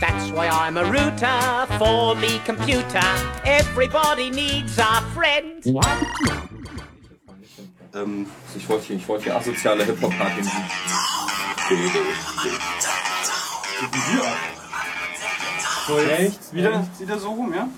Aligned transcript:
That's 0.00 0.30
why 0.30 0.48
I'm 0.48 0.76
a 0.76 0.84
router 0.84 1.66
for 1.78 2.14
me 2.16 2.40
computer. 2.44 3.02
Everybody 3.44 4.30
needs 4.30 4.78
a 4.78 5.02
friend. 5.14 5.64
Ähm, 7.94 8.26
ich 8.56 8.68
wollte 8.68 8.84
hier, 8.86 8.96
ich 8.96 9.08
wollte 9.08 9.24
hier 9.24 9.36
asoziale 9.36 9.84
Hip-Hop-Party 9.84 10.42
machen. 10.42 10.64
Echt? 16.18 16.52
Wieder, 16.52 16.86
wieder 16.98 17.18
so 17.18 17.30
rum, 17.30 17.52
ja? 17.54 17.68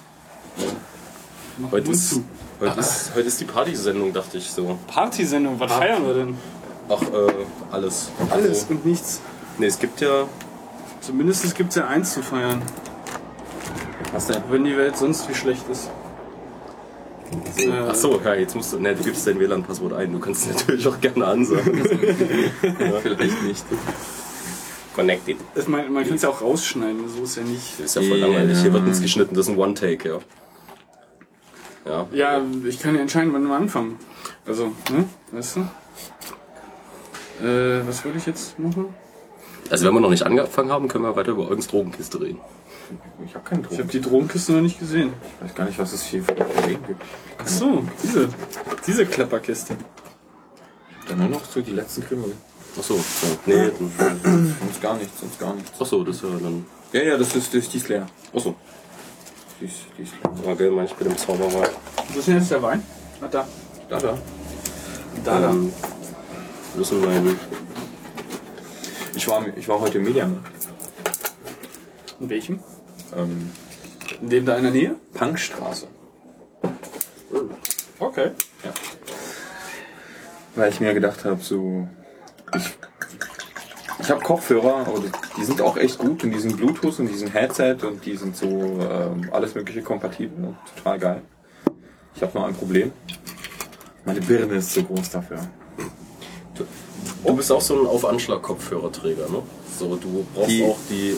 Heute 1.71 1.91
ist, 1.93 2.21
heute, 2.61 2.81
ist, 2.81 3.11
heute 3.15 3.27
ist 3.29 3.41
die 3.41 3.45
Partysendung, 3.45 4.13
dachte 4.13 4.39
ich 4.39 4.51
so. 4.51 4.79
Partysendung, 4.87 5.61
was 5.61 5.73
feiern 5.73 6.05
wir 6.07 6.15
denn? 6.15 6.39
Ach, 6.89 7.01
äh, 7.03 7.47
alles. 7.71 8.11
Alles 8.31 8.63
Also, 8.63 8.75
und 8.75 8.85
nichts. 8.85 9.21
nee, 9.59 9.67
es 9.67 9.79
gibt 9.79 10.01
ja. 10.01 10.27
Zumindest 11.11 11.57
gibt 11.57 11.71
es 11.71 11.75
ja 11.75 11.89
eins 11.89 12.13
zu 12.15 12.23
feiern. 12.23 12.63
Was 14.13 14.29
denn? 14.29 14.45
Wenn 14.49 14.63
die 14.63 14.77
Welt 14.77 14.97
sonst 14.97 15.29
wie 15.29 15.35
schlecht 15.35 15.69
ist. 15.69 15.91
Äh, 17.59 17.73
Ach 17.89 17.95
so, 17.97 18.21
ja, 18.25 18.35
jetzt 18.35 18.55
musst 18.55 18.73
du. 18.73 18.79
Ne, 18.79 18.95
du 18.95 19.03
gibst 19.03 19.27
dein 19.27 19.41
WLAN-Passwort 19.41 19.93
ein. 19.95 20.13
Du 20.13 20.21
kannst 20.21 20.49
es 20.49 20.55
natürlich 20.55 20.87
auch 20.87 21.01
gerne 21.01 21.27
ansagen. 21.27 21.85
Vielleicht 23.03 23.43
nicht. 23.43 23.65
Connected. 24.95 25.37
Das 25.57 25.67
man 25.67 25.93
man 25.93 26.05
kann 26.05 26.15
es 26.15 26.23
ja 26.23 26.29
auch 26.29 26.43
rausschneiden, 26.43 27.09
so 27.09 27.25
ist 27.25 27.37
ja 27.37 27.43
nicht. 27.43 27.81
Das 27.81 27.87
ist 27.87 27.95
ja 27.97 28.03
voll 28.03 28.19
langweilig. 28.19 28.59
Hier 28.61 28.73
wird 28.73 28.85
nichts 28.85 29.03
geschnitten, 29.03 29.35
das 29.35 29.49
ist 29.49 29.53
ein 29.53 29.59
One-Take, 29.59 30.09
ja. 30.09 30.19
Ja. 31.87 32.07
Ja, 32.13 32.43
ich 32.69 32.79
kann 32.79 32.95
ja 32.95 33.01
entscheiden, 33.01 33.33
wann 33.33 33.49
wir 33.49 33.57
anfangen. 33.57 33.99
Also, 34.47 34.67
ne? 34.93 35.07
Weißt 35.33 35.57
du? 35.57 35.61
Äh, 37.45 37.85
was 37.85 38.05
würde 38.05 38.19
ich 38.19 38.27
jetzt 38.27 38.61
machen? 38.61 38.95
Also, 39.71 39.87
wenn 39.87 39.95
wir 39.95 40.01
noch 40.01 40.11
nicht 40.11 40.25
angefangen 40.25 40.71
haben, 40.73 40.89
können 40.89 41.05
wir 41.05 41.15
weiter 41.17 41.31
über 41.33 41.49
Eugens 41.49 41.69
Drogenkiste 41.69 42.21
reden. 42.21 42.41
Ich 43.25 43.35
habe 43.35 43.45
keinen 43.49 43.61
Ich 43.61 43.67
habe 43.67 43.77
Drogen. 43.77 43.89
die 43.91 44.01
Drogenkiste 44.01 44.53
noch 44.53 44.61
nicht 44.63 44.79
gesehen. 44.81 45.13
Ich 45.39 45.45
weiß 45.49 45.55
gar 45.55 45.65
nicht, 45.67 45.79
was 45.79 45.93
es 45.93 46.03
hier 46.05 46.25
für 46.25 46.35
Probleme 46.35 46.79
gibt. 46.89 47.03
Ach 47.39 47.47
so, 47.47 47.85
diese, 48.03 48.29
diese 48.87 49.07
Klapperkiste. 49.07 49.77
Dann 51.09 51.19
nur 51.19 51.29
noch 51.29 51.45
so 51.45 51.61
die 51.61 51.71
letzten 51.71 52.05
Krümel. 52.05 52.33
Ach 52.79 52.83
so, 52.83 52.95
ja. 52.95 53.03
Nee, 53.47 53.71
Sonst 54.61 54.81
gar 54.83 54.97
nichts, 54.97 55.21
sonst 55.21 55.39
gar 55.39 55.55
nichts. 55.55 55.71
ach 55.79 55.87
so, 55.87 56.03
das 56.05 56.17
ist 56.17 56.23
ja 56.23 56.29
dann. 56.43 56.67
Ja, 56.93 57.03
ja, 57.03 57.17
das 57.17 57.29
ist, 57.37 57.49
das 57.49 57.55
ist 57.63 57.73
die 57.73 57.79
ist 57.79 57.89
leer. 57.89 58.07
Ach 58.37 58.41
so. 58.41 58.55
Die 59.61 59.67
ist, 59.67 59.75
die 59.97 60.03
ist 60.03 60.13
leer. 60.23 60.47
War 60.47 60.57
geil, 60.57 60.71
manchmal 60.73 61.05
mit 61.09 61.13
dem 61.13 61.17
Zauberer. 61.19 61.69
Was 62.09 62.17
ist 62.17 62.27
denn 62.29 62.39
jetzt 62.39 62.51
der 62.51 62.63
Wein? 62.63 62.83
Ah, 63.21 63.27
da. 63.31 63.47
Da, 63.89 63.99
da. 63.99 64.19
Da, 65.25 65.41
da. 65.41 65.51
Ähm, 65.51 65.73
müssen 66.77 67.03
wir 67.03 67.37
Ich 69.15 69.29
war, 69.29 69.45
ich 69.57 69.69
war 69.69 69.81
heute 69.81 69.99
im 69.99 70.05
Mediamarkt. 70.05 70.51
In 72.21 72.29
welchem? 72.31 72.61
Ähm, 73.17 73.51
In 74.21 74.31
dem 74.31 74.47
da 74.47 74.57
in 74.57 74.63
der 74.65 74.73
Nähe? 74.73 74.97
Punkstraße. 75.15 75.87
Okay. 77.99 78.31
Weil 80.55 80.71
ich 80.71 80.81
mir 80.81 80.95
gedacht 80.95 81.25
habe, 81.25 81.41
so. 81.43 81.89
Ich, 82.57 82.77
ich 84.01 84.11
habe 84.11 84.21
Kopfhörer, 84.21 84.87
aber 84.87 85.01
die, 85.01 85.11
die 85.37 85.45
sind 85.45 85.61
auch 85.61 85.77
echt 85.77 85.99
gut 85.99 86.25
und 86.25 86.33
die 86.33 86.41
sind 86.41 86.57
Bluetooth 86.57 86.99
und 86.99 87.07
die 87.07 87.17
sind 87.17 87.33
Headset 87.33 87.77
und 87.83 88.05
die 88.05 88.17
sind 88.17 88.37
so 88.37 88.47
ähm, 88.47 89.29
alles 89.33 89.55
mögliche 89.55 89.83
kompatibel 89.83 90.45
und 90.45 90.57
total 90.77 90.99
geil. 90.99 91.23
Ich 92.15 92.23
habe 92.23 92.37
nur 92.37 92.47
ein 92.47 92.55
Problem. 92.55 92.93
Meine 94.05 94.21
Birne 94.21 94.55
ist 94.55 94.73
zu 94.73 94.83
groß 94.83 95.11
dafür. 95.11 95.39
Du 97.25 97.35
bist 97.37 97.51
auch 97.53 97.61
so 97.61 97.79
ein 97.81 97.87
Auf-Anschlag-Kopfhörerträger, 97.87 99.29
ne? 99.29 99.43
So, 99.79 99.97
du 99.97 100.27
brauchst 100.35 100.51
Die- 100.51 100.65
auch 100.65 100.77
die. 100.89 101.17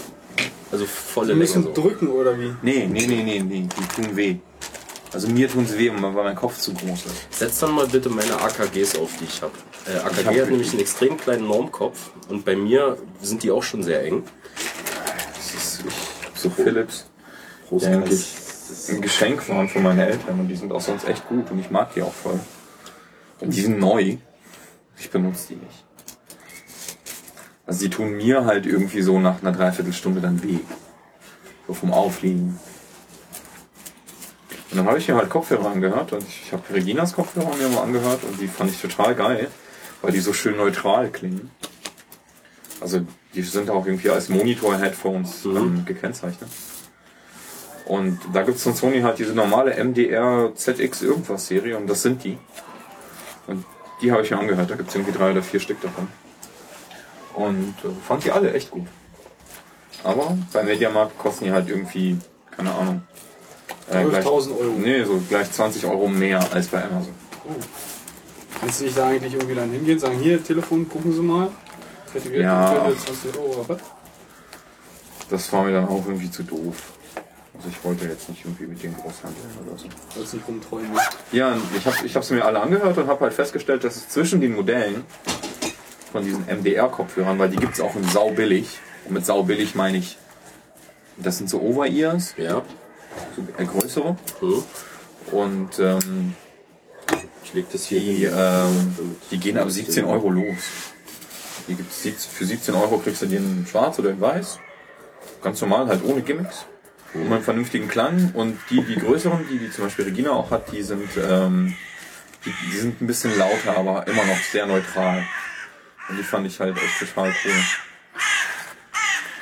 Also 0.70 0.86
volle 0.86 1.26
Die 1.26 1.32
Länge. 1.32 1.40
müssen 1.40 1.62
So. 1.64 1.72
drücken 1.82 2.08
oder 2.08 2.38
wie? 2.38 2.54
Nee, 2.62 2.86
nee, 2.90 3.06
nee, 3.06 3.22
nee, 3.22 3.40
nee, 3.42 3.68
die 3.78 4.02
tun 4.02 4.16
weh. 4.16 4.36
Also 5.12 5.28
mir 5.28 5.46
tun 5.50 5.66
sie 5.66 5.78
weh, 5.78 5.90
weil 5.94 6.10
mein 6.10 6.34
Kopf 6.34 6.56
zu 6.58 6.72
groß 6.72 7.04
ist. 7.06 7.38
Setz 7.38 7.58
dann 7.58 7.72
mal 7.72 7.86
bitte 7.86 8.08
meine 8.08 8.34
AKGs 8.40 8.96
auf, 8.98 9.10
die 9.20 9.24
ich 9.24 9.42
habe. 9.42 9.52
Äh, 9.86 9.98
AKG 9.98 10.20
Ich 10.20 10.26
hab- 10.26 10.36
hat 10.40 10.50
nämlich 10.50 10.70
einen 10.70 10.80
extrem 10.80 11.16
kleinen 11.18 11.46
Normkopf 11.46 12.10
und 12.30 12.44
bei 12.46 12.56
mir 12.56 12.96
sind 13.20 13.42
die 13.42 13.50
auch 13.50 13.62
schon 13.62 13.82
sehr 13.82 14.02
eng. 14.04 14.22
Das 15.34 15.54
ist 15.54 15.84
ich, 15.86 16.40
so 16.40 16.48
Philips. 16.48 17.04
Das 17.70 18.88
ein 18.88 19.02
Geschenk 19.02 19.46
waren 19.50 19.68
von 19.68 19.82
meinen 19.82 19.98
Eltern 20.00 20.40
und 20.40 20.48
die 20.48 20.56
sind 20.56 20.72
auch 20.72 20.80
sonst 20.80 21.06
echt 21.06 21.28
gut 21.28 21.50
und 21.50 21.58
ich 21.60 21.70
mag 21.70 21.92
die 21.94 22.00
auch 22.02 22.12
voll. 22.12 22.40
Und 23.40 23.50
die 23.54 23.60
sind 23.60 23.78
neu. 23.78 24.16
Ich 25.02 25.10
benutze 25.10 25.48
die 25.48 25.56
nicht. 25.56 25.84
Also 27.66 27.80
die 27.80 27.90
tun 27.90 28.16
mir 28.16 28.44
halt 28.44 28.66
irgendwie 28.66 29.02
so 29.02 29.18
nach 29.18 29.42
einer 29.42 29.50
Dreiviertelstunde 29.50 30.20
dann 30.20 30.40
weh. 30.44 30.60
So 31.66 31.74
vom 31.74 31.92
Aufliegen. 31.92 32.60
Und 34.70 34.78
dann 34.78 34.86
habe 34.86 34.98
ich 34.98 35.08
mir 35.08 35.16
halt 35.16 35.28
Kopfhörer 35.28 35.72
angehört 35.72 36.12
und 36.12 36.22
ich 36.22 36.52
habe 36.52 36.62
Reginas 36.72 37.14
Kopfhörer 37.14 37.56
mir 37.56 37.68
mal 37.68 37.82
angehört 37.82 38.20
und 38.22 38.40
die 38.40 38.46
fand 38.46 38.70
ich 38.70 38.80
total 38.80 39.16
geil, 39.16 39.48
weil 40.02 40.12
die 40.12 40.20
so 40.20 40.32
schön 40.32 40.56
neutral 40.56 41.10
klingen. 41.10 41.50
Also 42.80 43.00
die 43.34 43.42
sind 43.42 43.70
auch 43.70 43.84
irgendwie 43.84 44.10
als 44.10 44.28
Monitor-Headphones 44.28 45.44
ähm, 45.46 45.84
gekennzeichnet. 45.84 46.48
Und 47.86 48.20
da 48.32 48.42
gibt's 48.42 48.62
von 48.62 48.74
Sony 48.74 49.00
halt 49.00 49.18
diese 49.18 49.34
normale 49.34 49.82
MDR 49.82 50.52
ZX 50.54 51.02
irgendwas 51.02 51.48
Serie 51.48 51.76
und 51.76 51.88
das 51.88 52.02
sind 52.02 52.22
die. 52.22 52.38
Und 54.02 54.06
die 54.06 54.12
habe 54.12 54.22
ich 54.22 54.30
mir 54.32 54.38
angehört, 54.40 54.68
da 54.68 54.74
gibt's 54.74 54.96
irgendwie 54.96 55.12
drei 55.16 55.30
oder 55.30 55.42
vier 55.44 55.60
Stück 55.60 55.80
davon. 55.80 56.08
Und 57.34 57.74
äh, 57.84 57.88
fand 58.06 58.24
die 58.24 58.32
alle 58.32 58.52
echt 58.52 58.68
gut. 58.72 58.86
Aber 60.02 60.36
beim 60.52 60.66
Mediamarkt 60.66 61.16
kosten 61.18 61.44
die 61.44 61.52
halt 61.52 61.68
irgendwie, 61.68 62.18
keine 62.50 62.74
Ahnung. 62.74 63.02
Äh, 63.88 64.02
gleich- 64.04 64.26
12.000 64.26 64.58
Euro. 64.58 64.72
Nee, 64.76 65.04
so 65.04 65.22
gleich 65.28 65.52
20 65.52 65.86
Euro 65.86 66.08
mehr 66.08 66.40
als 66.52 66.66
bei 66.66 66.82
Amazon. 66.82 67.14
Kannst 68.60 68.80
du 68.80 68.84
nicht 68.86 68.98
da 68.98 69.06
eigentlich 69.06 69.34
irgendwie 69.34 69.54
dann 69.54 69.70
hingehen, 69.70 70.00
sagen, 70.00 70.18
hier, 70.18 70.42
Telefon, 70.42 70.88
gucken 70.88 71.12
Sie 71.12 71.20
mal. 71.22 71.48
Ja. 72.34 72.90
20 73.04 73.38
Euro 73.38 73.60
Rabatt. 73.60 73.80
Das 75.30 75.52
war 75.52 75.62
mir 75.62 75.72
dann 75.72 75.86
auch 75.86 76.04
irgendwie 76.06 76.30
zu 76.30 76.42
doof. 76.42 76.91
Also 77.64 77.76
ich 77.78 77.84
wollte 77.84 78.06
jetzt 78.06 78.28
nicht 78.28 78.44
irgendwie 78.44 78.66
mit 78.66 78.82
denen 78.82 78.96
groß 78.96 79.22
handeln 79.22 79.46
oder 79.64 79.78
so. 79.78 79.86
Sollst 80.16 80.34
nicht 80.34 80.48
rumträumen. 80.48 80.90
Ja, 81.30 81.56
ich 81.76 81.86
habe 81.86 81.96
ich 82.04 82.16
hab 82.16 82.24
sie 82.24 82.34
mir 82.34 82.44
alle 82.44 82.60
angehört 82.60 82.98
und 82.98 83.06
habe 83.06 83.20
halt 83.20 83.34
festgestellt, 83.34 83.84
dass 83.84 83.94
es 83.94 84.08
zwischen 84.08 84.40
den 84.40 84.56
Modellen 84.56 85.04
von 86.10 86.24
diesen 86.24 86.44
MDR-Kopfhörern, 86.46 87.38
weil 87.38 87.50
die 87.50 87.56
gibt's 87.58 87.80
auch 87.80 87.94
in 87.94 88.02
saubillig. 88.08 88.80
Und 89.06 89.14
mit 89.14 89.24
saubillig 89.24 89.76
meine 89.76 89.98
ich, 89.98 90.18
das 91.18 91.38
sind 91.38 91.48
so 91.48 91.60
Over-Ears, 91.60 92.34
Ja. 92.36 92.62
so 93.36 93.62
äh, 93.62 93.64
größere. 93.64 94.16
Hm. 94.40 94.64
Und 95.30 95.78
ähm, 95.78 96.34
Ich 97.44 97.54
leg 97.54 97.66
das 97.70 97.84
hier 97.84 98.00
die, 98.00 98.24
ähm, 98.24 98.94
die 99.30 99.38
gehen 99.38 99.56
ab 99.56 99.70
17 99.70 100.04
Euro 100.04 100.30
los. 100.30 100.56
Die 101.68 101.76
gibt's 101.76 102.26
für 102.26 102.44
17 102.44 102.74
Euro 102.74 102.98
kriegst 102.98 103.22
du 103.22 103.26
den 103.26 103.60
in 103.60 103.66
schwarz 103.68 104.00
oder 104.00 104.10
in 104.10 104.20
weiß. 104.20 104.58
Ganz 105.42 105.60
normal, 105.60 105.86
halt 105.86 106.04
ohne 106.04 106.22
Gimmicks. 106.22 106.66
Und 107.14 107.32
einen 107.32 107.42
vernünftigen 107.42 107.88
Klang. 107.88 108.30
Und 108.34 108.58
die, 108.70 108.82
die 108.82 108.96
größeren, 108.96 109.46
die, 109.50 109.58
die 109.58 109.70
zum 109.70 109.84
Beispiel 109.84 110.06
Regina 110.06 110.30
auch 110.30 110.50
hat, 110.50 110.72
die 110.72 110.82
sind, 110.82 111.08
ähm, 111.16 111.74
die, 112.44 112.52
die 112.70 112.76
sind 112.76 113.00
ein 113.02 113.06
bisschen 113.06 113.36
lauter, 113.38 113.76
aber 113.76 114.06
immer 114.06 114.24
noch 114.24 114.38
sehr 114.38 114.66
neutral. 114.66 115.24
Und 116.08 116.18
die 116.18 116.22
fand 116.22 116.46
ich 116.46 116.58
halt 116.58 116.76
echt 116.76 116.98
total 117.00 117.34
cool. 117.44 117.52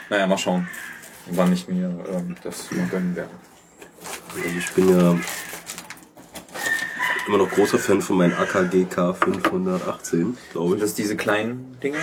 Naja, 0.09 0.27
mal 0.27 0.39
schauen, 0.39 0.69
wann 1.27 1.53
ich 1.53 1.69
mir 1.69 2.05
ähm, 2.13 2.35
das 2.43 2.71
mal 2.73 2.87
gönnen 2.89 3.15
werde. 3.15 3.31
Also 4.35 4.59
ich 4.59 4.71
bin 4.73 4.89
ja 4.89 5.17
immer 7.27 7.39
noch 7.39 7.51
großer 7.51 7.79
Fan 7.79 8.03
von 8.03 8.17
meinem 8.17 8.33
AKG 8.33 8.87
K518, 8.93 10.35
glaube 10.53 10.75
ich. 10.75 10.81
das 10.81 10.95
diese 10.95 11.17
kleinen 11.17 11.79
Dinger? 11.81 12.01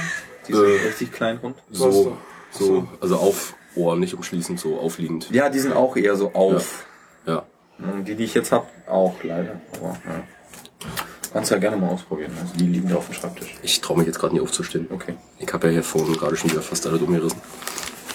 Diese 0.47 0.65
Äh. 0.65 0.87
richtig 0.87 1.11
kleinen 1.11 1.39
rund? 1.39 1.57
So, 1.69 2.17
so, 2.51 2.87
also 3.01 3.17
auf 3.17 3.53
Ohr, 3.77 3.95
nicht 3.95 4.13
umschließend, 4.13 4.59
so 4.59 4.79
aufliegend. 4.79 5.29
Ja, 5.31 5.49
die 5.49 5.59
sind 5.59 5.73
auch 5.73 5.95
eher 5.95 6.15
so 6.15 6.33
auf. 6.33 6.85
Ja. 7.25 7.45
Und 7.79 8.05
Die, 8.07 8.15
die 8.15 8.23
ich 8.23 8.33
jetzt 8.33 8.51
hab, 8.51 8.67
auch 8.89 9.15
leider. 9.23 9.61
Aber 9.79 9.97
ja. 10.05 10.23
Kannst 11.33 11.51
ja 11.51 11.57
gerne 11.57 11.77
mal 11.77 11.89
ausprobieren. 11.89 12.31
Also 12.41 12.55
die 12.57 12.65
liegen 12.65 12.89
da 12.89 12.95
auf 12.95 13.05
dem 13.07 13.13
Schreibtisch. 13.13 13.55
Ich 13.61 13.81
traue 13.81 13.97
mich 13.97 14.07
jetzt 14.07 14.17
gerade 14.19 14.33
nicht 14.33 14.41
aufzustehen. 14.41 14.87
Okay. 14.91 15.15
Ich 15.39 15.51
habe 15.53 15.67
ja 15.67 15.73
hier 15.73 15.83
vorhin 15.83 16.13
gerade 16.15 16.35
schon 16.35 16.49
wieder 16.51 16.61
fast 16.61 16.87
alle 16.87 16.97
umgerissen. 16.97 17.39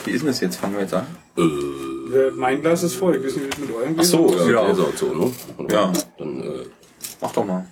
Wie 0.04 0.10
ist 0.10 0.20
denn 0.22 0.28
das 0.28 0.40
jetzt? 0.40 0.56
Fangen 0.56 0.74
wir 0.74 0.80
jetzt 0.82 0.94
an? 0.94 1.06
Äh, 1.36 1.42
Äh, 1.42 2.30
Mein 2.34 2.60
Glas 2.60 2.82
ist 2.82 2.94
voll. 2.96 3.16
Ich 3.16 3.24
weiß 3.24 3.36
nicht, 3.36 3.44
wie 3.46 3.62
es 3.62 3.68
mit 3.68 3.76
eurem 3.76 3.94
ach 3.98 4.04
so, 4.04 4.34
ja, 4.36 4.50
Ja. 4.50 4.64
Gläser 4.64 4.86
und 4.88 4.98
so, 4.98 5.06
ne? 5.14 5.30
Und 5.56 5.72
Ja. 5.72 5.92
Dann, 6.18 6.40
äh, 6.42 6.66
Mach 7.20 7.32
doch 7.32 7.44
mal. 7.46 7.64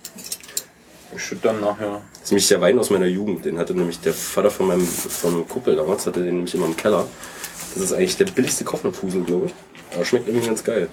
Ich 1.15 1.23
schütte 1.23 1.49
dann 1.49 1.61
nachher. 1.61 2.01
Das 2.13 2.23
ist 2.23 2.31
nämlich 2.31 2.47
der 2.47 2.61
Wein 2.61 2.79
aus 2.79 2.89
meiner 2.89 3.05
Jugend. 3.05 3.45
Den 3.45 3.57
hatte 3.57 3.73
nämlich 3.73 3.99
der 3.99 4.13
Vater 4.13 4.49
von 4.49 4.67
meinem, 4.67 4.85
von 4.85 5.33
meinem 5.33 5.75
damals, 5.75 6.07
hatte 6.07 6.23
den 6.23 6.35
nämlich 6.35 6.55
immer 6.55 6.65
im 6.65 6.77
Keller. 6.77 7.05
Das 7.73 7.83
ist 7.83 7.93
eigentlich 7.93 8.17
der 8.17 8.25
billigste 8.25 8.63
Kopfnerfusel, 8.63 9.23
glaube 9.23 9.47
ich. 9.47 9.53
Aber 9.95 10.05
schmeckt 10.05 10.27
irgendwie 10.27 10.47
ganz 10.47 10.63
geil. 10.63 10.87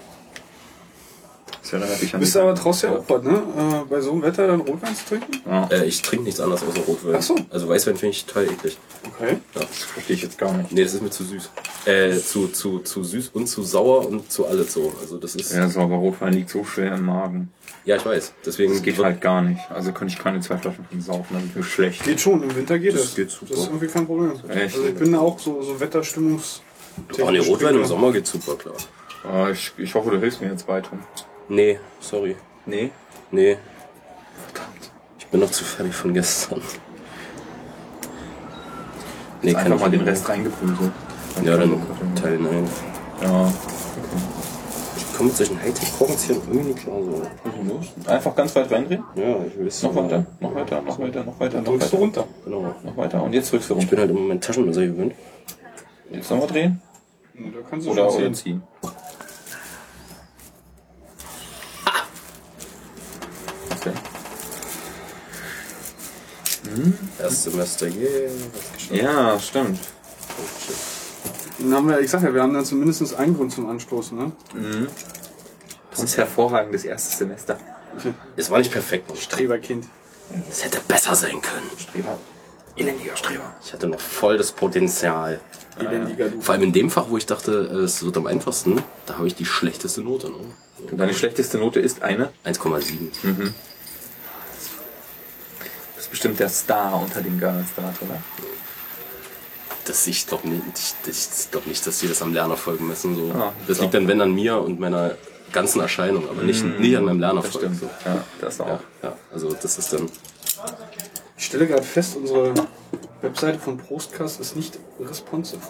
Ist 1.61 1.71
ja 1.71 1.79
an 1.79 2.19
Bist 2.19 2.35
du 2.35 2.39
aber 2.39 2.55
trotzdem 2.55 2.91
auch 2.93 3.03
was, 3.07 3.23
ne? 3.23 3.31
Äh, 3.57 3.89
bei 3.89 4.01
so 4.01 4.11
einem 4.11 4.21
Wetter 4.21 4.47
dann 4.47 4.61
Rotwein 4.61 4.95
zu 4.95 5.05
trinken? 5.05 5.41
Äh, 5.71 5.85
ich 5.85 6.01
trinke 6.01 6.25
nichts 6.25 6.39
anderes 6.39 6.63
außer 6.63 6.81
Rotwein. 6.81 7.15
Ach 7.17 7.21
so. 7.21 7.35
Also 7.49 7.69
Weißwein 7.69 7.95
finde 7.95 8.11
ich 8.15 8.25
total 8.25 8.45
eklig. 8.45 8.77
Okay. 9.05 9.37
Das 9.53 9.65
verstehe 9.65 10.15
ich 10.15 10.21
jetzt 10.23 10.37
gar 10.37 10.53
nicht. 10.53 10.71
Nee, 10.71 10.83
das 10.83 10.93
ist 10.93 11.01
mir 11.01 11.09
zu 11.09 11.23
süß. 11.23 11.49
Äh, 11.85 12.17
zu, 12.17 12.47
zu, 12.47 12.79
zu 12.79 13.03
süß 13.03 13.29
und 13.33 13.47
zu 13.47 13.63
sauer 13.63 14.07
und 14.07 14.31
zu 14.31 14.45
alles 14.47 14.73
so. 14.73 14.93
Also 15.01 15.17
das 15.17 15.35
ist. 15.35 15.53
Ja, 15.53 15.67
sauber 15.69 15.95
Rotwein 15.95 16.33
liegt 16.33 16.49
so 16.49 16.63
schwer 16.63 16.93
im 16.95 17.05
Magen. 17.05 17.51
Ja, 17.85 17.95
ich 17.95 18.05
weiß. 18.05 18.33
Deswegen 18.45 18.73
Das 18.73 18.81
geht 18.83 18.97
halt 19.01 19.21
gar 19.21 19.41
nicht. 19.41 19.59
Also 19.71 19.91
könnte 19.91 20.13
ich 20.13 20.19
keine 20.19 20.39
zwei 20.41 20.57
Flaschen 20.57 20.85
von 20.89 21.01
saufen, 21.01 21.27
dann 21.31 21.45
ist 21.45 21.55
mir 21.55 21.63
schlecht. 21.63 22.03
Geht 22.03 22.19
schon, 22.21 22.43
im 22.43 22.55
Winter 22.55 22.77
geht 22.77 22.93
Das 22.93 23.03
es. 23.05 23.15
geht 23.15 23.31
super. 23.31 23.51
Das 23.53 23.59
ist 23.61 23.67
irgendwie 23.67 23.87
kein 23.87 24.05
Problem. 24.05 24.33
Echt? 24.49 24.75
Also 24.75 24.87
ich 24.87 24.95
bin 24.95 25.11
da 25.11 25.19
auch 25.19 25.39
so, 25.39 25.61
so 25.61 25.79
Wetterstimmungs... 25.79 26.61
Oh, 27.21 27.31
nee, 27.31 27.39
Rotwein 27.39 27.75
im 27.75 27.85
Sommer 27.85 28.11
geht 28.11 28.27
super 28.27 28.55
klar. 28.55 28.75
Ah, 29.23 29.49
ich, 29.49 29.71
ich 29.77 29.93
hoffe, 29.95 30.11
du 30.11 30.19
hilfst 30.19 30.41
mir 30.41 30.49
jetzt 30.49 30.67
weiter. 30.67 30.91
Nee, 31.49 31.79
sorry. 31.99 32.35
Nee? 32.65 32.91
Nee. 33.31 33.57
Ich 35.17 35.27
bin 35.27 35.39
noch 35.41 35.51
zu 35.51 35.63
fertig 35.63 35.93
von 35.93 36.13
gestern. 36.13 36.61
Nee, 39.41 39.55
Einfach 39.55 39.75
ich 39.75 39.81
mal 39.81 39.89
den. 39.89 40.01
Rest 40.01 40.27
reingeprügelt. 40.27 40.91
Ja, 41.43 41.57
dann 41.57 41.81
Teil 42.15 42.37
9. 42.37 42.67
Ja. 43.21 43.51
Ich 44.97 45.15
komme 45.17 45.29
mit 45.29 45.37
solchen 45.37 45.61
Hightech-Korkenzien 45.61 46.37
irgendwie 46.47 46.69
nicht 46.69 46.79
klar. 46.79 46.95
So. 47.01 47.21
Los. 47.73 47.87
Einfach 48.07 48.35
ganz 48.35 48.55
weit 48.55 48.71
reindrehen. 48.71 49.03
Ja, 49.15 49.35
ich 49.45 49.65
weiß. 49.65 49.83
Noch 49.83 49.95
weiter, 49.95 50.25
noch 50.39 50.55
weiter, 50.55 50.81
noch 50.81 50.99
weiter, 50.99 51.23
noch 51.23 51.39
weiter, 51.39 51.57
noch 51.59 51.65
Drückst 51.65 51.87
du 51.93 51.97
weiter. 51.97 52.01
runter. 52.03 52.25
Genau. 52.45 52.75
Noch 52.83 52.97
weiter. 52.97 53.23
Und 53.23 53.33
jetzt 53.33 53.51
drückst 53.51 53.69
du 53.69 53.73
Ich 53.75 53.79
runter. 53.81 53.89
bin 53.91 53.99
halt 53.99 54.09
im 54.11 54.15
Moment 54.17 54.43
Taschenmesser 54.43 54.85
gewöhnt. 54.85 55.13
Jetzt 56.11 56.31
nochmal 56.31 56.47
drehen. 56.47 56.81
Da 57.35 57.41
kannst 57.69 57.87
du 57.87 57.91
Oder, 57.91 58.09
schon 58.09 58.21
oder 58.23 58.33
ziehen. 58.33 58.63
Erstes 67.19 67.43
Semester, 67.43 67.87
yeah. 67.87 68.29
was 68.53 68.73
geschafft. 68.73 69.01
Ja, 69.01 69.39
stimmt. 69.39 69.79
Dann 71.59 71.73
haben 71.73 71.89
wir, 71.89 71.99
ich 71.99 72.09
sag 72.09 72.23
ja, 72.23 72.33
wir 72.33 72.41
haben 72.41 72.53
dann 72.53 72.65
zumindest 72.65 73.13
einen 73.15 73.35
Grund 73.35 73.51
zum 73.51 73.69
Anstoßen, 73.69 74.17
ne? 74.17 74.31
Das 75.91 76.03
ist 76.03 76.17
hervorragendes 76.17 76.85
erstes 76.85 77.17
Semester. 77.17 77.57
Es 78.35 78.49
war 78.49 78.59
nicht 78.59 78.71
perfekt. 78.71 79.11
Streberkind. 79.17 79.85
Es 80.49 80.63
hätte 80.63 80.79
besser 80.87 81.15
sein 81.15 81.41
können. 81.41 81.69
Streber. 81.77 82.17
Elendiger 82.75 83.17
Streber. 83.17 83.55
Ich 83.63 83.73
hatte 83.73 83.87
noch 83.87 83.99
voll 83.99 84.37
das 84.37 84.51
Potenzial. 84.51 85.41
Elendiger. 85.79 86.31
Vor 86.39 86.53
allem 86.53 86.63
in 86.63 86.73
dem 86.73 86.89
Fach, 86.89 87.09
wo 87.09 87.17
ich 87.17 87.25
dachte, 87.25 87.51
es 87.51 88.03
wird 88.03 88.15
am 88.15 88.27
einfachsten, 88.27 88.81
da 89.05 89.17
habe 89.17 89.27
ich 89.27 89.35
die 89.35 89.45
schlechteste 89.45 90.01
Note. 90.01 90.29
Ne? 90.29 90.37
Deine 90.91 91.13
schlechteste 91.13 91.57
Note 91.57 91.79
ist 91.79 92.03
eine? 92.03 92.31
1,7. 92.45 92.93
Du 93.21 93.53
bist 96.09 96.23
bestimmt 96.23 96.39
der 96.39 96.49
Star 96.49 97.01
unter 97.01 97.21
den 97.21 97.39
Girls 97.39 97.67
da, 97.75 97.83
oder? 98.01 98.21
Das 99.85 100.05
ich 100.07 100.27
glaube 100.27 100.47
nicht, 100.47 100.61
ich, 101.07 101.09
ich 101.09 101.51
glaube 101.51 101.67
nicht, 101.69 101.85
dass 101.87 101.99
die 101.99 102.07
das 102.07 102.21
am 102.21 102.33
Lernerfolg 102.33 102.79
messen. 102.81 103.15
So. 103.15 103.31
Ah, 103.33 103.53
das 103.67 103.77
klar. 103.77 103.85
liegt 103.85 103.93
dann 103.95 104.07
wenn 104.07 104.21
an 104.21 104.33
mir 104.33 104.59
und 104.59 104.79
meiner 104.79 105.15
ganzen 105.51 105.81
Erscheinung, 105.81 106.29
aber 106.29 106.43
nicht, 106.43 106.63
nicht 106.63 106.95
an 106.95 107.05
meinem 107.05 107.19
Das 107.19 107.27
Lernerfolg. 107.33 107.63
stimmt. 107.63 107.79
So. 107.79 107.89
Ja, 108.05 108.23
das 108.39 108.61
auch. 108.61 108.67
Ja, 108.67 108.79
ja, 109.03 109.17
also 109.31 109.51
das 109.53 109.77
ist 109.79 109.91
dann. 109.93 110.09
Ich 111.37 111.45
stelle 111.45 111.65
gerade 111.67 111.83
fest, 111.83 112.17
unsere 112.17 112.53
Webseite 113.21 113.57
von 113.59 113.77
Prostcast 113.77 114.39
ist 114.39 114.55
nicht 114.55 114.77
responsive. 114.99 115.61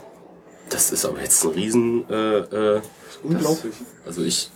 Das 0.70 0.92
ist 0.92 1.06
aber 1.06 1.22
jetzt 1.22 1.44
ein 1.46 1.52
Riesen. 1.52 2.10
Äh, 2.10 2.38
äh, 2.40 2.82
Unglaublich. 3.24 3.74
also 4.06 4.22
ich, 4.24 4.52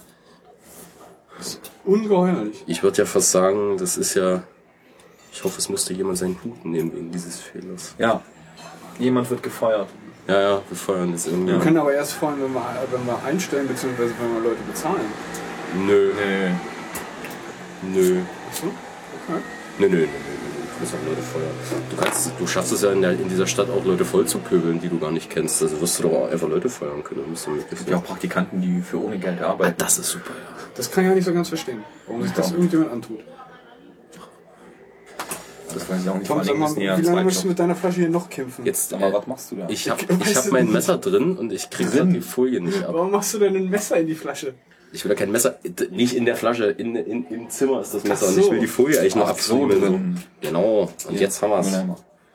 Ungeheuerlich. 1.85 2.63
ich 2.67 2.83
würde 2.83 2.99
ja 2.99 3.05
fast 3.05 3.31
sagen, 3.31 3.77
das 3.77 3.97
ist 3.97 4.13
ja. 4.15 4.43
Ich 5.33 5.43
hoffe, 5.43 5.57
es 5.57 5.67
musste 5.67 5.93
jemand 5.93 6.17
seinen 6.19 6.37
Hut 6.43 6.63
nehmen 6.63 6.93
wegen 6.93 7.11
dieses 7.11 7.39
Fehlers. 7.41 7.95
Ja. 7.97 8.21
Jemand 8.99 9.29
wird 9.29 9.41
gefeuert. 9.41 9.87
Ja, 10.27 10.39
ja, 10.39 10.61
wir 10.69 10.77
feuern 10.77 11.11
das 11.11 11.25
irgendwie. 11.27 11.53
Wir 11.53 11.59
können 11.59 11.77
aber 11.77 11.93
erst 11.93 12.13
freuen, 12.13 12.35
wenn 12.41 12.53
wir, 12.53 12.61
wenn 12.91 13.05
wir 13.05 13.19
einstellen, 13.25 13.67
beziehungsweise 13.67 14.13
wenn 14.21 14.33
wir 14.35 14.49
Leute 14.49 14.61
bezahlen. 14.67 15.01
Nö, 15.85 16.11
Nee. 16.15 16.51
nö. 17.93 18.21
Achso? 18.49 18.67
Okay. 18.67 19.39
Nö, 19.79 19.89
nö, 19.89 19.97
nö, 19.97 19.97
nö, 19.97 20.05
nö. 20.05 20.07
Du 20.63 20.79
kannst 20.79 20.93
auch 20.95 21.07
Leute 21.07 21.21
feuern. 21.21 21.89
Du, 21.89 21.95
kannst, 21.97 22.31
du 22.39 22.47
schaffst 22.47 22.71
es 22.73 22.81
ja 22.83 22.91
in, 22.91 23.01
der, 23.01 23.11
in 23.13 23.27
dieser 23.27 23.47
Stadt 23.47 23.69
auch 23.69 23.83
Leute 23.83 24.05
voll 24.05 24.25
zu 24.25 24.37
pöbeln, 24.39 24.79
die 24.79 24.87
du 24.89 24.99
gar 24.99 25.11
nicht 25.11 25.29
kennst. 25.29 25.61
Also 25.61 25.81
wirst 25.81 25.99
du 25.99 26.03
doch 26.03 26.11
auch 26.13 26.31
einfach 26.31 26.47
Leute 26.47 26.69
feuern 26.69 27.03
können. 27.03 27.21
Das 27.21 27.29
müsste 27.29 27.49
möglich 27.49 27.67
Es 27.71 27.77
gibt 27.79 27.89
ja 27.89 27.97
auch 27.97 28.03
Praktikanten, 28.03 28.61
die 28.61 28.81
für 28.81 29.01
ohne 29.03 29.17
Geld 29.17 29.41
Ah, 29.41 29.49
arbeiten. 29.49 29.75
das 29.77 29.97
ist 29.97 30.09
super, 30.09 30.29
ja. 30.31 30.63
Das 30.75 30.89
kann 30.91 31.03
ich 31.03 31.09
ja 31.09 31.15
nicht 31.15 31.25
so 31.25 31.33
ganz 31.33 31.49
verstehen, 31.49 31.83
warum 32.07 32.23
sich 32.23 32.31
das 32.33 32.49
Ja. 32.51 32.55
irgendjemand 32.55 32.91
antut. 32.91 33.19
Das 35.73 35.89
weiß 35.89 36.01
ich 36.03 36.09
auch 36.09 36.15
nicht. 36.15 36.27
Tom, 36.27 36.43
sag 36.43 36.57
mal, 36.57 36.75
wie 36.75 36.83
ja 36.83 36.95
lange 36.97 37.23
möchtest 37.23 37.43
du 37.43 37.47
mit 37.49 37.59
deiner 37.59 37.75
Flasche 37.75 38.01
hier 38.01 38.09
noch 38.09 38.29
kämpfen? 38.29 38.65
Jetzt, 38.65 38.93
Aber 38.93 39.07
äh, 39.07 39.13
was 39.13 39.27
machst 39.27 39.51
du 39.51 39.55
da? 39.55 39.67
ich 39.69 39.89
habe 39.89 40.01
Ich 40.21 40.29
ich 40.31 40.35
hab 40.35 40.51
mein. 40.51 40.71
Messer 40.71 40.97
drin 40.97 41.37
und 41.37 41.51
ich 41.51 41.69
krieg 41.69 41.87
die 41.91 42.21
Folie 42.21 42.61
nicht 42.61 42.83
ab. 42.83 42.93
Warum 42.93 43.11
machst 43.11 43.33
du 43.33 43.39
denn 43.39 43.55
ein 43.55 43.69
Messer 43.69 43.97
in 43.97 44.07
die 44.07 44.15
Flasche? 44.15 44.53
Ich 44.91 45.03
will 45.03 45.11
ja 45.11 45.17
kein 45.17 45.31
Messer, 45.31 45.57
nicht 45.89 46.15
in 46.15 46.25
der 46.25 46.35
Flasche, 46.35 46.65
in, 46.65 46.95
in, 46.95 47.25
im 47.27 47.49
Zimmer 47.49 47.81
ist 47.81 47.95
das 47.95 48.03
Messer 48.03 48.25
Ach 48.27 48.31
und 48.31 48.37
ich 48.37 48.45
so. 48.45 48.51
will 48.51 48.59
die 48.59 48.67
Folie 48.67 48.99
eigentlich 48.99 49.15
nur 49.15 49.27
Ach 49.27 49.37
so. 49.39 49.67
Genau, 50.39 50.91
und 51.07 51.19
jetzt 51.19 51.41
haben 51.41 51.49
wir's. 51.49 51.71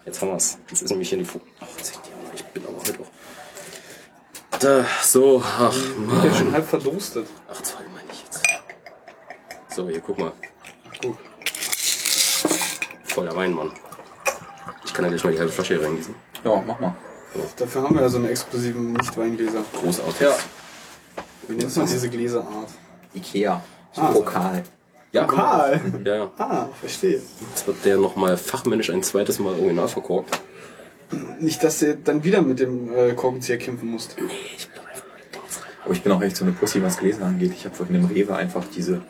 Jetzt 0.05 0.21
haben 0.23 0.31
wir's. 0.33 0.59
Jetzt 0.69 0.83
ist 0.83 0.91
nämlich 0.91 1.09
hier 1.09 1.19
die 1.19 1.25
Folie. 1.25 1.47
Ach, 1.61 1.67
zeig 1.81 2.03
dir 2.03 2.11
mal, 2.11 2.33
ich 2.35 2.45
bin 2.47 2.65
aber 2.67 2.77
heute 2.79 2.95
auch. 3.01 4.59
Da, 4.59 4.85
so, 5.05 5.41
ach, 5.45 5.73
Der 5.73 5.79
ist 5.79 5.99
Mann. 5.99 6.35
schon 6.35 6.53
halb 6.53 6.67
verdurstet. 6.67 7.27
Ach, 7.49 7.63
zwei 7.63 7.79
meine 7.95 8.09
ich 8.13 8.25
jetzt. 8.25 8.43
So, 9.77 9.89
hier, 9.89 10.01
guck 10.01 10.19
mal. 10.19 10.33
Guck. 11.01 11.17
Voller 13.19 13.35
Wein, 13.35 13.53
Mann. 13.53 13.73
Ich 14.85 14.95
kann 14.95 15.05
ja 15.05 15.11
gleich 15.11 15.25
mal 15.25 15.33
die 15.33 15.41
halbe 15.41 15.51
Flasche 15.51 15.75
hier 15.75 15.85
reingießen. 15.85 16.15
Ja, 16.45 16.63
mach 16.65 16.79
mal. 16.79 16.95
Dafür 17.57 17.83
haben 17.83 17.97
wir 17.97 18.03
ja 18.03 18.09
so 18.09 18.19
eine 18.19 18.31
exklusiven 18.31 18.93
Nicht-Weingläser. 18.93 19.65
Großartig. 19.73 20.21
Ja. 20.21 20.37
Wie 21.49 21.57
nennt 21.57 21.77
man 21.77 21.87
diese 21.87 22.09
Gläserart? 22.09 22.69
Ikea. 23.15 23.61
Ah. 23.97 24.07
Pokal. 24.13 24.63
Ja, 25.11 25.25
Pokal. 25.25 25.81
Ja, 26.05 26.15
ja. 26.15 26.31
Ah, 26.39 26.69
verstehe. 26.79 27.21
Jetzt 27.51 27.67
wird 27.67 27.85
der 27.85 27.97
nochmal 27.97 28.37
fachmännisch 28.37 28.91
ein 28.91 29.03
zweites 29.03 29.41
Mal 29.41 29.55
original 29.55 29.89
verkorkt. 29.89 30.41
Nicht, 31.41 31.65
dass 31.65 31.81
du 31.81 31.97
dann 31.97 32.23
wieder 32.23 32.41
mit 32.43 32.61
dem 32.61 32.95
äh, 32.95 33.15
Korkenzieher 33.15 33.59
kämpfen 33.59 33.91
musst. 33.91 34.15
Aber 35.85 35.93
ich 35.93 36.03
bin 36.05 36.13
auch 36.13 36.23
echt 36.23 36.37
so 36.37 36.45
eine 36.45 36.53
Pussy, 36.53 36.81
was 36.85 36.99
Gläser 36.99 37.25
angeht. 37.25 37.53
Ich 37.53 37.65
habe 37.65 37.75
vorhin 37.75 37.97
im 37.97 38.05
Rewe 38.05 38.37
einfach 38.37 38.65
diese, 38.73 39.03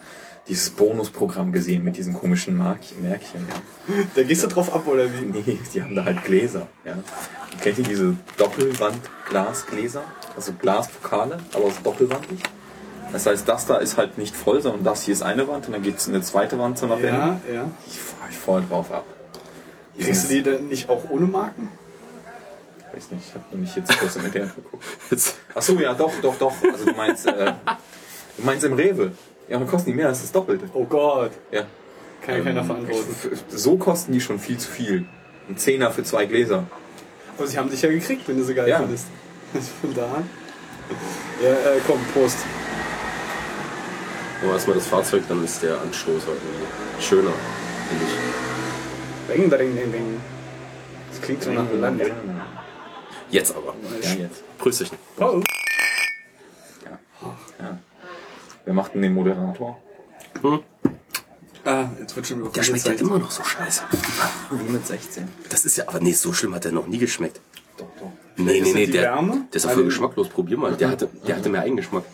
dieses 0.49 0.71
Bonusprogramm 0.71 1.53
gesehen 1.53 1.85
mit 1.85 1.97
diesen 1.97 2.15
komischen 2.15 2.57
Mark 2.57 2.81
Märkchen. 3.01 3.47
Ja. 3.49 3.95
Da 4.15 4.23
gehst 4.23 4.45
du 4.45 4.49
drauf 4.49 4.75
ab, 4.75 4.87
oder 4.87 5.07
wie? 5.13 5.25
Nee, 5.25 5.59
die 5.73 5.83
haben 5.83 5.95
da 5.95 6.05
halt 6.05 6.25
Gläser. 6.25 6.67
Ja. 6.85 6.95
Kennt 7.61 7.79
ihr 7.79 7.85
diese 7.85 8.17
Doppelwand-Glasgläser? 8.37 10.03
Also 10.37 10.53
Glaspokale, 10.53 11.39
aber 11.55 11.65
aus 11.65 11.83
doppelwandig. 11.83 12.41
Das 13.13 13.27
heißt, 13.27 13.49
das 13.49 13.67
da 13.67 13.79
ist 13.79 13.97
halt 13.97 14.19
nicht 14.19 14.37
voll, 14.37 14.61
sondern 14.61 14.85
das 14.85 15.05
hier 15.05 15.15
ist 15.15 15.23
eine 15.23 15.49
Wand 15.49 15.67
und 15.67 15.73
dann 15.73 15.83
gibt 15.83 15.99
es 15.99 16.09
eine 16.09 16.21
zweite 16.21 16.59
Wand 16.59 16.79
zum 16.79 16.93
Abwenden. 16.93 17.41
Ja, 17.49 17.55
ja. 17.55 17.71
Ich 17.87 17.99
fahre 17.99 18.33
voll 18.33 18.63
drauf 18.69 18.93
ab. 18.93 19.05
Kriegst 19.99 20.25
du 20.25 20.35
die 20.35 20.43
dann 20.43 20.69
nicht 20.69 20.89
auch 20.89 21.09
ohne 21.11 21.27
Marken? 21.27 21.71
weiß 22.99 23.11
nicht, 23.13 23.29
ich 23.29 23.35
habe 23.35 23.57
nicht 23.57 23.77
jetzt 23.77 23.99
kurz 23.99 24.17
im 24.17 24.25
Internet 24.25 24.55
geguckt. 24.55 24.85
Jetzt, 25.11 25.37
Ach 25.55 25.63
so, 25.63 25.79
ja, 25.79 25.95
doch, 25.95 26.13
doch, 26.21 26.37
doch. 26.37 26.53
Also 26.73 26.87
du 26.87 26.93
meinst, 26.93 27.27
äh, 27.27 27.53
du 28.37 28.45
meinst 28.45 28.65
im 28.65 28.73
Rewe. 28.73 29.13
Ja, 29.49 29.59
dann 29.59 29.67
kosten 29.67 29.91
die 29.91 29.97
mehr 29.97 30.09
als 30.09 30.21
das 30.21 30.33
Doppelte. 30.33 30.69
Oh 30.75 30.85
Gott. 30.85 31.33
Ja. 31.51 31.63
Kann 32.25 32.37
ja 32.39 32.43
keiner 32.45 32.61
Ähm, 32.61 32.67
verantworten. 32.67 33.17
ich- 33.33 33.59
So 33.61 33.77
kosten 33.77 34.13
die 34.13 34.21
schon 34.21 34.39
viel 34.39 34.59
zu 34.59 34.71
viel. 34.71 35.07
Ein 35.49 35.57
Zehner 35.57 35.91
für 35.91 36.03
zwei 36.05 36.27
Gläser. 36.27 36.65
Aber 37.37 37.47
sie 37.47 37.57
haben 37.57 37.71
dich 37.71 37.81
ja 37.81 37.89
gekriegt, 37.91 38.29
wenn 38.29 38.37
du 38.37 38.45
sie 38.45 38.55
geil 38.55 38.69
Ja. 38.69 38.79
findest. 38.81 39.07
Von 39.81 39.95
da 39.95 40.05
an. 40.05 40.29
Ja, 41.43 41.51
äh, 41.51 41.81
komm, 41.87 42.01
Prost. 42.13 42.39
aber 44.43 44.53
erstmal 44.53 44.77
das 44.77 44.87
Fahrzeug, 44.87 45.23
dann 45.29 45.45
ist 45.45 45.63
der 45.63 45.81
Anstoß 45.81 46.27
halt 46.27 46.39
irgendwie 46.45 47.03
schöner, 47.03 47.33
finde 47.89 48.05
ich. 48.05 49.35
Bing, 49.37 49.51
bing, 49.51 49.75
bing, 49.75 49.93
bing. 49.93 50.21
Das 51.11 51.21
klingt 51.21 51.43
so 51.43 51.53
nach 51.53 51.65
Land. 51.79 52.03
Jetzt 53.31 53.55
aber. 53.55 53.75
Ja, 54.03 54.13
jetzt. 54.15 54.43
Prösterchen. 54.59 54.97
Oh. 55.19 55.41
Ja. 57.61 57.79
Wer 58.69 58.75
macht 58.75 58.93
denn 58.93 59.01
den 59.01 59.15
Moderator? 59.15 59.79
Ah, 61.65 61.87
jetzt 61.99 62.15
wird 62.15 62.27
schon 62.27 62.53
Der 62.53 62.63
schmeckt 62.63 62.85
ja 62.85 62.93
immer 62.93 63.19
noch 63.19 63.31
so 63.31 63.43
scheiße. 63.43 63.85
Wie 64.51 64.71
mit 64.71 64.87
16. 64.87 65.27
Das 65.49 65.65
ist 65.65 65.79
ja, 65.79 65.85
aber 65.89 66.01
nee, 66.01 66.13
so 66.13 66.35
schlimm 66.35 66.55
hat 66.55 66.65
der 66.65 66.73
noch 66.73 66.87
nie 66.87 66.99
geschmeckt. 66.99 67.41
Doch, 67.79 67.87
doch. 67.99 68.13
Nee, 68.37 68.45
nee, 68.45 68.59
ist 68.59 68.75
nee, 68.75 68.87
der, 68.87 69.05
Wärme? 69.05 69.47
der 69.51 69.57
ist 69.57 69.63
ja 69.63 69.71
Also- 69.71 69.81
voll 69.81 69.85
geschmacklos. 69.87 70.29
Probier 70.29 70.59
mal. 70.59 70.77
Der 70.77 70.91
hatte, 70.91 71.09
der 71.27 71.37
hatte 71.37 71.49
mehr 71.49 71.63
Eigengeschmack. 71.63 72.05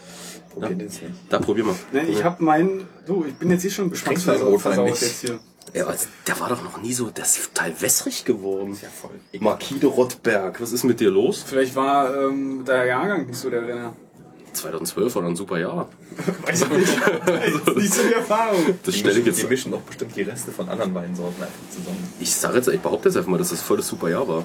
Jetzt 0.78 1.02
nicht. 1.02 1.02
Da 1.28 1.40
probier 1.40 1.64
mal. 1.64 1.74
Ne, 1.90 2.06
ich 2.06 2.22
habe 2.22 2.44
meinen, 2.44 2.86
du, 3.04 3.24
ich 3.26 3.34
bin 3.34 3.50
jetzt 3.50 3.64
eh 3.64 3.70
schon 3.70 3.90
geschmacksversaut 3.90 4.90
jetzt 4.90 5.22
hier. 5.22 5.40
Ja, 5.72 5.86
also, 5.86 6.06
der 6.28 6.38
war 6.38 6.50
doch 6.50 6.62
noch 6.62 6.80
nie 6.80 6.92
so, 6.92 7.10
der 7.10 7.24
ist 7.24 7.52
total 7.52 7.72
wässrig 7.80 8.24
geworden. 8.24 8.78
Ja, 8.80 8.88
voll. 8.90 9.18
Marquis 9.40 9.80
de 9.80 9.90
Rottberg, 9.90 10.60
was 10.60 10.70
ist 10.70 10.84
mit 10.84 11.00
dir 11.00 11.10
los? 11.10 11.42
Vielleicht 11.44 11.74
war 11.74 12.14
ähm, 12.16 12.64
der 12.64 12.84
Jahrgang 12.84 13.26
nicht 13.26 13.38
so 13.40 13.50
der 13.50 13.66
Renner. 13.66 13.96
2012 14.54 15.14
war 15.14 15.22
doch 15.22 15.28
ein 15.28 15.36
super 15.36 15.58
Jahr. 15.58 15.88
Weiß 16.46 16.62
ich 16.62 16.68
nicht. 16.70 16.92
Das 17.26 17.46
ist 17.46 17.76
nicht 17.76 17.94
so 17.94 18.02
die 18.02 18.14
Erfahrung. 18.14 18.64
Das 18.82 18.94
Die 18.94 19.00
stelle 19.00 19.18
ich 19.18 19.24
mischen, 19.24 19.34
die 19.34 19.40
jetzt. 19.42 19.50
mischen 19.50 19.72
doch 19.72 19.80
bestimmt 19.82 20.16
die 20.16 20.22
Reste 20.22 20.50
von 20.52 20.68
anderen 20.68 20.94
Weinsorten 20.94 21.42
einfach 21.42 21.70
zusammen. 21.70 22.12
Ich 22.20 22.34
sage 22.34 22.56
jetzt, 22.56 22.68
ich 22.68 22.80
behaupte 22.80 23.08
jetzt 23.08 23.16
einfach 23.16 23.30
mal, 23.30 23.38
dass 23.38 23.50
das 23.50 23.60
voll 23.62 23.76
das 23.78 23.88
super 23.88 24.08
Jahr 24.08 24.26
war. 24.28 24.44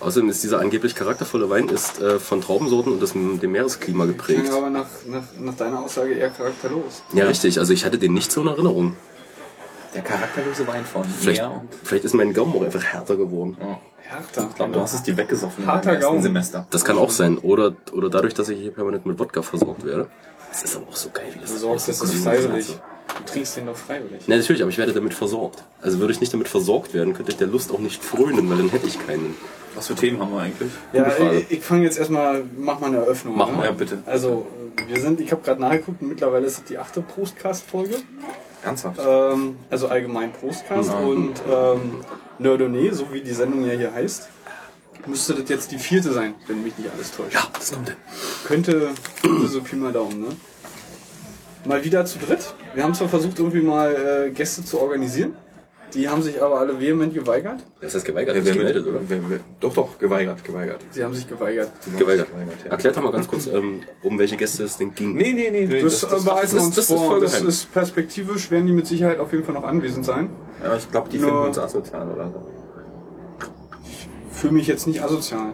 Außerdem 0.00 0.28
ist 0.30 0.42
dieser 0.42 0.58
angeblich 0.58 0.96
charaktervolle 0.96 1.48
Wein 1.48 1.68
ist 1.68 2.00
äh, 2.00 2.18
von 2.18 2.40
Traubensorten 2.40 2.92
und 2.94 3.00
das, 3.00 3.12
dem 3.12 3.52
Meeresklima 3.52 4.04
geprägt. 4.06 4.44
Klang 4.46 4.56
aber 4.56 4.70
nach, 4.70 4.88
nach, 5.06 5.22
nach 5.38 5.54
deiner 5.54 5.80
Aussage 5.80 6.14
eher 6.14 6.30
charakterlos. 6.30 7.02
Ja, 7.12 7.26
richtig. 7.26 7.60
Also 7.60 7.72
ich 7.72 7.84
hatte 7.84 7.98
den 7.98 8.12
nicht 8.12 8.32
so 8.32 8.40
in 8.40 8.48
Erinnerung. 8.48 8.96
Der 9.94 10.02
charakterlose 10.02 10.66
Wein 10.66 10.84
von 10.84 11.04
Vielleicht, 11.04 11.42
und 11.42 11.68
vielleicht 11.84 12.04
ist 12.04 12.14
mein 12.14 12.32
Gaumen 12.32 12.54
auch 12.56 12.62
einfach 12.62 12.82
härter 12.82 13.16
geworden. 13.16 13.56
Härter. 13.98 14.48
Ich 14.50 14.56
glaube, 14.56 14.72
du 14.72 14.80
hast 14.80 14.94
es 14.94 15.02
dir 15.02 15.16
weggesoffen 15.16 15.66
Harter 15.66 15.94
im 15.94 16.02
ersten. 16.02 16.22
Semester. 16.22 16.66
Das 16.70 16.84
kann 16.84 16.98
auch 16.98 17.10
sein. 17.10 17.38
Oder, 17.38 17.74
oder 17.92 18.10
dadurch, 18.10 18.34
dass 18.34 18.48
ich 18.48 18.58
hier 18.58 18.72
permanent 18.72 19.06
mit 19.06 19.18
Wodka 19.18 19.42
versorgt 19.42 19.84
werde. 19.84 20.08
Das 20.50 20.64
ist 20.64 20.76
aber 20.76 20.88
auch 20.88 20.96
so 20.96 21.10
geil, 21.10 21.26
wie 21.34 21.40
das 21.40 21.52
Du 21.52 21.58
sorgst, 21.58 21.88
das 21.88 22.02
ist 22.02 22.22
freiwillig. 22.22 22.78
Du 23.16 23.24
trinkst 23.24 23.56
den 23.56 23.66
doch 23.66 23.76
freiwillig. 23.76 24.26
Ja, 24.26 24.36
natürlich, 24.36 24.62
aber 24.62 24.70
ich 24.70 24.78
werde 24.78 24.92
damit 24.92 25.14
versorgt. 25.14 25.64
Also 25.80 25.98
würde 25.98 26.12
ich 26.12 26.20
nicht 26.20 26.32
damit 26.32 26.48
versorgt 26.48 26.94
werden, 26.94 27.14
könnte 27.14 27.32
ich 27.32 27.38
der 27.38 27.46
Lust 27.46 27.72
auch 27.72 27.78
nicht 27.78 28.02
frönen, 28.02 28.48
weil 28.50 28.58
dann 28.58 28.68
hätte 28.70 28.86
ich 28.86 29.06
keinen. 29.06 29.34
Was 29.74 29.86
für 29.86 29.94
Themen 29.94 30.20
haben 30.20 30.32
wir 30.32 30.40
eigentlich? 30.40 30.70
Ja, 30.92 31.10
ich, 31.32 31.50
ich 31.50 31.60
fange 31.62 31.84
jetzt 31.84 31.98
erstmal, 31.98 32.44
mach 32.58 32.80
mal 32.80 32.88
eine 32.88 32.98
Eröffnung. 32.98 33.36
Mach 33.36 33.48
ne? 33.48 33.56
mal. 33.56 33.64
Ja, 33.64 33.72
bitte. 33.72 34.02
Also, 34.04 34.46
wir 34.86 35.00
sind, 35.00 35.20
ich 35.20 35.32
habe 35.32 35.42
gerade 35.42 35.60
nachgeguckt, 35.60 36.02
und 36.02 36.08
mittlerweile 36.08 36.46
ist 36.46 36.58
es 36.58 36.64
die 36.64 36.76
achte 36.76 37.00
Prostcast-Folge. 37.00 37.96
Ernsthaft? 38.64 39.00
Ähm, 39.04 39.56
also 39.70 39.88
allgemein 39.88 40.32
Prostcast 40.32 40.92
und 40.94 41.34
ähm, 41.50 42.00
Nerdonné, 42.38 42.92
so 42.92 43.12
wie 43.12 43.20
die 43.20 43.32
Sendung 43.32 43.64
ja 43.64 43.72
hier 43.72 43.92
heißt, 43.92 44.28
müsste 45.06 45.34
das 45.34 45.48
jetzt 45.48 45.72
die 45.72 45.78
vierte 45.78 46.12
sein, 46.12 46.34
wenn 46.46 46.62
mich 46.62 46.76
nicht 46.78 46.90
alles 46.92 47.10
täuscht. 47.12 47.34
Ja, 47.34 47.42
das 47.52 47.72
kommt 47.72 47.88
hin. 47.88 47.96
Könnte 48.44 48.90
so 49.46 49.60
Pi 49.62 49.76
mal 49.76 49.92
Daumen, 49.92 50.20
ne? 50.20 50.28
Mal 51.64 51.84
wieder 51.84 52.04
zu 52.04 52.18
dritt. 52.18 52.54
Wir 52.74 52.82
haben 52.82 52.94
zwar 52.94 53.08
versucht, 53.08 53.38
irgendwie 53.38 53.60
mal 53.60 54.26
äh, 54.26 54.30
Gäste 54.30 54.64
zu 54.64 54.80
organisieren. 54.80 55.36
Die 55.94 56.08
haben 56.08 56.22
sich 56.22 56.42
aber 56.42 56.58
alle 56.58 56.80
vehement 56.80 57.12
geweigert. 57.12 57.60
Das 57.80 57.94
heißt 57.94 58.04
geweigert, 58.04 58.34
nicht 58.34 58.46
wer- 58.46 58.54
gemeldet, 58.54 58.86
oder? 58.86 59.00
wer- 59.06 59.18
wer- 59.28 59.40
Doch, 59.60 59.74
doch, 59.74 59.98
geweigert, 59.98 60.42
geweigert. 60.42 60.78
Sie 60.90 61.04
haben 61.04 61.12
sich 61.14 61.28
geweigert. 61.28 61.70
Geweigert. 61.98 62.28
Geweigert, 62.30 62.54
ja. 62.64 62.70
Erklärt 62.70 62.96
doch 62.96 63.02
mal 63.02 63.12
ganz 63.12 63.28
kurz, 63.28 63.46
ähm, 63.46 63.80
um 64.02 64.18
welche 64.18 64.36
Gäste 64.36 64.64
es 64.64 64.78
denn 64.78 64.94
ging. 64.94 65.14
Nee, 65.14 65.32
nee, 65.34 65.50
nee. 65.50 65.66
nee 65.66 65.82
Das, 65.82 66.00
das 66.00 66.24
behalten 66.24 66.52
wir 66.52 66.56
das- 66.56 66.66
uns 66.66 66.76
das 66.76 66.88
ist 66.90 66.96
vor. 66.96 67.06
voll 67.06 67.20
Das 67.20 67.40
ist 67.42 67.72
perspektivisch, 67.72 68.50
werden 68.50 68.66
die 68.66 68.72
mit 68.72 68.86
Sicherheit 68.86 69.18
auf 69.20 69.32
jeden 69.32 69.44
Fall 69.44 69.54
noch 69.54 69.64
anwesend 69.64 70.04
sein. 70.06 70.30
ja, 70.64 70.76
ich 70.76 70.90
glaube, 70.90 71.08
die 71.10 71.18
Nur- 71.18 71.28
finden 71.28 71.46
uns 71.48 71.58
asozial 71.58 72.10
oder 72.10 72.28
so. 72.30 72.46
Fühle 74.32 74.54
mich 74.54 74.66
jetzt 74.66 74.86
nicht 74.86 75.02
asozial. 75.02 75.52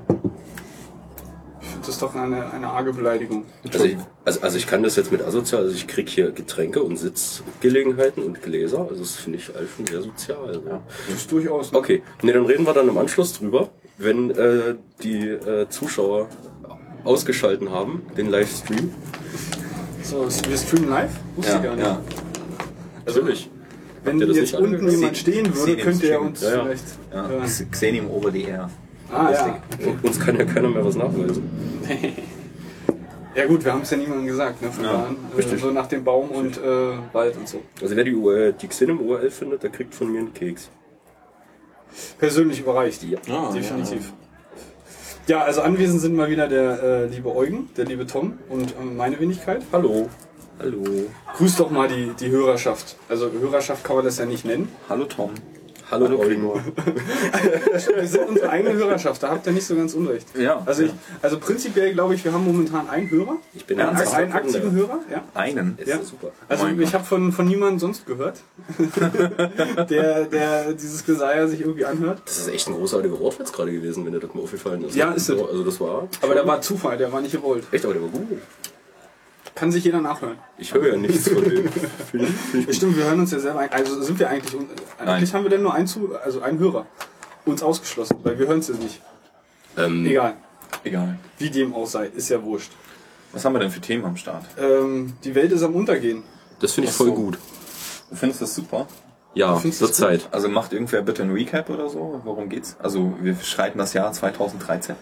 Finde 1.78 1.86
das 1.86 1.98
doch 2.00 2.14
eine, 2.16 2.50
eine 2.52 2.66
arge 2.66 2.92
Beleidigung. 2.92 3.44
Also 3.72 3.84
ich, 3.84 3.96
also, 4.24 4.40
also 4.40 4.58
ich 4.58 4.66
kann 4.66 4.82
das 4.82 4.96
jetzt 4.96 5.12
mit 5.12 5.22
asozial, 5.22 5.62
also 5.62 5.74
ich 5.76 5.86
krieg 5.86 6.08
hier 6.08 6.32
Getränke 6.32 6.82
und 6.82 6.96
Sitzgelegenheiten 6.96 8.24
und 8.24 8.42
Gläser, 8.42 8.80
also 8.80 8.96
das 9.00 9.14
finde 9.14 9.38
ich 9.38 9.54
alles 9.54 9.70
schon 9.76 9.86
sehr 9.86 10.02
sozial. 10.02 10.60
Ja. 10.66 10.82
Das 11.06 11.16
ist 11.18 11.30
durchaus. 11.30 11.70
ne? 11.70 11.78
Okay, 11.78 12.02
nee, 12.22 12.32
dann 12.32 12.46
reden 12.46 12.66
wir 12.66 12.72
dann 12.72 12.88
im 12.88 12.98
Anschluss 12.98 13.32
drüber, 13.38 13.68
wenn 13.96 14.30
äh, 14.30 14.74
die 15.04 15.28
äh, 15.28 15.68
Zuschauer 15.68 16.26
ausgeschalten 17.04 17.70
haben, 17.70 18.02
den 18.16 18.28
Livestream. 18.28 18.92
So, 20.02 20.26
wir 20.48 20.56
streamen 20.56 20.88
live? 20.88 21.12
Wusste 21.36 21.56
ich 21.58 21.62
gar 21.62 21.76
nicht. 21.76 21.86
ja. 21.86 22.02
Natürlich. 23.06 23.50
Wenn 24.02 24.18
jetzt 24.20 24.40
nicht 24.40 24.54
unten 24.54 24.88
jemand 24.88 25.16
stehen 25.16 25.54
würde, 25.54 25.76
Xenium 25.76 25.80
könnte 25.84 26.08
er 26.10 26.20
uns 26.22 26.40
Ja, 26.42 26.50
ja. 26.50 26.64
vielleicht 26.64 27.60
ja. 27.60 27.66
Xenium 27.70 28.10
over 28.10 28.32
the 28.32 28.42
air. 28.42 28.68
Ah, 29.12 29.30
ja. 29.32 29.60
Uns 30.02 30.20
kann 30.20 30.36
ja 30.36 30.44
keiner 30.44 30.68
mehr 30.68 30.84
was 30.84 30.96
nachweisen. 30.96 31.48
Ja 33.34 33.46
gut, 33.46 33.64
wir 33.64 33.72
haben 33.72 33.82
es 33.82 33.90
ja 33.92 33.96
niemandem 33.96 34.26
gesagt, 34.26 34.60
ne? 34.62 34.72
Von 34.72 34.84
Ja, 34.84 34.92
da 34.94 34.98
an. 35.04 35.16
Äh, 35.32 35.36
richtig. 35.36 35.60
so 35.60 35.70
nach 35.70 35.86
dem 35.86 36.02
Baum 36.02 36.30
und 36.30 36.58
äh, 36.58 36.60
Wald 37.12 37.36
und 37.36 37.46
so. 37.48 37.60
Also 37.80 37.94
wer 37.94 38.02
die, 38.02 38.12
URL, 38.12 38.52
die 38.52 38.66
Xenim-URL 38.66 39.30
findet, 39.30 39.62
der 39.62 39.70
kriegt 39.70 39.94
von 39.94 40.10
mir 40.10 40.18
einen 40.18 40.34
Keks. 40.34 40.70
Persönlich 42.18 42.58
überreicht. 42.58 43.04
Ja. 43.04 43.18
Ah, 43.30 43.52
Definitiv. 43.52 44.12
Ja, 45.28 45.42
also 45.44 45.60
anwesend 45.60 46.00
sind 46.00 46.16
mal 46.16 46.28
wieder 46.30 46.48
der 46.48 46.82
äh, 46.82 47.06
liebe 47.06 47.32
Eugen, 47.32 47.70
der 47.76 47.84
liebe 47.84 48.08
Tom 48.08 48.38
und 48.48 48.72
äh, 48.72 48.82
meine 48.82 49.20
Wenigkeit. 49.20 49.62
Hallo. 49.72 50.08
Hallo. 50.58 50.82
Grüß 51.36 51.56
doch 51.56 51.70
mal 51.70 51.86
die, 51.86 52.14
die 52.18 52.30
Hörerschaft. 52.30 52.96
Also 53.08 53.30
Hörerschaft 53.30 53.84
kann 53.84 53.94
man 53.96 54.04
das 54.04 54.18
ja 54.18 54.26
nicht 54.26 54.44
nennen. 54.46 54.68
Hallo 54.88 55.04
Tom. 55.04 55.30
Hallo, 55.90 56.06
Hallo, 56.06 56.20
Eugen. 56.20 56.42
Wir 57.96 58.06
sind 58.06 58.28
unsere 58.28 58.50
eigene 58.50 58.74
Hörerschaft, 58.74 59.22
da 59.22 59.30
habt 59.30 59.46
ihr 59.46 59.52
nicht 59.52 59.66
so 59.66 59.74
ganz 59.74 59.94
unrecht. 59.94 60.26
Ja. 60.36 60.62
Also, 60.66 60.82
ich, 60.82 60.92
also 61.22 61.38
prinzipiell 61.38 61.94
glaube 61.94 62.14
ich, 62.14 62.24
wir 62.24 62.32
haben 62.32 62.44
momentan 62.44 62.90
einen 62.90 63.10
Hörer. 63.10 63.36
Ich 63.54 63.64
bin 63.64 63.80
einen, 63.80 63.96
ernsthaft 63.96 64.14
einen 64.16 64.32
aktiven. 64.32 64.72
Hörer, 64.72 64.98
ja. 65.10 65.24
Einen. 65.32 65.78
Ist 65.78 65.88
Ja. 65.88 66.02
super. 66.02 66.28
Also 66.48 66.64
Mein 66.64 66.80
ich 66.80 66.92
habe 66.92 67.04
von, 67.04 67.32
von 67.32 67.46
niemandem 67.48 67.78
sonst 67.78 68.04
gehört, 68.06 68.40
der, 69.88 70.24
der 70.26 70.72
dieses 70.74 71.06
Geseier 71.06 71.48
sich 71.48 71.60
irgendwie 71.62 71.86
anhört. 71.86 72.20
Das 72.26 72.38
ist 72.38 72.48
echt 72.48 72.68
ein 72.68 72.74
großartiger 72.74 73.18
Wortwitz 73.18 73.50
gerade 73.52 73.72
gewesen, 73.72 74.04
wenn 74.04 74.12
dir 74.12 74.20
das 74.20 74.34
mal 74.34 74.42
aufgefallen 74.42 74.84
ist. 74.84 74.94
Ja, 74.94 75.12
ist 75.12 75.30
es. 75.30 75.40
Also 75.42 75.64
das 75.64 75.80
war... 75.80 76.06
Aber 76.20 76.34
der 76.34 76.46
war 76.46 76.60
Zufall, 76.60 76.98
der 76.98 77.10
war 77.12 77.22
nicht 77.22 77.32
gewollt. 77.32 77.64
Echt, 77.72 77.84
aber 77.84 77.94
der 77.94 78.02
war 78.02 78.10
gut. 78.10 78.26
Kann 79.58 79.72
sich 79.72 79.82
jeder 79.82 80.00
nachhören. 80.00 80.38
Ich 80.56 80.72
höre 80.72 80.88
ja 80.90 80.96
nichts 80.96 81.28
von 81.28 81.42
dem. 81.42 81.68
Stimmt, 82.72 82.96
wir 82.96 83.04
hören 83.04 83.18
uns 83.18 83.32
ja 83.32 83.40
selber 83.40 83.58
ein. 83.58 83.72
Also 83.72 84.00
sind 84.02 84.18
wir 84.18 84.28
eigentlich, 84.30 84.54
eigentlich 84.98 85.34
haben 85.34 85.42
wir 85.42 85.50
denn 85.50 85.62
nur 85.62 85.74
einen, 85.74 85.88
Zu 85.88 86.16
also 86.16 86.42
einen 86.42 86.60
Hörer. 86.60 86.86
Uns 87.44 87.62
ausgeschlossen, 87.62 88.18
weil 88.22 88.38
wir 88.38 88.46
hören 88.46 88.60
es 88.60 88.68
ja 88.68 88.74
nicht. 88.74 89.00
Ähm, 89.76 90.06
Egal, 90.06 90.36
Egal. 90.84 91.18
wie 91.38 91.50
dem 91.50 91.74
auch 91.74 91.86
sei, 91.86 92.06
ist 92.06 92.28
ja 92.28 92.40
wurscht. 92.42 92.70
Was 93.32 93.44
haben 93.44 93.52
wir 93.54 93.58
denn 93.58 93.70
für 93.70 93.80
Themen 93.80 94.04
am 94.04 94.16
Start? 94.16 94.44
Ähm, 94.58 95.14
die 95.24 95.34
Welt 95.34 95.50
ist 95.50 95.62
am 95.62 95.74
Untergehen. 95.74 96.22
das 96.60 96.72
finde 96.72 96.88
ich 96.88 96.94
Ach 96.94 96.98
voll 96.98 97.08
so. 97.08 97.14
gut. 97.14 97.38
Du 98.10 98.16
findest 98.16 98.40
das 98.42 98.54
super? 98.54 98.86
Ja, 99.34 99.58
gut? 99.58 99.74
Zeit. 99.74 100.28
Also 100.30 100.48
macht 100.48 100.72
irgendwer 100.72 101.02
bitte 101.02 101.22
ein 101.22 101.30
Recap 101.32 101.68
oder 101.68 101.88
so? 101.88 102.20
Worum 102.24 102.48
geht's? 102.48 102.76
Also 102.80 103.14
wir 103.20 103.34
schreiten 103.36 103.78
das 103.78 103.92
Jahr 103.92 104.12
2013. 104.12 104.94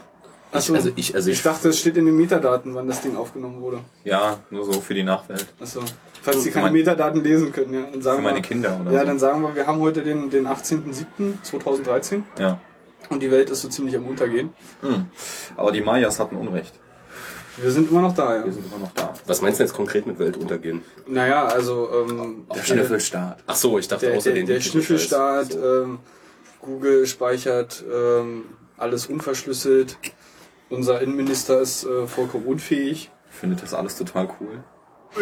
Achso, 0.53 0.75
also 0.75 0.91
ich- 0.97 1.15
also 1.15 1.29
ich- 1.31 1.37
ich 1.39 1.43
dachte, 1.43 1.69
es 1.69 1.79
steht 1.79 1.97
in 1.97 2.07
den 2.07 2.17
Metadaten, 2.17 2.75
wann 2.75 2.87
das 2.87 3.01
Ding 3.03 3.17
aufgenommen 3.17 3.61
wurde. 3.61 3.81
Ja, 4.05 4.39
nur 4.51 4.65
so 4.65 4.81
für 4.81 4.95
die 4.95 5.03
Nachwelt. 5.03 5.47
Achso. 5.61 5.81
Falls 6.23 6.43
Sie 6.43 6.51
keine 6.51 6.67
mein- 6.67 6.73
Metadaten 6.75 7.23
lesen 7.23 7.53
können, 7.53 7.75
ja. 7.75 7.83
Dann 7.93 8.03
sagen 8.03 8.17
Für 8.19 8.23
meine 8.25 8.37
wir, 8.39 8.43
Kinder 8.43 8.81
oder 8.81 8.91
Ja, 8.93 9.01
so. 9.01 9.07
dann 9.07 9.19
sagen 9.19 9.43
wir, 9.43 9.55
wir 9.55 9.67
haben 9.67 9.81
heute 9.81 10.03
den, 10.03 10.31
den 10.31 10.47
18.07.2013 10.47 12.23
Ja. 12.39 12.59
und 13.11 13.23
die 13.23 13.31
Welt 13.31 13.51
ist 13.51 13.63
so 13.63 13.69
ziemlich 13.69 13.97
am 13.97 14.07
Untergehen. 14.07 14.51
Hm. 14.81 15.07
Aber 15.57 15.73
die 15.73 15.81
Mayas 15.83 16.19
hatten 16.19 16.37
Unrecht. 16.37 16.75
Wir 17.59 17.71
sind 17.71 17.91
immer 17.91 18.03
noch 18.03 18.15
da, 18.15 18.37
ja. 18.37 18.45
Wir 18.45 18.53
sind 18.53 18.67
immer 18.67 18.79
noch 18.79 18.93
da. 18.93 19.15
Was 19.27 19.41
meinst 19.41 19.59
du 19.61 19.65
jetzt 19.65 19.73
konkret 19.73 20.07
mit 20.07 20.19
Weltuntergehen? 20.19 20.83
Naja, 21.07 21.47
also 21.47 21.89
ähm, 22.09 22.47
Der 22.55 22.63
Schnüffelstaat. 22.63 23.39
Ach 23.47 23.57
so, 23.57 23.79
ich 23.79 23.89
dachte 23.89 24.07
der, 24.07 24.17
außer 24.17 24.31
der, 24.31 24.41
den 24.43 24.47
der 24.47 24.61
Schnüffelstaat. 24.61 25.53
So. 25.53 25.83
ähm, 25.83 25.99
Google 26.61 27.07
speichert 27.07 27.83
ähm, 27.91 28.45
alles 28.77 29.07
unverschlüsselt. 29.07 29.97
Unser 30.69 31.01
Innenminister 31.01 31.61
ist 31.61 31.85
äh, 31.85 32.07
vollkommen 32.07 32.47
unfähig. 32.47 33.11
Findet 33.31 33.63
das 33.63 33.75
alles 33.75 33.97
total 33.97 34.29
cool. 34.41 34.65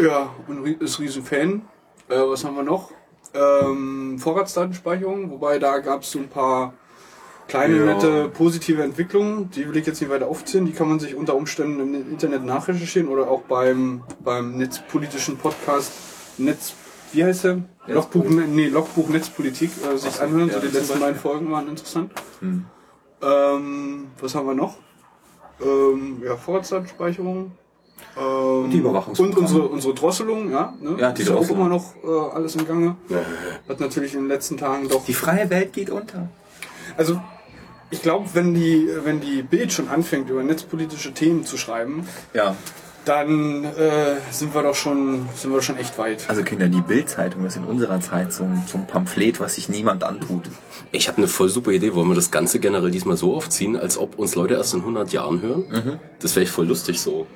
Ja, 0.02 0.30
und 0.48 0.66
ist 0.80 0.98
riesen 1.00 1.22
Fan. 1.24 1.62
Äh, 2.08 2.18
was 2.18 2.44
haben 2.44 2.56
wir 2.56 2.62
noch? 2.62 2.90
Ähm, 3.34 4.18
Vorratsdatenspeicherung, 4.18 5.30
wobei 5.30 5.58
da 5.58 5.78
gab 5.78 6.02
es 6.02 6.12
so 6.12 6.18
ein 6.20 6.28
paar 6.28 6.74
kleine, 7.48 7.76
Ja. 7.78 7.84
nette, 7.94 8.28
positive 8.28 8.82
Entwicklungen. 8.82 9.50
Die 9.50 9.68
will 9.68 9.76
ich 9.76 9.86
jetzt 9.86 10.00
nicht 10.00 10.10
weiter 10.10 10.28
aufzählen. 10.28 10.64
Die 10.66 10.72
kann 10.72 10.88
man 10.88 10.98
sich 11.00 11.14
unter 11.14 11.34
Umständen 11.34 11.80
im 11.80 11.94
Internet 12.12 12.44
nachrecherchieren 12.44 13.08
oder 13.08 13.28
auch 13.28 13.42
beim, 13.42 14.02
beim 14.20 14.56
netzpolitischen 14.56 15.36
Podcast 15.36 15.92
Netz, 16.38 16.74
wie 17.12 17.24
heißt 17.24 17.44
der? 17.44 17.62
Logbuch, 17.86 18.24
nee, 18.24 18.68
Logbuch 18.68 19.08
Netzpolitik 19.08 19.70
äh, 19.84 19.96
sich 19.98 20.12
so, 20.12 20.22
anhören. 20.22 20.48
ja, 20.48 20.54
so 20.54 20.60
die 20.60 20.74
letzten 20.74 21.00
beiden 21.00 21.18
Folgen 21.18 21.50
waren 21.50 21.68
interessant. 21.68 22.12
Hm. 22.40 22.64
Ähm, 23.22 24.06
was 24.20 24.34
haben 24.34 24.46
wir 24.46 24.54
noch? 24.54 24.76
Ähm, 25.62 26.22
ja, 26.24 26.36
Vorratsdatenspeicherung. 26.36 27.52
Ähm, 28.16 28.70
die 28.70 28.78
Überwachungsprogramme. 28.78 29.36
Und 29.36 29.42
unsere, 29.42 29.68
unsere 29.68 29.94
Drosselung, 29.94 30.50
ja. 30.50 30.74
Ne? 30.80 30.96
Ja, 30.98 31.12
die 31.12 31.22
ist 31.22 31.28
ja 31.28 31.36
auch 31.36 31.48
immer 31.48 31.68
noch 31.68 31.94
äh, 32.04 32.34
alles 32.34 32.56
im 32.56 32.66
Gange. 32.66 32.96
Hat 33.68 33.80
natürlich 33.80 34.14
in 34.14 34.20
den 34.20 34.28
letzten 34.28 34.56
Tagen 34.56 34.88
doch. 34.88 35.04
Die 35.04 35.14
freie 35.14 35.48
Welt 35.50 35.72
geht 35.72 35.90
unter. 35.90 36.28
Also, 36.96 37.20
ich 37.90 38.02
glaube, 38.02 38.28
wenn 38.34 38.54
die, 38.54 38.88
wenn 39.04 39.20
die 39.20 39.42
Bild 39.42 39.72
schon 39.72 39.88
anfängt, 39.88 40.28
über 40.30 40.42
netzpolitische 40.42 41.12
Themen 41.12 41.44
zu 41.44 41.56
schreiben, 41.56 42.06
Ja. 42.32 42.56
Dann 43.04 43.64
äh, 43.64 44.16
sind 44.30 44.54
wir 44.54 44.62
doch 44.62 44.74
schon, 44.74 45.28
sind 45.34 45.52
wir 45.52 45.60
schon 45.62 45.76
echt 45.76 45.98
weit. 45.98 46.24
Also 46.28 46.42
Kinder, 46.42 46.68
die 46.68 46.80
Bild-Zeitung 46.80 47.44
ist 47.44 47.56
in 47.56 47.64
unserer 47.64 48.00
Zeit 48.00 48.32
so 48.32 48.44
ein, 48.44 48.62
so 48.66 48.78
ein 48.78 48.86
Pamphlet, 48.86 49.40
was 49.40 49.56
sich 49.56 49.68
niemand 49.68 50.04
antut. 50.04 50.44
Ich 50.92 51.08
habe 51.08 51.18
eine 51.18 51.28
voll 51.28 51.48
super 51.48 51.70
Idee. 51.72 51.94
Wollen 51.94 52.08
wir 52.08 52.14
das 52.14 52.30
Ganze 52.30 52.58
generell 52.60 52.90
diesmal 52.90 53.16
so 53.16 53.34
aufziehen, 53.34 53.76
als 53.76 53.98
ob 53.98 54.18
uns 54.18 54.34
Leute 54.34 54.54
erst 54.54 54.74
in 54.74 54.80
100 54.80 55.12
Jahren 55.12 55.42
hören? 55.42 56.00
Das 56.20 56.34
wäre 56.36 56.44
echt 56.44 56.52
voll 56.54 56.66
lustig 56.66 57.00
so. 57.00 57.26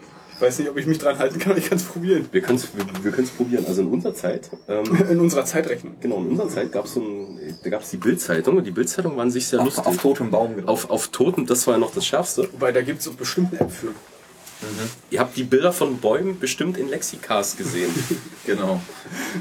weiß 0.40 0.58
nicht, 0.60 0.70
ob 0.70 0.76
ich 0.78 0.86
mich 0.86 0.98
dran 0.98 1.18
halten 1.18 1.38
kann, 1.38 1.52
aber 1.52 1.58
ich 1.60 1.68
kann 1.68 1.78
es 1.78 1.84
probieren. 1.84 2.26
Wir 2.32 2.40
können 2.40 2.56
es 2.58 2.68
wir, 2.74 2.84
wir 3.04 3.10
können's 3.12 3.30
probieren. 3.30 3.64
Also 3.66 3.82
in 3.82 3.88
unserer 3.88 4.14
Zeit, 4.14 4.48
ähm, 4.68 4.84
In 5.10 5.20
unserer 5.20 5.44
Zeitrechnung. 5.44 5.96
genau, 6.00 6.18
in 6.18 6.28
unserer 6.28 6.48
Zeit 6.48 6.72
gab 6.72 6.84
es 6.86 6.94
so 6.94 7.00
ein, 7.00 7.38
da 7.64 7.70
gab's 7.70 7.90
die 7.90 7.96
Bildzeitung 7.96 8.56
und 8.56 8.64
die 8.64 8.70
Bildzeitung 8.70 9.16
war 9.16 9.22
an 9.22 9.30
sich 9.30 9.46
sehr 9.48 9.58
Auf, 9.58 9.66
lustig. 9.66 9.86
auf 9.86 9.96
totem 9.98 10.30
Baum 10.30 10.50
gedruckt. 10.56 10.68
auf, 10.68 10.90
auf 10.90 11.08
Toten, 11.08 11.44
das 11.46 11.66
war 11.66 11.74
ja 11.74 11.80
noch 11.80 11.92
das 11.92 12.06
Schärfste. 12.06 12.48
Wobei, 12.52 12.72
da 12.72 12.82
gibt 12.82 13.00
es 13.00 13.08
bestimmt 13.10 13.50
eine 13.52 13.60
App 13.62 13.70
für. 13.72 13.88
Ihr 15.10 15.20
habt 15.20 15.36
die 15.36 15.44
Bilder 15.44 15.72
von 15.72 15.98
Bäumen 15.98 16.38
bestimmt 16.38 16.76
in 16.78 16.88
Lexikas 16.88 17.56
gesehen. 17.56 17.92
Genau. 18.46 18.80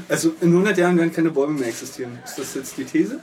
Also 0.06 0.34
in 0.42 0.48
100 0.48 0.76
Jahren 0.76 0.98
werden 0.98 1.10
keine 1.10 1.30
Bäume 1.30 1.58
mehr 1.58 1.68
existieren. 1.68 2.18
Ist 2.26 2.38
das 2.38 2.54
jetzt 2.54 2.76
die 2.76 2.84
These? 2.84 3.20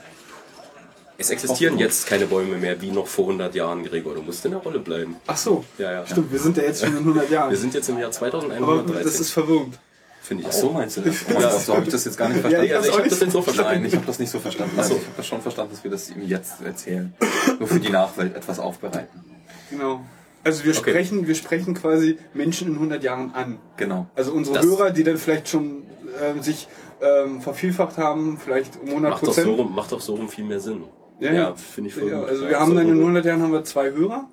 es 1.18 1.30
existieren 1.30 1.78
jetzt 1.78 2.06
keine 2.06 2.26
Bäume 2.26 2.56
mehr 2.56 2.80
wie 2.80 2.90
noch 2.90 3.06
vor 3.06 3.26
100 3.26 3.54
Jahren, 3.54 3.84
Gregor. 3.84 4.14
Du 4.14 4.22
musst 4.22 4.44
in 4.44 4.52
der 4.52 4.60
Rolle 4.60 4.80
bleiben. 4.80 5.16
Ach 5.26 5.36
so. 5.36 5.64
Ja, 5.78 5.92
ja. 5.92 6.06
Stimmt, 6.06 6.30
wir 6.32 6.38
sind 6.38 6.56
ja 6.56 6.64
jetzt 6.64 6.80
schon 6.80 6.90
in 6.90 6.98
100 6.98 7.30
Jahren. 7.30 7.50
Wir 7.50 7.56
sind 7.56 7.74
jetzt 7.74 7.88
im 7.88 7.96
Jahr 7.96 8.08
aber 8.08 8.12
2113. 8.12 9.04
das 9.04 9.20
ist 9.20 9.30
verwirrend. 9.30 9.78
finde 10.22 10.42
ich 10.42 10.48
Ach 10.50 10.52
so 10.52 10.70
meinst 10.70 10.96
du 10.98 11.00
das? 11.02 11.14
Ja, 11.28 11.50
so 11.58 11.74
habe 11.74 11.84
ich 11.84 11.92
das 11.92 12.04
jetzt 12.04 12.18
gar 12.18 12.28
nicht 12.28 12.40
verstanden. 12.40 12.66
ich 12.66 12.74
Also 12.74 12.88
ich 12.88 12.92
auch 12.92 12.98
habe 12.98 13.04
nicht 13.04 13.12
das 13.12 13.20
jetzt 13.20 13.32
so 13.32 13.42
verstanden. 13.42 13.72
Nein, 13.72 13.84
ich 13.84 13.94
habe 13.94 14.06
das 14.06 14.18
nicht 14.18 14.30
so 14.30 14.40
verstanden. 14.40 14.78
Also 14.78 14.94
ich 14.94 15.02
habe 15.02 15.16
das 15.16 15.26
schon 15.26 15.40
verstanden, 15.40 15.72
dass 15.72 15.84
wir 15.84 15.90
das 15.90 16.10
ihm 16.10 16.26
jetzt 16.26 16.60
erzählen. 16.62 17.14
Nur 17.58 17.68
für 17.68 17.80
die 17.80 17.90
Nachwelt 17.90 18.36
etwas 18.36 18.58
aufbereiten. 18.58 19.24
Genau. 19.70 20.04
Also 20.46 20.64
wir 20.64 20.70
Okay. 20.78 20.90
sprechen, 20.90 21.26
wir 21.26 21.34
sprechen 21.34 21.74
quasi 21.74 22.18
Menschen 22.32 22.68
in 22.68 22.74
100 22.74 23.02
Jahren 23.02 23.34
an. 23.34 23.58
Genau. 23.76 24.06
Also 24.14 24.30
unsere 24.32 24.58
Das- 24.58 24.66
Hörer, 24.66 24.90
die 24.90 25.02
dann 25.02 25.16
vielleicht 25.18 25.48
schon 25.48 25.82
ähm, 26.22 26.40
sich 26.42 26.68
ähm, 27.02 27.40
vervielfacht 27.42 27.98
haben, 27.98 28.38
vielleicht 28.42 28.78
um 28.80 28.88
100 28.88 29.10
Macht 29.10 29.22
doch, 29.22 29.26
Prozent. 29.26 29.46
so 29.48 29.54
rum, 29.54 29.74
macht 29.74 29.90
doch 29.92 30.00
so 30.00 30.14
rum 30.14 30.28
viel 30.28 30.44
mehr 30.44 30.60
Sinn. 30.60 30.84
Ja, 31.18 31.32
ja. 31.32 31.54
finde 31.54 31.88
ich 31.90 31.94
voll 31.96 32.08
Ja, 32.10 32.20
gut. 32.20 32.28
also 32.28 32.44
Ja, 32.44 32.50
wir 32.50 32.60
haben 32.60 32.70
so 32.70 32.76
dann 32.76 32.86
in 32.86 32.92
rum. 32.92 33.00
100 33.02 33.24
Jahren 33.26 33.42
haben 33.42 33.52
wir 33.52 33.64
zwei 33.64 33.90
Hörer 33.90 34.28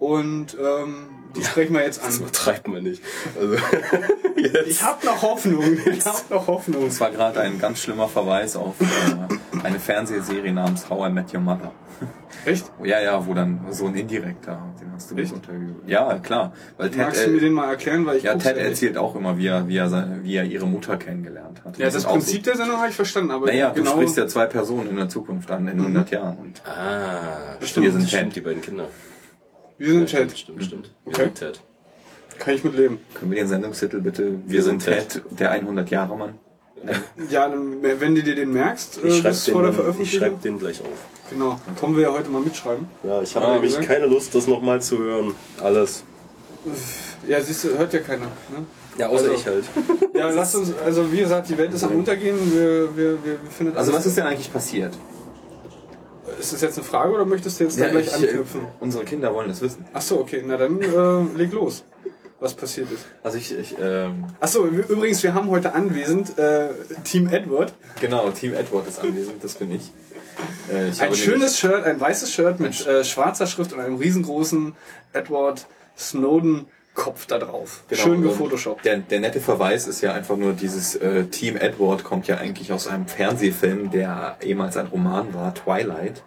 und 0.00 0.56
ähm, 0.60 1.06
die 1.36 1.44
sprechen 1.44 1.74
wir 1.74 1.82
jetzt 1.82 2.00
Das 2.04 2.16
an. 2.16 2.22
übertreibt 2.22 2.68
man 2.68 2.82
nicht. 2.82 3.02
Also, 3.38 3.56
Ich 4.66 4.82
habe 4.82 5.04
noch 5.06 5.22
Hoffnung. 5.22 5.78
Ich 5.86 6.04
habe 6.04 6.18
noch 6.30 6.46
Hoffnung. 6.46 6.86
Das 6.86 7.00
war 7.00 7.10
gerade 7.10 7.40
ein 7.40 7.58
ganz 7.60 7.80
schlimmer 7.80 8.08
Verweis 8.08 8.56
auf 8.56 8.74
äh, 8.80 9.64
eine 9.64 9.78
Fernsehserie 9.78 10.52
namens 10.52 10.88
How 10.90 11.08
I 11.08 11.12
Met 11.12 11.32
Your 11.32 11.40
Mother. 11.40 11.72
Echt? 12.44 12.64
Ja, 12.82 13.00
ja, 13.00 13.24
wo 13.24 13.34
dann 13.34 13.60
so 13.70 13.86
ein 13.86 13.94
indirekter, 13.94 14.60
den 14.80 14.92
hast 14.92 15.10
du 15.12 15.14
gut 15.14 15.32
untergeübt. 15.32 15.88
Ja, 15.88 16.18
klar. 16.18 16.52
Weil 16.76 16.90
Ted, 16.90 16.98
Magst 16.98 17.24
du 17.26 17.30
mir 17.30 17.40
den 17.40 17.52
mal 17.52 17.68
erklären, 17.70 18.04
weil 18.04 18.16
ich 18.16 18.24
ja, 18.24 18.34
Ted 18.34 18.56
ja 18.56 18.62
nicht. 18.62 18.70
erzählt 18.70 18.98
auch 18.98 19.14
immer, 19.14 19.38
wie 19.38 19.46
er, 19.46 19.68
wie 19.68 19.76
er, 19.76 19.88
seine, 19.88 20.24
wie 20.24 20.34
er 20.34 20.42
ihre 20.44 20.66
Mutter 20.66 20.96
kennengelernt 20.96 21.62
hat. 21.64 21.78
Ja, 21.78 21.88
das 21.88 22.04
auch 22.04 22.12
Prinzip 22.14 22.42
der 22.42 22.56
Sendung 22.56 22.78
habe 22.78 22.88
ich 22.88 22.96
verstanden, 22.96 23.30
aber 23.30 23.46
naja, 23.46 23.70
genau. 23.70 23.90
du 23.90 23.96
sprichst 23.96 24.16
ja 24.16 24.26
zwei 24.26 24.46
Personen 24.46 24.88
in 24.90 24.96
der 24.96 25.08
Zukunft 25.08 25.48
an, 25.52 25.68
in 25.68 25.78
100 25.78 26.10
Jahren. 26.10 26.36
Und 26.38 26.62
ah, 26.66 27.54
Wir 27.60 27.68
stimmt, 27.68 27.92
sind 27.92 28.08
stimmt, 28.08 28.22
Ted. 28.24 28.36
die 28.36 28.40
beiden 28.40 28.60
Kinder. 28.62 28.88
Wir 29.78 29.92
sind 29.92 30.08
Chat. 30.08 30.36
stimmt, 30.38 30.64
stimmt. 30.64 30.90
Wir 31.04 31.12
Okay. 31.12 31.22
sind 31.24 31.34
Ted. 31.34 31.60
Kann 32.38 32.54
ich 32.54 32.64
mit 32.64 32.74
leben. 32.76 32.98
können 33.14 33.30
wir 33.30 33.38
den 33.38 33.48
Sendungstitel 33.48 34.00
bitte, 34.00 34.34
wir 34.46 34.62
sind 34.62 34.82
Ted, 34.84 35.22
der 35.30 35.50
100 35.52 35.90
Jahre 35.90 36.16
Mann? 36.16 36.34
Ja, 37.30 37.48
dann, 37.48 37.80
wenn 37.82 38.14
du 38.16 38.22
dir 38.22 38.34
den 38.34 38.52
merkst, 38.52 38.98
äh, 39.04 39.06
Ich 39.08 39.14
schreibe 39.18 39.28
bis 39.28 39.48
vor 39.48 39.62
der 39.62 39.70
den, 39.70 39.70
ich 39.70 39.76
Veröffentlichung. 39.76 40.18
schreib 40.20 40.42
den 40.42 40.58
gleich 40.58 40.80
auf. 40.80 40.88
Genau. 41.30 41.60
Kommen 41.78 41.94
wir 41.96 42.02
ja 42.02 42.12
heute 42.12 42.28
mal 42.28 42.40
mitschreiben. 42.42 42.88
Ja, 43.04 43.22
ich 43.22 43.36
habe 43.36 43.46
Ah, 43.46 43.52
nämlich 43.54 43.70
gesagt. 43.72 43.86
keine 43.86 44.06
Lust, 44.06 44.34
das 44.34 44.48
nochmal 44.48 44.82
zu 44.82 44.98
hören. 44.98 45.34
Alles. 45.62 46.02
Ja, 47.28 47.40
siehst 47.40 47.64
du, 47.64 47.78
hört 47.78 47.92
ja 47.92 48.00
keiner. 48.00 48.24
Ne? 48.26 48.66
Ja, 48.98 49.08
außer 49.08 49.22
Also- 49.30 49.34
ich 49.34 49.46
halt. 49.46 49.64
Ja, 50.14 50.28
lasst 50.30 50.56
uns, 50.56 50.72
also 50.84 51.10
wie 51.12 51.18
gesagt, 51.18 51.48
die 51.48 51.56
Welt 51.56 51.72
ist 51.72 51.84
am 51.84 51.92
Untergehen. 51.96 52.36
Wir, 52.52 52.96
wir, 52.96 53.24
wir, 53.24 53.42
wir 53.42 53.50
finden 53.56 53.76
Also 53.76 53.92
was 53.92 54.04
ist 54.04 54.16
denn 54.16 54.26
eigentlich 54.26 54.52
passiert? 54.52 54.92
Ist 56.38 56.52
das 56.52 56.60
jetzt 56.60 56.78
eine 56.78 56.84
Frage 56.86 57.12
oder 57.14 57.24
möchtest 57.24 57.58
du 57.60 57.64
jetzt 57.64 57.80
da 57.80 57.88
gleich 57.88 58.06
ich, 58.06 58.14
anknüpfen? 58.14 58.60
äh, 58.62 58.64
unsere 58.80 59.04
Kinder 59.04 59.34
wollen 59.34 59.48
das 59.48 59.60
wissen. 59.60 59.84
Ach 59.92 60.02
so, 60.02 60.20
okay, 60.20 60.42
na 60.46 60.56
dann 60.56 60.80
äh, 60.80 61.36
leg 61.38 61.52
los, 61.52 61.84
was 62.40 62.54
passiert 62.54 62.90
ist. 62.92 63.06
Also 63.22 63.38
ich, 63.38 63.56
ich 63.58 63.76
ähm, 63.80 64.26
Ach 64.40 64.48
so, 64.48 64.64
ü- 64.64 64.84
übrigens, 64.88 65.22
wir 65.22 65.34
haben 65.34 65.48
heute 65.50 65.74
anwesend 65.74 66.38
äh, 66.38 66.68
Team 67.04 67.28
Edward. 67.28 67.72
genau, 68.00 68.30
Team 68.30 68.54
Edward 68.54 68.86
ist 68.88 69.00
anwesend, 69.00 69.42
das 69.42 69.54
bin 69.54 69.72
ich. 69.72 69.90
Äh, 70.72 70.88
ich 70.90 71.02
Ein 71.02 71.14
schönes 71.14 71.58
Shirt, 71.58 71.84
ein 71.84 72.00
weißes 72.00 72.32
Shirt 72.32 72.60
mit 72.60 72.86
äh, 72.86 73.04
schwarzer 73.04 73.46
Schrift 73.46 73.72
und 73.72 73.80
einem 73.80 73.96
riesengroßen 73.96 74.74
Edward 75.12 75.66
Snowden 75.98 76.66
Kopf 76.94 77.26
da 77.26 77.38
drauf. 77.38 77.84
Genau, 77.88 78.02
Schön 78.02 78.22
gefotoshoppt. 78.22 78.84
Der, 78.84 78.98
der 78.98 79.20
nette 79.20 79.40
Verweis 79.40 79.86
ist 79.86 80.02
ja 80.02 80.12
einfach 80.12 80.36
nur 80.36 80.52
dieses 80.52 80.94
äh, 80.96 81.24
Team 81.24 81.56
Edward 81.56 82.04
kommt 82.04 82.26
ja 82.28 82.36
eigentlich 82.36 82.72
aus 82.72 82.86
einem 82.86 83.06
Fernsehfilm, 83.06 83.90
der 83.90 84.36
ehemals 84.42 84.76
ein 84.76 84.86
Roman 84.86 85.32
war, 85.32 85.54
Twilight. 85.54 86.22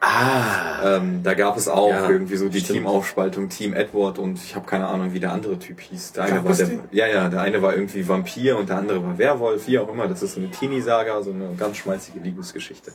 Ah. 0.00 0.96
Ähm, 0.96 1.22
da 1.22 1.32
gab 1.32 1.56
es 1.56 1.66
auch 1.66 1.88
Ja, 1.88 2.10
irgendwie 2.10 2.36
so 2.36 2.50
die 2.50 2.60
stimmt. 2.60 2.80
Teamaufspaltung, 2.80 3.48
Team 3.48 3.72
Edward 3.72 4.18
und 4.18 4.38
ich 4.38 4.54
habe 4.54 4.66
keine 4.66 4.86
Ahnung, 4.86 5.14
wie 5.14 5.20
der 5.20 5.32
andere 5.32 5.58
Typ 5.58 5.80
hieß. 5.80 6.12
Der 6.12 6.24
eine 6.24 6.44
war 6.44 6.54
der, 6.54 6.68
ja, 6.92 7.06
ja, 7.06 7.28
der 7.30 7.40
eine 7.40 7.62
war 7.62 7.74
irgendwie 7.74 8.06
Vampir 8.06 8.58
und 8.58 8.68
der 8.68 8.76
andere 8.76 9.02
war 9.02 9.16
Werwolf, 9.16 9.66
wie 9.66 9.78
auch 9.78 9.88
immer. 9.88 10.06
Das 10.06 10.22
ist 10.22 10.34
so 10.34 10.40
eine 10.40 10.50
Teenie-Saga, 10.50 11.22
so 11.22 11.30
eine 11.30 11.54
ganz 11.58 11.78
schmalzige 11.78 12.20
Liebesgeschichte. 12.20 12.92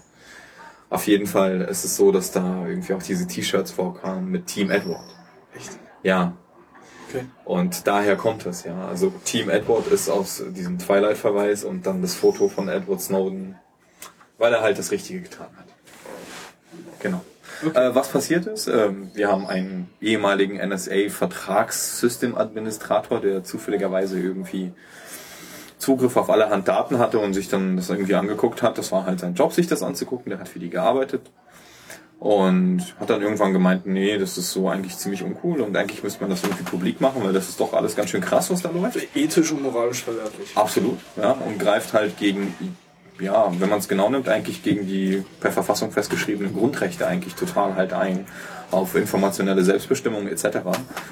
Auf 0.91 1.07
jeden 1.07 1.25
Fall 1.25 1.61
ist 1.61 1.83
es 1.83 1.95
so, 1.95 2.11
dass 2.11 2.31
da 2.31 2.65
irgendwie 2.67 2.93
auch 2.93 3.01
diese 3.01 3.25
T-Shirts 3.25 3.71
vorkamen 3.71 4.29
mit 4.29 4.45
Team 4.45 4.69
Edward. 4.69 5.03
Echt? 5.55 5.79
Ja, 6.03 6.33
Okay. 7.09 7.25
und 7.43 7.87
daher 7.87 8.15
kommt 8.15 8.45
es, 8.45 8.63
ja. 8.63 8.87
Also 8.87 9.11
Team 9.25 9.49
Edward 9.49 9.87
ist 9.87 10.09
aus 10.09 10.43
diesem 10.49 10.77
Twilight-Verweis 10.77 11.63
und 11.63 11.87
dann 11.87 12.03
das 12.03 12.13
Foto 12.13 12.49
von 12.49 12.69
Edward 12.69 13.01
Snowden, 13.01 13.55
weil 14.37 14.53
er 14.53 14.61
halt 14.61 14.77
das 14.77 14.91
Richtige 14.91 15.21
getan 15.21 15.47
hat. 15.57 15.65
Genau. 16.99 17.21
Äh, 17.73 17.93
was 17.93 18.09
passiert 18.09 18.45
ist, 18.45 18.67
ähm, 18.67 19.09
wir 19.13 19.29
haben 19.29 19.47
einen 19.47 19.89
ehemaligen 20.01 20.57
NSA-Vertragssystem-Administrator, 20.57 23.19
der 23.19 23.43
zufälligerweise 23.43 24.17
irgendwie 24.19 24.71
Zugriff 25.77 26.15
auf 26.17 26.29
allerhand 26.29 26.67
Daten 26.67 26.99
hatte 26.99 27.17
und 27.19 27.33
sich 27.33 27.49
dann 27.49 27.75
das 27.75 27.89
irgendwie 27.89 28.13
angeguckt 28.15 28.61
hat. 28.61 28.77
Das 28.77 28.91
war 28.91 29.05
halt 29.05 29.19
sein 29.19 29.33
Job, 29.33 29.53
sich 29.53 29.65
das 29.67 29.81
anzugucken. 29.81 30.29
Der 30.29 30.39
hat 30.39 30.49
für 30.49 30.59
die 30.59 30.69
gearbeitet. 30.69 31.21
Und 32.19 32.83
hat 32.99 33.09
dann 33.09 33.21
irgendwann 33.21 33.53
gemeint, 33.53 33.85
nee, 33.85 34.17
das 34.17 34.37
ist 34.37 34.51
so 34.51 34.67
eigentlich 34.67 34.97
ziemlich 34.97 35.23
uncool 35.23 35.61
und 35.61 35.75
eigentlich 35.77 36.03
müsste 36.03 36.19
man 36.19 36.29
das 36.29 36.43
irgendwie 36.43 36.63
publik 36.63 36.99
machen, 36.99 37.23
weil 37.23 37.31
das 37.31 37.47
ist 37.47 37.61
doch 37.61 37.71
alles 37.71 37.95
ganz 37.95 38.09
schön 38.09 38.19
krass, 38.19 38.51
was 38.51 38.61
da 38.61 38.69
läuft. 38.69 38.97
Ethisch 39.15 39.53
und 39.53 39.63
moralisch 39.63 40.03
verwerflich. 40.03 40.49
Absolut, 40.55 40.99
ja, 41.15 41.31
und 41.31 41.57
greift 41.59 41.93
halt 41.93 42.17
gegen, 42.17 42.53
ja, 43.21 43.49
wenn 43.57 43.69
man 43.69 43.79
es 43.79 43.87
genau 43.87 44.09
nimmt, 44.09 44.27
eigentlich 44.27 44.63
gegen 44.63 44.85
die 44.85 45.23
per 45.39 45.53
Verfassung 45.53 45.91
festgeschriebenen 45.91 46.53
Grundrechte 46.53 47.07
eigentlich 47.07 47.35
total 47.35 47.75
halt 47.75 47.93
ein 47.93 48.25
auf 48.69 48.95
informationelle 48.95 49.63
Selbstbestimmung 49.63 50.27
etc. 50.27 50.57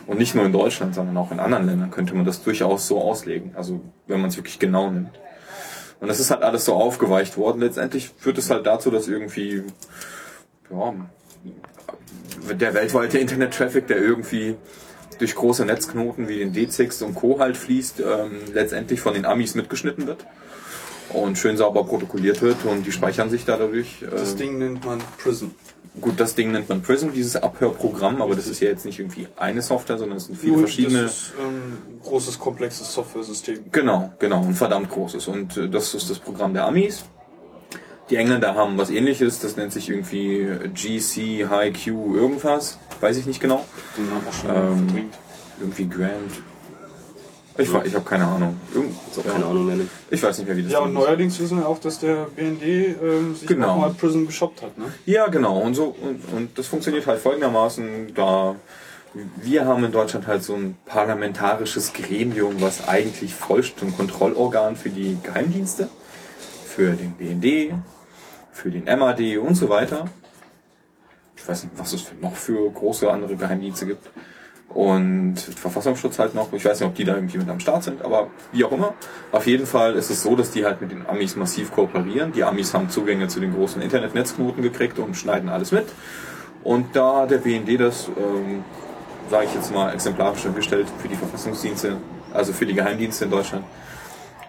Und 0.08 0.20
nicht 0.20 0.36
nur 0.36 0.46
in 0.46 0.52
Deutschland, 0.52 0.94
sondern 0.94 1.16
auch 1.16 1.32
in 1.32 1.40
anderen 1.40 1.68
Ländern 1.68 1.90
könnte 1.90 2.16
man 2.16 2.26
das 2.26 2.44
durchaus 2.44 2.86
so 2.86 3.02
auslegen, 3.02 3.54
also 3.56 3.80
wenn 4.08 4.20
man 4.20 4.30
es 4.30 4.36
wirklich 4.36 4.60
genau 4.60 4.90
nimmt. 4.90 5.18
Und 6.02 6.10
das 6.10 6.20
ist 6.20 6.32
halt 6.32 6.44
alles 6.44 6.66
so 6.66 6.76
aufgeweicht 6.76 7.38
worden. 7.38 7.62
Letztendlich 7.62 8.12
führt 8.18 8.38
es 8.38 8.50
halt 8.52 8.68
dazu, 8.68 8.92
dass 8.92 9.08
irgendwie 9.08 9.64
ja, 10.70 10.94
der 12.54 12.74
weltweite 12.74 13.18
Internet-Traffic, 13.18 13.88
der 13.88 13.98
irgendwie 13.98 14.56
durch 15.20 15.36
große 15.36 15.66
Netzknoten 15.66 16.28
wie 16.28 16.40
den 16.40 16.54
D6 16.54 17.04
und 17.04 17.16
Co. 17.16 17.40
halt 17.40 17.58
fließt, 17.58 18.02
ähm, 18.02 18.42
letztendlich 18.54 19.02
von 19.02 19.14
den 19.14 19.26
Amis 19.26 19.56
mitgeschnitten 19.56 20.08
wird 20.08 20.26
und 21.10 21.38
schön 21.38 21.58
sauber 21.58 21.84
protokolliert 21.86 22.42
wird 22.42 22.66
und 22.66 22.86
die 22.86 22.92
speichern 22.92 23.30
sich 23.30 23.46
da 23.46 23.58
dadurch. 23.58 24.04
Das 24.10 24.32
ähm, 24.32 24.38
Ding 24.38 24.58
nennt 24.60 24.86
man 24.86 25.00
Prism. 25.22 25.48
gut, 26.02 26.20
das 26.20 26.36
Ding 26.36 26.52
nennt 26.52 26.70
man 26.70 26.82
Prism, 26.82 27.10
dieses 27.14 27.36
Abhörprogramm, 27.36 28.22
aber 28.22 28.36
das 28.36 28.48
ist 28.48 28.60
ja 28.60 28.70
jetzt 28.70 28.86
nicht 28.86 29.00
irgendwie 29.00 29.28
eine 29.38 29.62
Software, 29.62 29.98
sondern 29.98 30.18
es 30.18 30.26
sind 30.26 30.38
viele 30.38 30.60
verschiedene. 30.60 31.04
Das 31.04 31.12
ist 31.12 31.34
ähm, 31.40 31.78
ein 31.96 32.02
großes, 32.04 32.40
komplexes 32.40 32.94
Software-System. 32.94 33.72
Genau, 33.72 34.14
genau, 34.20 34.44
ein 34.44 34.54
verdammt 34.54 34.90
großes. 34.90 35.28
Und 35.28 35.58
äh, 35.58 35.70
das 35.70 35.94
ist 35.94 36.10
das 36.10 36.20
Programm 36.20 36.54
der 36.54 36.66
Amis. 36.66 37.06
Die 38.10 38.16
Engländer 38.16 38.56
haben 38.56 38.78
was 38.78 38.90
ähnliches, 38.90 39.40
das 39.40 39.58
nennt 39.58 39.74
sich 39.74 39.90
irgendwie 39.90 40.48
GC, 40.74 41.50
High 41.50 41.74
Q, 41.84 42.16
irgendwas. 42.16 42.78
Weiß 43.02 43.18
ich 43.18 43.26
nicht 43.26 43.42
genau. 43.42 43.66
Den 43.98 44.10
haben 44.12 44.26
wir 44.26 44.32
schon 44.32 44.50
Ähm, 44.80 44.86
verdrängt. 44.88 45.14
Irgendwie 45.60 45.90
Grand. 45.90 46.32
Ich, 47.60 47.74
we- 47.74 47.82
ich 47.86 47.96
habe 47.96 48.06
keine 48.06 48.26
Ahnung. 48.26 48.56
Irgend, 48.74 48.92
Ist 49.12 49.20
auch 49.20 49.26
keine 49.34 49.46
Ahnung 49.46 49.66
mehr. 49.66 49.76
ne? 49.78 49.88
Ich 50.12 50.22
weiß 50.22 50.38
nicht 50.38 50.48
mehr, 50.48 50.56
wie 50.56 50.64
das 50.64 50.72
Ja, 50.72 50.80
und 50.80 50.94
neuerdings 50.94 51.40
wissen 51.40 51.58
wir 51.58 51.68
auch, 51.68 51.80
dass 51.80 52.00
der 52.00 52.28
BND 52.36 52.62
ähm, 52.64 53.36
sich 53.36 53.48
Genau. 53.48 53.70
auch 53.72 53.78
mal 53.78 53.90
Prism 53.94 54.26
geshoppt 54.28 54.62
hat. 54.62 54.78
Ne? 54.78 54.86
Ja, 55.08 55.28
genau. 55.28 55.58
Und 55.60 55.74
so 55.74 55.96
und, 56.02 56.22
und 56.34 56.58
das 56.58 56.68
funktioniert 56.68 57.08
halt 57.08 57.20
folgendermaßen, 57.20 58.14
da 58.14 58.56
wir 59.38 59.66
haben 59.66 59.84
in 59.84 59.92
Deutschland 59.92 60.28
halt 60.28 60.44
so 60.44 60.54
ein 60.54 60.78
parlamentarisches 60.86 61.94
Gremium, 61.94 62.62
was 62.62 62.88
eigentlich 62.88 63.34
zum 63.76 63.96
Kontrollorgan 63.98 64.76
für 64.76 64.90
die 64.92 65.18
Geheimdienste, 65.24 65.90
für 66.68 66.92
den 66.92 67.14
BND, 67.14 67.74
für 68.58 68.72
den 68.72 68.86
MAD 68.86 69.38
und 69.38 69.56
so 69.56 69.70
weiter. 69.70 70.06
Ich 71.36 71.48
weiß 71.48 71.64
nicht, 71.64 71.78
was 71.78 71.94
es 71.94 72.12
noch 72.22 72.36
für 72.36 72.70
große 72.72 73.10
andere 73.10 73.36
Geheimdienste 73.36 73.86
gibt. 73.86 74.10
Und 74.70 75.36
Verfassungsschutz 75.38 76.20
halt 76.20 76.36
noch. 76.36 76.52
Ich 76.52 76.66
weiß 76.66 76.80
nicht, 76.80 76.90
ob 76.90 76.96
die 76.96 77.06
da 77.06 77.16
irgendwie 77.16 77.38
mit 77.38 77.48
am 77.48 77.60
Start 77.60 77.84
sind, 77.84 78.02
aber 78.02 78.30
wie 78.52 78.66
auch 78.66 78.72
immer. 78.72 78.96
Auf 79.32 79.48
jeden 79.48 79.66
Fall 79.66 79.96
ist 79.96 80.10
es 80.10 80.24
so, 80.24 80.36
dass 80.36 80.52
die 80.52 80.66
halt 80.66 80.82
mit 80.82 80.92
den 80.92 81.08
Amis 81.08 81.36
massiv 81.36 81.72
kooperieren. 81.72 82.34
Die 82.34 82.44
Amis 82.44 82.74
haben 82.74 82.90
Zugänge 82.90 83.28
zu 83.28 83.40
den 83.40 83.54
großen 83.54 83.82
Internetnetzknoten 83.82 84.62
gekriegt 84.62 85.00
und 85.00 85.16
schneiden 85.16 85.48
alles 85.48 85.72
mit. 85.72 85.86
Und 86.64 86.96
da 86.96 87.26
der 87.28 87.38
BND 87.38 87.80
das 87.80 88.10
ähm, 88.10 88.66
sage 89.30 89.46
ich 89.46 89.54
jetzt 89.54 89.74
mal, 89.74 89.94
exemplarischer 89.94 90.50
gestellt 90.50 90.88
für 90.98 91.08
die 91.08 91.16
Verfassungsdienste, 91.16 91.98
also 92.34 92.54
für 92.54 92.66
die 92.66 92.74
Geheimdienste 92.74 93.26
in 93.26 93.32
Deutschland. 93.32 93.66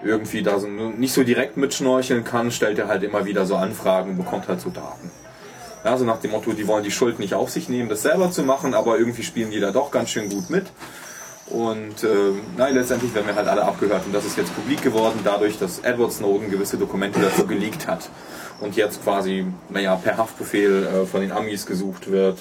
Irgendwie 0.02 0.42
da 0.42 0.58
so 0.58 0.68
nicht 0.68 1.12
so 1.12 1.24
direkt 1.24 1.56
mitschnorcheln 1.56 2.24
kann, 2.24 2.50
stellt 2.50 2.78
er 2.78 2.88
halt 2.88 3.02
immer 3.02 3.24
wieder 3.24 3.46
so 3.46 3.56
Anfragen 3.56 4.10
und 4.10 4.16
bekommt 4.16 4.48
halt 4.48 4.60
so 4.60 4.70
Daten. 4.70 5.10
Ja, 5.84 5.96
so 5.96 6.04
nach 6.04 6.20
dem 6.20 6.32
Motto, 6.32 6.52
die 6.52 6.66
wollen 6.66 6.84
die 6.84 6.90
Schuld 6.90 7.18
nicht 7.18 7.34
auf 7.34 7.50
sich 7.50 7.68
nehmen, 7.68 7.88
das 7.88 8.02
selber 8.02 8.30
zu 8.30 8.42
machen, 8.42 8.74
aber 8.74 8.98
irgendwie 8.98 9.22
spielen 9.22 9.50
die 9.50 9.60
da 9.60 9.70
doch 9.70 9.90
ganz 9.90 10.10
schön 10.10 10.28
gut 10.28 10.50
mit. 10.50 10.66
Und 11.50 12.04
äh, 12.04 12.32
nein, 12.56 12.74
letztendlich 12.74 13.14
werden 13.14 13.26
wir 13.26 13.34
halt 13.34 13.48
alle 13.48 13.62
abgehört 13.62 14.04
und 14.04 14.12
das 14.12 14.26
ist 14.26 14.36
jetzt 14.36 14.54
publik 14.54 14.82
geworden, 14.82 15.20
dadurch, 15.24 15.58
dass 15.58 15.78
Edward 15.78 16.12
Snowden 16.12 16.50
gewisse 16.50 16.76
Dokumente 16.76 17.20
dazu 17.20 17.46
geleakt 17.46 17.86
hat 17.86 18.10
und 18.60 18.76
jetzt 18.76 19.02
quasi, 19.02 19.46
naja, 19.70 19.96
per 19.96 20.18
Haftbefehl 20.18 20.86
äh, 20.86 21.06
von 21.06 21.22
den 21.22 21.32
Amis 21.32 21.64
gesucht 21.64 22.10
wird. 22.10 22.38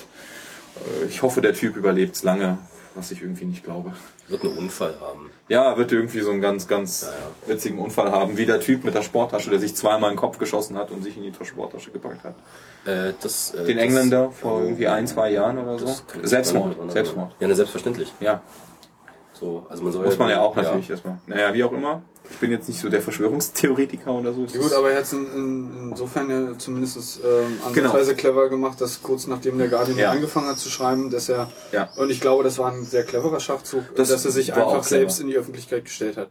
Äh, 0.75 1.05
ich 1.05 1.21
hoffe, 1.21 1.41
der 1.41 1.53
Typ 1.53 1.77
überlebt 1.77 2.21
lange, 2.23 2.57
was 2.95 3.11
ich 3.11 3.21
irgendwie 3.21 3.45
nicht 3.45 3.63
glaube. 3.63 3.93
Wird 4.29 4.43
einen 4.43 4.57
Unfall 4.57 4.95
haben. 4.99 5.29
Ja, 5.47 5.71
er 5.71 5.77
wird 5.77 5.91
irgendwie 5.91 6.19
so 6.19 6.31
einen 6.31 6.41
ganz, 6.41 6.67
ganz 6.67 7.09
witzigen 7.45 7.79
Unfall 7.79 8.11
haben, 8.11 8.37
wie 8.37 8.45
der 8.45 8.59
Typ 8.59 8.83
mit 8.83 8.93
der 8.93 9.01
Sporttasche, 9.01 9.49
der 9.49 9.59
sich 9.59 9.73
zweimal 9.75 10.09
in 10.11 10.15
den 10.15 10.19
Kopf 10.19 10.37
geschossen 10.37 10.77
hat 10.77 10.91
und 10.91 11.01
sich 11.01 11.15
in 11.15 11.23
die 11.23 11.33
Sporttasche 11.45 11.91
gepackt 11.91 12.23
hat. 12.25 12.35
Äh, 12.85 13.13
das, 13.21 13.53
äh, 13.53 13.63
Den 13.65 13.77
Engländer 13.77 14.31
vor 14.31 14.61
irgendwie 14.61 14.87
ein, 14.87 15.07
zwei 15.07 15.31
Jahren 15.31 15.57
oder 15.57 15.79
so. 15.79 15.87
Selbstmord. 16.23 16.75
Selbstmord. 16.91 17.31
Ja, 17.39 17.47
ne, 17.47 17.55
selbstverständlich. 17.55 18.13
Ja, 18.19 18.41
So, 19.33 19.65
also 19.69 19.83
man 19.83 19.93
soll 19.93 20.05
muss 20.05 20.17
man 20.17 20.29
ja 20.29 20.41
auch 20.41 20.55
natürlich 20.55 20.89
erstmal. 20.89 21.19
Naja, 21.27 21.53
wie 21.53 21.63
auch 21.63 21.71
immer. 21.71 22.01
Ich 22.29 22.37
bin 22.37 22.51
jetzt 22.51 22.67
nicht 22.67 22.79
so 22.79 22.89
der 22.89 23.01
Verschwörungstheoretiker 23.01 24.11
oder 24.11 24.33
so. 24.33 24.45
Ja, 24.45 24.59
gut, 24.59 24.73
aber 24.73 24.91
er 24.91 24.97
hat 24.97 25.03
es 25.05 25.13
in, 25.13 25.25
in, 25.33 25.89
insofern 25.91 26.29
ja 26.29 26.57
zumindest 26.57 26.97
ähm, 27.23 27.57
ansatzweise 27.65 28.11
Genau. 28.15 28.21
clever 28.21 28.49
gemacht, 28.49 28.79
dass 28.81 29.01
kurz 29.01 29.27
nachdem 29.27 29.57
der 29.57 29.67
Guardian 29.69 29.97
Ja. 29.97 30.11
angefangen 30.11 30.47
hat 30.47 30.57
zu 30.59 30.69
schreiben, 30.69 31.09
dass 31.09 31.29
er, 31.29 31.49
Ja. 31.71 31.89
und 31.97 32.09
ich 32.09 32.21
glaube, 32.21 32.43
das 32.43 32.57
war 32.59 32.71
ein 32.71 32.83
sehr 32.85 33.03
cleverer 33.03 33.39
Schachzug, 33.39 33.83
Das 33.95 34.09
dass 34.09 34.25
er 34.25 34.31
sich 34.31 34.53
einfach 34.53 34.83
selbst 34.83 35.19
in 35.19 35.27
die 35.27 35.35
Öffentlichkeit 35.35 35.85
gestellt 35.85 36.17
hat. 36.17 36.29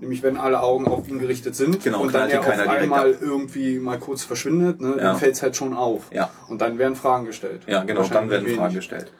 Nämlich 0.00 0.22
wenn 0.22 0.36
alle 0.36 0.60
Augen 0.62 0.86
auf 0.86 1.08
ihn 1.08 1.18
gerichtet 1.18 1.56
sind 1.56 1.82
Genau, 1.82 2.00
und 2.02 2.14
dann 2.14 2.28
knallt 2.28 2.32
er 2.32 2.40
auf 2.62 2.68
einmal 2.68 3.10
ab. 3.14 3.18
irgendwie 3.20 3.78
mal 3.80 3.98
kurz 3.98 4.22
verschwindet, 4.22 4.80
ne, 4.80 4.90
Ja. 4.90 5.02
dann 5.02 5.16
fällt 5.18 5.34
es 5.34 5.42
halt 5.42 5.56
schon 5.56 5.74
auf. 5.74 6.02
Ja. 6.12 6.30
Und 6.48 6.60
dann 6.60 6.78
werden 6.78 6.94
Fragen 6.94 7.26
gestellt. 7.26 7.62
Ja, 7.66 7.82
genau, 7.82 8.02
dann 8.04 8.30
werden 8.30 8.44
wenig. 8.46 8.56
Fragen 8.58 8.74
gestellt. 8.74 9.10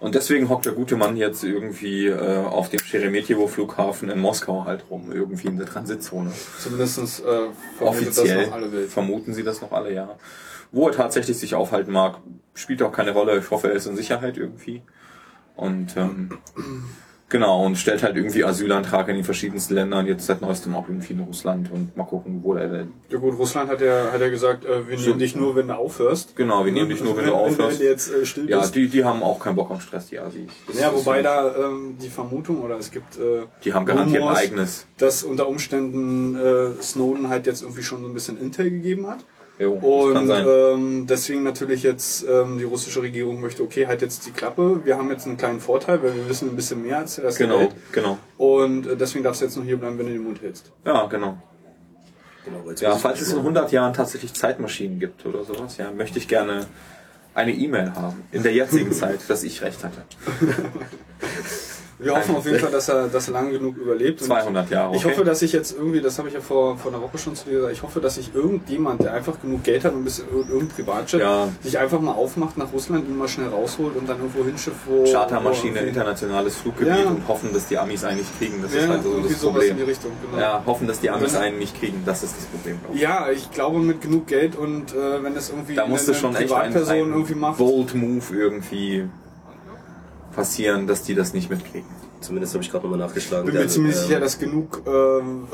Und 0.00 0.14
deswegen 0.14 0.48
hockt 0.48 0.66
der 0.66 0.72
gute 0.72 0.96
Mann 0.96 1.16
jetzt 1.16 1.42
irgendwie 1.42 2.06
äh, 2.06 2.44
auf 2.44 2.68
dem 2.68 2.78
Sheremetyevo-Flughafen 2.78 4.10
in 4.10 4.20
Moskau 4.20 4.64
halt 4.64 4.84
rum, 4.90 5.10
irgendwie 5.12 5.48
in 5.48 5.56
der 5.56 5.66
Transitzone. 5.66 6.32
Zumindest 6.60 6.98
äh, 6.98 7.22
vermutet 7.76 8.08
das 8.08 8.18
Offiziell 8.18 8.46
noch 8.46 8.52
alle 8.52 8.72
Welt. 8.72 8.90
vermuten 8.90 9.34
sie 9.34 9.42
das 9.42 9.60
noch 9.60 9.72
alle, 9.72 9.92
ja. 9.92 10.16
Wo 10.70 10.86
er 10.86 10.92
tatsächlich 10.92 11.36
sich 11.38 11.54
aufhalten 11.56 11.92
mag, 11.92 12.18
spielt 12.54 12.82
auch 12.82 12.92
keine 12.92 13.12
Rolle. 13.12 13.38
Ich 13.38 13.50
hoffe, 13.50 13.68
er 13.68 13.74
ist 13.74 13.86
in 13.86 13.96
Sicherheit 13.96 14.36
irgendwie. 14.36 14.82
Und 15.56 15.96
ähm, 15.96 16.38
genau, 17.28 17.64
und 17.64 17.76
stellt 17.76 18.02
halt 18.02 18.16
irgendwie 18.16 18.44
Asylantrag 18.44 19.08
in 19.08 19.16
den 19.16 19.24
verschiedensten 19.24 19.74
Ländern, 19.74 20.06
jetzt 20.06 20.26
seit 20.26 20.40
neuestem 20.40 20.74
auch 20.74 20.88
irgendwie 20.88 21.12
in 21.12 21.20
Russland 21.20 21.70
und 21.72 21.96
mal 21.96 22.04
gucken, 22.04 22.40
wo 22.42 22.54
er 22.54 22.68
denn. 22.68 22.92
Ja 23.10 23.18
gut, 23.18 23.38
Russland 23.38 23.70
hat 23.70 23.80
ja, 23.80 24.10
hat 24.12 24.20
ja 24.20 24.28
gesagt, 24.28 24.64
äh, 24.64 24.88
wir 24.88 24.96
nehmen 24.98 25.18
dich 25.18 25.34
nur, 25.36 25.54
wenn 25.56 25.68
du 25.68 25.74
aufhörst. 25.74 26.36
Genau, 26.36 26.64
wir 26.64 26.72
nehmen 26.72 26.88
dich 26.90 27.02
nur, 27.02 27.16
wenn 27.16 27.26
du 27.26 27.34
aufhörst. 27.34 27.78
Wenn 27.78 27.86
du 27.86 27.90
jetzt 27.92 28.12
äh, 28.12 28.24
still 28.26 28.48
Ja, 28.48 28.60
bist. 28.60 28.74
die, 28.74 28.88
die 28.88 29.04
haben 29.04 29.22
auch 29.22 29.38
keinen 29.40 29.56
Bock 29.56 29.70
auf 29.70 29.82
Stress, 29.82 30.06
die 30.08 30.18
Asis. 30.18 30.50
Das 30.66 30.80
Ja, 30.80 30.92
wobei 30.94 31.18
so. 31.18 31.22
da 31.24 31.56
ähm, 31.66 31.96
die 32.00 32.08
Vermutung 32.08 32.62
oder 32.62 32.78
es 32.78 32.90
gibt 32.90 33.16
äh, 33.18 33.42
Die 33.64 33.72
haben 33.72 33.86
garantiert 33.86 34.22
ein 34.22 34.28
Rumors, 34.28 34.38
eigenes. 34.38 34.86
dass 34.98 35.22
unter 35.22 35.48
Umständen 35.48 36.34
äh, 36.36 36.82
Snowden 36.82 37.28
halt 37.28 37.46
jetzt 37.46 37.62
irgendwie 37.62 37.82
schon 37.82 38.02
so 38.02 38.08
ein 38.08 38.14
bisschen 38.14 38.40
Intel 38.40 38.70
gegeben 38.70 39.06
hat. 39.06 39.18
Jo, 39.58 39.72
Und 39.72 40.28
sein. 40.28 40.46
ähm, 40.48 41.06
deswegen 41.08 41.42
natürlich 41.42 41.82
jetzt 41.82 42.24
ähm, 42.28 42.58
die 42.58 42.64
russische 42.64 43.02
Regierung 43.02 43.40
möchte, 43.40 43.62
okay, 43.64 43.86
halt 43.88 44.02
jetzt 44.02 44.24
die 44.26 44.30
Klappe. 44.30 44.82
Wir 44.84 44.96
haben 44.96 45.10
jetzt 45.10 45.26
einen 45.26 45.36
kleinen 45.36 45.58
Vorteil, 45.60 46.00
weil 46.02 46.14
wir 46.14 46.28
wissen 46.28 46.48
ein 46.50 46.54
bisschen 46.56 46.82
mehr 46.82 46.98
als 46.98 47.16
der 47.16 47.24
Rest 47.24 47.40
der 47.40 47.46
Genau, 47.48 47.60
Welt. 47.60 47.70
genau. 47.90 48.18
Und 48.36 48.86
äh, 48.86 48.96
deswegen 48.96 49.24
darfst 49.24 49.40
du 49.40 49.46
jetzt 49.46 49.56
noch 49.56 49.64
hier 49.64 49.76
bleiben, 49.76 49.98
wenn 49.98 50.06
du 50.06 50.12
den 50.12 50.22
Mund 50.22 50.40
hältst. 50.42 50.70
Ja, 50.86 51.06
genau. 51.06 51.38
Genau, 52.44 52.70
Ja, 52.80 52.96
falls 52.96 53.20
es 53.20 53.32
in 53.32 53.38
100 53.38 53.72
Jahren 53.72 53.92
tatsächlich 53.92 54.32
Zeitmaschinen 54.32 55.00
gibt 55.00 55.26
oder 55.26 55.44
sowas, 55.44 55.76
ja, 55.76 55.90
möchte 55.90 56.18
ich 56.18 56.28
gerne 56.28 56.66
eine 57.34 57.52
E-Mail 57.52 57.92
haben. 57.94 58.22
In 58.32 58.42
der 58.44 58.52
jetzigen 58.54 58.92
Zeit, 59.02 59.20
dass 59.28 59.42
ich 59.42 59.60
recht 59.62 59.82
hatte. 59.84 60.02
Wir 62.00 62.14
hoffen 62.14 62.36
auf 62.36 62.46
jeden 62.46 62.60
Fall, 62.60 62.70
dass 62.70 62.88
er, 62.88 63.08
dass 63.08 63.26
er 63.28 63.34
lange 63.34 63.50
genug 63.50 63.76
überlebt. 63.76 64.20
Und 64.20 64.26
200 64.28 64.70
Jahre, 64.70 64.94
Ich 64.94 65.04
okay. 65.04 65.14
hoffe, 65.14 65.24
dass 65.24 65.42
ich 65.42 65.52
jetzt 65.52 65.76
irgendwie, 65.76 66.00
das 66.00 66.16
habe 66.18 66.28
ich 66.28 66.34
ja 66.34 66.40
vor, 66.40 66.78
vor 66.78 66.92
einer 66.92 67.02
Woche 67.02 67.18
schon 67.18 67.34
zu 67.34 67.46
dir 67.46 67.56
gesagt, 67.56 67.72
ich 67.72 67.82
hoffe, 67.82 68.00
dass 68.00 68.14
sich 68.14 68.32
irgendjemand, 68.34 69.02
der 69.02 69.14
einfach 69.14 69.40
genug 69.40 69.64
Geld 69.64 69.84
hat 69.84 69.92
und 69.94 70.02
ein 70.02 70.04
bisschen 70.04 70.26
ir- 70.28 70.48
irgendein 70.48 70.68
Privatjet, 70.68 71.20
Ja. 71.20 71.48
sich 71.60 71.76
einfach 71.78 72.00
mal 72.00 72.12
aufmacht 72.12 72.56
nach 72.56 72.72
Russland, 72.72 73.08
ihn 73.08 73.16
mal 73.18 73.26
schnell 73.26 73.48
rausholt 73.48 73.96
und 73.96 74.08
dann 74.08 74.18
irgendwo 74.18 74.44
hinschifft, 74.44 74.76
wo... 74.86 75.04
Chartermaschine, 75.10 75.80
wo 75.80 75.84
internationales 75.84 76.56
Fluggebiet 76.56 76.88
Ja. 77.04 77.10
und 77.10 77.26
hoffen, 77.26 77.52
dass 77.52 77.66
die 77.66 77.76
Amis 77.78 78.04
einen 78.04 78.18
nicht 78.18 78.38
kriegen. 78.38 78.62
Das 78.62 78.72
Ja, 78.74 78.80
ist 78.82 78.88
halt 78.88 79.02
so 79.02 79.18
das 79.20 79.40
sowas 79.40 79.62
in 79.64 79.68
die 79.70 79.74
Problem. 79.74 79.88
Richtung, 79.88 80.10
genau. 80.30 80.40
Ja, 80.40 80.62
hoffen, 80.66 80.86
dass 80.86 81.00
die 81.00 81.10
Amis 81.10 81.34
einen 81.34 81.58
nicht 81.58 81.78
kriegen. 81.80 82.02
Das 82.06 82.22
ist 82.22 82.36
das 82.36 82.44
Problem. 82.46 82.78
ich. 82.94 83.00
Ja, 83.00 83.28
ich 83.30 83.50
glaube 83.50 83.80
mit 83.80 84.00
genug 84.02 84.28
Geld 84.28 84.54
und 84.56 84.94
äh, 84.94 85.22
wenn 85.22 85.34
das 85.34 85.50
irgendwie 85.50 85.74
Da 85.74 85.84
eine, 85.84 85.94
eine 85.98 86.14
schon 86.14 86.30
echt 86.36 86.42
ein, 86.42 86.46
Privatperson 86.48 86.94
ein 86.96 87.12
irgendwie 87.12 87.34
macht. 87.34 87.58
bold 87.58 87.94
Move 87.94 88.22
irgendwie 88.32 89.08
passieren, 90.38 90.86
dass 90.86 91.02
die 91.02 91.14
das 91.14 91.34
nicht 91.34 91.50
mitkriegen. 91.50 91.88
Zumindest 92.20 92.54
habe 92.54 92.64
ich 92.64 92.70
gerade 92.70 92.84
nochmal 92.88 93.06
nachgeschlagen. 93.06 93.44
bin 93.46 93.54
mir 93.54 93.60
Der, 93.60 93.68
ziemlich 93.68 93.96
ähm, 93.96 94.02
sicher, 94.02 94.20
dass 94.20 94.38
genug 94.38 94.82
ähm, 94.86 95.46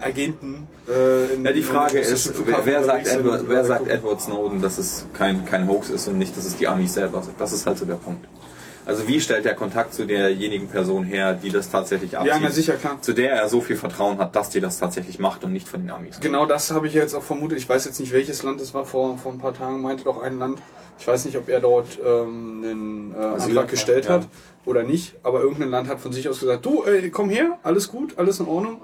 Agenten 0.00 0.66
äh, 0.88 1.34
in 1.34 1.44
Ja, 1.44 1.52
die 1.52 1.62
Frage 1.62 1.98
in- 1.98 2.12
ist, 2.12 2.32
wer, 2.46 2.64
wer, 2.64 2.84
sagt 2.84 3.06
Edward, 3.06 3.44
wer 3.48 3.64
sagt. 3.64 3.86
Edward 3.88 4.20
Snowden, 4.20 4.62
dass 4.62 4.78
es 4.78 5.06
kein, 5.12 5.44
kein 5.44 5.68
Hoax 5.68 5.90
ist 5.90 6.08
und 6.08 6.18
nicht, 6.18 6.36
dass 6.36 6.44
es 6.46 6.56
die 6.56 6.66
Amis 6.68 6.94
selber 6.94 7.22
sind? 7.22 7.34
Das 7.40 7.52
ist 7.52 7.66
halt 7.66 7.78
so 7.78 7.84
der 7.84 7.94
Punkt. 7.96 8.26
Also 8.86 9.06
wie 9.06 9.20
stellt 9.20 9.44
der 9.44 9.54
Kontakt 9.54 9.94
zu 9.94 10.06
derjenigen 10.06 10.68
Person 10.68 11.04
her, 11.04 11.34
die 11.34 11.50
das 11.50 11.70
tatsächlich 11.70 12.16
abzieht? 12.16 12.32
Ja, 12.32 12.40
na 12.42 12.50
sicher, 12.50 12.74
klar. 12.74 13.00
Zu 13.00 13.12
der 13.12 13.32
er 13.32 13.48
so 13.48 13.60
viel 13.60 13.76
Vertrauen 13.76 14.18
hat, 14.18 14.34
dass 14.34 14.50
die 14.50 14.60
das 14.60 14.78
tatsächlich 14.78 15.18
macht 15.18 15.44
und 15.44 15.52
nicht 15.52 15.68
von 15.68 15.80
den 15.80 15.90
Amis. 15.90 16.20
Genau 16.20 16.46
das 16.46 16.70
habe 16.70 16.86
ich 16.86 16.94
jetzt 16.94 17.14
auch 17.14 17.22
vermutet. 17.22 17.58
Ich 17.58 17.68
weiß 17.68 17.84
jetzt 17.84 18.00
nicht, 18.00 18.12
welches 18.12 18.42
Land 18.42 18.60
es 18.60 18.74
war. 18.74 18.84
Vor, 18.84 19.18
vor 19.18 19.32
ein 19.32 19.38
paar 19.38 19.54
Tagen 19.54 19.82
meinte 19.82 20.04
doch 20.04 20.22
ein 20.22 20.38
Land, 20.38 20.60
ich 20.98 21.06
weiß 21.06 21.24
nicht, 21.24 21.36
ob 21.36 21.48
er 21.48 21.60
dort 21.60 21.98
ähm, 22.04 22.62
einen 22.62 23.14
äh, 23.14 23.42
Antrag 23.42 23.68
gestellt 23.68 24.04
ja. 24.04 24.12
hat 24.12 24.28
oder 24.66 24.82
nicht, 24.82 25.14
aber 25.22 25.40
irgendein 25.40 25.70
Land 25.70 25.88
hat 25.88 26.00
von 26.00 26.12
sich 26.12 26.28
aus 26.28 26.40
gesagt, 26.40 26.66
du, 26.66 26.84
ey, 26.84 27.10
komm 27.10 27.30
her, 27.30 27.58
alles 27.62 27.88
gut, 27.88 28.18
alles 28.18 28.40
in 28.40 28.46
Ordnung. 28.46 28.82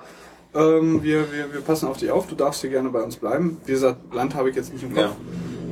Ähm, 0.54 1.02
wir, 1.02 1.30
wir, 1.32 1.52
wir 1.52 1.60
passen 1.60 1.86
auf 1.88 1.98
dich 1.98 2.10
auf, 2.10 2.26
du 2.26 2.34
darfst 2.34 2.62
hier 2.62 2.70
gerne 2.70 2.88
bei 2.88 3.02
uns 3.02 3.16
bleiben. 3.16 3.58
Wie 3.66 3.72
gesagt, 3.72 4.14
Land 4.14 4.34
habe 4.34 4.48
ich 4.48 4.56
jetzt 4.56 4.72
nicht 4.72 4.82
im 4.82 4.94
Kopf. 4.94 5.02
Ja. 5.02 5.16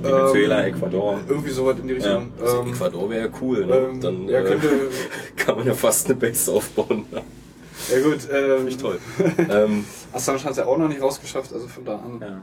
Venezuela, 0.04 0.66
Ähm, 0.66 0.74
Ecuador. 0.74 1.20
Irgendwie 1.28 1.50
sowas 1.50 1.76
in 1.80 1.88
die 1.88 1.94
Richtung. 1.94 2.28
also 2.40 2.60
Ähm, 2.62 2.72
Ecuador 2.72 3.10
wäre 3.10 3.26
ja 3.26 3.32
cool, 3.40 3.66
ne? 3.66 3.76
ähm, 3.76 4.00
Dann 4.00 4.28
ja, 4.28 4.40
äh, 4.40 4.44
könnte, 4.44 4.68
kann 5.36 5.56
man 5.56 5.66
ja 5.66 5.74
fast 5.74 6.06
eine 6.06 6.14
Base 6.16 6.50
aufbauen. 6.52 7.06
ja 7.12 8.00
gut, 8.02 8.18
ähm, 8.32 8.64
Nicht 8.66 8.80
toll. 8.80 8.98
ähm, 9.50 9.84
Assange 10.12 10.44
hat 10.44 10.52
es 10.52 10.56
ja 10.58 10.66
auch 10.66 10.78
noch 10.78 10.88
nicht 10.88 11.02
rausgeschafft, 11.02 11.52
also 11.52 11.66
von 11.68 11.84
da 11.84 11.96
an. 11.96 12.20
Ja. 12.20 12.42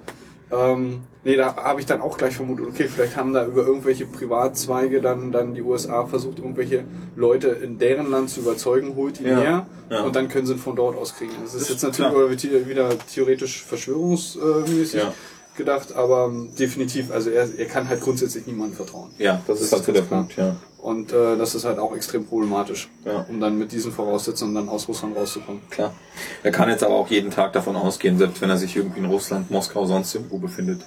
Ähm, 0.54 1.00
nee, 1.24 1.38
da 1.38 1.56
habe 1.56 1.80
ich 1.80 1.86
dann 1.86 2.02
auch 2.02 2.18
gleich 2.18 2.36
vermutet, 2.36 2.66
okay, 2.68 2.90
vielleicht 2.94 3.16
haben 3.16 3.32
da 3.32 3.46
über 3.46 3.66
irgendwelche 3.66 4.06
Privatzweige 4.06 5.00
dann, 5.00 5.32
dann 5.32 5.54
die 5.54 5.62
USA 5.62 6.06
versucht, 6.06 6.40
irgendwelche 6.40 6.84
Leute 7.16 7.48
in 7.48 7.80
deren 7.80 8.12
Land 8.12 8.32
zu 8.32 8.42
überzeugen, 8.42 8.98
holt 8.98 9.22
ihn 9.22 9.28
Ja. 9.28 9.38
her 9.40 9.66
Ja. 9.90 10.02
und 10.04 10.14
dann 10.18 10.28
können 10.28 10.46
sie 10.46 10.52
ihn 10.54 10.60
von 10.60 10.76
dort 10.76 10.98
aus 10.98 11.16
kriegen. 11.16 11.32
Das 11.42 11.54
ist 11.54 11.62
Das 11.62 11.70
jetzt 11.70 11.78
ist 11.78 11.84
natürlich 12.00 12.12
klar. 12.12 12.30
wieder, 12.60 12.68
wieder 12.68 12.90
theoretisch 13.14 13.64
verschwörungsmäßig 13.64 14.94
Ja. 15.02 15.14
Gedacht, 15.58 15.94
aber 15.94 16.26
ähm, 16.26 16.50
definitiv, 16.58 17.12
also 17.12 17.30
er, 17.30 17.48
er 17.58 17.66
kann 17.66 17.88
halt 17.90 18.02
grundsätzlich 18.02 18.48
niemandem 18.48 18.76
vertrauen. 18.78 19.12
Ja, 19.18 19.42
das, 19.48 19.60
Das 19.60 19.62
ist 19.68 19.74
halt 19.74 19.84
so 19.86 19.92
der. 19.92 20.02
Punkt, 20.04 20.36
ja. 20.38 20.56
Und 20.80 21.12
äh, 21.14 21.38
das 21.38 21.54
ist 21.54 21.64
halt 21.66 21.78
auch 21.78 21.96
extrem 21.96 22.26
problematisch, 22.26 22.90
Ja. 23.06 23.26
um 23.30 23.40
dann 23.40 23.58
mit 23.58 23.72
diesen 23.72 23.92
Voraussetzungen 23.92 24.56
dann 24.56 24.68
aus 24.70 24.88
Russland 24.88 25.16
rauszukommen. 25.16 25.62
Klar. 25.70 25.94
Er 26.42 26.52
kann 26.52 26.70
jetzt 26.70 26.84
aber 26.84 26.96
auch 26.96 27.08
jeden 27.10 27.30
Tag 27.30 27.54
davon 27.54 27.76
ausgehen, 27.76 28.18
selbst 28.18 28.42
wenn 28.42 28.50
er 28.50 28.58
sich 28.58 28.76
irgendwie 28.76 29.00
in 29.00 29.06
Russland, 29.06 29.52
Moskau, 29.52 29.86
sonst 29.86 30.16
irgendwo 30.16 30.40
befindet, 30.40 30.82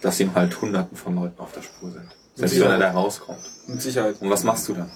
dass 0.00 0.18
ihm 0.20 0.34
halt 0.34 0.58
Hunderten 0.62 0.96
von 0.96 1.14
Leuten 1.14 1.38
auf 1.40 1.52
der 1.52 1.62
Spur 1.62 1.90
sind. 1.90 2.08
Selbst 2.36 2.58
wenn 2.60 2.70
er 2.70 2.78
da 2.78 2.90
rauskommt. 2.92 3.38
Mit 3.66 3.82
Sicherheit. 3.82 4.16
Und 4.20 4.30
was 4.30 4.44
machst 4.44 4.66
du 4.68 4.74
dann? 4.74 4.90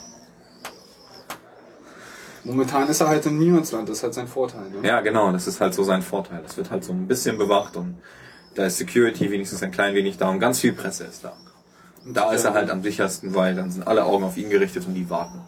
Momentan 2.44 2.88
ist 2.88 3.00
er 3.00 3.08
halt 3.08 3.26
im 3.26 3.38
Niemandsland, 3.38 3.88
das 3.88 3.98
ist 3.98 4.02
halt 4.04 4.14
sein 4.14 4.28
Vorteil. 4.28 4.62
Ne? 4.70 4.86
Ja, 4.88 5.00
genau, 5.00 5.30
das 5.32 5.46
ist 5.46 5.60
halt 5.60 5.74
so 5.74 5.82
sein 5.82 6.02
Vorteil. 6.02 6.40
Das 6.42 6.56
wird 6.56 6.70
halt 6.70 6.84
so 6.84 6.92
ein 6.92 7.06
bisschen 7.06 7.36
bewacht 7.36 7.76
und 7.76 7.96
da 8.58 8.66
ist 8.66 8.78
Security 8.78 9.30
wenigstens 9.30 9.62
ein 9.62 9.70
klein 9.70 9.94
wenig 9.94 10.16
da 10.18 10.28
und 10.28 10.40
ganz 10.40 10.58
viel 10.58 10.72
Presse 10.72 11.04
ist 11.04 11.22
da. 11.24 11.32
Und 12.04 12.16
da 12.16 12.32
ist 12.32 12.44
er 12.44 12.54
halt 12.54 12.70
am 12.70 12.82
sichersten, 12.82 13.32
weil 13.34 13.54
dann 13.54 13.70
sind 13.70 13.86
alle 13.86 14.04
Augen 14.04 14.24
auf 14.24 14.36
ihn 14.36 14.50
gerichtet 14.50 14.84
und 14.86 14.94
die 14.94 15.08
warten. 15.08 15.40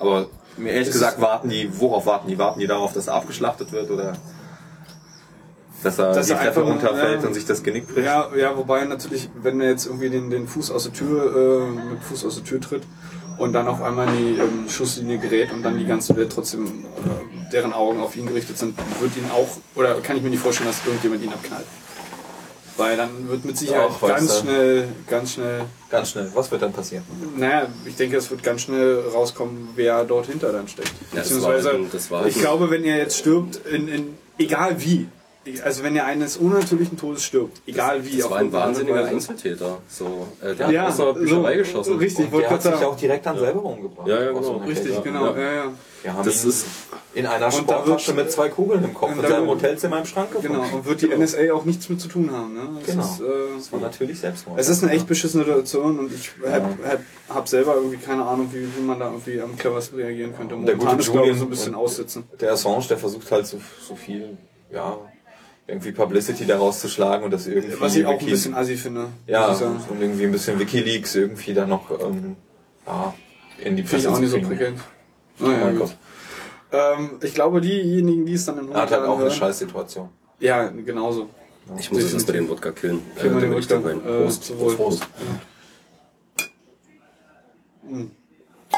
Aber 0.00 0.26
mir 0.56 0.70
ehrlich 0.72 0.88
Ist- 0.88 0.94
gesagt, 0.94 1.20
warten 1.20 1.48
die, 1.48 1.70
worauf 1.78 2.06
warten 2.06 2.26
die? 2.26 2.36
Warten 2.36 2.58
die 2.58 2.66
darauf, 2.66 2.92
dass 2.92 3.06
er 3.06 3.14
abgeschlachtet 3.14 3.70
wird 3.70 3.88
oder 3.90 4.14
dass 5.84 5.98
er 5.98 6.12
Dass 6.14 6.26
die 6.26 6.32
Treppe 6.32 6.46
einfach- 6.48 6.62
runterfällt 6.64 7.22
ja. 7.22 7.28
und 7.28 7.34
sich 7.34 7.44
das 7.46 7.62
Genick 7.62 7.86
bricht? 7.86 8.06
Ja, 8.06 8.28
ja, 8.36 8.56
wobei 8.56 8.84
natürlich, 8.84 9.28
wenn 9.40 9.60
er 9.60 9.70
jetzt 9.70 9.86
irgendwie 9.86 10.10
den, 10.10 10.30
den 10.30 10.48
Fuß 10.48 10.70
aus 10.72 10.84
der 10.84 10.92
Tür, 10.92 11.66
äh, 11.68 11.90
mit 11.92 12.02
Fuß 12.02 12.24
aus 12.24 12.34
der 12.36 12.44
Tür 12.44 12.60
tritt 12.60 12.82
und 13.38 13.52
dann 13.52 13.68
auf 13.68 13.80
einmal 13.82 14.08
in 14.08 14.16
die 14.16 14.38
ähm, 14.40 14.68
Schusslinie 14.68 15.18
gerät 15.18 15.52
und 15.52 15.62
dann 15.62 15.78
die 15.78 15.86
ganze 15.86 16.16
Welt 16.16 16.32
trotzdem, 16.34 16.66
äh, 16.66 17.50
deren 17.52 17.72
Augen 17.72 18.00
auf 18.00 18.16
ihn 18.16 18.26
gerichtet 18.26 18.58
sind, 18.58 18.76
wird 19.00 19.16
ihn 19.16 19.30
auch, 19.32 19.46
oder 19.76 19.94
kann 20.00 20.16
ich 20.16 20.22
mir 20.24 20.30
nicht 20.30 20.42
vorstellen, 20.42 20.68
dass 20.70 20.84
irgendjemand 20.86 21.22
ihn 21.22 21.32
abknallt. 21.32 21.66
Weil 22.76 22.96
dann 22.96 23.28
wird 23.28 23.44
mit 23.44 23.56
Sicherheit 23.56 23.88
Ach, 23.92 24.02
weißt 24.02 24.16
ganz 24.16 24.38
schnell, 24.40 24.88
ganz 25.08 25.32
schnell, 25.34 25.60
Ganz 25.90 26.10
schnell. 26.10 26.28
Was 26.34 26.50
wird 26.50 26.60
dann 26.62 26.72
passieren? 26.72 27.04
naja, 27.36 27.68
ich 27.86 27.94
denke, 27.94 28.16
es 28.16 28.28
wird 28.30 28.42
ganz 28.42 28.62
schnell 28.62 29.00
rauskommen, 29.14 29.68
wer 29.76 30.04
dort 30.04 30.26
hinter 30.26 30.50
dann 30.52 30.66
steckt. 30.66 30.88
Ja, 31.12 31.18
das 31.20 31.28
Beziehungsweise, 31.28 31.64
war 31.68 31.72
halt- 31.74 31.94
das 31.94 32.10
war 32.10 32.26
ich 32.26 32.34
glaube, 32.34 32.70
wenn 32.70 32.82
er 32.84 32.96
jetzt 32.98 33.18
stirbt, 33.18 33.60
in, 33.66 33.86
in, 33.86 34.14
egal 34.38 34.74
wie, 34.82 35.06
also 35.62 35.84
wenn 35.84 35.94
er 35.94 36.06
eines 36.06 36.36
unnatürlichen 36.36 36.96
Todes 36.98 37.22
stirbt, 37.22 37.60
egal 37.66 38.04
wie, 38.04 38.16
Das 38.16 38.24
auf 38.24 38.30
war 38.32 38.38
ein 38.38 38.52
wahnsinniger. 38.52 39.04
Einzeltäter. 39.04 39.78
So, 39.88 40.26
äh, 40.42 40.54
der 40.56 40.70
Ja, 40.70 40.82
hat 40.84 40.88
aus 40.94 41.00
einer 41.00 41.12
Bücherei 41.12 41.52
so, 41.52 41.58
geschossen. 41.58 41.98
richtig. 41.98 42.32
Und 42.32 42.40
der 42.40 42.50
hat 42.50 42.62
sich 42.62 42.72
auch 42.74 42.96
direkt 42.96 43.26
dann 43.26 43.38
selber 43.38 43.62
umgebracht. 43.62 44.08
Ja, 44.08 44.20
ja, 44.20 44.32
genau. 44.32 44.56
Richtig, 44.66 44.86
Kälte. 44.94 45.02
genau. 45.02 45.34
Ja. 45.36 45.52
Ja. 45.52 45.64
Ja, 46.04 46.10
Wir 46.10 46.14
haben 46.18 46.24
Das 46.26 46.44
ihn 46.44 46.50
ist- 46.50 46.66
in 47.14 47.26
einer 47.26 47.46
Und 47.46 47.68
da 47.70 47.78
Sporttasche 47.78 48.12
mit 48.12 48.30
zwei 48.30 48.48
Kugeln 48.50 48.84
im 48.84 48.92
Kopf 48.92 49.12
und 49.16 49.24
in 49.24 49.30
seinem 49.30 49.46
Hotelzimmer 49.48 49.98
im 50.00 50.04
Schrank 50.06 50.32
gefunden. 50.32 50.60
Genau, 50.60 50.76
und 50.76 50.84
wird 50.84 51.00
die 51.00 51.10
NSA 51.10 51.52
auch 51.54 51.64
nichts 51.64 51.88
mit 51.88 52.00
zu 52.00 52.08
tun 52.08 52.30
haben. 52.32 52.52
Ne? 52.54 52.80
Es, 52.80 52.86
Genau. 52.88 53.02
ist, 53.04 53.20
äh, 53.20 53.24
Das 53.56 53.72
war 53.72 53.80
natürlich 53.80 54.18
Selbstmord. 54.20 54.58
es 54.60 54.68
ist 54.68 54.82
eine 54.82 54.92
echt 54.92 55.06
beschissene 55.06 55.44
Situation 55.44 55.98
und 56.00 56.12
ich 56.12 56.30
habe 56.46 56.66
hab, 56.86 57.00
hab 57.36 57.48
selber 57.48 57.76
irgendwie 57.76 57.96
keine 57.98 58.24
Ahnung, 58.24 58.50
wie, 58.52 58.66
wie 58.76 58.82
man 58.82 58.98
da 58.98 59.06
irgendwie 59.06 59.40
am 59.40 59.56
cleversten 59.56 59.96
reagieren 59.98 60.36
könnte. 60.36 60.56
Und 60.56 60.66
der 60.66 60.74
Momentan 60.76 60.98
gute 60.98 61.08
ist, 61.08 61.14
Julian 61.14 61.38
so 61.38 61.44
ein 61.44 61.50
bisschen 61.50 61.74
aussitzen. 61.74 62.24
der 62.40 62.52
Assange, 62.52 62.84
der 62.88 62.98
versucht 62.98 63.30
halt 63.30 63.46
so, 63.46 63.58
so 63.88 63.94
viel, 63.96 64.36
ja, 64.72 64.98
irgendwie 65.66 65.92
Publicity 65.92 66.44
daraus 66.44 66.80
zu 66.80 66.88
schlagen 66.88 67.24
und 67.24 67.30
das 67.30 67.46
irgendwie. 67.46 67.80
Was 67.80 67.94
ich 67.96 68.04
auch 68.04 68.10
ein 68.10 68.20
Wiki- 68.20 68.30
bisschen 68.32 68.54
assi 68.54 68.76
finde. 68.76 69.06
Ja, 69.26 69.46
und 69.48 70.00
irgendwie 70.02 70.24
ein 70.24 70.32
bisschen 70.32 70.58
Wikileaks 70.58 71.14
irgendwie 71.14 71.54
da 71.54 71.64
noch, 71.66 71.90
ähm, 72.02 72.36
ja, 72.86 73.14
in 73.62 73.76
die 73.76 73.82
Presse 73.84 73.96
ich 73.98 74.08
auch 74.08 74.18
nicht 74.18 74.30
so 74.30 74.36
zu 74.36 74.42
kriegen. 74.42 74.48
prickelnd. 74.58 74.80
Oh 75.40 75.44
Naja, 75.44 75.64
mein 75.66 75.78
gut. 75.78 75.88
Gott. 75.88 75.96
Ähm, 76.72 77.10
ich 77.22 77.34
glaube, 77.34 77.60
diejenigen, 77.60 78.26
die 78.26 78.34
es 78.34 78.44
dann 78.46 78.58
in 78.58 78.68
Er 78.70 78.82
100 78.82 78.82
hat 78.82 78.90
halt 78.98 79.08
auch 79.08 79.14
eine 79.16 79.24
hören, 79.24 79.32
Scheißsituation. 79.32 80.08
ja, 80.40 80.68
genauso. 80.68 81.28
Ich 81.78 81.90
muss 81.90 82.12
jetzt 82.12 82.26
bei 82.26 82.34
den 82.34 82.48
Wodka 82.48 82.72
killen. 82.72 83.00
Killen 83.16 83.32
wir 83.32 83.38
Äh, 83.38 83.40
den 83.42 83.50
will 83.52 83.58
ich 83.58 83.70
Wodka. 83.70 83.88
dann 83.90 84.00
rein. 84.00 84.06
Äh, 84.20 84.22
Prost. 84.24 84.44
zum 84.44 84.58
Wohl. 84.58 84.74
Prost. 84.76 85.06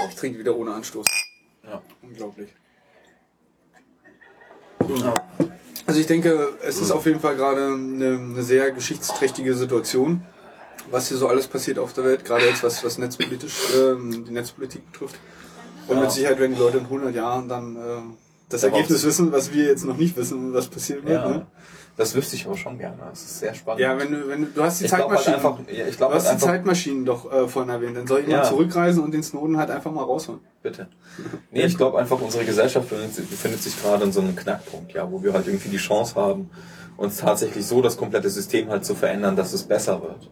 Ich 0.09 0.15
trinke 0.17 0.39
wieder 0.39 0.57
ohne 0.57 0.75
Anstoß. 0.75 1.07
Ja. 1.65 1.83
Unglaublich. 2.03 2.49
Also 5.87 6.01
ich 6.01 6.07
denke, 6.07 6.55
es 6.63 6.81
ist 6.81 6.91
auf 6.91 7.07
jeden 7.07 7.21
Fall 7.21 7.37
gerade 7.37 7.67
eine, 7.67 8.19
eine 8.19 8.43
sehr 8.43 8.71
geschichtsträchtige 8.73 9.55
Situation, 9.55 10.23
was 10.91 11.09
hier 11.09 11.17
so 11.17 11.29
alles 11.29 11.47
passiert 11.49 11.79
auf 11.79 11.93
der 11.93 12.05
Welt, 12.05 12.25
gerade 12.25 12.45
jetzt 12.45 12.63
was, 12.63 12.85
was 12.85 12.99
netzpolitisch, 12.99 13.55
ähm, 13.77 14.25
die 14.25 14.33
Netzpolitik 14.33 14.91
betrifft. 14.93 15.17
Und 15.89 15.97
Ja. 15.97 16.03
mit 16.03 16.11
Sicherheit 16.13 16.39
werden 16.39 16.55
die 16.55 16.61
Leute 16.61 16.79
in 16.79 16.85
100 16.85 17.15
Jahren 17.15 17.49
dann 17.49 17.77
äh, 17.77 17.81
das 18.49 18.65
Aber 18.65 18.75
Ergebnis 18.77 19.05
wissen, 19.05 19.33
was 19.33 19.53
wir 19.53 19.65
jetzt 19.65 19.85
noch 19.85 19.97
nicht 19.97 20.17
wissen, 20.17 20.53
was 20.55 20.69
passiert 20.69 21.05
wird. 21.05 21.15
Ja, 21.23 21.29
Ne? 21.29 21.47
das 21.97 22.15
wüsste 22.15 22.37
ich 22.37 22.45
aber 22.47 22.57
schon 22.57 22.79
gerne. 22.79 22.97
Das 23.11 23.21
ist 23.23 23.39
sehr 23.39 23.55
spannend. 23.55 23.81
Ja, 23.81 23.99
wenn 23.99 24.13
du, 24.13 24.29
wenn 24.29 24.43
du, 24.43 24.47
du 24.55 24.63
hast 24.63 24.81
die 24.81 24.85
ich 24.85 24.93
halt 24.93 25.03
Zeitmaschinen. 25.05 25.35
einfach, 25.37 25.59
ja, 25.73 25.87
ich 25.87 25.93
du 25.93 25.97
glaube 25.97 26.15
hast 26.15 26.27
halt 26.29 26.41
die 26.41 26.45
Zeitmaschinen 26.45 27.05
doch 27.07 27.33
äh, 27.33 27.49
vorhin 27.49 27.71
erwähnt. 27.71 27.97
Dann 27.97 28.07
soll 28.07 28.21
jemand 28.21 28.45
Ja. 28.45 28.51
zurückreisen 28.51 29.03
und 29.03 29.13
den 29.15 29.23
Snowden 29.23 29.57
halt 29.57 29.71
einfach 29.71 29.91
mal 29.93 30.03
rausholen. 30.05 30.41
bitte. 30.63 30.89
Nee, 31.53 31.65
ich 31.67 31.77
glaube 31.77 31.99
einfach, 31.99 32.21
unsere 32.21 32.45
Gesellschaft 32.45 32.89
befindet 32.91 33.31
befindet 33.31 33.63
sich 33.63 33.81
gerade 33.81 34.05
in 34.05 34.13
so 34.13 34.21
einem 34.21 34.35
Knackpunkt, 34.37 34.93
ja, 34.93 35.11
wo 35.11 35.23
wir 35.23 35.33
halt 35.33 35.47
irgendwie 35.47 35.69
die 35.69 35.77
Chance 35.77 36.17
haben, 36.17 36.51
uns 36.97 37.19
tatsächlich 37.19 37.65
so 37.67 37.81
das 37.83 37.97
komplette 37.97 38.29
System 38.31 38.69
halt 38.69 38.85
zu 38.85 38.95
verändern, 38.97 39.37
dass 39.37 39.53
es 39.53 39.63
besser 39.63 40.03
wird. 40.03 40.29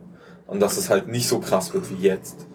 Und 0.47 0.61
dass 0.61 0.77
es 0.77 0.91
halt 0.91 1.09
nicht 1.09 1.29
so 1.29 1.39
krass 1.39 1.73
wird 1.73 1.89
wie 1.91 2.03
jetzt. 2.03 2.47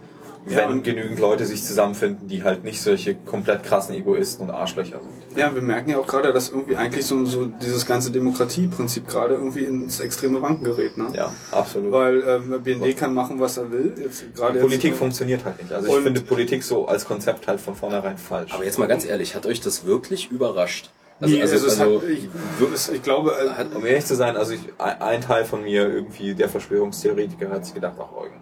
Ja, 0.47 0.69
wenn 0.69 0.82
genügend 0.84 1.19
Leute 1.19 1.45
sich 1.45 1.63
zusammenfinden, 1.63 2.28
die 2.28 2.43
halt 2.43 2.63
nicht 2.63 2.82
solche 2.82 3.13
komplett 3.13 3.63
krassen 3.63 3.93
Egoisten 3.93 4.43
und 4.43 4.52
Arschlöcher 4.52 4.99
sind. 4.99 5.38
Ja, 5.38 5.54
wir 5.54 5.62
merken 5.62 5.91
ja 5.91 5.99
auch 5.99 6.08
gerade, 6.08 6.34
dass 6.34 6.49
irgendwie 6.49 6.75
eigentlich 6.75 7.06
so, 7.06 7.23
so 7.25 7.45
dieses 7.45 7.86
ganze 7.86 8.10
Demokratieprinzip 8.10 9.08
gerade 9.08 9.36
irgendwie 9.36 9.65
ins 9.65 9.99
extreme 9.99 10.41
Wanken 10.41 10.63
gerät. 10.63 10.97
Ne? 10.97 11.08
Ja, 11.13 11.32
absolut. 11.52 11.91
Weil 11.91 12.23
ähm, 12.25 12.63
BND 12.63 12.97
kann 12.97 13.13
machen, 13.13 13.39
was 13.39 13.58
er 13.58 13.71
will. 13.71 13.93
Jetzt 14.02 14.34
gerade 14.34 14.54
Die 14.54 14.60
Politik 14.60 14.91
jetzt, 14.91 14.97
funktioniert 14.99 15.43
halt 15.45 15.62
nicht. 15.62 15.71
Also 15.73 15.88
ich 15.95 16.04
finde 16.04 16.21
Politik 16.21 16.63
so 16.63 16.88
als 16.88 17.06
Konzept 17.06 17.47
halt 17.47 17.60
von 17.60 17.75
vornherein 17.75 18.17
falsch. 18.17 18.54
Aber 18.54 18.63
jetzt 18.63 18.80
mal 18.80 18.88
ganz 18.88 19.06
ehrlich, 19.06 19.36
hat 19.36 19.45
euch 19.45 19.62
das 19.62 19.86
wirklich 19.86 20.32
überrascht? 20.32 20.89
Also, 21.21 21.36
Nee, 21.36 21.41
also, 21.41 21.54
also, 21.56 21.67
es 21.67 21.80
also, 21.80 22.02
hat, 22.02 22.10
ich, 22.10 22.30
es- 22.73 22.89
ich 22.89 23.04
glaube, 23.04 23.32
äh, 23.32 23.49
hat, 23.49 23.75
Um 23.75 23.86
ehrlich 23.86 24.06
zu 24.06 24.15
sein, 24.15 24.38
also 24.38 24.54
ich, 24.54 24.62
ein 24.78 25.02
ein 25.02 25.21
Teil 25.21 25.43
von 25.43 25.63
mir, 25.63 25.88
irgendwie 25.93 26.34
der 26.34 26.47
Verschwörungstheoretiker, 26.47 27.49
hat 27.49 27.65
sich 27.65 27.73
gedacht, 27.73 27.95
ach 27.99 28.15
Eugen, 28.17 28.41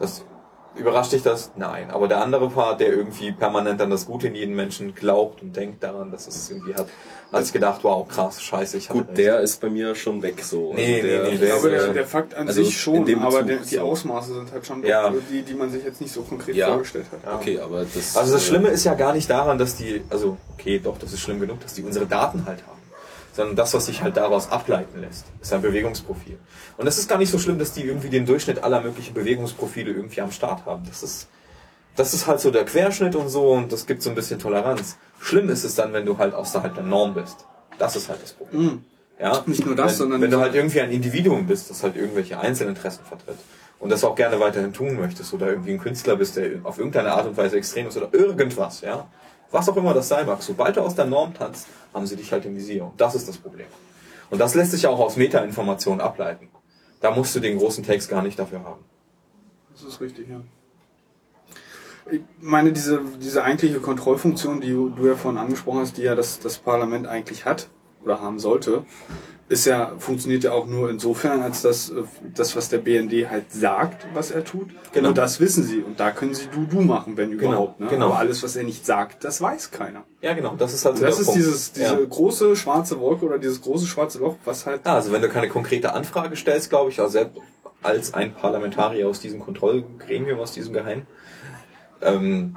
das 0.00 0.24
überrascht 0.76 1.12
dich 1.12 1.22
das? 1.22 1.50
Nein. 1.56 1.90
Aber 1.90 2.08
der 2.08 2.20
andere 2.22 2.48
Part, 2.50 2.80
der 2.80 2.88
irgendwie 2.88 3.32
permanent 3.32 3.80
an 3.80 3.90
das 3.90 4.06
Gute 4.06 4.28
in 4.28 4.34
jedem 4.34 4.54
Menschen 4.56 4.94
glaubt 4.94 5.42
und 5.42 5.54
denkt 5.56 5.82
daran, 5.82 6.10
dass 6.10 6.26
es 6.26 6.50
irgendwie 6.50 6.74
hat, 6.74 6.86
sich 7.44 7.52
gedacht, 7.52 7.80
wow, 7.82 8.06
krass, 8.06 8.42
scheiße, 8.42 8.76
ich 8.76 8.88
gut, 8.88 9.08
recht. 9.08 9.18
der 9.18 9.40
ist 9.40 9.60
bei 9.60 9.70
mir 9.70 9.94
schon 9.94 10.22
weg 10.22 10.42
so. 10.44 10.74
Nee, 10.74 10.96
also 10.96 11.06
der, 11.06 11.22
nee, 11.22 11.28
nee, 11.28 11.34
ich 11.34 11.40
der 11.40 11.48
glaube, 11.48 11.68
ist, 11.70 11.82
der, 11.82 11.90
äh, 11.90 11.94
der 11.94 12.06
Fakt 12.06 12.34
an 12.34 12.46
also 12.48 12.62
sich 12.62 12.78
schon, 12.78 13.04
dem 13.06 13.20
aber 13.22 13.42
Bezug 13.42 13.46
der, 13.46 13.68
die. 13.70 13.78
Ausmaße 13.78 14.34
sind 14.34 14.52
halt 14.52 14.66
schon 14.66 14.84
Ja. 14.84 15.12
die, 15.30 15.42
die 15.42 15.54
man 15.54 15.70
sich 15.70 15.82
jetzt 15.84 16.00
nicht 16.00 16.12
so 16.12 16.22
konkret 16.22 16.54
Ja. 16.56 16.68
vorgestellt 16.68 17.06
hat. 17.10 17.34
Okay, 17.40 17.58
aber 17.58 17.84
das. 17.84 18.16
Also 18.16 18.34
das 18.34 18.42
äh, 18.42 18.46
Schlimme 18.48 18.68
ist 18.68 18.84
ja 18.84 18.94
gar 18.94 19.14
nicht 19.14 19.30
daran, 19.30 19.56
dass 19.58 19.76
die, 19.76 20.02
also 20.10 20.36
okay, 20.54 20.78
doch, 20.82 20.98
das 20.98 21.12
ist 21.12 21.20
schlimm 21.20 21.40
genug, 21.40 21.60
dass 21.60 21.74
die 21.74 21.82
unsere 21.82 22.06
Daten 22.06 22.44
halt 22.46 22.60
haben. 22.66 22.81
Sondern 23.34 23.56
das, 23.56 23.72
was 23.72 23.86
sich 23.86 24.02
halt 24.02 24.16
daraus 24.18 24.50
ableiten 24.50 25.00
lässt, 25.00 25.24
ist 25.40 25.52
ein 25.54 25.62
Bewegungsprofil. 25.62 26.38
Und 26.76 26.86
es 26.86 26.98
ist 26.98 27.08
gar 27.08 27.16
nicht 27.18 27.30
so 27.30 27.38
schlimm, 27.38 27.58
dass 27.58 27.72
die 27.72 27.82
irgendwie 27.82 28.10
den 28.10 28.26
Durchschnitt 28.26 28.62
aller 28.62 28.82
möglichen 28.82 29.14
Bewegungsprofile 29.14 29.90
irgendwie 29.90 30.20
am 30.20 30.30
Start 30.30 30.66
haben. 30.66 30.82
Das 30.86 31.02
ist, 31.02 31.28
das 31.96 32.12
ist 32.12 32.26
halt 32.26 32.40
so 32.40 32.50
der 32.50 32.64
Querschnitt 32.66 33.16
und 33.16 33.28
so 33.30 33.52
und 33.52 33.72
das 33.72 33.86
gibt 33.86 34.02
so 34.02 34.10
ein 34.10 34.14
bisschen 34.14 34.38
Toleranz. 34.38 34.96
Schlimm 35.18 35.48
ist 35.48 35.64
es 35.64 35.74
dann, 35.74 35.92
wenn 35.94 36.04
du 36.04 36.18
halt 36.18 36.34
außerhalb 36.34 36.74
der 36.74 36.84
Norm 36.84 37.14
bist. 37.14 37.46
Das 37.78 37.96
ist 37.96 38.10
halt 38.10 38.22
das 38.22 38.32
Problem. 38.34 38.84
Ja? 39.18 39.42
Nicht 39.46 39.64
nur 39.64 39.76
das, 39.76 39.92
wenn, 39.92 39.96
sondern- 39.96 40.20
Wenn 40.20 40.30
du 40.30 40.38
halt 40.40 40.54
irgendwie 40.54 40.80
ein 40.82 40.90
Individuum 40.90 41.46
bist, 41.46 41.70
das 41.70 41.82
halt 41.82 41.96
irgendwelche 41.96 42.38
Einzelinteressen 42.38 43.04
vertritt 43.06 43.36
und 43.78 43.88
das 43.90 44.04
auch 44.04 44.14
gerne 44.14 44.40
weiterhin 44.40 44.74
tun 44.74 44.96
möchtest 45.00 45.32
oder 45.32 45.46
irgendwie 45.48 45.72
ein 45.72 45.78
Künstler 45.80 46.16
bist, 46.16 46.36
der 46.36 46.50
auf 46.64 46.76
irgendeine 46.76 47.12
Art 47.12 47.26
und 47.26 47.36
Weise 47.38 47.56
extrem 47.56 47.88
ist 47.88 47.96
oder 47.96 48.08
irgendwas, 48.12 48.82
ja. 48.82 49.08
Was 49.52 49.68
auch 49.68 49.76
immer 49.76 49.94
das 49.94 50.08
sein 50.08 50.26
mag, 50.26 50.42
sobald 50.42 50.76
du 50.76 50.80
aus 50.80 50.94
der 50.94 51.04
Norm 51.04 51.34
tanzt, 51.34 51.68
haben 51.94 52.06
sie 52.06 52.16
dich 52.16 52.32
halt 52.32 52.44
im 52.46 52.56
Visier. 52.56 52.84
Und 52.84 53.00
das 53.00 53.14
ist 53.14 53.28
das 53.28 53.36
Problem. 53.36 53.66
Und 54.30 54.38
das 54.38 54.54
lässt 54.54 54.72
sich 54.72 54.82
ja 54.82 54.90
auch 54.90 54.98
aus 54.98 55.16
Metainformationen 55.16 56.00
ableiten. 56.00 56.48
Da 57.00 57.10
musst 57.10 57.36
du 57.36 57.40
den 57.40 57.58
großen 57.58 57.84
Text 57.84 58.08
gar 58.08 58.22
nicht 58.22 58.38
dafür 58.38 58.64
haben. 58.64 58.82
Das 59.72 59.82
ist 59.84 60.00
richtig, 60.00 60.28
ja. 60.28 60.40
Ich 62.10 62.22
meine, 62.40 62.72
diese, 62.72 63.00
diese 63.20 63.44
eigentliche 63.44 63.78
Kontrollfunktion, 63.78 64.60
die 64.60 64.70
du 64.70 65.06
ja 65.06 65.14
vorhin 65.14 65.38
angesprochen 65.38 65.80
hast, 65.80 65.98
die 65.98 66.02
ja 66.02 66.14
das, 66.14 66.40
das 66.40 66.58
Parlament 66.58 67.06
eigentlich 67.06 67.44
hat 67.44 67.68
oder 68.04 68.20
haben 68.20 68.38
sollte, 68.38 68.84
ist 69.48 69.66
ja, 69.66 69.92
funktioniert 69.98 70.44
ja 70.44 70.52
auch 70.52 70.66
nur 70.66 70.88
insofern, 70.88 71.42
als 71.42 71.60
das, 71.60 71.90
äh, 71.90 72.04
das, 72.34 72.56
was 72.56 72.70
der 72.70 72.78
BND 72.78 73.28
halt 73.28 73.52
sagt, 73.52 74.06
was 74.14 74.30
er 74.30 74.44
tut. 74.44 74.70
Genau. 74.92 75.08
Und 75.10 75.18
das 75.18 75.40
wissen 75.40 75.62
sie. 75.64 75.80
Und 75.82 76.00
da 76.00 76.10
können 76.10 76.32
sie 76.32 76.46
du-du 76.46 76.80
machen, 76.80 77.16
wenn 77.18 77.32
überhaupt. 77.32 77.78
Ne? 77.78 77.88
genau. 77.88 78.06
Aber 78.06 78.18
alles, 78.18 78.42
was 78.42 78.56
er 78.56 78.64
nicht 78.64 78.86
sagt, 78.86 79.24
das 79.24 79.42
weiß 79.42 79.70
keiner. 79.70 80.04
Ja, 80.22 80.32
genau. 80.32 80.54
Das 80.56 80.72
ist 80.72 80.84
halt 80.86 80.96
so 80.96 81.04
Das 81.04 81.18
ist 81.18 81.26
Punkt. 81.26 81.38
dieses, 81.38 81.72
diese 81.72 82.00
Ja. 82.00 82.06
große 82.08 82.56
schwarze 82.56 82.98
Wolke 82.98 83.26
oder 83.26 83.38
dieses 83.38 83.60
große 83.60 83.86
schwarze 83.86 84.20
Loch, 84.20 84.36
was 84.46 84.64
halt 84.64 84.86
Ja, 84.86 84.94
also 84.94 85.12
wenn 85.12 85.20
du 85.20 85.28
keine 85.28 85.48
konkrete 85.48 85.92
Anfrage 85.92 86.34
stellst, 86.36 86.70
glaube 86.70 86.90
ich, 86.90 86.98
also 86.98 87.12
selbst 87.12 87.38
als 87.82 88.14
ein 88.14 88.32
Parlamentarier 88.34 89.06
aus 89.08 89.20
diesem 89.20 89.40
Kontrollgremium, 89.40 90.38
aus 90.38 90.52
diesem 90.52 90.72
Geheim, 90.72 91.02
ähm, 92.00 92.56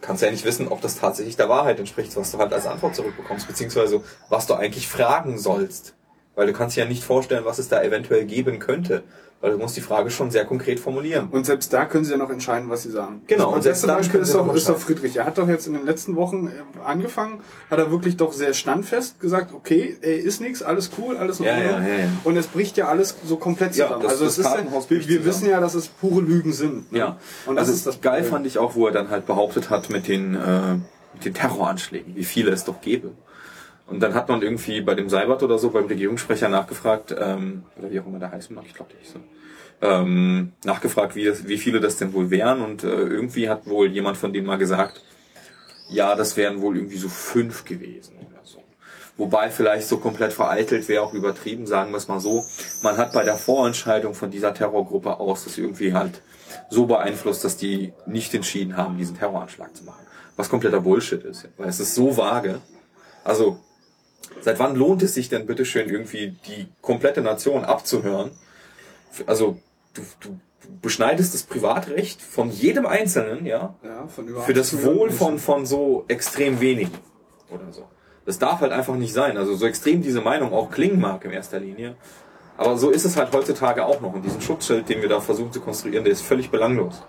kannst 0.00 0.22
du 0.22 0.26
ja 0.26 0.32
nicht 0.32 0.44
wissen, 0.44 0.68
ob 0.68 0.80
das 0.80 0.96
tatsächlich 0.96 1.36
der 1.36 1.48
Wahrheit 1.48 1.78
entspricht, 1.78 2.16
was 2.16 2.32
du 2.32 2.38
halt 2.38 2.52
als 2.52 2.66
Antwort 2.66 2.94
zurückbekommst, 2.94 3.46
beziehungsweise 3.46 4.02
was 4.28 4.46
du 4.46 4.54
eigentlich 4.54 4.88
fragen 4.88 5.38
sollst. 5.38 5.94
Weil 6.34 6.46
du 6.46 6.52
kannst 6.52 6.76
dir 6.76 6.82
ja 6.82 6.88
nicht 6.88 7.02
vorstellen, 7.04 7.44
was 7.44 7.58
es 7.58 7.68
da 7.68 7.82
eventuell 7.82 8.24
geben 8.24 8.58
könnte. 8.58 9.02
Weil 9.42 9.52
du 9.52 9.56
musst 9.58 9.74
die 9.74 9.80
Frage 9.80 10.10
schon 10.10 10.30
sehr 10.30 10.44
konkret 10.44 10.78
formulieren. 10.78 11.28
Und 11.30 11.46
selbst 11.46 11.72
da 11.72 11.86
können 11.86 12.04
sie 12.04 12.10
ja 12.12 12.18
noch 12.18 12.28
entscheiden, 12.28 12.68
was 12.68 12.82
sie 12.82 12.90
sagen. 12.90 13.22
Genau, 13.26 13.44
Und 13.48 13.54
und 13.54 13.56
das 13.60 13.64
selbst 13.64 13.84
dann 13.88 13.96
Beispiel 13.96 14.20
ist 14.20 14.34
doch, 14.34 14.54
ist 14.54 14.68
doch. 14.68 14.76
Friedrich. 14.78 15.16
Er 15.16 15.24
hat 15.24 15.38
doch 15.38 15.48
jetzt 15.48 15.66
in 15.66 15.72
den 15.72 15.86
letzten 15.86 16.14
Wochen 16.14 16.48
äh, 16.48 16.50
angefangen, 16.84 17.40
hat 17.70 17.78
er 17.78 17.90
wirklich 17.90 18.18
doch 18.18 18.34
sehr 18.34 18.52
standfest 18.52 19.18
gesagt, 19.18 19.54
okay, 19.54 19.96
ey, 20.02 20.18
ist 20.18 20.42
nichts, 20.42 20.62
alles 20.62 20.90
cool, 20.98 21.16
alles 21.16 21.40
in 21.40 21.46
Ja, 21.46 21.54
Ordnung. 21.56 21.88
ja, 21.88 21.94
ja. 22.00 22.08
Und 22.24 22.36
es 22.36 22.48
bricht 22.48 22.76
ja 22.76 22.88
alles 22.88 23.16
so 23.24 23.36
komplett 23.38 23.72
zusammen. 23.72 24.02
das- 24.02 24.12
also 24.12 24.24
das 24.26 24.34
es 24.34 24.38
ist 24.40 24.44
ja, 24.54 24.90
wir, 24.90 25.08
wir 25.08 25.24
wissen 25.24 25.48
ja, 25.48 25.58
dass 25.58 25.72
es 25.74 25.88
pure 25.88 26.20
Lügen 26.20 26.52
sind. 26.52 26.92
ne? 26.92 26.98
Ja. 26.98 27.16
Und 27.46 27.56
das 27.56 27.62
also 27.68 27.72
ist 27.72 27.86
das 27.86 28.00
geil 28.02 28.16
Problem. 28.20 28.30
fand 28.30 28.46
ich 28.46 28.58
auch, 28.58 28.74
wo 28.74 28.86
er 28.88 28.92
dann 28.92 29.08
halt 29.08 29.24
behauptet 29.24 29.70
hat 29.70 29.88
mit 29.88 30.06
den, 30.06 30.34
äh, 30.34 30.74
mit 31.14 31.24
den 31.24 31.32
Terroranschlägen, 31.32 32.14
wie 32.14 32.24
viele 32.24 32.50
es 32.50 32.64
doch 32.64 32.82
gäbe. 32.82 33.12
Und 33.90 34.00
dann 34.00 34.14
hat 34.14 34.28
man 34.28 34.40
irgendwie 34.40 34.80
bei 34.80 34.94
dem 34.94 35.08
Seibert 35.08 35.42
oder 35.42 35.58
so, 35.58 35.70
beim 35.70 35.86
Regierungssprecher 35.86 36.48
nachgefragt, 36.48 37.14
ähm, 37.18 37.64
oder 37.76 37.90
wie 37.90 37.98
auch 37.98 38.06
immer 38.06 38.20
der 38.20 38.30
heißen 38.30 38.54
mag, 38.54 38.64
ich 38.66 38.74
glaube 38.74 38.94
nicht 38.94 39.10
so, 39.10 39.18
ähm, 39.82 40.52
nachgefragt, 40.64 41.16
wie, 41.16 41.24
das, 41.24 41.48
wie 41.48 41.58
viele 41.58 41.80
das 41.80 41.96
denn 41.96 42.12
wohl 42.12 42.30
wären. 42.30 42.62
Und 42.62 42.84
äh, 42.84 42.88
irgendwie 42.88 43.48
hat 43.48 43.66
wohl 43.66 43.88
jemand 43.88 44.16
von 44.16 44.32
denen 44.32 44.46
mal 44.46 44.58
gesagt, 44.58 45.02
ja, 45.88 46.14
das 46.14 46.36
wären 46.36 46.60
wohl 46.60 46.76
irgendwie 46.76 46.98
so 46.98 47.08
fünf 47.08 47.64
gewesen 47.64 48.14
oder 48.18 48.40
so. 48.44 48.62
Wobei 49.16 49.50
vielleicht 49.50 49.88
so 49.88 49.98
komplett 49.98 50.32
vereitelt 50.32 50.88
wäre 50.88 51.02
auch 51.02 51.12
übertrieben, 51.12 51.66
sagen 51.66 51.90
wir 51.90 51.96
es 51.96 52.06
mal 52.06 52.20
so. 52.20 52.44
Man 52.82 52.96
hat 52.96 53.12
bei 53.12 53.24
der 53.24 53.36
Vorentscheidung 53.36 54.14
von 54.14 54.30
dieser 54.30 54.54
Terrorgruppe 54.54 55.18
aus 55.18 55.44
das 55.44 55.58
irgendwie 55.58 55.94
halt 55.94 56.22
so 56.68 56.86
beeinflusst, 56.86 57.44
dass 57.44 57.56
die 57.56 57.92
nicht 58.06 58.32
entschieden 58.34 58.76
haben, 58.76 58.98
diesen 58.98 59.18
Terroranschlag 59.18 59.76
zu 59.76 59.84
machen. 59.84 60.06
Was 60.36 60.48
kompletter 60.48 60.80
Bullshit 60.80 61.24
ist, 61.24 61.48
weil 61.56 61.68
es 61.68 61.80
ist 61.80 61.96
so 61.96 62.16
vage. 62.16 62.60
Also, 63.24 63.58
seit 64.40 64.58
wann 64.58 64.76
lohnt 64.76 65.02
es 65.02 65.14
sich 65.14 65.28
denn 65.28 65.46
bitteschön 65.46 65.88
irgendwie 65.88 66.36
die 66.46 66.68
komplette 66.80 67.20
Nation 67.20 67.64
abzuhören, 67.64 68.30
also 69.26 69.58
du, 69.94 70.02
du 70.20 70.40
beschneidest 70.82 71.34
das 71.34 71.42
Privatrecht 71.42 72.22
von 72.22 72.50
jedem 72.50 72.86
Einzelnen, 72.86 73.46
ja, 73.46 73.74
Ja, 73.82 74.06
für 74.08 74.54
das 74.54 74.68
80 74.68 74.78
Millionen 74.78 74.98
Wohl 75.00 75.10
von, 75.10 75.38
von 75.38 75.66
so 75.66 76.04
extrem 76.08 76.60
wenigen 76.60 76.92
oder 77.50 77.72
so. 77.72 77.88
Das 78.26 78.38
darf 78.38 78.60
halt 78.60 78.72
einfach 78.72 78.94
nicht 78.94 79.12
sein. 79.12 79.36
Also 79.36 79.54
so 79.54 79.66
extrem 79.66 80.02
diese 80.02 80.20
Meinung 80.20 80.52
auch 80.52 80.70
klingen 80.70 81.00
mag 81.00 81.24
in 81.24 81.32
erster 81.32 81.58
Linie. 81.58 81.96
Aber 82.56 82.76
so 82.76 82.90
ist 82.90 83.04
es 83.04 83.16
halt 83.16 83.32
heutzutage 83.32 83.84
auch 83.84 84.00
noch. 84.00 84.12
Und 84.12 84.22
diesen 84.22 84.40
Schutzschild, 84.40 84.88
den 84.88 85.00
wir 85.00 85.08
da 85.08 85.20
versuchen 85.20 85.52
zu 85.52 85.60
konstruieren, 85.60 86.04
der 86.04 86.12
ist 86.12 86.20
völlig 86.20 86.50
belanglos. 86.50 87.02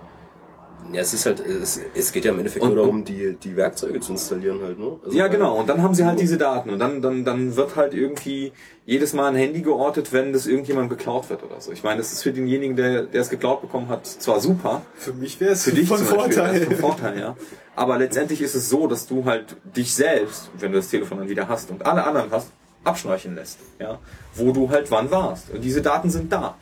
Ja, 0.94 1.02
es 1.02 1.14
ist 1.14 1.26
halt, 1.26 1.40
es, 1.40 1.80
es 1.96 2.12
geht 2.12 2.26
ja 2.26 2.32
im 2.32 2.38
Endeffekt 2.40 2.64
Und- 2.64 2.74
nur 2.76 2.84
darum, 2.84 3.04
die, 3.06 3.36
die 3.42 3.56
Werkzeuge 3.56 4.00
zu 4.00 4.12
installieren 4.14 4.60
halt, 4.64 4.78
ne? 4.80 5.00
Also 5.06 5.18
Ja, 5.18 5.28
genau. 5.28 5.58
Und 5.60 5.70
dann 5.70 5.82
haben 5.82 5.94
sie 5.94 6.06
halt 6.06 6.20
diese 6.20 6.38
Daten. 6.38 6.70
Und 6.72 6.80
dann, 6.80 7.02
dann, 7.02 7.24
dann 7.26 7.56
wird 7.56 7.76
halt 7.76 7.94
irgendwie 7.94 8.52
jedes 8.86 9.14
Mal 9.14 9.30
ein 9.30 9.36
Handy 9.36 9.62
geortet, 9.62 10.12
wenn 10.12 10.34
das 10.34 10.48
irgendjemand 10.48 10.90
geklaut 10.90 11.30
wird 11.30 11.44
oder 11.44 11.60
so. 11.62 11.72
Ich 11.72 11.84
meine, 11.84 11.98
das 12.00 12.12
ist 12.12 12.24
für 12.24 12.32
denjenigen, 12.34 12.76
der, 12.76 13.04
der 13.04 13.22
es 13.22 13.30
geklaut 13.30 13.62
bekommen 13.62 13.88
hat, 13.90 14.06
zwar 14.06 14.40
super. 14.40 14.82
Für 14.96 15.14
mich 15.14 15.40
wäre 15.40 15.52
es 15.54 15.64
Für 15.64 15.72
dich 15.72 15.88
von 15.88 15.98
Vorteil. 16.00 16.62
von 16.62 16.76
Vorteil, 16.76 17.20
ja. 17.20 17.36
Aber 17.76 17.98
letztendlich 17.98 18.42
ist 18.42 18.56
es 18.56 18.70
so, 18.70 18.88
dass 18.88 19.08
du 19.08 19.24
halt 19.26 19.56
dich 19.76 19.94
selbst, 19.94 20.50
wenn 20.60 20.72
du 20.72 20.78
das 20.80 20.90
Telefon 20.90 21.20
dann 21.20 21.30
wieder 21.30 21.48
hast 21.48 21.72
und 21.72 21.86
alle 21.86 22.04
anderen 22.04 22.32
hast, 22.32 22.48
abschnorcheln 22.84 23.36
lässt, 23.36 23.60
ja. 23.80 24.00
Wo 24.36 24.52
du 24.52 24.70
halt 24.70 24.90
wann 24.92 25.12
warst. 25.12 25.52
Und 25.52 25.62
diese 25.64 25.82
Daten 25.82 26.10
sind 26.10 26.32
da. 26.34 26.56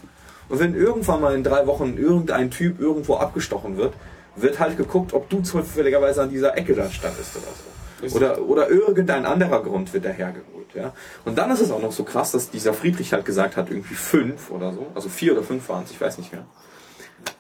Und 0.49 0.59
wenn 0.59 0.75
irgendwann 0.75 1.21
mal 1.21 1.35
in 1.35 1.43
drei 1.43 1.67
Wochen 1.67 1.95
irgendein 1.97 2.49
Typ 2.51 2.79
irgendwo 2.79 3.15
abgestochen 3.15 3.77
wird, 3.77 3.93
wird 4.41 4.59
halt 4.59 4.77
geguckt, 4.77 5.13
ob 5.13 5.29
du 5.29 5.41
zufälligerweise 5.41 6.21
an 6.21 6.29
dieser 6.29 6.57
Ecke 6.57 6.75
da 6.75 6.89
standest 6.89 7.35
oder 7.37 7.45
so. 7.45 8.15
Oder, 8.15 8.41
oder 8.41 8.69
irgendein 8.69 9.25
anderer 9.25 9.61
Grund 9.61 9.93
wird 9.93 10.05
dahergeholt, 10.05 10.67
ja. 10.73 10.93
Und 11.25 11.37
dann 11.37 11.51
ist 11.51 11.59
es 11.59 11.69
auch 11.69 11.81
noch 11.81 11.91
so 11.91 12.05
krass, 12.05 12.31
dass 12.31 12.49
dieser 12.49 12.73
Friedrich 12.73 13.11
halt 13.11 13.25
gesagt 13.25 13.57
hat, 13.57 13.69
irgendwie 13.69 13.95
fünf 13.95 14.51
oder 14.51 14.71
so, 14.71 14.87
also 14.95 15.09
vier 15.09 15.33
oder 15.33 15.43
fünf 15.43 15.67
waren 15.67 15.83
es, 15.83 15.91
ich 15.91 15.99
weiß 15.99 16.17
nicht 16.17 16.31
mehr. 16.31 16.45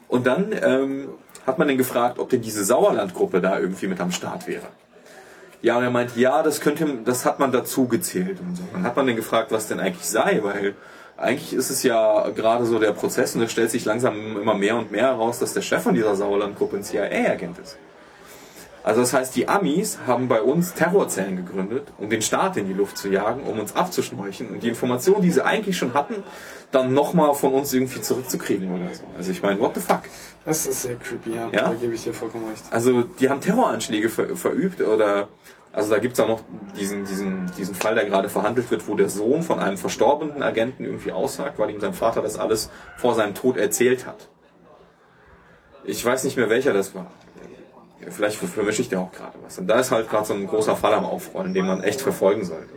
Und 0.09 0.27
dann 0.27 0.53
ähm, 0.61 1.09
hat 1.47 1.59
man 1.59 1.67
den 1.67 1.77
gefragt, 1.77 2.19
ob 2.19 2.29
denn 2.29 2.41
diese 2.41 2.65
Sauerlandgruppe 2.65 3.39
da 3.39 3.57
irgendwie 3.57 3.87
mit 3.87 4.01
am 4.01 4.11
Start 4.11 4.47
wäre. 4.47 4.67
Ja, 5.61 5.77
und 5.77 5.83
er 5.83 5.91
meint, 5.91 6.15
ja, 6.15 6.41
das 6.41 6.61
könnte, 6.61 6.85
das 7.05 7.25
hat 7.25 7.39
man 7.39 7.51
dazu 7.51 7.87
gezählt 7.87 8.39
und 8.39 8.55
so. 8.55 8.63
Dann 8.73 8.83
hat 8.83 8.95
man 8.95 9.07
den 9.07 9.15
gefragt, 9.15 9.51
was 9.51 9.67
denn 9.67 9.79
eigentlich 9.79 10.05
sei, 10.05 10.39
weil 10.41 10.73
eigentlich 11.19 11.53
ist 11.53 11.69
es 11.69 11.83
ja 11.83 12.29
gerade 12.29 12.65
so 12.65 12.79
der 12.79 12.93
Prozess 12.93 13.35
und 13.35 13.41
es 13.41 13.51
stellt 13.51 13.71
sich 13.71 13.85
langsam 13.85 14.37
immer 14.37 14.53
mehr 14.53 14.77
und 14.77 14.91
mehr 14.91 15.07
heraus, 15.07 15.39
dass 15.39 15.53
der 15.53 15.61
Chef 15.61 15.83
von 15.83 15.93
dieser 15.93 16.15
Sauerlandgruppe 16.15 16.77
ein 16.77 16.83
CIA-Agent 16.83 17.59
ist. 17.59 17.77
Also 18.81 19.01
das 19.01 19.13
heißt, 19.13 19.35
die 19.35 19.47
Amis 19.47 19.99
haben 20.07 20.29
bei 20.29 20.41
uns 20.41 20.73
Terrorzellen 20.73 21.35
gegründet, 21.35 21.87
um 21.97 22.09
den 22.09 22.21
Staat 22.21 22.55
in 22.55 22.67
die 22.67 22.73
Luft 22.73 22.97
zu 22.97 23.09
jagen, 23.09 23.43
um 23.43 23.59
uns 23.59 23.75
abzuschnorchen 23.75 24.49
und 24.49 24.63
die 24.63 24.69
Informationen, 24.69 25.21
die 25.21 25.31
sie 25.31 25.43
eigentlich 25.43 25.77
schon 25.77 25.93
hatten, 25.93 26.23
dann 26.71 26.93
nochmal 26.93 27.33
von 27.33 27.53
uns 27.53 27.73
irgendwie 27.73 28.01
zurückzukriegen 28.01 28.71
oder 28.71 28.93
so. 28.93 29.03
Also 29.17 29.31
ich 29.31 29.41
meine, 29.41 29.59
what 29.59 29.75
the 29.75 29.81
fuck? 29.81 30.01
Das 30.45 30.65
ist 30.65 30.83
sehr 30.83 30.95
creepy, 30.95 31.35
ja. 31.35 31.49
Ja? 31.51 31.69
Da 31.69 31.73
gebe 31.73 31.93
ich 31.93 32.03
dir 32.03 32.13
vollkommen 32.13 32.47
recht. 32.49 32.63
Also 32.71 33.03
die 33.03 33.29
haben 33.29 33.41
Terroranschläge 33.41 34.09
ver 34.09 34.35
verübt 34.35 34.81
oder 34.81 35.27
also 35.79 35.91
da 35.93 35.99
gibt's 35.99 36.19
auch 36.19 36.27
noch 36.27 36.41
diesen, 36.77 37.05
diesen, 37.05 37.49
diesen 37.57 37.73
Fall, 37.73 37.95
der 37.95 38.05
gerade 38.05 38.27
verhandelt 38.27 38.69
wird, 38.69 38.87
wo 38.87 38.95
der 38.95 39.07
Sohn 39.09 39.43
von 39.43 39.59
einem 39.59 39.77
verstorbenen 39.77 40.43
Agenten 40.43 40.83
irgendwie 40.83 41.13
aussagt, 41.13 41.57
weil 41.57 41.69
ihm 41.69 41.79
sein 41.79 41.93
Vater 41.93 42.21
das 42.21 42.37
alles 42.37 42.69
vor 42.97 43.15
seinem 43.15 43.33
Tod 43.33 43.55
erzählt 43.55 44.05
hat. 44.05 44.27
Ich 45.85 46.03
weiß 46.03 46.25
nicht 46.25 46.35
mehr, 46.35 46.49
welcher 46.49 46.73
das 46.73 46.93
war. 46.93 47.07
Vielleicht 48.09 48.37
vermische 48.37 48.81
ich 48.81 48.89
da 48.89 48.99
auch 48.99 49.11
gerade 49.11 49.37
was. 49.43 49.57
Und 49.57 49.67
da 49.67 49.79
ist 49.79 49.91
halt 49.91 50.09
gerade 50.09 50.25
so 50.25 50.33
ein 50.33 50.47
großer 50.47 50.75
Fall 50.75 50.93
am 50.93 51.05
Aufrollen, 51.05 51.53
den 51.53 51.65
man 51.65 51.81
echt 51.81 52.01
verfolgen 52.01 52.43
sollte. 52.43 52.73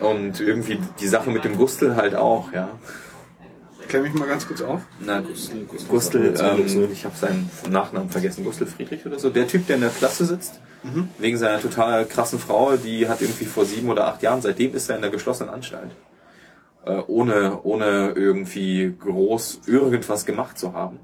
Und 0.00 0.40
irgendwie 0.40 0.80
die 0.98 1.08
Sache 1.08 1.30
mit 1.30 1.44
dem 1.44 1.56
Gustel 1.56 1.94
halt 1.94 2.16
auch, 2.16 2.52
ja. 2.52 2.68
Klär 3.94 4.02
mich 4.02 4.14
mal 4.14 4.26
ganz 4.26 4.48
kurz 4.48 4.60
auf. 4.60 4.80
Na, 4.98 5.20
Gustl, 5.20 5.66
Gustl 5.88 6.34
ähm, 6.36 6.88
ich 6.90 7.04
habe 7.04 7.14
seinen 7.14 7.48
Nachnamen 7.70 8.10
vergessen, 8.10 8.44
Gustl 8.44 8.66
Friedrich 8.66 9.06
oder 9.06 9.20
so. 9.20 9.30
Der 9.30 9.46
Typ, 9.46 9.68
der 9.68 9.76
in 9.76 9.82
der 9.82 9.90
Klasse 9.90 10.24
sitzt, 10.24 10.58
wegen 11.18 11.36
seiner 11.36 11.60
total 11.60 12.04
krassen 12.04 12.40
Frau, 12.40 12.76
die 12.76 13.08
hat 13.08 13.22
irgendwie 13.22 13.44
vor 13.44 13.64
sieben 13.64 13.88
oder 13.88 14.08
acht 14.08 14.20
Jahren, 14.20 14.42
seitdem 14.42 14.74
ist 14.74 14.90
er 14.90 14.96
in 14.96 15.02
der 15.02 15.12
geschlossenen 15.12 15.54
Anstalt. 15.54 15.92
Äh, 16.84 17.02
ohne, 17.06 17.60
ohne 17.62 18.14
irgendwie 18.16 18.92
groß 18.98 19.60
irgendwas 19.68 20.26
gemacht 20.26 20.58
zu 20.58 20.72
haben. 20.72 20.98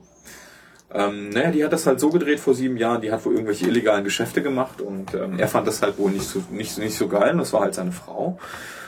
Ähm, 0.92 1.28
naja, 1.28 1.52
die 1.52 1.64
hat 1.64 1.72
das 1.72 1.86
halt 1.86 2.00
so 2.00 2.10
gedreht 2.10 2.40
vor 2.40 2.54
sieben 2.54 2.76
Jahren, 2.76 3.02
die 3.02 3.12
hat 3.12 3.24
wohl 3.24 3.34
irgendwelche 3.34 3.68
illegalen 3.68 4.02
Geschäfte 4.02 4.42
gemacht 4.42 4.80
und 4.80 5.14
ähm, 5.14 5.38
er 5.38 5.46
fand 5.46 5.68
das 5.68 5.80
halt 5.80 5.96
wohl 5.96 6.10
nicht 6.10 6.24
so, 6.24 6.42
nicht, 6.50 6.76
nicht 6.78 6.98
so 6.98 7.06
geil 7.06 7.30
und 7.34 7.38
das 7.38 7.52
war 7.52 7.60
halt 7.60 7.74
seine 7.74 7.92
Frau. 7.92 8.40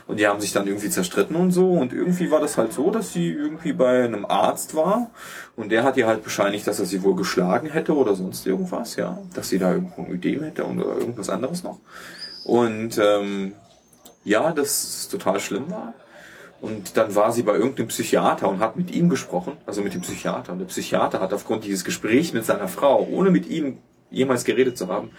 Und 0.06 0.18
die 0.18 0.26
haben 0.26 0.40
sich 0.40 0.52
dann 0.52 0.66
irgendwie 0.66 0.90
zerstritten 0.90 1.36
und 1.36 1.52
so 1.52 1.70
und 1.72 1.92
irgendwie 1.92 2.30
war 2.30 2.40
das 2.40 2.58
halt 2.58 2.72
so, 2.72 2.90
dass 2.90 3.12
sie 3.12 3.30
irgendwie 3.30 3.72
bei 3.72 4.04
einem 4.04 4.26
Arzt 4.26 4.74
war 4.74 5.10
und 5.56 5.70
der 5.70 5.84
hat 5.84 5.96
ihr 5.96 6.06
halt 6.06 6.24
bescheinigt, 6.24 6.66
dass 6.66 6.80
er 6.80 6.86
sie 6.86 7.02
wohl 7.02 7.14
geschlagen 7.14 7.68
hätte 7.68 7.94
oder 7.94 8.14
sonst 8.14 8.46
irgendwas, 8.46 8.96
ja, 8.96 9.18
dass 9.34 9.48
sie 9.48 9.58
da 9.58 9.72
irgendwo 9.72 10.02
ein 10.02 10.10
Ödem 10.10 10.42
hätte 10.42 10.66
oder 10.66 10.84
irgendwas 10.96 11.30
anderes 11.30 11.62
noch. 11.62 11.78
Und 12.44 12.98
ähm, 12.98 13.52
ja, 14.24 14.52
das 14.52 15.08
total 15.08 15.40
schlimm 15.40 15.70
war. 15.70 15.94
Und 16.60 16.96
dann 16.96 17.14
war 17.16 17.32
sie 17.32 17.42
bei 17.42 17.54
irgendeinem 17.54 17.88
Psychiater 17.88 18.48
und 18.48 18.60
hat 18.60 18.76
mit 18.76 18.94
ihm 18.94 19.08
gesprochen, 19.08 19.54
also 19.66 19.82
mit 19.82 19.94
dem 19.94 20.00
Psychiater. 20.02 20.52
Und 20.52 20.60
der 20.60 20.66
Psychiater 20.66 21.20
hat 21.20 21.32
aufgrund 21.32 21.64
dieses 21.64 21.84
Gesprächs 21.84 22.32
mit 22.32 22.46
seiner 22.46 22.68
Frau, 22.68 23.04
ohne 23.10 23.30
mit 23.30 23.48
ihm 23.48 23.78
jemals 24.10 24.44
geredet 24.44 24.78
zu 24.78 24.86
haben, 24.86 25.10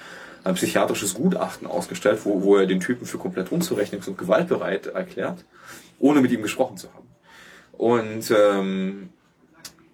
ein 0.44 0.56
psychiatrisches 0.56 1.14
Gutachten 1.14 1.68
ausgestellt, 1.68 2.20
wo, 2.24 2.44
wo 2.44 2.58
er 2.58 2.66
den 2.66 2.80
Typen 2.80 3.06
für 3.06 3.18
komplett 3.18 3.50
unzurechnungs- 3.50 4.08
und 4.08 4.18
gewaltbereit 4.18 4.88
erklärt, 4.88 5.46
ohne 6.00 6.22
mit 6.22 6.32
ihm 6.32 6.42
gesprochen 6.42 6.78
zu 6.78 6.88
haben. 6.94 7.08
Und 7.74 8.32
ähm, 8.32 9.10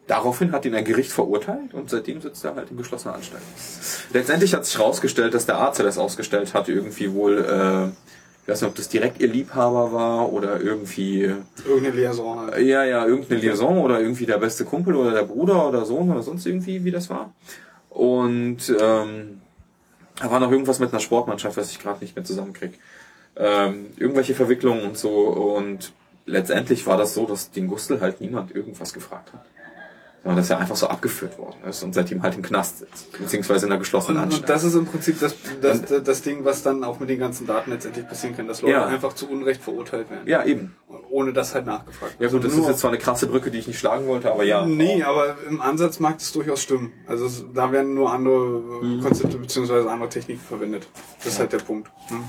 daraufhin 0.07 0.51
hat 0.51 0.65
ihn 0.65 0.75
ein 0.75 0.85
Gericht 0.85 1.11
verurteilt 1.11 1.73
und 1.73 1.89
seitdem 1.89 2.21
sitzt 2.21 2.43
er 2.43 2.55
halt 2.55 2.71
in 2.71 2.77
geschlossener 2.77 3.15
Anstalt. 3.15 3.43
Letztendlich 4.11 4.53
hat 4.53 4.65
sich 4.65 4.77
herausgestellt, 4.77 5.33
dass 5.33 5.45
der 5.45 5.57
Arzt, 5.57 5.79
der 5.79 5.85
das 5.85 5.97
ausgestellt 5.97 6.53
hat, 6.53 6.67
irgendwie 6.67 7.13
wohl, 7.13 7.37
äh, 7.37 7.87
ich 8.43 8.51
weiß 8.51 8.61
nicht, 8.61 8.69
ob 8.69 8.75
das 8.75 8.89
direkt 8.89 9.21
ihr 9.21 9.27
Liebhaber 9.27 9.93
war 9.93 10.33
oder 10.33 10.59
irgendwie 10.59 11.35
Irgendeine 11.65 11.95
Liaison 11.95 12.39
halt. 12.39 12.57
ja, 12.65 12.83
ja, 12.83 13.05
irgendeine 13.05 13.39
Liaison 13.39 13.77
oder 13.77 14.01
irgendwie 14.01 14.25
der 14.25 14.39
beste 14.39 14.65
Kumpel 14.65 14.95
oder 14.95 15.11
der 15.11 15.23
Bruder 15.23 15.67
oder 15.69 15.85
Sohn 15.85 16.09
oder 16.09 16.23
sonst 16.23 16.47
irgendwie, 16.47 16.83
wie 16.83 16.91
das 16.91 17.09
war. 17.09 17.33
Und 17.89 18.73
ähm, 18.79 19.38
da 20.19 20.29
war 20.29 20.39
noch 20.39 20.51
irgendwas 20.51 20.79
mit 20.79 20.91
einer 20.91 20.99
Sportmannschaft, 20.99 21.57
was 21.57 21.71
ich 21.71 21.79
gerade 21.79 22.01
nicht 22.01 22.15
mehr 22.15 22.25
zusammenkrieg. 22.25 22.79
Ähm, 23.35 23.87
irgendwelche 23.97 24.35
Verwicklungen 24.35 24.83
und 24.83 24.97
so. 24.97 25.09
Und 25.09 25.93
letztendlich 26.25 26.85
war 26.85 26.97
das 26.97 27.13
so, 27.13 27.25
dass 27.25 27.51
den 27.51 27.67
Gustl 27.67 28.01
halt 28.01 28.21
niemand 28.21 28.53
irgendwas 28.53 28.93
gefragt 28.93 29.33
hat. 29.33 29.45
Sondern 30.21 30.37
dass 30.37 30.49
er 30.49 30.59
einfach 30.59 30.75
so 30.75 30.87
abgeführt 30.87 31.37
worden 31.37 31.55
ist 31.69 31.81
und 31.81 31.93
seitdem 31.95 32.21
halt 32.21 32.35
im 32.35 32.41
Knast 32.41 32.79
sitzt. 32.79 33.17
Beziehungsweise 33.17 33.65
in 33.67 33.71
einer 33.71 33.79
geschlossenen 33.79 34.17
Und, 34.17 34.23
Anstalt. 34.23 34.43
und 34.43 34.49
das 34.49 34.63
ist 34.65 34.75
im 34.75 34.85
Prinzip 34.85 35.17
das, 35.21 35.33
das, 35.61 35.81
das 36.03 36.21
Ding, 36.21 36.43
was 36.43 36.61
dann 36.61 36.83
auch 36.83 36.99
mit 36.99 37.09
den 37.09 37.19
ganzen 37.19 37.47
Daten 37.47 37.71
letztendlich 37.71 38.05
passieren 38.05 38.35
kann, 38.35 38.45
dass 38.47 38.61
Leute 38.61 38.73
Ja. 38.73 38.85
einfach 38.85 39.13
zu 39.13 39.29
Unrecht 39.29 39.61
verurteilt 39.61 40.09
werden. 40.09 40.27
ja, 40.27 40.43
eben. 40.43 40.75
Ohne 41.09 41.31
dass 41.33 41.55
halt 41.55 41.65
nachgefragt 41.65 42.15
Ja 42.19 42.27
gut, 42.29 42.43
das 42.43 42.51
Nur- 42.53 42.63
ist 42.63 42.69
jetzt 42.69 42.79
zwar 42.81 42.91
eine 42.91 42.99
krasse 42.99 43.27
Brücke, 43.27 43.49
die 43.49 43.59
ich 43.59 43.67
nicht 43.67 43.79
schlagen 43.79 44.05
wollte, 44.07 44.31
aber 44.31 44.43
ja. 44.43 44.65
Nee, 44.65 45.03
aber 45.03 45.37
im 45.47 45.61
Ansatz 45.61 45.99
mag 45.99 46.17
das 46.19 46.31
durchaus 46.33 46.61
stimmen. 46.61 46.91
Also 47.07 47.25
es, 47.25 47.45
da 47.53 47.71
werden 47.71 47.93
nur 47.93 48.11
andere 48.11 48.59
Mhm. 48.83 49.01
Konzepte 49.01 49.37
bzw. 49.37 49.87
andere 49.87 50.09
Techniken 50.09 50.41
verwendet. 50.41 50.87
Das 51.23 51.33
ist 51.33 51.39
halt 51.39 51.53
der 51.53 51.59
Punkt. 51.59 51.89
Hm. 52.09 52.23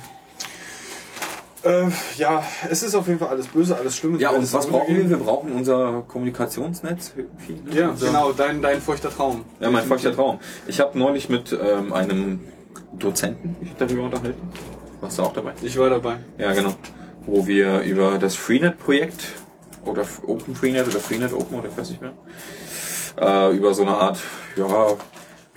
Äh, 1.63 1.89
ja, 2.17 2.43
es 2.71 2.83
ist 2.83 2.95
auf 2.95 3.07
jeden 3.07 3.19
Fall 3.19 3.29
alles 3.29 3.47
böse, 3.49 3.77
alles 3.77 3.97
schlimm. 3.97 4.19
Ja, 4.19 4.31
und 4.31 4.51
was 4.53 4.67
brauchen 4.67 4.97
wir? 4.97 5.11
Wir 5.11 5.17
brauchen 5.19 5.53
unser 5.53 6.03
Kommunikationsnetz 6.09 7.13
ne? 7.17 7.27
Ja, 7.75 7.91
Unser- 7.91 8.07
genau, 8.07 8.33
dein, 8.33 8.63
dein 8.63 8.81
feuchter 8.81 9.11
Traum. 9.11 9.45
Ja, 9.61 9.71
mein 9.71 9.85
feuchter 9.85 10.15
Traum. 10.15 10.39
Ich 10.67 10.81
habe 10.81 10.99
neulich 10.99 11.29
mit 11.29 11.53
ähm, 11.53 11.93
einem 11.93 12.41
Dozenten 12.99 13.57
mich 13.61 13.75
darüber 13.79 14.05
unterhalten. 14.05 14.41
Warst 15.03 15.19
du 15.19 15.23
auch 15.23 15.33
dabei? 15.33 15.53
Ich 15.63 15.79
war 15.79 15.91
dabei. 15.91 16.17
Ja, 16.39 16.53
genau. 16.53 16.75
Wo 17.27 17.47
wir 17.47 17.81
über 17.83 18.19
das 18.19 18.37
Freenet-Projekt 18.37 19.25
oder 19.85 20.05
Open 20.27 20.55
Freenet 20.55 20.87
oder 20.89 20.99
Freenet 21.01 21.33
Open 21.33 21.59
oder 21.59 21.69
ich 21.69 21.77
weiß 21.77 21.91
nicht 21.91 22.01
mehr, 22.01 22.13
äh, 23.21 23.55
über 23.57 23.75
so 23.75 23.83
eine 23.83 23.97
Art, 23.97 24.19
ja, 24.57 24.67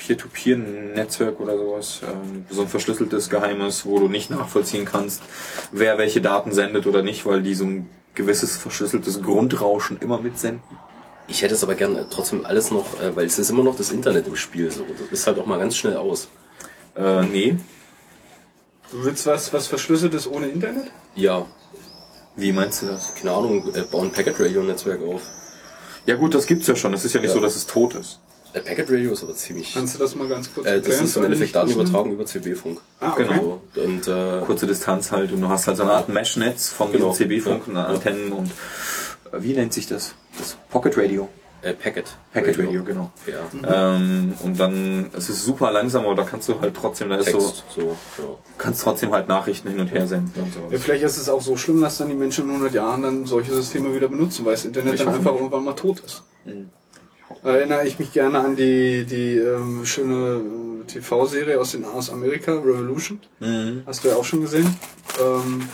Peer-to-Peer-Netzwerk 0.05 1.39
oder 1.39 1.57
sowas, 1.57 2.01
ähm, 2.03 2.45
so 2.49 2.61
ein 2.61 2.67
verschlüsseltes 2.67 3.29
Geheimes, 3.29 3.85
wo 3.85 3.99
du 3.99 4.07
nicht 4.07 4.29
nachvollziehen 4.29 4.85
kannst, 4.85 5.21
wer 5.71 5.97
welche 5.97 6.21
Daten 6.21 6.51
sendet 6.51 6.85
oder 6.87 7.01
nicht, 7.03 7.25
weil 7.25 7.41
die 7.41 7.55
so 7.55 7.65
ein 7.65 7.89
gewisses 8.15 8.57
verschlüsseltes 8.57 9.21
Grundrauschen 9.23 9.97
immer 9.99 10.19
mitsenden. 10.19 10.61
Ich 11.27 11.41
hätte 11.41 11.53
es 11.55 11.63
aber 11.63 11.75
gern 11.75 12.05
trotzdem 12.09 12.45
alles 12.45 12.69
noch, 12.71 13.01
äh, 13.01 13.15
weil 13.15 13.25
es 13.25 13.39
ist 13.39 13.49
immer 13.49 13.63
noch 13.63 13.75
das 13.77 13.91
Internet 13.91 14.27
im 14.27 14.35
Spiel. 14.35 14.69
So. 14.71 14.83
Das 15.09 15.19
ist 15.19 15.25
halt 15.27 15.39
auch 15.39 15.45
mal 15.45 15.57
ganz 15.59 15.75
schnell 15.77 15.95
aus. 15.97 16.27
Äh, 16.95 17.23
nee. 17.23 17.57
Du 18.91 19.03
willst 19.05 19.25
was, 19.25 19.51
was 19.53 19.67
Verschlüsseltes 19.67 20.27
ohne 20.27 20.47
Internet? 20.47 20.91
Ja, 21.15 21.45
Wie 22.35 22.51
meinst 22.51 22.81
du 22.81 22.87
das? 22.87 23.15
keine 23.15 23.31
Ahnung, 23.31 23.73
äh, 23.73 23.81
bauen 23.83 24.11
Packet 24.11 24.39
Radio 24.39 24.61
Netzwerk 24.63 25.01
auf. 25.01 25.21
Ja 26.05 26.15
gut, 26.15 26.35
das 26.35 26.45
gibt's 26.45 26.67
ja 26.67 26.75
schon. 26.75 26.93
Es 26.93 27.05
ist 27.05 27.13
ja 27.13 27.21
nicht 27.21 27.29
Ja. 27.29 27.35
so, 27.35 27.39
dass 27.39 27.55
es 27.55 27.65
tot 27.65 27.95
ist. 27.95 28.19
Äh, 28.53 28.59
Packet 28.61 28.89
Radio 28.91 29.11
ist 29.13 29.23
aber 29.23 29.35
ziemlich. 29.35 29.73
Kannst 29.73 29.95
du 29.95 29.99
das 29.99 30.15
mal 30.15 30.27
ganz 30.27 30.53
kurz 30.53 30.67
Äh, 30.67 30.81
das 30.81 31.01
ist 31.01 31.17
im 31.17 31.23
Endeffekt? 31.25 31.55
Datenübertragung 31.55 32.11
über 32.11 32.25
CB-Funk. 32.25 32.79
Ah, 32.99 33.11
okay. 33.13 33.25
Genau. 33.27 33.61
So, 33.73 33.81
und 33.81 34.07
äh, 34.07 34.41
kurze 34.45 34.67
Distanz 34.67 35.11
halt 35.11 35.31
und 35.31 35.41
du 35.41 35.49
hast 35.49 35.67
halt 35.67 35.77
so 35.77 35.83
eine 35.83 35.93
Art 35.93 36.09
Mesh-Netz 36.09 36.69
von 36.69 36.91
Genau. 36.91 37.11
CB-Funk 37.11 37.67
und 37.67 37.75
Ja. 37.75 37.85
Antennen 37.85 38.31
und 38.31 38.47
äh, 39.31 39.41
wie 39.41 39.53
nennt 39.53 39.73
sich 39.73 39.87
das? 39.87 40.13
Das 40.37 40.55
Pocket 40.69 40.95
Radio. 40.97 41.29
Äh, 41.63 41.73
Packet. 41.73 42.13
Packet 42.33 42.59
Radio, 42.59 42.83
genau. 42.83 43.09
Ja. 43.25 43.95
Ähm, 43.95 44.33
und 44.43 44.59
dann, 44.59 45.09
es 45.15 45.29
ist 45.29 45.45
super 45.45 45.71
langsam, 45.71 46.05
aber 46.05 46.13
da 46.15 46.23
kannst 46.23 46.49
du 46.49 46.59
halt 46.59 46.75
trotzdem, 46.75 47.07
da 47.07 47.15
ist 47.15 47.31
so, 47.31 47.37
Text, 47.39 47.63
so, 47.73 47.81
ja. 47.81 48.23
kannst 48.57 48.81
trotzdem 48.83 49.13
halt 49.13 49.29
Nachrichten 49.29 49.69
hin 49.69 49.79
und 49.79 49.87
her 49.87 50.05
senden 50.05 50.33
und 50.43 50.73
Ja, 50.73 50.77
vielleicht 50.77 51.03
ist 51.05 51.15
es 51.15 51.29
auch 51.29 51.41
so 51.41 51.55
schlimm, 51.55 51.79
dass 51.79 51.99
dann 51.99 52.09
die 52.09 52.15
Menschen 52.15 52.43
in 52.43 52.49
100 52.49 52.73
Jahren 52.73 53.01
dann 53.03 53.25
solche 53.25 53.53
Systeme 53.53 53.95
wieder 53.95 54.09
benutzen, 54.09 54.43
weil 54.43 54.55
das 54.55 54.65
Internet 54.65 54.95
Ich 54.95 54.99
dann 55.05 55.13
einfach 55.13 55.31
nicht. 55.31 55.39
irgendwann 55.39 55.63
mal 55.63 55.71
tot 55.73 56.01
ist. 56.01 56.23
Da 56.45 56.51
erinnere 57.43 57.85
ich 57.87 57.99
mich 57.99 58.11
gerne 58.13 58.39
an 58.39 58.55
die, 58.55 59.05
die 59.05 59.37
ähm, 59.37 59.85
schöne 59.85 60.41
äh, 60.83 60.85
TV-Serie 60.85 61.59
aus, 61.59 61.71
den, 61.71 61.85
aus 61.85 62.09
Amerika, 62.09 62.53
Revolution. 62.53 63.19
Hast 63.85 64.03
du 64.03 64.09
ja 64.09 64.15
auch 64.15 64.25
schon 64.25 64.41
gesehen. 64.41 64.75
Ähm, 65.21 65.67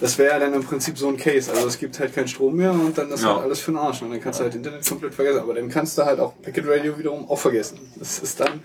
das 0.00 0.16
wäre 0.16 0.30
ja 0.34 0.38
dann 0.38 0.54
im 0.54 0.62
Prinzip 0.64 0.96
so 0.96 1.08
ein 1.08 1.16
Case. 1.16 1.50
Also 1.52 1.66
es 1.66 1.78
gibt 1.78 1.98
halt 1.98 2.14
keinen 2.14 2.28
Strom 2.28 2.54
mehr 2.54 2.70
und 2.72 2.96
dann 2.96 3.10
ist 3.10 3.22
Ja. 3.24 3.34
halt 3.34 3.44
alles 3.44 3.58
für 3.60 3.72
den 3.72 3.78
Arsch. 3.78 4.00
Und 4.02 4.10
dann 4.12 4.20
kannst 4.20 4.38
du 4.38 4.44
halt 4.44 4.54
Internet 4.54 4.86
komplett 4.88 5.12
vergessen. 5.14 5.40
Aber 5.40 5.54
dann 5.54 5.68
kannst 5.68 5.98
du 5.98 6.04
halt 6.04 6.20
auch 6.20 6.34
Packet 6.40 6.64
Radio 6.68 6.96
wiederum 6.98 7.28
auch 7.28 7.38
vergessen. 7.38 7.80
Das 7.96 8.20
ist 8.20 8.38
dann, 8.38 8.60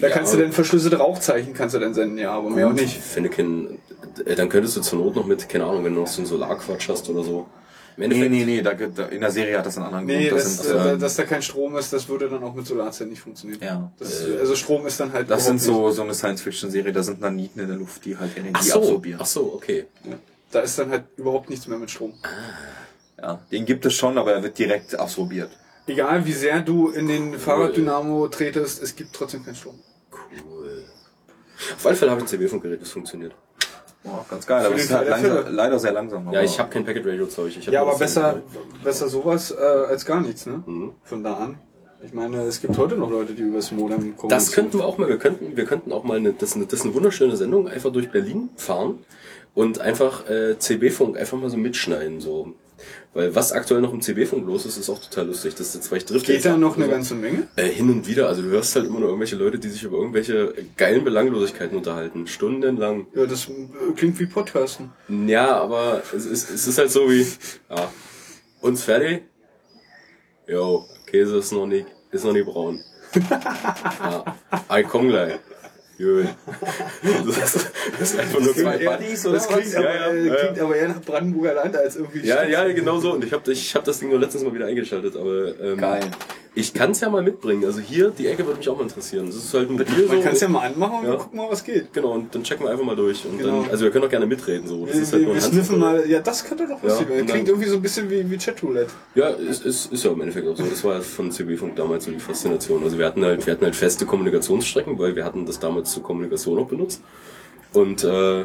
da 0.00 0.08
Ja. 0.08 0.12
kannst 0.14 0.34
du 0.34 0.38
dann 0.38 0.50
verschlüsselte 0.50 0.96
Rauchzeichen 0.96 1.54
kannst 1.54 1.76
du 1.76 1.78
dann 1.78 1.94
senden, 1.94 2.18
ja, 2.18 2.32
aber 2.32 2.50
mehr 2.50 2.66
auch 2.68 2.72
nicht. 2.72 2.96
Finde 3.00 3.30
kein, 3.30 3.78
äh, 4.24 4.34
dann 4.34 4.48
könntest 4.48 4.76
du 4.76 4.80
zur 4.80 4.98
Not 4.98 5.14
noch 5.14 5.26
mit, 5.26 5.48
keine 5.48 5.64
Ahnung, 5.64 5.84
wenn 5.84 5.94
du 5.94 6.00
noch 6.00 6.08
so 6.08 6.18
einen 6.18 6.26
Solarquatsch 6.26 6.88
hast 6.88 7.08
oder 7.08 7.22
so. 7.22 7.46
Im 7.96 8.00
Nee, 8.00 8.04
Endeffekt, 8.06 8.30
nee, 8.32 8.44
nee, 8.44 8.62
da, 8.62 8.72
gibt- 8.72 8.98
da, 8.98 9.06
in 9.06 9.20
der 9.20 9.30
Serie 9.30 9.56
hat 9.58 9.66
das 9.66 9.76
einen 9.76 9.86
anderen 9.86 10.06
Nee, 10.06 10.28
Grund. 10.28 10.40
das, 10.40 10.56
sind, 10.58 10.74
äh, 10.76 10.92
ähm, 10.94 10.98
dass 10.98 11.14
da 11.14 11.22
kein 11.24 11.42
Strom 11.42 11.76
ist, 11.76 11.92
das 11.92 12.08
würde 12.08 12.28
dann 12.28 12.42
auch 12.42 12.52
mit 12.54 12.66
Solarzellen 12.66 13.10
nicht 13.10 13.22
funktionieren. 13.22 13.60
Ja. 13.62 13.92
Das, 13.98 14.24
also 14.40 14.56
Strom 14.56 14.84
ist 14.86 14.98
dann 14.98 15.12
halt. 15.12 15.30
das 15.30 15.46
sind 15.46 15.60
so, 15.62 15.90
so 15.92 16.02
eine 16.02 16.12
Science-Fiction-Serie, 16.14 16.92
da 16.92 17.02
sind 17.04 17.20
Naniten 17.20 17.60
in 17.62 17.68
der 17.68 17.76
Luft, 17.76 18.04
die 18.04 18.16
halt 18.16 18.36
Energie 18.36 18.52
ach 18.54 18.62
so, 18.62 18.78
absorbieren. 18.80 19.20
ach 19.22 19.26
so, 19.26 19.52
okay. 19.54 19.86
Ja. 20.04 20.16
Da 20.50 20.60
ist 20.60 20.76
dann 20.78 20.90
halt 20.90 21.04
überhaupt 21.16 21.50
nichts 21.50 21.66
mehr 21.68 21.78
mit 21.78 21.90
Strom. 21.90 22.14
Ja, 23.20 23.40
den 23.52 23.64
gibt 23.64 23.86
es 23.86 23.94
schon, 23.94 24.18
aber 24.18 24.32
er 24.32 24.42
wird 24.42 24.58
direkt 24.58 24.98
absorbiert. 24.98 25.50
Egal 25.86 26.24
wie 26.26 26.32
sehr 26.32 26.60
du 26.62 26.88
in 26.88 27.06
den 27.08 27.38
Fahrraddynamo 27.38 28.26
tretest, 28.28 28.82
es 28.82 28.96
gibt 28.96 29.12
trotzdem 29.14 29.44
keinen 29.44 29.54
Strom. 29.56 29.78
Cool. 30.10 30.84
Auf 31.76 31.86
alle 31.86 31.94
Fälle 31.96 32.10
habe 32.10 32.20
ich 32.20 32.24
ein 32.26 32.28
CB-Funkgerät, 32.28 32.80
das 32.82 32.90
funktioniert. 32.90 33.34
Boah, 34.04 34.24
ganz 34.28 34.46
geil, 34.46 34.66
aber 34.66 34.74
es 34.74 34.84
ist 34.84 34.92
halt 34.92 35.08
langsam, 35.08 35.54
leider 35.54 35.78
sehr 35.78 35.92
langsam. 35.92 36.30
Ja, 36.30 36.42
ich 36.42 36.58
habe 36.58 36.70
kein 36.70 36.84
Packet 36.84 37.06
Radio 37.06 37.26
Zeug. 37.26 37.56
Ich 37.58 37.66
hab 37.66 37.72
Ja, 37.72 37.80
aber 37.80 37.96
besser, 37.98 38.42
besser 38.82 39.08
sowas 39.08 39.50
äh, 39.50 39.54
als 39.62 40.04
gar 40.04 40.20
nichts, 40.20 40.44
ne? 40.44 40.62
Mhm. 40.66 40.92
Von 41.02 41.24
da 41.24 41.34
an. 41.34 41.58
Ich 42.04 42.12
meine, 42.12 42.42
es 42.42 42.60
gibt 42.60 42.76
heute 42.76 42.96
noch 42.96 43.10
Leute, 43.10 43.32
die 43.32 43.42
übers 43.42 43.72
Modem 43.72 44.14
kommen. 44.14 44.28
Das 44.28 44.52
könnten 44.52 44.78
wir 44.78 44.84
auch 44.84 44.98
mal. 44.98 45.08
Wir 45.08 45.16
könnten, 45.18 45.56
wir 45.56 45.64
könnten 45.64 45.90
auch 45.90 46.04
mal 46.04 46.18
eine, 46.18 46.34
das, 46.34 46.50
ist 46.50 46.56
eine, 46.56 46.66
das 46.66 46.80
ist 46.80 46.84
eine 46.84 46.94
wunderschöne 46.94 47.34
Sendung, 47.36 47.66
einfach 47.66 47.90
durch 47.90 48.10
Berlin 48.10 48.50
fahren 48.56 48.98
und 49.54 49.80
einfach 49.80 50.28
äh, 50.28 50.58
CB-Funk 50.58 51.16
einfach 51.16 51.38
mal 51.38 51.48
so 51.48 51.56
mitschneiden, 51.56 52.20
so. 52.20 52.52
Weil 53.12 53.34
was 53.34 53.52
aktuell 53.52 53.80
noch 53.80 53.92
im 53.92 54.00
CB-Funk 54.00 54.46
los 54.46 54.66
ist, 54.66 54.76
ist 54.76 54.90
auch 54.90 55.00
total 55.00 55.26
lustig. 55.28 55.54
Das 55.54 55.68
ist 55.68 55.74
jetzt, 55.76 55.90
weil 55.90 55.98
ich 55.98 56.04
drifte 56.04 56.32
Geht 56.32 56.44
da 56.44 56.56
noch 56.56 56.76
eine 56.76 56.84
also, 56.84 56.96
ganze 56.96 57.14
Menge? 57.14 57.46
Äh, 57.56 57.68
hin 57.68 57.88
und 57.88 58.06
wieder, 58.08 58.28
also 58.28 58.42
du 58.42 58.48
hörst 58.48 58.74
halt 58.74 58.86
immer 58.86 58.98
nur 58.98 59.08
irgendwelche 59.08 59.36
Leute, 59.36 59.58
die 59.58 59.68
sich 59.68 59.84
über 59.84 59.98
irgendwelche 59.98 60.52
geilen 60.76 61.04
Belanglosigkeiten 61.04 61.76
unterhalten, 61.76 62.26
stundenlang. 62.26 63.06
Ja, 63.14 63.26
das 63.26 63.48
äh, 63.48 63.52
klingt 63.94 64.18
wie 64.18 64.26
Podcasten. 64.26 64.90
Ja, 65.26 65.56
aber 65.56 66.02
es 66.14 66.26
ist, 66.26 66.50
es 66.50 66.66
ist 66.66 66.78
halt 66.78 66.90
so 66.90 67.08
wie, 67.10 67.26
ja, 67.70 67.90
uns 68.60 68.82
fertig? 68.82 69.22
Jo, 70.48 70.84
Käse 71.06 71.38
ist 71.38 71.52
noch 71.52 71.66
nicht, 71.66 71.86
ist 72.10 72.24
noch 72.24 72.32
nicht 72.32 72.46
braun. 72.46 72.82
ja, 73.30 74.24
ich 74.76 74.88
komm 74.88 75.08
gleich. 75.08 75.38
Das 77.26 77.54
ist, 77.54 77.70
das 77.98 78.10
ist 78.12 78.18
einfach 78.20 78.40
nur 78.40 78.54
zwei 78.54 78.76
eher- 78.78 78.90
Buddies 78.96 79.24
oder 79.26 79.34
das 79.36 79.48
was? 79.48 79.56
klingt, 79.56 79.72
Ja, 79.72 79.80
aber, 79.80 80.14
ja, 80.14 80.14
ja. 80.14 80.34
klingt 80.34 80.60
aber 80.60 80.76
eher 80.76 80.88
nach 80.88 81.00
Brandenburger 81.02 81.54
Land 81.54 81.76
als 81.76 81.96
irgendwie. 81.96 82.26
Ja, 82.26 82.44
ja, 82.44 82.66
genau 82.72 82.98
so. 83.00 83.12
Und 83.14 83.24
ich 83.24 83.32
habe 83.32 83.50
ich 83.52 83.74
hab 83.74 83.84
das 83.84 83.98
Ding 83.98 84.10
nur 84.10 84.18
letztens 84.20 84.44
mal 84.44 84.54
wieder 84.54 84.66
eingeschaltet, 84.66 85.16
aber 85.16 85.58
ähm, 85.60 85.78
Geil. 85.78 86.00
Ich 86.56 86.72
kann 86.72 86.92
es 86.92 87.00
ja 87.00 87.08
mal 87.10 87.22
mitbringen. 87.22 87.64
Also 87.64 87.80
hier, 87.80 88.10
die 88.10 88.28
Ecke 88.28 88.46
würde 88.46 88.58
mich 88.58 88.68
auch 88.68 88.76
mal 88.76 88.84
interessieren. 88.84 89.26
Das 89.26 89.34
ist 89.36 89.52
halt 89.52 89.70
ein 89.70 89.76
Bier 89.76 89.86
Man 90.06 90.18
so. 90.18 90.22
kann 90.22 90.32
es 90.34 90.40
ja 90.40 90.48
mal 90.48 90.60
anmachen 90.66 91.00
und 91.00 91.06
Ja. 91.12 91.16
gucken 91.16 91.36
mal, 91.38 91.48
was 91.50 91.64
geht. 91.64 91.92
Genau, 91.92 92.12
und 92.12 92.32
dann 92.34 92.44
checken 92.44 92.64
wir 92.66 92.70
einfach 92.70 92.84
mal 92.84 92.94
durch. 92.94 93.24
Und 93.26 93.38
Genau. 93.38 93.62
dann, 93.62 93.70
also 93.70 93.84
wir 93.84 93.90
können 93.90 94.04
auch 94.04 94.08
gerne 94.10 94.26
mitreden. 94.26 94.68
So. 94.68 94.86
Das 94.86 94.94
Wir, 94.94 95.02
ist 95.02 95.12
halt 95.12 95.24
nur 95.24 95.34
wir 95.34 95.40
sniffen 95.40 95.78
mal, 95.80 96.08
ja, 96.08 96.20
das 96.20 96.44
könnte 96.44 96.66
doch 96.68 96.80
lustig 96.82 97.06
Ja, 97.08 97.14
Klingt 97.16 97.30
dann- 97.30 97.46
irgendwie 97.46 97.68
so 97.68 97.76
ein 97.76 97.82
bisschen 97.82 98.08
wie, 98.08 98.30
wie 98.30 98.36
Chatroulette. 98.38 98.90
Ja, 99.16 99.28
ist, 99.30 99.64
ist, 99.66 99.92
ist 99.92 100.04
ja 100.04 100.12
im 100.12 100.20
Endeffekt 100.20 100.46
auch 100.46 100.56
so. 100.56 100.62
Das 100.64 100.84
war 100.84 101.00
von 101.00 101.32
CB-Funk 101.32 101.74
damals 101.74 102.04
so 102.04 102.12
die 102.12 102.20
Faszination. 102.20 102.84
Also 102.84 102.98
wir 102.98 103.06
hatten 103.06 103.24
halt, 103.24 103.44
wir 103.46 103.52
hatten 103.52 103.64
halt 103.64 103.74
feste 103.74 104.06
Kommunikationsstrecken, 104.06 104.96
weil 104.98 105.16
wir 105.16 105.24
hatten 105.24 105.46
das 105.46 105.58
damals 105.58 105.92
zur 105.92 106.02
Kommunikation 106.04 106.58
auch 106.58 106.68
benutzt. 106.68 107.02
Und 107.72 108.04
äh, 108.04 108.44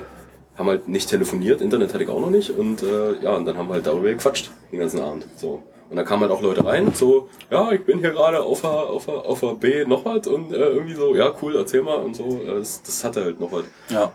haben 0.58 0.68
halt 0.68 0.88
nicht 0.90 1.10
telefoniert, 1.10 1.62
Internet 1.62 1.94
hatte 1.94 2.04
ich 2.04 2.10
auch 2.10 2.20
noch 2.20 2.32
nicht. 2.32 2.50
Und 2.50 2.82
äh, 2.82 3.22
ja, 3.22 3.36
und 3.36 3.46
dann 3.46 3.56
haben 3.56 3.68
wir 3.70 3.76
halt 3.76 3.86
darüber 3.86 4.10
gequatscht 4.10 4.50
den 4.72 4.80
ganzen 4.80 5.00
Abend. 5.00 5.26
So. 5.38 5.62
Und 5.90 5.96
dann 5.96 6.06
kamen 6.06 6.22
halt 6.22 6.32
auch 6.32 6.42
Leute 6.42 6.64
rein, 6.64 6.94
so, 6.94 7.30
ja, 7.50 7.72
ich 7.72 7.84
bin 7.84 7.98
hier 8.00 8.12
gerade 8.12 8.42
auf 8.42 8.62
der, 8.62 8.70
auf 8.70 9.06
der, 9.06 9.16
auf 9.26 9.40
der 9.40 9.56
B 9.56 9.86
noch 9.86 10.06
was 10.06 10.28
und 10.28 10.52
äh, 10.54 10.56
irgendwie 10.58 10.94
so, 10.94 11.16
ja, 11.16 11.34
cool, 11.42 11.56
erzähl 11.56 11.82
mal 11.82 11.96
und 11.96 12.16
so. 12.16 12.26
Äh, 12.46 12.60
Das, 12.60 12.82
das 12.84 13.04
hatte 13.04 13.24
halt 13.24 13.40
noch 13.40 13.52
was. 13.52 13.64
Ja. 13.90 14.12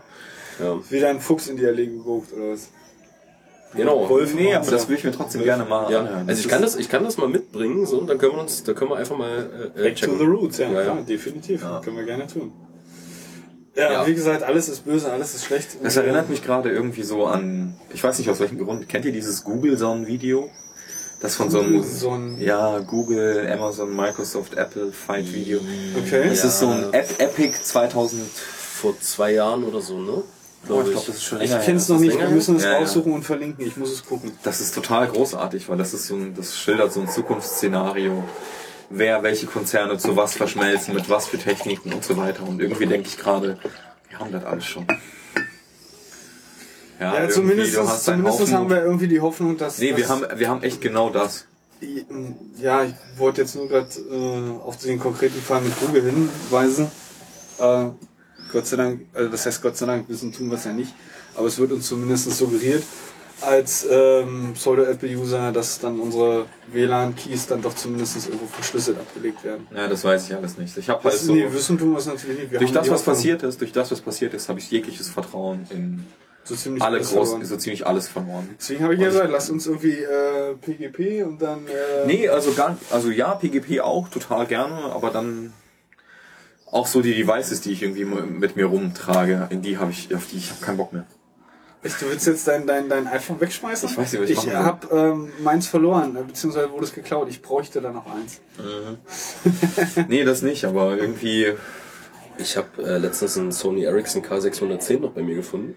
Ja. 0.63 0.77
Wieder 0.89 1.09
ein 1.09 1.19
Fuchs 1.19 1.47
in 1.49 1.57
die 1.57 1.65
Allee 1.65 1.87
geguckt, 1.87 2.31
oder 2.31 2.53
was? 2.53 2.69
Genau. 3.75 4.07
Wolf 4.07 4.33
Nee, 4.35 4.55
aber 4.55 4.71
das 4.71 4.87
will 4.87 4.95
ich 4.95 5.03
mir 5.03 5.11
trotzdem 5.11 5.43
gerne 5.43 5.65
mal 5.65 5.91
Ja, 5.91 5.99
anhören. 5.99 6.29
also 6.29 6.39
ich 6.39 6.47
kann 6.47 6.61
das, 6.61 6.77
ich 6.77 6.87
kann 6.87 7.03
das 7.03 7.17
mal 7.17 7.27
mitbringen, 7.27 7.85
so, 7.85 7.97
und 7.99 8.07
dann 8.09 8.17
können 8.17 8.31
wir 8.33 8.39
uns, 8.41 8.63
da 8.63 8.71
können 8.71 8.91
wir 8.91 8.95
einfach 8.95 9.17
mal 9.17 9.71
äh, 9.75 9.81
Back 9.81 9.95
to 9.97 10.01
checken. 10.05 10.17
the 10.19 10.23
roots, 10.25 10.57
ja, 10.59 10.67
Ja, 10.69 10.73
ja. 10.79 10.81
klar, 10.83 10.97
definitiv. 11.01 11.65
Können 11.83 11.97
wir 11.97 12.05
gerne 12.05 12.25
tun. 12.25 12.53
Ja, 13.75 13.91
Ja. 13.91 14.07
wie 14.07 14.13
gesagt, 14.15 14.43
alles 14.43 14.69
ist 14.69 14.85
böse, 14.85 15.11
alles 15.11 15.35
ist 15.35 15.43
schlecht. 15.43 15.75
Das 15.83 15.97
erinnert 15.97 16.29
mich 16.29 16.41
gerade 16.41 16.69
irgendwie 16.71 17.03
so 17.03 17.25
an, 17.25 17.75
ich 17.93 18.01
weiß 18.01 18.17
nicht 18.19 18.29
aus 18.29 18.39
welchem 18.39 18.57
Grund, 18.59 18.87
kennt 18.87 19.03
ihr 19.03 19.11
dieses 19.11 19.43
Google-Zone-Video? 19.43 20.49
Das 21.25 21.35
von 21.35 21.49
so 21.49 22.11
einem, 22.11 22.39
ja, 22.39 22.79
Google, 22.79 23.49
Amazon, 23.51 23.95
Microsoft, 23.95 24.53
Apple 24.55 24.91
Fight-Video. 24.91 25.59
Okay. 25.97 26.29
Das 26.29 26.43
ist 26.43 26.59
so 26.59 26.67
ein 26.69 26.93
Ep 26.93 27.19
Epic 27.19 27.57
2000, 27.63 28.21
Vor 28.29 28.99
zwei 28.99 29.33
Jahren 29.33 29.63
oder 29.63 29.81
so, 29.81 29.97
ne? 29.99 30.23
oh, 30.69 30.81
ich 30.81 30.91
glaube, 30.91 31.07
das 31.07 31.09
ist 31.09 31.23
schon 31.23 31.41
Ich 31.41 31.49
kenne 31.61 31.77
es 31.77 31.89
noch 31.89 31.99
nicht, 31.99 32.19
wir 32.19 32.29
müssen 32.29 32.57
es? 32.57 32.63
Ja, 32.63 32.73
ja. 32.73 32.77
raussuchen 32.77 33.11
und 33.11 33.23
verlinken. 33.23 33.65
Ich 33.65 33.75
muss 33.75 33.91
es 33.91 34.05
gucken. 34.05 34.33
Das 34.43 34.61
ist 34.61 34.75
total 34.75 35.07
großartig, 35.07 35.67
weil 35.67 35.77
das 35.77 35.93
ist 35.93 36.07
so 36.07 36.15
ein, 36.15 36.35
das 36.35 36.57
schildert 36.57 36.93
so 36.93 37.01
ein 37.01 37.07
Zukunftsszenario. 37.07 38.23
Wer 38.91 39.23
welche 39.23 39.47
Konzerne 39.47 39.97
zu 39.97 40.15
was 40.15 40.35
verschmelzen, 40.35 40.93
mit 40.93 41.09
was 41.09 41.25
für 41.25 41.39
Techniken 41.39 41.91
und 41.91 42.03
so 42.03 42.17
weiter. 42.17 42.43
Und 42.47 42.61
irgendwie 42.61 42.85
denke 42.85 43.07
ich 43.07 43.17
gerade, 43.17 43.57
wir 44.09 44.19
haben 44.19 44.31
das 44.31 44.45
alles 44.45 44.65
schon. 44.65 44.85
Ja, 46.99 47.13
irgendwie, 47.15 47.33
zumindest, 47.33 47.77
einen 47.77 47.87
zumindest 47.89 48.39
Haufen- 48.39 48.53
haben 48.53 48.69
wir 48.69 48.83
irgendwie 48.83 49.07
die 49.07 49.19
Hoffnung, 49.21 49.57
dass. 49.57 49.79
Nee, 49.79 49.95
wir 49.97 50.07
haben, 50.07 50.23
wir 50.35 50.49
haben 50.49 50.63
echt 50.63 50.79
genau 50.81 51.09
das. 51.09 51.45
Ja, 52.57 52.83
ich 52.83 52.93
wollte 53.17 53.41
jetzt 53.41 53.55
nur 53.55 53.67
gerade 53.67 53.87
äh, 54.09 54.61
auf 54.65 54.77
den 54.77 54.99
konkreten 54.99 55.41
Fall 55.41 55.61
mit 55.61 55.77
Google 55.79 56.03
hinweisen. 56.03 56.89
Äh, 57.59 57.85
Gott 58.51 58.65
sei 58.67 58.77
Dank, 58.77 59.01
also 59.13 59.29
das 59.29 59.45
heißt 59.45 59.61
Gott 59.61 59.75
sei 59.75 59.85
Dank, 59.85 60.07
wissen 60.07 60.31
tun 60.31 60.47
wir 60.49 60.55
es 60.55 60.63
ja 60.65 60.71
nicht, 60.71 60.93
aber 61.35 61.47
es 61.47 61.57
wird 61.57 61.71
uns 61.73 61.87
zumindest 61.87 62.31
suggeriert 62.31 62.83
als 63.41 63.85
ähm, 63.91 64.51
Pseudo-Apple-User, 64.53 65.51
dass 65.51 65.79
dann 65.79 65.99
unsere 65.99 66.45
WLAN-Keys 66.71 67.47
dann 67.47 67.61
doch 67.61 67.75
zumindest 67.75 68.15
irgendwo 68.25 68.45
verschlüsselt 68.47 68.97
abgelegt 68.97 69.43
werden. 69.43 69.67
Ja, 69.75 69.87
das 69.89 70.05
weiß 70.05 70.29
ich 70.29 70.35
alles 70.35 70.57
nicht. 70.57 70.77
Ich 70.77 70.87
habe 70.87 71.03
halt 71.03 71.19
so, 71.19 71.33
nee, 71.35 71.45
wissen 71.51 71.77
tun 71.77 71.91
wir 71.91 71.97
es 71.97 72.05
natürlich 72.05 72.39
nicht. 72.39 72.51
Wir 72.51 72.59
durch 72.59 72.71
das, 72.71 72.89
was 72.89 73.03
passiert 73.03 73.43
ist, 73.43 73.59
durch 73.59 73.73
das, 73.73 73.91
was 73.91 73.99
passiert 73.99 74.33
ist, 74.33 74.47
habe 74.47 74.59
ich 74.59 74.71
jegliches 74.71 75.09
Vertrauen 75.09 75.67
in 75.69 76.05
so 76.45 76.55
ziemlich 76.55 76.81
alle 76.83 76.97
alles 76.97 77.09
groß, 77.11 77.29
verloren. 77.29 77.45
so 77.45 77.57
ziemlich 77.57 77.85
alles 77.85 78.07
verloren. 78.07 78.49
Deswegen 78.57 78.83
habe 78.83 78.93
ich 78.93 78.99
ja 79.01 79.07
gesagt, 79.07 79.29
lasst 79.31 79.49
uns 79.49 79.65
irgendwie 79.67 79.97
äh, 79.97 80.53
PGP 80.61 81.25
und 81.25 81.41
dann. 81.41 81.67
Äh, 81.67 82.05
Nee, 82.05 82.29
also 82.29 82.53
gar, 82.53 82.77
also 82.91 83.09
ja, 83.09 83.33
PGP 83.35 83.81
auch, 83.81 84.07
total 84.09 84.45
gerne, 84.45 84.75
aber 84.93 85.09
dann 85.09 85.51
auch 86.71 86.87
so 86.87 87.01
die 87.01 87.13
Devices, 87.15 87.61
die 87.61 87.71
ich 87.71 87.81
irgendwie 87.83 88.05
mit 88.05 88.55
mir 88.55 88.65
rumtrage, 88.65 89.47
in 89.49 89.61
die 89.61 89.77
habe 89.77 89.91
ich, 89.91 90.13
auf 90.15 90.27
die 90.27 90.37
ich 90.37 90.51
habe 90.51 90.61
keinen 90.61 90.77
Bock 90.77 90.93
mehr. 90.93 91.05
Echt, 91.83 92.01
du 92.01 92.09
willst 92.09 92.25
jetzt 92.25 92.47
dein, 92.47 92.65
dein, 92.65 92.89
dein 92.89 93.07
iPhone 93.07 93.39
wegschmeißen? 93.39 93.89
Ich 93.89 93.97
weiß 93.97 94.11
nicht, 94.13 94.21
was 94.23 94.29
ich 94.29 94.47
ich 94.47 94.53
habe 94.53 94.87
ähm, 94.95 95.31
meins 95.43 95.67
verloren, 95.67 96.15
äh, 96.15 96.23
beziehungsweise 96.23 96.71
wurde 96.71 96.85
es 96.85 96.93
geklaut. 96.93 97.27
Ich 97.29 97.41
bräuchte 97.41 97.79
da 97.81 97.91
noch 97.91 98.05
eins. 98.07 98.41
Nee, 100.07 100.23
das 100.23 100.41
nicht, 100.41 100.65
aber 100.65 100.97
irgendwie, 100.97 101.53
Ich 102.37 102.57
habe 102.57 102.83
äh, 102.83 102.97
letztens 102.97 103.37
einen 103.37 103.51
Sony 103.51 103.83
Ericsson 103.83 104.23
K610 104.23 104.99
noch 104.99 105.11
bei 105.11 105.21
mir 105.21 105.35
gefunden. 105.35 105.75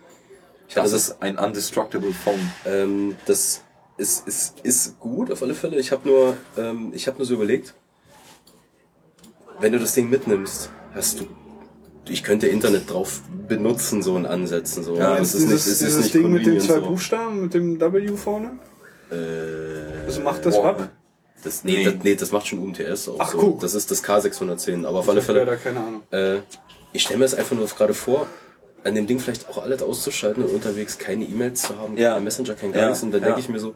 Ich 0.69 0.75
das 0.75 0.85
hatte 0.85 0.97
ist 0.97 1.23
ein 1.23 1.39
undestructible 1.39 2.13
Phone. 2.13 2.53
Ähm, 2.67 3.17
das 3.27 3.63
ist, 3.97 4.29
ist, 4.29 4.61
ist 4.63 5.01
gut 5.01 5.33
auf 5.33 5.43
alle 5.43 5.55
Fälle. 5.55 5.79
Ich 5.79 5.91
habe 5.93 6.07
nur, 6.09 6.37
ähm, 6.57 6.93
ich 6.95 7.07
habe 7.09 7.17
nur 7.19 7.27
so 7.27 7.35
überlegt, 7.35 7.75
wenn 9.61 9.73
du 9.73 9.79
das 9.79 9.95
Ding 9.95 10.09
mitnimmst, 10.11 10.71
hast 10.95 11.21
du, 11.21 11.27
ich 12.09 12.23
könnte 12.23 12.47
Internet 12.49 12.91
drauf 12.91 13.23
benutzen, 13.49 14.03
so 14.03 14.17
in 14.17 14.27
Ansätzen, 14.27 14.85
so. 14.85 14.97
Ja, 14.97 15.17
das 15.17 15.35
ist 15.35 15.43
dieses, 15.43 15.49
nicht, 15.49 15.55
das 15.55 15.67
ist 15.67 15.81
dieses 15.83 16.03
nicht 16.05 16.15
Ding 16.15 16.31
mit 16.31 16.47
den 16.47 16.61
zwei 16.61 16.75
so. 16.77 16.83
Buchstaben, 16.83 17.43
mit 17.43 17.55
dem 17.55 17.81
W 17.81 18.17
vorne? 18.17 18.59
Äh, 19.11 20.05
Also 20.07 20.21
macht 20.21 20.45
das 20.47 20.55
Boah. 20.55 20.79
was? 20.79 20.89
das, 21.45 21.65
nee, 21.65 21.77
Nee. 21.79 21.85
Das, 21.85 21.95
nee, 22.05 22.15
das 22.15 22.31
macht 22.33 22.47
schon 22.47 22.59
UMTS 22.61 23.09
auch 23.09 23.17
Ach, 23.19 23.31
so. 23.33 23.39
guck. 23.39 23.61
Das 23.61 23.75
ist 23.75 23.91
das 23.91 24.05
K610, 24.05 24.87
aber 24.87 24.99
auf 25.01 25.09
alle 25.09 25.21
Ich 25.21 25.29
habe 25.29 25.39
Fälle, 25.45 25.57
keine 25.57 25.81
Ahnung. 25.81 26.03
äh, 26.11 26.41
ich 26.93 27.03
stelle 27.03 27.19
mir 27.19 27.25
das 27.25 27.35
einfach 27.35 27.57
nur 27.57 27.67
gerade 27.67 27.95
vor, 27.95 28.27
an 28.85 28.95
dem 28.95 29.07
Ding 29.07 29.19
vielleicht 29.21 29.49
auch 29.49 29.63
alles 29.63 29.83
auszuschalten 29.83 30.43
und 30.45 30.51
unterwegs 30.55 30.99
keine 30.99 31.25
E-Mails 31.25 31.63
zu 31.63 31.79
haben, 31.79 31.97
Ja. 31.97 32.15
kein 32.15 32.25
Messenger, 32.25 32.55
kein 32.55 32.73
gar 32.73 32.83
Ja, 32.83 32.89
nichts. 32.89 33.03
Und 33.03 33.13
dann 33.13 33.21
ja. 33.21 33.27
denke 33.29 33.41
ich 33.41 33.49
mir 33.49 33.59
so, 33.59 33.75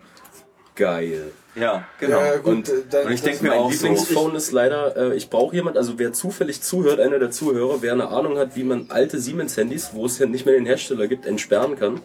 geil. 0.75 1.33
Ja, 1.55 1.85
genau. 2.01 2.21
Ja, 2.21 2.37
gut, 2.37 2.47
Und- 2.47 2.69
äh, 2.71 2.73
da- 2.89 3.03
und 3.03 3.11
ich 3.13 3.21
das- 3.21 3.25
denk 3.31 3.43
mir 3.43 3.51
Mein 3.51 3.59
auch 3.59 3.73
so. 3.73 3.87
Lieblingsphone 3.87 4.35
ist 4.37 4.53
leider, 4.53 4.97
äh, 5.13 5.17
ich 5.17 5.29
brauche 5.29 5.55
jemand, 5.55 5.77
also 5.77 5.99
wer 5.99 6.13
zufällig 6.15 6.63
zuhört, 6.63 6.99
einer 6.99 7.19
der 7.19 7.31
Zuhörer, 7.31 7.83
wer 7.83 7.93
eine 7.93 8.09
Ahnung 8.09 8.39
hat, 8.39 8.57
wie 8.57 8.65
man 8.65 8.87
alte 8.89 9.19
Siemens-Handys, 9.21 9.91
wo 9.93 10.07
es 10.07 10.19
ja 10.19 10.25
nicht 10.27 10.47
mehr 10.47 10.55
den 10.55 10.65
Hersteller 10.65 11.09
gibt, 11.09 11.27
entsperren 11.27 11.79
kann. 11.79 12.01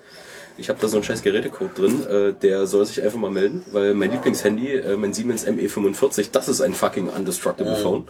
Ich 0.58 0.68
habe 0.70 0.80
da 0.82 0.88
so 0.88 0.98
einen 0.98 1.04
scheiß 1.04 1.22
Gerätecode 1.22 1.78
drin, 1.78 2.06
äh, 2.08 2.34
der 2.34 2.66
soll 2.68 2.86
sich 2.86 3.02
einfach 3.02 3.20
mal 3.20 3.32
melden, 3.32 3.64
weil 3.72 3.94
mein 3.94 4.12
Lieblingshandy, 4.12 4.74
äh, 4.74 4.98
mein 4.98 5.14
Siemens 5.14 5.46
ME45, 5.46 6.30
das 6.32 6.50
ist 6.50 6.60
ein 6.62 6.74
fucking 6.74 7.08
undestructible 7.08 7.76
Phone. 7.78 8.08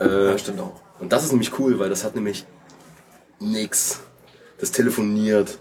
ja, 0.00 0.36
stimmt 0.38 0.60
auch. 0.60 0.80
Und 1.00 1.12
das 1.12 1.24
ist 1.24 1.30
nämlich 1.32 1.58
cool, 1.58 1.78
weil 1.78 1.88
das 1.88 2.04
hat 2.04 2.14
nämlich 2.14 2.44
nix. 3.42 4.00
Das 4.58 4.70
telefoniert. 4.70 5.58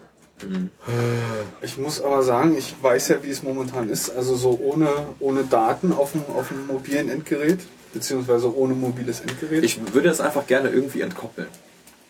Ich 1.61 1.77
muss 1.77 2.01
aber 2.01 2.23
sagen, 2.23 2.57
ich 2.57 2.75
weiß 2.82 3.09
ja, 3.09 3.23
wie 3.23 3.29
es 3.29 3.43
momentan 3.43 3.89
ist. 3.89 4.09
Also 4.09 4.36
so 4.36 4.59
ohne, 4.61 4.89
ohne 5.19 5.43
Daten 5.43 5.91
auf 5.91 6.13
dem, 6.13 6.23
auf 6.36 6.47
dem 6.47 6.67
mobilen 6.67 7.09
Endgerät, 7.09 7.59
beziehungsweise 7.93 8.55
ohne 8.55 8.73
mobiles 8.73 9.21
Endgerät. 9.21 9.63
Ich 9.63 9.79
würde 9.93 10.09
das 10.09 10.21
einfach 10.21 10.47
gerne 10.47 10.69
irgendwie 10.69 11.01
entkoppeln. 11.01 11.47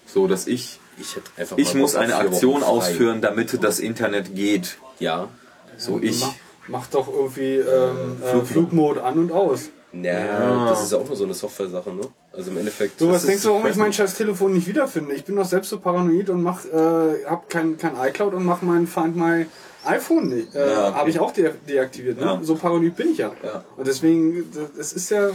So, 0.06 0.28
dass 0.28 0.48
ich, 0.48 0.80
Ich 1.00 1.16
hätte 1.16 1.32
einfach 1.38 1.58
ich 1.58 1.74
muss 1.74 1.96
eine 1.96 2.16
Aktion 2.16 2.64
ausführen, 2.64 3.22
damit 3.22 3.64
das 3.64 3.80
Internet 3.80 4.36
geht. 4.36 4.78
Ja. 5.00 5.30
So, 5.78 6.00
ich, 6.02 6.22
mach, 6.22 6.34
mach 6.68 6.88
doch 6.88 7.08
irgendwie 7.08 7.56
ähm, 7.56 8.22
äh, 8.22 8.46
Flugmode 8.46 9.04
an 9.04 9.18
und 9.18 9.32
aus. 9.32 9.70
Ja, 9.94 10.70
das 10.70 10.84
ist 10.84 10.92
ja 10.94 10.98
auch 11.00 11.06
nur 11.08 11.16
so 11.18 11.26
eine 11.26 11.34
Software-Sache, 11.34 11.92
ne? 11.94 12.02
Also 12.32 12.52
im 12.52 12.58
Endeffekt. 12.58 12.98
So, 13.00 13.10
was 13.12 13.26
denkst 13.26 13.44
du, 13.44 13.50
warum 13.50 13.68
ich 13.68 13.76
mein 13.76 13.92
scheiß 13.92 14.14
Telefon 14.16 14.54
nicht 14.54 14.68
wiederfinde? 14.68 15.14
Ich 15.14 15.26
bin 15.26 15.36
doch 15.36 15.46
selbst 15.46 15.70
so 15.70 15.80
paranoid 15.80 16.30
und 16.30 16.42
mach, 16.44 16.64
äh, 16.66 17.26
hab 17.26 17.50
kein, 17.50 17.78
kein 17.78 17.94
iCloud 17.98 18.34
und 18.34 18.46
mach 18.46 18.62
mein 18.62 18.88
Find 18.88 19.16
My 19.18 19.46
iPhone 19.86 20.30
nicht. 20.30 20.56
Äh, 20.56 20.60
Ja, 20.72 20.88
okay. 20.90 20.96
Habe 20.98 21.10
ich 21.10 21.20
auch 21.20 21.32
de 21.34 21.52
deaktiviert. 21.68 22.18
Ne? 22.20 22.26
Ja. 22.26 22.40
So 22.42 22.56
paranoid 22.56 22.96
bin 22.96 23.12
ich 23.12 23.18
ja. 23.18 23.32
Ja. 23.44 23.66
Und 23.76 23.86
deswegen, 23.88 24.46
das 24.78 24.94
ist 24.94 25.10
ja. 25.10 25.30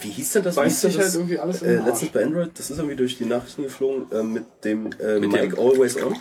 Wie 0.00 0.08
hieß 0.08 0.32
denn 0.32 0.42
das? 0.42 0.56
Weiß 0.56 0.80
sich 0.80 0.98
halt 0.98 1.14
irgendwie 1.14 1.38
alles 1.38 1.62
äh, 1.62 1.76
letztens 1.76 2.10
bei 2.10 2.24
Android, 2.24 2.50
das 2.58 2.70
ist 2.70 2.78
irgendwie 2.78 2.96
durch 2.96 3.18
die 3.18 3.24
Nachrichten 3.26 3.62
geflogen 3.62 4.06
äh, 4.10 4.22
mit 4.24 4.44
dem 4.64 4.86
äh, 4.98 5.20
Mit 5.20 5.30
Mic 5.30 5.40
dem- 5.42 5.58
Always 5.60 5.96
On. 6.02 6.16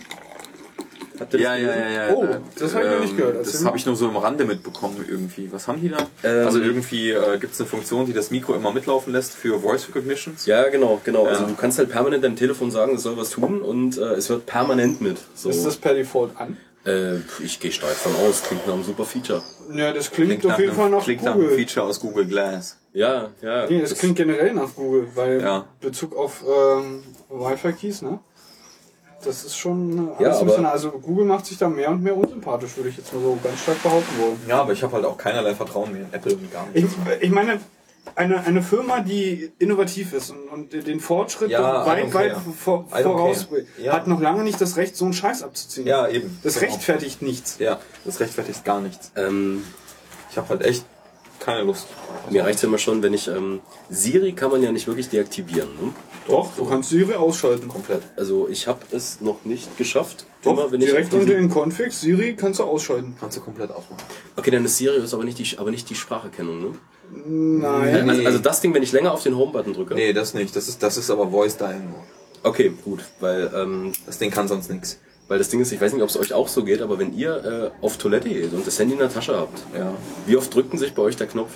Habt 1.22 1.34
ihr 1.34 1.39
das 1.39 1.45
ja, 1.47 1.55
ja, 1.55 1.76
ja, 1.76 1.89
ja. 2.09 2.13
Oh, 2.13 2.26
das 2.59 2.76
hab 2.76 2.84
ich 2.84 2.89
noch 2.89 2.99
nicht 2.99 3.17
gehört. 3.17 3.36
Erzähl 3.38 3.51
Das 3.53 3.61
mal. 3.61 3.67
habe 3.69 3.78
ich 3.78 3.86
nur 3.86 3.95
so 3.95 4.09
im 4.09 4.17
Rande 4.17 4.43
mitbekommen 4.45 5.05
irgendwie. 5.07 5.49
Was 5.53 5.67
haben 5.67 5.80
die 5.82 5.89
da? 5.89 5.97
Ähm, 6.24 6.45
also 6.45 6.59
irgendwie 6.59 7.11
äh, 7.11 7.38
gibt 7.39 7.53
es 7.53 7.59
eine 7.61 7.69
Funktion, 7.69 8.05
die 8.05 8.13
das 8.13 8.32
Mikro 8.32 8.53
immer 8.55 8.74
mitlaufen 8.74 9.13
lässt 9.13 9.34
für 9.36 9.59
Voice 9.59 9.88
Recognitions. 9.88 10.45
Ja, 10.45 10.67
genau, 10.69 10.99
genau. 11.03 11.24
Ja. 11.26 11.30
Also 11.32 11.45
du 11.45 11.55
kannst 11.55 11.78
halt 11.78 11.89
permanent 11.89 12.24
deinem 12.24 12.36
Telefon 12.36 12.72
sagen, 12.72 12.95
es 12.95 13.03
soll 13.03 13.15
was 13.17 13.30
tun 13.30 13.61
und 13.61 13.97
äh, 13.97 14.01
es 14.15 14.30
hört 14.30 14.45
permanent 14.45 14.99
mit. 15.01 15.17
So. 15.36 15.49
Ist 15.49 15.65
das 15.65 15.78
per 15.78 15.93
Default 15.93 16.36
an? 16.38 16.57
äh, 16.84 17.17
ich 17.43 17.59
gehe 17.59 17.72
stark 17.72 17.91
von 17.93 18.11
aus, 18.28 18.41
klingt 18.41 18.65
nach 18.65 18.74
einem 18.74 18.84
super 18.84 19.05
Feature. 19.05 19.43
Ja, 19.72 19.93
das 19.93 20.09
klingt, 20.09 20.30
Klingt 20.41 20.45
auf 20.47 20.57
jeden 20.59 20.72
einem- 20.72 20.80
Fall 20.80 20.89
nach 20.89 21.03
klingt 21.03 21.22
nach 21.24 21.34
einem 21.36 21.43
Google. 21.43 21.57
Feature 21.57 21.86
aus 21.86 21.99
Google 21.99 22.26
Glass. 22.26 22.78
Ja, 22.93 23.30
ja. 23.41 23.67
Nee, 23.69 23.82
das 23.82 23.93
klingt 23.95 24.15
generell 24.17 24.53
nach 24.53 24.74
Google, 24.76 25.07
weil 25.15 25.39
Ja. 25.41 25.65
Bezug 25.80 26.15
auf 26.17 26.43
ähm, 26.43 27.03
Wi-Fi-Keys, 27.30 28.01
ne? 28.01 28.19
Das 29.24 29.43
ist 29.43 29.55
schon 29.57 30.09
alles 30.17 30.19
Ja, 30.19 30.39
ein 30.39 30.45
bisschen, 30.45 30.65
aber- 30.65 30.74
also 30.74 30.91
Google 30.91 31.26
macht 31.26 31.45
sich 31.45 31.57
da 31.57 31.69
mehr 31.69 31.89
und 31.89 32.01
mehr 32.03 32.15
unsympathisch, 32.17 32.76
würde 32.78 32.89
ich 32.89 32.97
jetzt 32.97 33.13
mal 33.13 33.22
so 33.22 33.38
ganz 33.43 33.61
stark 33.61 33.82
behaupten 33.84 34.19
wollen. 34.22 34.41
Ja, 34.47 34.61
aber 34.61 34.74
ich 34.74 34.82
habe 34.84 34.93
halt 34.93 35.05
auch 35.05 35.17
keinerlei 35.17 35.53
Vertrauen 35.55 35.91
mehr 35.91 36.01
in 36.01 36.13
Apple 36.13 36.34
und 36.36 36.51
gar 36.51 36.65
nicht. 36.74 36.86
Ich, 36.86 37.22
ich 37.22 37.30
meine, 37.32 37.59
eine, 38.15 38.43
eine 38.45 38.61
Firma, 38.63 39.01
die 39.01 39.51
innovativ 39.59 40.13
ist 40.13 40.32
und, 40.32 40.47
und 40.49 40.88
den 40.88 40.99
Fortschritt 40.99 41.51
Ja, 41.51 41.86
weit, 41.86 42.13
weit 42.13 42.36
vor, 42.59 42.86
vorausbringt. 42.89 43.67
Ja. 43.78 43.93
hat 43.93 44.07
noch 44.07 44.19
lange 44.19 44.43
nicht 44.43 44.59
das 44.59 44.76
Recht, 44.76 44.95
so 44.97 45.05
einen 45.05 45.13
Scheiß 45.13 45.43
abzuziehen. 45.43 45.86
Ja, 45.88 46.07
eben. 46.07 46.38
Das 46.43 46.55
Genau. 46.59 46.72
rechtfertigt 46.72 47.22
nichts. 47.22 47.57
Ja, 47.59 47.80
das 48.03 48.19
rechtfertigt 48.19 48.65
gar 48.65 48.82
nichts. 48.82 49.11
Ähm, 49.15 49.63
Ich 50.32 50.38
habe 50.38 50.47
halt 50.49 50.63
echt 50.63 50.86
keine 51.42 51.64
Lust. 51.64 51.88
mir 52.30 52.44
reicht 52.46 52.64
immer 52.64 52.78
schon, 52.78 53.04
wenn 53.04 53.14
ich 53.14 53.28
ähm, 53.28 53.60
Siri 53.89 54.32
kann 54.32 54.52
man 54.52 54.64
ja 54.64 54.72
nicht 54.72 54.88
wirklich 54.88 55.10
deaktivieren. 55.10 55.70
Ne? 55.82 55.94
Doch, 56.28 56.56
du 56.56 56.66
kannst 56.66 56.89
Siri 56.89 57.16
ausschalten. 57.16 57.68
Komplett. 57.68 58.04
Also 58.16 58.48
ich 58.48 58.68
habe 58.68 58.80
es 58.92 59.20
noch 59.22 59.44
nicht 59.44 59.78
geschafft. 59.78 60.26
Doch, 60.44 60.54
Immer 60.54 60.72
wenn 60.72 60.80
direkt 60.80 61.14
ich 61.14 61.20
unter 61.20 61.34
den 61.34 61.50
Configs, 61.50 62.02
Siri 62.02 62.36
kannst 62.36 62.60
du 62.60 62.64
ausschalten. 62.64 63.16
Kannst 63.20 63.38
du 63.38 63.42
komplett 63.42 63.72
aufmachen. 63.72 64.04
Okay, 64.36 64.52
dann 64.52 64.64
ist 64.64 64.78
Siri 64.78 64.98
ist 65.04 65.14
aber 65.14 65.24
nicht 65.24 65.39
die, 65.39 65.58
aber 65.58 65.72
nicht 65.72 65.89
die 65.89 65.96
Spracherkennung, 65.96 66.62
ne? 66.62 66.74
Nein. 67.14 68.10
Also, 68.10 68.26
also 68.26 68.39
das 68.39 68.62
Ding, 68.62 68.74
wenn 68.74 68.84
ich 68.84 68.92
länger 68.94 69.12
auf 69.12 69.24
den 69.24 69.36
Home-Button 69.36 69.74
drücke. 69.74 69.96
Nee, 69.96 70.14
das 70.14 70.34
nicht. 70.34 70.56
Das 70.56 70.70
ist, 70.70 70.82
das 70.82 70.98
ist 70.98 71.10
aber 71.10 71.30
Voice 71.30 71.58
Dial 71.58 71.80
nur. 71.80 72.04
Okay, 72.44 72.72
gut, 72.84 73.02
weil 73.20 73.52
ähm, 73.54 73.92
Das 74.06 74.18
Ding 74.18 74.32
kann 74.32 74.48
sonst 74.48 74.72
nichts. 74.72 75.00
Weil 75.32 75.38
das 75.38 75.48
Ding 75.48 75.62
ist, 75.62 75.72
ich 75.72 75.80
weiß 75.80 75.94
nicht, 75.94 76.04
ob 76.04 76.10
es 76.10 76.18
euch 76.20 76.34
auch 76.34 76.50
so 76.50 76.66
geht, 76.66 76.82
aber 76.82 77.00
wenn 77.00 77.14
ihr 77.16 77.72
äh, 77.82 77.86
auf 77.86 77.96
Toilette 77.96 78.28
geht 78.28 78.52
und 78.52 78.68
das 78.68 78.78
Handy 78.78 78.94
in 78.96 79.00
der 79.00 79.10
Tasche 79.10 79.34
habt, 79.38 79.58
Ja. 79.74 79.94
wie 80.26 80.36
oft 80.36 80.54
drückt 80.54 80.74
denn 80.74 80.78
sich 80.80 80.94
bei 80.94 81.02
euch 81.04 81.16
der 81.16 81.28
Knopf? 81.28 81.52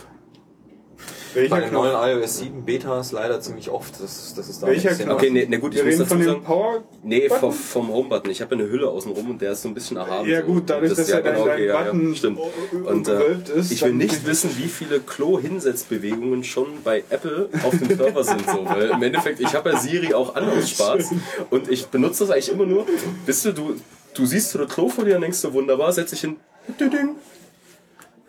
Welcher 1.36 1.50
Bei 1.56 1.60
den 1.62 1.70
Knopf? 1.70 1.84
neuen 1.86 2.20
iOS 2.22 2.38
7 2.40 2.66
Betas 2.66 3.12
leider 3.12 3.40
ziemlich 3.42 3.70
oft. 3.70 3.94
Das, 4.02 4.34
das 4.36 4.48
ist 4.50 4.64
da 4.64 4.68
Welcher 4.68 4.90
ein 4.90 4.94
bisschen 4.96 5.06
Knopf? 5.10 5.22
Okay, 5.22 5.30
nee, 5.32 5.46
nee, 5.50 5.58
gut, 5.58 5.74
ich 5.74 5.80
Wir 5.80 5.86
muss 5.86 5.92
reden 5.94 6.00
dazu 6.00 6.10
von 6.10 6.20
dem 6.20 6.28
sagen. 6.30 6.44
Power. 6.44 6.84
Nee, 7.04 7.30
vom, 7.30 7.52
vom 7.52 7.88
Home-Button. 7.90 8.32
Ich 8.32 8.42
habe 8.42 8.56
eine 8.56 8.64
Hülle 8.70 8.88
außenrum 8.90 9.30
und 9.32 9.42
der 9.42 9.52
ist 9.52 9.62
so 9.62 9.68
ein 9.68 9.74
bisschen 9.74 9.98
erhaben. 9.98 10.30
Ja 10.30 10.42
gut, 10.42 10.64
dadurch, 10.70 10.90
Das- 10.90 10.98
dass 11.00 11.10
ja, 11.10 11.18
ja 11.18 11.22
dein, 11.22 11.34
genau, 11.34 11.46
dein 11.46 11.54
okay, 11.56 11.66
ja, 11.68 11.74
ja, 11.74 11.92
Button 11.92 12.16
stimmt. 12.16 12.40
u- 12.40 12.78
u- 12.78 12.88
Und 12.90 13.08
äh, 13.08 13.36
ist. 13.56 13.72
ich 13.72 13.82
will 13.84 13.94
nicht 13.94 14.26
wissen, 14.26 14.50
wie 14.58 14.68
viele 14.68 15.00
Klo-Hinsetzbewegungen 15.02 16.44
schon 16.44 16.68
bei 16.84 17.04
Apple 17.10 17.50
auf 17.64 17.78
dem 17.78 17.96
Server 17.98 18.24
sind. 18.24 18.46
So. 18.50 18.66
Weil 18.66 18.90
im 18.92 19.04
Endeffekt, 19.04 19.40
ich 19.42 19.54
habe 19.54 19.72
ja 19.72 19.78
Siri 19.80 20.14
auch 20.14 20.36
an 20.36 20.50
aus 20.50 20.70
Spaß 20.70 21.12
und 21.50 21.70
ich 21.70 21.86
benutze 21.88 22.24
das 22.24 22.32
eigentlich 22.32 22.50
immer 22.52 22.66
nur. 22.66 22.86
Wisst 23.26 23.46
du, 23.46 23.52
du, 23.52 23.76
du 24.14 24.26
siehst 24.26 24.52
so 24.52 24.60
eine 24.60 24.68
Klo 24.68 24.88
vor 24.90 25.04
dir 25.06 25.16
und 25.16 25.22
denkst 25.22 25.38
so, 25.40 25.54
wunderbar, 25.54 25.92
setz 25.92 26.12
dich 26.12 26.22
hin. 26.22 26.38
Düdüng. 26.80 27.16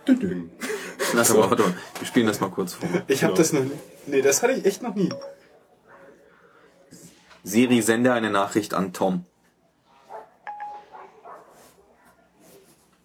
Düdüng. 0.06 0.50
Lass 1.12 1.30
aber, 1.30 1.50
warte 1.50 1.62
mal. 1.62 1.76
Wir 1.98 2.06
spielen 2.06 2.26
das 2.26 2.40
mal 2.40 2.50
kurz 2.50 2.74
vor. 2.74 2.88
Ich 3.06 3.22
habe 3.24 3.34
das 3.34 3.52
noch 3.52 3.62
nie. 3.62 3.78
Nee, 4.06 4.22
das 4.22 4.42
hatte 4.42 4.54
ich 4.54 4.64
echt 4.64 4.82
noch 4.82 4.94
nie. 4.94 5.12
Siri, 7.42 7.80
sende 7.80 8.12
eine 8.12 8.30
Nachricht 8.30 8.74
an 8.74 8.92
Tom. 8.92 9.24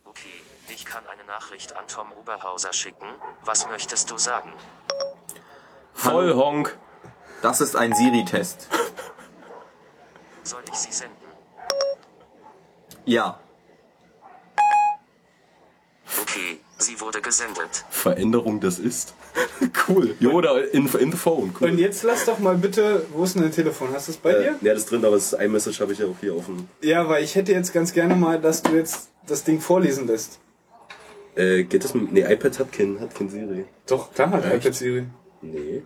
Okay, 0.04 0.42
ich 0.70 0.86
kann 0.86 1.04
eine 1.08 1.24
Nachricht 1.26 1.76
an 1.76 1.86
Tom 1.88 2.12
Oberhauser 2.14 2.74
schicken. 2.74 3.08
Was 3.46 3.68
möchtest 3.68 4.10
du 4.10 4.18
sagen? 4.18 4.52
Voll 5.94 6.34
Honk. 6.34 6.78
Das 7.42 7.62
ist 7.62 7.76
ein 7.76 7.94
Siri-Test. 7.94 8.68
Soll 10.44 10.64
ich 10.72 10.78
sie 10.78 10.92
senden? 10.92 11.16
Ja. 13.06 13.40
Okay, 16.22 16.60
sie 16.82 17.00
wurde 17.00 17.22
gesendet. 17.22 17.86
Veränderung, 17.90 18.60
das 18.60 18.80
ist. 18.80 19.14
cool. 19.88 20.16
Yoda 20.20 20.58
in, 20.60 20.88
in 20.88 21.12
the 21.12 21.18
phone. 21.18 21.54
Cool. 21.60 21.72
Und 21.72 21.78
jetzt 21.78 22.04
lass 22.04 22.26
doch 22.26 22.40
mal 22.40 22.56
bitte. 22.58 23.06
Wo 23.14 23.24
ist 23.24 23.36
denn 23.36 23.44
dein 23.44 23.52
Telefon? 23.52 23.90
Hast 23.94 24.08
du 24.08 24.12
es 24.12 24.18
bei 24.18 24.32
Äh, 24.32 24.40
dir? 24.44 24.56
ja, 24.62 24.74
das 24.74 24.84
ist 24.84 24.92
drin, 24.92 25.06
aber 25.06 25.16
das 25.16 25.34
iMessage 25.34 25.80
habe 25.80 25.94
ich 25.94 26.00
ja 26.00 26.06
auch 26.08 26.16
hier 26.20 26.36
offen. 26.36 26.68
Ja, 26.82 27.08
weil 27.08 27.24
ich 27.24 27.36
hätte 27.36 27.52
jetzt 27.54 27.74
ganz 27.74 27.94
gerne 27.94 28.16
mal, 28.16 28.40
dass 28.42 28.62
du 28.62 28.72
jetzt 28.76 29.10
das 29.28 29.44
Ding 29.44 29.62
vorlesen 29.62 30.08
lässt. 30.08 30.40
Äh, 31.36 31.64
geht 31.64 31.84
das 31.84 31.94
mit. 31.94 32.12
Nee, 32.12 32.22
iPad 32.22 32.60
hat 32.60 32.72
kein, 32.74 33.00
hat 33.00 33.16
kein 33.16 33.30
Siri. 33.30 33.66
Doch, 33.88 34.14
klar 34.14 34.32
hat 34.32 34.46
iPad 34.54 34.76
Siri. 34.76 35.06
Nee. 35.42 35.84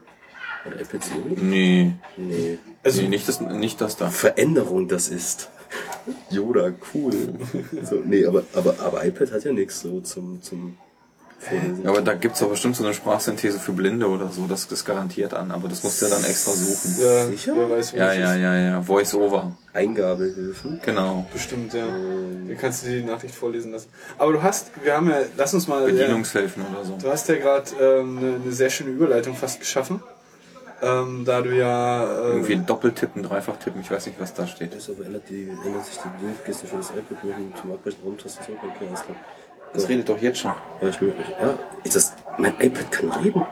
Hat 0.63 0.81
iPad 0.81 1.03
Siri? 1.03 1.35
Nee. 1.39 1.91
Nee. 2.17 2.57
Also, 2.83 3.01
nee 3.03 3.09
nicht, 3.09 3.27
das, 3.27 3.39
nicht 3.41 3.79
das 3.79 3.95
da. 3.97 4.09
Veränderung, 4.09 4.87
das 4.87 5.07
ist. 5.09 5.49
Yoda, 6.31 6.71
cool. 6.93 7.13
so, 7.83 8.01
nee, 8.03 8.25
aber, 8.25 8.43
aber, 8.53 8.75
aber 8.79 9.05
iPad 9.05 9.31
hat 9.33 9.43
ja 9.43 9.51
nichts 9.51 9.81
so 9.81 10.01
zum, 10.01 10.41
zum. 10.41 10.77
Ja, 11.83 11.89
aber 11.89 12.01
da 12.01 12.13
gibt's 12.13 12.39
doch 12.39 12.49
bestimmt 12.49 12.75
so 12.75 12.83
eine 12.83 12.93
Sprachsynthese 12.93 13.59
für 13.59 13.71
Blinde 13.71 14.07
oder 14.07 14.29
so. 14.29 14.45
Das 14.47 14.65
ist 14.65 14.85
garantiert 14.85 15.33
an. 15.33 15.51
Aber 15.51 15.67
das 15.67 15.83
musst 15.83 16.01
du 16.01 16.05
ja 16.07 16.15
dann 16.15 16.23
extra 16.23 16.51
suchen. 16.51 16.95
ja, 17.01 17.25
Sicher? 17.27 17.53
wer 17.55 17.69
weiß, 17.69 17.91
Ja, 17.93 18.13
ja, 18.13 18.33
ist. 18.33 18.41
ja, 18.41 18.55
ja. 18.55 18.81
Voice-over. 18.81 19.51
Eingabehilfen. 19.73 20.79
Genau. 20.83 21.25
Bestimmt, 21.31 21.73
ja. 21.73 21.85
Dann 21.85 22.57
kannst 22.59 22.83
du 22.83 22.89
dir 22.89 23.01
die 23.01 23.05
Nachricht 23.05 23.35
vorlesen 23.35 23.71
lassen. 23.71 23.89
Aber 24.17 24.33
du 24.33 24.41
hast, 24.43 24.71
wir 24.83 24.95
haben 24.95 25.09
ja, 25.09 25.17
lass 25.37 25.53
uns 25.53 25.67
mal. 25.67 25.81
Ja, 25.81 25.85
Bedienungshilfen 25.87 26.63
oder 26.73 26.85
so. 26.85 26.97
du 27.01 27.09
hast 27.09 27.27
ja 27.29 27.35
gerade 27.35 27.69
ähm, 27.81 28.17
eine, 28.17 28.35
eine 28.43 28.51
sehr 28.51 28.69
schöne 28.69 28.91
Überleitung 28.91 29.35
fast 29.35 29.59
geschaffen. 29.59 30.01
Ähm, 30.81 31.23
da 31.25 31.41
du 31.41 31.55
ja. 31.55 32.03
Äh, 32.03 32.29
Irgendwie 32.33 32.57
Doppeltippen, 32.57 33.23
Dreifachtippen. 33.23 33.81
Ich 33.81 33.89
weiß 33.89 34.07
nicht, 34.07 34.19
was 34.19 34.33
da 34.33 34.45
steht. 34.45 34.75
Das 34.75 34.89
aber 34.89 35.05
ändert, 35.05 35.23
die, 35.29 35.47
ändert 35.65 35.85
sich 35.85 35.97
die 35.97 36.09
Bedienungsgeste 36.09 36.67
für 36.67 36.77
das 36.77 36.89
iPad 36.89 37.23
mit 37.23 37.57
zum 37.57 37.71
Abbrechen 37.71 37.99
Raumtaste 38.03 38.43
zurück. 38.43 38.59
Okay, 38.63 38.87
Das 39.75 39.89
redet 39.89 40.07
doch 40.09 40.19
jetzt 40.21 40.39
schon. 40.39 40.53
Ja, 40.81 40.87
ich, 40.89 41.01
ja, 41.01 41.59
ist 41.83 41.95
das. 41.95 42.13
Mein 42.37 42.59
iPad 42.59 42.91
kann 42.91 43.11
reden. 43.11 43.45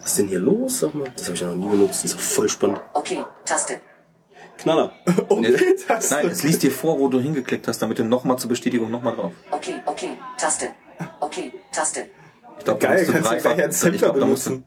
Was 0.00 0.10
ist 0.10 0.18
denn 0.18 0.28
hier 0.28 0.40
los? 0.40 0.80
Sag 0.80 0.94
mal. 0.94 1.08
Das 1.16 1.24
habe 1.26 1.34
ich 1.34 1.40
ja 1.40 1.48
noch 1.48 1.54
nie 1.56 1.68
benutzt. 1.70 2.04
Das 2.04 2.12
ist 2.12 2.20
voll 2.20 2.48
spannend. 2.48 2.80
Okay, 2.92 3.24
Taste. 3.44 3.80
Knaller. 4.58 4.92
das, 5.88 6.10
Nein, 6.10 6.28
es 6.28 6.42
liest 6.42 6.62
dir 6.62 6.70
vor, 6.70 6.98
wo 6.98 7.08
du 7.08 7.20
hingeklickt 7.20 7.66
hast, 7.68 7.80
damit 7.80 7.98
du 7.98 8.04
nochmal 8.04 8.38
zur 8.38 8.48
Bestätigung 8.48 8.90
nochmal 8.90 9.14
drauf. 9.14 9.32
Okay, 9.50 9.74
okay, 9.86 10.18
Taste. 10.38 10.68
Okay, 11.20 11.52
Taste. 11.72 12.06
Ich 12.58 12.64
glaub, 12.64 12.78
da 12.80 12.88
Geil, 12.88 12.98
musst 12.98 13.08
du 13.08 13.12
kannst 13.12 13.44
du 13.44 13.54
gleich 13.54 13.68
ich 13.68 13.76
Sampler 13.76 14.12
glaub, 14.12 14.28
musst 14.28 14.46
du- 14.46 14.50
benutzen. 14.50 14.66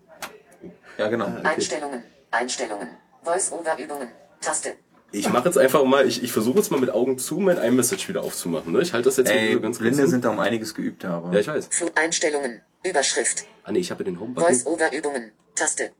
Ja, 0.97 1.07
genau. 1.07 1.27
Einstellungen. 1.43 2.03
Einstellungen. 2.31 2.87
Voice-over-Übungen. 3.23 4.09
Taste. 4.41 4.73
Ich 5.17 5.29
mache 5.29 5.45
jetzt 5.45 5.57
einfach 5.57 5.83
mal, 5.85 6.05
ich, 6.05 6.21
ich 6.23 6.31
versuche 6.31 6.57
jetzt 6.57 6.71
mal 6.71 6.79
mit 6.79 6.89
Augen 6.89 7.17
zu 7.17 7.37
mein 7.39 7.57
iMessage 7.57 8.09
wieder 8.09 8.21
aufzumachen. 8.21 8.73
Ne? 8.73 8.81
Ich 8.81 8.91
halte 8.91 9.05
das 9.05 9.15
jetzt 9.17 9.31
Ey, 9.31 9.53
so 9.53 9.61
ganz 9.61 9.77
kurz 9.77 9.79
Blinde 9.79 10.01
hin. 10.01 10.09
sind 10.11 10.25
da 10.25 10.29
um 10.29 10.39
einiges 10.39 10.75
geübter, 10.75 11.09
aber. 11.09 11.31
Ja, 11.33 11.39
ich 11.39 11.47
weiß. 11.47 11.69
Einstellungen. 11.95 12.61
Überschrift. 12.83 13.45
Ah 13.63 13.71
nee, 13.71 13.79
ich 13.79 13.91
habe 13.91 14.03
den 14.03 14.19
Home-Button. 14.19 14.47
Voice-Over-Übungen. 14.47 15.31
Taste. 15.55 15.91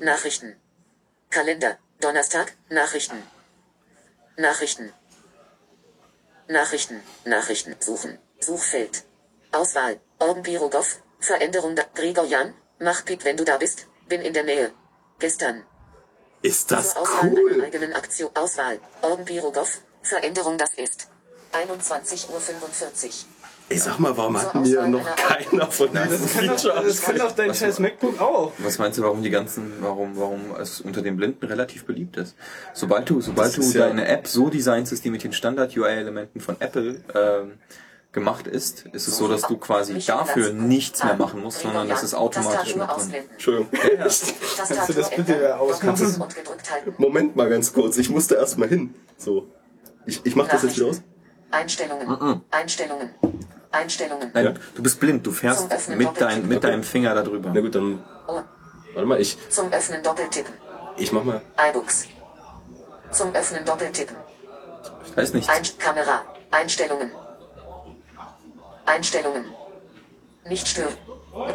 Nachrichten. 0.00 0.56
Kalender. 1.30 1.78
Donnerstag. 2.00 2.54
Nachrichten. 2.70 3.16
Nachrichten. 4.36 4.92
Nachrichten. 6.48 7.00
Nachrichten. 7.24 7.76
Suchen. 7.80 8.18
Suchfeld. 8.40 9.04
Auswahl. 9.52 10.00
Orben 10.18 10.42
Birogov. 10.42 11.02
Veränderung 11.20 11.76
da. 11.76 11.82
Gregor 11.94 12.24
Jan. 12.24 12.54
Mach 12.80 13.04
Pip, 13.04 13.24
wenn 13.24 13.36
du 13.36 13.44
da 13.44 13.58
bist. 13.58 13.88
Bin 14.08 14.22
in 14.22 14.32
der 14.32 14.44
Nähe. 14.44 14.70
Gestern. 15.18 15.62
Ist 16.42 16.70
das 16.70 16.92
Zur 16.94 17.02
Auswahl 17.02 17.20
einer 17.30 17.40
cool? 17.40 17.62
eigenen 17.64 17.92
Aktion. 17.94 18.30
Auswahl. 18.34 18.78
Orben 19.02 19.24
Birogov. 19.24 19.80
Veränderung 20.02 20.58
das 20.58 20.70
ist. 20.74 21.08
21.45 21.52 22.28
Uhr. 22.28 23.10
Ich 23.68 23.82
sag 23.82 23.98
mal, 23.98 24.16
warum 24.16 24.40
hat 24.40 24.52
Zur 24.52 24.60
mir 24.60 24.78
Auswahl 24.78 24.88
noch 24.90 25.04
einer- 25.06 25.16
keiner 25.16 25.70
von 25.72 25.88
diesen 25.90 26.08
Das 26.08 26.32
kann, 26.32 26.46
doch, 26.46 26.58
Features? 26.60 26.84
das 26.86 27.02
kann 27.02 27.18
doch 27.18 27.32
dein 27.32 27.54
scheiß 27.54 27.78
MacBook 27.80 28.20
auch. 28.20 28.52
Was 28.58 28.78
meinst 28.78 28.98
du, 28.98 29.02
warum 29.02 29.22
die 29.24 29.30
ganzen, 29.30 29.72
warum, 29.80 30.16
warum 30.16 30.54
es 30.60 30.80
unter 30.80 31.02
den 31.02 31.16
Blinden 31.16 31.44
relativ 31.46 31.84
beliebt 31.84 32.16
ist? 32.16 32.36
Sobald 32.74 33.10
du, 33.10 33.20
sobald 33.20 33.48
Das 33.48 33.54
du 33.56 33.60
ist 33.62 33.74
ja- 33.74 33.88
deine 33.88 34.06
App 34.06 34.28
so 34.28 34.48
designst, 34.50 34.92
dass 34.92 35.00
die 35.00 35.10
mit 35.10 35.24
den 35.24 35.32
Standard-UI-Elementen 35.32 36.40
von 36.40 36.60
Apple 36.60 37.02
ähm, 37.14 37.58
gemacht 38.16 38.46
ist, 38.46 38.86
ist 38.92 39.08
es 39.08 39.18
so, 39.18 39.28
dass 39.28 39.42
du 39.42 39.58
quasi 39.58 39.98
dafür 39.98 40.52
nichts 40.54 41.04
mehr 41.04 41.16
machen 41.16 41.42
musst, 41.42 41.60
sondern 41.60 41.86
das 41.86 42.02
ist 42.02 42.14
automatisch 42.14 42.74
mit 42.74 42.88
drin. 42.88 43.24
Entschuldigung. 43.30 43.68
Du 43.70 44.92
das 44.94 45.10
bitte. 45.10 45.58
Moment 46.96 47.36
mal 47.36 47.48
ganz 47.50 47.72
kurz, 47.74 47.98
ich 47.98 48.08
musste 48.08 48.36
erst 48.36 48.56
mal 48.56 48.68
hin. 48.68 48.94
So. 49.18 49.46
Ich, 50.06 50.24
ich 50.24 50.34
mach 50.34 50.48
das 50.48 50.62
jetzt 50.62 50.76
wieder 50.78 50.86
aus. 50.88 51.02
Einstellungen. 51.50 52.40
Einstellungen. 52.50 53.10
Einstellungen. 53.70 54.30
Nein, 54.32 54.44
Ja. 54.46 54.54
du 54.74 54.82
bist 54.82 54.98
blind, 54.98 55.26
du 55.26 55.32
fährst 55.32 55.68
mit, 55.90 56.08
dein, 56.18 56.48
mit 56.48 56.64
deinem 56.64 56.82
Finger 56.82 57.14
da 57.14 57.22
drüber. 57.22 57.50
Na 57.52 57.60
gut, 57.60 57.74
dann. 57.74 58.02
Oh. 58.26 58.40
Warte 58.94 59.06
mal, 59.06 59.20
ich, 59.20 59.36
Zum 59.50 59.70
Öffnen 59.70 60.02
doppeltippen. 60.02 60.54
ich 60.96 61.12
mach 61.12 61.22
mal. 61.22 61.42
iBooks. 61.70 62.06
Zum 63.10 63.34
Öffnen 63.34 63.62
doppeltippen. 63.66 64.16
Ich 65.06 65.14
weiß 65.16 65.34
nicht. 65.34 65.50
Ein 65.50 65.62
Kamera. 65.78 66.22
Einstellungen. 66.50 67.10
Einstellungen. 68.86 69.44
Nicht 70.48 70.66
stören. 70.68 70.94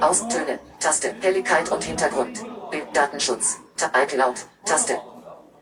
Austöne. 0.01 0.59
Taste. 0.79 1.15
Helligkeit 1.21 1.71
und 1.71 1.83
Hintergrund. 1.83 2.43
Bild. 2.69 2.83
Datenschutz. 2.93 3.57
Ta 3.77 3.91
iCloud. 4.03 4.35
Taste. 4.65 4.97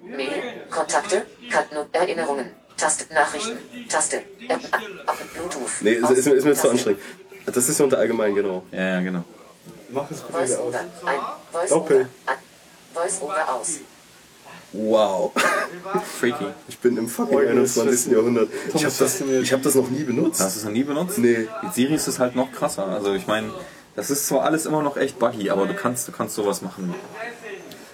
Mail. 0.01 0.65
Kontakte. 0.69 1.25
Karten 1.51 1.77
und 1.77 1.95
Erinnerungen. 1.95 2.51
Taste. 2.75 3.05
Nachrichten. 3.13 3.59
Taste. 3.87 4.17
App. 4.47 4.59
App. 4.63 5.33
Bluetooth. 5.33 5.69
Nee, 5.81 5.93
ist, 5.93 6.09
ist, 6.11 6.25
mir- 6.25 6.33
ist 6.33 6.45
mir 6.45 6.55
zu 6.55 6.69
anstrengend. 6.69 7.01
Das 7.45 7.69
ist 7.69 7.77
ja 7.79 7.85
unter 7.85 7.97
allgemein, 7.97 8.35
genau. 8.35 8.63
Ja, 8.71 8.95
ja, 8.95 8.99
genau. 9.01 9.23
Mach 9.89 10.09
es 10.11 10.21
bitte 10.21 10.43
wieder 10.45 10.59
aus. 10.59 10.73
Ein. 10.75 10.89
Voice-Over. 11.51 11.67
Doppel. 11.79 12.09
Ein. 12.25 12.35
Voice-Over 12.93 13.53
aus. 13.53 13.69
Wow. 14.73 15.31
Freaky. 16.19 16.45
Ich 16.67 16.77
bin 16.79 16.97
im 16.97 17.07
fucking 17.07 17.35
Oh, 17.35 17.39
das 17.41 17.77
21. 17.77 17.87
ist- 17.91 18.07
Jahrhundert. 18.11 18.49
Ich 18.73 18.85
habe 18.85 18.93
das, 18.99 19.21
ich 19.21 19.53
hab 19.53 19.61
das 19.63 19.75
noch 19.75 19.89
nie 19.89 20.03
benutzt. 20.03 20.39
Hast 20.41 20.55
du 20.55 20.59
es 20.59 20.65
noch 20.65 20.71
nie 20.71 20.83
benutzt? 20.83 21.17
Nee. 21.17 21.47
Mit 21.63 21.73
Siri 21.73 21.95
ist 21.95 22.07
es 22.07 22.19
halt 22.19 22.35
noch 22.35 22.51
krasser. 22.51 22.85
Also 22.87 23.13
ich 23.13 23.25
meine, 23.27 23.49
das 23.95 24.09
ist 24.11 24.27
zwar 24.27 24.43
alles 24.43 24.65
immer 24.65 24.83
noch 24.83 24.97
echt 24.97 25.17
buggy, 25.19 25.49
aber 25.49 25.65
du 25.65 25.73
kannst, 25.73 26.07
du 26.07 26.11
kannst 26.11 26.35
sowas 26.35 26.61
machen. 26.61 26.93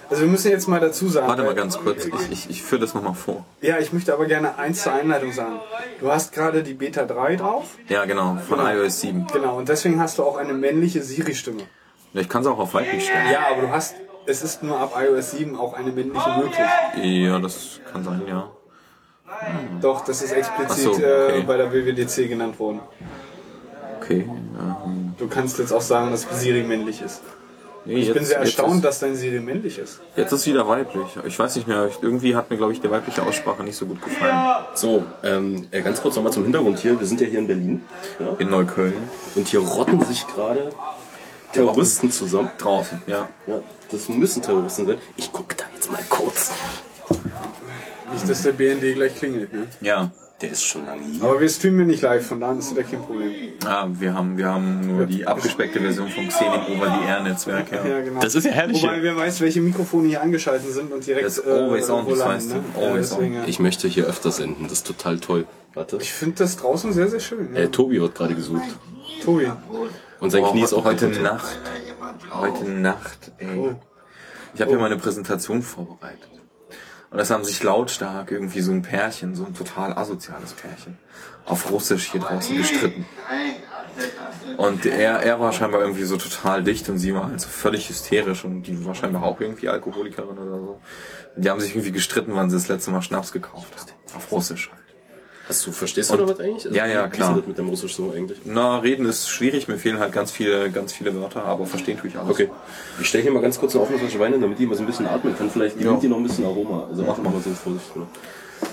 Also 0.08 0.22
wir 0.22 0.28
müssen 0.28 0.50
jetzt 0.52 0.68
mal 0.68 0.78
dazu 0.78 1.08
sagen. 1.08 1.26
Warte 1.26 1.42
mal 1.42 1.54
ganz 1.54 1.78
kurz, 1.78 2.04
ich, 2.04 2.14
ich, 2.30 2.50
ich 2.50 2.62
führe 2.62 2.82
das 2.82 2.94
nochmal 2.94 3.14
vor. 3.14 3.44
Ja, 3.60 3.78
ich 3.80 3.92
möchte 3.92 4.12
aber 4.12 4.26
gerne 4.26 4.56
eins 4.56 4.82
zur 4.84 4.92
Einleitung 4.92 5.32
sagen. 5.32 5.58
Du 5.98 6.12
hast 6.12 6.32
gerade 6.32 6.62
die 6.62 6.74
Beta 6.74 7.04
3 7.06 7.34
drauf. 7.36 7.64
Ja, 7.88 8.04
genau, 8.04 8.38
von 8.48 8.58
Genau. 8.58 8.70
iOS 8.70 9.00
7. 9.00 9.26
Genau, 9.32 9.56
und 9.58 9.68
deswegen 9.68 9.98
hast 10.00 10.18
du 10.18 10.22
auch 10.22 10.36
eine 10.36 10.52
männliche 10.52 11.02
Siri-Stimme. 11.02 11.62
Ja, 12.12 12.20
Ich 12.20 12.28
kann 12.28 12.42
es 12.42 12.46
auch 12.46 12.58
auf 12.60 12.74
weiblich 12.74 13.04
stellen. 13.04 13.30
Ja, 13.32 13.48
aber 13.50 13.62
du 13.62 13.70
hast, 13.70 13.96
es 14.26 14.42
ist 14.42 14.62
nur 14.62 14.78
ab 14.78 14.94
iOS 14.98 15.32
7 15.32 15.56
auch 15.56 15.74
eine 15.74 15.90
männliche 15.92 16.30
möglich. 16.36 17.24
Ja, 17.24 17.38
das 17.38 17.80
kann 17.90 18.04
sein, 18.04 18.22
ja. 18.26 18.50
Doch, 19.80 20.04
das 20.04 20.22
ist 20.22 20.32
explizit 20.32 20.84
so, 20.84 20.92
okay. 20.92 21.40
äh, 21.40 21.42
bei 21.42 21.56
der 21.56 21.72
WWDC 21.72 22.28
genannt 22.28 22.58
worden. 22.58 22.80
Okay. 24.00 24.28
Ähm, 24.28 25.14
Du 25.18 25.28
kannst 25.28 25.58
jetzt 25.58 25.72
auch 25.72 25.80
sagen, 25.80 26.10
dass 26.10 26.26
Siri 26.40 26.62
männlich 26.62 27.00
ist. 27.02 27.22
nee, 27.84 27.94
Ich 27.96 28.12
bin 28.12 28.24
sehr 28.24 28.38
erstaunt, 28.38 28.74
Jetzt 28.74 28.84
dass 28.84 28.98
dein 29.00 29.16
Siri 29.16 29.40
männlich 29.40 29.78
ist. 29.78 29.94
ist, 29.94 30.00
jetzt 30.16 30.32
ist 30.32 30.46
wieder 30.46 30.68
weiblich. 30.68 31.06
Ich 31.26 31.38
weiß 31.38 31.56
nicht 31.56 31.66
mehr, 31.66 31.88
irgendwie 32.02 32.36
hat 32.36 32.50
mir, 32.50 32.56
glaube 32.56 32.72
ich, 32.72 32.80
die 32.80 32.90
weibliche 32.90 33.22
Aussprache 33.22 33.64
nicht 33.64 33.76
so 33.76 33.86
gut 33.86 34.00
gefallen. 34.02 34.64
So, 34.74 35.04
ähm, 35.24 35.66
äh, 35.70 35.80
ganz 35.82 36.00
kurz 36.02 36.16
nochmal 36.16 36.32
zum 36.32 36.44
Hintergrund 36.44 36.78
hier. 36.78 36.98
Wir 37.00 37.06
sind 37.06 37.20
ja 37.20 37.26
hier 37.26 37.38
in 37.40 37.46
Berlin. 37.46 37.82
Ja? 38.20 38.34
In 38.38 38.50
Neukölln. 38.50 38.94
Und 39.34 39.48
hier 39.48 39.60
rotten 39.60 40.00
sich 40.04 40.26
gerade 40.26 40.70
Terroristen 41.56 42.10
zusammen. 42.10 42.50
Draußen, 42.58 43.02
ja. 43.06 43.28
Ja, 43.46 43.60
das 43.90 44.08
müssen 44.08 44.42
Terroristen 44.42 44.86
sein. 44.86 44.98
Ich 45.16 45.30
guck 45.32 45.56
da 45.56 45.64
jetzt 45.74 45.90
mal 45.90 46.02
kurz. 46.08 46.52
Nicht, 48.12 48.28
dass 48.28 48.42
der 48.42 48.52
BND 48.52 48.94
gleich 48.94 49.14
klingelt. 49.16 49.52
Ne? 49.52 49.66
Ja. 49.80 50.10
Der 50.42 50.50
ist 50.50 50.64
schon 50.64 50.84
lange 50.84 51.00
hier. 51.02 51.22
Aber 51.24 51.40
wir 51.40 51.48
streamen 51.48 51.80
ja 51.80 51.86
nicht 51.86 52.02
live, 52.02 52.26
von 52.26 52.38
daher 52.40 52.58
ist 52.58 52.76
das 52.76 52.90
kein 52.90 53.00
Problem. 53.00 53.30
Ah, 53.64 53.88
wir 53.90 54.12
haben, 54.12 54.36
wir 54.36 54.46
haben 54.48 54.86
nur 54.86 55.06
die 55.06 55.26
abgespeckte 55.26 55.80
Version 55.80 56.10
vom 56.10 56.28
Xening 56.28 56.60
over 56.76 56.94
the 57.00 57.06
air 57.08 57.22
Netzwerk. 57.22 57.72
Ja. 57.72 57.86
Ja, 57.86 58.00
genau. 58.02 58.20
Das 58.20 58.34
ist 58.34 58.44
ja 58.44 58.50
herrlich 58.52 58.82
Wobei 58.82 59.02
wer 59.02 59.16
weiß, 59.16 59.40
welche 59.40 59.62
Mikrofone 59.62 60.08
hier 60.08 60.20
angeschaltet 60.20 60.70
sind 60.74 60.92
und 60.92 61.06
direkt 61.06 61.24
Das 61.24 61.38
ist 61.38 61.46
always 61.46 61.88
on, 61.88 62.04
wo 62.04 62.14
das 62.14 62.48
du. 62.48 62.54
ne? 62.56 62.64
Ja, 62.78 62.86
Always 62.86 63.10
deswegen, 63.10 63.34
ja. 63.34 63.44
Ich 63.46 63.60
möchte 63.60 63.88
hier 63.88 64.04
öfter 64.04 64.30
senden. 64.30 64.64
Das 64.64 64.72
ist 64.72 64.86
total 64.86 65.18
toll. 65.20 65.46
Warte. 65.72 65.96
Ich 66.02 66.12
finde 66.12 66.36
das 66.36 66.58
draußen 66.58 66.92
sehr, 66.92 67.08
sehr 67.08 67.20
schön. 67.20 67.54
Ja. 67.54 67.62
Äh, 67.62 67.68
Tobi 67.68 67.98
wird 67.98 68.14
gerade 68.14 68.34
gesucht. 68.34 68.60
Tobi. 69.24 69.50
Und 70.20 70.30
sein 70.30 70.42
Oh, 70.44 70.50
Knie 70.50 70.62
ist 70.62 70.72
auch 70.72 70.84
heute 70.84 71.08
kaputt. 71.08 71.22
Nacht. 71.22 71.58
Heute 72.30 72.64
Nacht, 72.64 73.32
ey. 73.38 73.58
Oh. 73.58 73.74
Ich 74.54 74.60
habe 74.60 74.70
hier 74.70 74.80
meine 74.80 74.96
Präsentation 74.96 75.62
vorbereitet. 75.62 76.30
Und 77.10 77.18
es 77.18 77.30
haben 77.30 77.44
sich 77.44 77.62
lautstark 77.62 78.30
irgendwie 78.30 78.60
so 78.60 78.72
ein 78.72 78.82
Pärchen, 78.82 79.34
so 79.34 79.44
ein 79.44 79.54
total 79.54 79.92
asoziales 79.92 80.52
Pärchen, 80.54 80.98
auf 81.44 81.70
Russisch 81.70 82.10
hier 82.10 82.20
draußen 82.20 82.56
gestritten. 82.56 83.06
Und 84.56 84.86
er, 84.86 85.20
er 85.22 85.40
war 85.40 85.52
scheinbar 85.52 85.80
irgendwie 85.80 86.04
so 86.04 86.16
total 86.16 86.62
dicht 86.62 86.88
und 86.88 86.98
sie 86.98 87.14
war 87.14 87.28
halt 87.28 87.40
so 87.40 87.48
völlig 87.48 87.88
hysterisch 87.88 88.44
und 88.44 88.62
die 88.62 88.84
war 88.84 88.94
scheinbar 88.94 89.22
auch 89.22 89.40
irgendwie 89.40 89.68
Alkoholikerin 89.68 90.38
oder 90.38 90.58
so. 90.58 90.80
Die 91.36 91.48
haben 91.48 91.60
sich 91.60 91.72
irgendwie 91.72 91.92
gestritten, 91.92 92.32
wann 92.34 92.50
sie 92.50 92.56
das 92.56 92.68
letzte 92.68 92.90
Mal 92.90 93.02
Schnaps 93.02 93.32
gekauft 93.32 93.74
hat. 93.78 93.94
Auf 94.14 94.32
Russisch 94.32 94.70
halt. 94.70 94.85
Hast 95.48 95.64
du, 95.66 95.70
verstehst 95.72 96.12
du 96.12 96.16
da 96.16 96.28
was 96.28 96.40
eigentlich? 96.40 96.64
Also, 96.66 96.76
Ja, 96.76 96.86
ja, 96.86 97.04
wie 97.04 97.08
ist 97.08 97.12
klar. 97.14 97.36
das 97.36 97.46
mit 97.46 97.56
dem 97.56 97.68
Russisch 97.68 97.94
so 97.94 98.12
eigentlich? 98.12 98.40
Na, 98.44 98.78
reden 98.78 99.06
ist 99.06 99.28
schwierig, 99.28 99.68
mir 99.68 99.78
fehlen 99.78 99.98
halt 100.00 100.12
ganz 100.12 100.32
viele, 100.32 100.70
ganz 100.70 100.92
viele 100.92 101.14
Wörter, 101.14 101.44
aber 101.44 101.66
verstehen 101.66 101.98
tue 101.98 102.10
ich 102.10 102.18
alles. 102.18 102.30
Okay. 102.30 102.50
Ich 103.00 103.08
stelle 103.08 103.22
hier 103.22 103.32
mal 103.32 103.42
ganz 103.42 103.58
kurz 103.58 103.74
eine 103.74 103.82
offene 103.84 103.98
Flasche 103.98 104.18
Wein 104.18 104.32
hin, 104.32 104.40
damit 104.40 104.58
die 104.58 104.66
mal 104.66 104.74
so 104.74 104.82
ein 104.82 104.86
bisschen 104.86 105.06
atmen 105.06 105.36
kann. 105.38 105.48
Vielleicht 105.50 105.80
Ja. 105.80 105.90
nimmt 105.90 106.02
die 106.02 106.08
noch 106.08 106.16
ein 106.16 106.24
bisschen 106.24 106.44
Aroma. 106.44 106.86
Also 106.90 107.02
machen 107.04 107.22
wir 107.22 107.30
mal 107.30 107.40
so 107.40 107.50
Vorsicht. 107.50 107.94
Ne? 107.96 108.06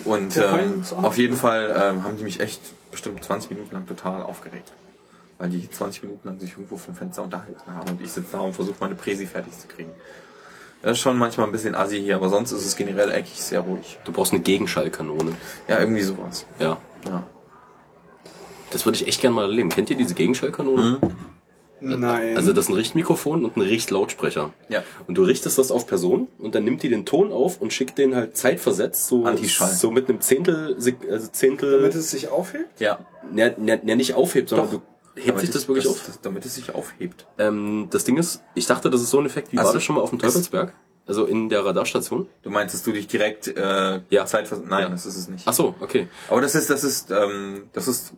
Und 0.05 0.35
ähm, 0.37 0.83
auf 1.03 1.17
jeden 1.17 1.35
Fall 1.35 1.69
ähm, 1.77 2.03
haben 2.03 2.17
die 2.17 2.23
mich 2.23 2.39
echt 2.39 2.61
bestimmt 2.89 3.23
20 3.23 3.51
Minuten 3.51 3.73
lang 3.75 3.85
total 3.85 4.23
aufgeregt. 4.23 4.71
Weil 5.37 5.49
die 5.49 5.69
20 5.69 6.03
Minuten 6.03 6.27
lang 6.27 6.39
sich 6.39 6.51
irgendwo 6.51 6.77
vom 6.77 6.95
Fenster 6.95 7.21
unterhalten 7.23 7.59
haben 7.67 7.89
und 7.91 8.01
ich 8.01 8.11
sitze 8.11 8.29
da 8.31 8.39
und 8.39 8.53
versuche 8.53 8.75
meine 8.79 8.95
Präsi 8.95 9.25
fertig 9.27 9.53
zu 9.59 9.67
kriegen. 9.67 9.91
Das 10.83 10.91
ist 10.91 10.99
schon 10.99 11.17
manchmal 11.17 11.47
ein 11.47 11.53
bisschen 11.53 11.75
assi 11.75 12.01
hier, 12.01 12.17
aber 12.17 12.27
sonst 12.27 12.51
ist 12.51 12.65
es 12.65 12.75
generell 12.75 13.09
eigentlich 13.09 13.41
sehr 13.41 13.61
ruhig. 13.61 13.99
Du 14.03 14.11
brauchst 14.11 14.33
eine 14.33 14.41
Gegenschallkanone. 14.41 15.31
Ja, 15.69 15.79
irgendwie 15.79 16.01
sowas. 16.01 16.45
Ja. 16.59 16.77
Ja. 17.05 17.23
Das 18.69 18.85
würde 18.85 18.97
ich 18.97 19.07
echt 19.07 19.21
gerne 19.21 19.33
mal 19.33 19.43
erleben. 19.43 19.69
Kennt 19.69 19.89
ihr 19.89 19.95
diese 19.95 20.13
Gegenschallkanone? 20.13 20.99
Nein. 21.79 22.35
Also 22.35 22.51
das 22.51 22.65
ist 22.65 22.69
ein 22.69 22.75
Richtmikrofon 22.75 23.45
und 23.45 23.55
ein 23.55 23.61
Richtlautsprecher. 23.61 24.53
Ja. 24.67 24.83
Und 25.07 25.15
du 25.17 25.23
richtest 25.23 25.57
das 25.57 25.71
auf 25.71 25.87
Personen 25.87 26.27
und 26.37 26.53
dann 26.53 26.65
nimmt 26.65 26.83
die 26.83 26.89
den 26.89 27.05
Ton 27.05 27.31
auf 27.31 27.61
und 27.61 27.71
schickt 27.71 27.97
den 27.97 28.13
halt 28.13 28.35
zeitversetzt, 28.35 29.07
so, 29.07 29.25
so 29.45 29.89
mit 29.89 30.09
einem 30.09 30.19
Zehntel, 30.19 30.75
also 30.75 31.27
Zehntel, 31.31 31.77
damit 31.77 31.95
es 31.95 32.11
sich 32.11 32.27
aufhebt? 32.27 32.81
Ja. 32.81 32.99
ja, 33.33 33.51
ja, 33.63 33.77
ja 33.81 33.95
nicht 33.95 34.15
aufhebt, 34.15 34.49
sondern 34.49 34.69
Doch. 34.71 34.81
Hebt 35.15 35.39
sich 35.39 35.49
das 35.49 35.63
es- 35.63 35.67
wirklich 35.67 35.85
das, 35.85 35.93
auf. 35.93 36.05
Das, 36.05 36.21
damit 36.21 36.45
es 36.45 36.55
sich 36.55 36.73
aufhebt. 36.73 37.25
Ähm, 37.37 37.87
das 37.91 38.03
Ding 38.03 38.17
ist, 38.17 38.41
ich 38.55 38.65
dachte, 38.65 38.89
das 38.89 39.01
ist 39.01 39.09
so 39.09 39.19
ein 39.19 39.25
Effekt, 39.25 39.51
wie 39.51 39.57
Ach 39.59 39.63
war 39.63 39.71
so. 39.71 39.77
das 39.77 39.83
schon 39.83 39.95
mal 39.95 40.01
auf 40.01 40.09
dem 40.09 40.19
Teufelsberg? 40.19 40.73
Also 41.05 41.25
in 41.25 41.49
der 41.49 41.65
Radarstation? 41.65 42.27
Du 42.43 42.49
meinst, 42.49 42.73
dass 42.73 42.83
du 42.83 42.93
dich 42.93 43.07
direkt 43.07 43.47
äh, 43.49 44.01
Ja. 44.09 44.25
Zeit 44.25 44.49
Nein, 44.65 44.83
Ja. 44.83 44.89
das 44.89 45.05
ist 45.05 45.17
es 45.17 45.27
nicht. 45.27 45.43
Ach 45.45 45.51
so, 45.53 45.75
okay. 45.81 46.07
Aber 46.29 46.39
das 46.39 46.55
ist, 46.55 46.69
das 46.69 46.83
ist, 46.85 47.11
ähm, 47.11 47.63
das 47.73 47.87
ist 47.89 48.13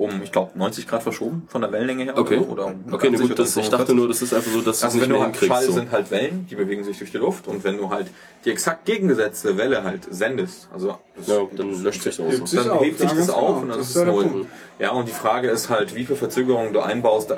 um, 0.00 0.22
ich 0.22 0.32
glaube, 0.32 0.58
90 0.58 0.86
Grad 0.88 1.02
verschoben 1.02 1.44
von 1.48 1.60
der 1.60 1.70
Wellenlänge 1.72 2.04
her. 2.04 2.18
Okay. 2.18 2.38
Oder, 2.38 2.50
oder 2.50 2.66
um 2.66 2.84
Okay, 2.92 3.10
ne 3.10 3.16
80 3.18 3.28
gut, 3.28 3.38
das, 3.38 3.48
ich 3.48 3.54
45. 3.66 3.70
dachte 3.70 3.94
nur, 3.94 4.08
das 4.08 4.22
ist 4.22 4.32
einfach 4.34 4.50
so, 4.50 4.60
dass 4.62 4.64
du 4.64 4.70
es 4.70 4.84
Also 4.84 4.96
nicht 4.96 5.02
wenn 5.04 5.10
du 5.10 5.16
mehr 5.16 5.24
halt 5.26 5.36
hinkriegst. 5.36 5.54
Schall 5.56 5.66
So. 5.66 5.72
sind 5.72 5.92
halt 5.92 6.10
Wellen, 6.10 6.46
die 6.50 6.54
bewegen 6.54 6.84
sich 6.84 6.98
durch 6.98 7.10
die 7.10 7.18
Luft 7.18 7.46
und 7.48 7.62
wenn 7.64 7.76
du 7.76 7.90
halt 7.90 8.06
die 8.44 8.50
exakt 8.50 8.86
gegengesetzte 8.86 9.56
Welle 9.58 9.84
halt 9.84 10.06
sendest, 10.10 10.68
also 10.72 10.96
das, 11.16 11.26
Ja, 11.28 11.40
dann 11.54 11.82
löscht 11.82 12.02
sich 12.02 12.18
aus. 12.20 12.32
Hebt 12.32 12.48
sich 12.48 12.58
dann 12.60 12.70
auf, 12.70 12.82
hebt 12.82 12.98
sich 12.98 13.10
ja, 13.10 13.16
das 13.16 13.30
auf 13.30 13.46
genau. 13.46 13.60
und 13.60 13.68
dann 13.68 13.78
Das 13.78 13.90
ist 13.90 13.96
es 13.96 14.04
null. 14.04 14.46
Ja, 14.78 14.92
und 14.92 15.06
die 15.08 15.12
Frage 15.12 15.48
ist 15.50 15.68
halt, 15.68 15.94
wie 15.94 16.06
viel 16.06 16.16
Verzögerung 16.16 16.72
du 16.72 16.80
einbaust 16.80 17.30
äh, 17.30 17.36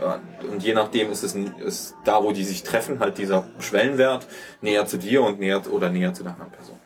und 0.51 0.63
je 0.63 0.75
nachdem 0.75 1.11
ist 1.11 1.25
es 1.25 1.35
ein- 1.35 1.55
ist 1.65 1.95
da, 2.05 2.23
wo 2.23 2.31
die 2.33 2.45
sich 2.45 2.63
treffen, 2.63 3.01
halt 3.01 3.19
dieser 3.19 3.47
Schwellenwert 3.59 4.29
näher 4.61 4.87
zu 4.87 4.97
dir 4.99 5.23
und 5.23 5.41
näher 5.41 5.61
oder 5.71 5.91
näher 5.91 6.15
zu 6.15 6.23
der 6.23 6.33
anderen 6.35 6.53
Person. 6.53 6.77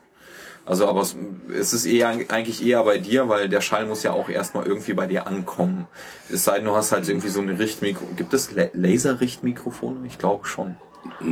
Also, 0.66 0.88
aber 0.88 1.00
es, 1.02 1.14
es 1.58 1.72
ist 1.72 1.86
eher, 1.86 2.08
eigentlich 2.28 2.64
eher 2.66 2.82
bei 2.82 2.98
dir, 2.98 3.28
weil 3.28 3.48
der 3.48 3.60
Schall 3.60 3.86
muss 3.86 4.02
ja 4.02 4.12
auch 4.12 4.28
erstmal 4.28 4.66
irgendwie 4.66 4.94
bei 4.94 5.06
dir 5.06 5.26
ankommen. 5.28 5.86
Es 6.28 6.42
sei 6.44 6.56
denn, 6.56 6.64
du 6.66 6.74
hast 6.74 6.90
halt 6.92 7.08
irgendwie 7.08 7.28
so 7.28 7.40
eine 7.40 7.58
Richtmikro. 7.58 8.04
Gibt 8.16 8.34
es 8.34 8.50
La- 8.52 8.66
Laser-Richtmikrofone? 8.72 10.06
Ich 10.06 10.18
glaube 10.18 10.46
schon. 10.46 10.76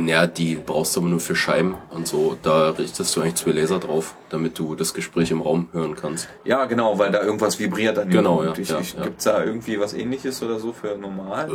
Ja, 0.05 0.25
die 0.25 0.55
brauchst 0.55 0.95
du 0.95 1.01
aber 1.01 1.09
nur 1.09 1.19
für 1.19 1.35
Scheiben 1.35 1.75
und 1.89 2.07
so. 2.07 2.37
Da 2.41 2.69
richtest 2.69 3.13
du 3.13 3.21
eigentlich 3.21 3.35
zwei 3.35 3.51
Laser 3.51 3.77
drauf, 3.79 4.15
damit 4.29 4.57
du 4.57 4.73
das 4.75 4.93
Gespräch 4.93 5.31
im 5.31 5.41
Raum 5.41 5.67
hören 5.73 5.95
kannst. 5.95 6.29
Ja, 6.45 6.63
genau, 6.63 6.97
weil 6.97 7.11
da 7.11 7.21
irgendwas 7.21 7.59
vibriert 7.59 7.99
an 7.99 8.09
Genau, 8.09 8.41
ja, 8.41 8.53
Ich, 8.57 8.69
ja, 8.69 8.79
ich, 8.79 8.93
ja. 8.93 9.03
Gibt's 9.03 9.25
da 9.25 9.43
irgendwie 9.43 9.77
was 9.77 9.93
ähnliches 9.93 10.41
oder 10.41 10.59
so 10.59 10.71
für 10.71 10.95
normal? 10.97 11.49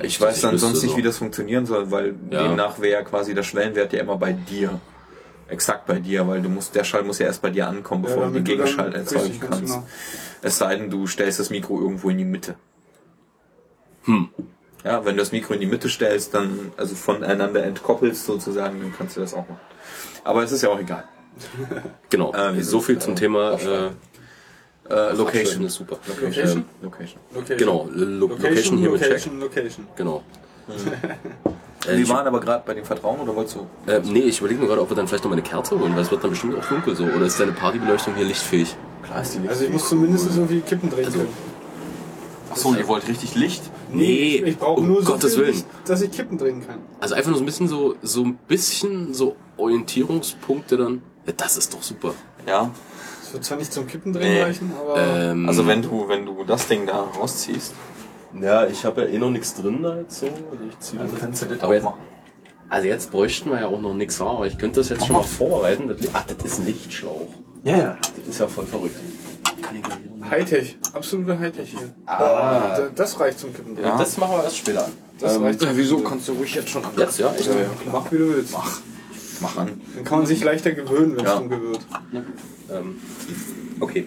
Äh, 0.00 0.06
ich 0.06 0.20
weiß 0.20 0.42
dann 0.42 0.58
sonst 0.58 0.82
nicht, 0.82 0.92
so. 0.92 0.96
wie 0.96 1.02
das 1.02 1.18
funktionieren 1.18 1.66
soll, 1.66 1.90
weil 1.90 2.14
Ja. 2.30 2.44
demnach 2.44 2.80
wäre 2.80 3.02
quasi 3.02 3.34
der 3.34 3.42
Schwellenwert 3.42 3.92
ja 3.92 3.98
immer 4.00 4.16
bei 4.16 4.32
dir. 4.32 4.80
Exakt 5.50 5.86
bei 5.86 5.98
dir, 5.98 6.26
weil 6.28 6.40
du 6.42 6.48
musst, 6.48 6.74
der 6.74 6.84
Schall 6.84 7.02
muss 7.02 7.18
ja 7.18 7.26
erst 7.26 7.42
bei 7.42 7.50
dir 7.50 7.66
ankommen, 7.68 8.02
bevor 8.02 8.26
du 8.26 8.32
den 8.32 8.44
damit 8.44 8.48
du 8.48 8.56
dann- 8.56 8.64
Gegenschall 8.66 8.94
erzeugen 8.94 9.40
kannst. 9.40 9.60
genau. 9.74 9.86
Es 10.42 10.58
sei 10.58 10.76
denn, 10.76 10.90
du 10.90 11.06
stellst 11.06 11.38
das 11.40 11.50
Mikro 11.50 11.80
irgendwo 11.80 12.08
in 12.10 12.18
die 12.18 12.24
Mitte. 12.24 12.54
Hm. 14.04 14.28
Ja, 14.84 15.04
wenn 15.04 15.16
du 15.16 15.20
das 15.20 15.32
Mikro 15.32 15.52
in 15.54 15.60
die 15.60 15.66
Mitte 15.66 15.88
stellst, 15.90 16.32
dann, 16.34 16.72
also 16.76 16.94
voneinander 16.94 17.62
entkoppelst 17.64 18.24
sozusagen, 18.24 18.80
dann 18.80 18.94
kannst 18.96 19.16
du 19.16 19.20
das 19.20 19.34
auch 19.34 19.46
machen. 19.48 19.60
Aber 20.24 20.42
es 20.42 20.52
ist 20.52 20.62
ja 20.62 20.70
auch 20.70 20.78
egal. 20.80 21.04
Genau, 22.10 22.32
Äh, 22.32 22.54
wir 22.56 22.64
so 22.64 22.80
viel 22.80 22.98
zum 22.98 23.14
Thema 23.16 23.52
äh, 23.54 23.90
Äh, 24.88 25.12
Location 25.12 25.16
Location. 25.18 25.64
ist 25.66 25.74
super. 25.74 25.98
Location? 26.08 26.48
Ähm, 26.58 26.64
Location. 26.82 27.20
Location. 27.32 27.58
genau, 27.58 27.88
Lo 27.92 28.26
Location, 28.26 28.78
hier 28.78 28.90
mit 28.90 29.00
Check. 29.00 29.10
Location, 29.10 29.40
Location. 29.40 29.86
Genau. 31.82 31.96
Wir 31.96 32.02
ich, 32.04 32.08
waren 32.10 32.26
aber 32.26 32.40
gerade 32.40 32.62
bei 32.66 32.74
dem 32.74 32.84
Vertrauen 32.84 33.20
oder 33.20 33.34
wolltest 33.34 33.56
du? 33.56 33.90
äh, 33.90 34.00
nee, 34.04 34.20
ich 34.20 34.38
überlege 34.40 34.60
mir 34.60 34.66
gerade, 34.66 34.82
ob 34.82 34.90
wir 34.90 34.96
dann 34.96 35.08
vielleicht 35.08 35.24
noch 35.24 35.30
mal 35.30 35.36
eine 35.36 35.42
Kerze 35.42 35.78
holen, 35.80 35.94
weil 35.94 36.02
es 36.02 36.10
wird 36.10 36.22
dann 36.22 36.30
bestimmt 36.30 36.58
auch 36.58 36.64
dunkel 36.66 36.94
so. 36.94 37.04
Oder 37.04 37.24
ist 37.26 37.40
deine 37.40 37.52
Partybeleuchtung 37.52 38.14
hier 38.16 38.26
lichtfähig? 38.26 38.76
Klar 39.02 39.22
ist 39.22 39.34
die 39.42 39.48
Also 39.48 39.64
ich 39.64 39.70
muss 39.70 39.88
zumindest 39.88 40.26
irgendwie 40.26 40.60
Kippen 40.60 40.90
drehen 40.90 41.10
können. 41.10 41.28
Achso, 42.50 42.74
ihr 42.74 42.86
wollt 42.88 43.06
richtig 43.08 43.34
Licht? 43.36 43.62
Nee, 43.92 44.42
ich 44.44 44.58
brauche 44.58 44.80
um 44.80 44.88
nur 44.88 45.02
so 45.02 45.12
Gottes 45.12 45.34
viel 45.34 45.44
Willen. 45.44 45.54
Licht, 45.54 45.66
dass 45.86 46.02
ich 46.02 46.10
Kippen 46.10 46.36
drehen 46.36 46.66
kann. 46.66 46.78
Also 47.00 47.14
einfach 47.14 47.30
nur 47.30 47.38
so 47.38 47.42
ein 47.44 47.46
bisschen 47.46 47.68
so, 47.68 47.94
so 48.02 48.24
ein 48.24 48.34
bisschen 48.48 49.14
so 49.14 49.36
Orientierungspunkte 49.56 50.76
dann. 50.76 51.02
Ja, 51.26 51.32
das 51.36 51.56
ist 51.56 51.72
doch 51.72 51.82
super. 51.82 52.12
Ja. 52.46 52.70
Das 53.22 53.32
wird 53.32 53.44
zwar 53.44 53.58
nicht 53.58 53.72
zum 53.72 53.86
Kippen 53.86 54.12
drehen 54.12 54.32
Nee. 54.34 54.42
reichen, 54.42 54.72
aber 54.78 54.96
Ähm, 54.98 55.48
Also 55.48 55.66
wenn 55.66 55.80
du, 55.82 56.08
wenn 56.08 56.26
du 56.26 56.42
das 56.44 56.66
Ding 56.66 56.86
da 56.86 57.02
rausziehst, 57.18 57.72
ja, 58.40 58.66
ich 58.66 58.84
habe 58.84 59.02
ja 59.02 59.08
eh 59.08 59.18
noch 59.18 59.30
nichts 59.30 59.54
drin 59.54 59.82
da 59.82 59.96
jetzt 59.98 60.20
so. 60.20 60.26
Also 60.26 60.64
ich 60.68 60.78
ziehe 60.78 61.02
das. 61.02 61.20
kannst 61.20 61.42
du 61.42 61.46
das 61.46 61.60
Aber 61.60 61.74
jetzt, 61.74 61.86
also 62.68 62.86
jetzt 62.86 63.10
bräuchten 63.10 63.50
wir 63.50 63.60
ja 63.60 63.66
auch 63.66 63.80
noch 63.80 63.94
nichts 63.94 64.20
aber 64.20 64.46
ich 64.46 64.58
könnte 64.58 64.80
das 64.80 64.88
jetzt 64.90 65.06
schon 65.06 65.16
mal 65.16 65.22
vorbereiten. 65.22 65.88
Das, 65.88 65.96
ach, 66.12 66.24
das 66.24 66.44
ist 66.44 66.58
ein 66.60 66.66
Lichtschlauch. 66.66 67.28
Ja, 67.64 67.76
ja. 67.76 67.98
Das 68.16 68.28
ist 68.28 68.40
ja 68.40 68.46
voll 68.46 68.66
verrückt. 68.66 68.96
Hightech, 70.30 70.78
absolute 70.92 71.38
Hightech 71.38 71.70
hier. 71.70 71.94
Ah. 72.06 72.78
Das 72.94 73.18
reicht 73.18 73.38
zum 73.40 73.52
Kippen. 73.52 73.76
Ja. 73.82 73.98
Das 73.98 74.16
machen 74.16 74.36
wir 74.36 74.44
erst 74.44 74.58
später 74.58 74.84
an. 74.84 74.92
Das 75.18 75.40
reicht 75.40 75.60
zum 75.60 75.76
wieso 75.76 75.96
Kippen 75.96 76.08
kannst 76.10 76.28
du 76.28 76.32
ruhig 76.32 76.54
jetzt 76.54 76.68
schon 76.70 76.84
an? 76.84 76.92
Jetzt, 76.96 77.18
ja, 77.18 77.32
echt? 77.32 77.48
drehen. 77.48 77.66
Mach 77.90 78.10
wie 78.12 78.18
du 78.18 78.28
willst. 78.34 78.54
Mach 79.40 79.56
an. 79.56 79.80
Dann 79.94 80.04
kann 80.04 80.18
man 80.18 80.26
sich 80.26 80.42
leichter 80.44 80.72
gewöhnen, 80.72 81.16
wenn 81.16 81.24
es 81.24 81.30
Ja. 81.32 81.38
dunkel 81.38 81.62
wird. 81.62 81.80
Ähm, 82.70 83.00
okay. 83.80 84.06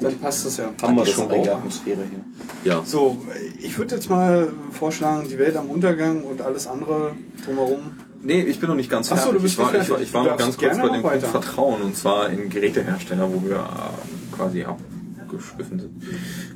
Dann 0.00 0.18
passt 0.18 0.44
das 0.44 0.58
ja. 0.58 0.72
Haben 0.82 0.96
wir 0.96 1.04
das 1.04 1.14
schon 1.14 1.30
auch? 1.30 1.48
Atmosphäre 1.48 2.02
hier. 2.10 2.70
Ja. 2.70 2.82
So, 2.84 3.18
ich 3.58 3.78
würde 3.78 3.94
jetzt 3.94 4.10
mal 4.10 4.48
vorschlagen, 4.70 5.26
die 5.28 5.38
Welt 5.38 5.56
am 5.56 5.70
Untergang 5.70 6.22
und 6.22 6.42
alles 6.42 6.66
andere 6.66 7.12
drumherum. 7.44 7.80
Nee, 8.22 8.42
ich 8.42 8.58
bin 8.60 8.68
noch 8.68 8.76
nicht 8.76 8.90
ganz 8.90 9.10
Ach 9.12 9.16
so, 9.16 9.22
fertig. 9.24 9.36
du 9.36 9.42
bist 9.42 9.54
ich 9.54 9.58
war, 9.58 9.72
nicht 9.72 9.82
ich 9.82 9.88
war, 9.88 9.96
fertig. 9.96 10.08
ich 10.08 10.14
war 10.14 10.24
noch 10.24 10.36
ganz 10.36 10.56
kurz 10.58 10.78
bei 10.78 10.88
dem 10.88 11.02
Punkt. 11.02 11.26
Vertrauen 11.26 11.82
und 11.82 11.96
zwar 11.96 12.28
in 12.28 12.50
Gerätehersteller, 12.50 13.28
wo 13.32 13.42
wir 13.48 13.56
äh, 13.56 14.36
quasi 14.36 14.64
abgeschliffen 14.64 15.78
sind. 15.80 16.02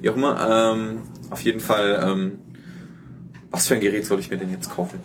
Wie 0.00 0.10
auch 0.10 0.16
immer, 0.16 0.74
ähm, 0.74 1.02
auf 1.30 1.40
jeden 1.42 1.60
Fall, 1.60 2.00
ähm, 2.04 2.38
was 3.50 3.68
für 3.68 3.74
ein 3.74 3.80
Gerät 3.80 4.04
soll 4.04 4.18
ich 4.20 4.30
mir 4.30 4.36
denn 4.36 4.50
jetzt 4.50 4.70
kaufen? 4.70 5.00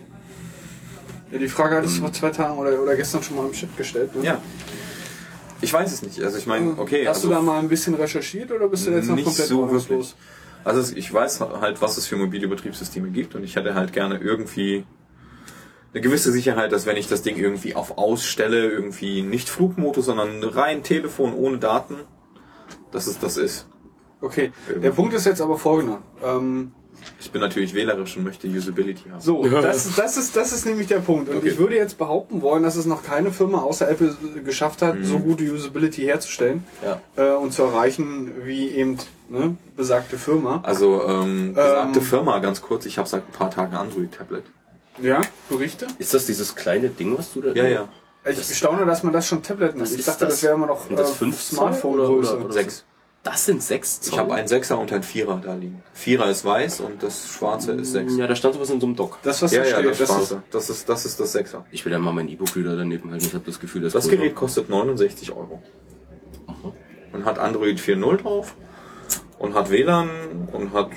Ja, 1.32 1.38
die 1.38 1.48
Frage 1.48 1.78
hattest 1.78 1.98
du 1.98 2.02
vor 2.02 2.14
zwei 2.14 2.30
Tagen 2.30 2.58
oder, 2.58 2.82
oder 2.82 2.96
gestern 2.96 3.24
schon 3.24 3.38
mal 3.38 3.46
im 3.46 3.52
Chat 3.52 3.76
gestellt. 3.78 4.16
Ne? 4.16 4.24
Ja. 4.24 4.42
Ich 5.62 5.72
weiß 5.72 5.91
es 5.91 6.01
nicht. 6.01 6.22
Also 6.22 6.38
ich 6.38 6.47
meine, 6.47 6.78
okay, 6.78 7.08
Hast 7.08 7.18
also 7.18 7.30
du 7.30 7.34
da 7.34 7.41
mal 7.41 7.60
ein 7.60 7.70
bisschen 7.70 7.95
recherchiert 7.95 8.51
oder 8.51 8.68
bist 8.68 8.88
du 8.88 8.91
jetzt 8.91 9.08
noch 9.08 9.16
komplett 9.16 9.47
so 9.47 9.72
wirklich. 9.72 10.16
Also 10.64 10.95
ich 10.95 11.14
weiß 11.14 11.41
halt, 11.41 11.82
was 11.82 11.97
es 11.97 12.08
für 12.08 12.18
mobile 12.18 12.47
Betriebssysteme 12.47 13.10
gibt 13.10 13.36
und 13.36 13.43
ich 13.43 13.56
hätte 13.56 13.76
halt 13.76 13.93
gerne 13.93 14.18
irgendwie 14.18 14.84
eine 15.93 16.01
gewisse 16.01 16.32
Sicherheit, 16.32 16.72
dass 16.72 16.86
wenn 16.86 16.97
ich 16.97 17.08
das 17.08 17.22
Ding 17.22 17.38
irgendwie 17.38 17.76
auf 17.76 17.97
ausstelle, 17.97 18.70
irgendwie 18.70 19.22
nicht 19.22 19.47
Flugmodus, 19.47 20.06
sondern 20.06 20.43
rein 20.43 20.84
Telefon 20.84 21.34
ohne 21.34 21.58
Daten, 21.58 21.95
dass 22.91 23.08
es 23.08 23.20
das 23.20 23.38
ist. 23.38 23.68
Okay, 24.22 24.51
der 24.82 24.91
Punkt 24.91 25.14
ist 25.14 25.26
jetzt 25.26 25.39
aber 25.39 25.58
folgender. 25.58 26.01
Ähm, 26.24 26.72
Ich 27.20 27.32
bin 27.32 27.41
natürlich 27.41 27.74
wählerisch 27.74 28.18
und 28.18 28.24
möchte 28.24 28.47
Usability 28.47 29.10
haben. 29.10 29.20
so, 29.22 29.47
das, 29.47 29.95
das, 29.95 30.18
ist, 30.18 30.36
das 30.36 30.51
ist 30.53 30.66
nämlich 30.66 30.88
der 30.88 30.99
Punkt. 30.99 31.30
Und 31.30 31.38
Okay. 31.38 31.49
ich 31.49 31.58
würde 31.58 31.76
jetzt 31.76 31.97
behaupten 31.97 32.41
wollen, 32.41 32.64
dass 32.64 32.76
es 32.76 32.86
noch 32.86 33.03
keine 33.03 33.32
Firma 33.32 33.60
außer 33.62 33.89
Apple 33.89 34.16
geschafft 34.43 34.82
hat, 34.82 34.95
so 35.03 35.20
gute 35.20 35.43
Usability 35.43 36.01
herzustellen 36.03 36.64
Ja. 36.84 37.01
äh, 37.16 37.36
und 37.36 37.51
zu 37.53 37.64
erreichen, 37.64 38.32
wie 38.43 38.70
eben 38.70 38.97
ne, 39.30 39.56
besagte 39.76 40.18
Firma. 40.18 40.62
Also 40.64 41.03
ähm, 41.08 41.53
besagte 41.53 41.99
Ähm. 41.99 42.06
Firma, 42.06 42.39
ganz 42.39 42.62
kurz, 42.62 42.86
ich 42.86 42.97
habe 42.97 43.08
seit 43.10 43.24
ein 43.28 43.32
paar 43.32 43.51
Tagen 43.51 43.76
Android-Tablet. 43.76 44.43
Ja, 45.01 45.22
Berichte? 45.49 45.88
Ist 45.99 46.14
das 46.14 46.26
dieses 46.26 46.56
kleine 46.56 46.89
Ding, 46.89 47.18
was 47.18 47.34
du 47.34 47.41
da... 47.41 47.51
Ja, 47.53 47.66
ja. 47.68 47.89
Ich 48.28 48.56
staune, 48.58 48.86
dass 48.86 49.03
man 49.03 49.14
das 49.14 49.28
schon 49.28 49.43
Tablet 49.43 49.76
nennt. 49.76 49.91
Ich 49.91 50.03
dachte, 50.06 50.26
das, 50.26 50.36
das? 50.36 50.43
wäre 50.43 50.53
immer 50.56 50.68
noch 50.68 50.88
Sind 50.88 50.97
das 50.97 51.12
äh, 51.12 51.14
fünf 51.16 51.39
Zoll 51.41 51.58
Smartphone-Größe. 51.58 52.36
oder- 52.38 52.45
oder- 52.45 52.53
Sechs. 52.53 52.84
Das 53.26 53.44
sind 53.44 53.62
sechs 53.64 54.00
Zoll. 54.02 54.14
Ich 54.14 54.20
habe 54.20 54.36
einen 54.36 54.48
Sechser 54.48 54.78
und 54.78 54.94
einen 54.94 55.02
Vierer 55.02 55.42
da 55.44 55.56
liegen. 55.56 55.82
Vierer 55.94 56.30
ist 56.30 56.46
weiß 56.46 56.82
und 56.82 57.02
das 57.02 57.28
Schwarze 57.28 57.72
ist 57.72 57.92
sechs. 57.92 58.16
Ja, 58.18 58.28
da 58.28 58.36
stand 58.36 58.54
sowas 58.54 58.70
in 58.70 58.80
so 58.80 58.86
einem 58.86 58.96
Dock. 58.96 59.18
Das, 59.24 59.42
was 59.42 59.52
Ja, 59.52 59.64
da 59.64 59.68
ja, 59.68 59.76
steht, 59.78 59.90
das 59.90 59.98
das 59.98 60.10
ist, 60.10 60.16
Schwarze. 60.16 60.44
Das 60.52 60.70
ist, 60.70 60.88
das 60.90 61.06
ist 61.06 61.20
das 61.20 61.32
Sechser. 61.32 61.66
Ich 61.72 61.84
will 61.84 61.92
ja 61.92 61.98
mal 61.98 62.14
mein 62.14 62.30
E-Book-Reader 62.30 62.78
daneben 62.78 63.10
halten. 63.10 63.26
Ich 63.26 63.34
habe 63.34 63.44
das 63.44 63.60
Gefühl, 63.60 63.82
das, 63.82 63.94
Das 63.94 64.06
cool 64.06 64.12
Gerät 64.12 64.36
war. 64.36 64.42
kostet 64.42 64.70
69 64.70 65.32
Euro. 65.32 65.62
Und 67.14 67.26
hat 67.26 67.40
Android 67.40 67.80
4.0 67.80 68.18
drauf. 68.18 68.56
Und 69.40 69.56
hat 69.56 69.72
WLAN 69.72 70.10
und 70.54 70.72
hat, 70.74 70.92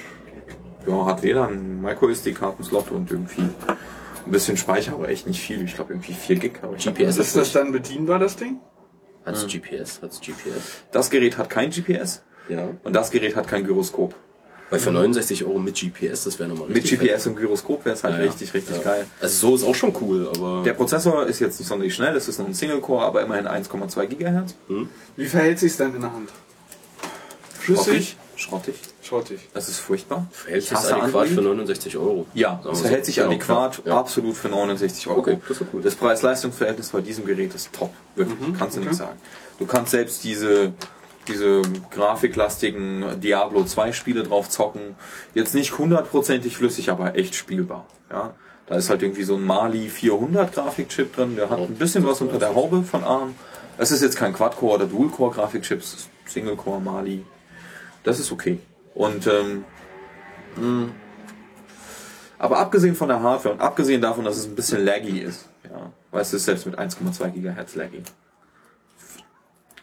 ja, 0.86 1.06
hat 1.06 1.22
WLAN, 1.22 1.80
MicroSD-Kartenslot 1.80 2.90
und 2.90 3.10
irgendwie 3.10 3.40
ein 3.42 4.30
bisschen 4.30 4.58
Speicher, 4.58 4.92
aber 4.92 5.08
echt 5.08 5.26
nicht 5.26 5.40
viel. 5.40 5.64
Ich 5.64 5.74
glaube 5.74 5.94
irgendwie 5.94 6.12
4 6.12 6.36
Gig. 6.36 6.52
GPS 6.76 7.16
ist 7.16 7.36
das 7.36 7.52
dann 7.52 7.72
bedienbar, 7.72 8.18
das 8.18 8.36
Ding? 8.36 8.60
Hat's 9.28 9.46
GPS? 9.46 10.00
Hat's 10.02 10.20
GPS? 10.20 10.82
Das 10.92 11.10
Gerät 11.10 11.36
hat 11.38 11.50
kein 11.50 11.70
GPS 11.70 12.22
Ja. 12.48 12.68
und 12.84 12.92
das 12.94 13.10
Gerät 13.10 13.36
hat 13.36 13.46
kein 13.48 13.64
Gyroskop. 13.64 14.14
Weil 14.70 14.80
für 14.80 14.90
69 14.92 15.44
Euro 15.46 15.58
mit 15.58 15.76
GPS, 15.80 16.24
das 16.24 16.38
wäre 16.38 16.50
nochmal 16.50 16.68
Mit 16.68 16.76
richtig 16.76 17.00
GPS 17.00 17.26
und 17.26 17.36
Gyroskop 17.36 17.86
wäre 17.86 17.94
es 17.94 18.04
halt. 18.04 18.16
Ja, 18.18 18.20
richtig, 18.24 18.52
richtig 18.52 18.76
Ja. 18.76 18.82
geil. 18.82 19.06
Also 19.18 19.48
so 19.48 19.56
ist 19.56 19.64
auch 19.64 19.74
schon 19.74 19.94
cool, 20.02 20.28
aber... 20.28 20.62
Der 20.62 20.74
Prozessor 20.74 21.26
ist 21.26 21.38
jetzt 21.40 21.58
nicht 21.58 21.68
sonderlich 21.68 21.94
schnell, 21.94 22.14
es 22.14 22.28
ist 22.28 22.38
noch 22.38 22.46
ein 22.46 22.52
Single-Core, 22.52 23.02
aber 23.02 23.22
immerhin 23.22 23.46
1,2 23.46 24.04
Gigahertz. 24.06 24.54
Wie 25.16 25.24
verhält 25.24 25.58
sich 25.58 25.74
denn 25.78 25.94
in 25.94 26.02
der 26.02 26.12
Hand? 26.12 26.28
Flüssig? 27.58 28.16
Schrottig. 28.36 28.74
Schrottig. 28.74 28.74
Das 29.54 29.68
ist 29.68 29.78
furchtbar. 29.78 30.26
verhält 30.32 30.62
Ich 30.62 30.68
sich 30.68 30.78
adäquat 30.78 31.04
Android. 31.04 31.28
für 31.30 31.42
69 31.42 31.96
Euro. 31.96 32.26
Ja, 32.34 32.58
es 32.60 32.66
wir 32.66 32.74
so. 32.74 32.82
verhält 32.82 33.06
sich 33.06 33.16
Genau, 33.16 33.28
adäquat, 33.28 33.82
ja. 33.84 33.98
absolut 33.98 34.36
für 34.36 34.48
69 34.48 35.06
Euro. 35.08 35.18
Okay, 35.20 35.38
das 35.48 35.60
ist 35.60 35.66
cool. 35.72 35.82
Das 35.82 35.94
Preis-Leistungs-Verhältnis 35.96 36.90
bei 36.90 37.00
diesem 37.00 37.24
Gerät 37.26 37.54
ist 37.54 37.72
top. 37.72 37.92
Wirklich, 38.16 38.38
kannst 38.58 38.76
du 38.76 38.80
nicht 38.80 38.94
sagen. 38.94 39.18
Du 39.58 39.66
kannst 39.66 39.90
selbst 39.92 40.24
diese, 40.24 40.72
diese 41.26 41.62
grafiklastigen 41.90 43.20
Diablo 43.20 43.64
2 43.64 43.92
Spiele 43.92 44.22
drauf 44.22 44.48
zocken. 44.48 44.96
Jetzt 45.34 45.54
nicht 45.54 45.76
hundertprozentig 45.78 46.56
flüssig, 46.56 46.90
aber 46.90 47.16
echt 47.16 47.34
spielbar. 47.34 47.86
Ja, 48.10 48.34
da 48.66 48.74
ist 48.76 48.90
halt 48.90 49.02
irgendwie 49.02 49.24
so 49.24 49.34
ein 49.36 49.44
Mali 49.44 49.88
400 49.88 50.52
Grafikchip 50.52 51.14
drin. 51.14 51.36
Der 51.36 51.50
hat 51.50 51.58
ein 51.58 51.74
bisschen 51.76 52.06
was 52.06 52.20
unter 52.20 52.38
der 52.38 52.54
Haube 52.54 52.82
von 52.82 53.04
ARM. 53.04 53.34
Es 53.78 53.90
ist 53.90 54.02
jetzt 54.02 54.16
kein 54.16 54.32
Quad-Core 54.32 54.74
oder 54.74 54.86
Dual-Core 54.86 55.34
Grafikchip, 55.34 55.80
es 55.80 55.94
ist 55.94 56.08
Single-Core 56.26 56.80
Mali. 56.80 57.24
Das 58.02 58.18
ist 58.18 58.32
okay. 58.32 58.58
Und 58.98 59.28
ähm, 59.28 59.64
mh, 60.56 60.88
aber 62.36 62.58
abgesehen 62.58 62.96
von 62.96 63.06
der 63.06 63.22
Hardware 63.22 63.54
und 63.54 63.60
abgesehen 63.60 64.02
davon, 64.02 64.24
dass 64.24 64.36
es 64.36 64.46
ein 64.46 64.56
bisschen 64.56 64.84
laggy 64.84 65.20
ist, 65.20 65.48
ja, 65.62 65.92
weißt 66.10 66.32
du, 66.32 66.36
es 66.36 66.42
ist 66.42 66.46
selbst 66.46 66.66
mit 66.66 66.76
1,2 66.76 67.30
GHz 67.30 67.76
laggy. 67.76 68.02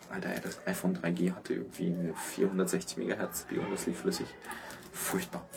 Alter, 0.10 0.30
das 0.44 0.60
iPhone 0.66 0.98
3G 0.98 1.34
hatte 1.34 1.54
irgendwie 1.54 1.88
eine 1.88 2.14
460 2.14 2.98
MHz 2.98 3.46
und 3.52 3.72
das 3.72 3.86
lief 3.86 4.00
flüssig. 4.00 4.28
Furchtbar. 4.92 5.48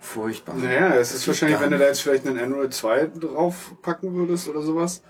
Furchtbar. 0.00 0.54
Naja, 0.54 0.94
es 0.94 1.12
ist 1.14 1.26
wahrscheinlich, 1.26 1.60
wenn 1.60 1.72
du 1.72 1.78
da 1.78 1.86
jetzt 1.86 2.00
vielleicht 2.00 2.28
einen 2.28 2.38
Android 2.38 2.72
2 2.72 3.10
draufpacken 3.18 4.14
würdest 4.14 4.48
oder 4.48 4.62
sowas, 4.62 5.02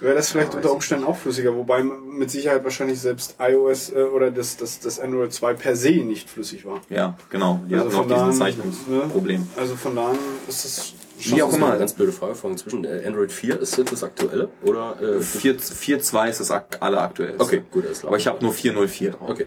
wäre 0.00 0.14
das 0.14 0.30
vielleicht 0.30 0.52
Ja, 0.52 0.56
unter 0.58 0.72
Umständen 0.72 1.04
auch 1.04 1.16
flüssiger. 1.16 1.54
Wobei 1.56 1.82
mit 1.82 2.30
Sicherheit 2.30 2.64
wahrscheinlich 2.64 3.00
selbst 3.00 3.36
iOS 3.40 3.90
äh, 3.92 4.02
oder 4.02 4.30
das, 4.30 4.56
das, 4.56 4.80
das 4.80 5.00
Android 5.00 5.32
2 5.32 5.54
per 5.54 5.76
se 5.76 5.90
nicht 6.04 6.28
flüssig 6.30 6.64
war. 6.66 6.80
Ja, 6.88 7.16
genau. 7.30 7.60
Die 7.68 7.74
Also 7.74 7.86
hatten 7.86 7.92
von 7.96 8.04
auch 8.04 8.08
diesen 8.08 8.18
da 8.18 8.24
an, 8.26 8.32
Zeichnungsproblem. 8.34 9.48
Also 9.56 9.76
von 9.76 9.96
da 9.96 10.10
an 10.10 10.18
ist 10.48 10.64
es 10.64 10.94
Wie 11.18 11.42
auch 11.42 11.48
Das 11.48 11.56
immer. 11.56 11.76
ganz 11.78 11.92
blöde 11.94 12.12
Frage 12.12 12.34
von 12.34 12.52
inzwischen. 12.52 12.84
Äh, 12.84 13.04
Android 13.06 13.32
4 13.32 13.60
ist 13.60 13.76
jetzt 13.78 13.92
das 13.92 14.04
aktuelle? 14.04 14.48
Oder? 14.62 14.96
Äh, 15.00 15.20
4 15.20 15.58
4.2 15.58 16.28
ist 16.30 16.40
das 16.40 16.50
ak- 16.50 16.76
alleraktuellste. 16.80 17.42
Okay, 17.42 17.62
gut, 17.70 17.86
alles 17.86 18.00
klar. 18.00 18.08
Aber 18.10 18.18
ich 18.18 18.26
habe 18.26 18.42
nur 18.44 18.52
4.04 18.52 19.10
drauf. 19.12 19.30
Okay. 19.30 19.46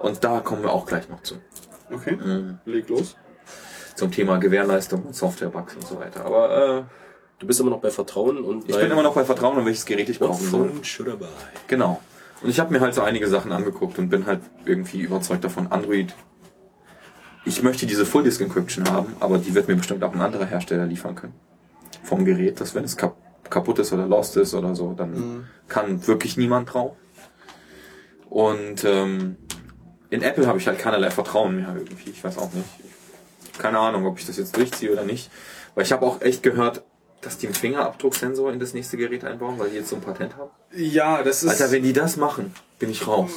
Und 0.00 0.22
da 0.24 0.40
kommen 0.40 0.62
wir 0.62 0.72
auch 0.72 0.86
gleich 0.86 1.08
noch 1.08 1.22
zu. 1.22 1.36
Okay, 1.92 2.16
Mhm. 2.16 2.58
leg 2.66 2.88
los. 2.88 3.16
Zum 3.94 4.10
Thema 4.12 4.38
Gewährleistung 4.38 5.02
und 5.04 5.14
Softwarebugs 5.16 5.74
und 5.74 5.86
so 5.86 5.98
weiter. 5.98 6.24
Aber 6.24 6.78
äh, 6.78 6.82
Du 7.38 7.46
bist 7.46 7.60
immer 7.60 7.70
noch 7.70 7.80
bei 7.80 7.90
Vertrauen 7.90 8.38
und 8.38 8.68
ich 8.68 8.76
bin 8.76 8.90
immer 8.90 9.02
noch 9.02 9.14
bei 9.14 9.24
Vertrauen, 9.24 9.58
an 9.58 9.64
welches 9.64 9.86
Gerät 9.86 10.08
ich 10.08 10.18
kaufen 10.18 10.48
soll. 10.48 10.70
buy? 10.70 11.28
Genau. 11.68 12.00
Und 12.42 12.50
ich 12.50 12.58
habe 12.60 12.72
mir 12.72 12.80
halt 12.80 12.94
so 12.94 13.02
einige 13.02 13.28
Sachen 13.28 13.52
angeguckt 13.52 13.98
und 13.98 14.08
bin 14.08 14.26
halt 14.26 14.40
irgendwie 14.64 15.00
überzeugt 15.00 15.44
davon, 15.44 15.68
Android. 15.68 16.14
Ich 17.44 17.62
möchte 17.62 17.86
diese 17.86 18.04
Full 18.04 18.24
Disk 18.24 18.40
Encryption 18.40 18.90
haben, 18.90 19.14
aber 19.20 19.38
die 19.38 19.54
wird 19.54 19.68
mir 19.68 19.76
bestimmt 19.76 20.02
auch 20.04 20.12
ein 20.12 20.20
anderer 20.20 20.46
Hersteller 20.46 20.86
liefern 20.86 21.14
können. 21.14 21.34
Vom 22.02 22.24
Gerät, 22.24 22.60
dass 22.60 22.74
wenn 22.74 22.84
es 22.84 22.96
kap 22.96 23.16
kaputt 23.48 23.78
ist 23.78 23.94
oder 23.94 24.06
lost 24.06 24.36
ist 24.36 24.52
oder 24.52 24.74
so, 24.74 24.92
dann 24.92 25.48
kann 25.68 26.06
wirklich 26.06 26.36
niemand 26.36 26.74
drauf. 26.74 26.96
Und 28.28 28.84
ähm, 28.84 29.36
in 30.10 30.22
Apple 30.22 30.46
habe 30.46 30.58
ich 30.58 30.66
halt 30.66 30.78
keinerlei 30.78 31.10
Vertrauen 31.10 31.56
mehr 31.56 31.74
irgendwie. 31.74 32.10
Ich 32.10 32.22
weiß 32.22 32.36
auch 32.38 32.52
nicht. 32.52 32.68
Keine 33.58 33.78
Ahnung, 33.78 34.04
ob 34.04 34.18
ich 34.18 34.26
das 34.26 34.36
jetzt 34.36 34.54
durchziehe 34.56 34.92
oder 34.92 35.04
nicht. 35.04 35.30
Weil 35.74 35.84
ich 35.84 35.92
habe 35.92 36.04
auch 36.04 36.20
echt 36.20 36.42
gehört, 36.42 36.84
dass 37.20 37.38
die 37.38 37.46
einen 37.46 37.54
Fingerabdrucksensor 37.54 38.52
in 38.52 38.60
das 38.60 38.74
nächste 38.74 38.96
Gerät 38.96 39.24
einbauen, 39.24 39.58
weil 39.58 39.70
die 39.70 39.76
jetzt 39.76 39.88
so 39.88 39.96
ein 39.96 40.02
Patent 40.02 40.36
haben. 40.36 40.50
Ja, 40.74 41.22
das 41.22 41.42
ist. 41.42 41.50
Alter, 41.50 41.72
wenn 41.72 41.82
die 41.82 41.92
das 41.92 42.16
machen, 42.16 42.54
bin 42.78 42.90
ich 42.90 43.06
raus. 43.06 43.30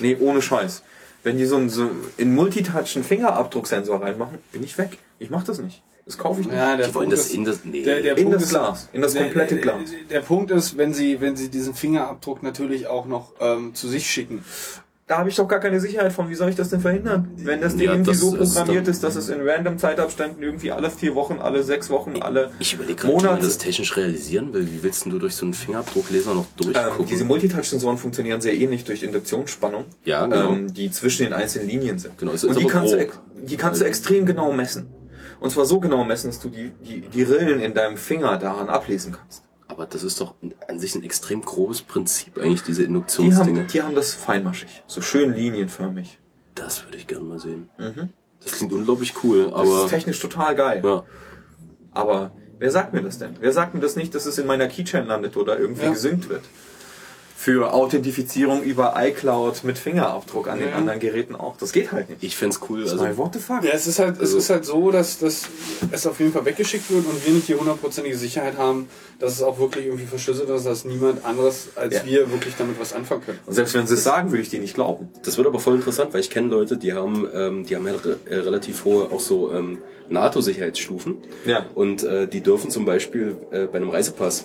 Nee, 0.00 0.16
ohne 0.20 0.40
Scheiß. 0.42 0.82
Wenn 1.24 1.36
die 1.36 1.46
so, 1.46 1.56
ein- 1.56 1.68
so 1.68 1.90
in 2.16 2.34
Multitouch 2.34 2.94
einen 2.94 3.04
Fingerabdrucksensor 3.04 4.00
reinmachen, 4.00 4.38
bin 4.52 4.62
ich 4.62 4.78
weg. 4.78 4.98
Ich 5.18 5.30
mach 5.30 5.42
das 5.42 5.58
nicht. 5.58 5.82
Das 6.06 6.16
kaufe 6.16 6.40
ich 6.40 6.46
nicht. 6.46 6.56
ja, 6.56 6.76
der 6.76 6.86
Die 6.86 6.94
wollen 6.94 7.08
Punkt 7.10 7.12
das 7.18 7.26
ist- 7.26 7.34
in 7.34 7.44
das. 7.44 7.64
Nee. 7.64 7.82
der, 7.82 8.00
der 8.00 8.16
in 8.16 8.22
Punkt 8.24 8.36
das 8.36 8.42
ist- 8.44 8.48
Glas. 8.50 8.88
In 8.92 9.02
das 9.02 9.14
komplette 9.14 9.56
der, 9.56 9.62
Glas. 9.62 9.80
Der 10.08 10.20
Punkt 10.20 10.50
ist, 10.52 10.78
wenn 10.78 10.94
sie, 10.94 11.20
wenn 11.20 11.36
sie 11.36 11.48
diesen 11.50 11.74
Fingerabdruck 11.74 12.42
natürlich 12.42 12.86
auch 12.86 13.04
noch 13.04 13.32
ähm, 13.40 13.74
zu 13.74 13.88
sich 13.88 14.08
schicken. 14.08 14.42
Da 15.08 15.16
habe 15.18 15.30
ich 15.30 15.36
doch 15.36 15.48
gar 15.48 15.58
keine 15.58 15.80
Sicherheit 15.80 16.12
von. 16.12 16.28
Wie 16.28 16.34
soll 16.34 16.50
ich 16.50 16.54
das 16.54 16.68
denn 16.68 16.80
verhindern? 16.80 17.30
Wenn 17.36 17.62
das 17.62 17.74
Ding 17.76 17.86
Ja, 17.86 17.92
irgendwie 17.92 18.10
das 18.10 18.20
so 18.20 18.36
ist 18.36 18.54
programmiert 18.54 18.86
dann- 18.86 18.92
ist, 18.92 19.02
dass 19.02 19.16
es 19.16 19.30
in 19.30 19.40
random 19.40 19.78
Zeitabständen 19.78 20.42
irgendwie 20.42 20.70
alle 20.70 20.90
vier 20.90 21.14
Wochen, 21.14 21.38
alle 21.40 21.62
sechs 21.62 21.88
Wochen, 21.88 22.20
alle 22.20 22.50
ich 22.58 22.74
überlege 22.74 22.94
gerade, 22.96 23.14
wie 23.14 23.16
man 23.16 23.24
Monate. 23.24 23.46
das 23.46 23.56
technisch 23.56 23.96
realisieren 23.96 24.52
will. 24.52 24.70
Wie 24.70 24.82
willst 24.82 25.06
denn 25.06 25.12
du 25.12 25.18
durch 25.18 25.34
so 25.34 25.46
einen 25.46 25.54
Fingerabdruckleser 25.54 26.34
noch 26.34 26.44
Ähm, 26.60 26.72
durchgucken? 26.74 27.06
diese 27.06 27.24
Multitouch-Sensoren 27.24 27.96
funktionieren 27.96 28.42
sehr 28.42 28.54
ähnlich 28.54 28.84
durch 28.84 29.02
Induktionsspannung, 29.02 29.86
Ja, 30.04 30.26
genau. 30.26 30.52
ähm, 30.52 30.74
die 30.74 30.90
zwischen 30.90 31.24
den 31.24 31.32
einzelnen 31.32 31.68
Linien 31.68 31.98
sind. 31.98 32.18
Genau, 32.18 32.32
es 32.32 32.44
Und 32.44 32.50
ist 32.50 32.60
die 32.60 32.66
kannst, 32.66 32.92
du, 32.92 33.06
die 33.46 33.56
kannst 33.56 33.80
du 33.80 33.86
extrem 33.86 34.26
genau 34.26 34.52
messen. 34.52 34.88
Und 35.40 35.50
zwar 35.50 35.64
so 35.64 35.80
genau 35.80 36.04
messen, 36.04 36.26
dass 36.28 36.40
du 36.40 36.50
die, 36.50 36.70
die, 36.86 37.00
die 37.00 37.22
Rillen 37.22 37.60
in 37.60 37.72
deinem 37.72 37.96
Finger 37.96 38.36
daran 38.36 38.68
ablesen 38.68 39.12
kannst. 39.18 39.42
Aber 39.78 39.86
das 39.86 40.02
ist 40.02 40.20
doch 40.20 40.34
an 40.66 40.80
sich 40.80 40.96
ein 40.96 41.04
extrem 41.04 41.40
grobes 41.40 41.82
Prinzip, 41.82 42.36
eigentlich, 42.36 42.64
diese 42.64 42.82
Die 42.82 42.88
Induktionsdinge. 42.88 43.60
haben, 43.60 43.66
die 43.68 43.80
haben 43.80 43.94
das 43.94 44.12
feinmaschig, 44.12 44.82
so 44.88 45.00
schön 45.00 45.32
linienförmig. 45.32 46.18
Das 46.56 46.84
würde 46.84 46.96
ich 46.96 47.06
gerne 47.06 47.24
mal 47.24 47.38
sehen. 47.38 47.68
Das 48.42 48.50
klingt 48.56 48.72
unglaublich 48.72 49.14
cool, 49.22 49.44
Mhm. 49.46 49.50
Das 49.52 49.60
aber. 49.60 49.84
ist 49.84 49.90
technisch 49.90 50.18
total 50.18 50.56
geil. 50.56 50.82
ja. 50.84 51.04
Aber 51.92 52.32
wer 52.58 52.72
sagt 52.72 52.92
mir 52.92 53.02
das 53.02 53.18
denn? 53.20 53.36
Wer 53.38 53.52
sagt 53.52 53.74
mir 53.74 53.80
das 53.80 53.94
nicht, 53.94 54.12
dass 54.16 54.26
es 54.26 54.36
in 54.38 54.48
meiner 54.48 54.66
Keychain 54.66 55.06
landet 55.06 55.36
oder 55.36 55.56
irgendwie 55.60 55.84
Ja. 55.84 55.90
gesynkt 55.90 56.28
wird? 56.28 56.42
Für 57.40 57.72
Authentifizierung 57.72 58.64
über 58.64 58.94
iCloud 58.96 59.62
mit 59.62 59.78
Fingerabdruck 59.78 60.48
an 60.48 60.58
den 60.58 60.70
Ja. 60.70 60.74
anderen 60.74 60.98
Geräten 60.98 61.36
auch. 61.36 61.56
Das 61.56 61.70
geht 61.72 61.92
halt 61.92 62.10
nicht. 62.10 62.24
Ich 62.24 62.36
fänd's 62.36 62.58
cool. 62.68 62.82
Also, 62.82 62.98
Also, 63.00 63.16
what 63.16 63.32
the 63.32 63.38
fuck? 63.38 63.62
Ja, 63.62 63.70
es 63.72 63.86
ist 63.86 64.00
halt, 64.00 64.16
es 64.16 64.20
Also- 64.22 64.38
ist 64.38 64.50
halt 64.50 64.64
so, 64.64 64.90
dass, 64.90 65.20
dass 65.20 65.42
es 65.92 66.04
auf 66.08 66.18
jeden 66.18 66.32
Fall 66.32 66.44
weggeschickt 66.44 66.90
wird 66.90 67.06
und 67.06 67.24
wir 67.24 67.32
nicht 67.32 67.46
die 67.46 67.54
hundertprozentige 67.54 68.16
Sicherheit 68.16 68.58
haben, 68.58 68.88
dass 69.20 69.34
es 69.34 69.42
auch 69.42 69.60
wirklich 69.60 69.86
irgendwie 69.86 70.06
verschlüsselt 70.06 70.48
ist, 70.50 70.66
dass 70.66 70.84
niemand 70.84 71.24
anderes 71.24 71.68
als 71.76 71.94
Ja. 71.94 72.04
wir 72.06 72.32
wirklich 72.32 72.54
damit 72.58 72.80
was 72.80 72.92
anfangen 72.92 73.22
können. 73.24 73.38
Und 73.46 73.54
selbst 73.54 73.72
wenn 73.74 73.86
sie 73.86 73.94
es 73.94 74.02
sagen, 74.02 74.32
würde 74.32 74.42
ich 74.42 74.48
die 74.50 74.58
nicht 74.58 74.74
glauben. 74.74 75.08
das 75.24 75.36
wird 75.36 75.46
aber 75.46 75.60
voll 75.60 75.76
interessant, 75.76 76.12
weil 76.12 76.20
ich 76.22 76.30
kenne 76.30 76.48
Leute, 76.48 76.76
die 76.76 76.92
haben, 76.92 77.28
ähm, 77.32 77.64
die 77.64 77.76
haben 77.76 77.86
ja 77.86 77.94
re 77.94 78.16
äh, 78.28 78.34
relativ 78.34 78.84
hohe 78.84 79.12
auch 79.12 79.20
so 79.20 79.52
ähm, 79.52 79.78
NATO-Sicherheitsstufen. 80.08 81.18
Ja. 81.44 81.66
Und 81.76 82.02
äh, 82.02 82.26
die 82.26 82.40
dürfen 82.40 82.70
zum 82.70 82.84
Beispiel 82.84 83.36
äh, 83.52 83.66
bei 83.66 83.76
einem 83.78 83.90
Reisepass, 83.90 84.44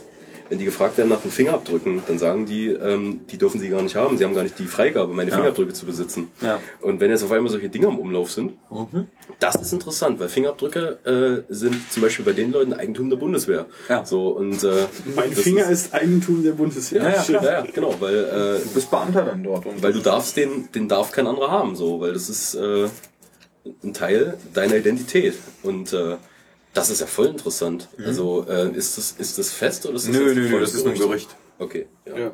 wenn 0.53 0.59
die 0.59 0.65
gefragt 0.65 0.99
werden 0.99 1.09
nach 1.09 1.19
den 1.21 1.31
Fingerabdrücken, 1.31 2.03
dann 2.07 2.19
sagen 2.19 2.45
die, 2.45 2.67
ähm, 2.67 3.21
die 3.31 3.39
dürfen 3.39 3.59
sie 3.59 3.69
gar 3.69 3.81
nicht 3.81 3.95
haben. 3.95 4.19
Sie 4.19 4.23
haben 4.23 4.35
gar 4.35 4.43
nicht 4.43 4.59
die 4.59 4.65
Freigabe, 4.67 5.11
meine 5.11 5.31
Fingerabdrücke 5.31 5.73
zu 5.73 5.87
besitzen. 5.87 6.29
Ja. 6.41 6.59
Und 6.79 6.99
wenn 6.99 7.09
jetzt 7.09 7.23
auf 7.23 7.31
einmal 7.31 7.51
solche 7.51 7.69
Dinge 7.69 7.87
im 7.87 7.97
Umlauf 7.97 8.31
sind, 8.31 8.51
Mhm. 8.69 9.07
das 9.39 9.55
ist 9.55 9.73
interessant, 9.73 10.19
weil 10.19 10.29
Fingerabdrücke 10.29 11.43
äh, 11.49 11.51
sind 11.51 11.91
zum 11.91 12.03
Beispiel 12.03 12.23
bei 12.23 12.33
den 12.33 12.51
Leuten 12.51 12.71
Eigentum 12.73 13.09
der 13.09 13.17
Bundeswehr. 13.17 13.65
Ja. 13.89 14.05
So 14.05 14.27
und 14.27 14.63
äh, 14.63 14.85
Mein 15.15 15.31
Finger 15.31 15.63
ist, 15.71 15.87
ist 15.87 15.93
Eigentum 15.95 16.43
der 16.43 16.51
Bundeswehr. 16.51 17.01
Ja, 17.01 17.09
ja, 17.09 17.25
ja, 17.41 17.43
ja, 17.43 17.61
genau, 17.73 17.95
weil 17.99 18.13
äh, 18.15 18.59
Du 18.63 18.69
bist 18.75 18.91
Beamter 18.91 19.23
dann 19.25 19.43
dort. 19.43 19.65
Und 19.65 19.81
weil 19.81 19.91
du 19.93 20.01
darfst 20.01 20.37
den, 20.37 20.69
den 20.71 20.87
darf 20.87 21.11
kein 21.11 21.25
anderer 21.25 21.49
haben, 21.49 21.75
so, 21.75 21.99
weil 21.99 22.13
das 22.13 22.29
ist 22.29 22.53
äh, 22.53 22.89
ein 23.83 23.93
Teil 23.93 24.37
deiner 24.53 24.75
Identität. 24.75 25.33
Und 25.63 25.93
äh, 25.93 26.17
das 26.73 26.89
ist 26.89 27.01
ja 27.01 27.07
voll 27.07 27.27
interessant. 27.27 27.87
Also 28.03 28.45
äh, 28.49 28.71
ist 28.71 28.97
das 28.97 29.11
ist 29.11 29.37
das 29.37 29.51
fest 29.51 29.85
oder 29.85 29.95
ist 29.95 30.07
das 30.07 30.15
Mhm. 30.15 30.25
Nö, 30.25 30.33
nö, 30.35 30.49
nö, 30.49 30.59
das 30.59 30.73
ist 30.73 30.83
nur 30.83 30.93
ein 30.93 30.99
Gerücht. 30.99 31.29
Okay. 31.59 31.87
Ja. 32.05 32.17
Ja. 32.17 32.31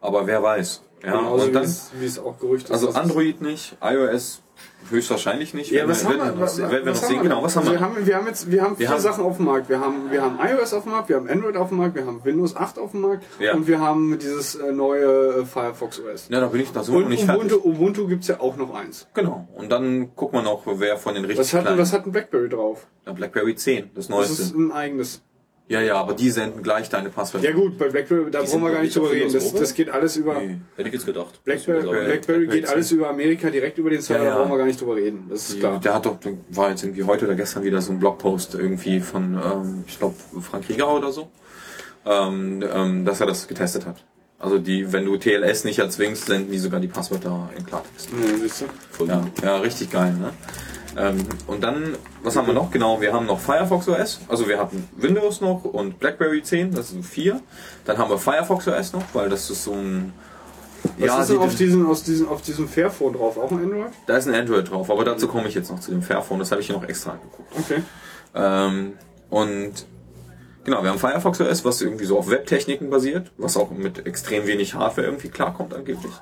Aber 0.00 0.26
wer 0.26 0.42
weiß. 0.42 0.82
Ja, 1.02 1.16
Genauso 1.16 1.44
und 1.44 1.48
wie 1.50 1.52
dann, 1.54 1.64
es, 1.64 1.90
wie 1.98 2.06
es 2.06 2.18
auch 2.18 2.38
Gerücht 2.38 2.66
ist. 2.66 2.70
also 2.70 2.90
Android 2.90 3.40
nicht, 3.40 3.76
iOS 3.82 4.41
höchstwahrscheinlich 4.90 5.54
nicht. 5.54 5.70
Ja, 5.70 5.88
was 5.88 6.02
wir- 6.02 6.10
haben 6.10 6.16
wir? 6.18 6.24
werden 6.24 6.36
wir 6.38 6.42
Was, 6.42 6.58
noch- 6.58 6.70
werden 6.70 6.84
wir 6.84 6.92
noch 6.92 7.00
was 7.00 7.06
sehen. 7.08 7.16
haben 7.18 7.22
wir? 7.24 7.28
Genau, 7.30 7.42
was 7.42 7.56
haben 7.56 7.60
Also 7.62 7.72
wir? 7.72 7.78
wir 7.80 7.86
haben? 7.86 8.06
Wir 8.06 8.16
haben 8.16 8.26
jetzt, 8.26 8.50
wir 8.50 8.62
haben 8.62 8.76
vier 8.76 8.88
haben- 8.90 9.00
Sachen 9.00 9.24
auf 9.24 9.36
dem 9.36 9.46
Markt. 9.46 9.68
Wir 9.68 9.80
haben, 9.80 10.10
wir 10.10 10.22
haben 10.22 10.38
iOS 10.40 10.72
auf 10.74 10.82
dem 10.84 10.92
Markt, 10.92 11.08
wir 11.08 11.16
haben 11.16 11.28
Android 11.28 11.56
auf 11.56 11.68
dem 11.68 11.78
Markt, 11.78 11.94
wir 11.94 12.06
haben 12.06 12.20
Windows 12.24 12.56
8 12.56 12.78
auf 12.78 12.90
dem 12.90 13.00
Markt 13.02 13.24
Ja. 13.38 13.54
und 13.54 13.66
wir 13.66 13.80
haben 13.80 14.18
dieses 14.18 14.54
äh, 14.56 14.72
neue 14.72 15.40
äh, 15.40 15.44
Firefox 15.44 16.00
OS. 16.00 16.26
Ja, 16.28 16.40
da 16.40 16.46
bin 16.48 16.60
ich 16.60 16.72
da 16.72 16.80
noch 16.82 16.88
Und 16.88 17.08
nicht 17.08 17.24
fertig. 17.24 17.52
Ubuntu, 17.52 17.68
Ubuntu 17.68 18.06
gibt's 18.08 18.28
ja 18.28 18.40
auch 18.40 18.56
noch 18.56 18.74
eins. 18.74 19.06
Genau. 19.14 19.46
Und 19.54 19.70
dann 19.70 20.14
gucken 20.16 20.38
wir 20.40 20.42
noch, 20.42 20.62
wer 20.66 20.96
von 20.96 21.14
den 21.14 21.24
richtig 21.24 21.40
Was 21.52 21.54
hat, 21.54 21.78
was 21.78 21.92
hat 21.92 22.04
ein 22.06 22.12
BlackBerry 22.12 22.48
drauf? 22.48 22.86
Ja, 23.06 23.12
BlackBerry 23.12 23.54
10, 23.54 23.90
das 23.94 24.06
Das 24.06 24.08
neueste. 24.08 24.42
ist 24.42 24.54
ein 24.54 24.72
eigenes. 24.72 25.22
Ja, 25.72 25.80
ja, 25.80 25.94
aber 25.96 26.14
die 26.14 26.30
senden 26.30 26.62
gleich 26.62 26.88
deine 26.88 27.08
Passwörter. 27.08 27.48
Ja 27.48 27.54
gut, 27.54 27.78
bei 27.78 27.88
BlackBerry, 27.88 28.30
da 28.30 28.42
Die 28.42 28.46
brauchen 28.46 28.62
wir 28.62 28.70
gar 28.72 28.82
nicht 28.82 28.94
drüber 28.94 29.10
reden. 29.10 29.32
Das, 29.32 29.52
das 29.52 29.74
geht 29.74 29.88
alles 29.90 30.16
über... 30.16 30.34
Nee. 30.40 30.58
Hätte 30.76 30.88
ich 30.88 30.94
jetzt 30.94 31.06
gedacht. 31.06 31.42
BlackBerry, 31.44 31.82
mir 31.82 32.04
BlackBerry 32.04 32.40
geht 32.40 32.50
BlackBerry 32.50 32.66
alles 32.66 32.92
über 32.92 33.08
Amerika, 33.08 33.50
direkt 33.50 33.78
über 33.78 33.90
den 33.90 34.00
Server, 34.02 34.22
Ja, 34.22 34.28
ja. 34.28 34.34
da 34.34 34.40
brauchen 34.40 34.52
wir 34.52 34.58
gar 34.58 34.66
nicht 34.66 34.80
drüber 34.80 34.96
reden. 34.96 35.26
Das 35.30 35.48
ist 35.48 35.58
klar. 35.60 35.80
Der 35.80 35.94
hat 35.94 36.06
doch, 36.06 36.18
war 36.50 36.70
jetzt 36.70 36.82
irgendwie 36.84 37.04
heute 37.04 37.24
oder 37.24 37.34
gestern 37.34 37.64
wieder 37.64 37.80
so 37.80 37.92
ein 37.92 37.98
Blogpost 37.98 38.54
irgendwie 38.54 39.00
von, 39.00 39.34
ähm, 39.34 39.84
ich 39.86 39.98
glaube, 39.98 40.14
Frank 40.40 40.68
Rieger 40.68 40.94
oder 40.94 41.10
so, 41.10 41.28
ähm, 42.06 42.62
ähm, 42.72 43.04
dass 43.04 43.20
er 43.20 43.26
das 43.26 43.48
getestet 43.48 43.86
hat. 43.86 44.04
Also 44.38 44.58
die, 44.58 44.92
wenn 44.92 45.04
du 45.04 45.16
TLS 45.16 45.64
nicht 45.64 45.78
erzwingst, 45.78 46.26
senden 46.26 46.50
die 46.50 46.58
sogar 46.58 46.80
die 46.80 46.88
Passwörter 46.88 47.48
in 47.56 47.64
Klartext. 47.64 48.08
Ja, 48.10 48.36
siehst 48.40 48.62
du? 48.62 48.64
Voll 48.90 49.08
Ja, 49.08 49.20
gut. 49.20 49.42
ja, 49.42 49.56
richtig 49.58 49.90
geil, 49.90 50.12
ne? 50.14 50.30
Ähm, 50.96 51.24
und 51.46 51.62
dann, 51.62 51.96
was 52.22 52.36
haben 52.36 52.46
wir 52.46 52.54
noch? 52.54 52.70
Genau, 52.70 53.00
wir 53.00 53.12
haben 53.12 53.26
noch 53.26 53.40
Firefox 53.40 53.88
OS. 53.88 54.20
Also 54.28 54.48
wir 54.48 54.58
hatten 54.58 54.88
Windows 54.96 55.40
noch 55.40 55.64
und 55.64 55.98
BlackBerry 55.98 56.42
10, 56.42 56.74
das 56.74 56.90
sind 56.90 57.04
vier. 57.04 57.40
Dann 57.84 57.98
haben 57.98 58.10
wir 58.10 58.18
Firefox 58.18 58.68
OS 58.68 58.92
noch, 58.92 59.04
weil 59.12 59.28
das 59.28 59.50
ist 59.50 59.64
so 59.64 59.72
ein... 59.72 60.12
Was 60.98 61.20
ist 61.20 61.30
denn 61.30 61.38
auf 61.38 61.54
diesem, 61.54 61.88
aus 61.88 62.02
diesem, 62.02 62.28
auf 62.28 62.42
diesem 62.42 62.68
Fairphone 62.68 63.12
drauf? 63.12 63.38
Auch 63.38 63.52
ein 63.52 63.62
Android? 63.62 63.92
da 64.06 64.16
ist 64.16 64.26
ein 64.26 64.34
Android 64.34 64.68
drauf, 64.68 64.90
aber 64.90 65.04
dazu 65.04 65.28
komme 65.28 65.46
ich 65.46 65.54
jetzt 65.54 65.70
noch 65.70 65.78
zu 65.78 65.92
dem 65.92 66.02
Fairphone, 66.02 66.40
das 66.40 66.50
habe 66.50 66.60
ich 66.60 66.66
hier 66.66 66.76
noch 66.76 66.84
extra 66.84 67.12
angeguckt. 67.12 67.52
Okay. 67.56 67.82
Ähm, 68.34 68.94
und 69.30 69.86
genau, 70.64 70.82
wir 70.82 70.90
haben 70.90 70.98
Firefox 70.98 71.40
OS, 71.40 71.64
was 71.64 71.80
irgendwie 71.80 72.04
so 72.04 72.18
auf 72.18 72.28
Webtechniken 72.28 72.90
basiert, 72.90 73.30
was 73.38 73.56
auch 73.56 73.70
mit 73.70 74.06
extrem 74.06 74.46
wenig 74.46 74.74
Hardware 74.74 75.06
irgendwie 75.06 75.28
klarkommt 75.28 75.72
angeblich. 75.72 76.12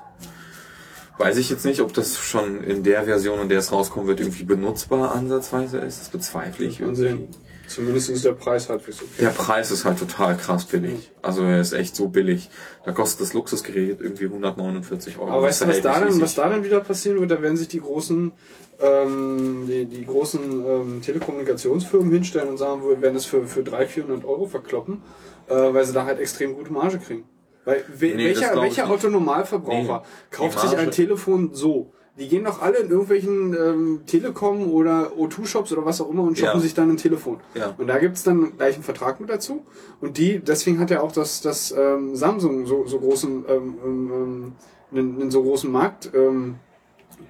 Weiß 1.17 1.37
ich 1.37 1.49
jetzt 1.49 1.65
nicht, 1.65 1.81
ob 1.81 1.93
das 1.93 2.17
schon 2.17 2.63
in 2.63 2.83
der 2.83 3.03
Version, 3.03 3.39
in 3.39 3.49
der 3.49 3.59
es 3.59 3.71
rauskommen 3.71 4.07
wird, 4.07 4.19
irgendwie 4.19 4.43
benutzbar 4.43 5.13
ansatzweise 5.13 5.77
ist. 5.79 5.99
Das 5.99 6.09
bezweifle 6.09 6.65
ich. 6.65 6.79
Irgendwie. 6.79 7.01
sehen. 7.01 7.27
Zumindest 7.71 8.09
ist 8.09 8.25
der 8.25 8.33
Preis 8.33 8.69
halbwegs 8.69 9.01
okay. 9.01 9.21
Der 9.21 9.29
Preis 9.29 9.71
ist 9.71 9.85
halt 9.85 9.97
total 9.97 10.35
krass 10.35 10.65
billig. 10.65 11.11
Also 11.21 11.43
er 11.43 11.61
ist 11.61 11.71
echt 11.71 11.95
so 11.95 12.09
billig. 12.09 12.49
Da 12.83 12.91
kostet 12.91 13.21
das 13.21 13.33
Luxusgerät 13.33 14.01
irgendwie 14.01 14.25
149 14.25 15.17
Euro. 15.17 15.31
Aber 15.31 15.43
weißt 15.43 15.61
du, 15.61 15.67
was 15.67 15.81
da, 15.81 15.99
dann, 15.99 16.21
was 16.21 16.35
da 16.35 16.49
dann 16.49 16.65
wieder 16.65 16.81
passieren 16.81 17.19
wird? 17.21 17.31
Da 17.31 17.41
werden 17.41 17.55
sich 17.55 17.69
die 17.69 17.79
großen, 17.79 18.33
ähm, 18.81 19.65
die, 19.69 19.85
die 19.85 20.05
großen 20.05 20.41
ähm, 20.41 21.01
Telekommunikationsfirmen 21.01 22.11
hinstellen 22.11 22.49
und 22.49 22.57
sagen, 22.57 22.81
wir 22.83 23.01
werden 23.01 23.15
es 23.15 23.25
für, 23.25 23.47
für 23.47 23.63
300, 23.63 23.89
400 23.89 24.25
Euro 24.25 24.47
verkloppen, 24.47 25.01
äh, 25.47 25.53
weil 25.53 25.85
sie 25.85 25.93
da 25.93 26.05
halt 26.05 26.19
extrem 26.19 26.55
gute 26.55 26.73
Marge 26.73 26.99
kriegen. 26.99 27.23
Weil 27.65 27.83
we 27.87 28.07
Nee, 28.07 28.25
welcher, 28.25 28.55
welcher. 28.61 28.89
Autonormalverbraucher 28.89 29.99
Nee, 30.03 30.35
kauft 30.35 30.59
sich 30.59 30.77
ein 30.77 30.91
Telefon 30.91 31.51
so? 31.53 31.91
Die 32.17 32.27
gehen 32.27 32.43
doch 32.43 32.61
alle 32.61 32.77
in 32.79 32.89
irgendwelchen 32.89 33.53
ähm, 33.53 34.01
Telekom 34.05 34.69
oder 34.71 35.13
O2-Shops 35.17 35.71
oder 35.71 35.85
was 35.85 36.01
auch 36.01 36.09
immer 36.09 36.23
und 36.23 36.37
shoppen 36.37 36.55
Ja. 36.55 36.59
sich 36.59 36.73
dann 36.73 36.89
ein 36.89 36.97
Telefon. 36.97 37.39
Ja. 37.55 37.73
Und 37.77 37.87
da 37.87 37.99
gibt's 37.99 38.23
dann 38.23 38.57
gleich 38.57 38.75
einen 38.75 38.83
Vertrag 38.83 39.21
mit 39.21 39.29
dazu. 39.29 39.65
Und 40.01 40.17
die, 40.17 40.39
deswegen 40.39 40.79
hat 40.79 40.89
ja 40.91 41.01
auch 41.01 41.13
das, 41.13 41.41
das 41.41 41.71
ähm, 41.71 42.15
Samsung 42.15 42.65
so, 42.65 42.85
so 42.85 42.99
großen, 42.99 43.45
ähm, 43.47 43.75
ähm, 43.83 44.11
ähm, 44.13 44.53
einen, 44.91 45.21
einen 45.21 45.31
so 45.31 45.41
großen 45.41 45.71
Markt 45.71 46.11
ähm, 46.13 46.55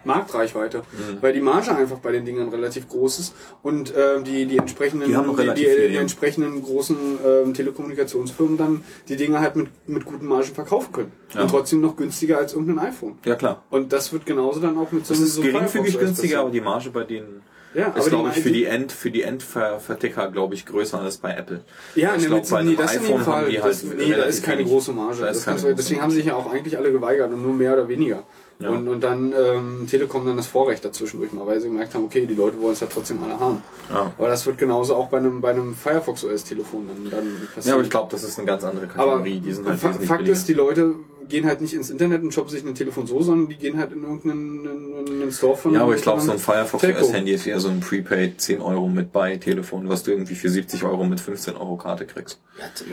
Marktreichweite, 0.06 0.80
Mhm. 0.80 1.18
weil 1.22 1.34
die 1.34 1.42
Marge 1.42 1.76
einfach 1.76 2.00
bei 2.00 2.12
den 2.12 2.26
Dingern 2.26 2.50
relativ 2.50 2.88
groß 2.90 3.20
ist 3.20 3.36
und 3.64 3.96
äh, 3.96 4.22
die 4.24 4.46
die 4.46 4.58
entsprechenden 4.58 5.08
Die 5.08 5.14
relativ 5.16 5.64
die, 5.66 5.70
viel, 5.72 5.88
die 5.90 5.96
ja. 5.96 6.02
entsprechenden 6.02 6.62
großen 6.64 6.98
ähm, 7.26 7.54
Telekommunikationsfirmen 7.54 8.58
dann 8.58 8.84
die 9.08 9.16
Dinge 9.16 9.40
halt 9.40 9.56
mit 9.56 9.68
mit 9.88 10.06
guten 10.06 10.26
Margen 10.26 10.54
verkaufen 10.54 10.92
können 10.92 11.12
Ja. 11.34 11.42
und 11.44 11.50
trotzdem 11.50 11.82
noch 11.82 11.96
günstiger 11.96 12.38
als 12.38 12.54
irgendein 12.54 12.80
iPhone. 12.88 13.18
Ja, 13.26 13.36
klar. 13.36 13.64
Und 13.70 13.94
das 13.94 14.12
wird 14.14 14.26
genauso 14.26 14.60
dann 14.60 14.78
auch 14.78 14.92
mit 14.92 15.06
so 15.06 15.14
Das 15.14 15.20
einem 15.20 15.28
so 15.28 15.42
geringfügig 15.42 15.98
günstiger, 16.00 16.40
aber 16.42 16.52
die 16.52 16.62
Marge 16.62 16.90
bei 16.90 17.04
denen 17.04 17.42
Ja, 17.74 17.88
ist, 17.88 18.06
die 18.06 18.10
glaube 18.10 18.30
ich, 18.36 18.42
für 18.42 18.52
die 18.52 18.66
End, 18.66 18.92
für 18.92 19.12
die 19.12 19.22
Endverticker, 19.22 20.30
glaube 20.32 20.56
ich, 20.56 20.66
größer 20.66 21.00
als 21.00 21.18
bei 21.18 21.32
Apple. 21.34 21.62
Ja, 21.96 22.16
ich 22.18 22.26
glaube, 22.28 22.46
bei 22.50 22.64
nee, 22.64 22.70
einem 22.70 22.78
das 22.78 22.96
in 22.96 23.02
iPhone 23.04 23.22
Fall. 23.22 23.42
haben 23.44 23.50
die 23.50 23.56
das, 23.58 23.64
halt 23.86 23.98
nee, 23.98 24.12
da 24.12 24.24
ist 24.24 24.44
keine 24.44 24.64
große 24.66 24.92
Marge. 24.92 25.22
Da 25.22 25.28
Das 25.28 25.46
keine 25.46 25.58
große 25.58 25.76
deswegen 25.76 26.00
Marge. 26.00 26.04
haben 26.12 26.16
sich 26.18 26.26
ja 26.26 26.36
auch 26.36 26.52
eigentlich 26.52 26.78
alle 26.78 26.92
geweigert 26.92 27.32
und 27.32 27.42
nur 27.44 27.54
mehr 27.54 27.74
oder 27.74 27.88
weniger. 27.88 28.24
Ja. 28.62 28.70
Und, 28.70 28.88
und 28.88 29.02
dann 29.02 29.34
ähm, 29.34 29.88
Telekom 29.90 30.26
dann 30.26 30.38
das 30.38 30.48
Vorrecht 30.48 30.86
dazwischendurch 30.86 31.34
mal, 31.34 31.46
weil 31.48 31.60
sie 31.60 31.68
gemerkt 31.68 31.96
haben, 31.96 32.06
okay, 32.06 32.26
die 32.26 32.36
Leute 32.36 32.62
wollen 32.62 32.74
es 32.74 32.80
ja 32.80 32.88
trotzdem 32.88 33.24
alle 33.24 33.40
haben. 33.40 33.64
Ja. 33.90 34.12
Aber 34.18 34.28
das 34.28 34.46
wird 34.46 34.58
genauso 34.58 34.96
auch 34.96 35.08
bei 35.10 35.18
einem, 35.18 35.42
bei 35.42 35.50
einem 35.50 35.76
Firefox 35.76 36.24
OS 36.24 36.44
Telefon 36.44 36.88
dann, 36.88 37.10
dann 37.10 37.48
passieren. 37.54 37.64
Ja, 37.66 37.74
aber 37.74 37.84
ich 37.84 37.90
glaube, 37.90 38.08
das 38.12 38.24
ist 38.24 38.38
eine 38.38 38.48
ganz 38.48 38.64
andere 38.64 38.86
Aber 38.96 39.18
Kategorie. 39.18 39.40
die 39.40 39.54
sind 39.54 39.68
halt 39.68 39.80
Fakt 39.80 40.00
billiger. 40.08 40.32
ist, 40.32 40.48
die 40.48 40.54
Leute 40.54 40.96
gehen 41.32 41.46
halt 41.46 41.62
nicht 41.62 41.74
ins 41.74 41.90
Internet 41.90 42.22
und 42.24 42.34
shoppen 42.34 42.50
sich 42.52 42.64
ein 42.64 42.76
Telefon 42.76 43.08
so, 43.08 43.22
sondern 43.22 43.48
die 43.48 43.56
gehen 43.56 43.80
halt 43.80 43.94
in 43.94 44.04
irgendeinen 44.04 44.66
in, 45.08 45.22
einen 45.22 45.32
Store 45.32 45.56
von 45.56 45.74
Ja, 45.74 45.84
aber 45.84 45.96
ich 45.96 46.02
glaube, 46.02 46.22
so 46.22 46.32
ein 46.32 46.38
Firefox 46.38 46.82
Telco. 46.82 47.06
OS-Handy 47.06 47.32
ist 47.32 47.48
eher 47.48 47.60
so 47.60 47.70
ein 47.70 47.80
Prepaid 47.80 48.40
10 48.42 48.60
Euro 48.62 48.88
mit 48.90 49.12
bei 49.14 49.38
Telefon, 49.38 49.88
was 49.88 50.04
du 50.04 50.12
irgendwie 50.12 50.36
für 50.36 50.50
70 50.50 50.84
Euro 50.84 51.06
mit 51.06 51.20
15 51.22 51.56
Euro 51.56 51.78
Karte 51.78 52.06
kriegst. 52.06 52.40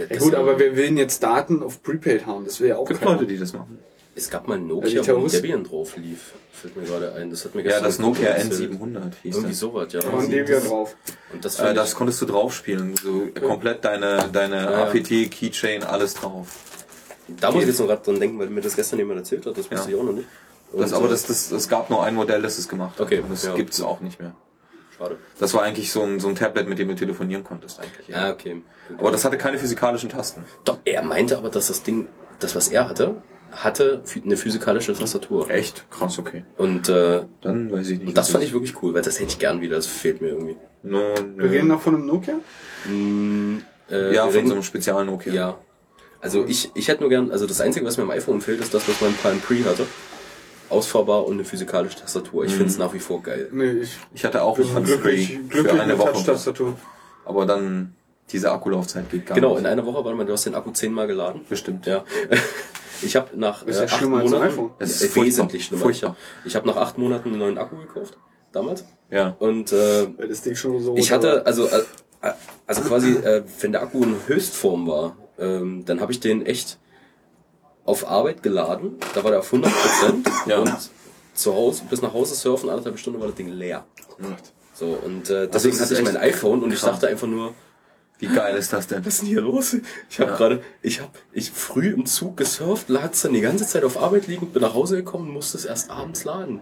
Ja 0.08 0.18
gut, 0.18 0.34
aber 0.34 0.58
wer 0.58 0.76
will 0.76 0.86
denn 0.86 0.96
jetzt 0.96 1.22
Daten 1.22 1.62
auf 1.62 1.82
Prepaid 1.82 2.26
haben? 2.26 2.44
Das 2.44 2.60
will 2.60 2.68
ja 2.68 2.76
auch 2.76 2.86
Gibt 2.86 3.00
keiner. 3.00 3.12
Leute, 3.12 3.26
die 3.26 3.38
das 3.38 3.52
machen. 3.52 3.78
Es 4.18 4.30
gab 4.30 4.48
mal 4.48 4.56
ein 4.58 4.68
Ja, 4.68 4.74
Nokia, 4.74 5.16
wo 5.16 5.24
ein 5.24 5.28
Debian 5.30 5.64
drauf 5.64 5.96
lief. 5.96 6.32
Fällt 6.52 6.76
mir 6.76 6.82
gerade 6.84 7.12
ein. 7.14 7.30
Das 7.30 7.44
hat 7.44 7.54
mir 7.54 7.62
Ja, 7.64 7.80
das 7.80 7.98
Nokia 7.98 8.30
erzählt. 8.30 8.72
N700 8.72 9.12
hieß 9.22 9.34
Irgendwie 9.36 9.48
das. 9.50 9.58
sowas, 9.60 9.92
ja. 9.92 10.00
Da 10.00 10.12
war 10.12 10.20
ein 10.20 10.30
Debian 10.30 10.64
drauf. 10.64 10.96
Und 11.32 11.44
das, 11.44 11.58
Äh, 11.60 11.72
das 11.74 11.94
konntest 11.94 12.20
du 12.22 12.26
draufspielen. 12.26 12.96
So 12.96 13.28
komplett 13.46 13.84
deine, 13.84 14.28
deine 14.32 14.56
ja. 14.56 14.84
APT, 14.86 15.30
Keychain, 15.30 15.84
alles 15.84 16.14
drauf. 16.14 16.48
da 17.40 17.50
muss 17.52 17.62
ich 17.62 17.68
jetzt 17.68 17.78
noch 17.80 17.86
gerade 17.86 18.02
dran 18.02 18.18
denken, 18.18 18.38
weil 18.38 18.48
mir 18.50 18.60
das 18.60 18.74
gestern 18.74 18.98
jemand 18.98 19.18
erzählt 19.20 19.46
hat. 19.46 19.52
Das 19.56 19.70
wusste 19.70 19.90
Ja. 19.90 19.96
ich 19.96 20.00
auch 20.00 20.04
noch 20.04 20.12
nicht. 20.12 20.28
Und, 20.72 20.80
Das, 20.82 20.92
aber 20.92 21.06
äh, 21.06 21.10
das, 21.10 21.26
das, 21.26 21.50
es 21.52 21.68
gab 21.68 21.88
nur 21.88 22.02
ein 22.02 22.14
Modell, 22.14 22.42
das 22.42 22.58
es 22.58 22.68
gemacht 22.68 22.98
hat. 22.98 23.06
Okay, 23.06 23.20
Und 23.20 23.30
das 23.30 23.44
ja. 23.44 23.54
gibt's 23.54 23.80
auch 23.80 24.00
nicht 24.00 24.18
mehr. 24.20 24.34
Schade. 24.98 25.16
Das 25.38 25.54
war 25.54 25.62
eigentlich 25.62 25.92
so 25.92 26.02
ein, 26.02 26.18
so 26.18 26.26
ein 26.28 26.34
Tablet, 26.34 26.68
mit 26.68 26.78
dem 26.80 26.88
du 26.88 26.96
telefonieren 26.96 27.44
konntest 27.44 27.78
eigentlich. 27.78 28.08
Ja, 28.08 28.32
okay. 28.32 28.62
Aber 28.98 29.12
das 29.12 29.24
hatte 29.24 29.38
keine 29.38 29.58
physikalischen 29.58 30.08
Tasten. 30.08 30.44
Doch, 30.64 30.78
er 30.84 31.02
meinte 31.04 31.38
aber, 31.38 31.50
dass 31.50 31.68
das 31.68 31.84
Ding, 31.84 32.08
das 32.40 32.56
was 32.56 32.66
er 32.68 32.88
hatte, 32.88 33.22
hatte 33.52 34.02
eine 34.24 34.36
physikalische 34.36 34.92
Tastatur. 34.94 35.50
Echt? 35.50 35.84
Krass, 35.90 36.18
okay. 36.18 36.44
Und, 36.56 36.88
äh, 36.88 37.22
Dann 37.40 37.70
weiß 37.72 37.88
ich 37.90 37.98
nicht. 37.98 38.08
und 38.08 38.16
das 38.16 38.30
fand 38.30 38.44
ich 38.44 38.52
wirklich 38.52 38.82
cool, 38.82 38.94
weil 38.94 39.02
das 39.02 39.18
hätte 39.18 39.30
ich 39.30 39.38
gern 39.38 39.60
wieder. 39.60 39.76
Das 39.76 39.86
fehlt 39.86 40.20
mir 40.20 40.28
irgendwie. 40.28 40.56
No, 40.82 41.00
Wir 41.36 41.50
reden 41.50 41.68
noch 41.68 41.80
von 41.80 41.94
einem 41.94 42.06
Nokia? 42.06 42.34
Äh, 43.90 44.14
ja, 44.14 44.24
von 44.24 44.32
reden- 44.32 44.48
so 44.48 44.54
einem 44.54 44.62
speziellen 44.62 45.06
Nokia. 45.06 45.32
Ja. 45.32 45.58
Also 46.20 46.44
ich, 46.46 46.70
ich 46.74 46.88
hätte 46.88 47.00
nur 47.00 47.10
gern, 47.10 47.30
also 47.30 47.46
das 47.46 47.60
Einzige, 47.60 47.86
was 47.86 47.96
mir 47.96 48.02
am 48.04 48.10
iPhone 48.10 48.40
fehlt, 48.40 48.60
ist 48.60 48.74
das, 48.74 48.88
was 48.88 49.00
mein 49.00 49.14
Palm 49.14 49.40
Pre 49.40 49.64
hatte. 49.64 49.86
Ausfahrbar 50.68 51.24
und 51.26 51.34
eine 51.34 51.44
physikalische 51.44 51.96
Tastatur. 52.00 52.44
Ich 52.44 52.52
finde 52.52 52.66
es 52.68 52.76
nach 52.76 52.92
wie 52.92 52.98
vor 52.98 53.22
geil. 53.22 53.48
Nee, 53.52 53.70
ich 53.82 53.96
Ich 54.12 54.24
hatte 54.24 54.42
auch 54.42 54.56
bin 54.58 54.66
ein 54.76 54.84
Free 54.84 55.24
glücklich 55.26 55.38
für 55.50 55.80
eine 55.80 55.98
Woche. 55.98 56.76
Aber 57.24 57.46
dann, 57.46 57.94
diese 58.32 58.50
Akkulaufzeit 58.52 59.10
geht 59.10 59.26
gar 59.26 59.34
Genau, 59.34 59.50
nicht. 59.50 59.60
in 59.60 59.66
einer 59.66 59.84
Woche, 59.86 60.04
warte 60.04 60.16
mal, 60.16 60.26
du 60.26 60.32
hast 60.32 60.46
den 60.46 60.54
Akku 60.54 60.70
zehnmal 60.72 61.06
geladen. 61.06 61.42
Bestimmt. 61.48 61.86
Ja. 61.86 62.04
Ich 63.00 63.14
habe 63.14 63.28
nach 63.38 63.62
Ist 63.64 63.78
äh, 63.78 63.84
acht 63.84 63.90
schlimmer 63.96 64.16
als 64.18 64.24
ein 64.26 64.30
Monaten, 64.32 64.52
iPhone. 64.52 64.70
Es 64.80 64.90
ist 64.90 64.96
äh, 64.96 65.04
furchtbar. 65.06 65.24
wesentlich 65.26 65.64
schlimmer. 65.66 65.82
Furchtbar. 65.84 66.16
Ich 66.44 66.56
habe 66.56 66.66
nach 66.66 66.74
acht 66.76 66.98
Monaten 66.98 67.28
einen 67.28 67.38
neuen 67.38 67.56
Akku 67.56 67.76
gekauft, 67.76 68.18
damals. 68.50 68.84
Ja. 69.08 69.36
Und 69.38 69.70
äh, 69.72 70.08
das 70.28 70.42
Ding 70.42 70.56
schon 70.56 70.82
so 70.82 70.96
ich 70.96 71.12
hatte, 71.12 71.46
also, 71.46 71.68
äh, 71.68 71.82
also 72.66 72.82
quasi, 72.82 73.12
äh, 73.12 73.44
wenn 73.60 73.70
der 73.70 73.82
Akku 73.82 74.02
in 74.02 74.16
Höchstform 74.26 74.88
war, 74.88 75.16
ähm, 75.38 75.84
dann 75.84 76.00
habe 76.00 76.10
ich 76.10 76.18
den 76.18 76.44
echt 76.44 76.78
auf 77.84 78.10
Arbeit 78.10 78.42
geladen. 78.42 78.96
Da 79.14 79.22
war 79.22 79.30
der 79.30 79.38
auf 79.40 79.46
100 79.52 79.72
Prozent. 79.72 80.28
Ja. 80.46 80.58
Und 80.58 80.74
zu 81.34 81.54
Hause, 81.54 81.82
bis 81.88 82.02
nach 82.02 82.12
Hause 82.12 82.34
surfen, 82.34 82.68
anderthalb 82.68 82.98
Stunden 82.98 83.20
war 83.20 83.28
das 83.28 83.36
Ding 83.36 83.46
leer. 83.48 83.84
So, 84.74 84.86
und 85.04 85.30
äh, 85.30 85.46
deswegen 85.46 85.76
es 85.76 85.82
ist 85.82 85.90
hatte 85.92 86.00
ich 86.00 86.04
mein 86.04 86.16
iPhone 86.16 86.64
und 86.64 86.72
ich 86.72 86.80
dachte 86.80 87.06
einfach 87.06 87.28
nur, 87.28 87.54
Wie 88.20 88.26
geil 88.26 88.56
ist 88.56 88.72
das 88.72 88.86
denn? 88.88 88.98
was 89.04 89.14
ist 89.14 89.20
denn 89.22 89.28
hier 89.28 89.40
los? 89.40 89.76
Ich 90.10 90.18
habe 90.20 90.32
gerade, 90.32 90.62
ich 90.82 91.00
habe 91.00 91.12
ich 91.32 91.50
früh 91.52 91.90
im 91.90 92.04
Zug 92.06 92.36
gesurft, 92.36 92.88
lad's 92.88 93.22
dann 93.22 93.32
die 93.32 93.40
ganze 93.40 93.66
Zeit 93.66 93.84
auf 93.84 93.96
Arbeit 94.00 94.26
liegen, 94.26 94.48
bin 94.48 94.62
nach 94.62 94.74
Hause 94.74 94.96
gekommen, 94.96 95.30
musste 95.32 95.56
es 95.58 95.64
erst 95.64 95.90
abends 95.90 96.24
laden. 96.24 96.60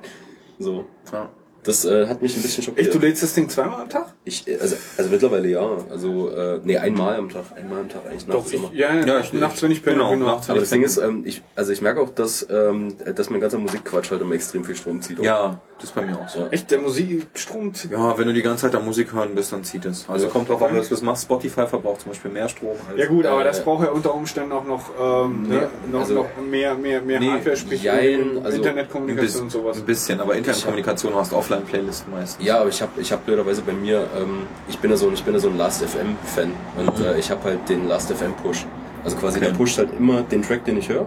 So, 0.59 0.85
Ja. 1.13 1.31
das 1.65 1.85
äh, 1.85 2.07
hat 2.09 2.21
mich 2.23 2.37
ein 2.37 2.43
bisschen 2.43 2.63
schockiert. 2.63 2.87
Echt, 2.87 2.95
du 2.95 2.99
lädst 2.99 3.23
das 3.23 3.35
Ding 3.35 3.49
zweimal 3.49 3.81
am 3.83 3.89
Tag? 3.89 4.13
Ich, 4.25 4.47
äh, 4.47 4.59
also, 4.61 4.77
also 4.99 5.11
mittlerweile 5.11 5.49
ja. 5.49 5.67
Also, 5.91 6.31
äh, 6.31 6.61
nee, 6.65 6.77
einmal 6.79 7.17
am 7.17 7.29
Tag. 7.31 7.45
Einmal 7.57 7.81
am 7.81 7.89
Tag 7.89 8.07
eigentlich 8.07 8.27
nachts 8.27 8.53
immer. 8.53 8.71
ja, 8.75 8.95
ja, 8.95 9.07
Ja, 9.07 9.21
ich, 9.21 9.33
ich- 9.33 9.41
nachts, 9.41 9.63
wenn 9.63 9.71
ich 9.71 9.83
penne, 9.83 9.97
genau, 9.97 10.11
genau. 10.11 10.27
nachts. 10.27 10.49
Aber 10.51 10.61
das 10.61 10.71
Ding 10.71 10.83
ist, 10.83 10.97
ähm, 10.99 11.23
ich, 11.27 11.43
also 11.55 11.73
ich 11.73 11.81
merke 11.83 12.01
auch, 12.01 12.11
dass, 12.11 12.47
ähm, 12.51 12.95
dass 13.15 13.31
mein 13.31 13.41
ganzer 13.41 13.59
Musikquatsch 13.59 14.11
halt 14.11 14.21
immer 14.21 14.35
extrem 14.35 14.65
viel 14.65 14.77
Strom 14.77 15.01
zieht. 15.03 15.19
Ja, 15.21 15.61
das 15.79 15.91
ist 15.91 15.95
bei 15.95 16.03
mir 16.07 16.17
auch 16.19 16.29
so. 16.29 16.41
Ja. 16.41 16.47
Echt, 16.49 16.71
der 16.71 16.81
Musikstrom 16.81 17.75
zieht. 17.75 17.91
Ja, 17.93 18.17
wenn 18.17 18.27
du 18.27 18.33
die 18.33 18.43
ganze 18.43 18.63
Zeit 18.63 18.75
am 18.75 18.85
Musik 18.87 19.13
hören 19.13 19.35
bist, 19.35 19.53
dann 19.53 19.63
zieht 19.63 19.85
es. 19.85 20.09
Also 20.09 20.29
kommt 20.29 20.49
drauf 20.49 20.63
an, 20.63 20.77
was 20.77 20.89
du 20.89 20.95
das 20.95 21.03
machst. 21.03 21.25
Spotify 21.25 21.67
verbraucht 21.67 22.01
zum 22.01 22.13
Beispiel 22.13 22.31
mehr 22.31 22.49
Strom. 22.49 22.71
Als 22.89 22.99
Ja 22.99 23.07
gut, 23.07 23.27
aber 23.27 23.43
Äh, 23.43 23.45
das 23.45 23.63
braucht 23.63 23.85
ja 23.85 23.91
unter 23.91 24.15
Umständen 24.15 24.53
auch 24.53 24.65
noch, 24.65 24.91
ähm, 24.99 25.43
ne, 25.49 25.69
noch, 25.93 26.01
also- 26.01 26.15
noch 26.15 26.27
mehr, 26.51 26.75
mehr, 26.75 27.03
mehr 27.03 27.21
Nee, 27.21 27.31
Hardware, 27.31 27.57
sprich 27.57 27.83
jein, 27.83 28.41
also 28.43 28.57
Internetkommunikation 28.57 29.27
bis, 29.27 29.41
und 29.41 29.51
sowas. 29.51 29.77
ein 29.77 29.85
bisschen, 29.85 30.21
aber 30.21 30.35
Internetkommunikation 30.35 31.15
hast 31.15 31.33
Offline-Playlisten 31.35 32.11
meistens. 32.13 32.45
Ja, 32.47 32.61
aber 32.61 32.71
ich 32.71 32.81
habe 32.81 32.93
ich 33.01 33.13
hab 33.13 33.27
blöderweise 33.27 33.61
bei 33.63 33.73
mir, 33.73 34.07
ähm, 34.19 34.45
ich 34.69 34.79
bin 34.79 34.91
ja 34.91 34.97
so, 34.97 35.09
ein- 35.09 35.15
ich 35.15 35.25
bin 35.25 35.35
ja 35.35 35.41
so 35.41 35.49
ein 35.49 35.59
Last.fm-Fan 35.59 36.53
und 36.79 37.01
äh, 37.05 37.19
ich 37.19 37.31
habe 37.31 37.45
halt 37.45 37.69
den 37.69 37.87
Last.fm-Push. 37.87 38.65
Also 39.05 39.17
quasi 39.19 39.39
Okay. 39.39 39.49
der 39.51 39.55
pusht 39.57 39.79
halt 39.79 39.91
immer 39.99 40.23
den 40.23 40.43
Track, 40.43 40.65
den 40.65 40.79
ich 40.79 40.89
höre. 40.89 41.07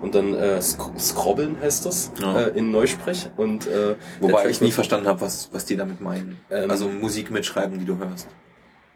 Und 0.00 0.14
dann 0.14 0.34
äh, 0.34 0.60
sk 0.62 0.80
scrobbeln 0.98 1.56
heißt 1.60 1.84
das 1.86 2.10
Ja. 2.20 2.40
äh, 2.40 2.58
in 2.58 2.70
Neusprech. 2.70 3.30
Und, 3.36 3.66
äh, 3.66 3.96
Wobei 4.20 4.48
ich 4.48 4.60
nie 4.60 4.72
verstanden 4.72 5.06
habe, 5.06 5.20
was, 5.20 5.50
was 5.52 5.66
die 5.66 5.76
damit 5.76 6.00
meinen. 6.00 6.38
Ähm, 6.50 6.70
also 6.70 6.88
Musik 6.88 7.30
mitschreiben, 7.30 7.78
die 7.78 7.84
du 7.84 7.98
hörst. 7.98 8.26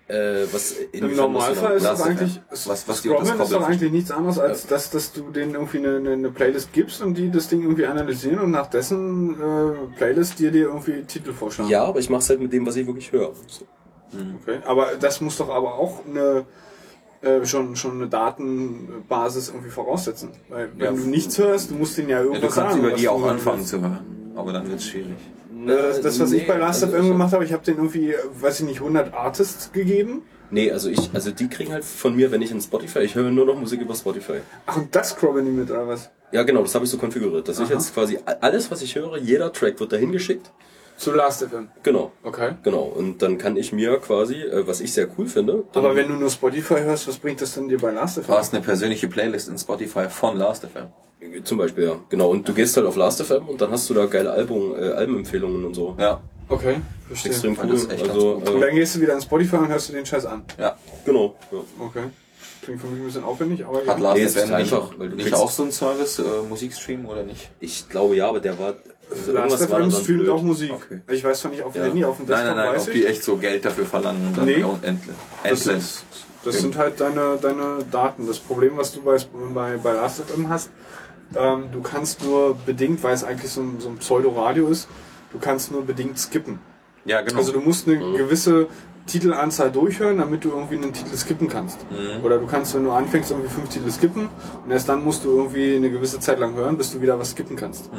Äh, 0.06 0.44
was 0.52 0.72
Im 0.92 1.04
musst 1.04 1.12
du 1.18 1.22
Normalfall 1.22 1.76
ist 1.76 1.84
das 1.86 2.02
eigentlich. 2.02 2.40
Was- 2.50 2.86
was 2.88 2.98
Scrollen 2.98 3.40
ist 3.40 3.52
doch 3.52 3.66
eigentlich 3.66 3.90
nichts 3.90 4.10
anderes, 4.10 4.38
als 4.38 4.66
dass, 4.66 4.90
dass 4.90 5.12
du 5.14 5.30
denen 5.30 5.54
irgendwie 5.54 5.78
eine, 5.78 5.96
eine, 5.96 6.10
eine 6.12 6.30
Playlist 6.30 6.74
gibst 6.74 7.00
und 7.00 7.14
die 7.14 7.30
das 7.30 7.48
Ding 7.48 7.62
irgendwie 7.62 7.86
analysieren 7.86 8.38
und 8.40 8.50
nach 8.50 8.66
dessen 8.66 9.30
äh, 9.40 9.96
Playlist 9.96 10.38
dir 10.38 10.50
dir 10.50 10.66
irgendwie 10.66 11.04
Titel 11.04 11.32
vorschlagen. 11.32 11.70
Ja, 11.70 11.84
aber 11.84 12.00
ich 12.00 12.10
mach's 12.10 12.28
halt 12.28 12.40
mit 12.40 12.52
dem, 12.52 12.66
was 12.66 12.76
ich 12.76 12.86
wirklich 12.86 13.12
höre. 13.12 13.32
So. 13.46 13.64
Okay. 14.42 14.58
Aber 14.66 14.88
das 15.00 15.22
muss 15.22 15.38
doch 15.38 15.48
aber 15.48 15.74
auch 15.74 16.00
eine 16.06 16.44
äh, 17.24 17.44
schon, 17.46 17.74
schon 17.76 17.92
eine 17.92 18.08
Datenbasis 18.08 19.48
irgendwie 19.48 19.70
voraussetzen. 19.70 20.30
Weil 20.48 20.70
wenn 20.76 20.84
Ja. 20.84 20.90
du 20.92 21.08
nichts 21.08 21.38
hörst, 21.38 21.70
du 21.70 21.74
musst 21.74 21.96
denen 21.98 22.08
ja 22.10 22.18
Ja, 22.18 22.24
irgendwas 22.24 22.40
du 22.54 22.60
kannst 22.60 22.72
sagen. 22.74 22.80
über 22.84 22.92
was 22.92 23.00
die 23.00 23.08
auch 23.08 23.24
anfangen 23.26 23.64
zu 23.64 23.80
hören. 23.80 23.98
Aber 24.36 24.52
dann 24.52 24.68
wird's 24.68 24.84
schwierig. 24.86 25.14
Ja, 25.66 25.76
das, 25.76 26.00
das, 26.00 26.20
was 26.20 26.32
ich 26.32 26.46
bei 26.46 26.54
Nee, 26.54 26.60
Last 26.60 26.84
also 26.84 26.96
ich- 26.96 27.02
gemacht 27.08 27.32
habe, 27.32 27.44
ich 27.44 27.52
habe 27.52 27.64
denen 27.64 27.78
irgendwie, 27.78 28.14
weiß 28.40 28.60
ich 28.60 28.66
nicht, 28.66 28.80
100 28.80 29.14
Artists 29.14 29.72
gegeben. 29.72 30.22
Nee, 30.50 30.70
also 30.70 30.88
ich, 30.90 31.10
also 31.14 31.30
die 31.30 31.48
kriegen 31.48 31.72
halt 31.72 31.84
von 31.84 32.14
mir, 32.14 32.30
wenn 32.30 32.42
ich 32.42 32.50
in 32.50 32.60
Spotify, 32.60 32.98
ich 33.00 33.14
höre 33.14 33.30
nur 33.30 33.46
noch 33.46 33.58
Musik 33.58 33.80
über 33.80 33.94
Spotify. 33.94 34.40
Ach, 34.66 34.76
und 34.76 34.94
das 34.94 35.10
scrollen 35.10 35.46
die 35.46 35.50
mit, 35.50 35.70
oder 35.70 35.88
was? 35.88 36.10
Ja, 36.32 36.42
genau, 36.42 36.62
das 36.62 36.74
habe 36.74 36.84
ich 36.84 36.90
so 36.90 36.98
konfiguriert, 36.98 37.48
dass 37.48 37.58
ich 37.60 37.68
jetzt 37.68 37.94
quasi 37.94 38.18
alles, 38.40 38.70
was 38.70 38.82
ich 38.82 38.94
höre, 38.94 39.16
jeder 39.16 39.52
Track 39.52 39.80
wird 39.80 39.92
dahin 39.92 40.12
geschickt. 40.12 40.52
Zu 40.96 41.12
Last 41.12 41.42
FM. 41.44 41.68
Genau. 41.82 42.12
Okay. 42.22 42.52
Genau. 42.62 42.82
Und 42.84 43.20
dann 43.20 43.36
kann 43.36 43.56
ich 43.56 43.72
mir 43.72 43.98
quasi, 43.98 44.36
äh, 44.42 44.66
was 44.66 44.80
ich 44.80 44.92
sehr 44.92 45.08
cool 45.18 45.26
finde, 45.26 45.64
Aber 45.74 45.94
wenn 45.96 46.08
du 46.08 46.14
nur 46.14 46.30
Spotify 46.30 46.76
hörst, 46.80 47.08
was 47.08 47.18
bringt 47.18 47.40
das 47.40 47.54
denn 47.54 47.68
dir 47.68 47.78
bei 47.78 47.90
Last 47.90 48.16
FM? 48.18 48.26
Du 48.28 48.32
hast 48.34 48.54
eine 48.54 48.62
persönliche 48.62 49.08
Playlist 49.08 49.48
in 49.48 49.58
Spotify 49.58 50.08
von 50.08 50.36
Last.fm. 50.36 50.86
zum 51.44 51.58
Beispiel, 51.58 51.84
ja, 51.84 51.96
genau. 52.08 52.30
Und 52.30 52.48
du 52.48 52.54
gehst 52.54 52.76
halt 52.76 52.86
auf 52.86 52.96
Last.fm 52.96 53.48
und 53.48 53.60
dann 53.60 53.70
hast 53.72 53.90
du 53.90 53.94
da 53.94 54.06
geile 54.06 54.30
Album, 54.30 54.74
äh, 54.78 54.90
Albenempfehlungen 54.92 55.64
und 55.64 55.74
so. 55.74 55.96
Ja, 55.98 56.20
Okay, 56.48 56.76
verstehe. 57.08 57.32
Extrem 57.32 57.56
fand 57.56 57.70
cool. 57.72 57.76
das 57.78 57.88
echt 57.88 58.08
also, 58.08 58.36
ganz 58.38 58.50
Und 58.50 58.56
äh, 58.56 58.66
dann 58.66 58.74
gehst 58.76 58.94
du 58.96 59.00
wieder 59.00 59.14
in 59.14 59.22
Spotify 59.22 59.56
und 59.56 59.68
hörst 59.68 59.88
du 59.88 59.94
den 59.94 60.04
Scheiß 60.06 60.26
an. 60.26 60.44
ja. 60.58 60.76
genau. 61.04 61.34
Ja. 61.50 61.58
Okay. 61.80 62.02
Klingt 62.62 62.80
für 62.80 62.86
mich 62.86 63.00
ein 63.00 63.06
bisschen 63.06 63.24
aufwendig, 63.24 63.64
aber 63.66 63.78
Hat 63.86 63.98
ja. 64.00 64.14
Nee, 64.14 64.22
es 64.22 64.34
Last.fm 64.34 64.42
ist 64.42 64.44
nicht, 64.44 64.72
einfach, 64.74 64.90
weil 64.98 65.08
du 65.10 65.16
nicht 65.16 65.26
kriegst- 65.26 65.40
auch 65.42 65.50
so 65.50 65.62
einen 65.64 65.72
Service, 65.72 66.18
äh, 66.18 66.22
Musikstream 66.48 67.06
oder 67.06 67.22
nicht? 67.22 67.50
Ich 67.60 67.88
glaube 67.88 68.14
ja, 68.16 68.28
aber 68.28 68.40
der 68.40 68.58
war. 68.58 68.74
Last 69.10 69.28
irgendwas 69.28 69.70
war 69.70 69.80
FM 69.80 69.90
streamt 69.90 70.28
auch 70.28 70.42
Musik. 70.42 70.72
Okay. 70.72 71.00
Ich 71.10 71.22
weiß 71.24 71.40
zwar 71.40 71.50
nicht 71.50 71.62
auf 71.62 71.72
dem 71.72 71.82
Ja. 71.82 71.88
Handy, 71.88 72.04
auf 72.04 72.16
dem 72.16 72.26
Nein, 72.26 72.36
Desktop 72.38 72.56
nein, 72.56 72.66
nein, 72.66 72.74
weiß 72.76 72.86
ob 72.88 72.92
die 72.94 73.06
echt 73.06 73.22
so 73.24 73.36
Geld 73.36 73.64
dafür 73.64 73.86
verlangen 73.86 74.28
und 74.28 74.38
dann 74.38 74.44
Nee. 74.46 74.64
endlich. 74.82 75.16
Das 75.42 75.66
Endless. 75.66 76.04
Das 76.44 76.58
sind 76.58 76.76
halt 76.76 77.00
deine, 77.00 77.38
deine 77.40 77.78
Daten. 77.90 78.26
Das 78.26 78.38
Problem, 78.38 78.72
was 78.76 78.92
du 78.92 79.00
bei, 79.02 79.16
bei, 79.54 79.76
bei 79.78 79.92
Last.fm 79.94 80.48
hast, 80.50 80.70
ähm, 81.36 81.64
du 81.72 81.80
kannst 81.80 82.22
nur 82.22 82.54
bedingt, 82.66 83.02
weil 83.02 83.14
es 83.14 83.24
eigentlich 83.24 83.50
so 83.50 83.62
ein, 83.62 83.76
so 83.80 83.88
ein 83.88 83.96
Pseudo-Radio 83.96 84.68
ist, 84.68 84.88
du 85.32 85.38
kannst 85.38 85.72
nur 85.72 85.82
bedingt 85.84 86.18
skippen. 86.18 86.58
Ja, 87.06 87.22
genau. 87.22 87.38
Also 87.38 87.52
du 87.52 87.60
musst 87.60 87.88
eine 87.88 87.98
gewisse 87.98 88.66
Titelanzahl 89.06 89.70
durchhören, 89.70 90.18
damit 90.18 90.44
du 90.44 90.50
irgendwie 90.50 90.76
einen 90.76 90.92
Titel 90.92 91.14
skippen 91.16 91.48
kannst. 91.48 91.78
Oder 92.22 92.38
du 92.38 92.46
kannst, 92.46 92.74
wenn 92.74 92.84
du 92.84 92.90
anfängst, 92.90 93.30
irgendwie 93.30 93.50
fünf 93.50 93.68
Titel 93.68 93.90
skippen 93.90 94.28
und 94.64 94.70
erst 94.70 94.88
dann 94.88 95.04
musst 95.04 95.24
du 95.24 95.30
irgendwie 95.36 95.76
eine 95.76 95.90
gewisse 95.90 96.20
Zeit 96.20 96.38
lang 96.38 96.54
hören, 96.54 96.76
bis 96.78 96.92
du 96.92 97.00
wieder 97.02 97.18
was 97.18 97.30
skippen 97.32 97.56
kannst. 97.56 97.90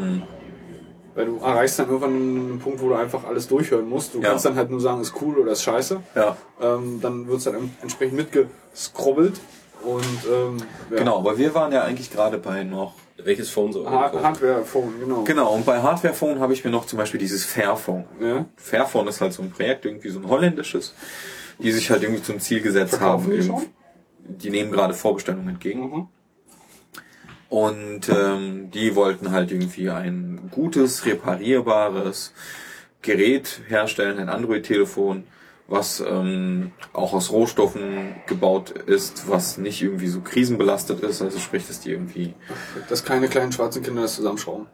Weil 1.16 1.26
du 1.28 1.38
erreichst 1.38 1.80
dann 1.80 1.88
irgendwann 1.88 2.14
einen 2.14 2.60
Punkt, 2.60 2.82
wo 2.82 2.90
du 2.90 2.96
einfach 2.96 3.24
alles 3.24 3.48
durchhören 3.48 3.88
musst. 3.88 4.14
Du 4.14 4.20
Ja. 4.22 4.30
kannst 4.30 4.46
dann 4.46 4.56
halt 4.56 4.70
nur 4.70 4.82
sagen, 4.82 5.02
ist 5.02 5.14
cool 5.22 5.38
oder 5.38 5.54
ist 5.54 5.64
scheiße. 5.64 6.02
Ja. 6.14 6.36
Ähm, 6.62 7.00
dann 7.02 7.28
wird's 7.28 7.46
dann 7.46 7.72
entsprechend 7.82 8.18
mitgescrobbelt. 8.18 9.40
Und 9.84 10.04
ähm, 10.30 10.58
ja. 10.92 10.98
Genau, 10.98 11.20
aber 11.20 11.38
wir 11.38 11.54
waren 11.54 11.72
ja 11.72 11.84
eigentlich 11.84 12.12
gerade 12.12 12.38
bei 12.38 12.64
noch. 12.64 12.94
Welches 13.24 13.50
Phone 13.50 13.72
soll 13.72 13.88
Ha 13.90 14.08
gekauft? 14.08 14.24
Hardware-Phone, 14.26 14.94
genau. 15.00 15.24
Genau, 15.24 15.54
und 15.54 15.66
bei 15.66 15.82
Hardware-Phone 15.82 16.40
habe 16.40 16.52
ich 16.54 16.66
mir 16.66 16.72
noch 16.72 16.86
zum 16.86 16.98
Beispiel 17.00 17.20
dieses 17.20 17.46
Fairphone. 17.46 18.04
Ja. 18.20 18.46
Fairphone 18.58 19.08
ist 19.08 19.22
halt 19.22 19.32
so 19.32 19.42
ein 19.42 19.52
Projekt, 19.52 19.86
irgendwie 19.86 20.10
so 20.10 20.20
ein 20.20 20.28
holländisches, 20.28 20.94
die 21.60 21.72
sich 21.72 21.90
halt 21.90 22.04
irgendwie 22.04 22.22
zum 22.24 22.40
Ziel 22.42 22.62
gesetzt 22.62 22.96
Verkaufen 22.96 23.32
haben. 23.32 23.66
die? 24.28 24.34
Die 24.38 24.50
nehmen 24.50 24.72
gerade 24.72 24.94
Vorbestellungen 24.94 25.48
entgegen. 25.48 25.82
Mhm. 25.82 26.08
Und 27.56 28.10
ähm, 28.10 28.70
die 28.72 28.96
wollten 28.98 29.32
halt 29.32 29.50
irgendwie 29.50 29.90
ein 29.90 30.50
gutes, 30.52 31.06
reparierbares 31.06 32.34
Gerät 33.02 33.62
herstellen, 33.70 34.20
ein 34.20 34.28
Android-Telefon, 34.28 35.24
was 35.70 36.04
ähm, 36.06 36.74
auch 36.92 37.14
aus 37.14 37.32
Rohstoffen 37.32 38.14
gebaut 38.28 38.72
ist, 38.72 39.30
was 39.30 39.58
nicht 39.58 39.82
irgendwie 39.82 40.08
so 40.08 40.20
krisenbelastet 40.20 41.00
ist. 41.00 41.22
Also 41.22 41.40
sprich, 41.40 41.66
dass 41.66 41.80
die 41.80 41.92
irgendwie 41.92 42.34
Dass 42.90 43.06
keine 43.06 43.30
kleinen 43.30 43.54
schwarzen 43.54 43.82
Kinder 43.82 44.02
das 44.02 44.16
zusammenschrauben. 44.16 44.68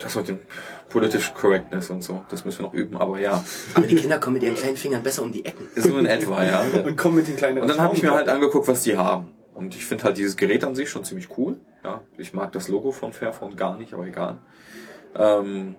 das 0.00 0.16
mit 0.16 0.26
dem 0.26 0.40
Political 0.88 1.32
Correctness 1.40 1.90
und 1.90 2.02
so, 2.02 2.24
das 2.28 2.44
müssen 2.44 2.58
wir 2.58 2.66
noch 2.66 2.74
üben, 2.74 2.96
aber 2.96 3.20
ja, 3.20 3.44
Aber 3.74 3.86
die 3.86 3.94
Kinder 3.94 4.18
kommen 4.18 4.34
mit 4.34 4.42
ihren 4.42 4.56
kleinen 4.56 4.76
Fingern 4.76 5.04
besser 5.04 5.22
um 5.22 5.30
die 5.30 5.44
Ecken. 5.44 5.68
so 5.76 5.96
in 5.96 6.06
etwa, 6.06 6.44
ja. 6.44 6.64
Und 6.84 6.96
kommen 6.96 7.14
mit 7.14 7.28
den 7.28 7.36
kleinen 7.36 7.58
Und 7.62 7.68
dann 7.68 7.80
habe 7.80 7.94
ich 7.94 8.02
mir 8.02 8.10
halt 8.10 8.28
angeguckt, 8.28 8.66
was 8.66 8.82
die 8.82 8.96
haben. 8.96 9.28
Und 9.54 9.76
ich 9.76 9.86
finde 9.86 10.02
halt 10.02 10.18
dieses 10.18 10.36
Gerät 10.36 10.64
an 10.64 10.74
sich 10.74 10.90
schon 10.90 11.04
ziemlich 11.04 11.28
cool. 11.38 11.56
Ja, 11.84 12.00
ich 12.16 12.32
mag 12.32 12.50
das 12.52 12.68
Logo 12.68 12.92
von 12.92 13.12
Fairphone 13.12 13.56
gar 13.56 13.76
nicht, 13.76 13.92
aber 13.92 14.06
egal. 14.06 14.38
Ähm, 15.14 15.76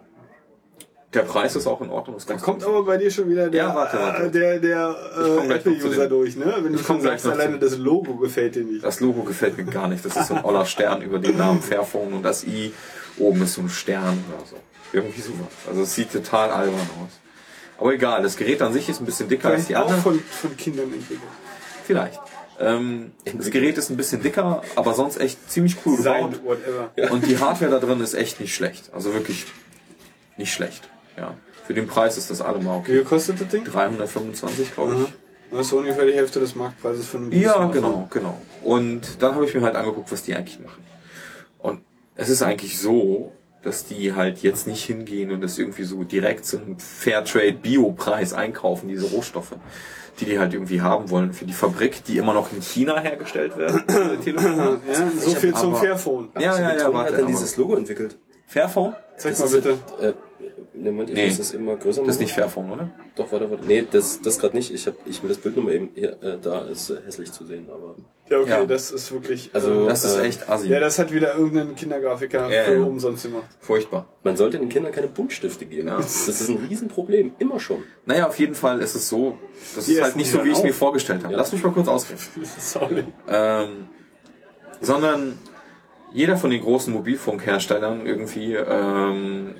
der 1.13 1.21
Preis 1.21 1.55
ist 1.55 1.65
auch 1.65 1.81
in 1.81 1.89
Ordnung. 1.89 2.17
Das 2.17 2.25
Da 2.25 2.35
kommt 2.35 2.63
aber 2.63 2.83
bei 2.83 2.97
dir 2.97 3.09
schon 3.09 3.29
wieder 3.29 3.49
der, 3.49 3.63
Ja, 3.63 3.75
warte, 3.75 3.97
warte. 3.97 4.29
der, 4.31 4.59
der 4.59 4.95
äh, 5.17 5.53
Apple-User 5.53 6.07
durch, 6.07 6.35
ne? 6.35 6.53
Wenn 6.61 6.73
du 6.73 6.79
Ich 6.79 6.85
schon 6.85 6.99
gleich 6.99 7.21
sagst, 7.21 7.39
alleine 7.39 7.57
das 7.57 7.77
Logo 7.77 8.15
gefällt 8.17 8.55
dir 8.55 8.63
nicht. 8.63 8.83
Das 8.83 8.99
Logo 8.99 9.23
gefällt 9.23 9.57
mir 9.57 9.63
gar 9.65 9.87
nicht. 9.87 10.03
Das 10.05 10.15
ist 10.15 10.27
so 10.27 10.35
ein 10.35 10.43
oller 10.45 10.65
Stern 10.65 11.01
über 11.01 11.17
den 11.19 11.37
Namen 11.37 11.61
Fairphone 11.61 12.13
und 12.13 12.23
das 12.23 12.43
I 12.45 12.73
oben 13.17 13.41
ist 13.43 13.53
so 13.53 13.61
ein 13.61 13.69
Stern 13.69 14.23
oder 14.29 14.45
so. 14.45 14.57
Irgendwie 14.93 15.21
sowas. 15.21 15.47
Also 15.67 15.81
es 15.83 15.95
sieht 15.95 16.11
total 16.11 16.51
albern 16.51 16.75
aus. 17.03 17.19
Aber 17.77 17.93
egal, 17.93 18.21
das 18.21 18.35
Gerät 18.37 18.61
an 18.61 18.73
sich 18.73 18.87
ist 18.89 18.99
ein 19.01 19.05
bisschen 19.05 19.27
dicker 19.29 19.49
als 19.49 19.65
Vielleicht 19.65 19.69
die 19.69 19.75
auch 19.77 19.81
anderen. 19.91 20.01
von, 20.03 20.19
von 20.19 20.57
Kindern 20.57 20.91
entwickelt. 20.93 21.21
Vielleicht. 21.85 22.19
Ähm, 22.59 23.11
das 23.37 23.49
Gerät 23.51 23.77
ist 23.77 23.89
ein 23.89 23.97
bisschen 23.97 24.21
dicker, 24.21 24.61
aber 24.75 24.93
sonst 24.93 25.19
echt 25.19 25.49
ziemlich 25.51 25.77
cool 25.85 25.97
gebaut. 25.97 26.39
Und 27.11 27.27
die 27.27 27.37
Hardware 27.37 27.71
da 27.71 27.79
drin 27.79 27.99
ist 28.01 28.13
echt 28.13 28.39
nicht 28.39 28.55
schlecht. 28.55 28.91
Also 28.93 29.13
wirklich 29.13 29.45
nicht 30.37 30.53
schlecht. 30.53 30.87
Ja. 31.17 31.35
Für 31.65 31.73
den 31.73 31.87
Preis 31.87 32.17
ist 32.17 32.29
das 32.29 32.41
allemal 32.41 32.81
Wie 32.85 32.99
okay. 32.99 33.03
kostet 33.03 33.41
das 33.41 33.47
Ding? 33.47 33.63
325, 33.63 34.73
glaube 34.73 34.93
ich. 34.93 34.99
Mhm. 34.99 35.07
Das 35.51 35.67
ist 35.67 35.73
ungefähr 35.73 36.05
die 36.05 36.13
Hälfte 36.13 36.39
des 36.39 36.55
Marktpreises 36.55 37.07
für 37.07 37.17
ein 37.17 37.25
gutes 37.25 37.41
Ja, 37.41 37.65
genau, 37.67 38.07
genau. 38.09 38.41
Und 38.63 39.21
dann 39.21 39.35
habe 39.35 39.45
ich 39.45 39.53
mir 39.53 39.61
halt 39.61 39.75
angeguckt, 39.75 40.11
was 40.11 40.23
die 40.23 40.35
eigentlich 40.35 40.59
machen. 40.59 40.83
Und 41.59 41.81
es 42.15 42.29
ist 42.29 42.41
eigentlich 42.41 42.79
so, 42.79 43.31
dass 43.63 43.85
die 43.85 44.13
halt 44.13 44.39
jetzt 44.39 44.67
nicht 44.67 44.83
hingehen 44.83 45.31
und 45.31 45.41
das 45.41 45.57
irgendwie 45.57 45.83
so 45.83 46.03
direkt 46.03 46.45
zum 46.45 46.77
Fairtrade 46.79 47.53
Bio-Preis 47.53 48.33
einkaufen, 48.33 48.87
diese 48.87 49.07
Rohstoffe, 49.07 49.55
die 50.19 50.25
die 50.25 50.39
halt 50.39 50.53
irgendwie 50.53 50.81
haben 50.81 51.09
wollen 51.09 51.33
für 51.33 51.45
die 51.45 51.53
Fabrik, 51.53 52.03
die 52.05 52.17
immer 52.17 52.33
noch 52.33 52.51
in 52.53 52.61
China 52.61 52.99
hergestellt 52.99 53.57
werden. 53.57 53.83
Ja, 54.25 55.09
so 55.19 55.31
viel 55.35 55.53
zum 55.53 55.75
Fairphone. 55.75 56.29
ja, 56.35 56.41
ja, 56.41 56.59
ja, 56.77 56.85
hat 56.85 56.93
warte. 56.93 57.11
dann 57.13 57.21
aber- 57.23 57.31
dieses 57.31 57.57
Logo 57.57 57.75
entwickelt. 57.75 58.17
Fairphone? 58.47 58.95
Zeig 59.17 59.31
Das 59.31 59.39
mal 59.39 59.45
ist- 59.45 59.63
bitte. 59.63 59.77
Äh, 60.01 60.13
ne, 60.77 60.91
Moment, 60.91 61.09
ich 61.09 61.15
Nee. 61.15 61.27
muss 61.27 61.37
das 61.37 61.53
immer 61.53 61.75
größer 61.75 62.01
machen. 62.01 62.07
Das 62.07 62.15
ist 62.15 62.21
nicht 62.21 62.33
Fairphone, 62.33 62.71
oder? 62.71 62.89
Doch, 63.15 63.31
warte, 63.31 63.49
warte. 63.49 63.65
Nee, 63.65 63.85
das, 63.89 64.21
das 64.21 64.39
gerade 64.39 64.55
nicht. 64.55 64.73
Ich 64.73 64.87
hab, 64.87 64.95
ich 65.05 65.21
will 65.21 65.29
das 65.29 65.37
Bild 65.37 65.55
nochmal 65.55 65.73
eben, 65.73 65.89
hier, 65.95 66.21
äh, 66.21 66.37
da 66.41 66.61
ist 66.61 66.89
äh, 66.89 66.97
hässlich 67.05 67.31
zu 67.31 67.45
sehen, 67.45 67.67
aber. 67.71 67.95
Ja, 68.29 68.39
okay, 68.39 68.49
Ja. 68.49 68.65
das 68.65 68.91
ist 68.91 69.11
wirklich. 69.11 69.51
Also, 69.53 69.85
äh, 69.85 69.87
Das 69.87 70.03
ist 70.03 70.17
echt 70.17 70.49
assi. 70.49 70.67
ja, 70.67 70.79
das 70.79 70.97
hat 70.99 71.13
wieder 71.13 71.35
irgendein 71.35 71.75
Kindergrafiker 71.75 72.49
Ja, 72.51 72.63
für 72.63 72.73
ja. 72.75 72.83
umsonst 72.83 73.23
gemacht. 73.23 73.45
Furchtbar. 73.59 74.07
Man 74.23 74.35
sollte 74.35 74.57
den 74.59 74.69
Kindern 74.69 74.91
keine 74.91 75.07
Buntstifte 75.07 75.65
geben. 75.65 75.87
Ja. 75.87 75.97
Das 75.97 76.27
ist 76.27 76.49
ein 76.49 76.57
Riesenproblem, 76.69 77.33
immer 77.39 77.59
schon. 77.59 77.83
Naja, 78.05 78.27
auf 78.27 78.37
jeden 78.39 78.55
Fall 78.55 78.79
ist 78.81 78.95
es 78.95 79.07
so, 79.09 79.37
das 79.75 79.85
Die 79.85 79.93
ist 79.93 80.01
halt 80.01 80.15
nicht 80.15 80.31
so, 80.31 80.43
wie 80.43 80.49
ich 80.49 80.57
es 80.57 80.63
mir 80.63 80.73
vorgestellt 80.73 81.23
habe. 81.23 81.35
Lass 81.35 81.51
mich 81.51 81.63
mal 81.63 81.71
kurz 81.71 81.87
ausreden. 81.87 82.19
Sorry. 82.59 83.03
Ähm, 83.29 83.87
sondern 84.81 85.37
jeder 86.13 86.37
von 86.37 86.49
den 86.49 86.61
großen 86.61 86.93
Mobilfunkherstellern 86.93 88.05
irgendwie 88.05 88.53
ähm, 88.55 89.55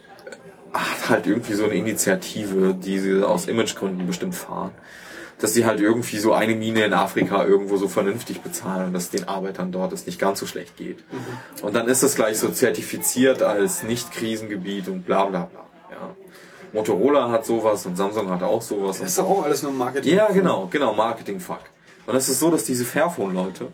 hat 0.80 1.10
halt 1.10 1.28
irgendwie 1.28 1.54
so 1.54 1.66
eine 1.66 1.74
Initiative, 1.74 2.74
die 2.74 3.00
sie 3.00 3.24
aus 3.24 3.48
Imagegründen 3.48 4.06
bestimmt 4.08 4.36
fahren. 4.36 4.72
Dass 5.40 5.54
sie 5.54 5.66
halt 5.66 5.82
irgendwie 5.82 6.18
so 6.18 6.34
eine 6.34 6.56
Mine 6.56 6.86
in 6.86 6.94
Afrika 6.94 7.44
irgendwo 7.44 7.76
so 7.78 7.90
vernünftig 7.90 8.42
bezahlen 8.42 8.88
und 8.88 8.94
dass 8.94 9.10
den 9.10 9.28
Arbeitern 9.28 9.72
dort 9.72 9.92
es 9.92 10.06
nicht 10.06 10.18
ganz 10.18 10.40
so 10.40 10.46
schlecht 10.46 10.78
geht. 10.78 11.04
Und 11.62 11.76
dann 11.76 11.88
ist 11.88 12.04
das 12.04 12.16
gleich 12.16 12.40
so 12.40 12.50
zertifiziert 12.50 13.42
als 13.42 13.84
Nicht-Krisengebiet 13.84 14.88
und 14.88 15.06
bla 15.06 15.26
bla 15.26 15.44
bla. 15.44 15.66
Ja. 15.92 16.16
Motorola 16.72 17.32
hat 17.32 17.46
sowas 17.46 17.86
und 17.86 17.98
Samsung 17.98 18.30
hat 18.30 18.44
auch 18.44 18.62
sowas. 18.62 19.00
Das 19.00 19.10
ist 19.10 19.18
doch 19.18 19.30
auch 19.30 19.44
alles 19.44 19.64
nur 19.64 19.74
Marketing. 19.74 20.14
Ja, 20.16 20.32
genau, 20.32 20.68
genau, 20.68 20.94
Marketing-Fuck. 20.94 21.62
Und 22.06 22.16
es 22.16 22.30
ist 22.30 22.40
so, 22.40 22.52
dass 22.52 22.64
diese 22.64 22.86
Fairphone-Leute 22.86 23.68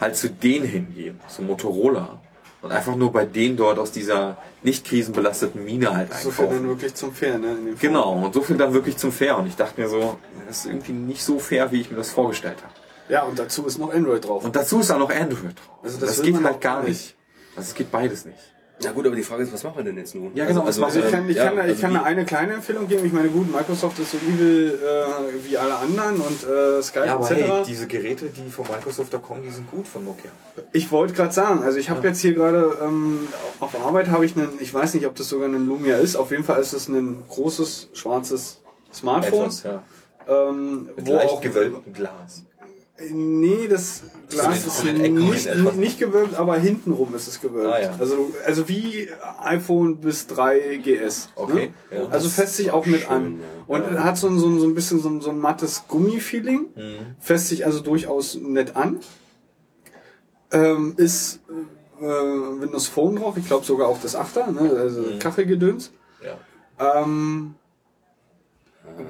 halt 0.00 0.16
zu 0.16 0.30
denen 0.30 0.66
hingehen, 0.66 1.20
zu 1.28 1.42
Motorola. 1.42 2.20
Und 2.60 2.72
einfach 2.72 2.96
nur 2.96 3.12
bei 3.12 3.24
denen 3.24 3.56
dort 3.56 3.78
aus 3.78 3.92
dieser 3.92 4.36
nicht 4.62 4.84
krisenbelasteten 4.84 5.64
Mine 5.64 5.94
halt 5.94 6.12
So 6.12 6.30
viel 6.30 6.46
dann 6.46 6.54
einkaufen. 6.54 6.68
wirklich 6.68 6.94
zum 6.94 7.12
Fair, 7.12 7.38
ne? 7.38 7.56
Genau, 7.80 8.14
und 8.14 8.34
so 8.34 8.42
viel 8.42 8.56
dann 8.56 8.72
wirklich 8.74 8.96
zum 8.96 9.12
Fair. 9.12 9.38
Und 9.38 9.46
ich 9.46 9.54
dachte 9.54 9.80
mir 9.80 9.88
so, 9.88 10.18
das 10.46 10.58
ist 10.58 10.66
irgendwie 10.66 10.92
nicht 10.92 11.22
so 11.22 11.38
fair, 11.38 11.70
wie 11.70 11.80
ich 11.80 11.90
mir 11.90 11.98
das 11.98 12.10
vorgestellt 12.10 12.58
habe. 12.62 12.74
Ja, 13.08 13.22
und 13.22 13.38
dazu 13.38 13.64
ist 13.66 13.78
noch 13.78 13.94
Android 13.94 14.26
drauf. 14.26 14.44
Und 14.44 14.56
dazu 14.56 14.80
ist 14.80 14.90
da 14.90 14.98
noch 14.98 15.10
Android 15.10 15.56
drauf. 15.56 15.78
Also 15.82 15.98
das 15.98 16.16
das 16.16 16.22
geht 16.22 16.34
halt 16.34 16.46
auch 16.46 16.60
gar 16.60 16.80
gar 16.80 16.88
nicht. 16.88 17.14
Also 17.56 17.68
es 17.68 17.74
geht 17.74 17.90
beides 17.92 18.24
nicht. 18.24 18.38
Na 18.84 18.92
gut, 18.92 19.06
aber 19.06 19.16
die 19.16 19.22
Frage 19.22 19.42
ist, 19.42 19.52
was 19.52 19.64
machen 19.64 19.78
wir 19.78 19.84
denn 19.84 19.96
jetzt 19.96 20.14
nun? 20.14 20.30
Ja, 20.34 20.44
genau, 20.46 20.64
was 20.64 20.78
machen 20.78 20.94
Also 20.96 21.06
ich 21.06 21.10
kann, 21.10 21.28
ich 21.28 21.36
ja, 21.36 21.46
kann, 21.46 21.56
da, 21.56 21.64
ich 21.64 21.70
also 21.70 21.82
kann 21.82 21.96
eine 21.96 22.24
kleine 22.24 22.52
Empfehlung 22.54 22.86
geben. 22.86 23.04
Ich 23.04 23.12
meine, 23.12 23.28
gut, 23.28 23.52
Microsoft 23.52 23.98
ist 23.98 24.12
so 24.12 24.18
evil 24.18 24.78
äh, 24.80 25.48
wie 25.48 25.58
alle 25.58 25.76
anderen 25.76 26.16
und 26.16 26.44
äh, 26.44 26.80
Skype 26.82 27.06
etc. 27.06 27.66
diese 27.66 27.86
Geräte, 27.88 28.26
die 28.26 28.50
von 28.50 28.66
Microsoft 28.66 29.12
da 29.12 29.18
kommen, 29.18 29.42
die 29.42 29.50
sind 29.50 29.68
gut 29.70 29.88
von 29.88 30.04
Nokia. 30.04 30.30
Ich 30.72 30.92
wollte 30.92 31.14
gerade 31.14 31.32
sagen, 31.32 31.62
also 31.62 31.78
ich 31.78 31.90
habe 31.90 32.06
jetzt 32.06 32.20
hier 32.20 32.34
gerade 32.34 32.78
ähm, 32.82 33.26
auf 33.58 33.74
Arbeit 33.84 34.08
habe 34.08 34.24
ich 34.24 34.36
einen, 34.36 34.50
ich 34.60 34.72
weiß 34.72 34.94
nicht, 34.94 35.06
ob 35.06 35.16
das 35.16 35.28
sogar 35.28 35.48
ein 35.48 35.66
Lumia 35.66 35.96
ist. 35.96 36.16
Auf 36.16 36.30
jeden 36.30 36.44
Fall 36.44 36.60
ist 36.60 36.72
es 36.72 36.88
ein 36.88 37.24
großes 37.28 37.90
schwarzes 37.94 38.60
Smartphone, 38.92 39.46
Etwas, 39.46 39.62
ja. 39.64 39.82
ähm, 40.28 40.88
Mit 40.96 41.06
wo 41.06 41.14
leicht 41.14 41.30
auch 41.30 41.40
gewölbtem 41.40 41.92
Glas. 41.92 42.44
Nee, 43.10 43.68
das 43.68 44.02
Glas 44.28 44.66
ist 44.66 44.84
nicht, 44.84 45.76
nicht 45.76 45.98
gewölbt, 46.00 46.34
aber 46.34 46.56
hintenrum 46.58 47.14
ist 47.14 47.28
es 47.28 47.40
gewölbt. 47.40 47.72
Ah, 47.72 47.80
ja. 47.80 47.94
also, 47.98 48.32
also 48.44 48.68
wie 48.68 49.08
iPhone 49.40 49.98
bis 49.98 50.26
3 50.26 50.80
GS. 50.82 51.28
Okay, 51.36 51.70
Ne? 51.92 51.96
ja. 51.96 52.08
Also 52.08 52.28
fässt 52.28 52.56
sich 52.56 52.72
auch 52.72 52.86
mit 52.86 53.08
an. 53.08 53.38
Und 53.68 53.84
hat 54.02 54.16
so 54.16 54.26
ein, 54.26 54.38
so 54.40 54.48
ein, 54.48 54.58
so 54.58 54.66
ein 54.66 54.74
bisschen 54.74 55.00
so 55.00 55.08
ein, 55.10 55.20
so 55.20 55.30
ein 55.30 55.38
mattes 55.38 55.84
Gummifeeling. 55.86 56.66
Mhm. 56.74 56.96
Fässt 57.20 57.48
sich 57.48 57.64
also 57.64 57.80
durchaus 57.80 58.34
nett 58.34 58.74
an. 58.74 58.98
Ähm, 60.50 60.94
ist 60.96 61.40
äh, 62.00 62.04
Windows 62.04 62.88
Phone 62.88 63.16
drauf, 63.16 63.36
ich 63.36 63.46
glaube 63.46 63.64
sogar 63.66 63.86
auch 63.88 64.00
das 64.00 64.16
8er, 64.16 64.50
ne? 64.50 64.70
also 64.78 65.02
Mhm. 65.02 65.18
Kachelgedöns. 65.18 65.92
Ja. 66.24 67.02
Ähm, 67.02 67.54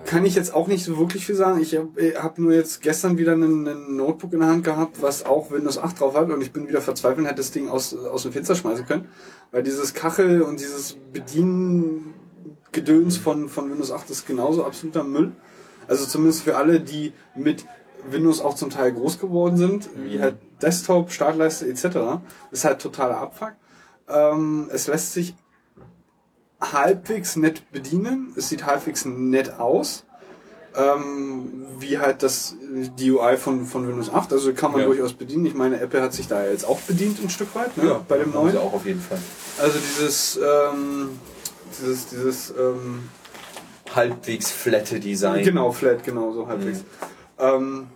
kann 0.04 0.24
ich 0.24 0.34
jetzt 0.34 0.52
auch 0.54 0.66
nicht 0.66 0.84
so 0.84 0.98
wirklich 0.98 1.26
viel 1.26 1.34
sagen. 1.34 1.60
Ich 1.60 1.76
habe 1.76 2.14
hab 2.20 2.38
nur 2.38 2.52
jetzt 2.52 2.80
gestern 2.82 3.18
wieder 3.18 3.32
einen, 3.32 3.66
einen 3.66 3.96
Notebook 3.96 4.32
in 4.32 4.40
der 4.40 4.48
Hand 4.48 4.64
gehabt, 4.64 5.02
was 5.02 5.26
auch 5.26 5.50
Windows 5.50 5.78
8 5.78 6.00
drauf 6.00 6.14
hat 6.14 6.30
und 6.30 6.42
ich 6.42 6.52
bin 6.52 6.68
wieder 6.68 6.80
verzweifelt 6.80 7.20
und 7.20 7.26
hätte 7.26 7.36
das 7.36 7.50
Ding 7.50 7.68
aus, 7.68 7.96
aus 7.96 8.22
dem 8.22 8.32
Fenster 8.32 8.54
schmeißen 8.54 8.86
können. 8.86 9.08
Weil 9.50 9.62
dieses 9.62 9.94
Kachel 9.94 10.42
und 10.42 10.60
dieses 10.60 10.96
Bediengedöns 11.12 13.16
von, 13.16 13.48
von 13.48 13.70
Windows 13.70 13.92
8 13.92 14.10
ist 14.10 14.26
genauso 14.26 14.64
absoluter 14.64 15.04
Müll. 15.04 15.32
Also 15.86 16.06
zumindest 16.06 16.42
für 16.42 16.56
alle, 16.56 16.80
die 16.80 17.12
mit 17.34 17.64
Windows 18.10 18.40
auch 18.40 18.54
zum 18.54 18.70
Teil 18.70 18.92
groß 18.92 19.18
geworden 19.18 19.56
sind, 19.56 19.88
wie 19.96 20.20
halt 20.20 20.36
Desktop, 20.62 21.12
Startleiste 21.12 21.68
etc. 21.68 22.20
ist 22.50 22.64
halt 22.64 22.80
totaler 22.80 23.18
Abfuck. 23.18 23.52
Ähm, 24.08 24.68
es 24.72 24.86
lässt 24.86 25.12
sich 25.12 25.34
halbwegs 26.60 27.36
nett 27.36 27.70
bedienen. 27.72 28.32
Es 28.36 28.48
sieht 28.48 28.66
halbwegs 28.66 29.04
nett 29.04 29.58
aus. 29.58 30.04
Ähm, 30.76 31.66
wie 31.78 31.98
halt 31.98 32.22
das 32.22 32.54
die 32.60 33.10
UI 33.10 33.36
von, 33.36 33.66
von 33.66 33.88
Windows 33.88 34.12
8. 34.12 34.32
Also 34.32 34.52
kann 34.52 34.72
man 34.72 34.82
Ja. 34.82 34.86
durchaus 34.86 35.12
bedienen. 35.14 35.46
Ich 35.46 35.54
meine, 35.54 35.80
Apple 35.80 36.02
hat 36.02 36.12
sich 36.12 36.28
da 36.28 36.44
jetzt 36.46 36.64
auch 36.64 36.78
bedient 36.80 37.20
ein 37.22 37.30
Stück 37.30 37.54
weit, 37.54 37.76
ne? 37.76 37.86
Ja, 37.88 38.04
bei 38.06 38.18
dem 38.18 38.32
neuen. 38.32 38.56
auch 38.58 38.72
auf 38.74 38.86
jeden 38.86 39.00
Fall. 39.00 39.18
Also 39.60 39.78
dieses, 39.78 40.36
ähm, 40.36 41.18
dieses, 41.72 42.06
dieses, 42.08 42.50
ähm, 42.50 43.08
Halbwegs 43.94 44.50
flatte 44.50 45.00
Design. 45.00 45.42
genau, 45.44 45.72
flat, 45.72 46.04
genau, 46.04 46.32
so 46.32 46.46
halbwegs. 46.46 46.84
Ähm, 47.38 47.88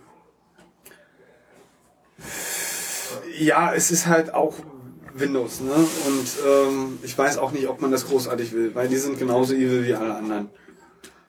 ja, 3.37 3.73
es 3.73 3.91
ist 3.91 4.07
halt 4.07 4.33
auch 4.33 4.55
Windows, 5.15 5.61
ne? 5.61 5.71
Und 5.73 6.27
ähm, 6.47 6.99
ich 7.03 7.17
weiß 7.17 7.37
auch 7.37 7.51
nicht, 7.51 7.67
ob 7.67 7.81
man 7.81 7.91
das 7.91 8.07
großartig 8.07 8.53
will, 8.53 8.73
weil 8.73 8.87
die 8.87 8.97
sind 8.97 9.19
genauso 9.19 9.53
evil 9.53 9.85
wie 9.85 9.93
alle 9.93 10.15
anderen. 10.15 10.49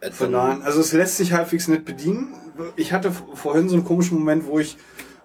Äh, 0.01 0.11
Von 0.11 0.33
daher, 0.33 0.65
also 0.65 0.81
es 0.81 0.93
lässt 0.93 1.17
sich 1.17 1.33
halbwegs 1.33 1.69
nett 1.69 1.85
bedienen. 1.85 2.35
Ich 2.77 2.93
hatte 2.93 3.13
vorhin 3.35 3.69
so 3.69 3.75
einen 3.77 3.85
komischen 3.85 4.19
Moment, 4.19 4.47
wo 4.47 4.59
ich, 4.59 4.77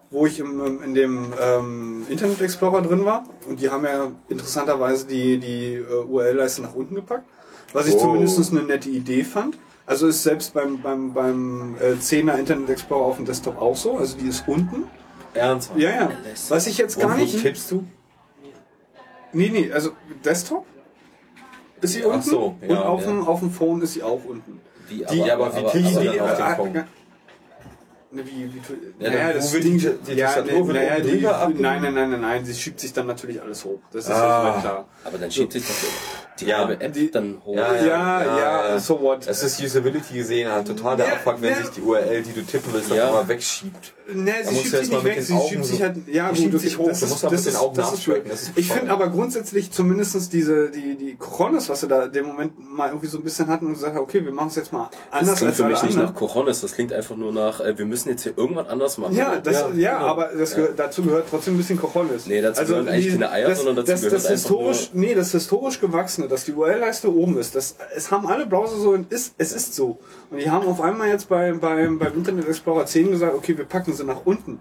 wo 0.10 0.26
ich 0.26 0.40
im, 0.40 0.82
in 0.84 0.94
dem 0.94 1.34
ähm, 1.40 2.06
Internet 2.10 2.42
Explorer 2.42 2.82
drin 2.82 3.06
war 3.06 3.24
und 3.48 3.60
die 3.62 3.70
haben 3.70 3.84
ja 3.84 4.12
interessanterweise 4.30 5.06
die, 5.06 5.38
die 5.38 5.76
äh, 5.76 6.04
URL-Leiste 6.08 6.62
nach 6.62 6.74
unten 6.74 6.96
gepackt, 6.96 7.26
was 7.74 7.88
ich 7.88 7.96
Oh. 7.96 8.00
zumindest 8.00 8.52
eine 8.52 8.64
nette 8.64 8.90
Idee 8.90 9.24
fand. 9.24 9.58
Also 9.86 10.08
ist 10.08 10.22
selbst 10.24 10.54
beim, 10.54 10.82
beim, 10.82 11.14
beim 11.14 11.76
äh, 11.80 11.94
10er 11.94 12.38
Internet 12.38 12.70
Explorer 12.70 13.06
auf 13.06 13.16
dem 13.18 13.26
Desktop 13.26 13.60
auch 13.60 13.76
so, 13.76 13.98
also 13.98 14.18
die 14.18 14.28
ist 14.28 14.44
unten. 14.48 14.84
Ernsthaft? 15.34 15.80
Ja, 15.80 15.90
ja. 15.92 16.12
Was 16.50 16.66
ich 16.68 16.78
jetzt 16.80 17.00
gar 17.00 17.16
nicht. 17.16 17.40
tippst 17.42 17.70
du? 17.72 17.84
Nee, 19.34 19.50
nee, 19.50 19.72
also 19.72 19.92
Desktop 20.24 20.66
ist 21.82 21.94
sie 21.94 22.04
Ach 22.04 22.14
unten 22.14 22.22
so, 22.30 22.56
und 22.62 22.70
ja, 22.70 22.82
auf, 22.84 23.02
ja. 23.02 23.08
Dem, 23.08 23.28
auf 23.28 23.40
dem 23.40 23.52
Phone 23.52 23.82
ist 23.82 23.94
sie 23.94 24.04
auch 24.04 24.24
unten. 24.26 24.60
Wie, 24.88 25.06
Die- 25.06 25.18
ja, 25.20 25.36
aber 25.36 25.54
wie 25.56 25.60
aber, 25.60 25.72
Die, 25.72 25.86
Also 25.86 26.00
die, 26.00 26.06
dann 26.08 26.20
auf 26.20 26.36
den 26.38 26.46
äh, 26.46 26.56
Phone. 26.56 26.84
wie, 28.12 28.26
wie, 28.54 29.04
Ja, 29.04 29.10
naja, 29.12 29.34
das 29.34 29.52
Ding, 29.52 29.78
die- 29.78 29.94
die 30.08 30.14
ja, 30.14 30.42
naja, 30.42 31.00
die, 31.00 31.22
nein, 31.22 31.82
nein, 31.82 31.94
nein, 31.94 32.10
nein, 32.12 32.22
nein, 32.22 32.46
sie 32.46 32.56
schiebt 32.56 32.80
sich 32.80 32.92
dann 32.92 33.06
natürlich 33.08 33.40
alles 33.42 33.64
hoch. 33.66 33.80
Das 33.92 34.06
ist 34.06 34.12
Ah. 34.12 34.58
klar. 34.62 34.86
aber 35.06 35.18
dann 35.20 35.30
schiebt 35.32 35.54
sich 35.54 35.64
doch 35.68 35.76
die 36.42 36.46
Ja, 36.46 36.60
halbe 36.60 36.80
App 36.82 36.94
die- 36.94 37.12
dann 37.12 37.38
hoch. 37.46 37.56
Ja, 37.56 37.76
Ja, 37.76 37.86
ja, 37.86 38.24
ja, 38.38 38.70
ja. 38.70 38.80
so 38.80 39.00
what. 39.02 39.28
Es 39.28 39.44
ist 39.44 39.62
Usability 39.62 40.14
gesehen 40.16 40.52
halt 40.52 40.68
total 40.68 40.98
der 40.98 41.08
Ja, 41.08 41.14
Abfuck, 41.14 41.36
wenn 41.42 41.52
ja. 41.52 41.58
sich 41.58 41.70
die 41.70 41.82
URL, 41.82 42.22
die 42.24 42.34
du 42.34 42.42
tippen 42.46 42.74
willst, 42.74 42.90
dann 42.92 42.98
Ja. 42.98 43.10
immer 43.10 43.28
wegschiebt. 43.28 43.94
Ne, 44.12 44.34
sie 44.44 44.56
schiebt 44.56 44.76
sich 44.76 44.90
nicht 44.90 45.04
weg, 45.04 45.22
sie 45.22 45.38
schiebt 45.48 45.66
sich 45.66 45.82
halt, 45.84 45.98
ja 46.08 46.30
gut, 46.30 46.60
sich 46.60 46.80
hoch, 46.80 46.88
das 46.90 47.00
du 47.02 47.06
ist, 47.06 47.24
das 47.24 47.46
ist, 47.46 47.60
das 47.76 47.94
ist 47.94 48.04
schön. 48.04 48.22
das 48.28 48.52
Ich 48.56 48.72
finde 48.72 48.92
aber 48.92 49.10
grundsätzlich 49.10 49.72
zumindest 49.72 50.34
diese, 50.34 50.72
die, 50.72 50.96
die 50.98 51.16
Coronis, 51.16 51.70
was 51.70 51.82
sie 51.82 51.88
da 51.88 52.08
dem 52.08 52.26
Moment 52.26 52.54
mal 52.58 52.88
irgendwie 52.88 53.06
so 53.06 53.20
ein 53.20 53.24
bisschen 53.24 53.48
hatten 53.50 53.68
und 53.68 53.74
gesagt 53.74 53.94
haben, 53.96 54.02
okay, 54.02 54.26
wir 54.26 54.32
machen 54.32 54.48
es 54.48 54.56
jetzt 54.56 54.74
mal 54.74 54.90
Das 55.12 55.20
anders 55.20 55.36
klingt 55.38 55.50
als 55.52 55.58
für 55.58 55.68
mich 55.68 55.84
nicht 55.84 55.98
nach 55.98 56.16
Cojones, 56.16 56.62
das 56.62 56.72
klingt 56.74 56.92
einfach 56.92 57.16
nur 57.18 57.32
nach, 57.32 57.60
äh, 57.60 57.78
wir 57.78 57.86
müssen 57.86 58.10
jetzt 58.10 58.24
hier 58.24 58.36
irgendwas 58.36 58.68
anders 58.68 58.98
machen. 58.98 59.16
Ja, 59.16 59.36
das, 59.38 59.54
ja, 59.54 59.70
Ja, 59.76 59.98
genau. 60.00 60.08
aber 60.10 60.30
das 60.36 60.56
gehört, 60.56 60.80
dazu 60.80 61.04
gehört 61.04 61.26
trotzdem 61.30 61.54
ein 61.54 61.58
bisschen 61.58 61.80
Cojones. 61.80 62.26
Nee, 62.26 62.42
dazu 62.42 62.66
gehören 62.66 62.88
eigentlich 62.88 63.12
keine 63.12 63.30
Eier, 63.32 63.50
das, 63.50 63.58
sondern 63.60 63.76
dazu 63.76 63.92
das, 63.92 64.02
gehört 64.02 64.16
das 64.16 64.26
einfach 64.26 64.40
historisch, 64.50 64.90
Nee, 64.94 65.14
das 65.14 65.32
historisch 65.34 65.80
gewachsene, 65.80 66.28
dass 66.30 66.46
die 66.46 66.54
URL-Leiste 66.54 67.14
oben 67.14 67.38
ist, 67.38 67.56
das, 67.56 67.76
es 67.96 68.12
haben 68.12 68.28
alle 68.28 68.46
Browser 68.46 68.78
so, 68.78 68.92
und 68.92 69.12
ist, 69.12 69.34
es 69.38 69.52
ist 69.52 69.76
so. 69.76 70.00
Und 70.32 70.40
die 70.40 70.50
haben 70.50 70.68
auf 70.68 70.80
einmal 70.82 71.10
jetzt 71.10 71.28
beim, 71.30 71.60
beim, 71.60 72.00
beim 72.00 72.14
Internet 72.14 72.48
Explorer 72.48 72.86
10 72.86 73.12
gesagt, 73.12 73.34
okay, 73.36 73.58
wir 73.58 73.66
packen 73.66 73.94
sie 73.94 74.04
nach 74.06 74.22
unten. 74.26 74.60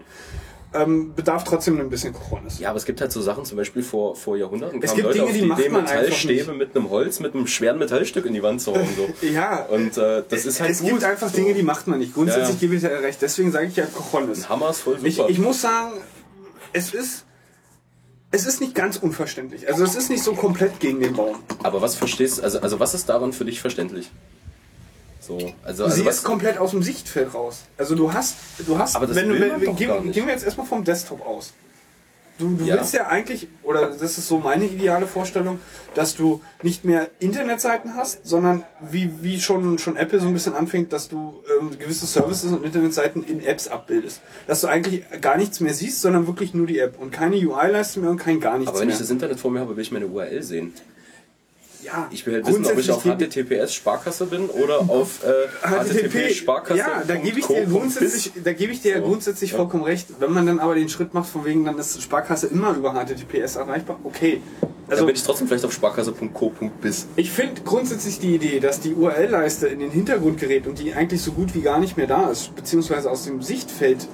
Ähm, 0.71 1.15
bedarf 1.15 1.43
trotzdem 1.45 1.79
ein 1.79 1.89
bisschen 1.89 2.13
Cojones. 2.13 2.59
Ja, 2.59 2.69
aber 2.69 2.77
es 2.77 2.85
gibt 2.85 3.01
halt 3.01 3.11
so 3.11 3.21
Sachen, 3.21 3.43
zum 3.43 3.57
Beispiel 3.57 3.81
vor, 3.81 4.15
vor 4.15 4.37
Jahrhunderten 4.37 4.79
Es 4.83 4.91
kamen 4.91 4.97
gibt 4.97 5.07
Leute 5.17 5.33
Dinge, 5.33 5.53
auf 5.53 5.57
die 5.57 5.63
die 5.63 5.67
Idee, 5.67 5.75
Metallstäbe 5.75 6.53
mit 6.53 6.75
einem 6.75 6.91
Holz, 6.91 7.19
mit 7.19 7.33
einem 7.33 7.47
schweren 7.47 7.79
Metallstück 7.79 8.27
in 8.27 8.35
die 8.35 8.43
Wand 8.43 8.61
zu 8.61 8.75
hauen. 8.75 8.87
So. 8.95 9.27
Ja, 9.27 9.65
Und 9.65 9.97
äh, 9.97 10.21
das 10.29 10.45
ist 10.45 10.61
halt 10.61 10.69
es 10.69 10.81
gut. 10.81 10.89
gibt 10.89 11.03
einfach. 11.05 11.31
Dinge, 11.31 11.55
die 11.55 11.63
macht 11.63 11.87
man 11.87 11.97
nicht. 11.97 12.13
Grundsätzlich 12.13 12.47
Ja, 12.49 12.53
ja. 12.53 12.59
gebe 12.59 12.75
ich 12.75 12.81
dir 12.81 12.91
recht. 13.01 13.19
Deswegen 13.19 13.51
sage 13.51 13.65
ich 13.65 13.77
ja 13.77 13.85
Cojones. 13.87 14.43
Ein 14.43 14.49
Hammer 14.49 14.69
ist 14.69 14.81
voll 14.81 14.97
super. 14.99 15.07
Ich, 15.07 15.19
ich 15.19 15.39
muss 15.39 15.59
sagen, 15.59 15.93
es 16.71 16.93
ist, 16.93 17.25
es 18.31 18.45
ist 18.45 18.61
nicht 18.61 18.75
ganz 18.75 18.97
unverständlich. 18.97 19.67
Also 19.67 19.83
es 19.83 19.95
ist 19.95 20.09
nicht 20.09 20.23
so 20.23 20.33
komplett 20.33 20.79
gegen 20.79 20.99
den 20.99 21.15
Baum. 21.15 21.37
aber 21.63 21.81
was 21.81 21.95
verstehst 21.95 22.41
also, 22.41 22.59
also 22.59 22.79
was 22.79 22.93
ist 22.93 23.09
daran 23.09 23.33
für 23.33 23.45
dich 23.45 23.59
verständlich? 23.59 24.11
So, 25.19 25.37
also, 25.63 25.83
also 25.83 25.95
Sie 25.95 26.05
was, 26.05 26.17
ist 26.17 26.23
komplett 26.23 26.57
aus 26.57 26.71
dem 26.71 26.81
Sichtfeld 26.81 27.33
raus. 27.33 27.63
Also 27.77 27.95
du 27.95 28.11
hast, 28.13 28.35
du 28.65 28.77
hast, 28.77 28.95
Aber 28.95 29.05
das 29.05 29.15
wenn 29.15 29.29
du, 29.29 29.35
will 29.35 29.41
wenn, 29.41 29.49
man 29.49 29.65
doch 29.65 29.75
gehen, 29.75 29.87
gar 29.87 30.01
nicht. 30.01 30.13
gehen 30.13 30.25
wir 30.25 30.33
jetzt 30.33 30.43
erstmal 30.43 30.65
vom 30.65 30.83
Desktop 30.83 31.25
aus. 31.25 31.53
Du, 32.39 32.55
du 32.55 32.63
Ja. 32.65 32.75
willst 32.77 32.93
ja 32.93 33.07
eigentlich, 33.07 33.47
oder 33.63 33.87
das 33.91 34.17
ist 34.17 34.27
so 34.27 34.39
meine 34.39 34.65
ideale 34.65 35.05
Vorstellung, 35.07 35.59
dass 35.93 36.15
du 36.15 36.41
nicht 36.63 36.85
mehr 36.85 37.09
Internetseiten 37.19 37.95
hast, 37.95 38.25
sondern 38.25 38.63
wie, 38.89 39.11
wie 39.21 39.39
schon, 39.39 39.77
schon 39.77 39.97
Apple 39.97 40.19
so 40.19 40.27
ein 40.27 40.33
bisschen 40.33 40.53
anfängt, 40.55 40.93
dass 40.93 41.09
du 41.09 41.43
ähm, 41.59 41.77
gewisse 41.77 42.05
Services 42.05 42.51
und 42.51 42.63
Internetseiten 42.63 43.23
in 43.23 43.43
Apps 43.43 43.67
abbildest. 43.67 44.21
Dass 44.47 44.61
du 44.61 44.67
eigentlich 44.67 45.03
gar 45.21 45.37
nichts 45.37 45.59
mehr 45.59 45.73
siehst, 45.73 46.01
sondern 46.01 46.25
wirklich 46.27 46.53
nur 46.53 46.65
die 46.65 46.79
App 46.79 46.99
und 46.99 47.11
keine 47.11 47.35
UI-Leiste 47.35 47.99
mehr 47.99 48.09
und 48.09 48.17
kein 48.17 48.39
gar 48.39 48.57
nichts 48.57 48.69
aber 48.71 48.79
wenn 48.79 48.87
mehr. 48.87 48.95
ich 48.95 48.99
das 49.01 49.09
Internet 49.09 49.39
vor 49.39 49.51
mir 49.51 49.59
habe, 49.59 49.75
will 49.75 49.83
ich 49.83 49.91
meine 49.91 50.07
URL 50.07 50.41
sehen. 50.41 50.73
Ja, 51.83 52.07
Ich 52.11 52.25
will 52.25 52.33
halt 52.35 52.47
wissen, 52.47 52.65
ob 52.65 52.77
ich 52.77 52.91
auf 52.91 53.03
HTTPS 53.03 53.73
Sparkasse 53.73 54.25
bin 54.25 54.47
oder 54.49 54.79
auf 54.89 55.23
äh, 55.23 55.47
HTTP 55.67 56.33
Sparkasse. 56.33 56.79
Ja, 56.79 57.03
da 57.07 57.15
gebe 57.15 57.39
ich 57.39 57.45
dir 57.47 57.65
grundsätzlich, 57.65 58.31
da 58.43 58.53
gebe 58.53 58.71
ich 58.73 58.81
dir 58.81 58.91
ja 58.95 58.97
So. 59.01 59.05
grundsätzlich 59.07 59.53
vollkommen 59.53 59.83
recht. 59.83 60.07
Wenn 60.19 60.33
man 60.33 60.45
dann 60.45 60.59
aber 60.59 60.75
den 60.75 60.89
Schritt 60.89 61.13
macht, 61.13 61.29
von 61.29 61.45
wegen, 61.45 61.65
dann 61.65 61.77
ist 61.77 62.01
Sparkasse 62.01 62.47
immer 62.47 62.75
über 62.75 62.93
HTTPS 62.93 63.55
erreichbar. 63.55 63.99
Okay. 64.03 64.41
Also 64.61 65.03
Also 65.03 65.05
bin 65.05 65.15
ich 65.15 65.23
trotzdem 65.23 65.47
vielleicht 65.47 65.65
auf 65.65 65.71
sparkasse.co.biz. 65.73 67.07
ich 67.15 67.31
finde 67.31 67.61
grundsätzlich 67.63 68.19
die 68.19 68.35
Idee, 68.35 68.59
dass 68.59 68.79
die 68.79 68.93
URL-Leiste 68.95 69.67
in 69.67 69.79
den 69.79 69.91
Hintergrund 69.91 70.39
gerät 70.39 70.65
und 70.65 70.79
die 70.79 70.93
eigentlich 70.93 71.21
so 71.21 71.31
gut 71.31 71.53
wie 71.53 71.61
gar 71.61 71.79
nicht 71.79 71.95
mehr 71.95 72.07
da 72.07 72.29
ist, 72.31 72.55
beziehungsweise 72.55 73.09
aus 73.11 73.25
dem 73.25 73.41
Sichtfeld, 73.43 74.07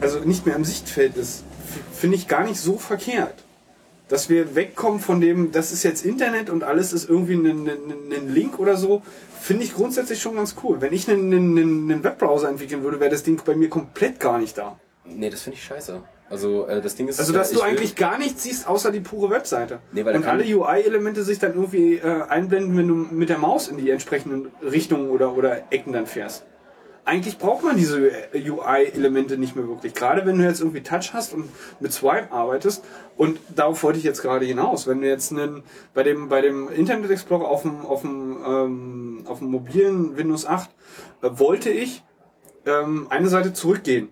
also 0.00 0.18
nicht 0.20 0.44
mehr 0.46 0.54
im 0.56 0.64
Sichtfeld 0.64 1.16
ist, 1.16 1.44
finde 1.94 2.16
ich 2.16 2.28
gar 2.28 2.44
nicht 2.44 2.60
so 2.60 2.76
verkehrt. 2.78 3.34
Dass 4.08 4.28
wir 4.28 4.54
wegkommen 4.54 5.00
von 5.00 5.20
dem, 5.20 5.52
das 5.52 5.72
ist 5.72 5.82
jetzt 5.82 6.04
Internet 6.04 6.48
und 6.50 6.64
alles 6.64 6.92
ist 6.92 7.08
irgendwie 7.08 7.34
ein, 7.34 7.46
ein, 7.46 7.68
ein 8.10 8.32
Link 8.32 8.58
oder 8.58 8.76
so, 8.76 9.02
finde 9.40 9.64
ich 9.64 9.74
grundsätzlich 9.74 10.20
schon 10.20 10.36
ganz 10.36 10.56
cool. 10.62 10.80
Wenn 10.80 10.92
ich 10.92 11.08
einen, 11.10 11.32
einen, 11.32 11.90
einen 11.90 12.04
Webbrowser 12.04 12.48
entwickeln 12.48 12.82
würde, 12.82 13.00
wäre 13.00 13.10
das 13.10 13.22
Ding 13.22 13.40
bei 13.44 13.54
mir 13.54 13.68
komplett 13.68 14.18
gar 14.18 14.38
nicht 14.38 14.56
da. 14.56 14.78
Nee, 15.04 15.30
das 15.30 15.42
finde 15.42 15.56
ich 15.56 15.64
scheiße. 15.64 16.02
Also 16.30 16.66
äh, 16.66 16.82
das 16.82 16.94
Ding 16.94 17.08
ist. 17.08 17.18
Also, 17.18 17.32
dass 17.32 17.52
äh, 17.52 17.54
du 17.54 17.62
eigentlich 17.62 17.96
gar 17.96 18.18
nichts 18.18 18.42
siehst, 18.42 18.68
außer 18.68 18.90
die 18.90 19.00
pure 19.00 19.30
Webseite. 19.30 19.80
Nee, 19.92 20.04
weil 20.04 20.16
und 20.16 20.26
alle 20.26 20.44
UI-Elemente 20.44 21.22
sich 21.22 21.38
dann 21.38 21.54
irgendwie 21.54 21.94
äh, 21.94 22.22
einblenden, 22.28 22.76
wenn 22.76 22.88
du 22.88 22.94
mit 22.94 23.28
der 23.28 23.38
Maus 23.38 23.68
in 23.68 23.78
die 23.78 23.90
entsprechenden 23.90 24.50
Richtungen 24.62 25.08
oder, 25.10 25.36
oder 25.36 25.62
Ecken 25.70 25.92
dann 25.92 26.06
fährst. 26.06 26.44
Eigentlich 27.08 27.38
braucht 27.38 27.64
man 27.64 27.78
diese 27.78 28.12
UI-Elemente 28.34 29.38
nicht 29.38 29.56
mehr 29.56 29.66
wirklich. 29.66 29.94
Gerade 29.94 30.26
wenn 30.26 30.36
du 30.36 30.44
jetzt 30.44 30.60
irgendwie 30.60 30.82
Touch 30.82 31.14
hast 31.14 31.32
und 31.32 31.48
mit 31.80 31.90
Swipe 31.90 32.30
arbeitest. 32.30 32.84
Und 33.16 33.40
darauf 33.56 33.82
wollte 33.82 33.98
ich 33.98 34.04
jetzt 34.04 34.20
gerade 34.20 34.44
hinaus. 34.44 34.86
Wenn 34.86 35.00
du 35.00 35.08
jetzt 35.08 35.32
einen, 35.32 35.62
bei 35.94 36.02
dem, 36.02 36.28
bei 36.28 36.42
dem 36.42 36.68
Internet 36.68 37.10
Explorer 37.10 37.48
auf 37.48 37.62
dem, 37.62 37.80
auf 37.80 38.02
dem, 38.02 38.36
ähm, 38.46 39.24
auf 39.26 39.38
dem 39.38 39.48
mobilen 39.48 40.18
Windows 40.18 40.44
8 40.44 40.68
äh, 41.22 41.30
wollte 41.32 41.70
ich 41.70 42.04
ähm, 42.66 43.06
eine 43.08 43.28
Seite 43.28 43.54
zurückgehen 43.54 44.10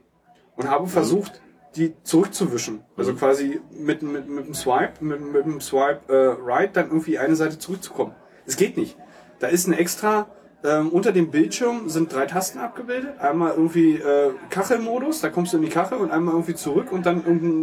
und 0.56 0.70
habe 0.70 0.86
versucht, 0.86 1.43
die 1.77 1.93
zurückzuwischen. 2.02 2.82
Also 2.97 3.12
quasi 3.14 3.60
mit, 3.78 4.01
mit, 4.01 4.27
mit 4.27 4.47
dem 4.47 4.55
Swipe, 4.55 5.05
mit, 5.05 5.20
mit 5.20 5.44
dem 5.44 5.60
Swipe 5.60 6.01
äh, 6.09 6.43
Right 6.43 6.74
dann 6.74 6.86
irgendwie 6.86 7.18
eine 7.18 7.36
Seite 7.36 7.59
zurückzukommen. 7.59 8.14
Es 8.47 8.56
geht 8.56 8.78
nicht. 8.78 8.97
Da 9.39 9.48
ist 9.48 9.66
ein 9.66 9.74
extra, 9.74 10.28
ähm, 10.66 10.88
unter 10.88 11.12
dem 11.12 11.30
Bildschirm 11.30 11.88
sind 11.88 12.12
drei 12.12 12.26
Tasten 12.26 12.59
abgebildet. 12.59 13.18
Einmal 13.20 13.52
irgendwie 13.56 13.94
äh, 13.94 14.32
Kachelmodus, 14.51 15.20
da 15.20 15.28
kommst 15.28 15.52
du 15.52 15.59
in 15.59 15.62
die 15.62 15.68
Kachel 15.68 15.98
und 15.98 16.10
einmal 16.10 16.34
irgendwie 16.34 16.55
zurück 16.55 16.93
und 16.93 17.06
dann 17.06 17.22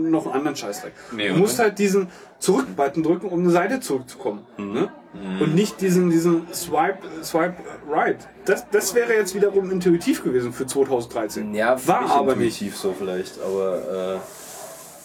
noch 0.10 0.26
einen 0.26 0.36
anderen 0.36 0.56
Scheißdreck. 0.56 0.94
Nee, 1.12 1.30
du 1.30 1.36
musst 1.36 1.60
halt 1.60 1.78
diesen 1.80 2.08
Zurück-Button 2.40 3.04
drücken, 3.04 3.28
um 3.28 3.42
eine 3.42 3.50
Seite 3.52 3.80
zurückzukommen. 3.80 4.46
Ne? 4.58 4.90
Und 5.40 5.54
nicht 5.54 5.80
diesen, 5.82 6.10
diesen 6.10 6.52
Swipe, 6.54 6.98
Swipe 7.24 7.56
Right. 7.90 8.28
Das, 8.46 8.68
das 8.72 8.96
wäre 8.96 9.14
jetzt 9.14 9.36
wiederum 9.36 9.70
intuitiv 9.70 10.24
gewesen 10.24 10.52
für 10.52 10.66
2013. 10.66 11.54
Ja, 11.54 11.78
War 11.88 12.10
aber 12.10 12.36
nicht. 12.36 12.76
so 12.76 12.94
vielleicht, 12.98 13.40
aber 13.42 14.22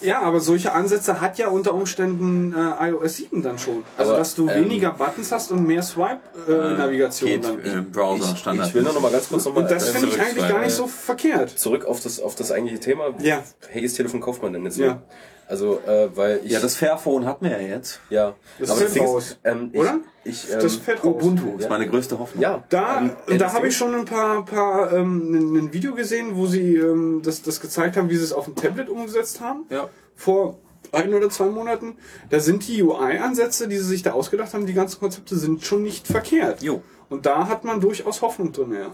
Ja, 0.00 0.22
aber 0.22 0.40
solche 0.40 0.72
Ansätze 0.72 1.20
hat 1.20 1.38
ja 1.38 1.48
unter 1.48 1.74
Umständen 1.74 2.54
äh, 2.54 2.90
iOS 2.90 3.16
7 3.16 3.42
dann 3.42 3.58
schon. 3.58 3.82
Also, 3.96 4.10
Aber, 4.12 4.18
dass 4.20 4.34
du 4.34 4.48
ähm, 4.48 4.64
weniger 4.64 4.90
Buttons 4.92 5.32
hast 5.32 5.50
und 5.50 5.66
mehr 5.66 5.82
Swipe-Navigation 5.82 7.28
Geht 7.30 7.44
dann. 7.44 7.60
im 7.60 7.90
Browser 7.90 8.32
äh, 8.32 8.36
Standard. 8.36 8.68
ich 8.68 8.74
will 8.74 8.82
nur 8.82 8.92
noch 8.92 9.00
mal 9.00 9.10
ganz 9.12 9.28
kurz 9.28 9.44
nochmal 9.44 9.64
Und 9.64 9.70
das 9.70 9.88
finde 9.90 10.08
ich 10.08 10.20
eigentlich 10.20 10.48
gar 10.48 10.60
nicht 10.60 10.74
so 10.74 10.86
verkehrt. 10.86 11.50
zurück 11.58 11.84
auf 11.84 12.00
das 12.00 12.20
auf 12.20 12.34
das 12.34 12.52
eigentliche 12.52 12.80
Thema. 12.80 13.10
Ja. 13.20 13.42
Welches 13.72 13.94
Telefon 13.94 14.20
kauft 14.20 14.42
man 14.42 14.52
denn 14.52 14.64
jetzt? 14.64 14.78
Ja. 14.78 15.02
Also 15.48 15.80
äh, 15.86 16.08
weil 16.14 16.40
ich 16.44 16.52
Ja, 16.52 16.60
das 16.60 16.76
Fairphone 16.76 17.24
hat 17.26 17.40
mir 17.42 17.50
ja 17.52 17.58
jetzt. 17.76 18.00
ja. 18.10 18.34
Das 18.58 18.70
aber 18.70 18.80
fällt 18.80 18.94
Ding 18.96 19.06
raus. 19.06 19.24
Ist, 19.30 19.38
ähm, 19.44 19.70
ich, 19.72 19.80
Oder? 19.80 19.98
Ich, 20.24 20.52
ähm, 20.52 20.58
Das 20.60 20.74
fällt 20.76 20.98
raus. 21.04 21.14
Ubuntu 21.14 21.56
ist 21.56 21.62
Ja. 21.64 21.68
meine 21.70 21.88
größte 21.88 22.18
Hoffnung. 22.18 22.42
ja. 22.42 22.62
Da, 22.68 22.98
ähm, 22.98 23.10
äh, 23.26 23.38
da 23.38 23.46
das 23.46 23.54
habe 23.54 23.68
ich 23.68 23.76
schon 23.76 23.94
ein 23.94 24.04
paar, 24.04 24.44
paar 24.44 24.92
ähm, 24.92 25.32
ein, 25.32 25.56
ein 25.56 25.72
Video 25.72 25.94
gesehen, 25.94 26.36
wo 26.36 26.46
sie 26.46 26.76
ähm, 26.76 27.22
das, 27.24 27.40
das 27.42 27.60
gezeigt 27.60 27.96
haben, 27.96 28.10
wie 28.10 28.16
sie 28.16 28.24
es 28.24 28.32
auf 28.32 28.44
dem 28.44 28.54
Tablet 28.56 28.88
umgesetzt 28.90 29.40
haben. 29.40 29.64
Ja. 29.70 29.88
Vor 30.14 30.58
ein 30.92 31.12
oder 31.14 31.30
zwei 31.30 31.46
Monaten. 31.46 31.96
Da 32.30 32.40
sind 32.40 32.66
die 32.68 32.82
UI-Ansätze, 32.82 33.68
die 33.68 33.76
sie 33.78 33.84
sich 33.84 34.02
da 34.02 34.12
ausgedacht 34.12 34.52
haben, 34.54 34.66
die 34.66 34.74
ganzen 34.74 34.98
Konzepte 35.00 35.36
sind 35.36 35.64
schon 35.64 35.82
nicht 35.82 36.06
verkehrt. 36.06 36.62
Jo. 36.62 36.82
Und 37.10 37.24
da 37.26 37.48
hat 37.48 37.64
man 37.64 37.80
durchaus 37.80 38.20
Hoffnung 38.22 38.52
drin, 38.52 38.72
ja. 38.72 38.90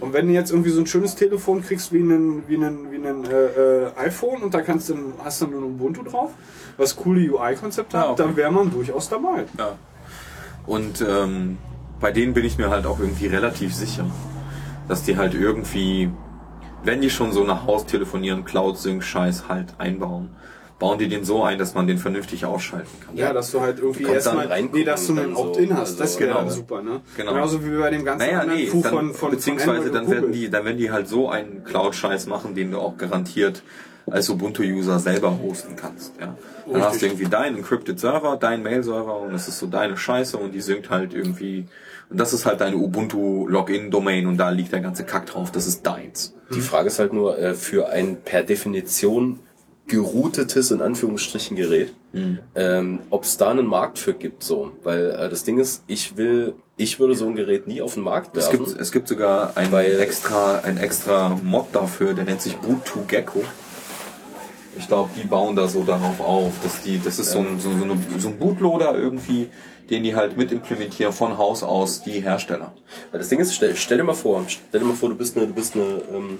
Und 0.00 0.12
wenn 0.12 0.26
du 0.26 0.32
jetzt 0.34 0.50
irgendwie 0.50 0.70
so 0.70 0.80
ein 0.80 0.86
schönes 0.86 1.14
Telefon 1.14 1.62
kriegst 1.62 1.92
wie 1.92 2.00
einen, 2.00 2.48
wie 2.48 2.56
einen, 2.56 2.90
wie 2.90 2.96
einen 2.96 3.24
äh, 3.24 3.84
äh, 3.84 3.96
iPhone 3.96 4.42
und 4.42 4.52
da 4.52 4.60
kannst 4.60 4.88
du, 4.88 4.96
hast 5.22 5.40
du 5.40 5.46
nur 5.46 5.60
ein 5.60 5.64
Ubuntu 5.64 6.02
drauf, 6.02 6.32
was 6.76 6.96
coole 6.96 7.20
UI-Konzepte 7.30 7.96
Ja, 7.96 8.02
hat, 8.02 8.08
okay. 8.10 8.22
dann 8.22 8.36
wäre 8.36 8.50
man 8.50 8.70
durchaus 8.70 9.08
dabei. 9.08 9.44
Ja. 9.56 9.76
Und 10.66 11.04
ähm, 11.08 11.58
bei 12.00 12.10
denen 12.10 12.34
bin 12.34 12.44
ich 12.44 12.58
mir 12.58 12.68
halt 12.68 12.84
auch 12.84 12.98
irgendwie 12.98 13.28
relativ 13.28 13.74
sicher, 13.74 14.06
dass 14.88 15.04
die 15.04 15.16
halt 15.16 15.34
irgendwie, 15.34 16.10
wenn 16.82 17.00
die 17.00 17.10
schon 17.10 17.32
so 17.32 17.44
nach 17.44 17.66
Haus 17.66 17.86
telefonieren, 17.86 18.44
Cloud-Sync-Scheiß 18.44 19.48
halt 19.48 19.74
einbauen, 19.78 20.30
bauen 20.78 20.98
die 20.98 21.08
den 21.08 21.24
so 21.24 21.42
ein, 21.42 21.58
dass 21.58 21.74
man 21.74 21.86
den 21.86 21.98
vernünftig 21.98 22.44
ausschalten 22.44 22.90
kann. 23.04 23.16
Ja, 23.16 23.32
dass 23.32 23.50
du 23.50 23.60
halt 23.60 23.78
irgendwie 23.78 24.04
erstmal, 24.04 24.48
nee, 24.72 24.84
dass 24.84 25.06
du 25.06 25.12
und 25.12 25.18
einen 25.18 25.34
dann 25.34 25.36
so, 25.36 25.48
Opt-in 25.48 25.72
hast, 25.72 25.80
also, 25.80 25.98
das 25.98 26.20
wäre 26.20 26.28
genau. 26.28 26.40
dann 26.40 26.50
super, 26.50 26.82
ne? 26.82 27.00
Genau. 27.16 27.32
Genauso 27.32 27.64
wie 27.64 27.70
bei 27.76 27.90
dem 27.90 28.04
ganzen 28.04 28.26
Naja, 28.26 28.44
nee, 28.44 28.66
Puh 28.66 28.82
dann, 28.82 28.92
von, 28.92 29.14
von, 29.14 29.30
beziehungsweise 29.30 29.84
von 29.84 29.92
dann 29.92 30.10
werden 30.10 30.32
die, 30.32 30.50
dann 30.50 30.64
werden 30.64 30.78
die 30.78 30.90
halt 30.90 31.08
so 31.08 31.30
einen 31.30 31.64
Cloud-Scheiß 31.64 32.26
machen, 32.26 32.54
den 32.54 32.72
du 32.72 32.78
auch 32.78 32.96
garantiert 32.96 33.62
als 34.08 34.28
Ubuntu-User 34.30 34.98
selber 35.00 35.38
hosten 35.42 35.74
kannst. 35.76 36.12
Ja. 36.20 36.36
Dann 36.70 36.82
hast 36.82 37.00
du 37.00 37.06
irgendwie 37.06 37.26
deinen 37.26 37.56
encrypted 37.56 37.98
Server, 37.98 38.36
deinen 38.36 38.62
Mail-Server 38.62 39.18
und 39.20 39.34
es 39.34 39.48
ist 39.48 39.58
so 39.58 39.66
deine 39.66 39.96
Scheiße 39.96 40.36
und 40.36 40.52
die 40.52 40.60
synkt 40.60 40.90
halt 40.90 41.12
irgendwie 41.12 41.66
und 42.08 42.20
das 42.20 42.32
ist 42.32 42.46
halt 42.46 42.60
deine 42.60 42.76
Ubuntu-Login-Domain 42.76 44.26
und 44.26 44.36
da 44.36 44.50
liegt 44.50 44.72
der 44.72 44.80
ganze 44.80 45.04
Kack 45.04 45.26
drauf. 45.26 45.50
Das 45.50 45.66
ist 45.66 45.84
deins. 45.84 46.34
Die 46.54 46.60
Frage 46.60 46.86
ist 46.86 47.00
halt 47.00 47.12
nur, 47.12 47.36
äh, 47.36 47.54
für 47.54 47.88
ein 47.88 48.18
per 48.24 48.44
Definition 48.44 49.40
geroutetes, 49.88 50.70
in 50.70 50.82
Anführungsstrichen, 50.82 51.56
Gerät, 51.56 51.92
ähm, 52.54 53.00
ob 53.10 53.24
es 53.24 53.36
da 53.36 53.50
einen 53.50 53.66
Markt 53.66 53.98
für 53.98 54.14
gibt, 54.14 54.42
so. 54.42 54.72
Weil 54.82 55.10
äh, 55.10 55.28
das 55.28 55.44
Ding 55.44 55.58
ist, 55.58 55.82
ich 55.86 56.16
will, 56.16 56.54
ich 56.76 56.98
würde 56.98 57.14
so 57.14 57.26
ein 57.26 57.36
Gerät 57.36 57.66
nie 57.68 57.80
auf 57.82 57.94
den 57.94 58.02
Markt 58.02 58.36
Es 58.36 58.50
werfen. 58.50 58.64
gibt, 58.66 58.80
es 58.80 58.90
gibt 58.92 59.06
sogar 59.08 59.56
ein 59.56 59.70
Weil- 59.70 60.00
extra, 60.00 60.58
ein 60.60 60.78
extra 60.78 61.38
Mod 61.42 61.66
dafür, 61.72 62.14
der 62.14 62.24
nennt 62.24 62.40
sich 62.42 62.54
Boot2Gecko. 62.54 63.42
Ich 64.78 64.88
glaube, 64.88 65.10
die 65.20 65.26
bauen 65.26 65.56
da 65.56 65.68
so 65.68 65.84
darauf 65.84 66.20
auf, 66.20 66.52
dass 66.62 66.82
die, 66.82 67.00
das 67.02 67.18
ist 67.18 67.30
so 67.32 67.38
ein, 67.38 67.58
so, 67.60 67.70
so, 67.70 67.84
eine, 67.84 67.96
so 68.18 68.28
ein 68.28 68.38
Bootloader 68.38 68.94
irgendwie, 68.96 69.48
den 69.88 70.02
die 70.02 70.14
halt 70.14 70.36
mit 70.36 70.52
implementieren 70.52 71.12
von 71.12 71.38
Haus 71.38 71.62
aus 71.62 72.02
die 72.02 72.20
Hersteller. 72.20 72.72
Weil 73.10 73.20
das 73.20 73.28
Ding 73.30 73.38
ist, 73.38 73.54
stell, 73.54 73.74
stell 73.76 73.98
dir 73.98 74.04
mal 74.04 74.14
vor, 74.14 74.44
stell 74.48 74.80
dir 74.80 74.86
mal 74.86 74.94
vor, 74.96 75.08
du 75.08 75.14
bist 75.14 75.36
eine, 75.36 75.46
du 75.46 75.54
bist 75.54 75.74
eine, 75.76 76.02
ähm, 76.12 76.38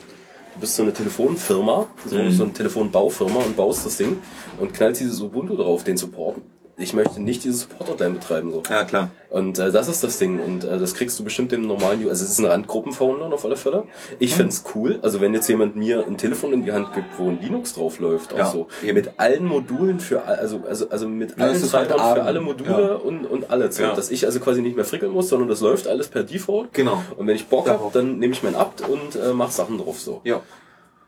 du 0.57 0.61
bist 0.61 0.75
so 0.75 0.83
eine 0.83 0.93
Telefonfirma, 0.93 1.87
so, 2.07 2.17
Mhm. 2.17 2.31
so 2.33 2.45
eine 2.45 2.53
Telefonbaufirma 2.53 3.41
und 3.41 3.57
baust 3.57 3.85
das 3.87 3.97
Ding 3.99 4.19
und 4.59 4.73
knallst 4.73 5.01
dieses 5.03 5.21
Ubuntu 5.21 5.55
drauf, 5.57 5.85
den 5.85 5.97
supporten. 5.97 6.43
Ich 6.79 6.93
möchte 6.93 7.23
nicht 7.23 7.43
dieses 7.45 7.63
Support-Hotline 7.63 8.15
betreiben, 8.17 8.53
so. 8.53 8.63
Ja, 8.69 8.85
klar. 8.85 9.11
Und 9.31 9.59
äh, 9.59 9.73
das 9.73 9.89
ist 9.89 10.05
das 10.05 10.19
Ding. 10.19 10.39
Und 10.41 10.63
äh, 10.65 10.79
das 10.79 10.93
kriegst 10.93 11.19
du 11.19 11.25
bestimmt 11.25 11.51
im 11.55 11.63
normalen, 11.67 12.01
also 12.07 12.23
es 12.25 12.31
ist 12.31 12.39
ein 12.39 12.45
Randgruppenphone 12.45 13.23
auf 13.33 13.47
alle 13.47 13.57
Fälle. 13.57 13.85
Ich 14.19 14.33
Mhm. 14.33 14.37
find's 14.41 14.65
cool. 14.75 14.99
Also 15.01 15.23
wenn 15.23 15.33
jetzt 15.33 15.49
jemand 15.49 15.75
mir 15.75 16.07
ein 16.07 16.19
Telefon 16.19 16.53
in 16.53 16.65
die 16.67 16.73
Hand 16.73 16.93
gibt, 16.93 17.19
wo 17.19 17.29
ein 17.31 17.41
Linux 17.41 17.73
drauf 17.73 17.99
läuft, 17.99 18.35
auch 18.35 18.39
Ja, 18.39 18.47
so. 18.51 18.69
eben. 18.83 18.93
Mit 18.95 19.11
allen 19.17 19.47
Modulen 19.47 20.01
für 20.01 20.23
also 20.25 20.61
also 20.69 20.91
also 20.91 21.09
mit 21.09 21.31
Ja, 21.39 21.45
allen 21.47 21.55
ist 21.57 21.73
halt 21.73 21.89
Treibern 21.89 22.15
für 22.17 22.23
alle 22.25 22.41
Module 22.43 22.71
Ja. 22.71 22.95
und 22.97 23.25
und 23.25 23.51
alles. 23.51 23.79
Ja. 23.79 23.95
Dass 23.95 24.11
ich 24.11 24.27
also 24.27 24.39
quasi 24.41 24.61
nicht 24.61 24.77
mehr 24.77 24.85
frickeln 24.85 25.13
muss, 25.13 25.31
sondern 25.31 25.49
das 25.49 25.61
läuft 25.63 25.89
alles 25.89 26.09
per 26.09 26.25
Default. 26.25 26.75
Genau. 26.75 27.03
Und 27.17 27.27
wenn 27.27 27.37
ich 27.37 27.47
Bock 27.47 27.69
hab, 27.71 27.79
Darauf. 27.79 27.93
dann 27.95 28.19
nehme 28.19 28.35
ich 28.35 28.43
mein 28.43 28.55
Abt 28.55 28.83
und 28.83 29.17
äh, 29.17 29.33
mach 29.33 29.51
Sachen 29.51 29.79
drauf 29.79 29.99
so. 29.99 30.21
Ja. 30.25 30.43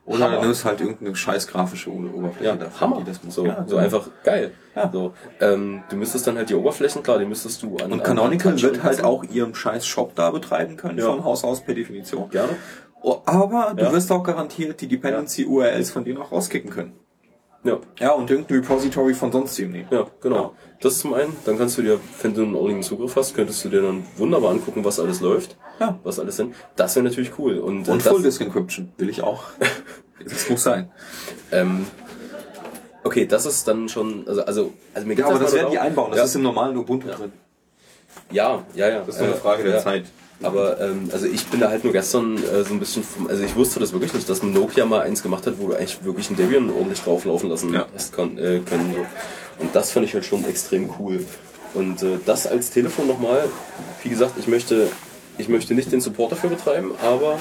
Oder 0.08 0.30
Hammer. 0.32 0.40
nimmst 0.42 0.64
halt 0.64 0.80
irgendeine 0.80 1.14
scheiß 1.14 1.46
grafische 1.46 1.90
Oberfläche 1.90 2.44
Ja, 2.44 2.56
dafür, 2.56 2.80
Hammer. 2.80 2.96
die 2.98 3.04
das 3.04 3.20
so, 3.28 3.44
ja, 3.46 3.64
so 3.66 3.76
einfach 3.76 4.08
geil. 4.24 4.52
Ja. 4.74 4.90
So, 4.92 5.12
ähm, 5.40 5.82
du 5.90 5.96
müsstest 5.96 6.26
dann 6.26 6.36
halt 6.36 6.48
die 6.50 6.54
Oberflächen, 6.54 7.02
klar, 7.02 7.18
die 7.18 7.24
müsstest 7.26 7.62
du 7.62 7.76
an 7.76 7.92
Und 7.92 8.00
an- 8.00 8.02
Canonical 8.06 8.52
an 8.52 8.62
wird 8.62 8.82
halt 8.82 9.04
auch 9.04 9.24
ihren 9.24 9.54
scheiß 9.54 9.86
Shop 9.86 10.14
da 10.14 10.30
betreiben 10.30 10.76
können, 10.76 10.98
von 11.00 11.24
Haus 11.24 11.44
aus 11.44 11.60
per 11.60 11.74
Definition. 11.74 12.30
Gerne. 12.30 12.50
Oh, 13.02 13.18
aber 13.26 13.74
du 13.76 13.92
wirst 13.92 14.10
auch 14.10 14.22
garantiert 14.24 14.80
die 14.80 14.88
Dependency-URLs 14.88 15.90
von 15.90 16.04
denen 16.04 16.18
auch 16.18 16.32
rauskicken 16.32 16.70
können. 16.70 16.94
Ja. 17.64 17.78
Ja, 17.98 18.12
und 18.12 18.30
irgendein 18.30 18.58
Repository 18.60 19.14
von 19.14 19.30
sonst 19.32 19.58
wem 19.58 19.72
nehmen. 19.72 19.88
Ja, 19.90 20.06
genau. 20.20 20.54
Das 20.80 20.98
zum 21.00 21.12
einen, 21.14 21.34
dann 21.44 21.58
kannst 21.58 21.76
du 21.78 21.82
dir, 21.82 21.98
wenn 22.22 22.34
du 22.34 22.42
einen 22.42 22.54
ordentlichen 22.54 22.82
Zugriff 22.84 23.16
hast, 23.16 23.34
könntest 23.34 23.64
du 23.64 23.68
dir 23.68 23.82
dann 23.82 24.04
wunderbar 24.16 24.52
angucken, 24.52 24.84
was 24.84 25.00
alles 25.00 25.20
läuft, 25.20 25.56
Ja. 25.80 25.98
was 26.04 26.20
alles 26.20 26.36
sind. 26.36 26.54
Das 26.76 26.94
wäre 26.94 27.04
natürlich 27.04 27.32
cool. 27.38 27.58
Und, 27.58 27.88
äh, 27.88 27.90
Und 27.90 28.02
Full 28.02 28.22
Disk 28.22 28.40
Encryption 28.42 28.92
will 28.96 29.08
ich 29.08 29.22
auch. 29.22 29.42
das 30.24 30.48
muss 30.48 30.62
sein. 30.62 30.88
ähm, 31.50 31.84
okay, 33.02 33.26
das 33.26 33.44
ist 33.46 33.66
dann 33.66 33.88
schon, 33.88 34.26
also, 34.28 34.42
also, 34.44 34.72
also 34.94 35.06
mir 35.06 35.14
Ja, 35.14 35.16
geht's 35.16 35.28
aber 35.30 35.38
das 35.44 35.52
werden 35.54 35.70
die 35.72 35.78
einbauen. 35.80 36.10
Das 36.10 36.18
ja, 36.18 36.24
ist 36.26 36.34
im 36.36 36.42
normalen 36.42 36.76
Ubuntu 36.76 37.08
drin. 37.08 37.32
ja, 38.30 38.62
ja, 38.74 38.88
ja. 38.88 38.98
Das 39.00 39.16
ist 39.16 39.20
nur 39.20 39.30
eine 39.30 39.36
Frage 39.36 39.64
der 39.64 39.72
ja. 39.74 39.80
Zeit. 39.82 40.04
Aber 40.40 40.80
ähm, 40.80 41.08
also 41.12 41.26
ich 41.26 41.44
bin 41.48 41.58
da 41.58 41.68
halt 41.70 41.82
nur 41.82 41.92
gestern 41.92 42.36
äh, 42.36 42.62
so 42.62 42.72
ein 42.72 42.78
bisschen, 42.78 43.02
vom, 43.02 43.26
also 43.26 43.42
ich 43.42 43.56
wusste 43.56 43.80
das 43.80 43.92
wirklich 43.92 44.14
nicht, 44.14 44.28
dass 44.30 44.40
Nokia 44.44 44.86
mal 44.86 45.00
eins 45.00 45.24
gemacht 45.24 45.44
hat, 45.48 45.54
wo 45.58 45.66
du 45.66 45.74
eigentlich 45.74 46.04
wirklich 46.04 46.30
ein 46.30 46.36
Debian 46.36 46.70
ordentlich 46.70 47.00
drauflaufen 47.00 47.50
lassen 47.50 47.74
Ja. 47.74 47.86
hast 47.92 48.12
kann, 48.12 48.38
äh, 48.38 48.60
können. 48.60 48.94
So. 48.94 49.04
Und 49.58 49.74
das 49.74 49.92
fand 49.92 50.06
ich 50.06 50.14
halt 50.14 50.24
schon 50.24 50.44
extrem 50.44 50.90
cool. 50.98 51.24
Und 51.74 52.02
äh, 52.02 52.18
das 52.24 52.46
als 52.46 52.70
Telefon 52.70 53.06
nochmal, 53.06 53.44
wie 54.02 54.08
gesagt, 54.08 54.34
ich 54.38 54.46
möchte, 54.46 54.88
ich 55.36 55.48
möchte 55.48 55.74
nicht 55.74 55.92
den 55.92 56.00
Support 56.00 56.32
dafür 56.32 56.50
betreiben, 56.50 56.92
aber 57.02 57.38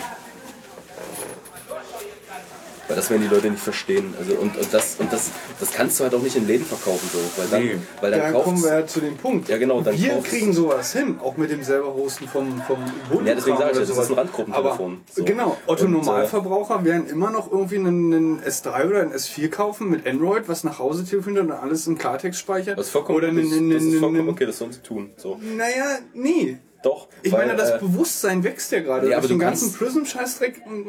weil 2.88 2.96
das 2.96 3.10
werden 3.10 3.22
die 3.22 3.34
Leute 3.34 3.50
nicht 3.50 3.62
verstehen. 3.64 4.14
Also 4.20 4.34
und, 4.36 4.58
und 4.58 4.74
das 4.74 4.96
und 5.00 5.12
das 5.12 5.30
das 5.60 5.72
kannst 5.72 6.00
du 6.00 6.04
halt 6.04 6.14
auch 6.16 6.22
nicht 6.22 6.36
in 6.36 6.48
Läden 6.48 6.66
verkaufen 6.66 7.10
so, 7.12 7.20
weil 7.42 7.48
dann, 7.50 7.64
Nee. 7.64 7.76
weil 8.02 8.12
dann 8.12 8.20
Da 8.20 8.32
kaufst 8.32 8.46
kommen 8.46 8.64
wir 8.64 8.80
ja 8.80 8.88
zu 8.88 9.00
dem 9.02 9.18
Punkt. 9.18 9.50
Ja, 9.50 9.58
genau, 9.58 9.82
dann 9.82 9.98
wir 10.00 10.10
kaufst- 10.14 10.30
kriegen 10.30 10.54
sowas 10.54 10.94
hin, 10.94 11.20
auch 11.24 11.38
mit 11.38 11.52
dem 11.52 11.64
selber 11.64 11.94
Hosten 11.94 12.28
vom, 12.28 12.62
vom 12.68 12.78
Ubuntu. 13.10 13.28
Ja, 13.28 13.36
deswegen 13.36 13.58
sage 13.58 13.72
ich 13.72 13.76
ja, 13.76 13.80
das 13.82 13.90
sowas. 13.90 14.06
ist 14.06 14.12
ein 14.12 14.18
Randgruppentelefon. 14.20 14.92
Aber 14.94 15.02
So. 15.14 15.24
genau, 15.26 15.58
Otto 15.68 15.84
Und, 15.86 15.90
äh, 15.90 15.92
Normalverbraucher 15.94 16.86
werden 16.86 17.08
immer 17.08 17.32
noch 17.32 17.52
irgendwie 17.52 17.78
einen, 17.78 18.14
einen 18.14 18.42
S3 18.42 18.88
oder 18.88 19.02
einen 19.02 19.14
S4 19.14 19.50
kaufen 19.50 19.90
mit 19.90 20.08
Android, 20.08 20.48
was 20.48 20.64
nach 20.64 20.80
Hause 20.80 21.04
telefoniert 21.06 21.46
und 21.46 21.52
alles 21.52 21.88
in 21.88 21.98
Klartext 21.98 22.40
speichert. 22.40 22.78
Das 22.78 22.88
ist 22.88 22.92
vollkommen, 22.92 23.18
oder 23.18 23.28
einen, 23.30 23.44
das, 23.50 23.58
einen, 23.58 23.70
das 23.72 23.84
ist 23.84 24.00
vollkommen 24.00 24.30
okay, 24.30 24.46
das 24.46 24.58
sollen 24.58 24.72
sie 24.72 24.80
tun. 24.82 25.10
So. 25.18 25.38
Naja, 25.42 25.98
nee. 26.14 26.58
Doch. 26.84 27.08
Ich 27.24 27.32
weil, 27.32 27.48
meine, 27.48 27.58
das 27.58 27.72
äh, 27.72 27.78
Bewusstsein 27.80 28.44
wächst 28.44 28.72
ja 28.72 28.82
gerade. 28.82 29.10
Ja, 29.10 29.18
aber 29.18 29.28
den 29.28 29.40
ganzen 29.40 29.74
Prism-Scheißdreck 29.74 30.62
und, 30.66 30.88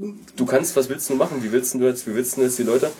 und 0.00 0.18
du 0.36 0.46
kannst, 0.46 0.74
was 0.76 0.88
willst 0.88 1.08
du 1.10 1.14
machen? 1.14 1.42
Wie 1.42 1.52
willst 1.52 1.74
du 1.74 1.78
jetzt, 1.84 2.06
wie 2.06 2.14
willst 2.14 2.36
du 2.36 2.42
jetzt 2.42 2.58
die 2.58 2.64
Leute? 2.64 2.90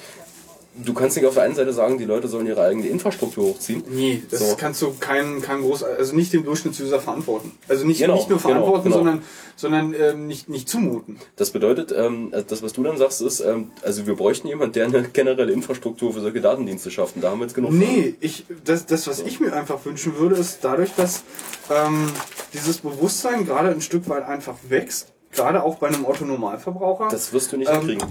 Du 0.84 0.94
kannst 0.94 1.16
nicht 1.16 1.26
auf 1.26 1.34
der 1.34 1.42
einen 1.44 1.54
Seite 1.54 1.72
sagen, 1.72 1.98
die 1.98 2.04
Leute 2.04 2.28
sollen 2.28 2.46
ihre 2.46 2.62
eigene 2.62 2.86
Infrastruktur 2.86 3.46
hochziehen. 3.46 3.82
Nee, 3.90 4.22
das 4.30 4.40
So. 4.50 4.56
kannst 4.56 4.80
du 4.82 4.94
kein, 4.98 5.42
kein 5.42 5.60
groß, 5.62 5.82
also 5.82 6.14
nicht 6.14 6.32
dem 6.32 6.44
Durchschnittsuser 6.44 7.00
verantworten. 7.00 7.52
Also 7.68 7.84
nicht, 7.86 8.00
Genau, 8.00 8.14
nicht 8.14 8.28
nur 8.28 8.38
genau, 8.38 8.48
verantworten, 8.48 8.84
genau. 8.84 8.96
sondern, 8.96 9.22
sondern 9.56 9.94
ähm, 9.94 10.26
nicht, 10.26 10.48
nicht 10.48 10.68
zumuten. 10.68 11.18
Das 11.36 11.50
bedeutet, 11.50 11.92
ähm, 11.96 12.28
also 12.32 12.46
das, 12.48 12.62
was 12.62 12.72
du 12.72 12.82
dann 12.84 12.96
sagst, 12.96 13.20
ist, 13.22 13.40
ähm, 13.40 13.70
also 13.82 14.06
wir 14.06 14.14
bräuchten 14.14 14.46
jemanden, 14.48 14.74
der 14.74 14.86
eine 14.86 15.02
generelle 15.02 15.52
Infrastruktur 15.52 16.12
für 16.12 16.20
solche 16.20 16.40
Datendienste 16.40 16.90
schafft. 16.90 17.16
Und 17.16 17.22
da 17.22 17.30
haben 17.30 17.40
wir 17.40 17.46
jetzt 17.46 17.54
genug. 17.54 17.72
Nee, 17.72 18.14
ich, 18.20 18.44
das, 18.64 18.86
das, 18.86 19.06
was 19.08 19.20
ich 19.20 19.40
mir 19.40 19.52
einfach 19.52 19.84
wünschen 19.84 20.16
würde, 20.16 20.36
ist 20.36 20.58
dadurch, 20.62 20.90
dass 20.96 21.22
ähm, 21.70 22.08
dieses 22.54 22.78
Bewusstsein 22.78 23.44
gerade 23.46 23.70
ein 23.70 23.80
Stück 23.80 24.08
weit 24.08 24.24
einfach 24.24 24.54
wächst, 24.68 25.12
gerade 25.32 25.62
auch 25.62 25.76
bei 25.76 25.88
einem 25.88 26.04
Otto-Normalverbraucher, 26.04 27.08
Das 27.10 27.32
wirst 27.32 27.52
du 27.52 27.56
nicht 27.56 27.68
Ähm, 27.70 27.80
hinkriegen. 27.80 28.08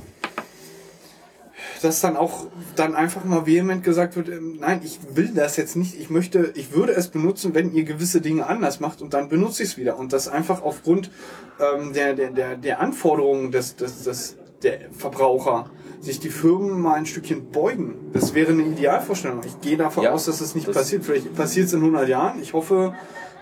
Dass 1.84 2.02
dann 2.02 2.16
auch 2.18 2.48
dann 2.76 2.95
einfach 2.95 3.24
mal 3.24 3.45
vehement 3.45 3.84
gesagt 3.84 4.16
wird, 4.16 4.30
ähm, 4.30 4.58
nein, 4.60 4.82
ich 4.84 4.99
will 5.14 5.32
das 5.34 5.58
jetzt 5.58 5.76
nicht, 5.76 5.99
ich 5.99 6.10
möchte, 6.10 6.52
ich 6.56 6.74
würde 6.74 6.94
es 6.94 7.08
benutzen, 7.10 7.54
wenn 7.56 7.74
ihr 7.74 7.84
gewisse 7.84 8.22
Dinge 8.22 8.45
anders 8.48 8.80
macht 8.80 9.02
und 9.02 9.14
dann 9.14 9.30
benutze 9.30 9.64
ich 9.64 9.70
es 9.70 9.78
wieder. 9.78 9.98
Und 9.98 10.14
das 10.14 10.28
einfach 10.28 10.62
aufgrund 10.64 11.12
ähm, 11.60 11.94
der, 11.94 12.14
der, 12.14 12.32
der, 12.32 12.56
der 12.58 12.80
Anforderungen 12.80 13.52
des, 13.52 13.76
des, 13.76 14.04
des, 14.04 14.38
der 14.64 14.91
Verbraucher 14.91 15.70
sich 15.99 16.20
die 16.20 16.30
Firmen 16.30 16.80
mal 16.80 16.94
ein 16.94 17.06
Stückchen 17.08 17.49
beugen. 17.52 17.95
Das 18.14 18.34
wäre 18.36 18.52
eine 18.52 18.64
Idealvorstellung. 18.64 19.41
Ich 19.45 19.60
gehe 19.62 19.78
davon 19.78 20.04
Ja, 20.04 20.12
aus, 20.12 20.26
dass 20.26 20.41
es 20.41 20.54
nicht 20.56 20.68
das- 20.68 20.76
passiert. 20.76 21.04
Vielleicht 21.04 21.36
passiert 21.36 21.68
es 21.68 21.74
in 21.74 21.80
100 21.80 22.08
Jahren. 22.08 22.40
Ich 22.41 22.54
hoffe, 22.54 22.94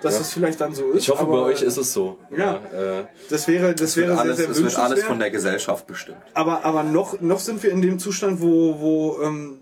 dass 0.01 0.15
Ja. 0.15 0.21
es 0.21 0.33
vielleicht 0.33 0.61
dann 0.61 0.73
so 0.73 0.91
ist. 0.91 1.03
Ich 1.03 1.09
hoffe, 1.09 1.21
aber 1.23 1.31
bei 1.31 1.47
euch 1.51 1.61
ist 1.61 1.77
es 1.77 1.93
so. 1.93 2.17
Ja. 2.35 2.55
äh, 2.73 3.05
Das 3.29 3.47
wäre, 3.47 3.73
das 3.73 3.95
wäre 3.97 4.17
alles, 4.17 4.37
sehr, 4.37 4.45
sehr 4.47 4.55
es 4.55 4.63
wird 4.63 4.77
alles 4.77 5.03
von 5.03 5.19
der 5.19 5.31
Gesellschaft 5.31 5.87
bestimmt. 5.87 6.17
Aber, 6.33 6.63
aber 6.65 6.83
noch, 6.83 7.19
noch 7.21 7.39
sind 7.39 7.61
wir 7.63 7.71
in 7.71 7.81
dem 7.81 7.99
Zustand, 7.99 8.41
wo, 8.41 8.79
wo 8.79 9.21
ähm, 9.23 9.59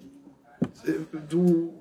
äh, 0.86 0.92
du 1.30 1.74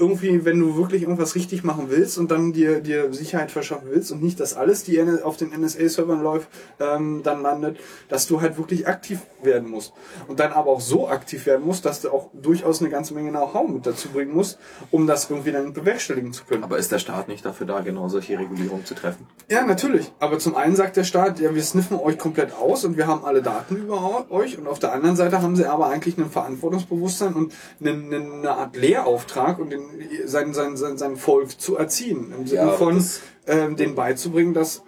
irgendwie, 0.00 0.44
wenn 0.44 0.58
du 0.58 0.76
wirklich 0.76 1.02
irgendwas 1.02 1.34
richtig 1.34 1.62
machen 1.62 1.86
willst 1.88 2.18
und 2.18 2.30
dann 2.30 2.52
dir, 2.52 2.80
dir 2.80 3.12
Sicherheit 3.12 3.50
verschaffen 3.50 3.88
willst 3.90 4.10
und 4.10 4.22
nicht, 4.22 4.40
dass 4.40 4.54
alles, 4.54 4.82
die 4.82 5.00
auf 5.22 5.36
den 5.36 5.50
NSA-Servern 5.50 6.22
läuft, 6.22 6.48
ähm, 6.80 7.20
dann 7.22 7.42
landet, 7.42 7.78
dass 8.08 8.26
du 8.26 8.40
halt 8.40 8.56
wirklich 8.56 8.88
aktiv 8.88 9.20
werden 9.42 9.68
musst. 9.70 9.92
Und 10.26 10.40
dann 10.40 10.52
aber 10.52 10.70
auch 10.70 10.80
so 10.80 11.08
aktiv 11.08 11.46
werden 11.46 11.64
musst, 11.64 11.84
dass 11.84 12.00
du 12.00 12.10
auch 12.10 12.30
durchaus 12.32 12.80
eine 12.80 12.90
ganze 12.90 13.14
Menge 13.14 13.30
Know-how 13.30 13.68
mit 13.68 13.86
dazu 13.86 14.08
bringen 14.08 14.34
musst, 14.34 14.58
um 14.90 15.06
das 15.06 15.28
irgendwie 15.30 15.52
dann 15.52 15.72
bewerkstelligen 15.72 16.32
zu 16.32 16.44
können. 16.44 16.64
Aber 16.64 16.78
ist 16.78 16.90
der 16.92 16.98
Staat 16.98 17.28
nicht 17.28 17.44
dafür 17.44 17.66
da, 17.66 17.80
genau 17.80 18.08
solche 18.08 18.38
Regulierungen 18.38 18.84
zu 18.84 18.94
treffen? 18.94 19.26
Ja, 19.50 19.64
natürlich. 19.64 20.10
Aber 20.18 20.38
zum 20.38 20.54
einen 20.54 20.76
sagt 20.76 20.96
der 20.96 21.04
Staat, 21.04 21.40
ja, 21.40 21.54
wir 21.54 21.62
sniffen 21.62 21.98
euch 21.98 22.18
komplett 22.18 22.54
aus 22.54 22.84
und 22.84 22.96
wir 22.96 23.06
haben 23.06 23.24
alle 23.24 23.42
Daten 23.42 23.76
über 23.76 24.30
euch. 24.30 24.58
Und 24.58 24.66
auf 24.66 24.78
der 24.78 24.92
anderen 24.92 25.16
Seite 25.16 25.42
haben 25.42 25.56
sie 25.56 25.66
aber 25.66 25.88
eigentlich 25.88 26.16
ein 26.18 26.30
Verantwortungsbewusstsein 26.30 27.34
und 27.34 27.52
eine, 27.80 28.16
eine 28.16 28.50
Art 28.52 28.76
Lehrauftrag 28.76 29.58
und 29.58 29.70
den, 29.70 29.82
sein, 30.26 30.54
sein, 30.54 30.76
sein, 30.76 30.98
sein 30.98 31.16
Volk 31.16 31.60
zu 31.60 31.76
erziehen. 31.76 32.32
Im 32.36 32.46
Sinne 32.46 32.62
aber 32.62 32.72
von 32.78 32.96
das- 32.96 33.20
ähm, 33.46 33.76
denen 33.76 33.94
beizubringen, 33.94 34.54
dass 34.54 34.78
äh, 34.78 34.82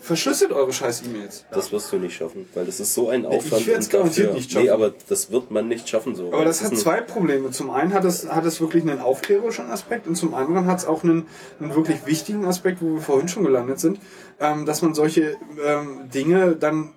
verschlüsselt 0.00 0.52
eure 0.52 0.72
scheiß 0.72 1.02
E-Mails. 1.06 1.44
das 1.50 1.72
wirst 1.72 1.92
du 1.92 1.96
nicht 1.98 2.14
schaffen, 2.16 2.48
weil 2.54 2.64
das 2.66 2.78
ist 2.80 2.94
so 2.94 3.08
ein 3.10 3.26
Aufwand. 3.26 3.66
werd's 3.66 3.86
und 3.86 3.92
garantiert 3.92 4.26
dafür- 4.28 4.34
nicht 4.36 4.50
schaffen. 4.52 4.64
Nee, 4.66 4.70
aber 4.70 4.94
das 5.08 5.30
wird 5.32 5.50
man 5.50 5.66
nicht 5.68 5.88
schaffen 5.88 6.14
so. 6.14 6.32
Aber 6.32 6.44
das 6.44 6.60
hat 6.62 6.72
ist 6.72 6.78
ein- 6.78 6.82
zwei 6.82 7.00
Probleme. 7.00 7.50
Zum 7.50 7.70
einen 7.70 7.92
hat 7.92 8.04
es, 8.04 8.28
hat 8.28 8.44
es 8.44 8.60
wirklich 8.60 8.84
einen 8.84 9.00
aufklärerischen 9.00 9.70
Aspekt 9.70 10.06
und 10.06 10.14
zum 10.16 10.34
anderen 10.34 10.66
hat 10.66 10.78
es 10.78 10.86
auch 10.86 11.02
einen, 11.04 11.26
einen 11.60 11.74
wirklich 11.74 12.06
wichtigen 12.06 12.44
Aspekt, 12.46 12.80
wo 12.80 12.94
wir 12.94 13.00
vorhin 13.00 13.28
schon 13.28 13.44
gelandet 13.44 13.80
sind, 13.80 13.98
ähm, 14.40 14.64
dass 14.66 14.82
man 14.82 14.94
solche 14.94 15.36
ähm, 15.66 16.08
Dinge 16.14 16.54
dann 16.56 16.92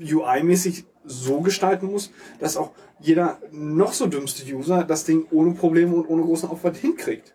UI-mäßig 0.00 0.84
so 1.04 1.40
gestalten 1.40 1.86
muss, 1.86 2.10
dass 2.40 2.56
auch 2.56 2.70
jeder 3.02 3.38
noch 3.50 3.92
so 3.92 4.06
dümmste 4.06 4.44
User 4.54 4.84
das 4.84 5.04
Ding 5.04 5.26
ohne 5.30 5.52
Probleme 5.54 5.94
und 5.94 6.06
ohne 6.08 6.22
großen 6.22 6.48
Aufwand 6.48 6.76
hinkriegt. 6.76 7.34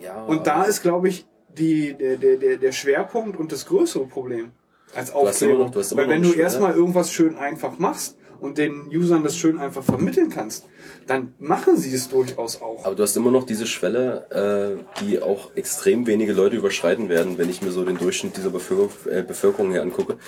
Ja, 0.00 0.22
Und 0.24 0.46
da 0.46 0.64
ist, 0.64 0.82
glaube 0.82 1.08
ich, 1.08 1.26
die, 1.58 1.94
der, 1.94 2.16
der, 2.16 2.36
der, 2.36 2.56
der 2.58 2.72
Schwerpunkt 2.72 3.38
und 3.38 3.50
das 3.52 3.66
größere 3.66 4.06
Problem 4.06 4.52
als 4.94 5.10
Aufklärung. 5.12 5.56
noch- 5.66 5.74
Weil 5.96 6.08
wenn 6.08 6.22
du 6.22 6.28
erstmal 6.42 6.74
irgendwas 6.74 7.12
schön 7.12 7.36
einfach 7.36 7.78
machst 7.78 8.16
und 8.40 8.56
den 8.58 8.86
Usern 8.88 9.22
das 9.24 9.36
schön 9.36 9.58
einfach 9.58 9.82
vermitteln 9.82 10.30
kannst, 10.30 10.66
dann 11.10 11.34
machen 11.40 11.76
sie 11.76 11.92
es 11.92 12.08
durchaus 12.08 12.62
auch. 12.62 12.84
Aber 12.84 12.94
du 12.94 13.02
hast 13.02 13.16
immer 13.16 13.32
noch 13.32 13.44
diese 13.44 13.66
Schwelle, 13.66 14.78
äh, 14.80 15.02
die 15.02 15.20
auch 15.20 15.54
extrem 15.56 16.06
wenige 16.06 16.32
Leute 16.32 16.56
überschreiten 16.56 17.08
werden, 17.08 17.36
wenn 17.36 17.50
ich 17.50 17.62
mir 17.62 17.72
so 17.72 17.84
den 17.84 17.98
Durchschnitt 17.98 18.36
dieser 18.36 18.50
Bevölkerung, 18.50 18.90
äh, 19.10 19.22
Bevölkerung 19.22 19.72
hier 19.72 19.82
angucke. 19.82 20.18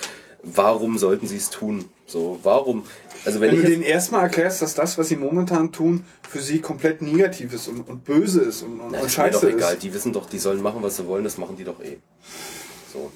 Warum 0.43 0.97
sollten 0.97 1.25
sie 1.25 1.37
es 1.37 1.49
tun? 1.49 1.85
So, 2.05 2.37
warum? 2.43 2.83
Also 3.23 3.39
wenn, 3.39 3.51
Wenn 3.51 3.57
du 3.57 3.63
ich 3.63 3.69
denen 3.69 3.83
erstmal 3.83 4.23
erklärst, 4.23 4.61
dass 4.61 4.75
das, 4.75 4.97
was 4.97 5.07
sie 5.07 5.15
momentan 5.15 5.71
tun, 5.71 6.03
für 6.29 6.41
sie 6.41 6.59
komplett 6.59 7.01
negativ 7.01 7.53
ist 7.53 7.69
und, 7.69 7.87
und 7.87 8.03
böse 8.03 8.41
ist 8.41 8.61
und, 8.63 8.81
und, 8.81 8.91
Na, 8.91 8.99
und 8.99 9.05
ist 9.05 9.17
mir 9.17 9.31
doch 9.31 9.39
scheiße 9.39 9.51
egal, 9.51 9.73
ist. 9.75 9.83
die 9.83 9.93
wissen 9.93 10.11
doch, 10.11 10.25
die 10.29 10.39
sollen 10.39 10.61
machen, 10.61 10.83
was 10.83 10.97
sie 10.97 11.07
wollen, 11.07 11.23
das 11.23 11.37
machen 11.37 11.55
die 11.55 11.63
doch 11.63 11.81
eh. 11.81 11.97
So. 12.91 13.09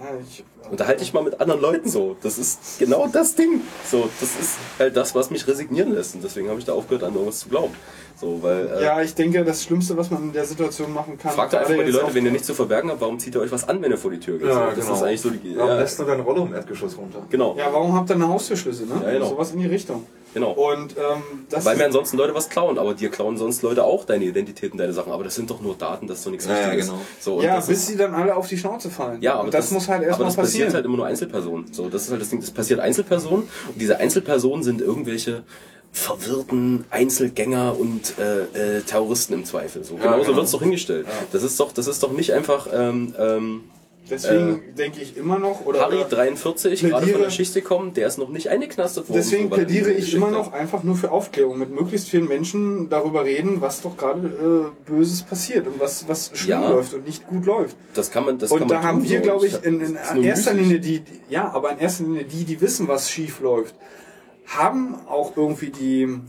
Ja, 0.00 0.18
ich, 0.18 0.44
Unterhalte 0.70 1.00
dich 1.00 1.12
mal 1.12 1.22
mit 1.22 1.40
anderen 1.40 1.60
Leuten 1.60 1.88
so. 1.88 2.16
Das 2.22 2.38
ist 2.38 2.78
genau 2.78 3.06
das 3.06 3.34
Ding. 3.34 3.60
So, 3.84 4.08
das 4.20 4.30
ist 4.40 4.56
halt 4.78 4.96
das, 4.96 5.14
was 5.14 5.30
mich 5.30 5.46
resignieren 5.46 5.92
lässt. 5.92 6.14
Und 6.14 6.24
deswegen 6.24 6.48
habe 6.48 6.58
ich 6.58 6.64
da 6.64 6.72
aufgehört, 6.72 7.04
an 7.04 7.12
irgendwas 7.12 7.40
zu 7.40 7.48
glauben. 7.48 7.74
So, 8.20 8.42
weil, 8.42 8.66
äh, 8.68 8.84
ja, 8.84 9.00
ich 9.00 9.14
denke, 9.14 9.42
das 9.44 9.64
Schlimmste, 9.64 9.96
was 9.96 10.10
man 10.10 10.24
in 10.24 10.32
der 10.34 10.44
Situation 10.44 10.92
machen 10.92 11.16
kann, 11.16 11.32
Fragt 11.32 11.54
einfach 11.54 11.74
mal 11.74 11.84
die 11.86 11.90
Leute, 11.90 12.14
wenn 12.14 12.26
ihr 12.26 12.32
nichts 12.32 12.46
zu 12.46 12.54
verbergen 12.54 12.90
habt, 12.90 13.00
warum 13.00 13.18
zieht 13.18 13.34
ihr 13.34 13.40
euch 13.40 13.50
was 13.50 13.66
an, 13.66 13.80
wenn 13.80 13.90
ihr 13.90 13.96
vor 13.96 14.10
die 14.10 14.20
Tür 14.20 14.36
geht? 14.38 14.48
Ja, 14.48 14.54
so, 14.54 14.60
das 14.76 14.84
genau. 14.84 14.96
ist 14.96 15.02
eigentlich 15.04 15.20
so 15.22 15.30
die. 15.30 15.56
Warum 15.56 15.70
Ja, 15.70 15.78
lässt 15.78 15.98
du 15.98 16.04
dein 16.04 16.20
Rollo 16.20 16.44
im 16.44 16.52
Erdgeschoss 16.52 16.98
runter? 16.98 17.22
genau, 17.30 17.56
Ja, 17.56 17.68
warum 17.72 17.94
habt 17.94 18.10
ihr 18.10 18.16
eine 18.16 18.28
Haustürschlüssel, 18.28 18.86
ne? 18.88 19.00
Ja, 19.02 19.10
genau. 19.12 19.28
Sowas 19.30 19.52
in 19.52 19.60
die 19.60 19.66
Richtung. 19.66 20.04
genau. 20.34 20.50
Und 20.52 20.96
ähm, 20.98 21.22
das 21.48 21.64
Weil 21.64 21.78
mir 21.78 21.86
ansonsten 21.86 22.18
Leute 22.18 22.34
was 22.34 22.50
klauen, 22.50 22.78
aber 22.78 22.92
dir 22.92 23.08
klauen 23.08 23.38
sonst 23.38 23.62
Leute 23.62 23.84
auch 23.84 24.04
deine 24.04 24.24
Identität 24.24 24.72
und 24.72 24.78
deine 24.78 24.92
Sachen. 24.92 25.12
Aber 25.12 25.24
das 25.24 25.34
sind 25.34 25.48
doch 25.50 25.62
nur 25.62 25.74
Daten, 25.76 26.06
das 26.06 26.18
ist 26.18 26.26
doch 26.26 26.30
nichts 26.30 26.46
Ja, 26.46 26.52
ja, 26.58 26.64
Wichtiges. 26.66 26.86
genau. 26.88 27.00
So, 27.20 27.34
und 27.36 27.44
ja, 27.44 27.56
das 27.56 27.68
bis 27.68 27.78
ist, 27.78 27.86
sie 27.86 27.96
dann 27.96 28.12
alle 28.14 28.36
auf 28.36 28.46
die 28.48 28.58
Schnauze 28.58 28.90
fallen. 28.90 29.22
ja, 29.22 29.34
aber 29.36 29.44
und 29.44 29.54
das, 29.54 29.70
muss 29.70 29.88
halt 29.88 30.00
aber 30.00 30.08
erstmal 30.08 30.26
das 30.28 30.36
passieren. 30.36 30.66
passiert 30.66 30.74
halt 30.74 30.84
immer 30.84 30.96
nur 30.98 31.06
Einzelpersonen. 31.06 31.72
So, 31.72 31.88
das 31.88 32.02
ist 32.02 32.10
halt 32.10 32.20
das 32.20 32.28
Ding. 32.28 32.40
Das 32.40 32.50
passiert 32.50 32.80
Einzelpersonen 32.80 33.44
und 33.44 33.80
diese 33.80 33.96
Einzelpersonen 33.98 34.62
sind 34.62 34.82
irgendwelche 34.82 35.42
verwirrten 35.92 36.84
Einzelgänger 36.90 37.76
und 37.78 38.14
äh, 38.18 38.78
äh, 38.78 38.80
Terroristen 38.82 39.34
im 39.34 39.44
Zweifel. 39.44 39.82
So, 39.84 39.96
genauso 39.96 40.24
genau. 40.26 40.36
wird's 40.36 40.52
doch 40.52 40.62
hingestellt. 40.62 41.06
Das 41.32 41.42
ist 41.42 41.58
doch, 41.58 41.72
das 41.72 41.86
ist 41.88 42.02
doch 42.02 42.12
nicht 42.12 42.32
einfach 42.32 42.68
ähm, 42.72 43.14
ähm, 43.18 43.60
Deswegen 44.08 44.74
denke 44.76 45.00
ich 45.00 45.16
immer 45.16 45.38
noch, 45.38 45.64
oder, 45.66 45.82
Harry 45.82 45.98
oder 45.98 46.08
43, 46.08 46.80
gerade 46.80 46.92
von 46.94 47.00
plädiere- 47.12 47.22
der 47.22 47.30
Schicht 47.30 47.54
gekommen, 47.54 47.94
der 47.94 48.08
ist 48.08 48.18
noch 48.18 48.28
nicht 48.28 48.48
eingeknastet 48.48 49.08
worden. 49.08 49.18
deswegen 49.18 49.44
so, 49.48 49.50
er 49.54 49.64
plädiere 49.64 49.92
ich 49.92 50.12
immer 50.14 50.32
noch 50.32 50.52
einfach 50.52 50.82
nur 50.82 50.96
für 50.96 51.12
Aufklärung, 51.12 51.58
mit 51.60 51.70
möglichst 51.70 52.08
vielen 52.08 52.26
Menschen 52.26 52.88
darüber 52.88 53.24
reden, 53.24 53.60
was 53.60 53.82
doch 53.82 53.96
gerade 53.96 54.72
äh, 54.86 54.90
Böses 54.90 55.22
passiert 55.22 55.68
und 55.68 55.78
was, 55.78 56.08
was 56.08 56.32
schlimm 56.34 56.60
Ja. 56.60 56.70
läuft 56.70 56.92
und 56.94 57.06
nicht 57.06 57.24
gut 57.28 57.46
läuft. 57.46 57.76
Das 57.94 58.10
kann 58.10 58.24
man, 58.24 58.38
das 58.38 58.50
kann 58.50 58.62
Und 58.62 58.68
man 58.68 58.80
da 58.80 58.82
haben 58.88 58.98
tun, 58.98 59.08
wir, 59.10 59.18
so. 59.18 59.22
glaube 59.22 59.46
ich, 59.46 59.62
in, 59.62 59.80
in 59.80 59.96
nur 60.14 60.24
erster. 60.24 60.54
Linie 60.54 60.80
die, 60.80 61.00
die, 61.00 61.20
ja, 61.28 61.48
aber 61.52 61.70
in 61.70 61.78
erster 61.78 62.02
Linie 62.02 62.24
die, 62.24 62.44
die 62.44 62.60
wissen, 62.60 62.88
was 62.88 63.08
schief 63.12 63.38
läuft, 63.38 63.76
haben 64.56 64.96
auch 65.06 65.36
irgendwie 65.36 65.70
die, 65.70 66.20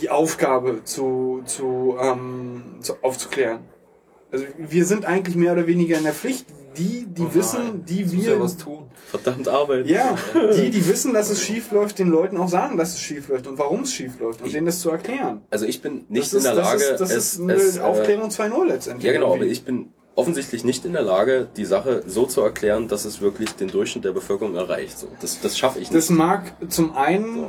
die 0.00 0.10
Aufgabe 0.10 0.84
zu, 0.84 1.42
zu, 1.44 1.96
ähm, 2.00 2.62
zu 2.80 2.94
aufzuklären. 3.02 3.60
Also 4.30 4.46
wir 4.56 4.86
sind 4.86 5.04
eigentlich 5.04 5.36
mehr 5.36 5.52
oder 5.52 5.66
weniger 5.66 5.98
in 5.98 6.04
der 6.04 6.14
Pflicht. 6.14 6.46
Die, 6.78 7.04
die 7.06 7.34
wissen, 7.34 7.84
die 7.84 8.02
Muss 8.04 8.12
wir, 8.12 8.32
ja 8.32 8.40
was 8.40 8.56
tun. 8.56 8.90
Verdammt 9.10 9.46
Arbeit. 9.46 9.86
ja, 9.86 10.16
die, 10.56 10.70
die 10.70 10.88
wissen, 10.88 11.12
dass 11.12 11.28
es 11.28 11.42
schief 11.42 11.70
läuft, 11.70 11.98
den 11.98 12.08
Leuten 12.08 12.38
auch 12.38 12.48
sagen, 12.48 12.78
dass 12.78 12.94
es 12.94 13.00
schief 13.00 13.28
läuft 13.28 13.46
und 13.46 13.58
warum 13.58 13.80
es 13.82 13.92
schief 13.92 14.18
läuft 14.18 14.40
und 14.40 14.54
denen 14.54 14.64
das 14.64 14.80
zu 14.80 14.88
erklären. 14.88 15.42
Also 15.50 15.66
ich 15.66 15.82
bin 15.82 16.06
nicht 16.08 16.32
das 16.32 16.32
ist, 16.32 16.46
in 16.46 16.54
der 16.54 16.54
Lage, 16.54 16.78
das 16.78 16.90
ist, 16.92 17.00
das 17.00 17.10
es, 17.10 17.32
ist 17.34 17.40
eine 17.40 17.52
es, 17.52 17.76
äh, 17.76 17.80
Aufklärung 17.80 18.30
2.0 18.30 18.64
letztendlich. 18.64 19.04
Ja 19.04 19.12
genau, 19.12 19.26
aber 19.26 19.34
irgendwie. 19.36 19.52
ich 19.52 19.64
bin 19.64 19.92
offensichtlich 20.14 20.62
nicht 20.62 20.84
in 20.84 20.92
der 20.92 21.02
Lage, 21.02 21.48
die 21.56 21.64
Sache 21.64 22.02
so 22.06 22.26
zu 22.26 22.42
erklären, 22.42 22.86
dass 22.86 23.04
es 23.06 23.20
wirklich 23.22 23.52
den 23.56 23.68
Durchschnitt 23.68 24.04
der 24.04 24.12
Bevölkerung 24.12 24.54
erreicht. 24.56 24.98
So, 24.98 25.08
das, 25.20 25.40
das 25.40 25.56
schaffe 25.56 25.78
ich 25.78 25.90
nicht. 25.90 25.94
Das 25.96 26.10
mag 26.10 26.52
zum 26.68 26.94
einen, 26.94 27.46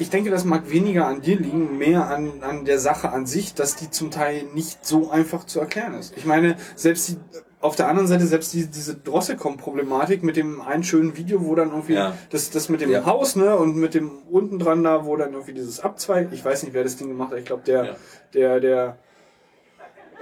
ich 0.00 0.10
denke, 0.10 0.30
das 0.30 0.44
mag 0.44 0.70
weniger 0.70 1.06
an 1.06 1.20
dir 1.22 1.38
liegen, 1.38 1.78
mehr 1.78 2.08
an, 2.08 2.42
an 2.42 2.64
der 2.64 2.80
Sache 2.80 3.10
an 3.12 3.26
sich, 3.26 3.54
dass 3.54 3.76
die 3.76 3.90
zum 3.90 4.10
Teil 4.10 4.42
nicht 4.54 4.84
so 4.84 5.10
einfach 5.10 5.44
zu 5.46 5.60
erklären 5.60 5.94
ist. 5.94 6.14
Ich 6.16 6.24
meine, 6.24 6.56
selbst 6.74 7.08
die, 7.10 7.16
auf 7.60 7.76
der 7.76 7.88
anderen 7.88 8.08
Seite, 8.08 8.26
selbst 8.26 8.52
die, 8.52 8.66
diese 8.66 8.94
Drossecom-Problematik 8.96 10.22
mit 10.22 10.36
dem 10.36 10.60
einen 10.60 10.82
schönen 10.84 11.16
Video, 11.16 11.44
wo 11.46 11.54
dann 11.54 11.70
irgendwie 11.70 11.94
Ja. 11.94 12.14
das, 12.30 12.50
das 12.50 12.68
mit 12.68 12.80
dem 12.80 12.90
Ja. 12.90 13.06
Haus, 13.06 13.36
ne, 13.36 13.56
und 13.56 13.76
mit 13.76 13.94
dem 13.94 14.10
unten 14.30 14.58
dran 14.58 14.82
da, 14.82 15.04
wo 15.06 15.16
dann 15.16 15.32
irgendwie 15.32 15.54
dieses 15.54 15.80
Abzweig, 15.80 16.28
ich 16.32 16.44
weiß 16.44 16.64
nicht, 16.64 16.74
wer 16.74 16.82
das 16.82 16.96
Ding 16.96 17.08
gemacht 17.08 17.30
hat, 17.30 17.38
ich 17.38 17.44
glaube, 17.46 17.62
der, 17.64 17.84
Ja. 17.84 17.96
der, 18.34 18.60
der, 18.60 18.98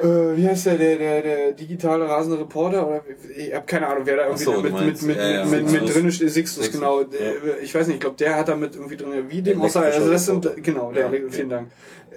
äh, 0.03 0.37
wie 0.37 0.49
heißt 0.49 0.67
der, 0.67 0.77
der, 0.79 0.97
der, 0.97 1.23
der 1.23 1.53
digitale 1.53 2.09
rasende 2.09 2.39
Reporter 2.41 2.87
oder 2.87 3.03
ich 3.37 3.55
habe 3.55 3.65
keine 3.67 3.87
Ahnung, 3.87 4.03
wer 4.05 4.17
da 4.17 4.25
irgendwie 4.25 4.45
so, 4.45 4.61
mit, 4.61 4.73
mit, 4.81 5.03
mit, 5.03 5.17
ja, 5.17 5.31
ja, 5.31 5.45
mit, 5.45 5.71
mit 5.71 5.95
drin 5.95 6.11
steht, 6.13 6.31
Sixtus, 6.31 6.65
Sixtus, 6.65 6.81
genau. 6.81 7.05
Der, 7.05 7.61
Ich 7.63 7.75
weiß 7.75 7.87
nicht, 7.87 7.97
ich 7.97 8.01
glaube, 8.01 8.17
der 8.17 8.37
hat 8.37 8.49
da 8.49 8.57
mit 8.57 8.75
irgendwie 8.75 8.97
drin, 8.97 9.11
wie 9.29 9.43
dem 9.43 9.61
außer, 9.63 9.83
also 9.83 10.11
das 10.11 10.27
sind, 10.27 10.49
genau, 10.63 10.93
der, 10.93 11.11
Ja, 11.13 11.21
vielen 11.31 11.49
Dank. 11.49 11.69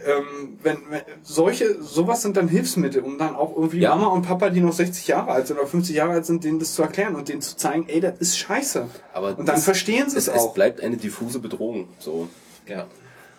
Ähm, 0.05 0.59
wenn, 0.61 0.77
wenn 0.89 1.01
solche, 1.23 1.81
sowas 1.81 2.21
sind 2.21 2.35
dann 2.37 2.47
Hilfsmittel, 2.49 3.01
um 3.01 3.17
dann 3.17 3.35
auch 3.35 3.55
irgendwie 3.55 3.79
Ja. 3.79 3.95
Mama 3.95 4.07
und 4.07 4.23
Papa, 4.23 4.49
die 4.49 4.59
noch 4.59 4.73
60 4.73 5.07
Jahre 5.07 5.31
alt 5.31 5.47
sind 5.47 5.57
oder 5.57 5.67
50 5.67 5.95
Jahre 5.95 6.11
alt 6.11 6.25
sind, 6.25 6.43
denen 6.43 6.59
das 6.59 6.75
zu 6.75 6.81
erklären 6.83 7.15
und 7.15 7.29
denen 7.29 7.41
zu 7.41 7.55
zeigen, 7.55 7.85
ey, 7.87 8.01
das 8.01 8.13
ist 8.19 8.37
scheiße. 8.37 8.87
aber 9.13 9.29
und 9.29 9.37
dann 9.47 9.55
das- 9.55 9.63
verstehen 9.63 10.09
sie 10.09 10.17
es, 10.17 10.27
es 10.27 10.35
es 10.35 10.41
auch. 10.41 10.53
bleibt 10.53 10.81
eine 10.81 10.97
diffuse 10.97 11.39
Bedrohung. 11.39 11.87
So, 11.99 12.27
Ja. 12.67 12.87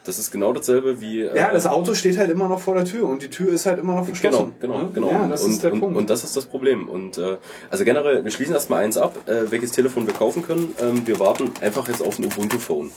Das 0.07 0.19
ist 0.19 0.31
genau 0.31 0.53
dasselbe 0.53 1.01
wie. 1.01 1.23
äh, 1.23 1.37
Ja, 1.37 1.53
das 1.53 1.67
Auto 1.67 1.95
steht 1.95 2.17
halt 2.19 2.31
immer 2.31 2.49
noch 2.49 2.61
vor 2.61 2.75
der 2.75 2.85
Tür 2.85 3.09
und 3.09 3.23
die 3.23 3.29
Tür 3.31 3.53
ist 3.53 3.67
halt 3.67 3.79
immer 3.79 3.95
noch 3.95 4.07
Genau, 4.07 4.15
verschlossen. 4.17 4.55
genau, 4.61 4.79
ne? 4.79 4.91
genau. 4.95 5.11
Ja, 5.11 5.27
das 5.29 5.43
und, 5.45 5.51
ist 5.53 5.63
der 5.65 5.73
und, 5.73 5.81
Punkt. 5.81 5.97
und 5.97 6.09
das 6.11 6.25
ist 6.25 6.37
das 6.37 6.47
Problem. 6.47 6.89
Und 6.89 7.19
äh, 7.19 7.37
also 7.71 7.85
generell, 7.85 8.25
wir 8.25 8.31
schließen 8.31 8.55
erstmal 8.55 8.85
eins 8.85 8.97
ab, 8.97 9.17
äh, 9.27 9.51
welches 9.51 9.73
Telefon 9.73 10.07
wir 10.07 10.15
kaufen 10.15 10.43
können. 10.47 10.75
Ähm, 10.81 11.07
wir 11.07 11.19
warten 11.21 11.51
einfach 11.61 11.87
jetzt 11.89 12.03
auf 12.03 12.19
ein 12.19 12.25
Ubuntu-Phone. 12.27 12.91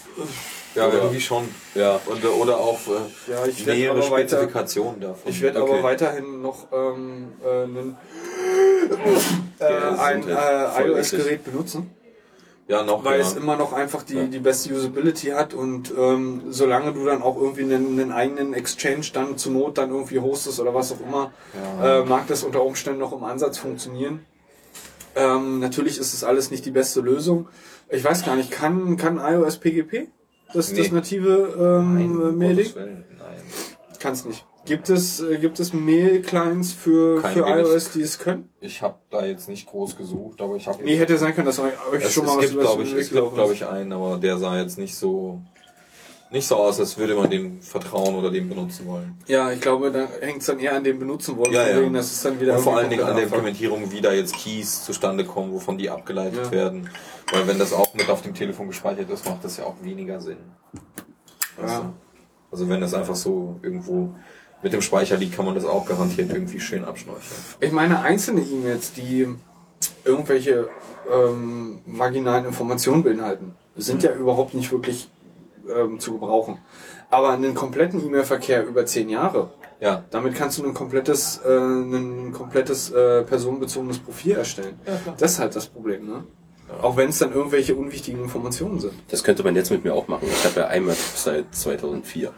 Ja, 0.76 0.88
Oder- 0.88 0.98
irgendwie 1.00 1.20
schon. 1.22 1.46
Ja. 1.74 2.00
Und, 2.06 2.24
äh, 2.24 2.28
oder 2.28 2.58
auf 2.58 2.88
äh, 2.88 3.32
Ja, 3.32 3.46
ich 3.48 3.66
nähere 3.66 4.04
Spezifikationen 4.04 5.02
davon. 5.02 5.32
Ich 5.32 5.42
werde 5.42 5.64
Okay. 5.64 5.72
aber 5.74 5.84
weiterhin 5.84 6.42
noch 6.44 6.68
ähm, 6.72 7.30
äh, 7.44 7.64
einen, 7.64 7.98
äh, 9.60 9.64
Ja, 9.64 9.96
ein 10.02 10.24
äh, 10.28 10.88
iOS-Gerät 10.88 11.44
benutzen, 11.44 11.90
Ja, 12.70 12.84
noch. 12.84 13.04
weil 13.04 13.20
ja. 13.20 13.26
es 13.26 13.34
immer 13.34 13.58
noch 13.58 13.74
einfach 13.74 14.04
die, 14.04 14.14
Ja. 14.14 14.24
die 14.26 14.40
beste 14.40 14.74
Usability 14.74 15.28
hat 15.32 15.54
und 15.56 15.92
ähm, 15.98 16.44
solange 16.50 16.94
du 16.94 17.04
dann 17.04 17.22
auch 17.24 17.36
irgendwie 17.36 17.64
einen, 17.64 18.00
einen 18.00 18.12
eigenen 18.12 18.54
Exchange 18.54 19.08
dann 19.12 19.38
zur 19.38 19.52
Not 19.54 19.78
dann 19.80 19.90
irgendwie 19.90 20.20
hostest 20.20 20.60
oder 20.60 20.74
was 20.74 20.92
auch 20.94 21.02
immer, 21.02 21.32
Ja. 21.82 22.02
äh, 22.02 22.06
mag 22.06 22.28
das 22.28 22.44
unter 22.44 22.64
Umständen 22.64 23.00
noch 23.00 23.12
im 23.12 23.24
Ansatz 23.24 23.58
funktionieren. 23.58 24.24
Ähm, 25.16 25.60
natürlich 25.60 25.98
ist 25.98 26.14
es 26.14 26.24
alles 26.24 26.52
nicht 26.52 26.64
die 26.66 26.72
beste 26.72 27.02
Lösung. 27.02 27.48
Ich 27.90 28.04
weiß 28.04 28.24
gar 28.24 28.36
nicht, 28.36 28.52
kann, 28.52 28.96
kann 28.98 29.18
iOS 29.18 29.58
PGP? 29.58 30.08
Das, 30.54 30.70
das 30.70 30.78
Nee. 30.78 30.90
native 30.92 31.56
Nein, 31.58 32.02
ähm? 32.02 32.40
Gottes 32.40 32.76
Willen, 32.76 33.04
Nein. 33.18 33.42
Kann's 34.00 34.26
nicht. 34.26 34.46
Gibt 34.70 34.88
es, 34.90 35.20
äh, 35.20 35.40
gibt 35.40 35.60
es 35.60 35.74
Mail-Clients 35.74 36.74
für, 36.74 37.22
Kein 37.24 37.34
für 37.34 37.44
wenig. 37.46 37.66
iOS, 37.68 37.92
die 37.92 38.02
es 38.04 38.20
können? 38.20 38.50
Ich 38.62 38.84
habe 38.84 39.00
da 39.10 39.26
jetzt 39.26 39.50
nicht 39.50 39.66
groß 39.68 39.98
gesucht, 39.98 40.40
aber 40.42 40.56
ich 40.58 40.68
habe. 40.68 40.84
Nee, 40.84 40.96
hätte 40.96 41.18
sein 41.18 41.34
können, 41.34 41.48
dass 41.48 41.58
euch 41.58 41.74
es, 42.00 42.14
schon 42.14 42.28
mal 42.28 42.34
es 42.34 42.44
was 42.44 42.50
gibt, 42.52 42.62
glaube 42.62 42.84
ich, 42.84 42.94
es 42.94 43.10
gibt, 43.12 43.34
glaube 43.34 43.54
ich, 43.54 43.66
einen, 43.66 43.92
aber 43.92 44.18
der 44.18 44.38
sah 44.38 44.60
jetzt 44.60 44.78
nicht 44.78 44.96
so 44.96 45.42
nicht 46.32 46.46
so 46.48 46.58
aus, 46.58 46.80
als 46.80 46.96
würde 47.00 47.16
man 47.16 47.32
dem 47.32 47.60
vertrauen 47.64 48.14
oder 48.14 48.30
dem 48.30 48.48
benutzen 48.48 48.86
wollen. 48.86 49.16
Ja, 49.26 49.52
ich 49.52 49.60
glaube, 49.60 49.90
da 49.90 50.08
hängt 50.22 50.42
es 50.42 50.46
dann 50.46 50.60
eher 50.60 50.76
an 50.76 50.84
dem 50.84 51.00
benutzen 51.00 51.36
wollen. 51.38 51.52
Ja, 51.52 51.68
ja. 51.68 51.90
Das 51.90 52.12
ist 52.12 52.24
dann 52.24 52.40
wieder 52.40 52.56
Und 52.58 52.62
vor 52.62 52.78
allen 52.78 52.92
Dingen 52.92 53.02
an 53.04 53.16
der 53.16 53.24
Implementierung, 53.24 53.92
wie 53.92 54.02
da 54.02 54.14
jetzt 54.14 54.36
Keys 54.36 54.86
zustande 54.86 55.26
kommen, 55.26 55.52
wovon 55.52 55.80
die 55.80 55.90
abgeleitet 55.90 56.46
Ja. 56.46 56.52
werden. 56.52 56.88
Weil 57.32 57.48
wenn 57.48 57.58
das 57.58 57.74
auch 57.74 57.92
mit 57.96 58.08
auf 58.12 58.22
dem 58.22 58.36
Telefon 58.36 58.68
gespeichert 58.68 59.10
ist, 59.10 59.26
macht 59.26 59.44
das 59.44 59.58
ja 59.58 59.64
auch 59.64 59.76
weniger 59.82 60.22
Sinn. 60.22 60.38
Weißt 61.58 61.74
Ja. 61.74 61.94
Also 62.52 62.70
wenn 62.70 62.82
das 62.82 62.94
einfach 62.94 63.16
so 63.16 63.60
irgendwo 63.64 64.14
mit 64.62 64.74
dem 64.74 64.82
Speicher 64.82 65.18
liegt, 65.18 65.36
kann 65.36 65.46
man 65.46 65.56
das 65.56 65.66
auch 65.66 65.86
garantiert 65.86 66.32
irgendwie 66.32 66.60
schön 66.60 66.84
abschnorcheln. 66.84 67.42
Ich 67.60 67.72
meine, 67.72 68.02
einzelne 68.02 68.42
E-Mails, 68.42 68.94
die 68.94 69.28
irgendwelche 70.04 70.70
ähm, 71.12 71.80
marginalen 71.86 72.46
Informationen 72.46 73.04
beinhalten, 73.04 73.56
sind 73.76 74.04
ja 74.04 74.12
überhaupt 74.14 74.54
nicht 74.54 74.72
wirklich 74.72 75.10
ähm, 75.74 76.00
zu 76.00 76.14
gebrauchen. 76.14 76.58
Aber 77.10 77.30
einen 77.32 77.56
kompletten 77.56 78.06
E-Mail-Verkehr 78.06 78.66
über 78.68 78.86
zehn 78.86 79.10
Jahre, 79.10 79.50
Ja, 79.80 80.04
damit 80.12 80.36
kannst 80.36 80.58
du 80.60 80.66
ein 80.66 80.74
komplettes, 80.74 81.40
äh, 81.46 81.58
ein 81.58 82.34
komplettes 82.34 82.92
äh, 82.92 83.24
personenbezogenes 83.24 84.00
Profil 84.00 84.34
erstellen. 84.34 84.78
das 85.18 85.34
ist 85.34 85.40
halt 85.40 85.56
das 85.56 85.68
Problem, 85.68 86.06
ne? 86.06 86.24
Auch 86.84 86.98
wenn 86.98 87.10
es 87.10 87.18
dann 87.18 87.34
irgendwelche 87.34 87.74
unwichtigen 87.74 88.22
Informationen 88.22 88.80
sind. 88.80 88.94
Das 89.08 89.24
könnte 89.24 89.42
man 89.44 89.56
jetzt 89.56 89.72
mit 89.72 89.84
mir 89.84 89.94
auch 89.94 90.08
machen. 90.08 90.28
Ich 90.32 90.46
habe 90.46 90.60
ja 90.60 90.68
IMAP 90.68 90.98
seit 91.16 91.56
2004. 91.56 92.32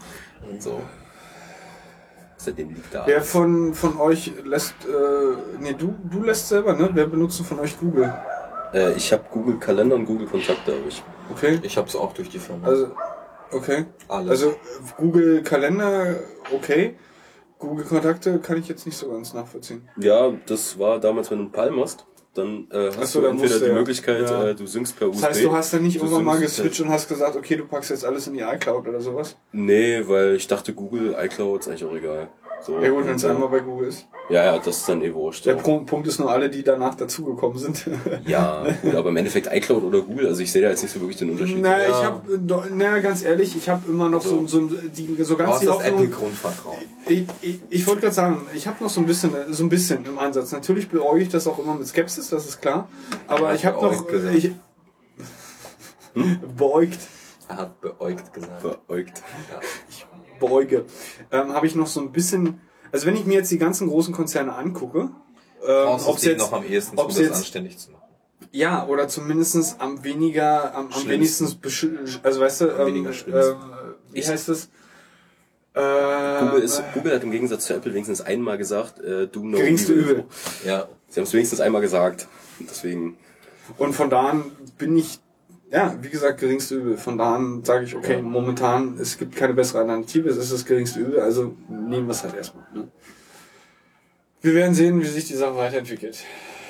So. 0.60 0.80
Seitdem 2.44 2.70
liegt 2.70 2.92
da. 2.92 3.04
Wer 3.06 3.22
von, 3.22 3.76
von 3.76 4.00
euch 4.00 4.32
lässt, 4.44 4.74
äh, 4.86 5.60
nee, 5.60 5.74
du, 5.74 5.94
du 6.10 6.24
lässt 6.24 6.48
selber, 6.48 6.74
ne? 6.74 6.90
Wer 6.92 7.06
benutzt 7.06 7.40
von 7.42 7.60
euch 7.60 7.80
Google? 7.80 8.12
Äh, 8.74 8.94
ich 8.94 9.14
habe 9.14 9.24
Google 9.30 9.60
Kalender 9.60 9.96
und 9.96 10.06
Google 10.06 10.26
Kontakte, 10.26 10.72
habe 10.72 10.88
ich. 10.88 11.04
Okay. 11.30 11.60
Ich 11.62 11.78
hab's 11.78 11.96
auch 11.96 12.14
durch 12.14 12.30
die 12.30 12.40
Firma. 12.40 12.68
Also, 12.68 12.92
okay. 13.52 13.86
Alles. 14.08 14.32
Also 14.32 14.56
Google 14.98 15.44
Kalender, 15.44 16.16
okay. 16.52 16.96
Google 17.60 17.86
Kontakte 17.86 18.40
kann 18.40 18.58
ich 18.58 18.68
jetzt 18.68 18.88
nicht 18.88 18.98
so 18.98 19.12
ganz 19.12 19.36
nachvollziehen. 19.36 19.88
Ja, 19.98 20.32
das 20.48 20.80
war 20.80 21.00
damals, 21.00 21.30
wenn 21.30 21.38
du 21.38 21.44
einen 21.44 21.52
Palm 21.52 21.80
hast, 21.80 22.08
dann 22.34 22.68
äh, 22.72 22.88
hast 22.88 22.98
Ach 23.00 23.06
so, 23.06 23.20
du 23.22 23.28
dann 23.28 23.36
entweder 23.38 23.60
die 23.60 23.66
ja. 23.66 23.74
Möglichkeit, 23.74 24.22
Ja. 24.22 24.48
äh, 24.48 24.56
du 24.56 24.66
synkst 24.66 24.98
per 24.98 25.10
USB. 25.10 25.22
Das 25.22 25.30
heißt, 25.32 25.44
du 25.44 25.52
hast 25.52 25.74
dann 25.74 25.84
nicht 25.84 25.98
irgendwann 25.98 26.24
mal 26.24 26.38
synkst 26.38 26.58
geswitcht 26.58 26.82
und 26.82 26.90
hast 26.90 27.10
gesagt, 27.10 27.36
okay, 27.36 27.58
du 27.58 27.66
packst 27.66 27.90
jetzt 27.90 28.06
alles 28.06 28.28
in 28.28 28.34
die 28.34 28.40
iCloud 28.42 28.88
oder 28.88 29.02
sowas? 29.02 29.36
Nee, 29.52 30.02
weil 30.08 30.36
ich 30.36 30.48
dachte, 30.48 30.74
Google, 30.74 31.16
iCloud 31.20 31.62
ist 31.62 31.68
eigentlich 31.68 31.84
auch 31.86 31.96
egal. 31.96 32.30
So, 32.64 32.80
Ja 32.80 32.90
gut, 32.92 33.08
wenn 33.08 33.16
es 33.16 33.26
einmal 33.26 33.50
bei 33.50 33.60
Google 33.60 33.88
ist. 33.88 34.06
Ja, 34.30 34.46
ja, 34.46 34.58
das 34.60 34.78
ist 34.78 34.88
dann 34.88 35.02
eh 35.02 35.12
wurscht. 35.14 35.46
Der 35.46 35.56
ja. 35.56 35.62
Pro- 35.62 35.80
Punkt 35.80 36.08
ist 36.08 36.20
nur 36.20 36.32
alle, 36.32 36.50
die 36.50 36.64
danach 36.64 36.94
dazugekommen 36.96 37.58
sind. 37.58 37.90
Ja, 38.26 38.64
gut, 38.84 38.94
aber 38.96 39.10
im 39.10 39.18
Endeffekt 39.18 39.48
iCloud 39.52 39.84
oder 39.84 40.02
Google, 40.02 40.28
also 40.28 40.42
ich 40.42 40.52
sehe 40.52 40.62
da 40.62 40.70
jetzt 40.70 40.84
nicht 40.84 40.92
so 40.94 41.00
wirklich 41.02 41.18
den 41.18 41.32
Unterschied. 41.32 41.58
Na, 41.60 41.80
Ja. 41.82 41.88
ich 41.90 42.04
habe, 42.06 42.40
na, 42.74 43.00
ganz 43.00 43.24
ehrlich, 43.24 43.56
ich 43.56 43.68
habe 43.68 43.90
immer 43.90 44.10
noch 44.10 44.22
so, 44.22 44.46
so, 44.46 44.60
die, 44.70 45.18
so 45.24 45.36
ganz 45.36 45.60
die 45.60 45.66
das 45.66 45.76
Hoffnung. 45.76 46.04
Apple-Grundvertrauen. 46.04 46.78
Ich, 47.08 47.24
ich, 47.42 47.60
ich 47.70 47.88
wollte 47.88 48.02
gerade 48.02 48.14
sagen, 48.14 48.42
ich 48.54 48.68
habe 48.68 48.84
noch 48.84 48.92
so 48.92 49.02
ein 49.02 49.08
bisschen, 49.08 49.32
so 49.50 49.64
ein 49.64 49.70
bisschen 49.70 50.06
im 50.06 50.20
Ansatz. 50.20 50.52
Natürlich 50.52 50.88
beäuge 50.88 51.24
ich 51.24 51.30
das 51.30 51.48
auch 51.48 51.58
immer 51.58 51.74
mit 51.74 51.88
Skepsis, 51.88 52.30
das 52.30 52.46
ist 52.46 52.62
klar. 52.62 52.88
Aber 53.28 53.56
ich 53.56 53.66
habe 53.66 53.82
noch, 53.84 54.06
gesagt. 54.08 54.36
ich, 54.36 54.52
beäugt, 56.58 57.00
Er 57.50 57.58
hat 57.58 57.82
beäugt 57.82 58.34
gesagt. 58.34 58.62
Beäugt. 58.88 59.22
Beäuge, 60.42 60.84
ähm, 61.32 61.54
habe 61.54 61.66
ich 61.68 61.76
noch 61.76 61.88
so 61.88 62.02
ein 62.02 62.12
bisschen. 62.12 62.60
Also 62.92 63.06
wenn 63.08 63.16
ich 63.16 63.26
mir 63.26 63.36
jetzt 63.36 63.50
die 63.52 63.58
ganzen 63.58 63.88
großen 63.88 64.14
Konzerne 64.14 64.54
angucke, 64.54 65.10
ähm, 65.66 65.88
ob's 65.88 66.22
du 66.22 66.30
jetzt, 66.30 66.40
noch 66.40 66.52
am 66.52 66.66
ehesten, 66.66 66.98
das 66.98 67.18
jetzt- 67.18 67.36
anständig 67.38 67.78
zu 67.78 67.92
machen. 67.92 68.02
Ja, 68.52 68.86
oder 68.86 69.08
zumindestens 69.08 69.78
am 69.80 70.04
weniger, 70.04 70.76
am, 70.76 70.90
am 70.92 71.08
wenigstens, 71.08 71.58
also 72.22 72.42
weißt 72.42 72.62
du, 72.62 72.66
ähm, 72.68 73.06
ähm, 73.34 73.56
wie 74.12 74.28
heißt 74.28 74.50
das? 74.50 74.68
Äh, 75.74 76.40
Google, 76.42 76.62
ist, 76.64 76.84
Google 76.94 77.16
hat 77.16 77.24
im 77.24 77.32
Gegensatz 77.32 77.66
zu 77.68 77.74
Apple 77.74 77.94
wenigstens 77.94 78.20
einmal 78.20 78.58
gesagt, 78.58 79.00
äh, 79.00 79.28
do 79.28 79.40
no 79.42 79.58
Geringste. 79.58 79.94
Übel. 79.94 80.26
Ja. 80.66 80.90
Sie 81.08 81.20
haben 81.22 81.28
es 81.28 81.34
wenigstens 81.34 81.62
einmal 81.62 81.82
gesagt. 81.82 82.28
Deswegen, 82.60 83.16
Und 83.78 83.94
von 83.94 84.10
da 84.10 84.30
an 84.32 84.52
bin 84.78 84.98
ich, 84.98 85.20
ja, 85.72 85.96
wie 86.02 86.10
gesagt, 86.10 86.40
geringste 86.40 86.76
Übel. 86.76 86.98
Von 86.98 87.18
da 87.18 87.36
an 87.36 87.64
sage 87.64 87.86
ich, 87.86 87.96
okay, 87.96 88.22
momentan, 88.22 88.98
es 89.00 89.18
gibt 89.18 89.36
keine 89.36 89.54
bessere 89.54 89.80
Alternative, 89.80 90.30
es 90.30 90.38
ist 90.38 90.52
das 90.52 90.66
geringste 90.66 91.00
Übel, 91.00 91.20
also 91.20 91.56
nehmen 91.70 92.08
wir 92.08 92.12
es 92.12 92.24
halt 92.24 92.36
erstmal. 92.36 92.66
Ne? 92.74 92.88
Wir 94.42 94.54
werden 94.54 94.74
sehen, 94.74 95.02
wie 95.02 95.06
sich 95.06 95.28
die 95.28 95.36
Sache 95.36 95.56
weiterentwickelt. 95.56 96.24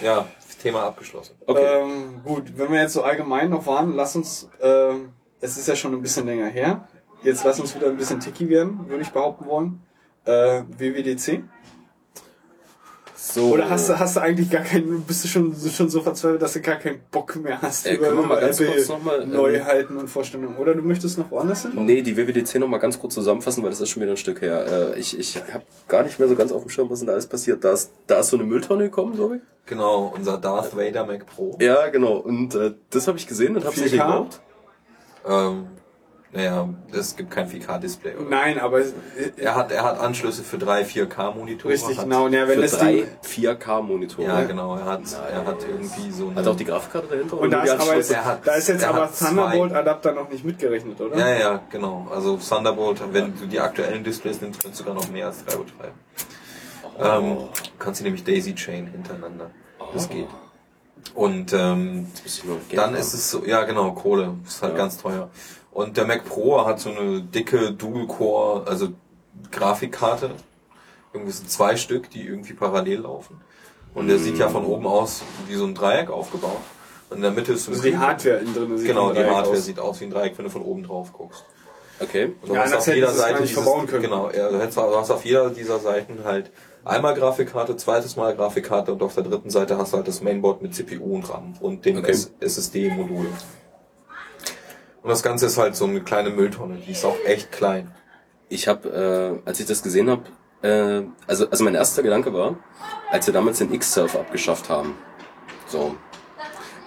Ja, 0.03 0.27
Thema 0.61 0.83
abgeschlossen. 0.83 1.35
okay. 1.47 1.81
Ähm, 1.81 2.21
gut, 2.23 2.57
wenn 2.57 2.71
wir 2.71 2.81
jetzt 2.81 2.93
so 2.93 3.01
allgemein 3.01 3.49
noch 3.49 3.65
waren, 3.65 3.95
lass 3.95 4.15
uns, 4.15 4.47
ähm, 4.61 5.09
es 5.39 5.57
ist 5.57 5.67
ja 5.67 5.75
schon 5.75 5.93
ein 5.93 6.01
bisschen 6.01 6.27
länger 6.27 6.47
her, 6.47 6.87
jetzt 7.23 7.43
lass 7.43 7.59
uns 7.59 7.75
wieder 7.75 7.87
ein 7.87 7.97
bisschen 7.97 8.19
ticky 8.19 8.47
werden, 8.49 8.87
würde 8.87 9.01
ich 9.01 9.09
behaupten 9.09 9.45
wollen. 9.47 9.81
Äh, 10.25 10.63
WWDC? 10.77 11.43
So, 13.23 13.51
Oder 13.51 13.69
hast 13.69 13.87
du, 13.87 13.99
hast 13.99 14.15
du 14.15 14.19
eigentlich 14.19 14.49
gar 14.49 14.63
keinen, 14.63 15.03
bist 15.03 15.23
du 15.23 15.27
schon, 15.27 15.55
schon 15.55 15.89
so 15.89 16.01
verzweifelt, 16.01 16.41
dass 16.41 16.53
du 16.53 16.61
gar 16.61 16.77
keinen 16.77 17.01
Bock 17.11 17.35
mehr 17.35 17.61
hast 17.61 17.85
Äh, 17.85 17.97
können 17.97 18.17
wir 18.17 18.25
mal 18.25 18.41
ganz 18.41 18.59
Apple 18.59 18.73
kurz 18.73 18.89
noch 18.89 19.03
mal, 19.03 19.21
ähm, 19.21 19.31
Neuheiten 19.31 19.97
und 19.97 20.07
Vorstellungen? 20.07 20.57
Oder 20.57 20.73
du 20.73 20.81
möchtest 20.81 21.19
noch 21.19 21.29
woanders 21.29 21.61
hin? 21.61 21.73
Nee, 21.85 22.01
die 22.01 22.17
WWDC 22.17 22.55
noch 22.55 22.67
mal 22.67 22.79
ganz 22.79 22.99
kurz 22.99 23.13
zusammenfassen, 23.13 23.61
weil 23.61 23.69
das 23.69 23.79
ist 23.79 23.89
schon 23.89 24.01
wieder 24.01 24.13
ein 24.13 24.17
Stück 24.17 24.41
her. 24.41 24.93
Äh, 24.95 24.99
ich 24.99 25.19
ich 25.19 25.35
habe 25.37 25.63
gar 25.87 26.01
nicht 26.01 26.17
mehr 26.17 26.27
so 26.27 26.35
ganz 26.35 26.51
auf 26.51 26.63
dem 26.63 26.71
Schirm, 26.71 26.89
was 26.89 26.97
denn 26.97 27.05
da 27.05 27.13
alles 27.13 27.27
passiert. 27.27 27.63
Da 27.63 27.73
ist, 27.73 27.91
da 28.07 28.21
ist 28.21 28.29
so 28.29 28.37
eine 28.37 28.45
Mülltonne 28.45 28.85
gekommen, 28.85 29.13
glaube 29.13 29.35
ich. 29.35 29.41
Genau, 29.67 30.11
unser 30.15 30.39
Darth 30.39 30.75
Vader 30.75 31.05
Mac 31.05 31.27
Pro. 31.27 31.55
Ja, 31.61 31.89
genau. 31.89 32.17
Und 32.17 32.55
äh, 32.55 32.73
das 32.89 33.07
habe 33.07 33.19
ich 33.19 33.27
gesehen 33.27 33.55
und 33.55 33.63
habe 33.65 33.75
es 33.75 33.81
nicht 33.81 33.93
4K? 33.93 33.97
geglaubt. 33.97 34.41
Ähm, 35.27 35.67
naja, 36.33 36.69
es 36.93 37.15
gibt 37.17 37.29
kein 37.31 37.49
4K-Display. 37.49 38.15
oder? 38.15 38.29
Nein, 38.29 38.57
aber 38.59 38.79
äh, 38.79 38.91
Er 39.37 39.55
hat, 39.55 39.71
er 39.71 39.83
hat 39.83 39.99
Anschlüsse 39.99 40.43
für 40.43 40.57
drei 40.57 40.83
4K-Monitore. 40.83 41.73
richtig, 41.73 41.97
hat, 41.97 42.05
genau. 42.05 42.27
Ja, 42.29 42.47
wenn 42.47 42.55
Für 42.55 42.61
das 42.61 42.77
drei 42.77 42.91
Ding, 42.93 43.07
4K-Monitore. 43.23 44.27
Ja, 44.27 44.41
genau. 44.43 44.75
Er 44.77 44.85
hat, 44.85 45.01
er 45.29 45.45
hat 45.45 45.57
irgendwie 45.67 46.09
so 46.11 46.27
eine. 46.29 46.35
Hat 46.35 46.47
auch 46.47 46.55
die 46.55 46.63
Grafikkarte 46.65 47.07
dahinter? 47.09 47.33
und 47.37 47.47
oder 47.49 47.57
da 47.57 47.63
ist, 47.63 47.81
aber 47.81 47.95
jetzt, 47.97 48.11
er 48.11 48.23
hat- 48.25 48.47
da 48.47 48.53
ist 48.53 48.67
jetzt 48.69 48.83
er 48.83 48.89
aber. 48.89 49.09
Thunderbolt-Adapter 49.11 50.13
noch 50.13 50.29
nicht 50.29 50.45
mitgerechnet, 50.45 50.99
oder? 51.01 51.17
Ja, 51.17 51.37
ja, 51.37 51.61
genau. 51.69 52.07
Also 52.13 52.37
Thunderbolt, 52.37 53.01
wenn 53.11 53.37
du 53.37 53.45
die 53.47 53.59
aktuellen 53.59 54.03
Displays 54.03 54.39
nimmst, 54.41 54.61
kannst 54.63 54.79
du 54.79 54.83
sogar 54.83 54.95
noch 54.95 55.09
mehr 55.11 55.27
als 55.27 55.43
drei 55.43 55.55
übertreiben. 55.55 55.95
Ähm, 56.99 57.37
kannst 57.79 57.99
du 57.99 58.03
nämlich 58.03 58.23
Daisy 58.23 58.53
Chain 58.55 58.87
hintereinander. 58.87 59.49
Das 59.93 60.07
geht. 60.07 60.27
Und 61.15 61.51
ähm, 61.51 62.07
dann 62.75 62.95
ist 62.95 63.13
es 63.13 63.31
so, 63.31 63.43
ja 63.43 63.63
genau, 63.63 63.91
Kohle, 63.91 64.35
ist 64.45 64.61
halt 64.61 64.73
Ja. 64.73 64.77
ganz 64.77 64.97
teuer. 64.97 65.29
Und 65.71 65.97
der 65.97 66.05
Mac 66.05 66.25
Pro 66.25 66.65
hat 66.65 66.79
so 66.79 66.89
eine 66.89 67.21
dicke 67.21 67.71
Dual-Core, 67.71 68.67
also 68.67 68.89
Grafikkarte. 69.51 70.31
Irgendwie 71.13 71.31
so 71.31 71.43
zwei 71.45 71.75
Stück, 71.75 72.09
die 72.09 72.25
irgendwie 72.25 72.53
parallel 72.53 72.99
laufen. 73.01 73.41
Und 73.93 74.07
der 74.07 74.17
sieht 74.19 74.37
ja 74.37 74.47
von 74.49 74.65
oben 74.65 74.87
aus 74.87 75.23
wie 75.47 75.55
so 75.55 75.65
ein 75.65 75.75
Dreieck 75.75 76.09
aufgebaut. 76.09 76.61
Und 77.09 77.17
in 77.17 77.23
der 77.23 77.31
Mitte 77.31 77.53
ist 77.53 77.65
so 77.65 77.71
Also 77.71 77.83
ein 77.83 77.89
die 77.91 77.97
Hardware 77.97 78.37
innen 78.37 78.53
drin 78.53 78.77
sieht 78.77 78.87
Genau, 78.87 79.11
die 79.11 79.19
Hardware 79.19 79.57
aus. 79.57 79.65
sieht 79.65 79.79
aus 79.79 79.99
wie 79.99 80.05
ein 80.05 80.11
Dreieck, 80.11 80.37
wenn 80.37 80.45
du 80.45 80.51
von 80.51 80.61
oben 80.61 80.83
drauf 80.83 81.11
guckst. 81.11 81.43
Okay. 81.99 82.33
Und 82.41 82.49
du 82.49 82.53
Ja, 82.55 82.61
hast 82.61 82.73
das 82.73 82.87
auf 82.87 82.95
jeder 82.95 83.11
Seite 83.11 83.41
nicht 83.41 83.51
dieses, 83.51 83.63
verbauen 83.63 83.87
können. 83.87 84.03
Genau, 84.03 84.29
du, 84.29 84.97
hast 84.97 85.11
auf 85.11 85.25
jeder 85.25 85.49
dieser 85.49 85.79
Seiten 85.79 86.23
halt 86.23 86.51
einmal 86.85 87.13
Grafikkarte, 87.13 87.75
zweites 87.75 88.15
Mal 88.15 88.33
Grafikkarte 88.35 88.93
und 88.93 89.03
auf 89.03 89.13
der 89.13 89.23
dritten 89.23 89.49
Seite 89.49 89.77
hast 89.77 89.91
du 89.91 89.97
halt 89.97 90.07
das 90.07 90.21
Mainboard 90.21 90.61
mit 90.61 90.73
CPU 90.73 91.15
und 91.15 91.29
RAM 91.29 91.53
und 91.59 91.85
dem 91.85 91.97
Okay. 91.97 92.15
SSD-Modul. 92.39 93.27
Und 95.03 95.09
das 95.09 95.23
Ganze 95.23 95.47
ist 95.47 95.57
halt 95.57 95.75
so 95.75 95.85
eine 95.85 96.01
kleine 96.01 96.29
Mülltonne, 96.29 96.77
die 96.85 96.91
ist 96.91 97.05
auch 97.05 97.17
echt 97.25 97.51
klein. 97.51 97.91
Ich 98.49 98.67
habe, 98.67 99.41
äh, 99.43 99.47
als 99.47 99.59
ich 99.59 99.65
das 99.65 99.81
gesehen 99.81 100.09
habe, 100.09 100.23
äh, 100.61 101.03
also, 101.27 101.49
also 101.49 101.63
mein 101.63 101.75
erster 101.75 102.03
Gedanke 102.03 102.33
war, 102.33 102.55
als 103.09 103.25
wir 103.25 103.33
damals 103.33 103.59
den 103.59 103.73
X-Surf 103.73 104.15
abgeschafft 104.15 104.69
haben, 104.69 104.95
so, 105.67 105.95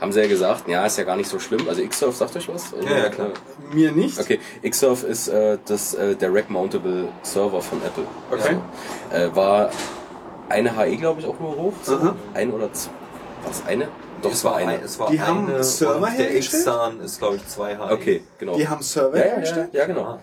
haben 0.01 0.13
sie 0.13 0.21
ja 0.21 0.29
gesagt, 0.29 0.69
ja, 0.69 0.85
ist 0.85 0.99
ja 0.99 1.05
gar 1.05 1.17
nicht 1.17 1.29
so 1.29 1.39
schlimm. 1.39 1.67
Also 1.69 1.81
X-Surf, 1.81 2.15
sagt 2.15 2.37
euch 2.37 2.49
was? 2.49 2.73
Oder? 2.75 2.91
Ja, 2.91 2.99
ja, 2.99 3.09
klar. 3.09 3.31
Mir 3.73 3.91
nicht. 3.93 4.19
Okay, 4.19 4.39
Xsurf 4.69 5.03
ist 5.03 5.29
äh, 5.29 5.59
das, 5.65 5.95
äh, 5.95 6.15
der 6.15 6.35
Rack-Mountable 6.35 7.09
Server 7.23 7.63
von 7.63 7.79
Apple. 7.83 8.05
Okay. 8.31 8.57
So. 9.11 9.17
Äh, 9.17 9.35
war 9.35 9.71
eine 10.49 10.77
HE, 10.77 10.97
glaube 10.97 11.21
ich, 11.21 11.27
auch 11.27 11.39
nur 11.41 11.57
hoch. 11.57 11.73
So. 11.83 12.15
Ein 12.35 12.53
oder 12.53 12.73
zwei. 12.73 12.93
Was, 13.47 13.65
eine? 13.67 13.89
Doch, 14.25 14.33
es 14.33 14.39
es 14.39 14.45
war 14.45 14.57
eine. 14.57 14.73
ein- 14.73 14.83
es 14.83 14.99
war 14.99 15.11
Die 15.11 15.21
haben 15.21 15.47
eine 15.49 15.63
Server 15.65 15.97
und 15.97 16.03
der 16.03 16.11
hergestellt? 16.27 16.63
X-Zahn 16.65 17.01
ist, 17.01 17.19
glaube 17.19 17.37
ich, 17.37 17.47
zwei 17.47 17.77
HE. 17.77 17.93
Okay, 17.93 18.25
genau. 18.39 18.57
Die 18.57 18.67
haben 18.69 18.83
Server 18.83 19.17
ja, 19.17 19.23
ja, 19.23 19.27
ja, 19.29 19.33
hergestellt? 19.35 19.69
ja, 19.73 19.87
genau. 19.87 20.19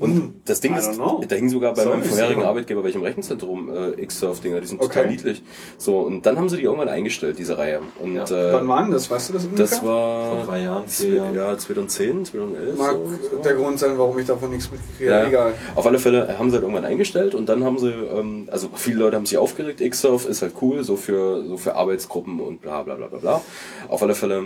Und 0.00 0.40
das 0.46 0.60
Ding 0.60 0.74
ist, 0.74 0.94
know. 0.94 1.22
da 1.28 1.36
hing 1.36 1.48
sogar 1.50 1.74
bei 1.74 1.82
Sorry, 1.84 1.98
meinem 1.98 2.08
vorherigen 2.08 2.34
Server. 2.40 2.48
Arbeitgeber, 2.48 2.80
bei 2.80 2.86
welchem 2.86 3.02
Rechenzentrum, 3.02 3.70
äh, 3.72 4.00
X-Surf-Dinger, 4.02 4.60
die 4.60 4.66
sind 4.66 4.80
total 4.80 5.02
Okay. 5.04 5.10
niedlich. 5.12 5.42
So, 5.78 5.98
und 6.00 6.24
dann 6.26 6.36
haben 6.38 6.48
sie 6.48 6.56
die 6.56 6.62
irgendwann 6.64 6.88
eingestellt, 6.88 7.38
diese 7.38 7.58
Reihe. 7.58 7.80
Und 8.00 8.14
Ja. 8.16 8.24
äh, 8.24 8.52
Wann 8.54 8.66
waren 8.66 8.90
das? 8.90 9.10
Weißt 9.10 9.28
du 9.28 9.34
das 9.34 9.44
ungefähr? 9.44 9.66
das 9.66 9.84
war 9.84 10.36
Vor 10.36 10.44
drei 10.46 10.62
Jahren, 10.62 10.88
vier 10.88 11.14
Jahren. 11.16 11.34
ja, 11.34 11.56
2010, 11.58 12.24
2011. 12.24 12.78
Mag 12.78 12.92
so, 12.92 13.36
so. 13.36 13.42
der 13.42 13.54
Grund 13.54 13.78
sein, 13.78 13.92
warum 13.98 14.18
ich 14.18 14.26
davon 14.26 14.50
nichts 14.50 14.70
mitgekriegt 14.70 15.10
Ja. 15.10 15.26
Egal. 15.26 15.54
Auf 15.74 15.86
alle 15.86 15.98
Fälle 15.98 16.38
haben 16.38 16.48
sie 16.50 16.54
halt 16.54 16.62
irgendwann 16.64 16.84
eingestellt 16.86 17.34
und 17.34 17.48
dann 17.48 17.62
haben 17.64 17.78
sie, 17.78 17.90
ähm, 17.90 18.48
also 18.50 18.70
viele 18.74 19.00
Leute 19.00 19.16
haben 19.16 19.26
sich 19.26 19.36
aufgeregt, 19.38 19.80
Xsurf 19.86 20.26
ist 20.26 20.40
halt 20.42 20.54
cool, 20.62 20.82
so 20.82 20.96
für, 20.96 21.44
so 21.46 21.56
für 21.58 21.74
Arbeitsgruppen 21.76 22.40
und 22.40 22.62
bla 22.62 22.82
bla 22.82 22.94
bla 22.94 23.06
bla 23.08 23.18
bla. 23.18 23.40
Auf 23.88 24.02
alle 24.02 24.14
Fälle 24.14 24.44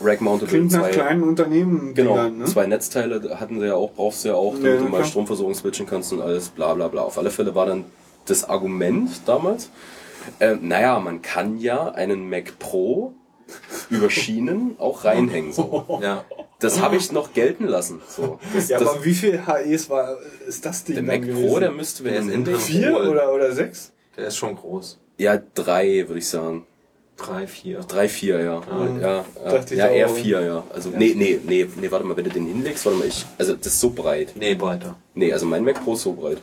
Rack 0.00 0.20
Mountable 0.20 0.48
Klingt 0.48 0.72
nach 0.72 0.82
zwei, 0.82 0.90
kleinen 0.90 1.22
Unternehmen. 1.22 1.94
genau, 1.94 2.14
Dingern, 2.14 2.38
ne? 2.38 2.44
zwei 2.44 2.66
Netzteile 2.66 3.38
hatten 3.40 3.58
sie 3.60 3.66
ja 3.66 3.74
auch, 3.74 3.92
brauchst 3.92 4.24
du 4.24 4.28
ja 4.28 4.34
auch, 4.34 4.52
damit 4.54 4.64
Ja, 4.66 4.76
du 4.78 4.84
mal 4.84 4.98
klar. 4.98 5.04
Stromversorgung 5.04 5.54
switchen 5.54 5.86
kannst 5.86 6.12
und 6.12 6.20
alles 6.22 6.48
bla 6.50 6.74
bla 6.74 6.88
bla. 6.88 7.02
Auf 7.02 7.18
alle 7.18 7.30
Fälle 7.30 7.54
war 7.54 7.66
dann 7.66 7.84
das 8.26 8.48
Argument 8.48 9.10
damals, 9.26 9.70
äh, 10.40 10.56
naja, 10.60 10.98
man 11.00 11.22
kann 11.22 11.58
ja 11.58 11.88
einen 11.90 12.28
Mac 12.28 12.58
Pro 12.58 13.14
über 13.88 14.10
Schienen 14.10 14.76
auch 14.78 15.04
reinhängen. 15.04 15.52
So. 15.52 15.98
Ja. 16.02 16.24
Das 16.60 16.80
habe 16.82 16.96
ich 16.96 17.12
noch 17.12 17.34
gelten 17.34 17.66
lassen. 17.68 18.00
So. 18.08 18.40
Das, 18.52 18.68
Ja, 18.68 18.80
das, 18.80 18.88
aber 18.88 19.04
wie 19.04 19.14
viel 19.14 19.46
HEs 19.46 19.88
war, 19.90 20.16
ist 20.46 20.66
das 20.66 20.82
Ding 20.82 20.96
der 20.96 21.04
dann 21.04 21.20
Mac 21.20 21.28
gewesen? 21.28 21.48
Pro, 21.48 21.60
der 21.60 21.70
müsste, 21.70 22.08
ist 22.08 22.24
ihn 22.24 22.30
in- 22.30 22.46
Vier 22.56 23.00
oder, 23.08 23.32
oder 23.32 23.52
sechs? 23.52 23.92
Der 24.16 24.26
ist 24.26 24.36
schon 24.36 24.56
groß. 24.56 24.98
Ja, 25.18 25.40
drei, 25.54 26.04
würde 26.08 26.18
ich 26.18 26.26
sagen. 26.28 26.66
Drei, 27.18 27.46
vier. 27.48 27.80
Drei, 27.80 28.08
vier, 28.08 28.40
ja. 28.40 28.62
Ja, 28.70 28.98
ja, 29.00 29.24
Dachte 29.44 29.74
ich 29.74 29.78
ja 29.78 29.88
auch. 29.88 29.92
eher 29.92 30.08
vier, 30.08 30.40
ja. 30.40 30.64
Also, 30.72 30.90
nee, 30.90 31.14
nee, 31.16 31.40
nee, 31.44 31.68
nee, 31.76 31.90
warte 31.90 32.06
mal, 32.06 32.16
wenn 32.16 32.24
du 32.24 32.30
den 32.30 32.46
hinlegst, 32.46 32.86
warte 32.86 32.98
mal, 32.98 33.08
ich, 33.08 33.26
also, 33.36 33.54
das 33.54 33.66
ist 33.66 33.80
so 33.80 33.90
breit. 33.90 34.34
Nee, 34.36 34.54
breiter. 34.54 34.96
Nee, 35.14 35.32
also 35.32 35.44
mein 35.44 35.64
Mac 35.64 35.82
Pro 35.84 35.94
ist 35.94 36.02
so 36.02 36.12
breit. 36.12 36.38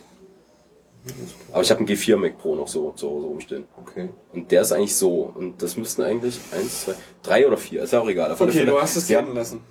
Aber 1.52 1.62
ich 1.62 1.70
habe 1.70 1.80
einen 1.80 1.88
G4 1.88 2.18
Mac 2.18 2.38
Pro 2.38 2.56
noch 2.56 2.68
so, 2.68 2.94
so, 2.96 3.22
so 3.22 3.28
rumstehen. 3.28 3.66
Okay. 3.82 4.10
Und 4.34 4.52
der 4.52 4.64
ist 4.64 4.72
eigentlich 4.72 4.96
so. 4.96 5.32
Und 5.36 5.62
das 5.62 5.78
müssten 5.78 6.02
eigentlich 6.02 6.40
eins, 6.52 6.82
zwei, 6.86 6.96
drei 7.24 7.48
oder 7.48 7.58
vier, 7.58 7.84
ist 7.84 7.94
ja 7.94 8.02
auch 8.02 8.10
egal. 8.10 8.36
Okay, 8.38 8.66
du 8.66 8.82
hast 8.82 8.96
es 8.96 9.08
ja, 9.08 9.22
gelten 9.22 9.36
lassen. 9.36 9.62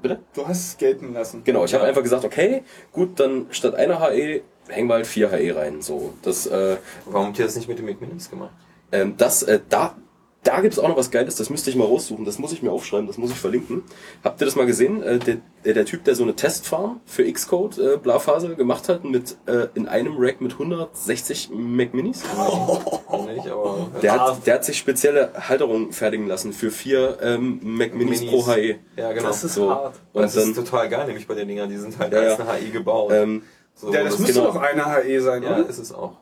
Bitte? 0.00 0.20
Du 0.34 0.46
hast 0.46 0.68
es 0.68 0.76
gelten 0.76 1.12
lassen. 1.12 1.42
Genau, 1.44 1.64
ich 1.64 1.74
habe 1.74 1.84
einfach 1.84 2.02
gesagt, 2.02 2.24
okay, 2.24 2.62
gut, 2.92 3.20
dann 3.20 3.46
statt 3.50 3.74
einer 3.74 4.00
HE 4.00 4.42
hängen 4.68 4.88
wir 4.88 4.94
halt 4.94 5.06
vier 5.06 5.30
HE 5.30 5.56
rein. 5.56 5.82
So, 5.82 6.14
das, 6.22 6.46
äh, 6.46 6.76
Warum 7.06 7.28
habt 7.28 7.38
ihr 7.38 7.44
das 7.44 7.56
nicht 7.56 7.68
mit 7.68 7.78
dem 7.78 7.86
McMinus 7.86 8.30
gemacht? 8.30 8.52
Ähm, 8.92 9.14
das, 9.16 9.42
äh, 9.42 9.60
da, 9.68 9.96
da 10.44 10.60
gibt's 10.60 10.78
auch 10.78 10.88
noch 10.88 10.96
was 10.96 11.10
Geiles, 11.10 11.34
das 11.36 11.50
müsste 11.50 11.70
ich 11.70 11.76
mal 11.76 11.84
raussuchen, 11.86 12.24
das 12.24 12.38
muss 12.38 12.52
ich 12.52 12.62
mir 12.62 12.70
aufschreiben, 12.70 13.06
das 13.06 13.18
muss 13.18 13.30
ich 13.30 13.36
verlinken. 13.36 13.82
Habt 14.22 14.40
ihr 14.40 14.44
das 14.44 14.54
mal 14.56 14.66
gesehen? 14.66 15.02
Äh, 15.02 15.18
der, 15.18 15.38
der, 15.64 15.74
der 15.74 15.84
Typ, 15.86 16.04
der 16.04 16.14
so 16.14 16.22
eine 16.22 16.36
Testfarm 16.36 17.00
für 17.06 17.24
Xcode 17.30 17.78
äh, 17.78 17.96
Blaufaser 17.96 18.54
gemacht 18.54 18.88
hat, 18.88 19.04
mit 19.04 19.36
äh, 19.46 19.66
in 19.74 19.88
einem 19.88 20.14
Rack 20.18 20.40
mit 20.40 20.52
160 20.52 21.50
Mac 21.52 21.94
Minis? 21.94 22.22
Nicht, 23.26 23.48
aber 23.48 23.90
Der 24.02 24.12
hat, 24.20 24.46
der 24.46 24.54
hat 24.54 24.64
sich 24.64 24.76
spezielle 24.78 25.32
Halterungen 25.48 25.92
fertigen 25.92 26.26
lassen 26.26 26.52
für 26.52 26.70
vier 26.70 27.18
ähm, 27.22 27.58
Mac 27.62 27.94
Minis, 27.94 28.24
pro 28.26 28.46
HE. 28.46 28.76
Ja, 28.96 29.12
genau. 29.12 29.28
Das 29.28 29.42
ist 29.44 29.54
So. 29.54 29.70
hart. 29.70 29.94
Und 30.12 30.22
das 30.22 30.36
ist 30.36 30.56
dann, 30.56 30.64
total 30.64 30.88
geil, 30.88 31.06
nämlich 31.06 31.26
bei 31.26 31.34
den 31.34 31.48
Dingern, 31.48 31.68
die 31.68 31.76
sind 31.78 31.98
halt 31.98 32.12
Ja, 32.12 32.20
als 32.20 32.40
eine 32.40 32.52
HI 32.58 32.70
gebaut. 32.70 33.12
ähm, 33.12 33.42
so, 33.74 33.92
Ja, 33.92 34.04
das 34.04 34.18
müsste 34.18 34.34
genau. 34.40 34.52
doch 34.52 34.56
eine 34.60 34.84
HE 34.84 35.20
sein, 35.20 35.42
Ja, 35.42 35.56
oder? 35.58 35.68
ist 35.68 35.78
es 35.78 35.92
auch. 35.92 36.18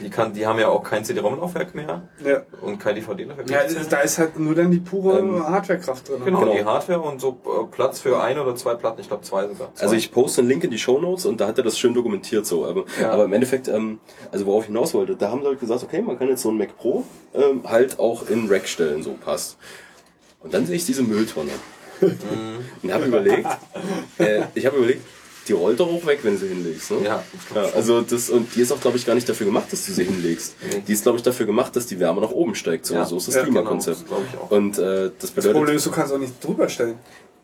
Die, 0.00 0.10
kann, 0.10 0.32
die 0.32 0.46
haben 0.46 0.58
ja 0.58 0.68
auch 0.68 0.82
kein 0.82 1.04
CD-ROM-Laufwerk 1.04 1.74
mehr 1.74 2.02
Ja. 2.24 2.42
und 2.62 2.78
kein 2.78 2.94
DVD-Laufwerk. 2.94 3.50
Ja, 3.50 3.60
da 3.88 3.98
ist 4.00 4.18
halt 4.18 4.38
nur 4.38 4.54
dann 4.54 4.70
die 4.70 4.78
pure 4.80 5.18
Ähm, 5.18 5.46
Hardwarekraft 5.46 6.08
drin. 6.08 6.24
genau, 6.24 6.40
Genau. 6.40 6.52
die 6.54 6.64
Hardware 6.64 7.00
und 7.00 7.20
so 7.20 7.38
äh, 7.44 7.66
Platz 7.70 8.00
für 8.00 8.20
ein 8.22 8.38
oder 8.38 8.54
zwei 8.56 8.74
Platten, 8.74 9.00
ich 9.00 9.08
glaube 9.08 9.22
zwei 9.24 9.46
sogar. 9.48 9.74
Zwei. 9.74 9.82
Also 9.84 9.94
ich 9.96 10.10
poste 10.10 10.40
einen 10.40 10.48
Link 10.50 10.64
in 10.64 10.70
die 10.70 10.78
Show 10.78 10.98
Notes 11.00 11.26
und 11.26 11.40
da 11.40 11.46
hat 11.48 11.58
er 11.58 11.64
das 11.64 11.78
schön 11.78 11.92
dokumentiert 11.94 12.46
so. 12.46 12.64
Aber, 12.66 12.84
Ja. 13.00 13.10
aber 13.12 13.24
im 13.24 13.32
Endeffekt, 13.32 13.68
ähm, 13.68 14.00
also 14.32 14.46
worauf 14.46 14.62
ich 14.62 14.68
hinaus 14.68 14.94
wollte, 14.94 15.16
da 15.16 15.30
haben 15.30 15.42
sie 15.42 15.48
halt 15.48 15.60
gesagt, 15.60 15.82
okay, 15.82 16.00
man 16.02 16.18
kann 16.18 16.28
jetzt 16.28 16.42
so 16.42 16.50
ein 16.50 16.56
Mac 16.58 16.76
Pro 16.76 17.04
ähm, 17.34 17.62
halt 17.64 17.98
auch 17.98 18.28
in 18.28 18.48
Rack 18.48 18.66
stellen, 18.68 19.02
so 19.02 19.12
passt. 19.22 19.56
Und 20.42 20.54
dann 20.54 20.64
sehe 20.66 20.76
ich 20.76 20.86
diese 20.86 21.02
Mülltonne 21.02 21.50
und 22.82 22.92
habe 22.92 23.04
überlegt, 23.04 23.46
äh, 24.18 24.42
ich 24.54 24.64
habe 24.66 24.78
überlegt, 24.78 25.02
die 25.50 25.54
rollt 25.54 25.80
doch 25.80 25.88
auch 25.92 26.06
weg, 26.06 26.20
wenn 26.22 26.34
du 26.34 26.38
sie 26.38 26.46
hinlegst. 26.48 26.92
Ne? 26.92 26.98
Ja, 27.04 27.24
ja 27.54 27.62
also 27.74 28.02
das 28.02 28.30
und 28.30 28.54
die 28.54 28.60
ist 28.60 28.70
auch, 28.70 28.80
glaube 28.80 28.96
ich, 28.96 29.04
gar 29.04 29.14
nicht 29.14 29.28
dafür 29.28 29.46
gemacht, 29.46 29.66
dass 29.72 29.84
du 29.84 29.92
sie 29.92 30.04
hinlegst. 30.04 30.54
Nee. 30.62 30.82
Die 30.86 30.92
ist, 30.92 31.02
glaube 31.02 31.18
ich, 31.18 31.24
dafür 31.24 31.44
gemacht, 31.44 31.74
dass 31.74 31.86
die 31.86 31.98
Wärme 31.98 32.20
nach 32.20 32.30
oben 32.30 32.54
steigt. 32.54 32.86
So, 32.86 32.94
Ja. 32.94 33.04
so 33.04 33.16
ist 33.16 33.26
das 33.26 33.34
Ja, 33.34 33.42
Klimakonzept. 33.42 34.04
genau, 34.06 34.20
das. 34.32 34.50
Und 34.52 34.78
äh, 34.78 34.82
das 34.82 35.12
Das 35.18 35.30
bedeutet, 35.32 35.52
Problem 35.56 35.76
ist, 35.76 35.86
du 35.86 35.90
kannst 35.90 36.12
auch 36.12 36.18
nicht 36.18 36.32
drüber 36.44 36.68
stellen. 36.68 36.94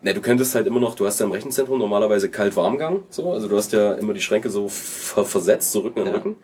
Ne, 0.02 0.14
du 0.14 0.20
könntest 0.20 0.54
halt 0.54 0.68
immer 0.68 0.78
noch, 0.78 0.94
du 0.94 1.04
hast 1.04 1.18
ja 1.18 1.26
im 1.26 1.32
Rechenzentrum 1.32 1.78
normalerweise 1.80 2.28
Kalt-Warmgang, 2.28 3.02
so, 3.10 3.32
also 3.32 3.48
du 3.48 3.56
hast 3.56 3.72
ja 3.72 3.94
immer 3.94 4.12
die 4.14 4.20
Schränke 4.20 4.50
so 4.50 4.68
ver 4.68 5.24
versetzt, 5.24 5.72
so 5.72 5.80
Rücken 5.80 6.00
an 6.02 6.06
Ja. 6.06 6.12
Rücken. 6.12 6.36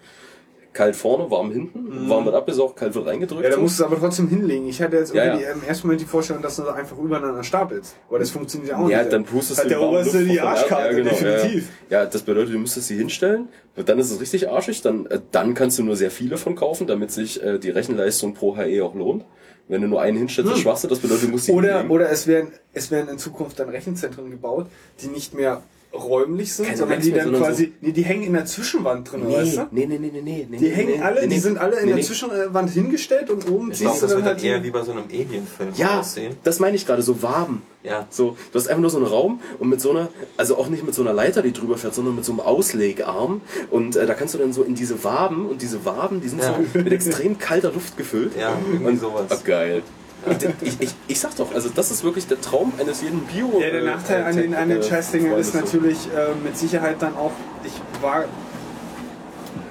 Kalt 0.73 0.97
vorne, 0.97 1.31
warm 1.31 1.53
hinten, 1.53 2.09
warm 2.09 2.25
wird 2.25 2.35
abgesaugt, 2.35 2.77
kalt 2.77 2.95
wird 2.95 3.07
reingedrückt. 3.07 3.45
Ja, 3.45 3.51
da 3.51 3.57
musst 3.59 3.79
du 3.79 3.85
es 3.85 3.87
aber 3.91 4.01
trotzdem 4.01 4.29
hinlegen. 4.29 4.67
Ich 4.69 4.81
hatte 4.81 4.97
jetzt 4.97 5.15
Ja, 5.15 5.25
irgendwie 5.25 5.45
ja. 5.45 5.53
im 5.53 5.63
ersten 5.63 5.87
Moment 5.87 6.01
die 6.01 6.07
Vorstellung, 6.07 6.43
dass 6.43 6.57
du 6.57 6.63
das 6.63 6.75
einfach 6.75 6.97
übereinander 6.97 7.43
stapelst. 7.45 7.97
Aber 8.09 8.19
das 8.19 8.31
funktioniert 8.31 8.71
ja 8.71 8.79
auch 8.79 8.89
ja, 8.89 9.01
nicht. 9.01 9.13
dann 9.13 9.25
pustest 9.25 9.65
du 9.65 9.69
der 9.69 9.77
die 9.79 9.83
warme 9.85 9.99
oberste 9.99 10.25
die 10.25 10.35
der. 10.35 10.45
Arschkarte, 10.45 10.87
ja, 10.87 10.93
genau, 10.93 11.11
definitiv. 11.11 11.69
Ja, 11.91 12.01
ja, 12.03 12.07
das 12.07 12.23
bedeutet, 12.23 12.55
du 12.55 12.59
müsstest 12.59 12.89
sie 12.89 12.97
hinstellen, 12.97 13.49
und 13.77 13.89
dann 13.89 13.99
ist 13.99 14.11
es 14.11 14.21
richtig 14.21 14.49
arschig, 14.51 14.83
dann, 14.83 15.07
äh, 15.07 15.21
dann 15.31 15.55
kannst 15.55 15.79
du 15.79 15.83
nur 15.83 15.97
sehr 15.97 16.11
viele 16.11 16.37
von 16.37 16.55
kaufen, 16.55 16.87
damit 16.87 17.11
sich 17.11 17.43
äh, 17.43 17.59
die 17.59 17.71
Rechenleistung 17.71 18.35
pro 18.35 18.57
HE 18.57 18.83
auch 18.85 18.95
lohnt. 18.95 19.25
Wenn 19.69 19.81
du 19.83 19.89
nur 19.89 20.03
einen 20.03 20.19
hinstellst, 20.19 20.53
ist 20.53 20.59
schwachste, 20.61 20.89
das 20.89 20.99
bedeutet, 20.99 21.25
du 21.25 21.29
musst 21.29 21.47
sie 21.47 21.53
Oder, 21.53 21.69
hinlegen. 21.75 21.91
oder 21.91 22.11
es 22.11 22.27
werden, 22.27 22.53
es 22.75 22.91
werden 22.91 23.09
in 23.09 23.19
Zukunft 23.19 23.59
dann 23.61 23.69
Rechenzentren 23.69 24.31
gebaut, 24.31 24.67
die 25.01 25.07
nicht 25.07 25.35
mehr 25.35 25.63
räumlich 25.95 26.53
sind, 26.55 26.67
Keine 26.67 26.79
sondern 26.79 27.01
die 27.01 27.13
dann 27.13 27.33
quasi, 27.35 27.73
nee, 27.81 27.93
die 27.93 28.03
hängen 28.03 28.23
in 28.23 28.33
der 28.33 28.45
Zwischenwand 28.47 29.11
drin, 29.13 29.31
weißt 29.31 29.57
du? 29.59 29.67
nee, 29.73 29.87
nee, 29.87 29.99
nee, 29.99 30.11
nee, 30.13 30.21
nee, 30.23 30.47
nee. 30.51 30.57
Die 30.57 30.71
hängen 30.71 31.03
alle, 31.03 31.29
die 31.29 31.39
sind 31.39 31.59
alle 31.59 31.81
in 31.81 31.87
der 31.89 31.97
nee. 31.97 32.03
Zwischenwand 32.03 32.71
hingestellt 32.71 33.29
und 33.31 33.49
oben 33.51 33.71
ich 33.73 33.79
du 33.79 33.85
das 33.85 34.01
wird 34.03 34.13
dann 34.13 34.25
halt 34.25 34.43
eher 34.45 34.63
wie 34.63 34.71
bei 34.71 34.83
so 34.83 34.93
einem 34.93 35.05
Alien-Film 35.11 35.71
Ja, 35.77 36.01
aussehen. 36.01 36.37
das 36.45 36.61
meine 36.61 36.77
ich 36.77 36.87
gerade, 36.87 37.03
so 37.03 37.23
Waben. 37.23 37.63
Ja. 37.83 38.07
So, 38.11 38.37
du 38.53 38.59
hast 38.59 38.69
einfach 38.69 38.81
nur 38.81 38.91
so 38.91 38.99
einen 38.99 39.07
Raum 39.07 39.41
und 39.59 39.69
mit 39.69 39.81
so 39.81 39.91
einer, 39.91 40.09
also 40.37 40.57
auch 40.57 40.69
nicht 40.69 40.85
mit 40.85 40.95
so 40.95 41.03
einer 41.03 41.13
Leiter, 41.13 41.43
die 41.43 41.53
drüber 41.53 41.77
fährt, 41.77 41.95
sondern 41.95 42.15
mit 42.15 42.25
so 42.25 42.33
einem 42.33 42.41
Auslegarm. 42.41 43.41
Und 43.71 43.97
äh, 43.97 44.07
da 44.07 44.15
kannst 44.15 44.35
du 44.35 44.39
dann 44.39 44.53
so 44.53 44.63
in 44.63 44.75
diese 44.75 45.03
Waben 45.05 45.47
und 45.47 45.63
diese 45.63 45.85
Waben, 45.85 46.21
die 46.21 46.29
sind 46.29 46.41
Ja. 46.43 46.59
so 46.73 46.79
mit 46.79 46.93
extrem 46.93 47.39
kalter 47.39 47.73
Luft 47.73 47.97
gefüllt. 47.97 48.33
Ja, 48.39 48.57
irgendwie 48.73 48.97
sowas. 48.97 49.25
Ah, 49.31 49.39
geil. 49.45 49.83
Und 50.27 50.43
Ich, 50.63 50.81
ich, 50.81 50.95
ich 51.09 51.21
sag 51.21 51.37
doch, 51.37 51.55
also 51.55 51.69
das 51.75 51.91
ist 51.91 52.05
wirklich 52.05 52.27
der 52.27 52.41
Traum 52.41 52.73
eines 52.79 53.03
jeden 53.03 53.21
Bio. 53.23 53.61
Ja, 53.61 53.71
der 53.71 53.83
äh, 53.83 53.85
Nachteil 53.85 54.25
an 54.25 54.37
den, 54.37 54.55
an 54.55 54.69
den 54.69 54.81
äh, 54.81 54.83
Scheißdingern 54.83 55.39
ist 55.39 55.55
natürlich 55.55 55.99
äh, 56.15 56.35
mit 56.45 56.57
Sicherheit 56.57 56.97
dann 57.01 57.17
auch, 57.17 57.33
ich 57.65 57.73
war, 58.03 58.25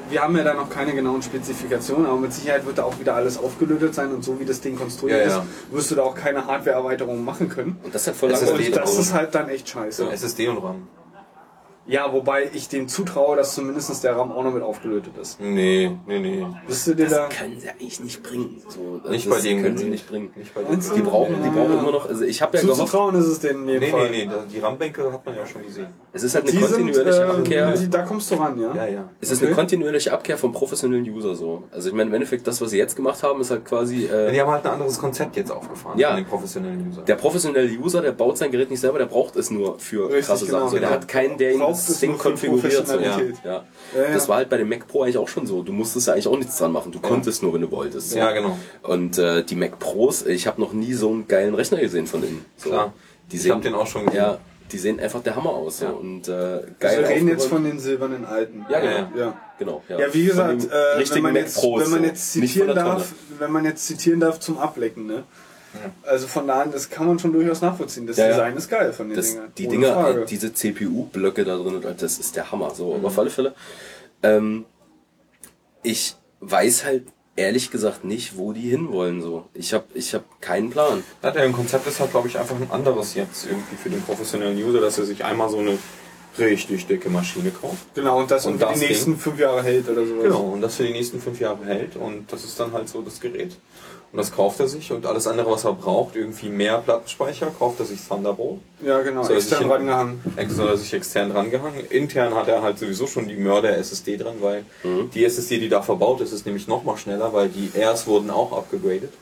wir 0.10 0.22
haben 0.22 0.36
ja 0.36 0.44
da 0.44 0.54
noch 0.54 0.70
keine 0.70 0.94
genauen 0.94 1.22
Spezifikationen, 1.22 2.06
aber 2.06 2.18
mit 2.18 2.34
Sicherheit 2.34 2.66
wird 2.66 2.78
da 2.78 2.84
auch 2.84 3.00
wieder 3.00 3.16
alles 3.16 3.38
aufgelötet 3.38 3.96
sein 3.96 4.12
und 4.12 4.24
so 4.24 4.40
wie 4.40 4.46
das 4.46 4.60
Ding 4.60 4.76
konstruiert 4.76 5.26
Ja, 5.26 5.32
ja. 5.32 5.38
ist, 5.40 5.48
wirst 5.74 5.92
du 5.92 5.96
da 5.96 6.04
auch 6.04 6.16
keine 6.16 6.46
Hardware-Erweiterung 6.46 7.24
machen 7.24 7.48
können. 7.48 7.78
Und 7.84 7.96
das 7.96 8.02
ist 8.02 8.08
halt 8.08 8.18
voll 8.18 8.30
Das 8.30 8.42
ist 8.42 8.76
das 8.76 8.98
ist 9.00 9.14
halt 9.14 9.34
dann 9.34 9.48
echt 9.50 9.70
scheiße. 9.70 10.10
SSD 10.12 10.50
und 10.50 10.58
RAM. 10.58 10.88
Ja, 11.92 12.14
wobei 12.14 12.50
ich 12.54 12.70
dem 12.70 12.88
zutraue, 12.88 13.36
dass 13.36 13.54
zumindest 13.56 14.04
der 14.04 14.16
RAM 14.16 14.32
auch 14.32 14.44
noch 14.44 14.54
mit 14.54 14.64
aufgelötet 14.64 15.12
ist. 15.22 15.40
Nee, 15.42 15.92
nee, 16.08 16.20
nee. 16.20 16.46
Bist 16.66 16.88
du 16.88 16.96
dir 16.96 17.08
da... 17.10 17.28
Das 17.28 17.38
können 17.38 17.60
sie 17.60 17.70
eigentlich 17.70 18.00
nicht 18.00 18.24
bringen. 18.24 18.62
So, 18.70 19.02
Nicht 19.10 19.28
das 19.28 19.36
bei 19.36 19.42
den 19.42 19.62
können 19.62 19.78
sie 19.78 19.86
nicht 19.90 20.08
bringen. 20.08 20.32
Nicht 20.36 20.54
bei 20.54 20.64
den 20.64 20.80
Die 20.80 21.02
brauchen, 21.02 21.36
die 21.44 21.50
brauchen 21.50 21.74
immer 21.80 21.92
noch, 21.92 22.08
also 22.08 22.24
ich 22.24 22.42
habe 22.42 22.56
ja 22.58 22.64
gehofft, 22.64 22.80
Zuzutrauen 22.80 23.16
ist 23.16 23.26
es 23.28 23.40
denen 23.40 23.64
in 23.64 23.70
jedem 23.74 23.82
Nee, 23.84 23.90
Fall. 23.92 24.10
nee, 24.10 24.26
nee, 24.26 24.32
da- 24.32 24.46
die 24.52 24.60
RAM-Bänke 24.60 25.12
hat 25.12 25.26
man 25.26 25.36
ja 25.36 25.46
schon 25.46 25.64
gesehen. 25.64 25.88
es 26.14 26.24
ist 26.24 26.34
halt 26.34 26.46
eine 26.46 26.52
Die 26.54 26.58
sind, 26.60 26.68
kontinuierliche 26.72 27.26
Abkehr. 27.28 27.72
die, 27.74 27.90
da 27.90 28.02
kommst 28.04 28.32
du 28.32 28.36
ran, 28.36 28.58
ja? 28.60 28.74
Ja, 28.74 28.88
ja. 28.88 29.10
Es 29.20 29.32
ist 29.32 29.42
eine 29.42 29.52
Okay. 29.52 29.56
kontinuierliche 29.60 30.14
Abkehr 30.14 30.38
vom 30.38 30.54
professionellen 30.54 31.04
User 31.10 31.36
so. 31.36 31.64
Also 31.72 31.90
ich 31.90 31.94
meine, 31.96 32.08
im 32.10 32.14
Endeffekt, 32.14 32.48
das, 32.48 32.62
was 32.62 32.70
sie 32.70 32.78
jetzt 32.78 32.96
gemacht 32.96 33.22
haben, 33.22 33.42
ist 33.42 33.52
halt 33.52 33.66
quasi. 33.66 34.06
Äh, 34.06 34.32
Die 34.32 34.40
haben 34.40 34.50
halt 34.52 34.66
ein 34.66 34.72
anderes 34.74 34.98
Konzept 34.98 35.36
jetzt 35.36 35.52
aufgefahren 35.52 36.00
Ja. 36.00 36.16
den 36.16 36.26
professionellen 36.26 36.88
User. 36.90 37.02
der 37.02 37.16
professionelle 37.16 37.70
User, 37.78 38.02
der 38.02 38.14
baut 38.14 38.38
sein 38.38 38.50
Gerät 38.50 38.70
nicht 38.70 38.80
selber, 38.80 38.98
der 39.00 39.08
braucht 39.08 39.36
es 39.36 39.52
nur 39.52 39.78
für 39.78 40.08
Richtig, 40.08 40.28
krasse 40.28 40.46
genau, 40.46 40.60
Sachen. 40.60 40.70
So, 40.70 40.76
der 40.78 40.88
genau. 40.88 41.02
hat 41.02 41.08
keinen, 41.10 41.38
der 41.38 41.52
Braucht 41.58 41.81
das 41.90 42.00
Ding 42.00 42.18
konfiguriert. 42.18 42.88
So. 42.88 43.00
Ja. 43.00 43.20
Ja. 43.20 43.20
Ja, 43.44 43.64
ja. 43.96 44.14
Das 44.14 44.28
war 44.30 44.38
halt 44.38 44.50
bei 44.50 44.58
dem 44.58 44.70
Mac 44.70 44.88
Pro 44.88 45.04
eigentlich 45.04 45.18
auch 45.18 45.28
schon 45.28 45.46
so. 45.46 45.64
Du 45.64 45.72
musstest 45.72 46.08
ja 46.08 46.14
eigentlich 46.14 46.28
auch 46.28 46.38
nichts 46.38 46.58
dran 46.58 46.72
machen. 46.72 46.92
Du 46.92 47.00
konntest 47.00 47.44
nur, 47.44 47.54
wenn 47.54 47.62
du 47.62 47.72
wolltest. 47.72 48.12
So. 48.12 48.18
Ja, 48.18 48.32
genau. 48.32 48.58
Und 48.84 49.18
äh, 49.18 49.44
die 49.44 49.56
Mac 49.56 49.80
Pros, 49.80 50.26
ich 50.26 50.48
habe 50.48 50.60
noch 50.62 50.74
nie 50.74 50.94
so 50.94 51.10
einen 51.10 51.28
geilen 51.28 51.56
Rechner 51.56 51.80
gesehen 51.80 52.08
von 52.08 52.22
denen. 52.22 52.46
So. 52.58 52.70
Klar. 52.70 52.94
Die 53.32 53.36
Ich 53.38 53.44
sehen, 53.44 53.54
hab 53.54 53.62
den 53.62 53.74
auch 53.76 53.88
schon 53.88 54.06
gesehen. 54.06 54.18
Ja, 54.22 54.38
die 54.72 54.78
sehen 54.78 55.00
einfach 55.00 55.22
der 55.24 55.36
Hammer 55.36 55.52
aus. 55.52 55.80
So. 55.80 55.86
Ja. 55.86 55.92
Und 55.92 56.28
äh, 56.28 56.32
Also 56.32 56.66
geil 56.80 57.00
wir 57.02 57.10
reden 57.10 57.28
jetzt 57.28 57.48
von 57.48 57.64
den 57.64 57.80
silbernen 57.80 58.26
Alten. 58.26 58.66
Ja, 58.70 58.80
genau. 58.80 58.94
Ja, 58.94 59.10
Ja. 59.16 59.42
Genau, 59.60 59.84
Ja, 59.88 60.12
wie 60.12 60.26
gesagt, 60.26 60.64
äh, 60.66 60.70
wenn, 60.72 60.98
richtigen 60.98 61.22
man 61.22 61.34
Mac 61.34 61.44
jetzt, 61.44 61.64
wenn 61.64 61.90
man 61.92 62.04
jetzt 62.04 62.32
zitieren 62.32 62.76
darf, 62.76 63.14
wenn 63.38 63.52
man 63.52 63.64
jetzt 63.66 63.86
zitieren 63.86 64.20
darf 64.20 64.40
zum 64.40 64.58
Ablecken, 64.58 65.06
ne? 65.06 65.24
Also 66.04 66.28
von 66.28 66.48
da 66.48 66.62
an, 66.62 66.72
das 66.72 66.90
kann 66.90 67.08
man 67.08 67.18
schon 67.20 67.32
durchaus 67.34 67.62
nachvollziehen. 67.62 68.06
Das 68.08 68.18
Ja. 68.18 68.28
Design 68.28 68.56
ist 68.58 68.70
geil 68.70 68.92
von 68.94 69.08
den 69.10 69.16
Das, 69.18 69.32
Dingern. 69.32 69.52
die 69.58 69.68
Dinger, 69.68 69.94
Frage. 69.94 70.18
Mhm. 70.20 70.24
äh, 70.24 70.28
diese 70.28 70.54
CPU-Blöcke 70.54 71.44
da 71.46 71.58
drin, 71.58 71.82
das 71.98 72.20
ist 72.20 72.36
der 72.36 72.52
Hammer. 72.52 72.74
So, 72.76 72.94
aber 72.96 73.08
auf 73.08 73.18
alle 73.20 73.30
Fälle. 73.30 73.54
Ähm, 74.24 74.66
ich 75.84 76.16
weiß 76.42 76.86
halt 76.86 77.04
ehrlich 77.36 77.72
gesagt 77.72 78.04
nicht, 78.04 78.38
wo 78.38 78.52
die 78.54 78.70
hinwollen. 78.70 79.22
So, 79.22 79.46
ich 79.54 79.74
habe 79.74 79.86
ich 79.94 80.14
hab 80.14 80.42
keinen 80.42 80.70
Plan. 80.70 81.04
Ja, 81.24 81.32
deren 81.32 81.54
Konzept 81.54 81.88
ist 81.88 82.00
halt, 82.00 82.12
glaube 82.12 82.28
ich, 82.28 82.38
einfach 82.38 82.56
ein 82.56 82.70
anderes 82.70 83.16
jetzt 83.16 83.46
irgendwie 83.46 83.76
für 83.82 83.90
den 83.90 84.02
professionellen 84.02 84.62
User, 84.62 84.82
dass 84.82 84.98
er 85.00 85.06
sich 85.06 85.24
einmal 85.24 85.50
so 85.50 85.58
eine 85.60 85.78
richtig 86.38 86.88
dicke 86.88 87.10
Maschine 87.10 87.52
kauft. 87.52 87.94
genau, 87.94 88.20
und 88.20 88.32
das 88.32 88.46
Und 88.46 88.62
das 88.62 88.80
die 88.80 88.86
nächsten 88.86 89.12
Ding. 89.12 89.20
fünf 89.20 89.40
Jahre 89.40 89.64
hält 89.64 89.90
oder 89.90 90.06
sowas. 90.06 90.24
Genau, 90.24 90.42
und 90.54 90.62
das 90.62 90.76
für 90.76 90.84
die 90.84 90.94
nächsten 90.94 91.20
fünf 91.20 91.40
Jahre 91.42 91.66
hält 91.66 91.96
und 91.98 92.32
das 92.32 92.44
ist 92.46 92.58
dann 92.60 92.72
halt 92.72 92.88
so 92.88 93.02
das 93.02 93.20
Gerät. 93.20 93.58
Und 94.14 94.18
das 94.18 94.34
kauft 94.34 94.60
er 94.60 94.68
sich 94.68 94.92
und 94.92 95.06
alles 95.06 95.26
andere, 95.26 95.50
was 95.50 95.64
er 95.64 95.72
braucht, 95.72 96.18
irgendwie 96.18 96.50
mehr 96.50 96.80
Plattenspeicher, 96.80 97.48
kauft 97.58 97.80
er 97.80 97.86
sich 97.86 98.00
Thunderbolt. 98.06 98.60
Ja, 98.86 99.02
genau, 99.04 99.24
Soll 99.24 99.32
er 99.32 99.38
extern 99.38 99.60
sich 99.60 99.68
hin- 99.68 99.72
rangehangen. 99.72 100.20
Ex- 100.36 100.56
Soll 100.56 100.68
er 100.68 100.76
sich 100.78 100.94
extern 100.94 101.30
drangehangen. 101.32 101.86
Intern 101.90 102.36
hat 102.36 102.50
er 102.50 102.62
halt 102.62 102.78
sowieso 102.78 103.08
schon 103.08 103.30
die 103.30 103.38
Mörder-SSD 103.38 104.18
dran, 104.18 104.36
weil 104.42 104.66
die 105.14 105.24
SSD, 105.24 105.60
die 105.60 105.70
da 105.70 105.82
verbaut 105.82 106.20
ist, 106.20 106.34
ist 106.34 106.46
nämlich 106.46 106.68
noch 106.68 106.84
mal 106.84 106.98
schneller, 106.98 107.32
weil 107.32 107.48
die 107.48 107.72
Airs 107.74 108.06
wurden 108.06 108.30
auch 108.32 108.52
abgegradet, 108.52 109.14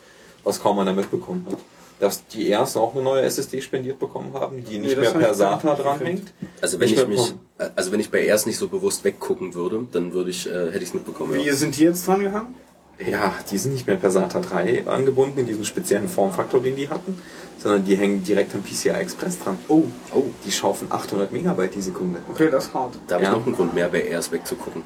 was 0.43 0.59
kaum 0.59 0.79
einer 0.79 0.93
mitbekommen 0.93 1.45
hat. 1.51 1.59
Dass 1.99 2.25
die 2.27 2.47
Airs 2.47 2.75
auch 2.77 2.95
eine 2.95 3.03
neue 3.03 3.21
SSD 3.23 3.61
spendiert 3.61 3.99
bekommen 3.99 4.33
haben, 4.33 4.63
die 4.65 4.79
nicht 4.79 4.97
das 4.97 5.13
mehr 5.13 5.21
per 5.21 5.33
SATA 5.35 5.75
dranhängt. 5.75 6.33
Also 6.61 6.79
wenn 6.79 6.87
ich 6.89 7.07
mich, 7.07 7.33
also 7.75 7.91
wenn 7.91 7.99
ich 7.99 8.09
bei 8.09 8.23
erst 8.23 8.47
nicht 8.47 8.57
so 8.57 8.69
bewusst 8.69 9.03
weggucken 9.03 9.53
würde, 9.53 9.85
dann 9.91 10.13
würde 10.13 10.29
ich, 10.31 10.47
äh, 10.47 10.67
hätte 10.67 10.77
ich 10.77 10.85
es 10.85 10.93
mitbekommen. 10.93 11.33
Wie 11.35 11.41
Ja. 11.45 11.53
sind 11.53 11.77
die 11.77 11.83
jetzt 11.83 12.07
dran 12.07 12.21
gehangen? 12.21 12.55
Ja, 13.05 13.33
die 13.49 13.57
sind 13.57 13.73
nicht 13.73 13.87
mehr 13.87 13.95
per 13.95 14.11
SATA 14.11 14.41
3 14.41 14.85
angebunden 14.87 15.39
in 15.39 15.45
diesem 15.47 15.63
speziellen 15.63 16.09
Formfaktor, 16.09 16.61
den 16.61 16.75
die 16.75 16.89
hatten, 16.89 17.17
sondern 17.57 17.85
die 17.85 17.95
hängen 17.95 18.23
direkt 18.23 18.53
am 18.53 18.61
PCI 18.61 18.89
Express 18.89 19.39
dran. 19.39 19.57
Oh, 19.69 19.83
Oh, 20.13 20.25
die 20.45 20.51
schaufeln 20.51 20.91
800 20.91 21.31
Megabyte 21.31 21.75
die 21.75 21.81
Sekunde. 21.81 22.19
okay, 22.29 22.49
das 22.51 22.65
ist 22.65 22.73
hart. 22.73 22.95
Da 23.07 23.15
habe 23.15 23.23
ich 23.23 23.29
Ja. 23.29 23.35
noch 23.37 23.45
einen 23.45 23.55
Grund 23.55 23.73
mehr, 23.73 23.87
bei 23.87 24.01
erst 24.01 24.31
wegzugucken, 24.33 24.83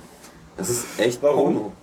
Das 0.58 0.70
ist 0.70 0.86
echt 1.00 1.24
Warum? 1.24 1.54
Porno. 1.56 1.74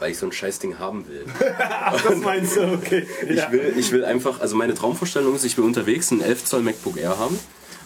weil 0.00 0.10
ich 0.12 0.18
so 0.18 0.24
ein 0.26 0.32
Scheißding 0.32 0.78
haben 0.78 1.06
will. 1.06 1.26
Das 2.08 2.16
meinst 2.16 2.56
du, 2.56 2.72
okay. 2.72 3.06
Ich 3.28 3.50
will, 3.52 3.74
ich 3.76 3.92
will 3.92 4.04
einfach, 4.06 4.40
also 4.40 4.56
meine 4.56 4.72
Traumvorstellung 4.74 5.34
ist, 5.36 5.44
ich 5.44 5.56
will 5.58 5.64
unterwegs 5.64 6.10
einen 6.12 6.22
11 6.22 6.44
Zoll 6.46 6.62
MacBook 6.62 6.96
Air 6.98 7.18
haben. 7.18 7.38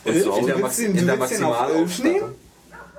Und 0.05 0.23
zu 0.23 0.31
Hause, 0.31 0.41
In 0.41 0.47
der 0.47 0.59
Max- 0.59 0.77
den- 0.77 0.97
in 0.97 1.07
der 1.07 1.17
nehmen? 1.17 2.35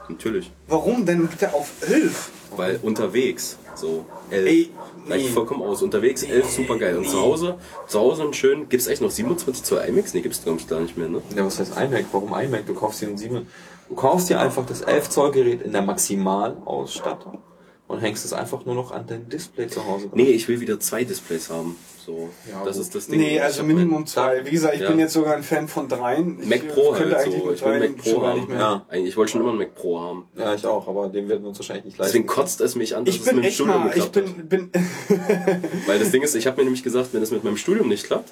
natürlich, 0.09 0.51
Warum 0.67 1.05
denn 1.05 1.27
bitte 1.27 1.53
auf 1.53 1.69
11? 1.87 2.29
weil 2.57 2.79
unterwegs, 2.83 3.57
so 3.75 4.05
11. 4.31 4.47
Ey, 4.47 4.69
Reicht 5.07 5.25
nee. 5.25 5.31
vollkommen 5.31 5.61
aus. 5.61 5.81
Unterwegs 5.81 6.23
11, 6.23 6.49
super 6.49 6.77
geil. 6.77 6.97
Und 6.97 7.09
zu 7.09 7.19
Hause, 7.19 7.57
zu 7.87 7.99
Hause 7.99 8.23
einen 8.23 8.33
schönen, 8.33 8.69
gibt's 8.69 8.87
echt 8.87 9.01
noch 9.01 9.11
27 9.11 9.63
Zoll 9.63 9.83
iMacs? 9.87 10.13
Nee, 10.13 10.21
gibt's 10.21 10.43
glaube 10.43 10.59
ich 10.59 10.67
gar 10.67 10.79
nicht 10.79 10.97
mehr, 10.97 11.09
ne? 11.09 11.21
Ja, 11.35 11.45
was 11.45 11.59
heißt 11.59 11.73
iMac? 11.77 12.05
Warum 12.11 12.33
iMac? 12.33 12.65
Du 12.65 12.73
kaufst 12.73 13.01
dir 13.01 13.07
einen 13.07 13.17
7. 13.17 13.47
Du 13.89 13.95
kaufst 13.95 14.29
dir 14.29 14.39
einfach 14.39 14.65
das 14.65 14.81
11 14.81 15.09
Zoll 15.09 15.31
Gerät 15.31 15.61
in 15.61 15.71
der 15.73 15.81
Maximalausstattung 15.81 17.39
und 17.87 17.99
hängst 17.99 18.23
es 18.23 18.31
einfach 18.33 18.65
nur 18.65 18.75
noch 18.75 18.91
an 18.91 19.05
dein 19.07 19.27
Display 19.27 19.67
zu 19.67 19.85
Hause. 19.85 20.07
dran. 20.07 20.17
Nee, 20.17 20.29
ich 20.31 20.47
will 20.47 20.61
wieder 20.61 20.79
zwei 20.79 21.03
Displays 21.03 21.49
haben. 21.49 21.75
So, 22.05 22.29
Ja, 22.49 22.63
das 22.65 22.77
gut. 22.77 22.85
ist 22.85 22.95
das 22.95 23.07
Ding. 23.07 23.19
Nee, 23.19 23.35
Ich 23.35 23.41
also 23.43 23.63
Minimum 23.63 24.05
zwei. 24.07 24.45
Wie 24.45 24.51
gesagt, 24.51 24.75
ich 24.75 24.81
Ja. 24.81 24.89
bin 24.89 24.99
jetzt 24.99 25.13
sogar 25.13 25.35
ein 25.35 25.43
Fan 25.43 25.67
von 25.67 25.87
dreien. 25.87 26.39
Ich 26.41 26.47
Mac 26.49 26.67
Pro 26.69 26.91
könnte 26.91 27.15
halt 27.15 27.27
eigentlich 27.27 27.43
so. 27.43 27.51
Ich 27.51 27.63
will 27.65 27.79
Mac 27.79 27.97
Pro 27.97 28.21
haben. 28.25 28.39
nicht 28.39 28.49
mehr. 28.49 28.59
Ja. 28.59 28.85
Eigentlich, 28.89 29.09
ich 29.09 29.17
wollte 29.17 29.31
schon 29.33 29.41
immer 29.41 29.49
einen 29.51 29.59
Mac 29.59 29.75
Pro 29.75 29.99
haben. 29.99 30.25
Ja, 30.37 30.53
ich 30.55 30.65
auch, 30.65 30.87
aber 30.87 31.07
den 31.09 31.29
werden 31.29 31.41
wir 31.43 31.49
uns 31.49 31.59
wahrscheinlich 31.59 31.85
nicht 31.85 31.97
leisten. 31.97 32.11
Deswegen 32.13 32.27
kotzt 32.27 32.61
es 32.61 32.75
mich 32.75 32.95
an, 32.95 33.05
dass 33.05 33.15
Ich 33.15 33.21
es 33.21 33.27
bin 33.27 33.35
mit 33.37 33.45
dem 33.45 33.51
Studium 33.51 33.79
mal, 33.79 33.87
ich 33.95 34.11
geklappt 34.11 34.15
hat. 34.29 34.49
bin, 34.49 34.69
bin 34.69 34.71
Weil 35.87 35.99
das 35.99 36.11
Ding 36.11 36.21
ist, 36.23 36.35
ich 36.35 36.47
habe 36.47 36.57
mir 36.57 36.63
nämlich 36.63 36.83
gesagt, 36.83 37.09
wenn 37.13 37.21
es 37.21 37.31
mit 37.31 37.43
meinem 37.43 37.57
Studium 37.57 37.87
nicht 37.87 38.05
klappt, 38.05 38.29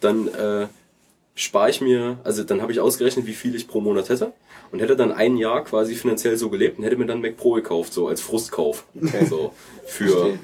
dann 0.00 0.28
äh, 0.28 0.66
spare 1.34 1.70
ich 1.70 1.80
mir, 1.80 2.18
also 2.24 2.44
dann 2.44 2.62
habe 2.62 2.72
ich 2.72 2.80
ausgerechnet, 2.80 3.26
wie 3.26 3.32
viel 3.34 3.54
ich 3.54 3.66
pro 3.68 3.80
Monat 3.80 4.08
hätte 4.08 4.32
und 4.72 4.80
hätte 4.80 4.96
dann 4.96 5.12
ein 5.12 5.36
Jahr 5.36 5.64
quasi 5.64 5.94
finanziell 5.94 6.36
so 6.36 6.48
gelebt 6.50 6.78
und 6.78 6.84
hätte 6.84 6.96
mir 6.96 7.06
dann 7.06 7.20
Mac 7.20 7.36
Pro 7.36 7.52
gekauft, 7.52 7.92
so 7.92 8.08
als 8.08 8.20
Frustkauf. 8.20 8.84
So 9.28 9.52
für. 9.86 10.38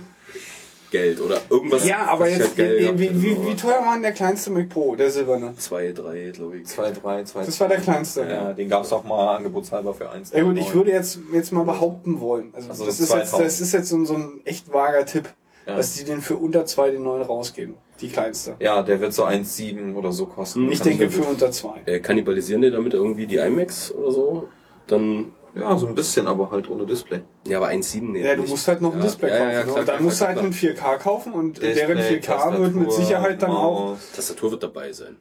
Geld 0.90 1.20
oder 1.20 1.40
irgendwas. 1.48 1.86
ja, 1.86 2.06
aber 2.06 2.28
jetzt, 2.28 2.40
halt 2.40 2.56
geil 2.56 2.92
wie, 2.96 3.12
wie, 3.12 3.22
wie, 3.22 3.46
wie 3.46 3.54
teuer 3.56 3.80
war 3.84 3.92
denn 3.94 4.02
der 4.02 4.12
kleinste 4.12 4.50
Mac 4.50 4.68
Pro, 4.68 4.96
der 4.96 5.10
silberne? 5.10 5.54
Zwei, 5.56 5.92
drei, 5.92 6.30
glaube 6.34 6.58
ich. 6.58 6.66
2, 6.66 6.90
3, 6.92 7.24
2. 7.24 7.44
Das 7.44 7.60
war 7.60 7.68
der 7.68 7.78
kleinste. 7.78 8.20
Ja, 8.28 8.52
den 8.52 8.68
gab's 8.68 8.92
auch 8.92 9.04
mal 9.04 9.36
angebotshalber 9.36 9.94
für 9.94 10.10
1. 10.10 10.32
Ja 10.32 10.42
gut, 10.42 10.58
ich 10.58 10.74
würde 10.74 10.90
jetzt, 10.90 11.18
jetzt 11.32 11.52
mal 11.52 11.64
behaupten 11.64 12.20
wollen, 12.20 12.50
also, 12.54 12.70
Also 12.70 12.84
das, 12.86 12.94
ist 13.00 13.10
jetzt, 13.12 13.30
2000. 13.30 13.46
das 13.46 13.60
ist 13.60 13.72
jetzt 13.72 13.88
so, 13.88 13.96
ein- 13.96 14.06
so 14.06 14.14
ein 14.14 14.40
echt 14.44 14.72
vager 14.72 15.04
Tipp, 15.06 15.28
Ja. 15.66 15.76
dass 15.76 15.94
die 15.94 16.04
den 16.04 16.20
für 16.20 16.36
unter 16.36 16.66
zwei 16.66 16.90
den 16.90 17.02
neuen 17.04 17.22
rausgeben. 17.22 17.74
Die 18.00 18.08
kleinste. 18.08 18.56
Ja, 18.60 18.82
der 18.82 19.00
wird 19.00 19.12
so 19.12 19.24
1,7 19.24 19.94
oder 19.94 20.10
so 20.10 20.24
kosten. 20.26 20.72
Ich 20.72 20.78
Kann 20.80 20.88
denke 20.98 21.10
für 21.10 21.22
unter 21.22 21.50
zwei. 21.50 21.80
Äh, 21.84 22.00
kannibalisieren 22.00 22.62
die 22.62 22.70
damit 22.70 22.94
irgendwie 22.94 23.26
die 23.26 23.36
iMacs 23.36 23.92
oder 23.94 24.10
so? 24.10 24.48
Dann. 24.86 25.32
Ja, 25.54 25.76
so 25.76 25.86
ein 25.86 25.94
bisschen, 25.94 26.26
aber 26.26 26.50
halt 26.50 26.68
ohne 26.70 26.86
Display. 26.86 27.20
Ja, 27.46 27.58
aber 27.58 27.68
1,7 27.68 28.02
nee. 28.12 28.22
Ja, 28.24 28.34
du 28.34 28.42
nicht. 28.42 28.50
musst 28.50 28.68
halt 28.68 28.80
noch 28.80 28.92
ein 28.92 28.98
Ja, 29.00 29.04
Display 29.06 29.30
ja, 29.30 29.36
kaufen. 29.38 29.50
ja, 29.50 29.54
ja, 29.58 29.62
klar, 29.62 29.74
und 29.74 29.78
dann 29.78 29.84
klar, 29.96 30.00
musst 30.02 30.20
du 30.20 30.24
klar, 30.24 30.36
halt 30.36 30.44
ein 30.46 30.52
4K 30.52 30.96
kaufen 30.98 31.32
und 31.32 31.52
Display, 31.62 31.74
deren 31.74 31.98
4K 31.98 32.58
wird 32.58 32.74
mit 32.74 32.84
Tastatur, 32.86 32.92
Sicherheit 32.92 33.42
dann 33.42 33.50
auch. 33.50 33.96
Tastatur 34.14 34.50
wird 34.52 34.62
dabei 34.62 34.92
sein. 34.92 35.16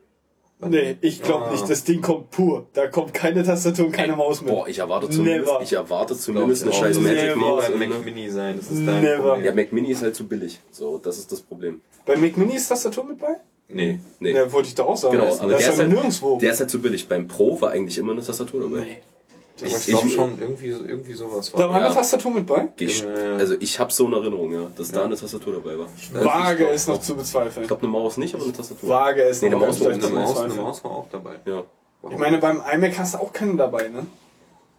Nee, 0.62 0.98
ich 1.00 1.22
glaube 1.24 1.46
Ah. 1.46 1.52
nicht. 1.52 1.70
Das 1.70 1.86
Ding 1.86 2.02
kommt 2.02 2.32
pur. 2.32 2.68
Da 2.74 2.88
kommt 2.88 3.14
keine 3.14 3.44
Tastatur 3.44 3.86
und 3.86 3.92
keine 3.94 4.18
Maus 4.18 4.42
mit. 4.42 4.50
Boah, 4.54 4.68
ich 4.68 4.80
erwarte 4.80 5.10
zumindest, 5.10 5.46
Never. 5.50 5.62
ich 5.64 5.72
erwarte 5.72 6.18
zumindest 6.18 6.64
eine 6.64 6.72
Glaub 6.72 6.84
scheiß 6.84 6.98
ich. 6.98 7.04
Magic. 7.04 7.36
Maus. 7.38 7.70
Und 7.70 7.80
Mac 7.80 7.88
eine- 7.94 8.00
Mini 8.04 8.30
sein, 8.30 8.58
das 8.58 8.70
ist 8.70 8.86
dein 8.86 9.02
Never. 9.02 9.24
Problem. 9.24 9.46
Ja, 9.46 9.54
Mac 9.56 9.72
Mini 9.72 9.92
ist 9.92 10.02
halt 10.04 10.16
zu 10.16 10.28
billig. 10.28 10.60
So, 10.72 10.98
das 10.98 11.18
ist 11.18 11.32
das 11.32 11.40
Problem. 11.42 11.80
Bei 12.06 12.18
Mac 12.18 12.36
Mini 12.36 12.56
ist 12.56 12.68
Tastatur 12.68 13.06
mit 13.06 13.20
bei? 13.20 13.38
Nee. 13.70 14.00
Nee. 14.20 14.32
Ja, 14.34 14.52
wollte 14.52 14.68
ich 14.68 14.76
doch 14.76 14.88
auch 14.88 14.98
sagen. 14.98 15.14
Genau, 15.14 15.28
das 15.28 15.40
aber 15.40 15.52
das 15.54 15.62
der 15.62 15.70
ist 15.72 15.80
halt, 15.80 15.90
nirgendwo. 15.90 16.40
der 16.40 16.52
ist 16.52 16.60
halt 16.60 16.70
zu 16.70 16.82
billig. 16.82 17.08
Beim 17.08 17.28
Pro 17.30 17.62
war 17.62 17.72
eigentlich 17.72 17.98
immer 17.98 18.12
eine 18.12 18.22
Tastatur 18.22 18.60
dabei. 18.62 18.82
Nee. 18.82 18.98
Ich, 19.62 19.74
Ich- 19.74 19.86
glaube 19.88 20.08
ich- 20.08 20.14
schon, 20.16 20.40
irgendwie, 20.40 20.68
irgendwie 20.68 21.14
sowas 21.14 21.52
Da 21.52 21.60
war 21.70 21.76
eine 21.76 21.86
Ja. 21.88 21.94
Tastatur 21.94 22.32
mit 22.32 22.46
bei? 22.46 22.70
Ich, 22.78 23.02
Ja. 23.02 23.08
also 23.36 23.56
ich 23.60 23.80
habe 23.80 23.92
so 23.92 24.06
eine 24.08 24.16
Erinnerung, 24.18 24.52
ja, 24.54 24.68
dass 24.76 24.92
da 24.92 25.04
eine 25.06 25.16
Tastatur 25.16 25.54
dabei 25.54 25.78
war. 25.78 25.88
Wage 26.14 26.58
glaub 26.58 26.72
es 26.72 26.88
noch 26.88 27.02
zu 27.02 27.16
bezweifeln. 27.16 27.64
Ich 27.64 27.68
glaube 27.68 27.84
eine 27.84 27.92
Maus 27.92 28.18
nicht, 28.18 28.34
aber 28.36 28.44
eine 28.44 28.54
Tastatur. 28.54 28.90
Wage 28.90 29.24
es 29.24 29.42
Nee, 29.42 29.50
noch 29.50 29.58
eine 29.58 29.68
Maus 29.68 29.80
war 29.82 29.92
Eine 29.92 30.00
zu 30.00 30.10
Maus, 30.14 30.38
eine. 30.40 30.54
Maus 30.54 30.84
war 30.84 30.92
auch 30.92 31.08
dabei. 31.12 31.40
Ja. 31.46 31.64
Ich 32.10 32.18
meine, 32.18 32.38
beim 32.38 32.62
iMac 32.74 32.98
hast 32.98 33.16
du 33.16 33.18
auch 33.20 33.34
keinen 33.34 33.58
dabei, 33.58 33.90
ne? 33.90 34.06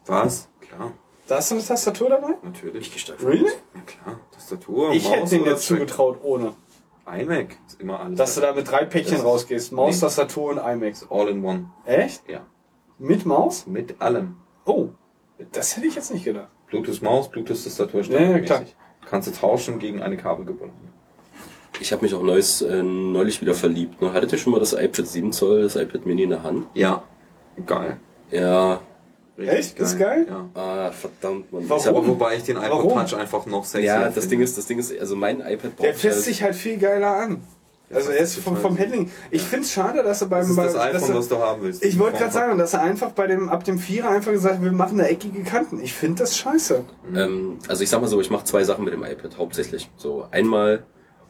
Was? 0.07 0.49
Klar, 0.61 0.93
Da 1.29 1.37
hast 1.37 1.51
du 1.51 1.55
eine 1.57 1.65
Tastatur 1.65 2.09
dabei? 2.09 2.35
natürlich. 2.43 2.87
Ich 2.89 2.93
gestehe 2.93 3.17
Really? 3.23 3.45
Ja, 3.75 3.81
klar. 3.87 4.21
Tastatur, 4.33 4.93
Ich 4.93 5.05
Maus 5.05 5.13
hätte 5.15 5.29
den 5.31 5.45
jetzt 5.45 5.67
zugetraut 5.67 6.19
ohne. 6.23 6.55
iMac 7.07 7.57
ist 7.69 7.81
immer 7.81 8.01
alles. 8.01 8.19
Dass 8.19 8.35
du 8.37 8.41
da 8.41 8.53
mit 8.53 8.69
drei 8.71 8.85
Päckchen 8.85 9.17
Das- 9.19 9.25
rausgehst. 9.25 9.73
Maus, 9.73 9.95
Nee. 9.97 10.01
Tastatur 10.01 10.51
und 10.51 10.59
iMac. 10.59 10.95
All 11.11 11.29
in 11.29 11.45
one. 11.45 11.71
Echt? 11.85 12.23
Ja. 12.29 12.41
Mit 12.99 13.27
Maus? 13.27 13.67
Mit 13.67 14.01
allem. 14.01 14.37
Oh. 14.65 14.89
Das 15.53 15.77
hätte 15.77 15.87
ich 15.87 15.95
jetzt 15.95 16.13
nicht 16.13 16.25
gedacht. 16.25 16.49
Bluetooth 16.69 17.03
Maus, 17.03 17.29
Bluetooth 17.31 17.63
Tastatur, 17.63 18.03
Ja, 18.03 18.21
ja, 18.21 18.39
klar. 18.41 18.63
Kannst 19.09 19.29
du 19.29 19.33
tauschen 19.33 19.79
gegen 19.79 20.03
eine 20.03 20.17
Kabel 20.17 20.45
gebunden. 20.45 20.89
Ich 21.81 21.93
habe 21.93 22.03
mich 22.03 22.15
auch 22.15 22.23
neues, 22.23 22.61
äh, 22.63 22.83
neulich 22.83 23.41
wieder 23.41 23.55
verliebt. 23.55 24.01
Ne? 24.03 24.13
Hattet 24.13 24.33
ihr 24.33 24.39
schon 24.39 24.53
mal 24.53 24.59
das 24.61 24.75
iPad 24.75 25.07
7 25.07 25.33
Zoll, 25.33 25.63
das 25.63 25.77
iPad 25.77 26.05
Mini 26.05 26.25
in 26.25 26.31
der 26.31 26.43
Hand? 26.43 26.67
Ja. 26.75 27.03
Geil. 27.67 27.97
Ja. 28.31 28.81
Echt? 29.39 29.81
Das 29.81 29.93
ist 29.95 29.99
geil? 29.99 30.27
Ja. 30.29 30.49
Ah, 30.55 30.91
verdammt, 30.93 31.51
man. 31.51 31.67
Warum? 31.69 31.81
Ich 31.81 31.87
hab- 31.89 31.97
Aber 31.97 32.07
wobei 32.07 32.37
ich 32.37 32.43
den 32.43 32.59
iPod 32.59 32.71
Warum? 32.71 32.99
Touch 33.07 33.17
einfach 33.19 33.47
noch 33.47 33.65
sexier 33.65 33.87
ja, 33.87 34.05
das 34.05 34.15
finde. 34.15 34.29
Ding 34.29 34.41
ist, 34.43 34.59
das 34.59 34.67
Ding 34.67 34.79
ist, 34.79 34.97
also 35.01 35.17
mein 35.17 35.41
iPad 35.41 35.63
Der 35.63 35.69
braucht 35.89 36.01
fässt 36.01 36.17
halt- 36.17 36.25
sich 36.25 36.43
halt 36.43 36.55
viel 36.55 36.77
geiler 36.77 37.17
an. 37.17 37.43
Also 37.93 38.11
er 38.13 38.19
ist 38.21 38.37
vom, 38.37 38.57
vom 38.57 38.79
Handling. 38.79 39.11
Ich 39.33 39.43
finde 39.43 39.65
es 39.65 39.73
schade, 39.73 40.03
dass 40.03 40.21
er 40.23 40.29
beim... 40.29 40.41
Das 40.43 40.51
ist 40.51 40.57
bei- 40.57 40.65
das 40.65 40.77
iPhone, 40.77 41.11
er- 41.11 41.17
was 41.19 41.29
du 41.29 41.39
haben 41.39 41.63
willst. 41.63 41.85
Ich 41.85 41.99
wollte 41.99 42.19
gerade 42.19 42.33
sagen, 42.33 42.57
dass 42.59 42.73
er 42.75 42.83
einfach 42.83 43.11
bei 43.11 43.27
dem 43.27 43.49
ab 43.49 43.65
dem 43.65 43.79
Vierer 43.79 44.11
einfach 44.11 44.31
gesagt 44.33 44.57
hat, 44.57 44.63
wir 44.63 44.71
machen 44.73 44.99
da 44.99 45.05
eckige 45.05 45.43
Kanten. 45.43 45.81
Ich 45.83 45.93
finde 45.93 46.21
das 46.21 46.37
scheiße. 46.37 46.85
Ähm, 47.17 47.59
also 47.69 47.83
ich 47.83 47.91
sag 47.91 48.01
mal 48.01 48.07
so, 48.07 48.21
ich 48.21 48.31
mache 48.31 48.45
zwei 48.45 48.63
Sachen 48.63 48.85
mit 48.85 48.93
dem 48.95 49.03
iPad 49.03 49.37
hauptsächlich. 49.39 49.91
So 49.97 50.25
einmal 50.31 50.85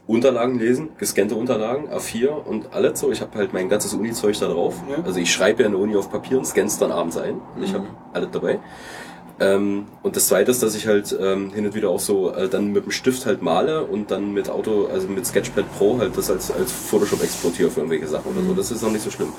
Unterlagen 0.06 0.58
lesen, 0.58 0.88
gescannte 0.98 1.36
Unterlagen, 1.36 1.88
A4 1.88 2.28
und 2.30 2.72
alles 2.72 2.98
so. 2.98 3.12
Ich 3.12 3.20
habe 3.20 3.38
halt 3.38 3.52
mein 3.52 3.68
ganzes 3.68 3.94
Uni-Zeug 3.94 4.36
da 4.40 4.48
drauf. 4.48 4.74
Ja. 4.90 5.02
Also 5.04 5.20
ich 5.20 5.32
schreibe 5.32 5.62
ja 5.62 5.66
in 5.66 5.72
der 5.72 5.80
Uni 5.80 5.96
auf 5.96 6.10
Papier 6.10 6.36
und 6.36 6.44
scanne 6.46 6.70
dann 6.80 6.90
abends 6.90 7.16
ein. 7.16 7.40
Und 7.56 7.62
ich 7.62 7.72
habe 7.72 7.86
alles 8.12 8.28
dabei. 8.32 8.58
Ähm, 9.40 9.86
und 10.02 10.16
das 10.16 10.28
zweite 10.28 10.50
ist, 10.50 10.62
dass 10.62 10.74
ich 10.74 10.86
halt 10.86 11.16
ähm, 11.18 11.50
hin 11.52 11.64
und 11.64 11.74
wieder 11.74 11.88
auch 11.88 11.98
so 11.98 12.30
äh, 12.34 12.48
dann 12.48 12.72
mit 12.72 12.84
dem 12.84 12.90
Stift 12.92 13.24
halt 13.24 13.40
male 13.40 13.84
und 13.84 14.10
dann 14.10 14.34
mit 14.34 14.50
Auto, 14.50 14.86
also 14.92 15.08
mit 15.08 15.26
Sketchpad 15.26 15.64
Pro 15.78 15.98
halt 15.98 16.16
das 16.18 16.30
als, 16.30 16.50
als 16.50 16.70
Photoshop 16.70 17.22
exportiere 17.22 17.70
für 17.70 17.80
irgendwelche 17.80 18.06
Sachen 18.06 18.32
oder 18.32 18.46
so. 18.46 18.52
Das 18.54 18.70
ist 18.70 18.82
noch 18.82 18.92
nicht 18.92 19.02
so 19.02 19.10
schlimm. 19.10 19.32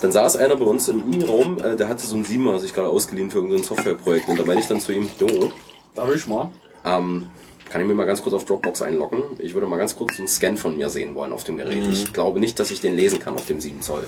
Dann 0.00 0.10
saß 0.10 0.36
einer 0.36 0.56
bei 0.56 0.64
uns 0.64 0.88
im 0.88 1.02
Uni-Raum, 1.04 1.58
äh, 1.58 1.76
der 1.76 1.88
hatte 1.88 2.04
so 2.04 2.16
ein 2.16 2.24
Siebener 2.24 2.58
sich 2.58 2.74
gerade 2.74 2.88
ausgeliehen 2.88 3.30
für 3.30 3.38
irgendein 3.38 3.62
Softwareprojekt. 3.62 4.28
Und 4.28 4.38
da 4.38 4.44
meinte 4.44 4.62
ich 4.62 4.68
dann 4.68 4.80
zu 4.80 4.92
ihm, 4.92 5.08
jo, 5.20 5.52
Darf 5.94 6.12
ich 6.14 6.26
mal? 6.26 6.50
ähm, 6.84 7.26
kann 7.70 7.80
ich 7.80 7.86
mir 7.86 7.94
mal 7.94 8.06
ganz 8.06 8.22
kurz 8.22 8.34
auf 8.34 8.44
Dropbox 8.44 8.82
einloggen? 8.82 9.22
Ich 9.38 9.54
würde 9.54 9.66
mal 9.66 9.76
ganz 9.76 9.96
kurz 9.96 10.18
einen 10.18 10.28
Scan 10.28 10.56
von 10.56 10.76
mir 10.76 10.88
sehen 10.88 11.14
wollen 11.14 11.32
auf 11.32 11.44
dem 11.44 11.56
Gerät. 11.56 11.84
Ich 11.90 12.12
glaube 12.12 12.38
nicht, 12.40 12.58
dass 12.58 12.70
ich 12.70 12.80
den 12.80 12.94
lesen 12.96 13.18
kann 13.18 13.34
auf 13.34 13.46
dem 13.46 13.60
7 13.60 13.80
Zoll. 13.82 14.04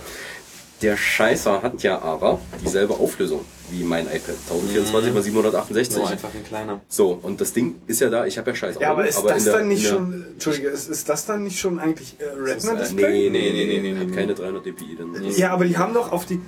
Der 0.82 0.96
Scheißer 0.96 1.62
hat 1.62 1.82
ja 1.82 2.00
aber 2.00 2.40
dieselbe 2.64 2.94
Auflösung 2.94 3.44
wie 3.70 3.82
mein 3.82 4.06
iPad. 4.06 4.36
1024 4.50 5.14
x 5.16 5.24
768. 5.24 5.96
Nur 5.96 6.09
einfach 6.09 6.32
ein 6.32 6.44
kleiner. 6.44 6.80
So, 6.88 7.18
und 7.20 7.40
das 7.40 7.52
Ding 7.52 7.74
ist 7.88 8.00
ja 8.00 8.09
da, 8.10 8.26
ich 8.26 8.38
habe 8.38 8.50
ja 8.50 8.56
scheiß 8.56 8.76
Ja, 8.80 8.92
aber 8.92 9.06
ist 9.06 9.18
in 9.18 9.26
das 9.26 9.44
der- 9.44 9.52
dann 9.55 9.68
nicht 9.68 9.84
der- 9.84 9.90
schon, 9.90 10.24
Entschuldige, 10.34 10.68
ist, 10.68 10.88
ist 10.88 11.09
das 11.09 11.26
dann 11.26 11.42
nicht 11.42 11.59
schon 11.59 11.78
eigentlich 11.80 12.16
äh, 12.20 12.24
ist, 12.24 12.30
äh, 12.64 12.68
Retina-Display? 12.70 13.30
Nee, 13.30 13.30
nee, 13.30 13.50
nee, 13.52 13.64
nee, 13.66 13.80
nee, 13.80 13.92
nee, 13.92 13.98
hat 14.00 14.06
nee. 14.09 14.14
keine 14.14 14.34
300 14.34 14.64
dpi 14.66 14.96
dann. 14.96 15.30
Ja, 15.36 15.50
aber 15.52 15.64
die 15.64 15.76
haben 15.76 15.94
doch 15.94 16.12
auf 16.12 16.24
die, 16.26 16.40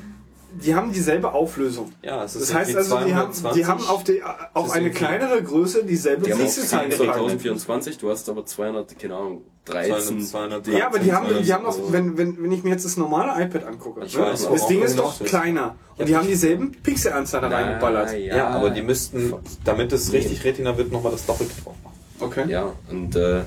die 0.53 0.75
haben 0.75 0.93
dieselbe 0.93 1.33
Auflösung. 1.33 1.93
Ja, 2.03 2.25
es 2.25 2.35
ist 2.37 2.51
Das 2.51 2.55
heißt 2.57 2.77
also, 2.77 2.99
die 2.99 3.15
haben, 3.15 3.33
220. 3.33 3.53
die 3.63 3.67
haben 3.67 3.87
auf, 3.87 4.05
die, 4.05 4.23
auf 4.55 4.71
eine 4.71 4.91
kleinere 4.91 5.43
Größe 5.43 5.85
dieselbe 5.85 6.25
Die 6.27 6.33
haben 6.33 6.41
auch 6.41 6.45
Pixelzahl 6.45 6.85
7 6.87 6.97
Zoll 6.97 7.07
gepackt. 7.07 7.21
1024, 7.23 7.99
du 7.99 8.11
hast 8.11 8.29
aber 8.29 8.45
200, 8.45 8.99
keine 8.99 9.15
Ahnung, 9.17 9.43
13. 9.67 10.21
200, 10.25 10.67
Ja, 10.69 10.87
aber 10.87 10.99
die 10.99 11.13
haben, 11.13 11.29
die 11.43 11.53
haben 11.53 11.67
auch, 11.67 11.73
so. 11.73 11.93
wenn, 11.93 12.17
wenn, 12.19 12.43
wenn 12.43 12.53
ich 12.53 12.63
mir 12.65 12.71
jetzt 12.71 12.85
das 12.85 12.97
normale 12.97 13.43
iPad 13.45 13.65
angucke, 13.67 14.05
Ich 14.05 14.17
ne? 14.17 14.23
weiß, 14.23 14.49
das 14.51 14.67
Ding 14.67 14.83
ist 14.83 14.99
doch 14.99 15.23
kleiner. 15.25 15.77
Und 15.97 16.09
die 16.09 16.17
haben 16.17 16.27
dieselben 16.27 16.73
Pixelanzahl 16.73 17.43
da 17.43 17.49
reingeballert. 17.49 18.19
Ja, 18.19 18.49
aber 18.49 18.71
die 18.71 18.83
müssten, 18.83 19.35
damit 19.65 19.93
es 19.93 20.13
richtig 20.13 20.43
Retina 20.45 20.77
wird, 20.77 20.91
nochmal 20.91 21.13
das 21.13 21.27
Doppelte 21.27 21.53
drauf 21.63 21.75
machen. 21.85 21.97
Okay. 22.21 22.45
Ja, 22.51 22.73
und 22.91 23.17
äh, 23.17 23.43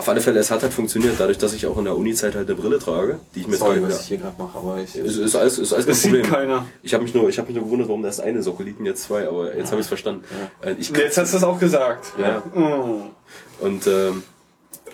auf 0.00 0.08
alle 0.08 0.20
Fälle, 0.20 0.40
es 0.40 0.50
hat 0.50 0.62
halt 0.62 0.72
funktioniert, 0.72 1.14
dadurch, 1.18 1.38
dass 1.38 1.52
ich 1.52 1.66
auch 1.66 1.78
in 1.78 1.84
der 1.84 1.96
Uni-Zeit 1.96 2.34
halt 2.34 2.48
eine 2.50 2.58
Brille 2.60 2.78
trage, 2.78 3.20
die 3.34 3.40
ich 3.40 3.46
mir 3.48 3.56
Sorry, 3.56 3.78
trage. 3.80 3.88
was 3.92 4.00
ich 4.02 4.08
hier 4.08 4.16
gerade 4.18 4.34
mache, 4.42 4.58
aber 4.58 4.78
ich. 4.78 4.94
Es 4.96 5.16
ist 5.16 5.36
alles, 5.36 5.58
ist 5.58 5.72
alles 5.72 5.86
kein 5.86 5.92
Das 5.92 6.02
sieht 6.02 6.12
Problem. 6.12 6.30
keiner. 6.32 6.66
Ich 6.82 6.92
habe 6.94 7.04
mich 7.04 7.14
nur, 7.14 7.28
ich 7.28 7.38
habe 7.38 7.46
mich 7.48 7.56
nur 7.56 7.64
gewundert, 7.64 7.88
warum 7.88 8.02
das 8.02 8.18
eine 8.20 8.40
liegt 8.40 8.80
und 8.80 8.86
jetzt 8.86 9.04
zwei, 9.04 9.28
aber 9.28 9.54
jetzt 9.56 9.68
habe 9.70 9.76
ich 9.80 9.84
es 9.84 9.88
verstanden. 9.88 10.24
Äh, 10.62 10.74
Ich, 10.78 10.90
Jetzt 10.90 11.16
hast 11.18 11.32
du 11.32 11.36
es 11.36 11.44
auch 11.44 11.58
gesagt. 11.60 12.12
ja. 12.18 12.42
Oh. 12.54 13.02
Und 13.64 13.86
ähm, 13.86 14.22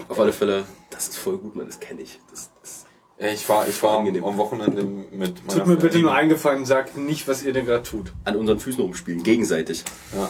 auf 0.09 0.21
alle 0.21 0.33
Fälle, 0.33 0.65
das 0.91 1.09
ist 1.09 1.17
voll 1.17 1.39
gut, 1.39 1.57
man, 1.57 1.67
das 1.67 1.81
kenne 1.81 2.03
ich. 2.03 2.19
Das, 2.31 2.51
das, 2.61 2.85
Ja, 3.19 3.29
ich 3.29 3.49
war, 3.49 3.67
ich 3.69 3.83
war 3.83 3.93
am, 3.93 3.99
Angenehm. 4.01 4.25
am 4.25 4.37
Wochenende 4.37 4.83
mit 4.85 5.47
meiner 5.47 5.59
Tut 5.61 5.67
mir 5.67 5.77
bitte 5.77 5.99
nur 6.01 6.13
eingefallen, 6.15 6.67
sagt 6.67 6.97
nicht, 6.97 7.27
was 7.29 7.43
ihr 7.43 7.53
denn 7.53 7.65
gerade 7.65 7.83
tut. 7.83 8.13
an 8.25 8.37
unseren 8.37 8.59
Füßen 8.61 8.83
rumspielen, 8.83 9.23
gegenseitig. 9.23 9.85
Ja. 10.15 10.29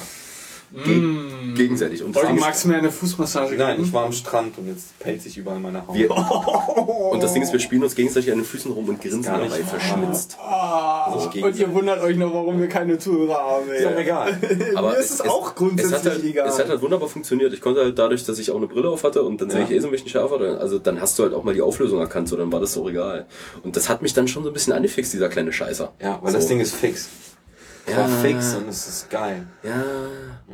Ge 0.84 1.02
Gegenseitig. 1.54 2.02
Und 2.02 2.14
ist- 2.16 2.40
magst 2.40 2.64
du 2.64 2.68
mir 2.68 2.76
eine 2.76 2.90
Fußmassage 2.90 3.56
Nein, 3.56 3.76
geben? 3.76 3.88
ich 3.88 3.92
war 3.94 4.04
am 4.04 4.12
Strand 4.12 4.58
und 4.58 4.66
jetzt 4.68 4.98
pellt 4.98 5.22
sich 5.22 5.38
überall 5.38 5.58
meine 5.58 5.86
Haut. 5.86 5.94
wir, 5.96 6.10
und 6.10 7.22
das 7.22 7.32
Ding 7.32 7.42
ist, 7.42 7.52
wir 7.52 7.60
spielen 7.60 7.82
uns 7.82 7.94
gegenseitig 7.94 8.30
an 8.32 8.38
den 8.38 8.44
Füßen 8.44 8.70
rum 8.72 8.88
und 8.88 9.00
grinsen 9.00 9.22
dabei 9.22 9.48
wahr. 9.50 9.56
verschmitzt. 9.56 10.36
Ah, 10.40 11.12
und 11.12 11.56
ihr 11.58 11.72
wundert 11.72 12.02
euch 12.02 12.16
noch, 12.16 12.34
warum 12.34 12.60
wir 12.60 12.68
keine 12.68 12.98
Zuhörer 12.98 13.36
haben. 13.38 13.70
ey. 13.70 13.76
Ist 13.78 13.82
ja 13.84 13.96
egal. 13.98 14.38
Aber 14.74 14.90
Mir 14.90 14.96
ist 14.96 15.10
es 15.12 15.20
auch 15.22 15.54
grundsätzlich 15.54 15.92
es 15.94 16.04
hat 16.04 16.12
halt, 16.12 16.24
egal. 16.24 16.48
Es 16.48 16.58
hat 16.58 16.68
halt 16.68 16.82
wunderbar 16.82 17.08
funktioniert. 17.08 17.52
Ich 17.54 17.60
konnte 17.60 17.80
halt 17.82 17.98
dadurch, 17.98 18.24
dass 18.24 18.38
ich 18.38 18.50
auch 18.50 18.56
eine 18.56 18.66
Brille 18.66 18.90
auf 18.90 19.04
hatte 19.04 19.22
und 19.22 19.40
dann 19.40 19.48
sehe 19.50 19.60
Ja. 19.60 19.66
ich 19.66 19.72
eh 19.72 19.78
so 19.78 19.88
ein 19.88 19.92
bisschen 19.92 20.08
schärfer, 20.08 20.58
also 20.60 20.78
dann 20.78 21.00
hast 21.00 21.18
du 21.18 21.22
halt 21.22 21.32
auch 21.34 21.44
mal 21.44 21.54
die 21.54 21.62
Auflösung 21.62 22.00
erkannt, 22.00 22.28
so 22.28 22.36
dann 22.36 22.52
war 22.52 22.60
das 22.60 22.72
so 22.74 22.88
egal. 22.88 23.26
Und 23.62 23.76
das 23.76 23.88
hat 23.88 24.02
mich 24.02 24.12
dann 24.14 24.28
schon 24.28 24.42
so 24.42 24.50
ein 24.50 24.52
bisschen 24.52 24.72
angefixt, 24.72 25.12
dieser 25.12 25.28
kleine 25.28 25.52
Scheißer. 25.52 25.92
Ja, 26.02 26.18
weil 26.22 26.32
so. 26.32 26.38
das 26.38 26.48
Ding 26.48 26.60
ist 26.60 26.74
fix. 26.74 27.08
Es 27.86 27.96
war 27.96 28.08
fix 28.08 28.54
und 28.54 28.68
es 28.68 28.86
ist 28.88 29.10
geil. 29.10 29.46
Ja. 29.62 29.70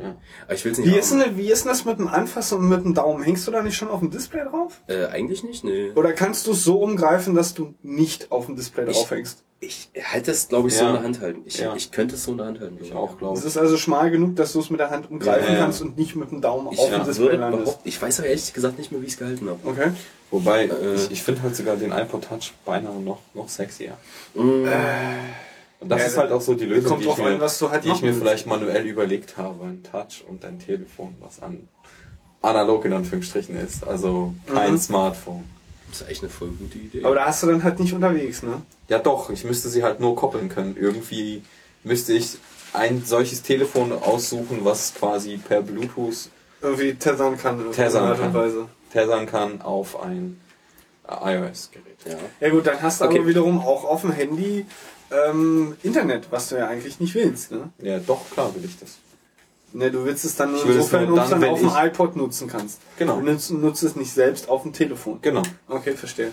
Ja. 0.01 0.15
Aber 0.45 0.53
ich 0.53 0.63
will's 0.65 0.77
nicht 0.77 0.87
Wie 0.87 0.91
haben. 0.91 0.99
ist, 0.99 1.11
denn, 1.11 1.37
wie 1.37 1.51
ist 1.51 1.63
denn 1.63 1.69
das 1.71 1.83
mit 1.85 1.97
dem 1.99 2.07
Anfassen 2.07 2.59
und 2.59 2.69
mit 2.69 2.83
dem 2.83 2.93
Daumen? 2.93 3.23
Hängst 3.23 3.47
du 3.47 3.51
da 3.51 3.61
nicht 3.63 3.75
schon 3.75 3.89
auf 3.89 3.99
dem 3.99 4.11
Display 4.11 4.43
drauf? 4.43 4.81
Äh, 4.87 5.05
eigentlich 5.07 5.43
nicht, 5.43 5.63
nee. 5.63 5.91
Oder 5.95 6.13
kannst 6.13 6.45
du 6.47 6.51
es 6.51 6.63
so 6.63 6.79
umgreifen, 6.81 7.33
dass 7.35 7.53
du 7.53 7.73
nicht 7.81 8.31
auf 8.31 8.45
dem 8.47 8.55
Display 8.55 8.85
Ich- 8.89 8.97
draufhängst? 8.97 9.43
Ich 9.59 9.89
halte 10.11 10.31
das, 10.31 10.49
glaube 10.49 10.67
ich, 10.67 10.75
so 10.75 10.81
Ja. 10.83 10.89
in 10.89 10.93
der 10.95 11.03
Hand 11.03 11.21
halten. 11.21 11.41
Ich, 11.45 11.57
Ja. 11.57 11.73
ich 11.73 11.89
könnte 11.91 12.15
es 12.15 12.25
so 12.25 12.31
in 12.33 12.37
der 12.37 12.47
Hand 12.47 12.59
halten. 12.59 12.77
Ich 12.81 12.93
auch, 12.93 13.17
glaube 13.17 13.35
Es 13.37 13.41
ich. 13.45 13.47
ist 13.47 13.57
also 13.57 13.77
schmal 13.77 14.11
genug, 14.11 14.35
dass 14.35 14.51
du 14.51 14.59
es 14.59 14.69
mit 14.69 14.81
der 14.81 14.89
Hand 14.89 15.09
umgreifen 15.09 15.47
Ja, 15.47 15.53
ja. 15.53 15.59
kannst 15.63 15.81
und 15.81 15.97
nicht 15.97 16.17
mit 16.17 16.31
dem 16.31 16.41
Daumen 16.41 16.69
Ich 16.73 16.79
auf 16.79 16.89
dem 16.91 17.05
Display 17.05 17.37
landest. 17.37 17.79
ich 17.85 18.01
weiß 18.01 18.19
aber 18.19 18.27
ehrlich 18.27 18.53
gesagt 18.53 18.77
nicht 18.77 18.91
mehr, 18.91 19.01
wie 19.01 19.05
ich 19.05 19.13
es 19.13 19.17
gehalten 19.19 19.47
habe. 19.49 19.59
Okay. 19.63 19.91
Wobei, 20.31 20.65
Äh. 20.65 20.95
ich, 20.95 21.11
ich 21.11 21.23
finde 21.23 21.43
halt 21.43 21.55
sogar 21.55 21.77
den 21.77 21.93
iPod 21.93 22.25
Touch 22.25 22.51
beinahe 22.65 22.99
noch, 22.99 23.19
noch 23.33 23.47
sexier. 23.47 23.93
Mm. 24.33 24.65
Und 25.83 25.89
das 25.89 25.99
Ja, 26.01 26.07
ist 26.07 26.17
halt 26.17 26.31
auch 26.31 26.41
so 26.41 26.53
die 26.53 26.65
Lösung, 26.65 26.91
kommt 26.91 27.03
die, 27.03 27.09
ich 27.09 27.17
mir, 27.17 27.25
an, 27.35 27.39
was 27.41 27.59
du 27.59 27.69
halt 27.69 27.83
die 27.83 27.89
ich 27.89 28.01
mir 28.01 28.13
vielleicht 28.13 28.47
manuell 28.47 28.85
überlegt 28.85 29.37
habe. 29.37 29.65
Ein 29.65 29.83
Touch 29.83 30.23
und 30.27 30.43
ein 30.45 30.57
Telefon, 30.59 31.15
was 31.19 31.41
an 31.41 31.67
analog 32.41 32.85
in 32.85 32.93
Anführungsstrichen 32.93 33.55
ist. 33.57 33.85
Also 33.85 34.33
kein 34.53 34.73
Mhm. 34.73 34.77
Smartphone. 34.79 35.43
Das 35.89 36.01
ist 36.01 36.09
echt 36.09 36.21
eine 36.23 36.29
voll 36.29 36.49
gute 36.49 36.77
Idee. 36.77 37.03
Aber 37.03 37.15
da 37.15 37.25
hast 37.25 37.43
du 37.43 37.47
dann 37.47 37.63
halt 37.63 37.79
nicht 37.79 37.93
unterwegs, 37.93 38.41
ne? 38.43 38.61
Ja 38.87 38.97
doch, 38.99 39.29
ich 39.29 39.43
müsste 39.43 39.69
sie 39.69 39.83
halt 39.83 39.99
nur 39.99 40.15
koppeln 40.15 40.49
können. 40.49 40.75
Irgendwie 40.79 41.43
müsste 41.83 42.13
ich 42.13 42.37
ein 42.73 43.03
solches 43.05 43.43
Telefon 43.43 43.91
aussuchen, 43.91 44.59
was 44.63 44.93
quasi 44.95 45.37
per 45.37 45.61
Bluetooth 45.61 46.29
Irgendwie 46.61 46.93
tethern 46.95 47.37
kann. 47.37 47.67
und 47.67 47.75
kann. 47.75 48.33
Weise. 48.33 48.67
tethern 48.91 49.25
kann 49.27 49.61
auf 49.61 50.01
ein 50.01 50.39
iOS-Gerät. 51.07 51.97
ja. 52.05 52.15
Ja 52.39 52.49
gut, 52.49 52.65
dann 52.65 52.81
hast 52.81 53.01
du 53.01 53.05
Okay. 53.05 53.19
aber 53.19 53.27
wiederum 53.27 53.59
auch 53.59 53.83
auf 53.83 54.01
dem 54.01 54.11
Handy 54.13 54.65
ähm, 55.13 55.75
Internet, 55.83 56.27
was 56.31 56.49
du 56.49 56.57
ja 56.57 56.67
eigentlich 56.67 56.99
nicht 56.99 57.15
willst, 57.15 57.51
ne? 57.51 57.71
Ja, 57.81 57.99
doch, 57.99 58.29
klar 58.29 58.53
will 58.55 58.65
ich 58.65 58.79
das. 58.79 58.97
Ne, 59.73 59.89
du 59.89 60.05
willst 60.05 60.23
es 60.23 60.35
dann 60.35 60.51
nur 60.51 60.65
insofern, 60.65 61.07
nur 61.07 61.17
dann, 61.17 61.43
auf 61.43 61.59
dem 61.59 61.71
iPod 61.75 62.15
nutzen 62.15 62.47
kannst. 62.47 62.79
Genau. 62.99 63.19
Du 63.19 63.25
nutzt, 63.25 63.51
nutzt 63.51 63.81
es 63.83 63.95
nicht 63.95 64.11
selbst 64.11 64.47
auf 64.47 64.61
dem 64.61 64.71
Telefon. 64.71 65.17
Genau. 65.21 65.41
Okay, 65.67 65.93
verstehe. 65.93 66.31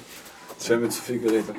Das 0.59 0.69
wären 0.69 0.82
mir 0.82 0.90
zu 0.90 1.01
viele 1.01 1.20
Geräte. 1.20 1.55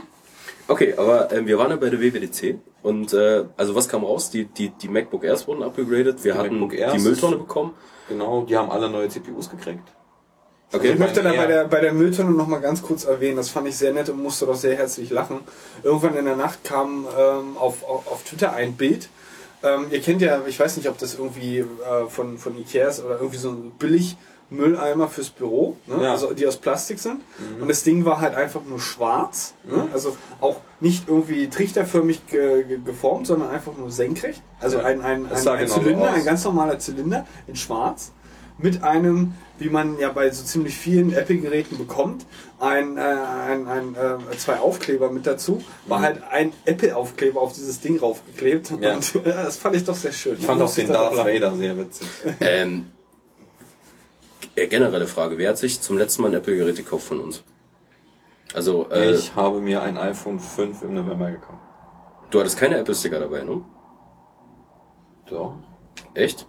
Okay, 0.68 0.94
aber 0.96 1.32
ähm, 1.32 1.48
wir 1.48 1.58
waren 1.58 1.72
ja 1.72 1.78
bei 1.78 1.90
der 1.90 2.00
WWDC 2.00 2.60
und 2.84 3.14
äh, 3.14 3.46
also 3.58 3.74
was 3.74 3.90
kam 3.90 4.04
raus? 4.04 4.30
Die, 4.30 4.46
die, 4.46 4.70
die 4.70 4.88
MacBook 4.88 5.24
Airs 5.24 5.48
wurden 5.48 5.64
upgegradet, 5.64 6.24
wir 6.24 6.34
Die 6.34 6.38
hatten 6.38 6.70
die 6.70 7.00
Mülltonne 7.00 7.38
bekommen. 7.38 7.74
Genau, 8.08 8.44
die 8.44 8.56
haben 8.56 8.70
alle 8.70 8.90
neue 8.90 9.10
CPUs 9.10 9.50
gekriegt. 9.50 9.92
Okay, 10.74 10.92
Ich 10.94 11.00
möchte 11.00 11.22
da 11.22 11.34
bei 11.34 11.48
der, 11.48 11.66
bei 11.66 11.82
der 11.82 11.94
Mülltonne 11.94 12.32
noch 12.32 12.48
mal 12.48 12.62
ganz 12.62 12.82
kurz 12.82 13.04
erwähnen, 13.04 13.38
das 13.38 13.50
fand 13.50 13.68
ich 13.68 13.76
sehr 13.78 13.92
nett 13.94 14.10
und 14.10 14.22
musste 14.22 14.46
doch 14.46 14.56
sehr 14.56 14.76
herzlich 14.78 15.10
lachen. 15.10 15.40
Irgendwann 15.84 16.16
in 16.16 16.26
der 16.26 16.38
Nacht 16.38 16.64
kam 16.64 17.06
ähm, 17.18 17.58
auf, 17.58 17.84
auf, 17.84 18.08
auf 18.08 18.24
Twitter 18.24 18.54
ein 18.54 18.74
Bild. 18.74 19.10
Ähm, 19.64 19.88
ihr 19.92 20.02
kennt 20.02 20.22
ja, 20.22 20.42
ich 20.48 20.60
weiß 20.60 20.78
nicht, 20.78 20.88
ob 20.90 20.98
das 20.98 21.16
irgendwie 21.16 21.60
äh, 21.60 21.66
von, 22.10 22.38
von 22.38 22.58
Ikea 22.58 22.88
ist 22.88 23.04
oder 23.04 23.16
irgendwie 23.18 23.38
so 23.38 23.50
ein 23.50 23.72
billig 23.78 24.16
Mülleimer 24.50 25.08
fürs 25.08 25.30
Büro, 25.30 25.78
ne? 25.88 26.04
Ja. 26.04 26.12
also 26.12 26.34
die 26.34 26.46
aus 26.46 26.58
Plastik 26.58 27.00
sind. 27.00 27.22
Und 27.62 27.70
das 27.70 27.84
Ding 27.84 28.04
war 28.04 28.20
halt 28.20 28.36
einfach 28.36 28.62
nur 28.68 28.82
schwarz, 28.82 29.54
ne? 29.64 29.88
also 29.94 30.18
auch 30.42 30.58
nicht 30.82 31.08
irgendwie 31.08 31.48
trichterförmig 31.48 32.28
ge 32.28 32.64
ge 32.66 32.80
geformt, 32.84 33.28
sondern 33.28 33.50
einfach 33.50 33.72
nur 33.78 33.90
senkrecht. 33.92 34.42
Also 34.60 34.80
Ja. 34.80 34.84
ein, 34.86 35.02
ein, 35.02 35.26
ein, 35.26 35.48
ein 35.48 35.68
Zylinder, 35.70 36.10
aus. 36.10 36.16
ein 36.16 36.26
ganz 36.26 36.44
normaler 36.44 36.80
Zylinder 36.80 37.26
in 37.48 37.56
schwarz 37.56 38.12
mit 38.62 38.84
einem, 38.84 39.34
wie 39.60 39.70
man 39.70 39.98
ja 40.00 40.10
bei 40.12 40.30
so 40.32 40.44
ziemlich 40.44 40.78
vielen 40.78 41.14
Apple-Geräten 41.14 41.78
bekommt, 41.78 42.26
ein, 42.60 42.98
äh, 42.98 43.02
ein, 43.02 43.68
ein, 43.68 43.96
äh, 43.96 44.38
zwei 44.38 44.60
Aufkleber 44.60 45.12
mit 45.12 45.26
dazu, 45.28 45.64
war 45.88 46.02
halt 46.02 46.22
ein 46.32 46.54
Apple-Aufkleber 46.66 47.42
auf 47.42 47.54
dieses 47.54 47.80
Ding 47.82 48.00
raufgeklebt. 48.00 48.72
Mhm. 48.72 48.84
Ja. 48.84 48.94
Und 48.96 49.16
äh, 49.16 49.22
das 49.24 49.58
fand 49.58 49.76
ich 49.76 49.84
doch 49.84 49.96
sehr 49.96 50.12
schön. 50.12 50.38
Ich 50.40 50.46
fand 50.46 50.62
auch 50.62 50.74
den 50.74 50.88
da 50.88 50.94
Darth. 51.10 51.18
Vader 51.18 51.56
sehr 51.56 51.78
witzig. 51.78 52.08
Ähm, 52.40 52.92
äh, 54.56 54.68
generelle 54.68 55.08
Frage, 55.08 55.38
wer 55.38 55.50
hat 55.50 55.58
sich 55.58 55.82
zum 55.82 55.98
letzten 55.98 56.22
Mal 56.24 56.30
ein 56.30 56.36
Apple-Gerät 56.36 56.76
gekauft 56.76 57.06
von 57.08 57.20
uns? 57.20 57.44
Also, 58.54 58.90
äh, 58.92 59.14
Ich 59.14 59.34
habe 59.36 59.62
mir 59.62 59.82
ein 59.82 59.98
iPhone 59.98 60.40
5 60.40 60.82
im 60.84 60.94
November 60.96 61.32
gekauft. 61.32 61.60
du 62.32 62.40
hattest 62.40 62.58
keine 62.58 62.78
Apple-Sticker 62.78 63.20
dabei, 63.20 63.44
ne? 63.44 63.62
Doch, 65.30 65.54
Echt? 66.14 66.46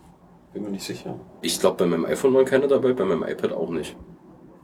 Bin 0.53 0.62
mir 0.65 0.70
nicht 0.70 0.85
sicher. 0.85 1.15
Ich 1.41 1.59
glaube, 1.61 1.77
bei 1.79 1.87
meinem 1.87 2.05
iPhone 2.07 2.35
waren 2.35 2.45
keine 2.45 2.69
dabei, 2.69 2.93
bei 2.93 3.05
meinem 3.05 3.23
iPad 3.24 3.53
auch 3.53 3.70
nicht. 3.70 3.97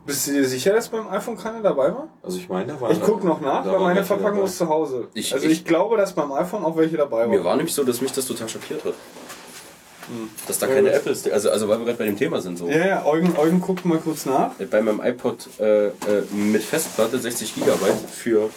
Bist 0.06 0.26
du 0.26 0.32
dir 0.32 0.44
sicher, 0.46 0.72
dass 0.72 0.88
beim 0.88 1.06
iPhone 1.08 1.36
keiner 1.36 1.60
dabei 1.60 1.92
war? 1.92 2.08
Also 2.22 2.38
ich 2.38 2.48
meine, 2.48 2.72
da 2.72 2.80
war 2.80 2.90
Ich 2.90 3.00
guck 3.02 3.22
noch 3.24 3.40
nach, 3.42 3.66
weil 3.66 3.78
meine 3.78 4.02
Verpackung 4.04 4.36
dabei. 4.36 4.46
ist 4.48 4.56
zu 4.58 4.68
Hause. 4.68 5.08
Ich- 5.14 5.34
also 5.34 5.44
ich- 5.46 5.52
ich, 5.52 5.64
glaube, 5.66 5.96
dass 5.98 6.14
beim 6.14 6.32
iPhone 6.32 6.64
auch 6.64 6.76
welche 6.76 6.96
dabei 6.96 7.20
waren. 7.20 7.30
Mir 7.30 7.44
war 7.44 7.56
nämlich 7.56 7.74
so, 7.74 7.84
dass 7.84 8.00
mich 8.00 8.12
das 8.12 8.26
total 8.26 8.48
schockiert 8.48 8.84
hat. 8.84 8.94
Dass 10.46 10.58
da 10.58 10.66
Ja, 10.66 10.74
keine. 10.76 10.90
Apple-Sticker, 10.90 11.34
also, 11.34 11.50
also 11.50 11.68
weil 11.68 11.78
wir 11.80 11.84
gerade 11.84 11.98
bei 11.98 12.06
dem 12.06 12.16
Thema 12.16 12.40
sind, 12.40 12.56
so. 12.56 12.66
Ja, 12.68 12.86
ja, 12.86 13.04
Eugen, 13.04 13.36
Eugen 13.36 13.60
guckt 13.60 13.84
mal 13.84 13.98
kurz 13.98 14.24
nach. 14.24 14.52
Bei 14.70 14.80
meinem 14.80 15.02
iPod 15.04 15.46
äh, 15.60 15.88
äh, 15.88 15.92
mit 16.32 16.62
Festplatte 16.62 17.18
60 17.18 17.54
GB 17.54 17.68
für 18.10 18.48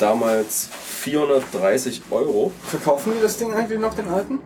damals 0.00 0.68
430 0.72 2.02
Euro. 2.10 2.50
Verkaufen 2.66 3.12
die 3.16 3.22
das 3.22 3.36
Ding 3.38 3.54
eigentlich 3.54 3.78
noch, 3.78 3.94
den 3.94 4.08
alten? 4.08 4.40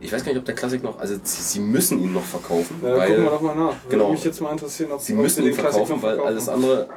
Ich 0.00 0.12
weiß 0.12 0.24
gar 0.24 0.32
nicht, 0.32 0.38
ob 0.38 0.44
der 0.44 0.54
Klassik 0.54 0.82
noch, 0.82 0.98
also 0.98 1.14
sie, 1.22 1.42
sie 1.42 1.60
müssen 1.60 2.00
ihn 2.02 2.12
noch 2.12 2.22
verkaufen, 2.24 2.76
Ja, 2.82 2.90
dann 2.96 3.00
gucken 3.08 3.16
wir 3.24 3.24
weil 3.24 3.30
doch 3.30 3.40
mal 3.40 3.54
nach. 3.54 3.74
Würde 3.84 3.88
genau. 3.90 4.10
mich 4.12 4.24
jetzt 4.24 4.40
mal 4.40 4.52
interessieren, 4.52 4.92
ob 4.92 5.00
sie 5.00 5.14
ob 5.14 5.20
müssen 5.20 5.42
den 5.44 5.52
ihn 5.52 5.58
Klassik 5.58 5.86
verkaufen, 5.86 5.96
noch 5.96 6.02
weil 6.02 6.20
alles 6.20 6.48
andere, 6.48 6.88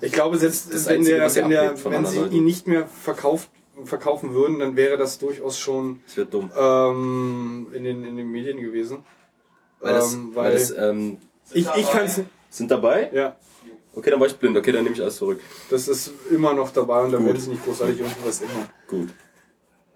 Ich 0.00 0.12
glaube, 0.12 0.38
selbst 0.38 0.72
Das 0.72 0.86
wenn, 0.86 0.98
Einzige, 0.98 1.16
der, 1.18 1.34
wenn, 1.34 1.50
der, 1.50 1.84
wenn 1.84 2.06
sie 2.06 2.18
Leuten. 2.18 2.34
ihn 2.34 2.44
nicht 2.44 2.66
mehr 2.66 2.86
verkauft, 2.86 3.48
verkaufen 3.84 4.34
würden, 4.34 4.58
dann 4.60 4.76
wäre 4.76 4.96
das 4.96 5.18
durchaus 5.18 5.58
schon 5.58 6.00
es 6.06 6.16
wird 6.16 6.32
dumm. 6.32 6.50
ähm, 6.56 7.66
in, 7.72 7.84
den, 7.84 8.04
in 8.04 8.16
den 8.16 8.30
Medien 8.30 8.60
gewesen. 8.60 8.98
Weil 9.80 9.94
das, 9.94 10.14
ähm, 10.14 10.30
weil 10.34 10.52
das, 10.52 10.70
ähm, 10.70 11.18
ich, 11.52 11.66
ich 11.76 11.90
kann 11.90 12.04
es 12.04 12.20
sind 12.50 12.70
dabei? 12.70 13.10
Ja, 13.12 13.36
Okay, 13.96 14.10
dann 14.10 14.18
war 14.18 14.26
ich 14.26 14.34
blind, 14.36 14.56
okay, 14.56 14.72
dann 14.72 14.82
nehme 14.82 14.96
ich 14.96 15.00
alles 15.02 15.16
zurück. 15.18 15.38
das 15.70 15.86
ist 15.86 16.10
immer 16.30 16.52
noch 16.52 16.70
dabei 16.72 17.02
und 17.02 17.12
da 17.12 17.18
Gut. 17.18 17.26
werden 17.28 17.40
sie 17.40 17.50
nicht 17.50 17.64
großartig 17.64 18.00
irgendwas 18.00 18.40
ändern. 18.42 18.68
Gut. 18.88 19.08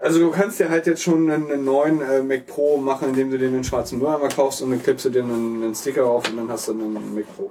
Also 0.00 0.20
du 0.20 0.30
kannst 0.30 0.60
dir 0.60 0.70
halt 0.70 0.86
jetzt 0.86 1.02
schon 1.02 1.28
einen, 1.28 1.64
neuen 1.64 2.00
äh, 2.00 2.22
Mac 2.22 2.46
Pro 2.46 2.76
machen, 2.76 3.08
indem 3.08 3.32
du 3.32 3.38
den 3.38 3.54
in 3.54 3.64
schwarzen 3.64 3.98
Mülleimer 3.98 4.28
kaufst 4.28 4.62
und 4.62 4.70
dann 4.70 4.80
klippst 4.82 5.06
du 5.06 5.10
dir 5.10 5.24
einen, 5.24 5.62
einen 5.62 5.74
Sticker 5.74 6.06
auf 6.06 6.28
und 6.30 6.36
dann 6.36 6.48
hast 6.48 6.68
du 6.68 6.72
einen 6.72 7.14
Mac 7.14 7.24
Pro. 7.36 7.50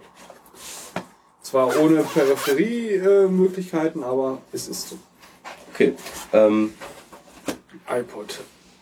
Zwar 1.42 1.78
ohne 1.80 2.04
Peripherie-Möglichkeiten, 2.04 4.04
aber 4.04 4.40
es 4.52 4.68
ist 4.68 4.90
so. 4.90 4.98
Okay, 5.74 5.94
ähm, 6.34 6.74
iPod. 7.90 8.40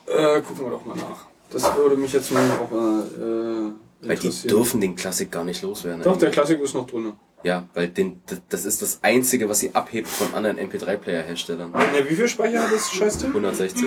Äh, 0.07 0.41
gucken 0.41 0.65
wir 0.65 0.71
doch 0.71 0.85
mal 0.85 0.95
nach. 0.95 1.25
Das 1.51 1.75
würde 1.75 1.95
mich 1.95 2.11
jetzt 2.13 2.31
mal 2.31 2.43
auch 2.51 2.71
mal 2.71 3.01
äh, 3.01 4.07
weil 4.07 4.17
die 4.17 4.27
interessieren. 4.27 4.55
dürfen 4.55 4.81
den 4.81 4.95
Klassik 4.95 5.31
gar 5.31 5.43
nicht 5.43 5.61
loswerden. 5.61 6.01
Doch, 6.01 6.17
der 6.17 6.27
eigentlich. 6.27 6.33
Klassik 6.33 6.59
ist 6.61 6.73
noch 6.73 6.87
drin. 6.87 7.13
Ja, 7.43 7.67
weil 7.73 7.89
den, 7.89 8.21
das- 8.25 8.41
das 8.49 8.65
ist 8.65 8.81
das 8.81 8.99
Einzige, 9.03 9.47
was 9.49 9.59
sie 9.59 9.73
abhebt 9.75 10.07
von 10.07 10.33
anderen 10.33 10.57
MP3-Player-Herstellern. 10.57 11.73
Ja, 11.73 12.09
wie 12.09 12.15
viel 12.15 12.27
Speicher 12.27 12.63
hat 12.63 12.71
das 12.73 12.91
Scheißding? 12.91 13.29
160. 13.29 13.85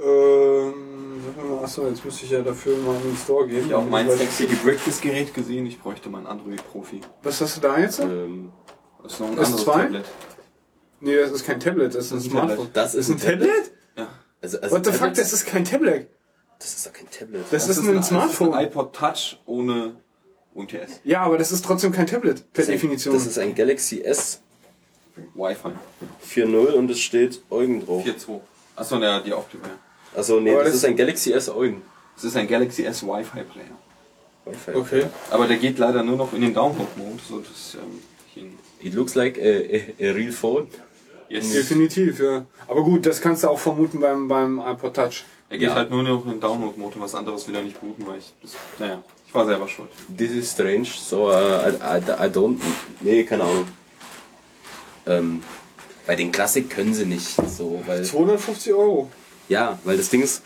Ähm, 0.00 1.22
sag 1.24 1.44
mal, 1.48 1.62
achso, 1.64 1.86
jetzt 1.88 2.04
müsste 2.04 2.24
ich 2.24 2.30
ja 2.32 2.42
dafür 2.42 2.76
mal 2.78 2.96
in 2.96 3.02
den 3.02 3.16
Store 3.16 3.46
gehen. 3.46 3.66
Ich 3.66 3.72
habe 3.72 3.84
auch 3.84 3.88
mein 3.88 4.10
sexy 4.10 4.46
gebricktes 4.46 5.00
Gerät 5.00 5.32
gesehen. 5.34 5.66
Ich 5.66 5.80
bräuchte 5.80 6.08
mal 6.08 6.18
einen 6.18 6.26
Android-Profi. 6.26 7.00
Was 7.22 7.40
hast 7.40 7.56
du 7.56 7.60
da 7.60 7.78
jetzt? 7.78 8.00
Ähm, 8.00 8.52
Das 9.02 9.12
ist 9.14 9.20
noch 9.20 9.28
ein 9.30 9.36
Das 9.36 9.46
anderes 9.46 9.64
zwei? 9.64 9.82
Tablet. 9.82 10.04
Nee, 11.00 11.16
das 11.16 11.30
ist 11.32 11.44
kein 11.46 11.60
Tablet, 11.60 11.94
das 11.94 12.06
ist 12.06 12.12
ein 12.12 12.18
ist 12.18 12.24
ein 12.26 12.30
Smartphone. 12.30 12.56
Tablet. 12.56 12.76
das 12.76 12.94
ist 12.94 13.08
ein 13.10 13.18
Tablet? 13.18 13.72
Ja. 13.96 14.08
Also, 14.40 14.58
also 14.60 14.76
What 14.76 14.84
the 14.86 14.90
fuck, 14.92 15.00
Tablets- 15.00 15.18
das 15.18 15.32
ist 15.32 15.46
kein 15.46 15.64
Tablet. 15.64 16.08
Das 16.58 16.74
ist 16.74 16.86
doch 16.86 16.92
kein 16.92 17.10
Tablet. 17.10 17.44
Das, 17.50 17.68
ist, 17.68 17.78
ein 17.78 18.02
Smartphone. 18.02 18.52
Das 18.52 18.60
ist 18.60 18.64
ein 18.64 18.66
iPod 18.70 18.94
Touch 18.94 19.40
ohne 19.44 19.96
UMTS. 20.54 21.00
ja, 21.04 21.22
aber 21.22 21.36
das 21.38 21.50
ist 21.52 21.64
trotzdem 21.64 21.92
kein 21.92 22.06
Tablet, 22.06 22.36
per 22.36 22.44
Das 22.52 22.64
ist 22.64 22.68
ein- 22.68 22.72
Definition. 22.74 23.14
Das 23.14 23.26
ist 23.26 23.38
ein 23.38 23.54
Galaxy 23.54 24.00
S 24.02 24.40
Wi-Fi. 25.34 25.70
4.0 26.24 26.72
und 26.74 26.90
es 26.90 27.00
steht 27.00 27.40
Eugen 27.50 27.84
drauf. 27.84 28.04
4.2. 28.04 28.40
Achso, 28.76 28.98
ne, 28.98 29.22
die 29.24 29.32
Aufkleber. 29.32 29.66
ja. 29.68 29.74
Also 30.16 30.40
nee, 30.40 30.52
das, 30.54 30.64
das- 30.64 30.74
ist 30.76 30.84
ein 30.84 30.96
Galaxy 30.96 31.32
S 31.32 31.48
Eugen. 31.48 31.82
Es 32.16 32.24
ist 32.24 32.36
ein 32.36 32.46
Galaxy 32.48 32.84
S 32.84 33.02
Wi-Fi 33.04 33.42
Player. 33.42 33.66
Wi-Fi. 34.44 34.74
okay. 34.76 35.06
Aber 35.30 35.46
der 35.48 35.56
geht 35.56 35.78
leider 35.78 36.02
nur 36.02 36.16
noch 36.16 36.32
in 36.32 36.40
den 36.42 36.54
Download-Mode, 36.54 37.20
so 37.28 37.38
dass 37.40 37.74
ähm, 37.76 38.00
It 38.80 38.92
looks 38.94 39.14
like 39.14 39.38
a, 39.38 39.42
a, 39.42 40.08
a 40.10 40.12
real 40.12 40.30
phone. 40.32 40.68
yes. 41.30 41.52
Definitiv, 41.52 42.20
ja. 42.20 42.44
Aber 42.68 42.82
gut, 42.82 43.06
das 43.06 43.20
kannst 43.20 43.42
du 43.42 43.48
auch 43.48 43.58
vermuten 43.58 43.98
beim, 44.00 44.28
beim 44.28 44.58
iPod 44.58 44.94
Touch. 44.94 45.24
Er 45.48 45.58
geht 45.58 45.68
Ja. 45.68 45.74
halt 45.74 45.90
nur 45.90 46.02
noch 46.02 46.24
in 46.26 46.32
den 46.32 46.40
Download-Mode 46.40 46.96
und 46.96 47.00
was 47.00 47.14
anderes 47.14 47.46
will 47.48 47.54
er 47.54 47.62
nicht 47.62 47.80
booten, 47.80 48.06
weil 48.06 48.18
ich. 48.18 48.32
Das, 48.42 48.52
naja, 48.78 49.02
ich 49.06 49.13
war 49.34 49.46
selber 49.46 49.68
schuld. 49.68 49.88
This 50.16 50.30
is 50.32 50.50
strange, 50.50 50.86
so 50.86 51.28
uh, 51.30 51.32
I, 51.32 51.98
I, 51.98 52.26
I 52.26 52.30
don't. 52.30 52.58
Nee, 53.00 53.24
keine 53.24 53.44
Ahnung. 53.44 53.66
Ähm, 55.06 55.42
bei 56.06 56.16
den 56.16 56.32
Klassik 56.32 56.70
können 56.70 56.94
sie 56.94 57.04
nicht 57.06 57.36
so, 57.48 57.82
weil. 57.86 58.04
250 58.04 58.72
Euro. 58.72 59.10
Ja, 59.48 59.78
weil 59.84 59.96
das 59.96 60.08
Ding 60.10 60.22
ist. 60.22 60.42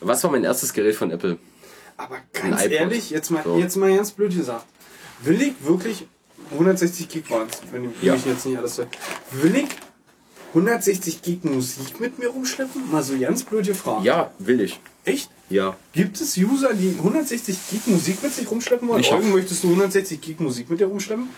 Was 0.00 0.22
war 0.24 0.30
mein 0.30 0.44
erstes 0.44 0.72
Gerät 0.72 0.94
von 0.96 1.10
Apple? 1.10 1.38
Aber 1.96 2.18
ganz 2.32 2.60
iPod. 2.62 2.72
ehrlich, 2.72 3.10
jetzt 3.10 3.30
mal, 3.30 3.42
So. 3.44 3.58
jetzt 3.58 3.76
mal 3.76 3.94
ganz 3.94 4.10
blöd 4.10 4.34
gesagt. 4.36 4.66
Will 5.22 5.40
ich 5.40 5.54
wirklich 5.64 6.06
160 6.50 7.08
Gig 7.08 7.30
waren 7.30 7.48
wenn 7.70 7.90
ich 7.90 8.02
Ja. 8.02 8.14
mich 8.14 8.26
jetzt 8.26 8.44
nicht 8.44 8.58
alles 8.58 8.76
so. 8.76 8.86
Will 9.30 9.54
ich 9.56 9.68
160 10.52 11.22
Gig 11.22 11.44
Musik 11.44 12.00
mit 12.00 12.18
mir 12.18 12.28
rumschleppen? 12.28 12.90
Mal 12.90 13.02
so 13.02 13.16
ganz 13.18 13.44
blöde 13.44 13.74
Frage. 13.74 14.04
Ja, 14.04 14.30
will 14.38 14.60
ich. 14.60 14.78
Echt? 15.04 15.30
Ja. 15.50 15.76
Gibt 15.92 16.18
es 16.20 16.36
User, 16.38 16.72
die 16.72 16.94
160 16.96 17.56
Gig 17.70 17.80
Musik 17.86 18.22
mit 18.22 18.32
sich 18.32 18.50
rumschleppen 18.50 18.88
wollen? 18.88 19.00
Ich 19.00 19.12
hab- 19.12 19.18
Eugen, 19.20 19.32
möchtest 19.32 19.62
du 19.62 19.68
160 19.68 20.18
Gig 20.20 20.40
Musik 20.40 20.70
mit 20.70 20.80
dir 20.80 20.86
rumschleppen? 20.86 21.28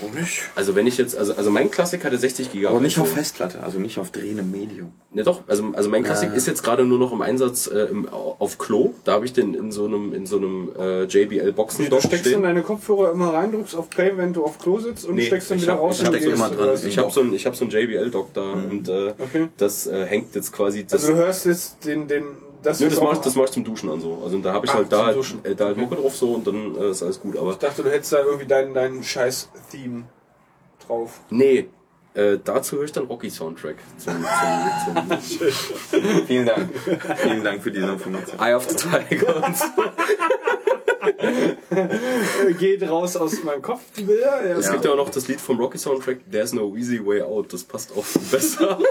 Warum 0.00 0.14
nicht? 0.14 0.42
Also 0.54 0.74
wenn 0.76 0.86
ich 0.86 0.98
jetzt, 0.98 1.16
also, 1.16 1.34
also 1.34 1.50
mein 1.50 1.70
Klassik 1.70 2.04
hatte 2.04 2.18
60 2.18 2.52
Gigabyte. 2.52 2.70
Aber 2.76 2.80
nicht 2.82 2.98
auf 2.98 3.10
Festplatte, 3.10 3.62
also 3.62 3.78
nicht 3.78 3.98
auf 3.98 4.10
drehendem 4.10 4.50
Medium. 4.50 4.92
Ne, 5.12 5.22
doch. 5.22 5.40
Also, 5.48 5.72
also 5.72 5.88
mein 5.88 6.02
Klassik 6.04 6.34
ist 6.34 6.46
jetzt 6.46 6.62
gerade 6.62 6.84
nur 6.84 6.98
noch 6.98 7.12
im 7.12 7.22
Einsatz 7.22 7.66
äh, 7.66 7.84
im, 7.90 8.06
auf 8.10 8.58
Klo. 8.58 8.92
Da 9.04 9.12
habe 9.12 9.24
ich 9.24 9.32
den 9.32 9.54
in 9.54 9.72
so 9.72 9.86
einem 9.86 10.12
in 10.12 10.26
so 10.26 10.36
einem 10.36 10.70
äh, 10.78 11.04
JBL 11.04 11.52
Boxen 11.52 11.88
Du 11.88 11.98
steckst 12.00 12.26
in 12.26 12.42
deine 12.42 12.60
Kopfhörer 12.62 13.12
immer 13.12 13.32
rein, 13.32 13.50
drückst 13.52 13.74
auf 13.76 13.88
Play, 13.88 14.12
wenn 14.16 14.34
du 14.34 14.44
auf 14.44 14.58
Klo 14.58 14.78
sitzt 14.80 15.06
und 15.06 15.14
Nee, 15.14 15.26
steckst 15.26 15.50
dann 15.50 15.56
ich 15.56 15.62
wieder 15.64 15.72
hab- 15.74 15.80
raus. 15.80 16.02
ich 16.02 16.10
gehst, 16.12 16.26
immer 16.26 16.50
dran. 16.50 16.58
oder? 16.58 16.84
Ich 16.84 16.98
habe 16.98 17.10
so 17.10 17.22
ein 17.22 17.32
ich 17.32 17.46
habe 17.46 17.56
so 17.56 17.64
ein 17.64 17.70
JBL 17.70 18.10
Dock 18.10 18.34
da 18.34 18.42
und 18.52 18.86
äh, 18.90 19.14
Okay. 19.18 19.48
das 19.56 19.86
äh, 19.86 20.04
hängt 20.04 20.34
jetzt 20.34 20.52
quasi 20.52 20.84
das. 20.84 20.92
Also 21.04 21.12
du 21.14 21.18
hörst 21.18 21.46
jetzt 21.46 21.84
den, 21.86 22.06
den, 22.08 22.24
das 22.64 22.80
Nö, 22.80 22.88
das 22.88 23.00
mach, 23.00 23.12
ich, 23.12 23.18
das 23.18 23.34
mach 23.36 23.44
ich 23.44 23.50
zum 23.52 23.64
Duschen 23.64 23.88
an 23.90 24.00
so. 24.00 24.20
Also 24.24 24.38
da 24.38 24.52
habe 24.52 24.66
ich 24.66 24.72
Ah, 24.72 24.76
halt 24.76 24.90
da 24.92 25.06
halt, 25.06 25.16
äh, 25.44 25.54
da 25.54 25.66
halt 25.66 25.76
Mucke 25.76 25.96
drauf 25.96 26.16
so 26.16 26.32
und 26.34 26.46
dann 26.46 26.74
äh, 26.76 26.90
ist 26.90 27.02
alles 27.02 27.20
gut. 27.20 27.36
Aber 27.36 27.52
Ich 27.52 27.58
dachte, 27.58 27.82
du 27.82 27.90
hättest 27.90 28.12
da 28.12 28.18
irgendwie 28.18 28.46
deinen, 28.46 28.74
deinen 28.74 29.02
scheiß 29.04 29.50
Theme 29.70 30.04
drauf. 30.86 31.20
nee, 31.30 31.68
äh, 32.14 32.38
dazu 32.42 32.76
höre 32.76 32.84
ich 32.84 32.92
dann 32.92 33.06
Rocky 33.06 33.28
Soundtrack 33.28 33.76
zum, 33.98 34.24
zum, 34.24 35.10
zum 35.20 35.46
Vielen 36.26 36.46
Dank. 36.46 36.68
Vielen 37.16 37.42
Dank 37.42 37.60
für 37.62 37.72
diese 37.72 37.86
Information. 37.86 38.38
Eye 38.38 38.54
of 38.54 38.68
the 38.68 38.76
Tiger. 38.76 39.52
Geht 42.58 42.88
raus 42.88 43.16
aus 43.16 43.42
meinem 43.42 43.62
Kopf, 43.62 43.80
die 43.96 44.04
Bilder. 44.04 44.46
Ja. 44.46 44.56
Es 44.56 44.70
gibt 44.70 44.84
ja 44.84 44.92
auch 44.92 44.96
noch 44.96 45.10
das 45.10 45.26
Lied 45.28 45.40
vom 45.40 45.58
Rocky 45.58 45.76
Soundtrack, 45.78 46.18
There's 46.30 46.52
No 46.52 46.74
Easy 46.76 47.04
Way 47.04 47.22
Out. 47.22 47.52
Das 47.52 47.64
passt 47.64 47.90
auch 47.96 48.04
besser. 48.30 48.78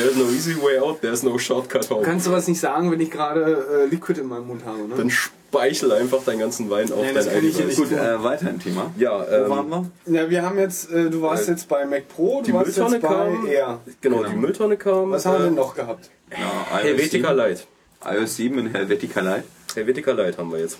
There's 0.00 0.16
no 0.16 0.30
easy 0.30 0.56
way 0.56 0.78
out, 0.78 1.00
there's 1.02 1.22
no 1.22 1.36
shortcut 1.38 1.88
home. 1.90 2.02
Kannst 2.02 2.26
du 2.26 2.32
was 2.32 2.48
nicht 2.48 2.58
sagen, 2.60 2.90
wenn 2.90 3.00
ich 3.00 3.10
gerade 3.10 3.84
äh, 3.84 3.86
Liquid 3.86 4.18
in 4.20 4.26
meinem 4.28 4.46
Mund 4.46 4.64
habe, 4.64 4.78
ne? 4.88 4.94
Dann 4.96 5.10
speichel 5.10 5.92
einfach 5.92 6.22
deinen 6.24 6.38
ganzen 6.38 6.70
Wein 6.70 6.90
auf 6.92 7.02
Nein, 7.02 7.14
das 7.14 7.26
dein 7.26 7.34
kann 7.34 7.44
ich 7.44 7.58
nicht. 7.64 7.76
Gut, 7.76 7.92
äh, 7.92 8.22
weiter 8.22 8.48
im 8.50 8.58
Thema. 8.60 8.92
Ja, 8.96 9.20
Wo 9.46 9.50
waren 9.50 9.72
ähm, 9.72 9.90
wir? 10.06 10.22
Ja, 10.22 10.30
wir 10.30 10.42
haben 10.42 10.58
jetzt, 10.58 10.90
äh, 10.90 11.10
du 11.10 11.20
warst 11.22 11.48
Äh, 11.48 11.52
jetzt 11.52 11.68
bei 11.68 11.84
Mac 11.84 12.08
Pro, 12.08 12.38
du 12.40 12.46
die 12.46 12.52
warst 12.54 12.66
Mülltonne 12.78 12.96
jetzt 12.96 13.02
bei 13.02 13.08
kam. 13.08 13.46
Air. 13.46 13.80
Genau, 14.00 14.16
Genau. 14.18 14.28
die 14.30 14.36
Mülltonne 14.36 14.76
kam. 14.76 15.10
Was 15.10 15.26
haben 15.26 15.34
wir 15.34 15.40
äh, 15.40 15.44
denn 15.48 15.54
noch 15.54 15.74
gehabt? 15.74 16.08
Ja, 16.30 16.76
Helvetica 16.78 17.32
Light. 17.32 17.66
iOS 18.04 18.36
7 18.36 18.58
in 18.58 18.66
Helvetica 18.72 19.20
Light. 19.20 19.44
Helvetica 19.74 20.12
Light 20.12 20.38
haben 20.38 20.50
wir 20.52 20.60
jetzt. 20.60 20.78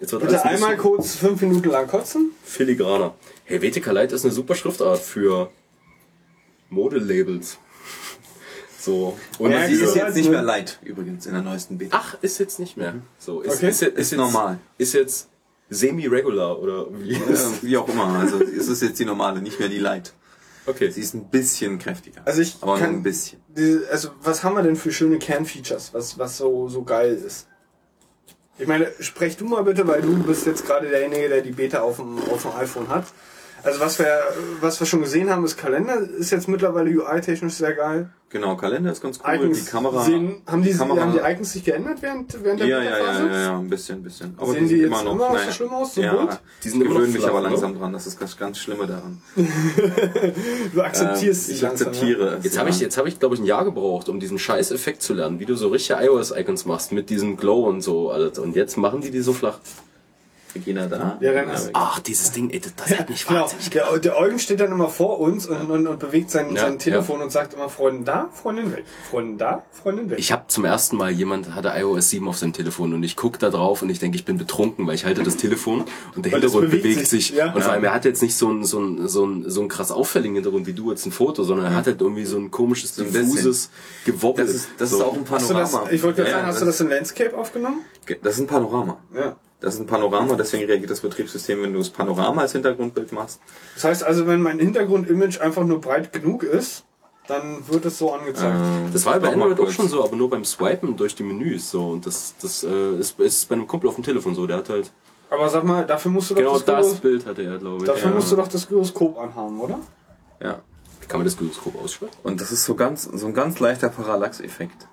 Jetzt 0.00 0.12
wird 0.12 0.22
Bitte 0.22 0.42
ein 0.44 0.54
einmal 0.54 0.76
kurz 0.76 1.14
fünf 1.14 1.40
Minuten 1.40 1.68
lang 1.70 1.86
kotzen. 1.86 2.32
filigraner. 2.42 3.14
Helvetica 3.44 3.92
Light 3.92 4.12
ist 4.12 4.24
eine 4.24 4.32
super 4.34 4.54
Schriftart 4.56 4.98
für 4.98 5.50
Modelabels. 6.70 7.58
So. 8.84 9.18
Und 9.38 9.50
Ja, 9.52 9.66
Sie 9.66 9.74
ist 9.74 9.94
jetzt 9.94 10.14
nicht 10.16 10.30
mehr 10.30 10.42
Light 10.42 10.78
übrigens 10.82 11.26
in 11.26 11.32
der 11.32 11.42
neuesten 11.42 11.78
Beta. 11.78 11.96
Ach, 11.98 12.16
ist 12.22 12.38
jetzt 12.38 12.58
nicht 12.58 12.76
mehr. 12.76 12.94
So, 13.18 13.40
ist, 13.40 13.56
Okay. 13.56 13.68
ist, 13.70 13.80
jetzt, 13.80 13.98
Ist 13.98 14.10
jetzt, 14.12 14.18
normal. 14.18 14.58
Ist 14.78 14.92
jetzt 14.92 15.28
semi-regular 15.70 16.58
oder 16.60 16.86
wie? 16.92 17.14
Äh, 17.14 17.18
wie 17.62 17.76
auch 17.76 17.88
immer. 17.88 18.06
Also 18.18 18.40
es 18.42 18.68
ist 18.68 18.82
jetzt 18.82 18.98
die 18.98 19.04
normale, 19.04 19.40
nicht 19.40 19.58
mehr 19.58 19.68
die 19.68 19.78
Light. 19.78 20.12
Okay. 20.66 20.90
Sie 20.90 21.00
ist 21.00 21.14
ein 21.14 21.28
bisschen 21.30 21.78
kräftiger. 21.78 22.22
Also 22.24 22.40
ich 22.42 22.56
aber 22.60 22.72
nur 22.72 22.80
kann- 22.80 22.94
ein 22.96 23.02
bisschen. 23.02 23.40
Also 23.90 24.10
was 24.22 24.42
haben 24.44 24.54
wir 24.56 24.62
denn 24.62 24.76
für 24.76 24.92
schöne 24.92 25.18
Kernfeatures, 25.18 25.92
was, 25.94 26.18
was 26.18 26.36
so, 26.38 26.68
so 26.68 26.82
geil 26.82 27.14
ist? 27.14 27.46
Ich 28.58 28.68
meine, 28.68 28.88
sprech 29.00 29.36
du 29.36 29.46
mal 29.46 29.64
bitte, 29.64 29.86
weil 29.88 30.00
du 30.02 30.16
bist 30.22 30.46
jetzt 30.46 30.64
gerade 30.64 30.88
derjenige, 30.88 31.28
der 31.28 31.40
die 31.42 31.50
Beta 31.50 31.80
auf 31.80 31.96
dem, 31.96 32.18
auf 32.30 32.42
dem 32.42 32.52
iPhone 32.52 32.88
hat. 32.88 33.04
Also 33.64 33.80
was 33.80 33.98
wir, 33.98 34.22
was 34.60 34.78
wir 34.78 34.86
schon 34.86 35.00
gesehen 35.00 35.30
haben, 35.30 35.44
ist 35.44 35.56
Kalender, 35.56 35.98
ist 35.98 36.30
jetzt 36.30 36.48
mittlerweile 36.48 36.90
UI-technisch 36.90 37.54
sehr 37.54 37.72
geil. 37.72 38.10
Genau, 38.28 38.56
Kalender 38.56 38.90
ist 38.90 39.00
ganz 39.00 39.20
cool. 39.24 39.34
Icons 39.36 39.64
die 39.64 39.70
Kamera. 39.70 40.02
sehen, 40.02 40.42
haben, 40.46 40.62
die, 40.62 40.72
Kamera, 40.72 41.02
haben 41.02 41.12
die 41.12 41.18
Icons 41.18 41.52
sich 41.52 41.64
geändert 41.64 41.98
während, 42.02 42.42
während 42.42 42.60
der 42.60 42.66
ja, 42.66 42.82
ja, 42.82 42.98
ja, 42.98 43.26
ja, 43.26 43.40
ja, 43.42 43.58
ein 43.58 43.70
bisschen, 43.70 43.98
ein 43.98 44.02
bisschen. 44.02 44.34
Aber 44.36 44.52
Sehen 44.52 44.68
die 44.68 44.74
jetzt 44.74 44.86
immer 44.86 45.04
noch 45.04 45.16
naja, 45.16 45.46
so 45.46 45.52
schlimm 45.52 45.70
aus, 45.70 45.94
so 45.94 46.02
ja, 46.02 46.14
bunt? 46.14 46.40
Die 46.64 46.68
sind 46.68 46.80
immer 46.80 46.90
noch 46.90 46.96
gewöhnen 46.96 47.12
mich 47.12 47.24
aber 47.24 47.40
ne? 47.40 47.48
langsam 47.48 47.78
dran. 47.78 47.92
Das 47.92 48.08
ist 48.08 48.20
das 48.20 48.36
ganz 48.36 48.58
Schlimme 48.58 48.86
daran. 48.86 49.22
Du 50.74 50.82
akzeptierst 50.82 51.24
Ähm, 51.24 51.32
sie 51.32 51.52
ich 51.52 51.62
langsam, 51.62 51.88
akzeptiere 51.88 52.36
es. 52.38 52.44
Jetzt 52.44 52.54
ja. 52.54 52.60
habe 52.60 52.70
ich, 52.70 52.80
jetzt 52.80 52.98
habe 52.98 53.08
ich, 53.08 53.20
glaube 53.20 53.36
ich, 53.36 53.40
ein 53.40 53.46
Jahr 53.46 53.64
gebraucht, 53.64 54.08
um 54.08 54.18
diesen 54.18 54.38
scheiß 54.38 54.72
Effekt 54.72 55.02
zu 55.02 55.14
lernen, 55.14 55.38
wie 55.38 55.46
du 55.46 55.54
so 55.54 55.68
richtige 55.68 56.00
iOS-Icons 56.02 56.64
machst 56.66 56.90
mit 56.90 57.10
diesem 57.10 57.36
Glow 57.36 57.68
und 57.68 57.82
so 57.82 58.10
alles. 58.10 58.38
Und 58.40 58.56
jetzt 58.56 58.76
machen 58.76 59.00
die 59.00 59.12
die 59.12 59.20
so 59.20 59.32
flach. 59.32 59.60
Regina 60.54 60.86
da. 60.86 61.18
Ja, 61.20 61.32
dann 61.32 61.50
ist- 61.50 61.70
Ach, 61.72 61.98
dieses 62.00 62.32
Ding, 62.32 62.50
ey, 62.50 62.60
das, 62.60 62.98
hat 62.98 63.08
mich 63.10 63.26
Genau, 63.26 63.42
wahnsinnig 63.42 63.70
der, 63.70 63.98
der 63.98 64.16
Eugen 64.18 64.38
steht 64.38 64.60
dann 64.60 64.70
immer 64.72 64.88
vor 64.88 65.18
uns 65.20 65.46
und, 65.46 65.70
und, 65.70 65.86
und 65.86 65.98
bewegt 65.98 66.30
sein, 66.30 66.54
Ja, 66.54 66.62
sein 66.62 66.78
Telefon 66.78 67.20
und 67.22 67.32
sagt 67.32 67.54
immer 67.54 67.68
Freundin 67.68 68.04
da, 68.04 68.28
Freundin 68.32 68.72
weg. 68.72 68.84
Freundin 69.10 69.38
da, 69.38 69.64
Freundin 69.72 70.10
weg. 70.10 70.18
Ich 70.18 70.32
habe 70.32 70.44
zum 70.48 70.64
ersten 70.64 70.96
Mal 70.96 71.10
jemand 71.10 71.54
hatte 71.54 71.72
iOS 71.76 72.10
7 72.10 72.28
auf 72.28 72.36
seinem 72.38 72.52
Telefon 72.52 72.94
und 72.94 73.02
ich 73.02 73.16
guck 73.16 73.38
da 73.38 73.50
drauf 73.50 73.82
und 73.82 73.90
ich 73.90 73.98
denke, 73.98 74.16
ich 74.16 74.24
bin 74.24 74.38
betrunken, 74.38 74.86
weil 74.86 74.94
ich 74.94 75.04
halte 75.04 75.22
das 75.22 75.36
Telefon 75.36 75.84
und 76.14 76.24
der 76.24 76.32
Weil 76.32 76.40
Hintergrund 76.40 76.70
bewegt 76.70 76.82
bewegt, 76.84 77.06
sich, 77.08 77.26
sich. 77.28 77.36
ja. 77.36 77.52
Und 77.52 77.62
vor 77.62 77.72
allem, 77.72 77.84
er 77.84 77.92
hat 77.94 78.04
jetzt 78.04 78.22
nicht 78.22 78.36
so 78.36 78.48
ein, 78.50 78.64
so 78.64 78.78
ein, 78.80 79.08
so 79.08 79.26
ein, 79.26 79.48
so 79.50 79.60
ein 79.62 79.68
krass 79.68 79.90
auffälligen 79.90 80.34
Hintergrund 80.36 80.66
wie 80.66 80.72
du 80.72 80.90
jetzt 80.90 81.04
ein 81.06 81.12
Foto, 81.12 81.42
sondern 81.42 81.66
er 81.66 81.74
hat 81.76 81.86
halt 81.86 82.00
irgendwie 82.00 82.24
so 82.24 82.36
ein 82.36 82.50
komisches, 82.50 82.94
diffuses 82.94 83.70
Gewobbel. 84.04 84.44
Das 84.46 84.54
ist, 84.54 84.68
das 84.78 84.90
so. 84.90 84.96
ist 84.98 85.02
auch 85.02 85.14
ein 85.14 85.24
du 85.24 85.30
das, 85.32 85.48
Panorama. 85.48 85.90
ich 85.90 86.02
wollte 86.02 86.18
gerade 86.22 86.30
Ja, 86.30 86.36
sagen, 86.36 86.46
hast 86.48 86.60
du 86.60 86.64
das 86.66 86.80
in 86.80 86.88
Landscape 86.90 87.36
aufgenommen? 87.36 87.80
Das 88.22 88.34
ist 88.34 88.40
ein 88.40 88.46
Panorama. 88.46 88.98
Ja. 89.14 89.36
Das 89.64 89.74
ist 89.74 89.80
ein 89.80 89.86
Panorama, 89.86 90.34
deswegen 90.36 90.66
reagiert 90.66 90.90
das 90.90 91.00
Betriebssystem, 91.00 91.62
wenn 91.62 91.72
du 91.72 91.78
das 91.78 91.88
Panorama 91.88 92.42
als 92.42 92.52
Hintergrundbild 92.52 93.12
machst. 93.12 93.40
Das 93.74 93.84
heißt 93.84 94.04
also, 94.04 94.26
wenn 94.26 94.42
mein 94.42 94.58
Hintergrundimage 94.58 95.40
einfach 95.40 95.64
nur 95.64 95.80
breit 95.80 96.12
genug 96.12 96.42
ist, 96.42 96.84
dann 97.28 97.66
wird 97.68 97.86
es 97.86 97.96
so 97.96 98.12
angezeigt. 98.12 98.58
Das 98.92 99.06
war 99.06 99.18
bei 99.18 99.32
Android 99.32 99.58
auch 99.58 99.70
schon 99.70 99.88
so, 99.88 100.04
aber 100.04 100.14
nur 100.16 100.28
beim 100.28 100.44
Swipen 100.44 100.98
durch 100.98 101.14
die 101.14 101.22
Menüs 101.22 101.70
so. 101.70 101.88
Und 101.88 102.04
das, 102.04 102.34
das 102.42 102.62
äh, 102.62 102.96
ist, 102.98 103.18
ist 103.18 103.48
bei 103.48 103.54
einem 103.54 103.66
Kumpel 103.66 103.88
auf 103.88 103.94
dem 103.94 104.04
Telefon 104.04 104.34
so. 104.34 104.46
Der 104.46 104.58
hat 104.58 104.68
halt 104.68 104.92
Aber 105.30 105.48
sag 105.48 105.64
mal, 105.64 105.86
dafür 105.86 106.10
musst 106.10 106.28
du 106.28 106.34
doch 106.34 106.42
genau 106.42 106.58
das, 106.58 106.90
das 106.90 107.00
Bild 107.00 107.24
hatte 107.24 107.40
er, 107.42 107.56
glaube 107.56 107.78
ich. 107.78 107.84
dafür 107.84 108.10
Ja. 108.10 108.16
musst 108.16 108.30
du 108.30 108.36
doch 108.36 108.48
das 108.48 108.68
Gyroskop 108.68 109.16
anhaben, 109.18 109.58
oder? 109.58 109.78
Ja. 110.42 110.60
Kann 111.08 111.20
man 111.20 111.24
das 111.24 111.38
Gyroskop 111.38 111.82
ausschalten? 111.82 112.14
Und 112.22 112.38
das 112.42 112.52
ist 112.52 112.66
so 112.66 112.74
ganz, 112.74 113.04
so 113.04 113.26
ein 113.26 113.32
ganz 113.32 113.58
leichter 113.60 113.88
Parallax-Effekt. 113.88 114.86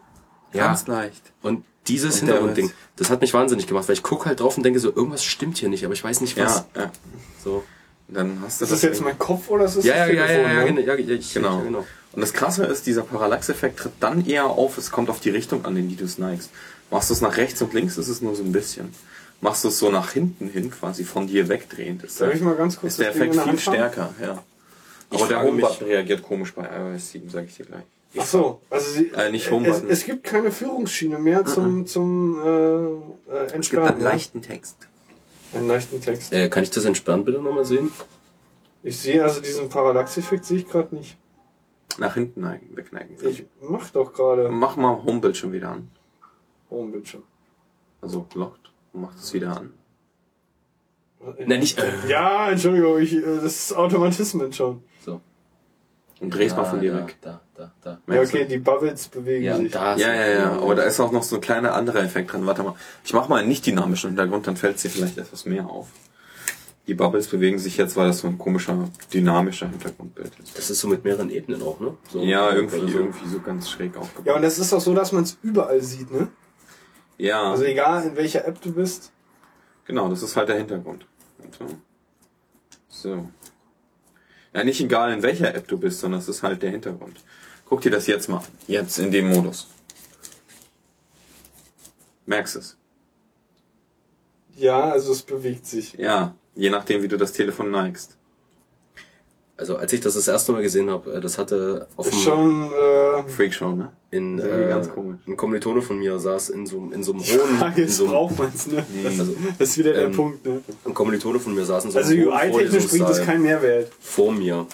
Ja. 0.54 0.68
Ganz 0.68 0.88
leicht. 0.88 1.34
Und 1.42 1.66
dieses 1.88 2.20
Hintergrundding, 2.20 2.72
das 2.96 3.10
hat 3.10 3.22
mich 3.22 3.34
wahnsinnig 3.34 3.68
gemacht, 3.68 3.88
weil 3.88 3.94
ich 3.94 4.04
gucke 4.04 4.26
halt 4.26 4.40
drauf 4.40 4.58
und 4.58 4.64
denke 4.64 4.80
so, 4.80 4.96
irgendwas 4.96 5.24
stimmt 5.24 5.58
hier 5.58 5.70
nicht, 5.70 5.84
aber 5.84 5.94
ich 5.94 6.04
weiß 6.04 6.22
nicht 6.22 6.38
was. 6.38 6.66
Ja, 6.76 6.82
ja. 6.82 6.92
So. 7.44 7.64
Dann 8.08 8.40
hast 8.44 8.60
du 8.60 8.66
Ist 8.66 8.72
das 8.72 8.82
jetzt 8.82 9.02
mein 9.02 9.18
Kopf 9.18 9.50
oder 9.50 9.66
ist 9.66 9.78
das 9.78 9.86
Ja, 9.86 9.96
ja, 9.96 10.08
das 10.08 10.16
ja, 10.16 10.22
ja, 10.22 10.28
Telefon, 10.28 10.52
ja, 10.52 10.60
ne? 10.60 10.66
genau, 10.66 10.82
ja, 10.82 10.96
ja, 10.96 11.16
ich, 11.16 11.34
Genau. 11.34 11.58
Ja, 11.58 11.64
genau. 11.64 11.86
Und 12.14 12.20
das 12.20 12.34
Krasse 12.34 12.66
ist, 12.66 12.86
dieser 12.86 13.04
Parallax-Effekt 13.04 13.80
tritt 13.80 13.94
dann 14.02 14.26
eher 14.26 14.46
auf, 14.46 14.78
es 14.78 14.92
kommt 14.92 15.10
auf 15.10 15.22
die 15.22 15.30
Richtung 15.30 15.64
an, 15.66 15.78
in 15.78 15.88
die 15.88 15.96
du 15.96 16.04
es 16.04 16.18
neigst. 16.18 16.50
Machst 16.90 17.10
du 17.10 17.14
es 17.14 17.22
nach 17.22 17.38
rechts 17.38 17.62
und 17.62 17.74
links, 17.74 17.98
ist 17.98 18.10
es 18.10 18.22
nur 18.22 18.36
so 18.36 18.44
ein 18.44 18.52
bisschen. 18.52 18.94
Machst 19.40 19.64
du 19.64 19.70
es 19.70 19.80
so 19.80 19.90
nach 19.90 20.12
hinten 20.12 20.50
hin, 20.50 20.70
quasi 20.72 21.06
von 21.06 21.26
dir 21.28 21.48
wegdrehend, 21.48 22.04
ist, 22.04 22.20
Darf 22.20 22.30
der, 22.30 22.38
ich 22.38 22.44
mal 22.44 22.56
ganz 22.56 22.78
kurz 22.78 22.94
ist 22.94 23.00
der 23.00 23.08
das 23.08 23.16
Effekt 23.16 23.42
viel 23.42 23.60
stärker, 23.60 24.14
ja. 24.22 24.44
Aber 25.10 25.28
der 25.28 25.42
Home-Button 25.42 25.88
reagiert 25.88 26.22
komisch 26.22 26.54
bei 26.54 26.64
iOS 26.64 27.12
7, 27.12 27.30
sage 27.30 27.48
ich 27.50 27.56
dir 27.56 27.66
gleich. 27.66 27.84
Ach 28.18 28.26
so, 28.26 28.62
also 28.70 28.92
sie, 28.92 29.10
Äh, 29.12 29.32
nicht 29.32 29.50
es, 29.50 29.84
es 29.84 30.06
gibt 30.06 30.24
keine 30.26 30.52
Führungsschiene 30.52 31.18
mehr 31.18 31.46
zum, 31.46 31.86
zum 31.86 32.40
äh, 32.40 32.48
äh, 32.48 32.90
Es 33.36 33.42
gibt 33.44 33.54
Entsperren. 33.54 33.88
einen 33.90 33.98
ne? 34.00 34.04
leichten 34.04 34.42
Text. 34.42 34.76
einen 35.54 35.68
leichten 35.68 36.02
Text. 36.02 36.34
Äh, 36.34 36.50
kann 36.50 36.64
ich 36.64 36.72
das 36.72 36.84
entspannt 36.86 37.26
bitte 37.26 37.40
nochmal 37.42 37.64
sehen? 37.66 37.92
Ich 38.84 38.98
sehe 39.00 39.24
also 39.24 39.40
diesen 39.42 39.70
Parallax-Effekt 39.70 40.44
sehe 40.46 40.58
ich 40.60 40.68
gerade 40.68 40.94
nicht. 40.96 41.18
Nach 42.00 42.14
hinten 42.16 42.42
neigen, 42.42 42.76
wegneigen. 42.76 43.16
Ich 43.28 43.46
mach 43.62 43.90
doch 43.92 44.14
gerade 44.14 44.50
Mach 44.50 44.76
mal 44.76 45.04
Homebildschirm 45.04 45.52
wieder 45.52 45.70
an. 45.70 45.90
Homebildschirm. 46.70 47.24
Also 48.02 48.26
lockt 48.34 48.72
und 48.94 49.02
mach 49.02 49.14
das 49.14 49.34
wieder 49.34 49.56
an. 49.58 49.74
Nein, 51.46 51.60
nicht, 51.60 51.78
äh. 51.78 51.92
Ja, 52.08 52.50
Entschuldigung, 52.50 52.98
ich, 53.00 53.14
äh, 53.14 53.22
das 53.22 53.44
ist 53.70 53.74
Automatismen 53.74 54.52
schon. 54.52 54.82
So. 55.06 55.22
Und 56.20 56.34
dreh's 56.34 56.56
mal 56.56 56.64
Ah, 56.64 56.66
von 56.66 56.82
dir 56.82 56.94
da, 56.94 57.00
weg. 57.00 57.18
Da, 57.22 57.42
da, 57.84 58.00
da. 58.08 58.14
Ja, 58.14 58.22
okay, 58.22 58.46
die 58.46 58.58
Bubbles 58.58 59.08
bewegen 59.08 59.44
Ja, 59.46 59.58
sich. 59.58 59.72
da. 59.72 59.96
Ja, 59.98 60.14
ja, 60.14 60.28
ja, 60.28 60.52
aber 60.54 60.76
da 60.76 60.84
ist 60.84 61.00
auch 61.00 61.12
noch 61.12 61.24
so 61.24 61.36
ein 61.36 61.42
kleiner 61.42 61.74
anderer 61.74 62.00
Effekt 62.04 62.34
drin. 62.34 62.46
Warte 62.46 62.64
mal. 62.64 62.76
Ich 63.04 63.14
mach 63.14 63.28
mal 63.30 63.38
einen 63.40 63.48
nicht 63.50 63.66
dynamischen 63.66 64.10
Hintergrund, 64.12 64.48
dann 64.48 64.58
fällt 64.58 64.80
sie 64.80 64.90
vielleicht 64.90 65.18
etwas 65.18 65.46
mehr 65.46 65.66
auf. 65.68 65.88
Die 66.88 66.96
Bubbles 66.96 67.28
bewegen 67.28 67.60
sich 67.60 67.78
jetzt, 67.78 67.96
weil 67.96 68.08
das 68.08 68.20
so 68.20 68.28
ein 68.28 68.38
komischer, 68.40 68.90
dynamischer 69.14 69.70
Hintergrundbild 69.70 70.32
ist. 70.44 70.58
Das 70.58 70.70
ist 70.72 70.80
so 70.80 70.88
mit 70.88 71.04
mehreren 71.04 71.30
Ebenen 71.30 71.62
auch, 71.62 71.80
ne? 71.80 71.96
So, 72.12 72.22
Ja, 72.24 72.52
irgendwie, 72.52 72.78
oder 72.80 72.88
so. 72.92 72.98
irgendwie 72.98 73.28
so 73.30 73.40
ganz 73.40 73.70
schräg 73.70 73.96
aufgebaut. 73.96 74.26
Ja, 74.26 74.36
und 74.36 74.42
das 74.42 74.58
ist 74.58 74.74
auch 74.74 74.82
so, 74.82 74.94
dass 74.96 75.12
man 75.12 75.24
es 75.24 75.38
überall 75.44 75.80
sieht, 75.82 76.12
ne? 76.12 76.28
Ja, 77.18 77.52
Also 77.52 77.66
egal 77.66 78.04
in 78.04 78.16
welcher 78.16 78.46
App 78.48 78.60
du 78.62 78.74
bist. 78.74 79.12
genau, 79.86 80.10
das 80.10 80.24
ist 80.24 80.36
halt 80.36 80.50
der 80.50 80.58
Hintergrund. 80.58 81.06
Und 81.38 81.54
so. 81.56 81.66
So. 82.90 83.30
Ja, 84.54 84.64
nicht 84.64 84.82
egal 84.82 85.14
in 85.14 85.22
welcher 85.24 85.54
App 85.56 85.68
du 85.68 85.78
bist, 85.78 86.00
sondern 86.02 86.20
es 86.20 86.28
ist 86.28 86.44
halt 86.44 86.62
der 86.64 86.72
Hintergrund. 86.72 87.24
Guck 87.72 87.80
dir 87.80 87.90
das 87.90 88.06
jetzt 88.06 88.28
mal. 88.28 88.40
an. 88.40 88.44
Jetzt 88.68 89.00
in 89.00 89.12
dem 89.12 89.30
Modus. 89.30 89.66
Merkst 92.26 92.58
es? 92.58 92.76
Ja, 94.58 94.90
also 94.92 95.14
es 95.14 95.22
bewegt 95.22 95.66
sich. 95.66 95.94
Ja, 95.94 96.36
je 96.54 96.70
nachdem, 96.70 97.02
wie 97.02 97.08
du 97.08 97.16
das 97.18 97.32
Telefon 97.32 97.72
neigst. 97.72 98.18
Also 99.56 99.78
als 99.78 99.94
ich 99.94 100.02
das 100.02 100.16
das 100.16 100.28
erste 100.28 100.52
Mal 100.52 100.64
gesehen 100.64 100.90
habe, 100.90 101.14
äh, 101.14 101.22
das 101.22 101.38
hatte 101.38 101.88
auf 101.96 102.08
Ist 102.08 102.16
dem, 102.16 102.20
schon, 102.24 102.72
äh, 102.74 103.24
Freakshow, 103.30 103.72
ne? 103.74 103.94
in 104.10 104.38
äh, 104.40 104.68
ganz 104.68 104.90
komisch. 104.90 105.22
ein 105.26 105.38
Kommilitone 105.38 105.82
von 105.82 105.98
mir 105.98 106.20
saß 106.20 106.50
in 106.50 106.66
so, 106.68 106.90
in 106.92 107.04
so 107.04 107.14
einem 107.14 107.22
hohen, 107.24 107.58
Frage 107.58 107.84
in 107.84 107.88
ist, 107.88 107.96
so 107.98 108.04
einem, 108.04 108.12
braucht 108.14 108.38
man's, 108.38 108.68
ne? 108.68 108.84
also, 109.06 109.34
Das 109.58 109.70
ist 109.70 109.78
wieder 109.78 109.94
der 109.94 110.06
Ähm, 110.08 110.12
Punkt, 110.12 110.46
ne? 110.46 110.62
ein 110.84 110.94
Kommilitone 110.94 111.40
von 111.40 111.56
mir 111.56 111.64
saß 111.64 111.86
in 111.86 111.92
so 111.92 112.00
einem 112.00 112.08
Also 112.08 112.18
hohen 112.22 112.52
UI-technisch 112.52 112.88
bringt 112.90 113.08
das 113.10 113.22
keinen 113.22 113.44
Mehrwert. 113.44 113.92
vor 114.02 114.34
mir. 114.34 114.68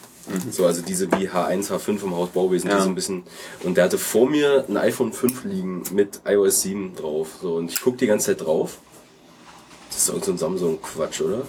So, 0.51 0.65
also 0.65 0.81
diese 0.81 1.09
wie 1.13 1.29
H1, 1.29 1.69
H5 1.71 2.03
im 2.03 2.15
Haus 2.15 2.29
Bauwesen, 2.29 2.69
die 2.69 2.75
Ja. 2.75 2.81
so 2.81 2.89
ein 2.89 2.95
bisschen. 2.95 3.23
Und 3.63 3.77
der 3.77 3.85
hatte 3.85 3.97
vor 3.97 4.29
mir 4.29 4.65
ein 4.67 4.77
iPhone 4.77 5.13
5 5.13 5.43
liegen 5.45 5.83
mit 5.93 6.19
iOS 6.25 6.61
7 6.63 6.95
drauf. 6.95 7.29
So, 7.41 7.55
und 7.55 7.71
ich 7.71 7.79
guck 7.81 7.97
die 7.97 8.07
ganze 8.07 8.27
Zeit 8.27 8.45
drauf. 8.45 8.77
Das 9.89 9.99
ist 9.99 10.09
doch 10.09 10.23
so 10.23 10.31
ein 10.31 10.37
Samsung-Quatsch, 10.37 11.21
oder? 11.21 11.43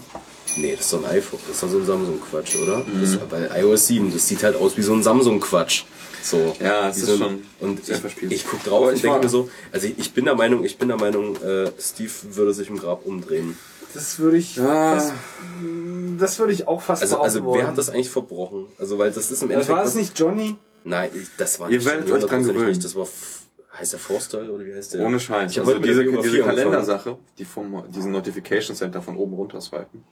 Nee, 0.56 0.72
das 0.76 0.86
ist 0.86 0.92
doch 0.92 1.05
ein 1.05 1.10
iPhone. 1.10 1.38
Das 1.46 1.56
ist 1.56 1.62
doch 1.62 1.68
so 1.70 1.78
ein 1.78 1.86
Samsung-Quatsch, 1.86 2.56
oder? 2.62 2.84
Das, 3.00 3.10
Mhm. 3.12 3.18
weil 3.30 3.50
iOS 3.56 3.86
7, 3.88 4.12
das 4.12 4.26
sieht 4.26 4.42
halt 4.42 4.56
aus 4.56 4.76
wie 4.76 4.82
so 4.82 4.92
ein 4.94 5.02
Samsung-Quatsch. 5.02 5.82
So. 6.22 6.56
Ja, 6.60 6.86
Wie 6.94 6.98
ist 7.00 7.06
so 7.06 7.16
schon 7.16 7.42
Und 7.60 7.88
ich, 7.88 7.96
verspielt. 7.96 8.32
ich 8.32 8.46
guck 8.46 8.62
drauf 8.64 8.88
und 8.88 8.94
ich 8.94 9.02
denke 9.02 9.20
mir 9.20 9.28
so, 9.28 9.48
also 9.72 9.86
ich, 9.86 9.98
ich 9.98 10.12
bin 10.12 10.24
der 10.24 10.34
Meinung, 10.34 10.64
ich 10.64 10.76
bin 10.78 10.88
der 10.88 10.96
Meinung, 10.98 11.36
äh, 11.42 11.70
Steve 11.80 12.10
würde 12.32 12.52
sich 12.55 12.68
im 12.70 12.78
Grab 12.78 13.06
umdrehen. 13.06 13.56
Das 13.94 14.19
würde 14.19 14.36
ich, 14.36 14.56
Ja. 14.56 14.94
das, 14.94 15.12
das 16.19 16.39
würde 16.39 16.52
ich 16.52 16.69
auch 16.69 16.82
fast 16.82 17.02
Also, 17.02 17.20
also 17.20 17.55
wer 17.55 17.66
hat 17.66 17.78
das 17.78 17.89
eigentlich 17.90 18.10
verbrochen? 18.10 18.66
Also, 18.78 18.98
weil 18.98 19.10
das 19.10 19.31
ist 19.31 19.43
im 19.43 19.48
Das 19.48 19.55
Endeffekt. 19.55 19.78
war 19.78 19.85
es 19.85 19.94
nicht 19.94 20.19
Johnny? 20.19 20.56
Nein, 20.85 21.10
das 21.39 21.59
war 21.60 21.70
Ihr 21.70 21.78
nicht. 21.78 21.86
werdet 21.86 22.10
euch 22.10 22.24
dran 22.24 22.43
gewöhnen. 22.44 22.69
nicht. 22.69 22.85
Das 22.85 22.94
war, 22.94 23.06
heißt 23.78 23.93
der 23.93 24.01
Forstall 24.01 24.48
oder 24.51 24.65
wie 24.65 24.74
heißt 24.74 24.94
der? 24.94 25.05
Ohne 25.06 25.19
Scheiß. 25.19 25.59
Also 25.59 25.78
diese, 25.78 26.05
diese. 26.05 26.40
Kalendersache, 26.43 27.19
die 27.39 27.44
vom, 27.44 27.82
diesen 27.90 28.12
Notification 28.12 28.77
Center 28.77 29.01
von 29.02 29.16
oben 29.16 29.35
runter 29.35 29.60
swipen, 29.60 30.05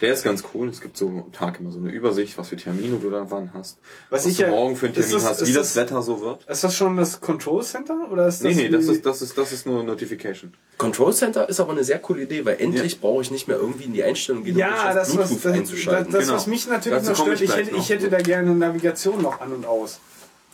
der 0.00 0.12
ist 0.12 0.22
ganz 0.22 0.44
cool. 0.54 0.68
Es 0.68 0.80
gibt 0.80 0.96
so 0.96 1.08
am 1.08 1.32
Tag 1.32 1.58
immer 1.60 1.70
so 1.72 1.78
eine 1.78 1.90
Übersicht, 1.90 2.36
was 2.38 2.48
für 2.48 2.56
Termine 2.56 2.98
du 2.98 3.10
da 3.10 3.30
wann 3.30 3.52
hast. 3.54 3.78
Was 4.10 4.24
was 4.24 4.26
ich 4.30 4.36
du 4.36 4.42
ja- 4.44 4.50
morgen 4.50 4.76
für 4.76 4.86
einen 4.86 4.94
Termin 4.94 5.12
das- 5.12 5.24
hast, 5.24 5.46
wie 5.46 5.52
das- 5.52 5.74
das 5.74 5.76
Wetter 5.76 6.02
so 6.02 6.20
wird. 6.20 6.44
Ist 6.48 6.64
das 6.64 6.74
schon 6.76 6.96
das 6.96 7.20
Control 7.20 7.62
Center? 7.64 8.08
Oder 8.10 8.28
ist 8.28 8.44
das 8.44 8.54
Nee, 8.54 8.62
nee, 8.64 8.68
das 8.68 8.86
ist, 8.86 9.04
das 9.04 9.22
ist, 9.22 9.36
das 9.36 9.52
ist 9.52 9.66
nur 9.66 9.82
Notification. 9.82 10.54
Control 10.76 11.12
Center 11.12 11.48
ist 11.48 11.58
aber 11.60 11.72
eine 11.72 11.84
sehr 11.84 11.98
coole 11.98 12.22
Idee, 12.22 12.44
weil 12.44 12.60
endlich 12.60 13.00
brauche 13.00 13.22
ich 13.22 13.30
nicht 13.30 13.48
mehr 13.48 13.56
irgendwie 13.56 13.84
in 13.84 13.92
die 13.92 14.04
Einstellung 14.04 14.44
gehen, 14.44 14.54
um 14.54 14.60
Ja, 14.60 14.68
mich 14.70 14.78
auf 14.78 14.94
das, 14.94 15.08
was, 15.08 15.14
Bluetooth 15.28 15.44
das, 15.44 15.52
einzuschalten. 15.52 16.12
das, 16.12 16.24
Genau. 16.24 16.34
was 16.36 16.46
mich 16.46 16.66
natürlich 16.68 16.98
Dazu 16.98 17.10
noch 17.10 17.18
stört, 17.18 17.40
ich 17.40 17.50
ich 17.50 17.56
hätte, 17.56 17.76
ich 17.76 17.88
hätte 17.90 18.08
da 18.10 18.18
gerne 18.18 18.54
Navigation 18.54 19.20
noch 19.22 19.40
an 19.40 19.52
und 19.52 19.66
aus. 19.66 19.98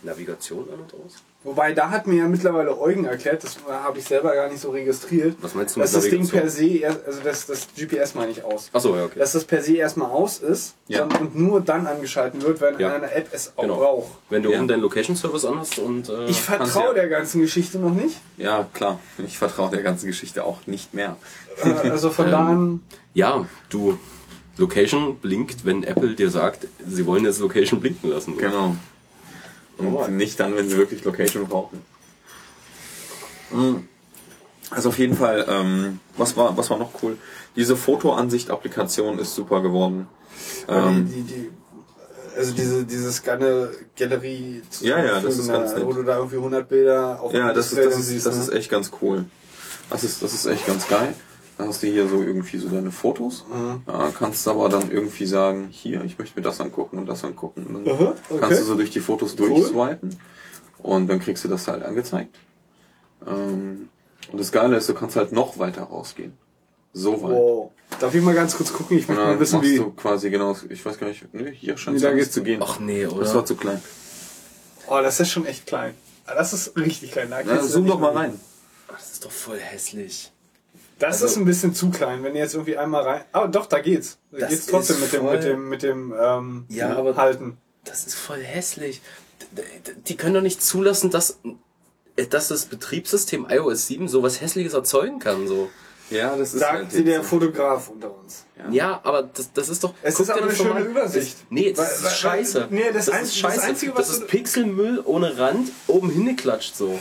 Navigation 0.02 0.64
an 0.72 0.80
und 0.80 0.94
aus? 0.94 1.14
Wobei, 1.44 1.72
da 1.74 1.90
hat 1.90 2.06
mir 2.06 2.16
ja 2.16 2.26
mittlerweile 2.26 2.76
Eugen 2.80 3.04
erklärt, 3.04 3.44
das 3.44 3.56
habe 3.68 3.98
ich 3.98 4.04
selber 4.06 4.34
gar 4.34 4.48
nicht 4.48 4.60
so 4.60 4.70
registriert, 4.70 5.36
Was 5.42 5.54
meinst 5.54 5.76
du 5.76 5.80
dass 5.80 5.92
mit 5.92 6.02
das 6.04 6.10
Ding 6.10 6.26
per 6.28 6.48
se, 6.48 6.66
erst, 6.78 7.06
also 7.06 7.20
das, 7.22 7.46
das 7.46 7.68
GPS 7.76 8.14
meine 8.14 8.30
ich 8.32 8.42
aus. 8.42 8.70
Achso, 8.72 8.96
ja, 8.96 9.04
okay. 9.04 9.18
Dass 9.18 9.32
das 9.32 9.44
per 9.44 9.62
se 9.62 9.74
erstmal 9.76 10.10
aus 10.10 10.38
ist 10.38 10.74
Ja. 10.88 11.04
dann, 11.04 11.20
und 11.20 11.36
nur 11.38 11.60
dann 11.60 11.86
angeschalten 11.86 12.40
wird, 12.42 12.60
wenn 12.62 12.78
Ja. 12.78 12.94
eine 12.94 13.12
App 13.12 13.28
es 13.32 13.52
auch 13.56 13.62
Genau. 13.62 13.76
braucht. 13.76 14.12
Wenn 14.30 14.42
du 14.42 14.50
Ja. 14.50 14.58
oben 14.58 14.68
deinen 14.68 14.80
Location 14.80 15.16
Service 15.16 15.44
anhast 15.44 15.78
und. 15.78 16.08
Äh, 16.08 16.24
Ich 16.26 16.40
vertraue 16.40 16.88
ja- 16.88 16.94
der 16.94 17.08
ganzen 17.08 17.40
Geschichte 17.42 17.78
noch 17.78 17.92
nicht. 17.94 18.16
Ja, 18.38 18.66
klar. 18.72 18.98
Ich 19.18 19.36
vertraue 19.36 19.70
der 19.70 19.82
ganzen 19.82 20.06
Geschichte 20.06 20.44
auch 20.44 20.66
nicht 20.66 20.94
mehr. 20.94 21.16
Äh, 21.62 21.90
Also 21.90 22.08
von 22.10 22.26
da 22.30 22.46
an, 22.46 22.80
ja, 23.12 23.46
du. 23.68 23.98
Location 24.56 25.16
blinkt, 25.18 25.64
wenn 25.66 25.82
Apple 25.82 26.14
dir 26.14 26.30
sagt, 26.30 26.68
sie 26.88 27.04
wollen 27.06 27.24
jetzt 27.24 27.40
Location 27.40 27.80
blinken 27.80 28.08
lassen. 28.10 28.38
Genau. 28.38 28.76
Und 29.78 29.88
Alright. 29.88 30.12
nicht 30.12 30.38
dann, 30.40 30.56
wenn 30.56 30.68
sie 30.68 30.76
wirklich 30.76 31.04
Location 31.04 31.46
brauchen. 31.46 31.82
Mhm. 33.50 33.88
Also 34.70 34.88
auf 34.88 34.98
jeden 34.98 35.16
Fall, 35.16 35.44
ähm, 35.48 36.00
was 36.16 36.36
war, 36.36 36.56
was 36.56 36.70
war 36.70 36.78
noch 36.78 36.90
cool? 37.02 37.16
Diese 37.54 37.76
Fotoansicht-Applikation 37.76 39.18
ist 39.18 39.34
super 39.34 39.62
geworden. 39.62 40.08
Ähm, 40.68 41.08
die, 41.08 41.22
die, 41.22 41.50
also 42.36 42.52
diese, 42.52 42.84
dieses 42.84 43.16
Scanne 43.16 43.70
Galerie 43.96 44.62
zu 44.68 44.84
Ja, 44.84 45.04
ja, 45.04 45.20
das 45.20 45.38
ist 45.38 45.48
ganz 45.48 45.74
nett. 45.74 45.84
wo 45.84 45.92
du 45.92 46.02
da 46.02 46.16
irgendwie 46.16 46.36
100 46.36 46.68
Bilder 46.68 47.20
auf 47.20 47.32
ja, 47.32 47.52
das 47.52 47.72
ist, 47.72 47.78
das 47.78 47.98
ist, 47.98 48.08
siehst, 48.08 48.26
das 48.26 48.36
ne? 48.36 48.42
ist 48.42 48.48
echt 48.52 48.70
ganz 48.70 48.90
cool. 49.00 49.24
Das 49.90 50.02
ist, 50.02 50.22
das 50.22 50.34
ist 50.34 50.46
echt 50.46 50.66
ganz 50.66 50.88
geil. 50.88 51.14
Da 51.56 51.66
hast 51.68 51.82
du 51.82 51.86
hier 51.86 52.08
so 52.08 52.20
irgendwie 52.22 52.58
so 52.58 52.68
deine 52.68 52.90
Fotos. 52.90 53.44
Mhm. 53.52 53.82
Ja, 53.86 54.10
kannst 54.18 54.48
aber 54.48 54.68
dann 54.68 54.90
irgendwie 54.90 55.26
sagen, 55.26 55.68
hier, 55.70 56.02
ich 56.04 56.18
möchte 56.18 56.38
mir 56.38 56.42
das 56.44 56.60
angucken 56.60 56.98
und 56.98 57.06
das 57.06 57.22
angucken. 57.22 57.64
Und 57.66 57.86
dann 57.86 57.94
Aha, 57.94 58.14
okay. 58.28 58.40
kannst 58.40 58.60
du 58.60 58.64
so 58.64 58.74
durch 58.74 58.90
die 58.90 59.00
Fotos 59.00 59.36
Cool. 59.38 59.48
durchswipen 59.50 60.18
und 60.78 61.06
dann 61.06 61.20
kriegst 61.20 61.44
du 61.44 61.48
das 61.48 61.68
halt 61.68 61.84
angezeigt. 61.84 62.34
Ähm, 63.26 63.88
und 64.32 64.40
das 64.40 64.50
Geile 64.50 64.76
ist, 64.76 64.88
du 64.88 64.94
kannst 64.94 65.16
halt 65.16 65.32
noch 65.32 65.58
weiter 65.58 65.82
rausgehen. 65.84 66.32
So 66.92 67.22
weit. 67.22 67.30
Wow. 67.30 67.70
Darf 68.00 68.14
ich 68.14 68.22
mal 68.22 68.34
ganz 68.34 68.56
kurz 68.56 68.72
gucken? 68.72 68.98
Ich 68.98 69.06
möchte 69.08 69.22
mal 69.22 69.30
dann 69.30 69.40
wissen, 69.40 69.56
machst 69.58 69.70
wie. 69.70 69.76
du 69.76 69.90
quasi 69.92 70.30
genau, 70.30 70.56
ich 70.68 70.84
weiß 70.84 70.98
gar 70.98 71.06
nicht, 71.08 71.32
ne, 71.34 71.50
hier 71.50 71.76
scheint 71.76 72.02
es 72.02 72.30
zu 72.32 72.42
gehen. 72.42 72.60
Ach 72.64 72.78
nee, 72.80 73.06
oder? 73.06 73.20
das 73.20 73.34
war 73.34 73.44
zu 73.44 73.54
klein. 73.56 73.80
Oh, 74.88 74.98
das 75.02 75.20
ist 75.20 75.30
schon 75.30 75.46
echt 75.46 75.66
klein. 75.66 75.94
Ah, 76.26 76.34
Das 76.34 76.52
ist 76.52 76.76
richtig 76.76 77.12
klein. 77.12 77.30
Da 77.30 77.40
Na, 77.44 77.62
zoom 77.62 77.86
doch 77.86 77.98
mal 78.00 78.12
rein. 78.12 78.40
Ach, 78.88 78.94
das 78.98 79.12
ist 79.12 79.24
doch 79.24 79.30
voll 79.30 79.58
hässlich. 79.58 80.32
Das 80.98 81.14
Also- 81.14 81.26
ist 81.26 81.36
ein 81.36 81.44
bisschen 81.44 81.74
zu 81.74 81.90
klein, 81.90 82.22
wenn 82.22 82.34
ihr 82.34 82.42
jetzt 82.42 82.54
irgendwie 82.54 82.76
einmal 82.78 83.02
rein. 83.02 83.24
Ah, 83.32 83.46
doch, 83.46 83.66
da 83.66 83.80
geht's. 83.80 84.18
Da 84.30 84.46
geht's 84.46 84.66
trotzdem 84.66 85.00
mit 85.00 85.12
dem, 85.12 85.24
mit 85.30 85.42
dem, 85.42 85.68
mit 85.68 85.82
dem, 85.82 86.14
ähm, 86.20 86.64
Ja, 86.68 86.96
aber- 86.96 87.16
Halten. 87.16 87.58
Das 87.84 88.06
ist 88.06 88.14
voll 88.14 88.40
hässlich. 88.42 89.02
Die 90.06 90.16
können 90.16 90.34
doch 90.34 90.40
nicht 90.40 90.62
zulassen, 90.62 91.10
dass, 91.10 91.38
dass 92.30 92.48
das 92.48 92.66
Betriebssystem 92.66 93.46
iOS 93.50 93.86
7 93.88 94.08
sowas 94.08 94.40
Hässliches 94.40 94.72
erzeugen 94.74 95.18
kann. 95.18 95.46
So. 95.48 95.68
Ja, 96.14 96.36
das 96.36 96.54
ist 96.54 96.60
Sagt 96.60 96.72
halt 96.74 96.92
sie 96.92 97.04
der 97.04 97.22
Fotograf 97.22 97.88
unter 97.90 98.16
uns. 98.16 98.44
Ja, 98.70 99.00
aber 99.04 99.24
das, 99.24 99.52
das 99.52 99.68
ist 99.68 99.84
doch. 99.84 99.92
Es 100.02 100.18
ist 100.18 100.30
aber 100.30 100.38
eine 100.40 100.48
das 100.48 100.58
doch 100.58 100.64
schöne 100.64 100.80
mal. 100.80 100.86
Übersicht. 100.86 101.34
Das, 101.34 101.44
nee, 101.50 101.72
das 101.72 101.78
Weil- 101.78 101.94
ist 101.96 102.04
weil- 102.04 102.10
scheiße. 102.12 102.68
nee, 102.70 102.82
das 102.92 103.06
das 103.06 103.14
Einz- 103.14 103.22
ist 103.28 103.30
das 103.32 103.36
scheiße. 103.52 103.62
Einzige, 103.62 103.92
das 103.92 104.00
was 104.00 104.10
ist 104.10 104.22
du- 104.22 104.26
Pixelmüll 104.26 105.02
ohne 105.04 105.36
Rand, 105.38 105.70
oben 105.86 106.10
hingeklatscht 106.10 106.74
so. 106.76 106.98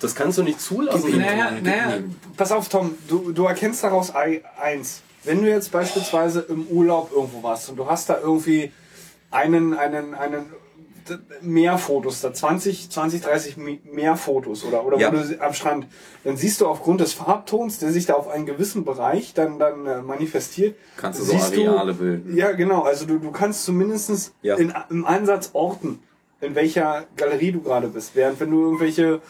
Das 0.00 0.14
kannst 0.14 0.38
du 0.38 0.42
nicht 0.42 0.60
zulassen. 0.60 1.18
Naja, 1.18 1.50
naja, 1.62 1.98
pass 2.36 2.52
auf, 2.52 2.68
Tom, 2.70 2.96
du, 3.08 3.32
du 3.32 3.44
erkennst 3.44 3.84
daraus 3.84 4.14
ei- 4.14 4.42
eins. 4.60 5.02
Wenn 5.24 5.42
du 5.42 5.48
jetzt 5.48 5.70
beispielsweise 5.72 6.40
im 6.48 6.66
Urlaub 6.68 7.10
irgendwo 7.12 7.42
warst 7.42 7.68
und 7.70 7.76
du 7.76 7.86
hast 7.86 8.08
da 8.08 8.18
irgendwie 8.20 8.72
einen, 9.30 9.74
einen, 9.74 10.14
einen 10.14 10.46
mehr 11.40 11.78
Fotos, 11.78 12.20
da 12.20 12.32
20, 12.32 12.90
20, 12.90 13.20
30 13.22 13.56
mi- 13.56 13.80
mehr 13.84 14.16
Fotos 14.16 14.64
oder, 14.64 14.84
oder 14.86 14.98
Ja. 14.98 15.12
wo 15.12 15.16
du 15.16 15.24
sie- 15.24 15.40
am 15.40 15.52
Strand, 15.52 15.86
dann 16.24 16.36
siehst 16.36 16.60
du 16.60 16.66
aufgrund 16.66 17.00
des 17.00 17.12
Farbtons, 17.14 17.78
der 17.78 17.92
sich 17.92 18.06
da 18.06 18.14
auf 18.14 18.28
einen 18.28 18.46
gewissen 18.46 18.84
Bereich 18.84 19.34
dann, 19.34 19.58
dann 19.58 19.86
äh, 19.86 20.02
manifestiert, 20.02 20.76
Kannst 20.96 21.20
du 21.20 21.24
so 21.24 21.34
Areale 21.36 21.94
bilden. 21.94 22.36
Ja, 22.36 22.52
genau, 22.52 22.82
also 22.82 23.06
du, 23.06 23.18
du 23.18 23.30
kannst 23.30 23.64
zumindest 23.64 24.32
Ja. 24.42 24.56
in, 24.56 24.72
im 24.90 25.04
Ansatz 25.04 25.50
orten, 25.52 26.00
in 26.40 26.54
welcher 26.54 27.04
Galerie 27.16 27.52
du 27.52 27.60
gerade 27.62 27.88
bist. 27.88 28.12
Während 28.14 28.40
wenn 28.40 28.50
du 28.50 28.62
irgendwelche, 28.62 29.20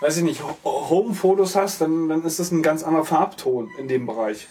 weiß 0.00 0.16
ich 0.18 0.22
nicht, 0.24 0.42
Ho- 0.42 0.88
Home-Fotos 0.90 1.54
hast, 1.56 1.80
dann, 1.80 2.08
dann 2.08 2.24
ist 2.24 2.38
das 2.38 2.50
ein 2.50 2.62
ganz 2.62 2.82
anderer 2.82 3.04
Farbton 3.04 3.70
in 3.78 3.88
dem 3.88 4.06
Bereich. 4.06 4.46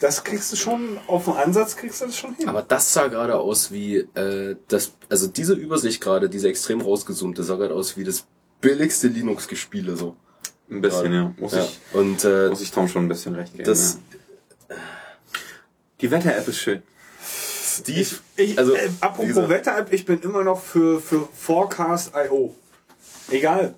Das 0.00 0.22
kriegst 0.22 0.52
du 0.52 0.56
schon, 0.56 0.98
auf 1.08 1.24
dem 1.24 1.34
Ansatz 1.34 1.74
kriegst 1.76 2.00
du 2.00 2.06
das 2.06 2.16
schon 2.16 2.34
hin. 2.36 2.48
Aber 2.48 2.62
das 2.62 2.92
sah 2.92 3.08
gerade 3.08 3.36
aus 3.36 3.72
wie 3.72 3.96
äh, 3.96 4.56
das, 4.68 4.92
also 5.08 5.26
diese 5.26 5.54
Übersicht 5.54 6.00
gerade, 6.00 6.28
diese 6.28 6.48
extrem 6.48 6.80
rausgezoomte, 6.80 7.42
sah 7.42 7.56
gerade 7.56 7.74
aus 7.74 7.96
wie 7.96 8.04
das 8.04 8.24
billigste 8.60 9.08
Linux-Gespiele 9.08 9.96
so. 9.96 10.14
Ein 10.70 10.80
bisschen, 10.80 11.12
ja. 11.12 11.34
Muss 11.38 11.52
Ja. 11.54 11.64
ich, 11.64 11.80
Und 11.94 12.24
äh, 12.24 12.48
muss 12.50 12.60
ich 12.60 12.70
Tom 12.70 12.86
schon 12.88 13.06
ein 13.06 13.08
bisschen 13.08 13.34
recht 13.34 13.52
geben. 13.54 13.64
das 13.64 13.98
ja. 14.68 14.76
Die 16.00 16.10
Wetter-App 16.10 16.46
ist 16.46 16.58
schön. 16.58 16.82
Steve, 17.24 18.08
ich, 18.36 18.58
also 18.58 18.74
äh, 18.74 18.88
apropos 19.00 19.48
Wetter-App, 19.48 19.92
ich 19.92 20.04
bin 20.04 20.20
immer 20.20 20.44
noch 20.44 20.60
für, 20.60 21.00
für 21.00 21.28
Forecast.io. 21.32 22.54
Egal, 23.30 23.74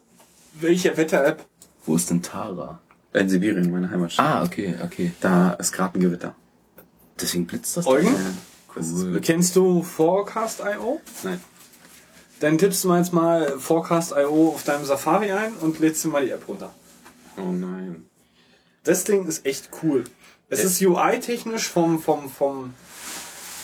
welche 0.55 0.97
Wetter-App. 0.97 1.45
wo 1.87 1.97
ist 1.97 2.11
denn 2.11 2.23
Tara? 2.23 2.81
In 3.13 3.29
Sibirien, 3.29 3.71
meine 3.71 3.91
Heimatstadt. 3.91 4.25
Ah, 4.25 4.45
okay, 4.45 4.77
okay. 4.85 5.13
Da 5.21 5.53
ist 5.55 5.73
gerade 5.73 5.99
ein 5.99 6.01
Gewitter. 6.01 6.35
Deswegen 7.21 7.47
blitzt 7.47 7.77
das. 7.77 7.87
Eugen? 7.87 8.13
doch. 8.15 8.77
Cool. 8.77 9.21
Kennst 9.21 9.57
du 9.57 9.83
Forecast.io? 9.83 11.01
Nein. 11.25 11.41
Dann 12.39 12.57
tippst 12.57 12.85
du 12.85 12.89
mal 12.89 12.99
jetzt 12.99 13.13
mal 13.13 13.59
Forecast.io 13.59 14.51
auf 14.55 14.63
deinem 14.63 14.85
Safari 14.85 15.33
ein 15.33 15.55
und 15.55 15.81
lädst 15.81 16.05
dir 16.05 16.09
mal 16.09 16.25
die 16.25 16.31
App 16.31 16.47
runter. 16.47 16.73
Oh 17.37 17.51
nein. 17.51 18.07
Das 18.85 19.05
Ding 19.05 19.27
ist 19.27 19.45
echt 19.45 19.71
cool. 19.83 20.05
Es 20.49 20.65
ist 20.65 20.81
UI-technisch 20.81 21.69
vom, 21.69 22.01
vom, 22.01 22.29
vom, 22.29 22.75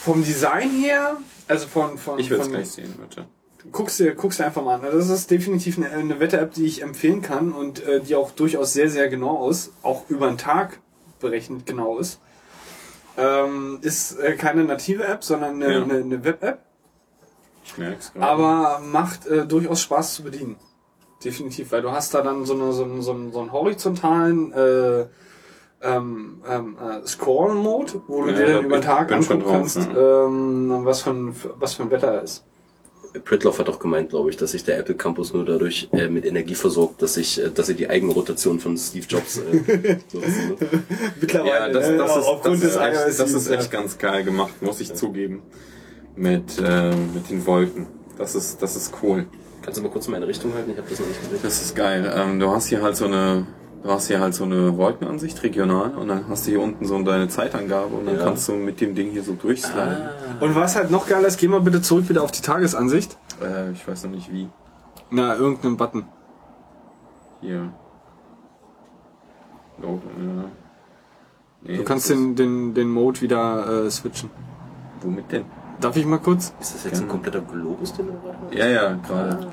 vom 0.03 0.25
Design 0.25 0.71
her, 0.71 1.17
also 1.49 1.67
von, 1.67 1.99
von, 1.99 2.19
Ich 2.19 2.31
will 2.31 2.39
es 2.39 2.49
gleich 2.49 2.71
sehen, 2.71 2.95
bitte. 3.01 3.27
Guckst 3.73 3.99
dir, 4.01 4.15
guckst 4.15 4.39
dir 4.41 4.47
einfach 4.47 4.63
mal 4.65 4.75
an. 4.77 4.85
Also 4.85 4.99
Das 4.99 5.11
ist 5.11 5.31
definitiv 5.31 5.79
eine, 5.79 5.91
eine 5.91 6.21
Wetter-App, 6.21 6.53
die 6.55 6.67
ich 6.67 6.83
empfehlen 6.83 7.23
kann 7.23 7.53
und 7.53 7.85
äh, 7.87 8.01
die 8.01 8.15
auch 8.15 8.31
durchaus 8.31 8.73
sehr, 8.73 8.89
sehr 8.91 9.09
genau 9.09 9.37
aus, 9.39 9.71
auch 9.83 10.09
über 10.09 10.29
den 10.29 10.39
Tag 10.39 10.81
berechnet 11.21 11.67
genau 11.67 11.99
ist. 11.99 12.21
Ähm, 13.19 13.79
ist 13.83 14.19
äh, 14.19 14.35
keine 14.37 14.65
native 14.65 15.05
App, 15.05 15.25
sondern 15.25 15.55
eine, 15.63 15.73
Ja. 15.73 15.83
eine, 15.83 15.95
eine 15.95 16.25
Web-App, 16.25 16.59
Ich 17.65 17.79
merk's 17.79 18.13
gerade. 18.13 18.27
aber 18.27 18.81
macht 18.85 19.27
äh, 19.27 19.47
durchaus 19.47 19.81
Spaß 19.83 20.15
zu 20.15 20.23
bedienen. 20.23 20.57
Definitiv, 21.25 21.73
weil 21.73 21.81
du 21.81 21.91
hast 21.91 22.13
da 22.13 22.21
dann 22.21 22.45
so, 22.45 22.53
eine, 22.55 22.73
so, 22.73 22.85
einen, 22.85 23.01
so, 23.01 23.13
einen, 23.13 23.33
so 23.33 23.41
einen 23.41 23.53
horizontalen 23.53 24.53
äh, 24.53 25.07
ähm, 25.83 26.43
ähm, 26.47 26.77
äh, 26.79 27.07
Score-Mode, 27.07 28.03
wo 28.07 28.23
du 28.25 28.31
Ja, 28.31 28.37
dir 28.37 28.47
da 28.47 28.53
dann 28.55 28.65
über 28.67 28.77
den 28.79 28.83
Tag 28.85 29.11
angucken 29.13 29.41
drauf, 29.41 29.53
kannst, 29.53 29.77
ja. 29.79 30.25
ähm, 30.27 30.81
was, 30.85 31.01
für 31.03 31.11
ein, 31.11 31.35
was 31.59 31.75
für 31.75 31.85
ein 31.85 31.91
Wetter 31.91 32.23
ist. 32.23 32.45
Pritloff 33.25 33.59
hat 33.59 33.69
auch 33.69 33.79
gemeint, 33.79 34.11
glaube 34.11 34.31
ich, 34.31 34.37
dass 34.37 34.53
sich 34.53 34.65
der 34.65 34.79
Apple 34.79 34.95
Campus 34.95 35.33
nur 35.33 35.45
dadurch 35.45 35.89
äh, 35.93 36.09
mit 36.09 36.25
Energie 36.25 36.55
versorgt, 36.55 37.03
dass 37.03 37.15
sich, 37.15 37.43
äh, 37.43 37.51
dass 37.51 37.67
sie 37.67 37.75
die 37.75 37.89
Eigenrotation 37.89 38.61
von 38.61 38.77
Steve 38.77 39.07
Jobs 39.09 39.39
äh. 39.39 39.43
Ne? 40.17 40.27
Mittlerweile, 41.21 41.51
Ja, 41.51 41.69
das, 41.69 41.89
ne, 41.89 41.97
das, 41.97 42.17
ist, 42.17 42.25
aufgrund 42.27 42.55
das, 42.55 42.61
des 42.61 42.71
ist 42.71 42.81
echt, 42.81 43.21
das 43.21 43.33
ist 43.33 43.45
7, 43.45 43.59
echt 43.59 43.71
ganz 43.71 43.99
geil 43.99 44.25
gemacht, 44.25 44.63
muss 44.63 44.81
ich 44.81 44.95
zugeben. 44.95 45.43
Mit, 46.15 46.59
äh, 46.59 46.91
mit 46.91 47.29
den 47.31 47.45
Wolken. 47.45 47.87
Das 48.17 48.35
ist, 48.35 48.63
das 48.63 48.75
ist 48.77 48.95
cool. 49.03 49.27
Kannst 49.63 49.79
du 49.79 49.83
mal 49.83 49.91
kurz 49.91 50.09
meine 50.09 50.27
Richtung 50.27 50.55
halten? 50.55 50.71
Ich 50.71 50.79
habe 50.79 50.89
das 50.89 51.01
noch 51.01 51.09
nicht 51.09 51.21
gesehen. 51.21 51.41
Das 51.43 51.61
ist 51.61 51.75
geil. 51.75 52.11
Ähm, 52.15 52.41
du 52.41 52.51
hast 52.51 52.69
hier 52.69 52.83
halt 52.83 52.97
so 52.97 53.05
eine, 53.05 53.47
du 53.87 53.93
hast 53.93 54.09
hier 54.09 54.21
halt 54.21 54.35
so 54.35 54.45
eine 54.45 54.77
Wolkenansicht 54.77 55.43
regional 55.43 55.95
und 55.97 56.09
dann 56.09 56.29
hast 56.29 56.47
du 56.47 56.51
hier 56.51 56.61
unten 56.61 56.85
so 56.87 57.01
deine 57.03 57.29
Zeitangabe 57.29 57.95
und 57.97 58.07
dann 58.07 58.17
Ja. 58.17 58.25
kannst 58.25 58.49
du 58.49 58.53
mit 58.53 58.81
dem 58.81 58.95
Ding 58.95 59.11
hier 59.11 59.23
so 59.23 59.35
durchsliden. 59.35 60.09
Und 60.41 60.55
was 60.55 60.77
halt 60.77 60.91
noch 60.91 61.07
geiler 61.09 61.29
ist, 61.29 61.39
geh 61.39 61.49
mal 61.49 61.61
bitte 61.61 61.81
zurück 61.83 62.09
wieder 62.09 62.23
auf 62.23 62.33
die 62.33 62.43
Tagesansicht. 62.43 63.17
Äh, 63.43 63.71
ich 63.73 63.87
weiß 63.87 64.05
noch 64.05 64.11
nicht 64.11 64.33
wie. 64.33 64.49
Na, 65.11 65.37
irgendeinen 65.37 65.77
Button. 65.77 66.05
Hier. 67.41 67.73
Oh, 69.83 69.99
ja. 70.19 70.45
Nee, 71.63 71.77
Du 71.79 71.85
kannst 71.85 72.11
den, 72.11 72.35
den, 72.35 72.75
den 72.75 72.91
Mode 72.91 73.21
wieder 73.21 73.85
äh, 73.87 73.91
switchen. 73.91 74.31
Womit 75.01 75.31
denn? 75.33 75.45
Darf 75.81 75.97
ich 75.97 76.07
mal 76.07 76.19
kurz? 76.19 76.55
Ist 76.61 76.75
das 76.75 76.85
jetzt 76.85 77.03
ein 77.03 77.09
kompletter 77.09 77.41
Globus, 77.41 77.93
den 77.93 78.07
du 78.07 78.13
gerade? 78.15 78.57
Ja, 78.59 78.67
ja, 78.67 78.93
gerade. 79.07 79.47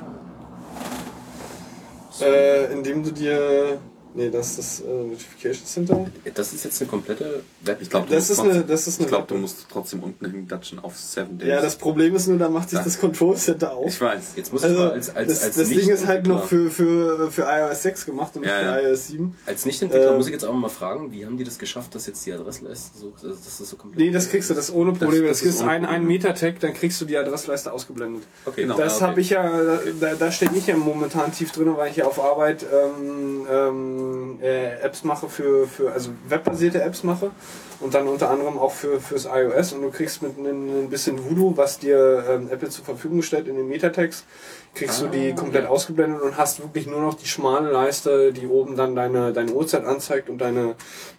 Äh, 2.20 2.72
indem 2.72 3.02
du 3.04 3.12
dir... 3.12 3.78
Nee, 4.16 4.30
das 4.30 4.50
ist 4.50 4.58
das 4.58 4.80
äh, 4.80 4.84
Notification 4.84 5.66
Center. 5.66 6.06
Das 6.34 6.52
ist 6.52 6.64
jetzt 6.64 6.80
eine 6.80 6.88
komplette 6.88 7.42
Web. 7.62 7.78
Ich 7.80 7.90
glaube, 7.90 8.06
Das 8.08 8.30
ist 8.30 8.38
eine- 8.38 8.62
das 8.62 8.86
ist 8.86 8.98
eine 9.00 9.06
ich 9.06 9.08
glaube, 9.08 9.26
du 9.26 9.34
musst 9.34 9.66
trotzdem 9.70 10.04
unten 10.04 10.30
hindatschen 10.30 10.78
auf 10.78 10.96
Seven 10.96 11.36
Days. 11.38 11.48
Ja, 11.48 11.60
das 11.60 11.74
Problem 11.76 12.14
ist 12.14 12.28
nur, 12.28 12.38
da 12.38 12.48
macht 12.48 12.70
sich 12.70 12.78
Ja. 12.78 12.84
das 12.84 13.00
Control 13.00 13.36
Center 13.36 13.72
auf. 13.74 13.88
ich 13.88 14.00
weiß. 14.00 14.34
Jetzt 14.36 14.52
muss 14.52 14.62
ich 14.62 14.68
Also, 14.68 14.80
mal 14.80 14.90
als, 14.92 15.14
als, 15.16 15.28
das, 15.28 15.42
als 15.42 15.56
das 15.56 15.68
Ding 15.68 15.88
ist 15.88 16.06
halt 16.06 16.26
noch 16.28 16.46
für, 16.46 16.70
für, 16.70 17.30
für 17.32 17.42
iOS 17.42 17.82
6 17.82 18.06
gemacht 18.06 18.36
und 18.36 18.42
nicht 18.42 18.50
Ja, 18.50 18.58
für 18.60 18.82
ja. 18.82 18.88
iOS 18.90 19.08
7. 19.08 19.36
Als 19.46 19.64
Nicht-Entwickler 19.66 20.10
Ähm, 20.12 20.16
muss 20.16 20.26
ich 20.26 20.32
jetzt 20.32 20.44
auch 20.44 20.52
mal 20.54 20.68
fragen, 20.68 21.10
wie 21.10 21.26
haben 21.26 21.36
die 21.36 21.44
das 21.44 21.58
geschafft, 21.58 21.94
dass 21.96 22.06
jetzt 22.06 22.24
die 22.24 22.32
Adressleiste 22.32 22.96
so, 22.96 23.12
dass 23.20 23.58
das 23.58 23.58
so 23.68 23.76
komplett. 23.76 23.98
Nee, 23.98 24.12
das 24.12 24.28
kriegst 24.30 24.48
du, 24.48 24.54
das 24.54 24.72
ohne 24.72 24.92
Probleme. 24.92 25.26
Das, 25.26 25.40
das 25.40 25.48
ist 25.48 25.54
ist 25.56 25.62
ein, 25.62 25.84
ein. 25.84 26.04
Meter-Tag, 26.06 26.60
dann 26.60 26.72
kriegst 26.74 27.00
du 27.00 27.04
die 27.04 27.16
Adressleiste 27.16 27.72
ausgeblendet. 27.72 28.22
Okay, 28.44 28.62
Genau. 28.62 28.76
Das 28.76 28.96
okay. 28.96 29.04
habe 29.06 29.20
ich 29.20 29.30
ja, 29.30 29.78
da, 30.00 30.14
da 30.14 30.30
stecke 30.30 30.56
ich 30.56 30.66
ja 30.68 30.76
momentan 30.76 31.32
tief 31.32 31.50
drin, 31.50 31.72
weil 31.76 31.90
ich 31.90 31.96
ja 31.96 32.04
auf 32.06 32.20
Arbeit 32.22 32.64
ähm, 32.72 33.46
ähm, 33.50 34.03
äh, 34.40 34.80
Apps 34.80 35.04
mache 35.04 35.28
für, 35.28 35.66
für, 35.66 35.92
also 35.92 36.10
webbasierte 36.28 36.82
Apps 36.82 37.02
mache 37.02 37.30
und 37.80 37.94
dann 37.94 38.08
unter 38.08 38.30
anderem 38.30 38.58
auch 38.58 38.72
für 38.72 39.00
fürs 39.00 39.26
iOS 39.26 39.72
und 39.72 39.82
du 39.82 39.90
kriegst 39.90 40.22
mit 40.22 40.38
ein, 40.38 40.88
bisschen 40.90 41.24
Voodoo, 41.24 41.56
was 41.56 41.78
dir 41.78 42.24
ähm, 42.28 42.48
Apple 42.50 42.68
zur 42.68 42.84
Verfügung 42.84 43.22
stellt 43.22 43.48
in 43.48 43.56
den 43.56 43.68
Metatags, 43.68 44.24
kriegst 44.74 45.00
du 45.00 45.06
die 45.06 45.34
komplett 45.34 45.66
ausgeblendet 45.66 46.22
und 46.22 46.36
hast 46.36 46.60
wirklich 46.60 46.86
nur 46.86 47.00
noch 47.00 47.14
die 47.14 47.26
schmale 47.26 47.70
Leiste, 47.70 48.32
die 48.32 48.46
oben 48.46 48.76
dann 48.76 48.94
deine, 48.94 49.32
deine 49.32 49.52
Uhrzeit 49.52 49.84
anzeigt 49.84 50.28
und 50.28 50.38
deine 50.38 50.76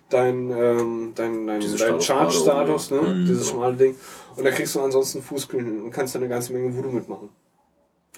dein, 0.10 0.52
ähm, 0.52 1.14
dein, 1.16 1.48
dein, 1.48 1.60
Diese 1.60 1.78
dein 1.78 2.02
Charge-Status, 2.02 2.90
da 2.90 2.96
ne? 2.96 3.02
oben, 3.02 3.22
ja. 3.22 3.28
dieses 3.28 3.50
schmale 3.50 3.76
Ding. 3.76 3.96
Und 4.36 4.44
da 4.44 4.52
kriegst 4.52 4.76
du 4.76 4.82
ansonsten 4.82 5.24
hin 5.52 5.82
und 5.82 5.92
kannst 5.92 6.16
dann 6.16 6.22
eine 6.22 6.30
ganze 6.30 6.54
Menge 6.54 6.76
Voodoo 6.76 6.92
mitmachen. 6.92 7.30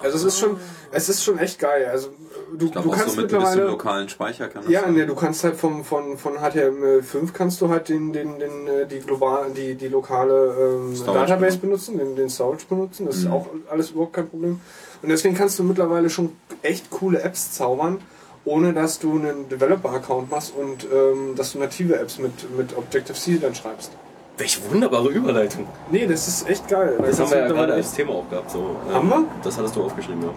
Also 0.00 0.16
es 0.16 0.24
ist 0.24 0.38
schon, 0.38 0.56
es 0.92 1.08
ist 1.08 1.24
schon 1.24 1.38
echt 1.38 1.58
geil. 1.58 1.88
Also 1.90 2.10
du, 2.56 2.66
Ich 2.66 2.72
glaube 2.72 2.88
du 2.88 2.94
kannst 2.94 3.16
so 3.16 3.20
mit 3.20 3.24
ein 3.24 3.26
bisschen 3.26 3.38
mittlerweile, 3.42 3.70
lokalen 3.70 4.08
Speicher 4.08 4.48
kann 4.48 4.62
das 4.62 4.70
ja, 4.72 4.82
sein. 4.82 4.94
ne, 4.94 5.06
du 5.06 5.14
kannst 5.16 5.42
halt 5.42 5.56
vom, 5.56 5.84
von, 5.84 6.16
von 6.16 6.34
HTML5 6.38 7.32
kannst 7.32 7.60
du 7.60 7.68
halt 7.68 7.88
den, 7.88 8.12
den, 8.12 8.38
den, 8.38 8.68
äh, 8.68 8.86
die 8.86 9.00
global, 9.00 9.50
die, 9.50 9.74
die 9.74 9.88
lokale 9.88 10.54
ähm, 10.86 10.94
Database 11.04 11.58
benutzen, 11.58 11.98
den, 11.98 12.14
den 12.14 12.30
Storage 12.30 12.66
benutzen. 12.68 13.06
Das 13.06 13.16
ist 13.16 13.24
Mhm. 13.24 13.32
auch 13.32 13.46
alles 13.70 13.90
überhaupt 13.90 14.12
kein 14.12 14.28
Problem. 14.28 14.60
Und 15.02 15.08
deswegen 15.08 15.34
kannst 15.34 15.58
du 15.58 15.64
mittlerweile 15.64 16.10
schon 16.10 16.30
echt 16.62 16.90
coole 16.90 17.20
Apps 17.22 17.52
zaubern, 17.52 17.98
ohne 18.44 18.72
dass 18.72 18.98
du 19.00 19.12
einen 19.18 19.48
Developer-Account 19.48 20.30
machst 20.30 20.54
und 20.56 20.86
ähm, 20.92 21.34
dass 21.36 21.52
du 21.52 21.58
native 21.58 21.98
Apps 21.98 22.18
mit, 22.18 22.56
mit 22.56 22.76
Objective-C 22.76 23.38
dann 23.38 23.54
schreibst. 23.54 23.90
Welche 24.38 24.70
wunderbare 24.70 25.08
Überleitung. 25.10 25.66
Nee, 25.90 26.06
das 26.06 26.26
ist 26.28 26.48
echt 26.48 26.66
geil. 26.68 26.94
Da 26.98 27.04
Das 27.06 27.16
kannst 27.18 27.20
haben 27.34 27.40
wir 27.40 27.46
ja 27.48 27.52
gerade 27.52 27.74
als 27.74 27.92
Thema 27.92 28.12
auch 28.12 28.30
gehabt. 28.30 28.50
So. 28.50 28.76
ähm, 28.88 28.94
Haben 28.94 29.08
wir? 29.08 29.24
Das 29.42 29.58
hattest 29.58 29.76
du 29.76 29.82
aufgeschrieben, 29.82 30.22
ja. 30.22 30.30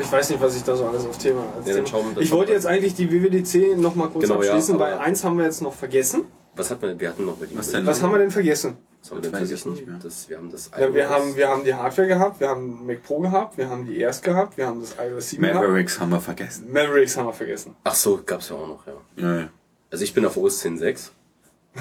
Ich 0.00 0.10
weiß 0.10 0.30
nicht, 0.30 0.40
was 0.40 0.56
ich 0.56 0.62
da 0.64 0.74
so 0.76 0.86
alles 0.86 1.04
auf 1.04 1.18
Thema. 1.18 1.42
Als 1.56 1.66
Ja, 1.68 1.74
Thema. 1.74 1.86
schauen 1.86 2.14
wir- 2.14 2.22
ich 2.22 2.30
wollte 2.30 2.48
wir- 2.50 2.54
jetzt 2.56 2.66
eigentlich 2.66 2.94
die 2.94 3.10
WWDC 3.10 3.76
noch 3.76 3.94
mal 3.94 4.08
kurz 4.08 4.22
Genau, 4.26 4.42
ja, 4.42 4.50
abschließen, 4.50 4.74
aber- 4.76 4.84
weil 4.84 4.94
eins 4.98 5.24
haben 5.24 5.36
wir 5.38 5.44
jetzt 5.44 5.60
noch 5.62 5.74
vergessen. 5.74 6.24
Was 6.54 6.70
hat 6.70 6.82
man, 6.82 7.00
wir 7.00 7.08
hatten 7.08 7.24
noch 7.24 7.38
mit 7.40 7.50
ihm. 7.50 7.58
Was 7.58 7.70
denn? 7.70 7.86
Was 7.86 8.02
haben 8.02 8.12
wir 8.12 8.18
denn 8.18 8.30
vergessen? 8.30 8.76
Was 9.00 9.10
haben 9.10 9.16
wir 9.18 9.22
denn 9.22 9.32
Das 9.32 9.40
weiß 9.40 9.50
ich 9.50 9.60
vergessen? 9.62 9.72
nicht 9.72 9.86
mehr. 9.86 9.98
Das, 10.02 10.28
wir 10.28 10.36
haben 10.36 10.50
das 10.52 10.70
Ja, 10.78 10.92
wir 10.94 11.08
haben, 11.10 11.36
wir 11.36 11.48
haben 11.48 11.64
die 11.64 11.74
Hardware 11.74 12.08
gehabt, 12.08 12.40
wir 12.40 12.48
haben 12.50 12.86
Mac 12.86 13.02
Pro 13.02 13.20
gehabt, 13.20 13.56
wir 13.56 13.68
haben 13.70 13.86
die 13.86 14.00
ERS 14.02 14.20
gehabt, 14.20 14.56
wir 14.58 14.66
haben 14.66 14.80
das 14.80 14.94
iOS 15.02 15.30
7 15.30 15.42
gehabt. 15.42 15.56
Mavericks 15.66 15.98
haben 15.98 16.10
wir 16.10 16.20
vergessen. 16.20 16.70
Mavericks 16.70 17.16
haben 17.16 17.26
wir 17.26 17.32
vergessen. 17.32 17.74
Ach 17.84 17.94
so, 17.94 18.20
gab's 18.24 18.50
ja 18.50 18.56
auch 18.56 18.68
noch, 18.68 18.86
ja. 18.86 18.92
Ja, 19.16 19.38
ja. 19.40 19.48
Also 19.90 20.04
ich 20.04 20.12
bin 20.14 20.24
auf 20.26 20.36
OS 20.36 20.60
10.6. 20.60 21.10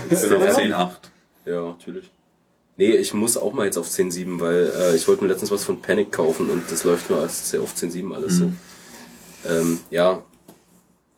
Ich 0.10 0.22
bin 0.22 0.34
auf 0.34 0.46
Ja. 0.46 0.54
10.8. 0.54 1.12
Ja, 1.46 1.62
natürlich. 1.62 2.12
Nee, 2.78 2.92
ich 2.96 3.14
muss 3.14 3.38
auch 3.38 3.54
mal 3.54 3.66
jetzt 3.66 3.78
auf 3.78 3.88
10.7, 3.88 4.40
weil 4.40 4.72
äh, 4.76 4.96
ich 4.96 5.08
wollte 5.08 5.24
mir 5.24 5.30
letztens 5.30 5.52
was 5.52 5.64
von 5.64 5.82
Panic 5.82 6.12
kaufen 6.12 6.50
und 6.50 6.64
das 6.72 6.84
läuft 6.84 7.10
nur 7.10 7.20
als 7.20 7.50
sehr 7.50 7.62
auf 7.62 7.74
10.7 7.76 8.14
alles 8.14 8.38
so. 8.38 8.52
Ähm, 9.48 9.80
ja, 9.90 10.24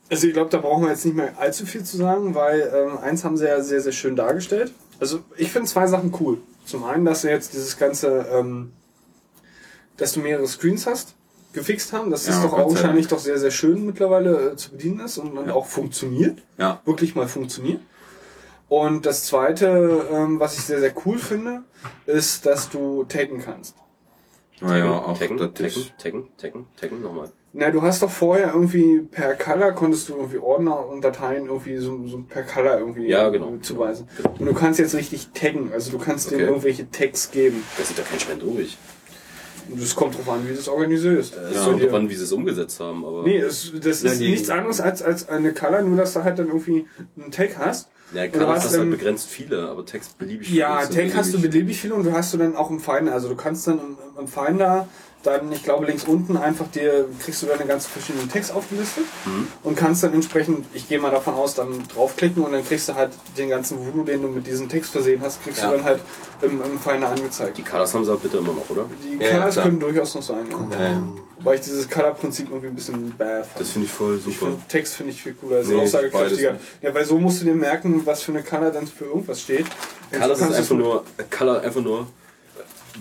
Also 0.09 0.27
ich 0.27 0.33
glaube, 0.33 0.49
da 0.49 0.57
brauchen 0.57 0.83
wir 0.83 0.89
jetzt 0.89 1.05
nicht 1.05 1.15
mehr 1.15 1.37
allzu 1.39 1.65
viel 1.65 1.83
zu 1.83 1.97
sagen, 1.97 2.35
weil 2.35 2.71
ähm, 2.73 2.97
eins 2.97 3.23
haben 3.23 3.37
sie 3.37 3.45
ja 3.45 3.61
sehr, 3.61 3.81
sehr 3.81 3.91
schön 3.91 4.15
dargestellt. 4.15 4.71
Also 4.99 5.19
ich 5.37 5.51
finde 5.51 5.67
zwei 5.69 5.87
Sachen 5.87 6.13
cool. 6.19 6.37
Zum 6.65 6.83
einen, 6.85 7.05
dass 7.05 7.21
sie 7.21 7.29
jetzt 7.29 7.53
dieses 7.53 7.77
ganze, 7.77 8.25
ähm, 8.31 8.71
dass 9.97 10.13
du 10.13 10.21
mehrere 10.21 10.47
Screens 10.47 10.87
hast, 10.87 11.13
gefixt 11.53 11.93
haben. 11.93 12.09
Das 12.09 12.25
Ja, 12.27 12.33
ist 12.35 12.43
doch 12.43 12.53
augenscheinlich 12.53 13.07
Dank. 13.07 13.19
doch 13.19 13.19
sehr, 13.19 13.37
sehr 13.37 13.51
schön 13.51 13.85
mittlerweile 13.85 14.51
äh, 14.51 14.55
zu 14.55 14.71
bedienen 14.71 15.01
ist 15.01 15.17
und, 15.17 15.37
und 15.37 15.49
auch 15.51 15.67
funktioniert. 15.67 16.39
Ja. 16.57 16.81
Wirklich 16.85 17.15
mal 17.15 17.27
funktioniert. 17.27 17.79
Und 18.69 19.05
das 19.05 19.25
zweite, 19.25 20.07
ähm, 20.11 20.39
was 20.39 20.57
ich 20.57 20.63
sehr, 20.63 20.79
sehr 20.79 20.93
cool 21.05 21.17
finde, 21.17 21.63
ist, 22.05 22.45
dass 22.45 22.69
du 22.69 23.03
taggen 23.03 23.39
kannst. 23.43 23.75
Ja, 24.61 24.77
ja, 24.77 24.91
auch 24.91 25.17
Tekken, 25.17 25.37
das 25.37 25.53
Tekken. 25.53 25.83
Tekken, 25.97 26.27
Tekken, 26.37 26.65
Tekken, 26.79 27.01
nochmal. 27.01 27.29
Na, 27.51 27.69
du 27.69 27.81
hast 27.83 28.01
doch 28.01 28.09
vorher 28.09 28.53
irgendwie 28.53 29.01
per 29.01 29.35
Color 29.35 29.73
konntest 29.73 30.09
du 30.09 30.15
irgendwie 30.15 30.39
Ordner 30.39 30.87
und 30.87 31.01
Dateien 31.03 31.45
irgendwie 31.47 31.77
so, 31.77 32.07
so 32.07 32.23
per 32.27 32.43
Color 32.43 32.79
irgendwie 32.79 33.07
Ja, 33.07 33.29
genau. 33.29 33.53
zuweisen. 33.61 34.07
Und 34.39 34.45
du 34.45 34.53
kannst 34.53 34.79
jetzt 34.79 34.95
richtig 34.95 35.29
taggen, 35.33 35.71
also 35.71 35.91
du 35.91 35.99
kannst 35.99 36.27
Okay. 36.27 36.37
denen 36.37 36.47
irgendwelche 36.49 36.89
Tags 36.89 37.29
geben. 37.29 37.63
Da 37.77 37.83
sieht 37.83 37.97
ja 37.97 38.03
kein 38.03 38.19
Schwein 38.19 38.39
durch. 38.39 38.77
Das 39.69 39.95
kommt 39.95 40.17
drauf 40.17 40.29
an, 40.29 40.45
wie 40.47 40.53
du 40.53 40.59
es 40.59 40.67
organisierst. 40.67 41.35
Es 41.35 41.55
Ja. 41.57 41.65
kommt 41.65 41.83
drauf 41.83 41.93
an, 41.93 42.09
wie 42.09 42.15
sie 42.15 42.23
es 42.23 42.31
umgesetzt 42.31 42.79
haben, 42.79 43.05
aber. 43.05 43.23
Nee, 43.23 43.37
es, 43.37 43.71
das 43.81 44.01
ist 44.03 44.19
nichts 44.19 44.49
anderes 44.49 44.81
als, 44.81 45.03
als 45.03 45.29
eine 45.29 45.53
Color, 45.53 45.83
nur 45.83 45.97
dass 45.97 46.13
du 46.13 46.23
halt 46.23 46.39
dann 46.39 46.47
irgendwie 46.47 46.87
einen 47.21 47.31
Tag 47.31 47.57
hast. 47.59 47.89
Ja, 48.13 48.27
du 48.27 48.39
das 48.39 48.49
hast, 48.49 48.71
ist 48.71 48.77
halt 48.77 48.91
begrenzt 48.91 49.27
viele, 49.27 49.67
aber 49.69 49.85
Text 49.85 50.17
beliebig 50.17 50.47
viele. 50.47 50.59
Ja, 50.59 50.85
Tag 50.85 51.15
hast 51.15 51.33
du 51.33 51.37
beliebig. 51.37 51.51
beliebig 51.51 51.79
viele 51.79 51.93
und 51.95 52.03
du 52.03 52.13
hast 52.13 52.33
du 52.33 52.37
dann 52.37 52.55
auch 52.55 52.69
im 52.69 52.79
Finder. 52.79 53.13
Also 53.13 53.29
du 53.29 53.35
kannst 53.35 53.67
dann 53.67 53.79
im, 53.79 53.97
im 54.19 54.27
Finder 54.27 54.87
dann, 55.23 55.51
ich 55.53 55.63
glaube, 55.63 55.85
links 55.85 56.03
unten 56.03 56.35
einfach 56.37 56.67
dir, 56.67 57.07
kriegst 57.19 57.41
du 57.41 57.45
deine 57.47 57.65
ganzen 57.65 57.89
verschiedenen 57.89 58.29
Tags 58.29 58.51
aufgelistet 58.51 59.05
Mhm. 59.25 59.47
und 59.63 59.75
kannst 59.77 60.03
dann 60.03 60.13
entsprechend, 60.13 60.65
ich 60.73 60.87
gehe 60.89 60.99
mal 60.99 61.11
davon 61.11 61.33
aus, 61.33 61.55
dann 61.55 61.81
draufklicken 61.93 62.43
und 62.43 62.51
dann 62.51 62.65
kriegst 62.65 62.89
du 62.89 62.95
halt 62.95 63.11
den 63.37 63.47
ganzen 63.49 63.79
Voodoo, 63.85 64.03
den 64.03 64.21
du 64.21 64.27
mit 64.27 64.45
diesem 64.45 64.67
Text 64.67 64.91
versehen 64.91 65.21
hast, 65.21 65.41
kriegst 65.43 65.61
Ja. 65.61 65.71
du 65.71 65.77
dann 65.77 65.85
halt 65.85 66.01
im, 66.41 66.61
im 66.61 66.77
Finder 66.79 67.09
angezeigt. 67.09 67.57
Die 67.57 67.63
Colors 67.63 67.93
haben 67.93 68.03
sie 68.03 68.11
auch 68.13 68.19
bitte 68.19 68.37
immer 68.37 68.53
noch, 68.53 68.69
oder? 68.69 68.85
Die 69.03 69.17
Ja, 69.23 69.29
ja, 69.29 69.37
Colors 69.37 69.53
klar. 69.53 69.65
können 69.65 69.79
durchaus 69.79 70.13
noch 70.15 70.23
sein. 70.23 70.45
Ja. 70.51 70.77
Ja, 70.79 70.91
ja. 70.91 71.03
Wobei 71.39 71.55
ich 71.55 71.61
dieses 71.61 71.89
Color-Prinzip 71.89 72.49
irgendwie 72.49 72.67
ein 72.67 72.75
bisschen 72.75 73.11
bäh 73.11 73.23
fand. 73.43 73.59
Das 73.59 73.69
finde 73.69 73.85
ich 73.87 73.91
voll 73.93 74.17
Ich 74.17 74.23
super. 74.23 74.45
finde 74.51 74.61
Text 74.67 74.93
finde 74.95 75.11
ich 75.13 75.21
viel 75.23 75.33
cooler, 75.33 75.57
also 75.57 75.73
Nee, 75.73 75.81
aussagekräftiger. 75.83 76.55
Ja, 76.81 76.93
weil 76.93 77.05
so 77.05 77.17
musst 77.17 77.41
du 77.41 77.45
dir 77.45 77.55
merken, 77.55 78.01
was 78.05 78.21
für 78.23 78.31
eine 78.33 78.43
Color 78.43 78.71
dann 78.71 78.87
für 78.87 79.05
irgendwas 79.05 79.41
steht. 79.41 79.65
Colors 80.11 80.39
so 80.39 80.45
ist 80.45 80.51
einfach 80.53 80.67
du- 80.69 80.75
nur, 80.75 81.03
Color 81.37 81.61
einfach 81.61 81.81
nur, 81.81 82.07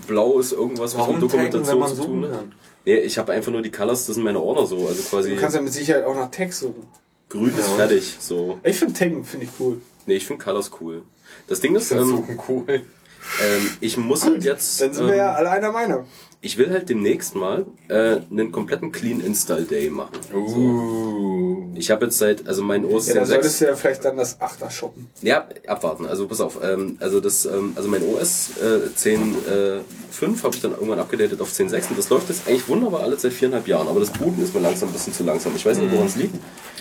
blau 0.07 0.39
ist 0.39 0.51
irgendwas, 0.51 0.93
was 0.93 0.99
Warum 1.01 1.15
mit 1.15 1.23
Dokumentation 1.23 1.63
taggen, 1.63 1.81
wenn 1.81 1.87
man 1.87 1.95
zu 1.95 2.03
tun 2.03 2.31
hat. 2.31 2.45
Nee, 2.85 2.97
ich 2.99 3.17
habe 3.17 3.31
einfach 3.31 3.51
nur 3.51 3.61
die 3.61 3.71
Colors, 3.71 4.05
das 4.07 4.15
sind 4.15 4.23
meine 4.23 4.39
Ordner 4.41 4.65
so, 4.65 4.87
also 4.87 5.01
quasi 5.03 5.29
Du 5.33 5.39
kannst 5.39 5.55
ja 5.55 5.61
mit 5.61 5.71
Sicherheit 5.73 6.03
auch 6.05 6.15
nach 6.15 6.29
Text 6.31 6.59
suchen. 6.59 6.85
grün 7.29 7.49
ist 7.57 7.69
Ja. 7.69 7.75
fertig, 7.75 8.17
so. 8.19 8.59
Ich 8.63 8.77
finde 8.77 8.93
Taggen 8.93 9.23
finde 9.23 9.45
ich 9.45 9.51
cool. 9.59 9.81
Nee, 10.05 10.15
ich 10.15 10.25
finde 10.25 10.43
Colors 10.43 10.71
cool. 10.81 11.03
Das 11.47 11.59
Ding 11.61 11.75
ist, 11.75 11.91
Das 11.91 12.01
ähm, 12.01 12.07
suchen 12.09 12.39
cool. 12.49 12.63
ähm, 12.67 13.69
ich 13.79 13.95
muss 13.97 14.23
halt 14.25 14.43
jetzt, 14.43 14.81
Dann 14.81 14.93
sind 14.93 15.05
wir 15.07 15.13
ähm, 15.13 15.19
ja 15.19 15.33
alle 15.33 15.49
einer 15.49 15.71
Meinung. 15.71 16.05
ich 16.41 16.57
will 16.57 16.69
halt 16.71 16.89
demnächst 16.89 17.35
mal 17.35 17.65
äh, 17.87 18.17
einen 18.29 18.51
kompletten 18.51 18.91
Clean 18.91 19.21
Install 19.21 19.63
Day 19.63 19.89
machen. 19.89 20.17
Uh. 20.33 21.42
Ich 21.75 21.91
habe 21.91 22.05
jetzt 22.05 22.17
seit, 22.17 22.47
also 22.47 22.63
mein 22.63 22.85
OS 22.85 23.07
Ja, 23.07 23.15
dann 23.15 23.23
10.6 23.23 23.27
solltest 23.27 23.61
du 23.61 23.65
ja 23.65 23.75
vielleicht 23.75 24.05
dann 24.05 24.17
das 24.17 24.39
Achter 24.41 24.69
shoppen. 24.69 25.09
Ja, 25.21 25.47
abwarten. 25.67 26.05
Also 26.05 26.27
pass 26.27 26.41
auf. 26.41 26.59
Ähm, 26.63 26.97
also 26.99 27.19
das, 27.19 27.45
ähm, 27.45 27.73
also 27.75 27.89
mein 27.89 28.03
OS 28.03 28.51
äh, 28.61 28.87
10.5 28.97 29.41
äh, 29.49 30.43
habe 30.43 30.55
ich 30.55 30.61
dann 30.61 30.71
irgendwann 30.71 30.99
abgedatet 30.99 31.41
auf 31.41 31.51
10.6 31.51 31.89
und 31.89 31.97
das 31.97 32.09
läuft 32.09 32.29
jetzt 32.29 32.47
eigentlich 32.47 32.67
wunderbar 32.67 33.01
alles 33.01 33.21
seit 33.23 33.33
viereinhalb 33.33 33.67
Jahren. 33.67 33.87
Aber 33.87 33.99
das 33.99 34.11
Booten 34.11 34.41
ist 34.43 34.53
mir 34.53 34.61
langsam 34.61 34.89
ein 34.89 34.93
bisschen 34.93 35.13
zu 35.13 35.23
langsam. 35.23 35.53
Ich 35.55 35.65
weiß 35.65 35.77
nicht, 35.77 35.91
woran 35.91 36.07
es 36.07 36.15
liegt. 36.15 36.35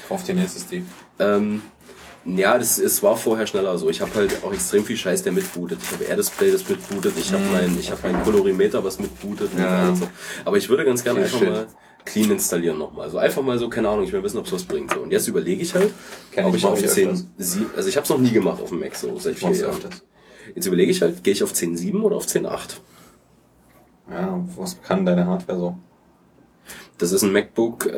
Kauf 0.08 0.24
den 0.24 0.38
SSD. 0.38 0.82
Ähm, 1.18 1.62
Ja, 2.24 2.56
das, 2.56 2.78
es 2.78 3.02
war 3.02 3.16
vorher 3.16 3.46
schneller 3.48 3.76
so. 3.78 3.90
Ich 3.90 4.00
habe 4.00 4.14
halt 4.14 4.44
auch 4.44 4.52
extrem 4.52 4.84
viel 4.84 4.96
Scheiß, 4.96 5.22
der 5.24 5.32
mitbootet. 5.32 5.78
Ich 5.82 5.90
habe 5.90 6.04
Air-Display, 6.04 6.52
das 6.52 6.68
mitbootet. 6.68 7.14
Ich 7.18 7.32
habe 7.32 7.42
mein, 7.52 7.76
ich 7.78 7.90
hab 7.90 8.02
mein 8.04 8.22
Colorimeter, 8.22 8.84
was 8.84 9.00
mitbootet. 9.00 9.52
Mhm. 9.54 9.60
Ja. 9.60 9.94
so. 9.94 10.08
Aber 10.44 10.56
ich 10.56 10.68
würde 10.68 10.84
ganz 10.84 11.02
gerne 11.02 11.20
einfach 11.22 11.40
mal 11.40 11.66
clean 12.04 12.30
installieren 12.30 12.78
nochmal. 12.78 13.04
Also 13.04 13.18
einfach 13.18 13.42
mal 13.42 13.58
so, 13.58 13.68
keine 13.68 13.88
Ahnung, 13.88 14.04
ich 14.04 14.12
will 14.12 14.22
wissen, 14.22 14.38
ob 14.38 14.46
es 14.46 14.52
was 14.52 14.64
bringt. 14.64 14.92
So. 14.92 15.00
Und 15.00 15.10
jetzt 15.12 15.28
überlege 15.28 15.62
ich 15.62 15.74
halt, 15.74 15.92
Kenn 16.32 16.44
ob 16.44 16.54
ich, 16.54 16.62
ich 16.62 16.66
auf 16.66 16.80
ich 16.82 16.88
10, 16.90 17.08
öfters. 17.10 17.26
sie- 17.38 17.66
also 17.76 17.88
ich 17.88 17.96
habe 17.96 18.04
es 18.04 18.10
noch 18.10 18.18
nie 18.18 18.30
gemacht 18.32 18.60
auf 18.62 18.68
dem 18.70 18.80
Mac, 18.80 18.94
so 18.94 19.18
seit 19.18 19.36
vier 19.36 19.52
Jahren. 19.52 19.78
Jetzt 20.54 20.66
überlege 20.66 20.90
ich 20.90 21.00
halt, 21.02 21.22
gehe 21.22 21.32
ich 21.32 21.42
auf 21.42 21.52
10.7 21.52 22.00
oder 22.02 22.16
auf 22.16 22.26
10.8? 22.26 22.80
Ja, 24.10 24.44
was 24.56 24.80
kann 24.82 25.06
deine 25.06 25.26
Hardware 25.26 25.58
so? 25.58 25.76
Das 26.98 27.12
ist 27.12 27.22
ein 27.22 27.32
MacBook 27.32 27.86
äh, 27.86 27.96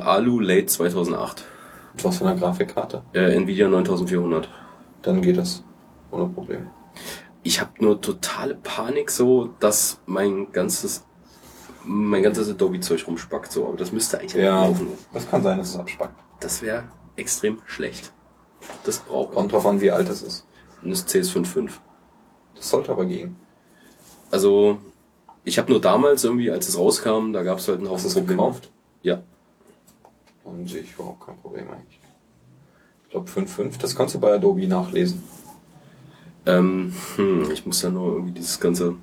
Alu 0.00 0.40
Late 0.40 0.66
2008. 0.66 1.44
Mit 1.94 2.04
was 2.04 2.18
für 2.18 2.26
einer 2.26 2.38
Grafikkarte? 2.38 3.02
Äh, 3.12 3.34
Nvidia 3.36 3.68
9400. 3.68 4.48
Dann 5.02 5.20
geht 5.22 5.36
das. 5.38 5.62
Ohne 6.10 6.26
Probleme. 6.28 6.70
ich 7.42 7.60
habe 7.60 7.70
nur 7.78 8.00
totale 8.00 8.54
Panik 8.56 9.10
so, 9.10 9.50
dass 9.60 10.00
mein 10.06 10.50
ganzes 10.52 11.04
mein 11.84 12.22
ganzes 12.22 12.48
Adobe-Zeug 12.50 13.06
rumspackt 13.06 13.52
so, 13.52 13.66
aber 13.68 13.76
das 13.76 13.92
müsste 13.92 14.18
eigentlich 14.18 14.34
Ja, 14.42 14.64
laufen. 14.66 14.88
das 15.12 15.28
kann 15.28 15.42
sein, 15.42 15.58
dass 15.58 15.70
es 15.70 15.76
abspackt. 15.76 16.14
Das 16.40 16.62
wäre 16.62 16.84
extrem 17.16 17.58
schlecht. 17.66 18.12
Das 18.84 18.98
braucht 18.98 19.34
Kommt 19.34 19.52
drauf 19.52 19.66
an, 19.66 19.80
wie 19.80 19.90
alt 19.90 20.08
es 20.08 20.22
ist. 20.22 20.46
Und 20.82 20.90
das 20.90 21.06
CS55. 21.06 21.70
Das 22.54 22.68
sollte 22.70 22.92
aber 22.92 23.04
gehen. 23.06 23.36
Also 24.30 24.78
ich 25.44 25.58
habe 25.58 25.70
nur 25.70 25.80
damals 25.80 26.24
irgendwie, 26.24 26.50
als 26.50 26.68
es 26.68 26.76
rauskam, 26.78 27.32
da 27.32 27.42
gab 27.42 27.58
es 27.58 27.68
halt 27.68 27.78
einen 27.78 27.86
Hast 27.90 28.04
Haufen 28.04 28.14
du 28.14 28.20
es 28.20 28.26
gekauft? 28.28 28.70
Ja. 29.02 29.22
Dann 30.44 30.66
sehe 30.66 30.80
ich 30.82 30.92
überhaupt 30.94 31.24
kein 31.26 31.38
Problem 31.38 31.70
eigentlich. 31.70 32.00
Ich 33.04 33.10
glaube 33.10 33.28
5.5, 33.30 33.78
das 33.80 33.96
kannst 33.96 34.14
du 34.14 34.20
bei 34.20 34.34
Adobe 34.34 34.66
nachlesen. 34.66 35.22
Ähm, 36.46 36.94
hm, 37.16 37.50
ich 37.50 37.66
muss 37.66 37.82
ja 37.82 37.90
nur 37.90 38.12
irgendwie 38.14 38.32
dieses 38.32 38.58
ganze. 38.60 38.94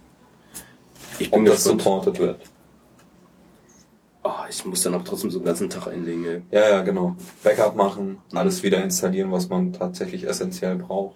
Ich 1.20 1.28
Ob 1.28 1.36
bin 1.40 1.46
das 1.46 1.64
gespannt. 1.64 1.82
supported 1.82 2.20
wird. 2.20 2.42
Oh, 4.30 4.46
ich 4.50 4.66
muss 4.66 4.84
dann 4.84 4.94
auch 4.94 5.06
trotzdem 5.06 5.32
so 5.32 5.38
einen 5.38 5.46
ganzen 5.46 5.70
Tag 5.70 5.88
einlegen. 5.88 6.26
Ey. 6.26 6.42
Ja, 6.52 6.70
ja, 6.70 6.82
genau. 6.82 7.16
Backup 7.44 7.78
machen, 7.78 8.18
alles 8.34 8.62
wieder 8.62 8.84
installieren, 8.84 9.32
was 9.32 9.48
man 9.48 9.72
tatsächlich 9.72 10.28
essentiell 10.28 10.76
braucht. 10.76 11.16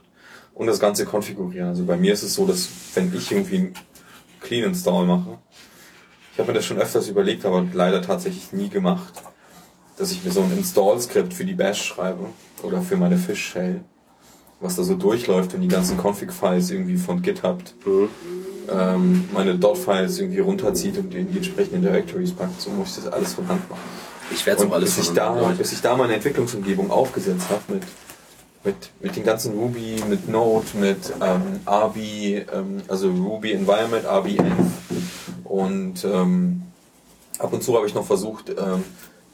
Und 0.53 0.67
das 0.67 0.79
Ganze 0.79 1.05
konfigurieren. 1.05 1.67
Also 1.67 1.83
bei 1.83 1.97
mir 1.97 2.13
ist 2.13 2.23
es 2.23 2.35
so, 2.35 2.45
dass 2.45 2.69
wenn 2.93 3.13
ich 3.13 3.29
irgendwie 3.29 3.57
einen 3.57 3.73
Clean 4.39 4.63
Install 4.63 5.05
mache, 5.05 5.39
ich 6.31 6.39
habe 6.39 6.53
mir 6.53 6.53
das 6.53 6.65
schon 6.65 6.77
öfters 6.77 7.09
überlegt, 7.09 7.43
aber 7.45 7.65
leider 7.73 8.01
tatsächlich 8.01 8.53
nie 8.53 8.69
gemacht, 8.69 9.13
dass 9.97 10.13
ich 10.13 10.23
mir 10.23 10.31
so 10.31 10.41
ein 10.41 10.57
Install-Skript 10.57 11.33
für 11.33 11.43
die 11.43 11.53
Bash 11.55 11.83
schreibe 11.83 12.27
oder 12.63 12.81
für 12.81 12.95
meine 12.95 13.17
Fish 13.17 13.45
Shell, 13.45 13.83
was 14.61 14.77
da 14.77 14.83
so 14.83 14.95
durchläuft 14.95 15.53
und 15.53 15.59
die 15.61 15.67
ganzen 15.67 15.97
Config-Files 15.97 16.71
irgendwie 16.71 16.95
von 16.95 17.21
GitHub 17.21 17.61
ähm, 18.69 19.29
meine 19.33 19.55
Dot-Files 19.55 20.19
irgendwie 20.19 20.39
runterzieht 20.39 20.97
und 20.97 21.13
in 21.13 21.31
die 21.31 21.37
entsprechenden 21.37 21.81
Directories 21.81 22.31
packt. 22.31 22.61
So 22.61 22.69
muss 22.71 22.97
ich 22.97 23.03
das 23.03 23.13
alles 23.13 23.33
von 23.33 23.47
Hand 23.47 23.69
machen. 23.69 23.81
Ich 24.33 24.45
werde 24.45 24.63
Und 24.63 24.71
auch 24.71 24.75
alles 24.75 24.95
bis 24.95 25.09
ich, 25.09 25.13
da, 25.13 25.53
bis 25.57 25.73
ich 25.73 25.81
da 25.81 25.95
meine 25.95 26.13
Entwicklungsumgebung 26.13 26.89
aufgesetzt 26.89 27.47
habe 27.49 27.73
mit, 27.73 27.83
mit, 28.63 28.75
mit 29.01 29.15
den 29.15 29.23
ganzen 29.23 29.53
Ruby, 29.53 30.01
mit 30.07 30.29
Node, 30.29 30.65
mit 30.79 31.13
ähm, 31.21 31.59
RB, 31.67 31.97
ähm, 31.97 32.81
also 32.87 33.09
Ruby 33.09 33.51
Environment, 33.51 34.05
RBN. 34.05 34.73
Und 35.43 36.05
ähm, 36.05 36.63
ab 37.39 37.51
und 37.51 37.63
zu 37.63 37.75
habe 37.75 37.87
ich 37.87 37.93
noch 37.93 38.05
versucht, 38.05 38.49
ähm, 38.49 38.83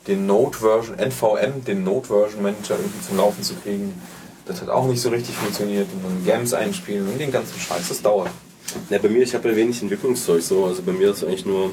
den 0.08 0.26
Node-Version, 0.26 0.98
NVM, 0.98 1.66
den 1.66 1.84
Node-Version 1.84 2.42
Manager 2.42 2.76
irgendwie 2.78 3.08
zum 3.08 3.18
Laufen 3.18 3.44
zu 3.44 3.54
kriegen. 3.56 3.94
Das 4.46 4.62
hat 4.62 4.70
auch 4.70 4.88
nicht 4.88 5.02
so 5.02 5.10
richtig 5.10 5.36
funktioniert. 5.36 5.88
Und 5.94 6.04
dann 6.04 6.26
Gams 6.26 6.54
einspielen 6.54 7.08
und 7.08 7.20
den 7.20 7.32
ganzen 7.32 7.60
Scheiß. 7.60 7.90
Das 7.90 8.02
dauert. 8.02 8.30
Ja, 8.90 8.98
bei 9.00 9.10
mir, 9.10 9.24
ich 9.24 9.34
habe 9.34 9.50
ja 9.50 9.56
wenig 9.56 9.82
Entwicklungszeug 9.82 10.42
so. 10.42 10.66
Also 10.66 10.82
bei 10.84 10.92
mir 10.92 11.12
ist 11.12 11.24
eigentlich 11.24 11.46
nur. 11.46 11.72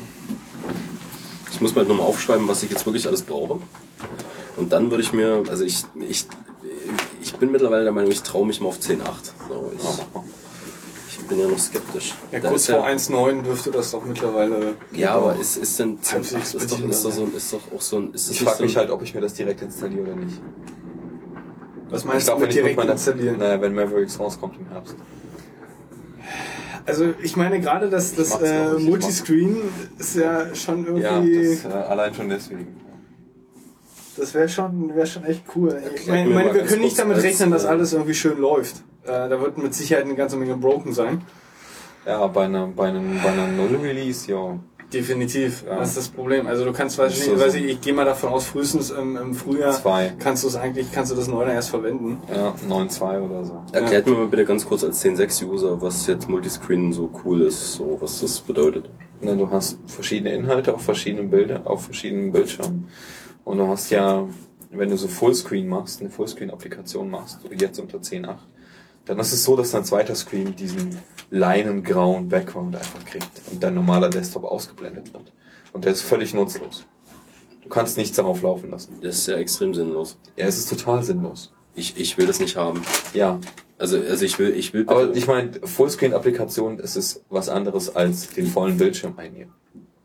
Ich 1.50 1.60
muss 1.60 1.72
mir 1.74 1.80
halt 1.80 1.88
nochmal 1.88 2.06
aufschreiben, 2.06 2.48
was 2.48 2.62
ich 2.62 2.70
jetzt 2.70 2.84
wirklich 2.86 3.06
alles 3.06 3.22
brauche. 3.22 3.60
Und 4.56 4.72
dann 4.72 4.90
würde 4.90 5.02
ich 5.02 5.12
mir, 5.12 5.42
also 5.48 5.64
ich, 5.64 5.84
ich, 6.08 6.26
ich 7.22 7.34
bin 7.36 7.50
mittlerweile 7.52 7.84
der 7.84 7.92
Meinung, 7.92 8.10
ich 8.10 8.22
traue 8.22 8.46
mich 8.46 8.60
mal 8.60 8.68
auf 8.68 8.78
10.8. 8.78 8.98
So, 9.48 9.72
ich, 9.76 11.18
ich 11.18 11.24
bin 11.26 11.38
ja 11.40 11.46
noch 11.48 11.58
skeptisch. 11.58 12.14
Ja, 12.32 12.40
Da 12.40 12.48
kurz 12.48 12.62
ist 12.62 12.68
ja, 12.68 12.76
vor 12.76 12.86
1.9 12.86 13.42
dürfte 13.42 13.70
das 13.70 13.90
doch 13.92 14.04
mittlerweile. 14.04 14.74
Ja, 14.92 15.14
aber 15.14 15.36
ist, 15.36 15.56
ist 15.56 15.78
denn 15.78 15.98
10.8 16.00 16.12
Halbwegs 16.12 16.54
ist 16.54 16.72
doch, 16.72 16.80
ist 16.88 17.04
doch 17.04 17.12
so, 17.12 17.24
ist 17.36 17.52
doch 17.52 17.60
auch 17.76 17.80
so 17.80 17.96
ein, 17.98 18.14
ist 18.14 18.30
Ich 18.30 18.40
frage 18.42 18.56
so 18.58 18.62
mich 18.64 18.76
halt, 18.76 18.90
ob 18.90 19.02
ich 19.02 19.14
mir 19.14 19.20
das 19.20 19.34
direkt 19.34 19.62
installiere 19.62 20.02
oder 20.02 20.16
nicht. 20.16 20.40
Was 21.90 22.00
Ich 22.02 22.06
meinst 22.06 22.26
glaube, 22.26 22.40
du 22.40 22.46
wenn 22.48 22.48
mit 22.48 22.56
ich 22.56 22.76
mit 22.76 22.84
direkt 22.84 22.92
installieren? 22.92 23.38
naja, 23.38 23.60
wenn 23.60 23.74
Mavericks 23.74 24.18
rauskommt 24.18 24.56
im 24.58 24.66
Herbst. 24.68 24.96
Also 26.86 27.14
ich 27.22 27.36
meine 27.36 27.60
gerade, 27.60 27.88
dass 27.88 28.14
das 28.14 28.30
mach's 28.30 28.42
äh, 28.42 28.76
ich 28.76 28.84
Multiscreen 28.84 29.56
ist 29.98 30.16
ja 30.16 30.54
schon 30.54 30.84
Ja, 30.98 31.16
irgendwie. 31.16 31.58
das, 31.62 31.64
äh, 31.64 31.68
allein 31.68 32.14
schon 32.14 32.28
deswegen. 32.28 32.76
Das 34.16 34.34
wäre 34.34 34.48
schon, 34.48 34.94
wär 34.94 35.06
schon 35.06 35.24
echt 35.24 35.42
cool. 35.56 35.82
Ich 35.96 36.06
meine, 36.06 36.30
meine, 36.30 36.54
wir 36.54 36.64
können 36.64 36.82
nicht 36.82 36.98
damit 36.98 37.20
rechnen, 37.22 37.50
dass 37.50 37.64
äh, 37.64 37.68
alles 37.68 37.92
irgendwie 37.92 38.14
schön 38.14 38.38
läuft. 38.38 38.76
Äh, 39.04 39.28
da 39.28 39.40
wird 39.40 39.58
mit 39.58 39.74
Sicherheit 39.74 40.04
eine 40.04 40.14
ganze 40.14 40.36
Menge 40.36 40.56
broken 40.56 40.92
sein. 40.92 41.22
Ja, 42.06 42.26
bei 42.26 42.44
einer, 42.44 42.68
bei 42.68 42.88
einem, 42.88 43.20
bei 43.22 43.30
einer 43.30 43.48
Null-Release, 43.48 44.30
ja. 44.30 44.58
Definitiv. 44.92 45.64
Ja. 45.66 45.78
Das 45.78 45.90
ist 45.90 45.96
das 45.96 46.08
Problem. 46.08 46.46
Also 46.46 46.64
du 46.64 46.72
kannst, 46.72 46.98
weiß 46.98 47.12
ich 47.12 47.24
So, 47.24 47.38
weiß 47.38 47.54
ich, 47.54 47.64
ich 47.64 47.80
gehe 47.80 47.92
mal 47.92 48.04
davon 48.04 48.30
aus, 48.30 48.46
frühestens 48.46 48.90
im, 48.90 49.16
im 49.16 49.34
Frühjahr 49.34 49.72
Zwei. 49.72 50.12
kannst 50.18 50.44
du 50.44 50.48
es 50.48 50.56
eigentlich, 50.56 50.92
kannst 50.92 51.10
du 51.10 51.16
das 51.16 51.28
Neuner 51.28 51.52
erst 51.52 51.70
verwenden. 51.70 52.18
Ja, 52.32 52.54
9.2 52.68 53.20
oder 53.20 53.44
so. 53.44 53.62
Erklärt 53.72 54.06
mir 54.06 54.14
mal 54.14 54.26
bitte 54.28 54.44
ganz 54.44 54.66
kurz 54.66 54.84
als 54.84 55.04
10.6-User, 55.04 55.80
was 55.80 56.06
jetzt 56.06 56.28
Multiscreen 56.28 56.92
so 56.92 57.10
cool 57.24 57.42
ist, 57.42 57.74
so 57.74 57.98
was 58.00 58.20
das 58.20 58.40
bedeutet. 58.40 58.88
Ne, 59.20 59.36
du 59.36 59.50
hast 59.50 59.78
verschiedene 59.86 60.34
Inhalte 60.34 60.74
auf 60.74 60.82
verschiedenen 60.82 61.30
Bildern, 61.30 61.66
auf 61.66 61.84
verschiedenen 61.84 62.30
Bildschirmen. 62.32 62.88
Und 63.44 63.58
du 63.58 63.66
hast 63.68 63.90
ja, 63.90 64.26
wenn 64.70 64.90
du 64.90 64.96
so 64.96 65.08
Fullscreen 65.08 65.68
machst, 65.68 66.00
eine 66.00 66.10
Fullscreen-Applikation 66.10 67.10
machst, 67.10 67.40
so 67.42 67.48
jetzt 67.54 67.78
unter 67.78 67.98
10.8, 67.98 68.36
dann 69.06 69.18
ist 69.18 69.32
es 69.32 69.44
so, 69.44 69.56
dass 69.56 69.72
dein 69.72 69.84
zweiter 69.84 70.14
Screen 70.14 70.56
diesen 70.56 70.98
leinengrauen 71.30 72.28
Background 72.28 72.76
einfach 72.76 73.04
kriegt 73.04 73.30
und 73.50 73.62
dein 73.62 73.74
normaler 73.74 74.08
Desktop 74.08 74.44
ausgeblendet 74.44 75.12
wird. 75.12 75.32
Und 75.72 75.84
der 75.84 75.92
ist 75.92 76.02
völlig 76.02 76.34
nutzlos. 76.34 76.86
Du 77.62 77.68
kannst 77.68 77.96
nichts 77.96 78.16
darauf 78.16 78.42
laufen 78.42 78.70
lassen. 78.70 78.98
Das 79.02 79.16
ist 79.16 79.26
ja 79.26 79.36
extrem 79.36 79.74
sinnlos. 79.74 80.18
Ja, 80.36 80.46
es 80.46 80.58
ist 80.58 80.68
total 80.68 81.02
sinnlos. 81.02 81.52
Ich, 81.74 81.98
ich 81.98 82.16
will 82.18 82.26
das 82.26 82.38
nicht 82.38 82.56
haben. 82.56 82.82
Ja, 83.14 83.40
Also, 83.78 83.98
also 83.98 84.24
ich 84.24 84.38
will, 84.38 84.50
ich 84.54 84.72
will 84.72 84.84
aber 84.86 85.14
ich 85.14 85.26
meine, 85.26 85.50
Fullscreen-Applikation, 85.64 86.78
es 86.78 86.94
ist 86.94 87.24
was 87.28 87.48
anderes 87.48 87.94
als 87.96 88.28
den 88.28 88.46
vollen 88.46 88.78
Bildschirm 88.78 89.18
einnehmen. 89.18 89.52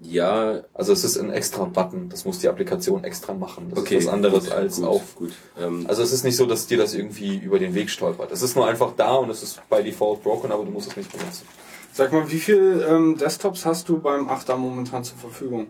Ja, 0.02 0.62
Also 0.74 0.94
es 0.94 1.04
ist 1.04 1.18
ein 1.18 1.30
extra 1.32 1.66
Button, 1.66 2.08
das 2.10 2.24
muss 2.24 2.40
die 2.40 2.48
Applikation 2.48 3.04
extra 3.04 3.34
machen. 3.34 3.68
Das 3.70 3.80
okay. 3.80 3.98
ist 3.98 4.08
was 4.08 4.14
anderes 4.14 4.46
gut, 4.46 4.54
als 4.54 4.76
gut, 4.78 4.86
auf. 4.86 5.16
Gut. 5.16 5.34
Ähm, 5.60 5.86
Also 5.90 6.04
es 6.04 6.14
ist 6.14 6.24
nicht 6.24 6.38
so, 6.38 6.46
dass 6.46 6.68
dir 6.68 6.78
das 6.78 6.94
irgendwie 6.94 7.38
über 7.38 7.60
den 7.60 7.74
Weg 7.74 7.90
stolpert. 7.90 8.32
Es 8.32 8.42
ist 8.42 8.56
nur 8.56 8.66
einfach 8.68 8.94
da 8.96 9.16
und 9.16 9.30
es 9.30 9.44
ist 9.44 9.62
by 9.70 9.84
default 9.84 10.24
broken, 10.24 10.52
aber 10.52 10.64
du 10.64 10.72
musst 10.72 10.92
es 10.92 10.98
nicht 10.98 11.12
benutzen. 11.12 11.46
Sag 11.92 12.14
mal, 12.14 12.32
wie 12.32 12.40
viele 12.40 12.86
ähm, 12.86 13.18
Desktops 13.18 13.66
hast 13.66 13.90
du 13.90 14.00
beim 14.00 14.30
8er 14.30 14.56
momentan 14.56 15.04
zur 15.04 15.18
Verfügung? 15.18 15.68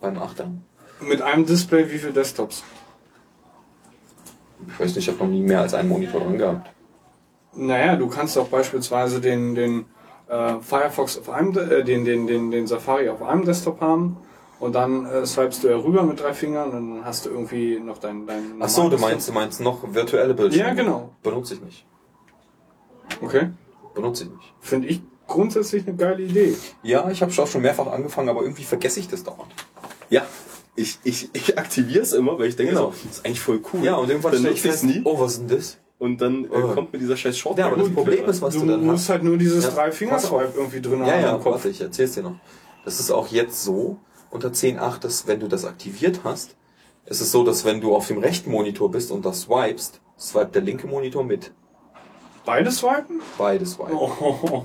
Beim 0.00 0.18
Achter. 0.18 0.48
Mit 1.00 1.20
einem 1.20 1.44
Display 1.46 1.90
wie 1.90 1.98
viele 1.98 2.12
Desktops? 2.12 2.62
Ich 4.68 4.80
weiß 4.80 4.94
nicht, 4.94 5.08
ich 5.08 5.08
habe 5.08 5.24
noch 5.24 5.30
nie 5.30 5.42
mehr 5.42 5.62
als 5.62 5.74
einen 5.74 5.88
Monitor 5.88 6.20
dran 6.20 6.38
gehabt. 6.38 6.70
Naja, 7.54 7.96
du 7.96 8.06
kannst 8.08 8.38
auch 8.38 8.48
beispielsweise 8.48 9.20
den, 9.20 9.54
den 9.54 9.86
äh, 10.28 10.54
Firefox 10.60 11.18
auf 11.18 11.30
einem, 11.30 11.56
äh, 11.56 11.82
den, 11.84 12.04
den, 12.04 12.26
den, 12.26 12.50
den 12.50 12.66
Safari 12.66 13.08
auf 13.08 13.22
einem 13.22 13.44
Desktop 13.44 13.80
haben 13.80 14.16
und 14.58 14.74
dann 14.74 15.06
äh, 15.06 15.26
swipest 15.26 15.64
du 15.64 15.68
ja 15.68 15.76
rüber 15.76 16.02
mit 16.02 16.20
drei 16.20 16.32
Fingern 16.34 16.70
und 16.70 16.94
dann 16.96 17.04
hast 17.04 17.26
du 17.26 17.30
irgendwie 17.30 17.78
noch 17.78 17.98
dein, 17.98 18.26
dein 18.26 18.54
Ach 18.60 18.68
so, 18.68 18.88
du 18.88 18.98
meinst, 18.98 19.28
du 19.28 19.32
meinst 19.32 19.60
noch 19.60 19.82
virtuelle 19.94 20.34
Bildschirme? 20.34 20.68
Ja, 20.68 20.74
genau. 20.74 21.10
Benutze 21.22 21.54
ich 21.54 21.60
nicht. 21.60 21.86
Okay. 23.20 23.50
Benutze 23.94 24.24
ich 24.24 24.30
nicht. 24.30 24.54
Finde 24.60 24.88
ich 24.88 25.02
grundsätzlich 25.26 25.86
eine 25.86 25.96
geile 25.96 26.22
Idee. 26.22 26.56
Ja, 26.82 27.10
ich 27.10 27.22
habe 27.22 27.32
auch 27.40 27.46
schon 27.46 27.62
mehrfach 27.62 27.86
angefangen, 27.86 28.28
aber 28.28 28.42
irgendwie 28.42 28.64
vergesse 28.64 29.00
ich 29.00 29.08
das 29.08 29.24
dauernd. 29.24 29.52
ja, 30.10 30.22
ich, 30.78 30.98
ich, 31.04 31.30
ich 31.32 31.58
aktiviere 31.58 32.02
es 32.02 32.12
immer, 32.12 32.38
weil 32.38 32.48
ich 32.48 32.56
denke 32.56 32.74
Genau. 32.74 32.90
so, 32.90 32.96
das 33.04 33.16
ist 33.18 33.24
eigentlich 33.26 33.40
voll 33.40 33.62
cool. 33.72 33.82
Ja, 33.82 33.94
und 33.96 34.10
irgendwann 34.10 34.34
stelle 34.34 34.50
ich 34.50 34.60
fest, 34.60 34.84
nie 34.84 35.00
oh, 35.04 35.18
was 35.18 35.32
ist 35.32 35.40
denn 35.40 35.56
das? 35.56 35.78
Und 35.98 36.20
dann 36.20 36.44
äh, 36.44 36.48
Oh. 36.52 36.74
kommt 36.74 36.92
mir 36.92 36.98
dieser 36.98 37.16
scheiß 37.16 37.36
Short. 37.38 37.58
Ja, 37.58 37.66
aber 37.66 37.76
das 37.76 37.90
Problem 37.92 38.24
ist, 38.26 38.42
was 38.42 38.54
du 38.54 38.60
du 38.60 38.66
dann 38.66 38.84
musst 38.84 39.04
hast. 39.04 39.08
halt 39.10 39.24
nur 39.24 39.36
dieses 39.36 39.64
Ja, 39.64 39.70
drei 39.70 39.90
auf. 40.46 40.56
irgendwie 40.56 40.80
drin 40.80 41.00
Ja, 41.00 41.12
haben 41.12 41.22
ja, 41.22 41.32
Kopf. 41.34 41.46
warte, 41.46 41.68
ich 41.68 41.80
erzähl's 41.80 42.12
dir 42.14 42.22
noch. 42.22 42.36
Das 42.84 43.00
ist 43.00 43.10
auch 43.10 43.28
jetzt 43.28 43.62
so, 43.64 43.98
unter 44.30 44.48
10.8, 44.52 45.00
dass 45.00 45.26
wenn 45.26 45.40
du 45.40 45.48
das 45.48 45.64
aktiviert 45.64 46.20
hast, 46.24 46.56
ist 47.06 47.20
es 47.20 47.30
so, 47.32 47.44
dass 47.44 47.64
wenn 47.64 47.80
du 47.80 47.94
auf 47.94 48.06
dem 48.08 48.18
rechten 48.18 48.50
Monitor 48.50 48.90
bist 48.90 49.10
und 49.10 49.24
das 49.24 49.42
swipest, 49.42 50.00
swipet 50.18 50.54
der 50.56 50.62
linke 50.62 50.86
Monitor 50.86 51.24
mit. 51.24 51.52
Beide 52.44 52.70
swipen? 52.70 53.20
Beide 53.38 53.64
swipen. 53.66 53.94
Oh. 53.96 54.64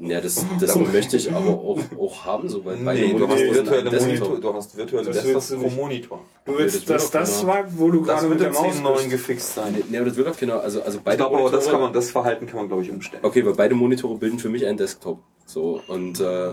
Ja, 0.00 0.20
das, 0.20 0.44
das 0.60 0.74
möchte 0.76 1.16
ich 1.16 1.32
aber 1.32 1.50
auch, 1.50 1.78
auch 2.00 2.24
haben, 2.24 2.48
so 2.48 2.64
weil 2.64 2.76
beide 2.78 3.00
Nee, 3.00 3.12
du 3.14 3.28
hast 3.28 3.36
Monitore 3.36 3.54
virtuelle 3.54 3.84
Monitor, 3.84 4.08
Desktop. 4.08 4.40
du 4.40 4.54
hast 4.54 4.76
virtuelle 4.76 5.06
Das 5.06 5.22
Desktops 5.22 5.50
pro. 5.54 5.70
Monitor. 5.70 6.20
Du 6.44 6.58
willst, 6.58 6.76
das 6.76 6.84
dass 6.84 7.12
wird 7.12 7.22
das 7.22 7.42
auch 7.42 7.46
war, 7.46 7.64
wo 7.78 7.90
du 7.92 7.98
Das 8.00 8.06
gerade 8.20 8.26
mit 8.28 8.40
wird 8.40 8.54
der 8.54 8.60
Maus 8.62 8.74
10.9 8.76 8.94
bist. 8.96 9.10
gefixt 9.10 9.54
sein. 9.54 9.82
Nee, 9.88 9.96
aber 9.98 10.06
das 10.06 10.16
wird 10.16 10.28
auch 10.28 10.36
genau, 10.36 10.58
also, 10.58 10.82
also 10.82 10.98
Ich 10.98 11.04
beide 11.04 11.16
glaube 11.18 11.36
aber, 11.38 11.50
das, 11.50 11.64
Monitore- 11.66 11.70
kann 11.70 11.80
man, 11.80 11.92
das 11.92 12.10
Verhalten 12.10 12.46
kann 12.46 12.56
man, 12.56 12.66
glaube 12.68 12.82
ich, 12.82 12.90
umstellen. 12.90 13.22
Okay, 13.24 13.46
weil 13.46 13.54
beide 13.54 13.74
Monitore 13.76 14.16
bilden 14.18 14.38
für 14.40 14.48
mich 14.48 14.66
einen 14.66 14.78
Desktop. 14.78 15.20
So, 15.46 15.80
und, 15.86 16.18
äh, 16.20 16.52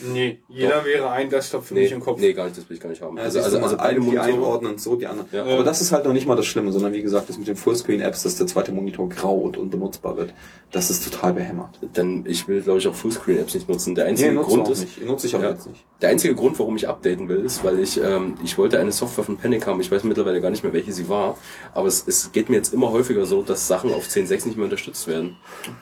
Nee, 0.00 0.38
jeder 0.48 0.84
wäre 0.84 1.10
ein 1.10 1.28
Desktop 1.30 1.64
für 1.64 1.74
nee, 1.74 1.82
mich 1.82 1.92
im 1.92 2.00
Kopf. 2.00 2.20
nee, 2.20 2.32
gar 2.32 2.44
nicht, 2.44 2.56
das 2.56 2.68
will 2.68 2.76
ich 2.76 2.82
gar 2.82 2.88
nicht 2.90 3.02
haben. 3.02 3.16
Ja, 3.16 3.24
Also, 3.24 3.40
also, 3.40 3.56
du 3.58 3.62
also 3.64 3.76
mal, 3.76 3.82
beide 3.82 4.00
die 4.00 4.06
Monitore. 4.06 4.26
einordnen 4.28 4.72
und 4.72 4.80
so, 4.80 4.96
die 4.96 5.06
anderen. 5.06 5.28
Ja. 5.32 5.44
Aber 5.44 5.64
das 5.64 5.80
ist 5.80 5.92
halt 5.92 6.04
noch 6.04 6.12
nicht 6.12 6.26
mal 6.26 6.36
das 6.36 6.46
Schlimme, 6.46 6.70
sondern 6.72 6.92
wie 6.92 7.02
gesagt, 7.02 7.28
das 7.28 7.38
mit 7.38 7.48
den 7.48 7.56
Fullscreen-Apps, 7.56 8.22
dass 8.22 8.36
der 8.36 8.46
zweite 8.46 8.72
Monitor 8.72 9.08
grau 9.08 9.34
und 9.36 9.56
unbenutzbar 9.56 10.16
wird, 10.16 10.32
das 10.70 10.90
ist 10.90 11.04
total 11.10 11.32
behämmert. 11.32 11.78
Dann, 11.94 12.24
ich 12.26 12.46
will, 12.48 12.60
glaube 12.62 12.78
ich, 12.78 12.86
auch 12.88 12.94
Fullscreen-Apps 12.94 13.54
nicht 13.54 13.68
nutzen. 13.68 13.94
Der 13.94 14.06
einzige 14.06 14.32
nutze 14.32 14.48
Grund 14.48 14.68
ist, 14.68 14.80
nicht. 14.80 15.04
Nutze 15.06 15.26
ich 15.26 15.34
auch 15.36 15.42
Ja. 15.42 15.50
jetzt 15.50 15.66
nicht. 15.66 15.84
Der 16.00 16.10
einzige 16.10 16.34
Grund, 16.34 16.58
warum 16.58 16.76
ich 16.76 16.86
updaten 16.88 17.28
will, 17.28 17.38
ist, 17.44 17.64
weil 17.64 17.80
ich, 17.80 18.00
ähm, 18.00 18.34
ich 18.44 18.56
wollte 18.56 18.78
eine 18.78 18.92
Software 18.92 19.24
von 19.24 19.36
Panic 19.36 19.66
haben. 19.66 19.80
Ich 19.80 19.90
weiß 19.90 20.04
mittlerweile 20.04 20.40
gar 20.40 20.50
nicht 20.50 20.62
mehr, 20.62 20.72
welche 20.72 20.92
sie 20.92 21.08
war. 21.08 21.36
Aber 21.74 21.88
es, 21.88 22.04
es 22.06 22.30
geht 22.30 22.48
mir 22.50 22.56
jetzt 22.56 22.72
immer 22.72 22.92
häufiger 22.92 23.26
so, 23.26 23.42
dass 23.42 23.66
Sachen 23.66 23.92
auf 23.92 24.06
10.6 24.06 24.46
nicht 24.46 24.56
mehr 24.56 24.64
unterstützt 24.64 25.08
werden. 25.08 25.36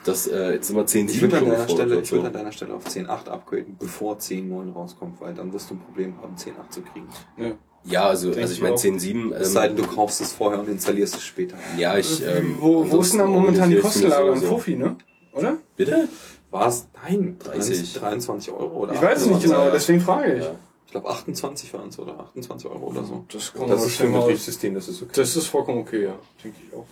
Dass 0.05 0.25
äh, 0.27 0.53
jetzt 0.53 0.69
immer 0.71 0.83
10.7 0.83 1.09
Ich 1.09 1.21
würde 1.21 1.37
an 1.37 1.43
schon 1.43 1.49
deiner 1.51 1.69
Stelle, 1.69 1.99
ich 2.01 2.11
würde 2.11 2.27
an 2.27 2.33
deiner 2.33 2.51
Stelle 2.51 2.73
auf 2.73 2.85
10.8 2.87 3.27
upgraden, 3.27 3.75
bevor 3.79 4.06
10.9 4.15 4.73
rauskommt, 4.73 5.19
weil 5.21 5.33
dann 5.33 5.51
wirst 5.53 5.69
du 5.69 5.75
ein 5.75 5.79
Problem 5.79 6.15
haben, 6.21 6.35
10.8 6.35 6.69
zu 6.69 6.81
kriegen. 6.81 7.07
Ja. 7.37 7.51
Ja, 7.83 8.03
also, 8.07 8.31
Denk 8.31 8.41
also 8.41 8.53
ich 8.53 8.61
meine 8.61 8.75
auch. 8.75 8.79
10.7. 8.79 9.33
Es 9.33 9.53
sei 9.53 9.67
Ähm, 9.67 9.75
denn, 9.77 9.85
du 9.85 9.89
kaufst 9.91 10.19
es 10.19 10.33
vorher 10.33 10.59
und 10.59 10.67
installierst 10.67 11.15
es 11.15 11.23
später. 11.23 11.55
ja, 11.77 11.97
ich. 11.97 12.21
Ähm, 12.25 12.57
wo, 12.59 12.89
wo 12.91 12.99
ist 12.99 13.11
denn 13.13 13.19
da 13.19 13.25
momentan 13.27 13.69
die 13.69 13.77
Kostenlage? 13.77 14.31
Ein 14.31 14.37
sowieso. 14.39 14.55
Fuffi, 14.55 14.75
ne? 14.75 14.97
Oder? 15.31 15.57
Bitte? 15.77 16.09
War 16.51 16.67
es? 16.67 16.87
Nein, 17.07 17.37
30. 17.39 17.93
23 17.93 18.51
Euro 18.51 18.77
oder 18.79 18.93
Ich 18.93 19.01
weiß 19.01 19.21
es 19.21 19.25
nicht 19.27 19.35
28. 19.37 19.49
genau, 19.51 19.71
deswegen 19.71 20.01
frage 20.01 20.33
ich. 20.35 20.43
Ja. 20.43 20.51
Ich 20.85 20.91
glaube 20.91 21.09
28 21.09 21.73
waren 21.73 21.89
es 21.89 21.99
oder 21.99 22.19
28 22.19 22.69
Euro 22.69 22.87
oder 22.87 23.03
so. 23.03 23.25
Das 23.31 23.53
kann 23.53 23.67
Das 23.69 23.85
ist 23.85 23.95
für 23.97 24.05
ein 24.05 24.13
Betriebssystem, 24.13 24.73
das 24.73 24.87
ist 24.89 25.01
okay. 25.01 25.11
Das 25.15 25.35
ist 25.35 25.47
vollkommen 25.47 25.79
okay, 25.79 26.05
ja. 26.05 26.15
Denke 26.43 26.57
ich 26.67 26.73
auch. 26.75 26.85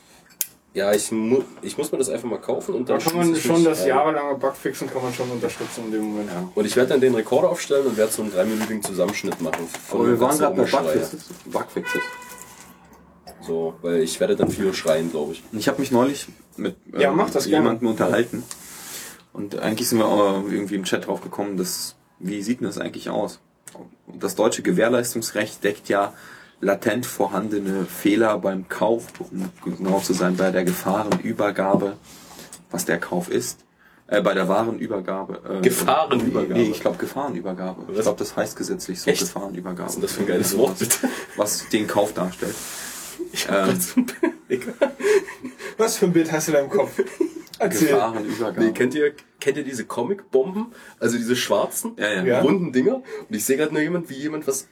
Ja, 0.76 0.91
ich, 0.93 1.10
mu 1.11 1.41
ich 1.61 1.77
muss 1.77 1.91
mir 1.91 1.97
das 1.97 2.10
einfach 2.10 2.27
mal 2.30 2.38
kaufen 2.39 2.76
und 2.76 2.89
Da 2.89 2.97
dann. 2.97 3.03
kann 3.03 3.15
man 3.18 3.35
schon 3.35 3.64
das 3.64 3.81
ein. 3.81 3.88
jahrelange 3.88 4.35
Bugfixen 4.38 4.89
kann 4.89 5.02
man 5.02 5.14
schon 5.14 5.31
unterstützen 5.31 5.85
in 5.85 5.91
dem 5.93 6.02
Moment. 6.03 6.30
Ja. 6.30 6.49
Und 6.53 6.65
ich 6.65 6.76
werde 6.76 6.89
dann 6.89 6.99
den 7.02 7.15
Rekorder 7.15 7.49
aufstellen 7.49 7.88
und 7.88 7.95
werde 7.97 8.11
so 8.11 8.22
einen 8.23 8.31
dreiminütigen 8.34 8.84
Zusammenschnitt 8.84 9.41
machen. 9.41 9.68
von 9.88 10.02
Aber 10.02 10.10
wir 10.10 10.19
waren 10.19 10.38
gerade 10.38 10.56
bei. 10.56 10.64
Bugfixes. 10.65 11.23
Bugfixes. 11.45 12.02
So, 13.41 13.76
weil 13.81 14.02
ich 14.02 14.19
werde 14.19 14.35
dann 14.35 14.49
viel 14.49 14.73
schreien, 14.73 15.11
glaube 15.11 15.34
ich. 15.34 15.43
Ich 15.53 15.68
habe 15.68 15.80
mich 15.80 15.91
neulich 15.91 16.27
mit 16.57 16.76
ähm, 16.93 16.99
Ja, 16.99 17.11
mach 17.11 17.30
das 17.30 17.45
gerne. 17.45 17.64
jemandem 17.64 17.88
unterhalten. 17.89 18.43
Und 19.34 19.57
eigentlich 19.60 19.88
sind 19.89 19.99
wir 19.99 20.07
auch 20.07 20.43
irgendwie 20.49 20.76
im 20.76 20.84
Chat 20.84 21.07
drauf 21.07 21.22
gekommen, 21.22 21.57
dass, 21.57 21.95
wie 22.19 22.41
sieht 22.41 22.60
denn 22.61 22.68
das 22.68 22.77
eigentlich 22.77 23.10
aus? 23.10 23.39
Das 24.19 24.35
deutsche 24.35 24.61
Gewährleistungsrecht 24.61 25.64
deckt 25.64 25.89
ja 25.89 26.14
latent 26.61 27.06
vorhandene 27.06 27.86
Fehler 27.86 28.38
beim 28.40 28.68
Kauf, 28.69 29.07
um 29.19 29.49
genau 29.64 29.99
zu 29.99 30.14
sein, 30.14 30.36
bei 30.38 30.52
der 30.52 30.64
Gefahrenübergabe, 30.64 31.98
was 32.72 32.86
der 32.86 32.99
Kauf 32.99 33.30
ist. 33.30 33.60
Äh, 34.07 34.22
bei 34.22 34.36
der 34.36 34.48
Warenübergabe. 34.48 35.57
Äh, 35.57 35.61
Gefahrenübergabe? 35.61 36.53
Nee, 36.53 36.69
ich 36.69 36.80
glaube 36.80 36.98
Gefahrenübergabe. 36.98 37.86
Ich 37.90 37.98
Was? 37.98 38.03
glaube, 38.03 38.19
das 38.19 38.36
heißt 38.36 38.56
gesetzlich 38.56 39.02
so 39.02 39.10
Echt? 39.10 39.22
Gefahrenübergabe. 39.22 39.88
Was 39.88 39.94
ist 39.94 39.95
denn 39.95 40.02
das 40.03 40.11
für 40.14 40.19
ein 40.22 40.27
geiles 40.27 40.57
Wort, 40.57 40.77
bitte? 40.77 41.10
Was 41.38 41.68
den 41.69 41.88
Kauf 41.88 42.14
darstellt. 42.14 42.56
Ähm, 43.49 43.80
Was 45.77 45.98
für 45.98 46.06
ein 46.06 46.14
Bild 46.14 46.32
hast 46.32 46.48
du 46.48 46.52
da 46.52 46.60
im 46.60 46.69
Kopf? 46.69 47.02
Erzähl. 47.57 47.88
Gefahrenübergabe. 47.90 48.64
Nee, 48.64 48.72
kennt 48.73 48.94
ihr, 48.94 49.14
kennt 49.40 49.57
ihr 49.57 49.64
diese 49.64 49.86
Comic-Bomben? 49.86 50.68
Also 50.99 51.18
diese 51.18 51.36
schwarzen, 51.36 51.94
ja. 51.98 52.23
Ja. 52.23 52.41
runden 52.41 52.72
Dinger? 52.72 52.95
Und 52.95 53.36
ich 53.36 53.44
sehe 53.44 53.57
gerade 53.57 53.73
nur 53.73 53.82
jemand, 53.82 54.10
wie 54.10 54.15
jemand 54.15 54.45
was 54.48 54.68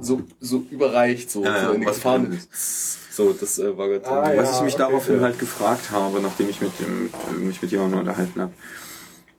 so, 0.00 0.22
so 0.40 0.64
überreicht, 0.70 1.30
so, 1.30 1.44
Ja, 1.44 1.66
so 1.66 1.72
in 1.72 1.80
die 1.80 1.86
was 1.86 1.96
Gefahren. 1.96 2.26
Schlimmes. 2.26 2.98
So, 3.10 3.32
das 3.32 3.58
äh, 3.58 3.76
war 3.76 3.88
gerade. 3.88 4.06
Ah, 4.06 4.32
ja. 4.32 4.42
Was 4.42 4.58
ich 4.58 4.62
mich 4.62 4.74
okay, 4.74 4.84
daraufhin 4.84 5.16
ja. 5.16 5.22
halt 5.22 5.38
gefragt 5.38 5.90
habe, 5.90 6.20
nachdem 6.20 6.48
ich 6.48 6.60
mit 6.60 6.72
dem, 6.78 7.10
mich 7.44 7.60
mit 7.60 7.70
jemandem 7.70 8.00
unterhalten 8.00 8.40
habe, 8.40 8.52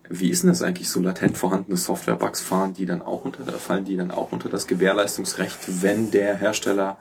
wie 0.09 0.29
ist 0.29 0.43
denn 0.43 0.49
das 0.49 0.61
eigentlich 0.61 0.89
so 0.89 0.99
latent 0.99 1.37
vorhandene 1.37 1.77
Software-Bugs 1.77 2.41
fahren, 2.41 2.73
die 2.73 2.85
dann 2.85 3.01
auch 3.01 3.25
unter, 3.25 3.45
fallen 3.53 3.85
die 3.85 3.95
dann 3.95 4.11
auch 4.11 4.31
unter 4.31 4.49
das 4.49 4.67
Gewährleistungsrecht, 4.67 5.83
wenn 5.83 6.11
der 6.11 6.35
Hersteller 6.35 6.97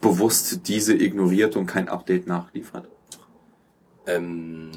bewusst 0.00 0.66
diese 0.66 0.94
ignoriert 0.94 1.56
und 1.56 1.66
kein 1.66 1.88
Update 1.88 2.26
nachliefert? 2.26 2.88
Ähm, 4.16 4.70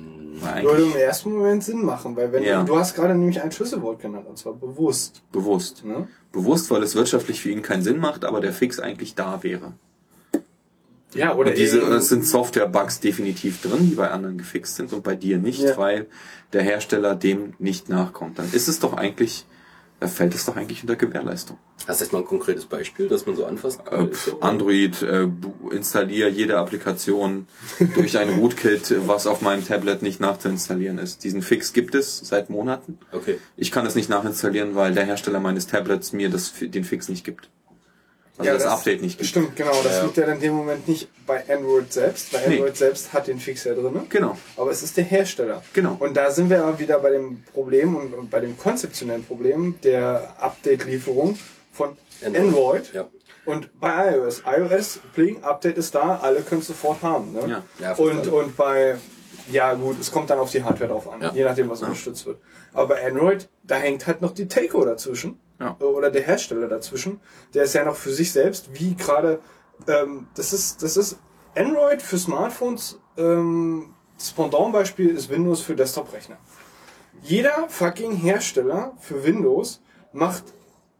Würde 0.62 0.84
im 0.84 0.96
ersten 0.96 1.32
Moment 1.34 1.64
Sinn 1.64 1.84
machen, 1.86 2.16
weil 2.16 2.32
wenn 2.34 2.44
Ja. 2.44 2.62
du, 2.62 2.68
du 2.74 2.78
hast 2.80 2.96
gerade 2.96 3.16
nämlich 3.16 3.42
ein 3.42 3.52
Schlüsselwort 3.52 4.00
genannt, 4.02 4.26
und 4.28 4.38
zwar 4.38 4.54
bewusst. 4.54 5.22
bewusst. 5.32 5.86
Ne? 5.86 6.08
Bewusst, 6.32 6.70
weil 6.72 6.84
es 6.84 6.96
wirtschaftlich 6.96 7.42
für 7.42 7.50
ihn 7.50 7.62
keinen 7.62 7.84
Sinn 7.84 8.00
macht, 8.00 8.26
aber 8.26 8.42
der 8.42 8.52
Fix 8.54 8.80
eigentlich 8.80 9.16
da 9.16 9.44
wäre. 9.44 9.74
Ja, 11.14 11.36
oder 11.36 11.52
Und 11.52 11.58
diese, 11.60 11.80
es 11.80 12.10
sind 12.10 12.26
Software-Bugs 12.26 13.00
definitiv 13.00 13.62
drin, 13.62 13.88
die 13.90 13.96
bei 13.96 14.10
anderen 14.10 14.38
gefixt 14.40 14.76
sind 14.78 14.92
und 14.94 15.04
bei 15.04 15.16
dir 15.16 15.38
nicht, 15.38 15.62
Ja. 15.62 15.78
weil 15.78 16.08
der 16.54 16.64
Hersteller 16.64 17.16
dem 17.16 17.54
nicht 17.60 17.88
nachkommt. 17.88 18.40
Dann 18.40 18.52
ist 18.52 18.68
es 18.68 18.80
doch 18.80 18.94
eigentlich, 18.94 19.46
fällt 20.08 20.36
es 20.36 20.46
doch 20.46 20.56
eigentlich 20.56 20.82
unter 20.82 20.96
Gewährleistung. 20.96 21.58
hast 21.88 22.00
du 22.00 22.04
jetzt 22.06 22.12
mal 22.14 22.20
ein 22.20 22.26
konkretes 22.26 22.66
Beispiel, 22.66 23.08
das 23.08 23.26
man 23.26 23.36
so 23.36 23.46
anfassen 23.46 23.82
Äh, 23.90 24.08
Android, 24.42 25.02
äh, 25.02 25.26
bu- 25.28 25.70
installier 25.70 26.30
jede 26.30 26.58
Applikation 26.58 27.48
durch 27.96 28.18
ein 28.18 28.30
Rootkit, 28.30 28.94
was 29.08 29.28
auf 29.28 29.42
meinem 29.42 29.66
Tablet 29.66 30.02
nicht 30.02 30.20
nachzuinstallieren 30.20 30.98
ist. 30.98 31.24
Diesen 31.24 31.42
Fix 31.42 31.74
gibt 31.74 31.96
es 31.96 32.20
seit 32.20 32.50
Monaten. 32.50 32.98
Okay. 33.12 33.38
Ich 33.58 33.72
kann 33.72 33.86
es 33.86 33.96
nicht 33.96 34.10
nachinstallieren, 34.10 34.76
weil 34.76 34.94
der 34.94 35.06
Hersteller 35.06 35.40
meines 35.40 35.68
Tablets 35.68 36.14
mir 36.14 36.30
das, 36.30 36.54
den 36.60 36.84
Fix 36.84 37.10
nicht 37.10 37.24
gibt. 37.24 37.50
Also 38.38 38.48
Ja, 38.50 38.54
das, 38.58 38.66
Update 38.66 39.02
nicht 39.04 39.18
gibt. 39.20 39.30
Stimmt, 39.30 39.56
genau. 39.56 39.72
Das 39.84 39.98
Ja. 39.98 40.04
liegt 40.06 40.18
ja 40.18 40.26
dann 40.26 40.36
in 40.36 40.42
dem 40.42 40.54
Moment 40.54 40.88
nicht 40.88 41.08
bei 41.28 41.44
Android 41.48 41.94
selbst, 41.94 42.34
weil 42.34 42.48
Nee. 42.50 42.56
Android 42.56 42.76
selbst 42.78 43.14
hat 43.14 43.28
den 43.28 43.40
Fix 43.40 43.64
ja 43.64 43.76
drin. 43.76 44.02
Genau. 44.10 44.38
Aber 44.58 44.72
es 44.72 44.82
ist 44.82 44.98
der 44.98 45.04
Hersteller. 45.04 45.62
Genau. 45.74 45.98
Und 46.00 46.18
da 46.18 46.32
sind 46.32 46.50
wir 46.50 46.58
ja 46.58 46.80
wieder 46.80 46.98
bei 47.00 47.12
dem 47.12 47.44
Problem 47.54 47.96
und, 47.96 48.14
und 48.14 48.32
bei 48.32 48.40
dem 48.40 48.58
konzeptionellen 48.58 49.24
Problem 49.24 49.76
der 49.84 50.34
Update-Lieferung 50.40 51.38
von 51.72 51.96
Android. 52.26 52.42
Android. 52.48 52.94
Ja. 52.94 53.08
Und 53.46 53.80
bei 53.80 54.16
iOS. 54.16 54.42
iOS, 54.48 55.00
Pling, 55.14 55.44
Update 55.44 55.78
ist 55.78 55.94
da, 55.94 56.18
alle 56.22 56.42
können 56.42 56.62
es 56.62 56.68
sofort 56.68 57.02
haben. 57.04 57.34
Ne? 57.34 57.42
Ja. 57.48 57.64
Ja, 57.80 57.94
und, 57.96 58.20
alle. 58.22 58.32
und 58.32 58.56
bei, 58.58 58.96
ja 59.52 59.74
gut, 59.74 60.00
es 60.00 60.12
kommt 60.12 60.30
dann 60.30 60.40
auf 60.40 60.50
die 60.50 60.64
Hardware 60.64 60.90
drauf 60.90 61.10
an, 61.12 61.22
Ja. 61.22 61.32
je 61.34 61.44
nachdem, 61.44 61.70
was 61.70 61.82
unterstützt 61.82 62.26
wird. 62.26 62.38
Aber 62.74 62.96
bei 62.96 63.06
Android, 63.06 63.50
da 63.64 63.76
hängt 63.76 64.08
halt 64.08 64.22
noch 64.22 64.32
die 64.34 64.48
Telco 64.48 64.84
dazwischen. 64.86 65.40
Ja. 65.64 65.86
Oder 65.86 66.10
der 66.12 66.22
Hersteller 66.24 66.68
dazwischen. 66.68 67.20
Der 67.54 67.64
ist 67.64 67.74
ja 67.74 67.84
noch 67.86 67.96
für 67.96 68.12
sich 68.12 68.32
selbst, 68.32 68.70
wie 68.74 68.96
gerade, 68.96 69.40
ähm, 69.88 70.28
das 70.36 70.54
ist, 70.54 70.84
das 70.84 70.98
ist 70.98 71.18
Android 71.56 72.02
für 72.02 72.18
Smartphones, 72.18 73.00
ähm, 73.18 73.94
das 74.18 74.32
Pendant-Beispiel 74.32 75.10
ist 75.10 75.30
Windows 75.30 75.62
für 75.62 75.76
Desktop-Rechner. 75.76 76.38
Jeder 77.22 77.66
fucking 77.70 78.12
Hersteller 78.16 78.94
für 79.00 79.24
Windows 79.24 79.82
macht 80.12 80.44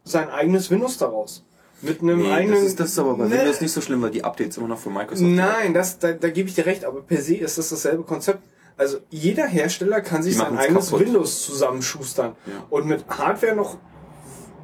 sein 0.04 0.28
eigenes 0.30 0.70
Windows 0.70 0.98
daraus. 0.98 1.44
Mit 1.82 2.00
einem 2.00 2.22
Nee, 2.22 2.32
eigenen. 2.32 2.54
das, 2.56 2.64
ist, 2.64 2.80
das 2.80 2.90
ist 2.90 2.98
aber 2.98 3.14
bei 3.14 3.24
Nee. 3.26 3.38
Windows 3.38 3.60
nicht 3.60 3.72
so 3.72 3.80
schlimm, 3.80 4.00
weil 4.00 4.10
die 4.10 4.24
Updates 4.24 4.56
immer 4.56 4.68
noch 4.68 4.78
für 4.78 4.90
Microsoft 4.90 5.28
Nein, 5.30 5.74
das, 5.74 5.98
da, 5.98 6.12
da 6.12 6.30
gebe 6.30 6.48
ich 6.48 6.54
dir 6.54 6.64
recht, 6.66 6.84
aber 6.84 7.02
per 7.02 7.20
se 7.20 7.34
ist 7.36 7.58
das 7.58 7.68
dasselbe 7.68 8.04
Konzept. 8.04 8.40
Also 8.76 8.98
jeder 9.10 9.46
Hersteller 9.46 10.00
kann 10.00 10.22
sich 10.22 10.36
sein 10.36 10.56
eigenes 10.56 10.86
kaputt. 10.90 11.06
Windows 11.06 11.44
zusammenschustern 11.44 12.36
Ja. 12.46 12.52
und 12.70 12.86
mit 12.86 13.04
Hardware 13.08 13.54
noch 13.54 13.76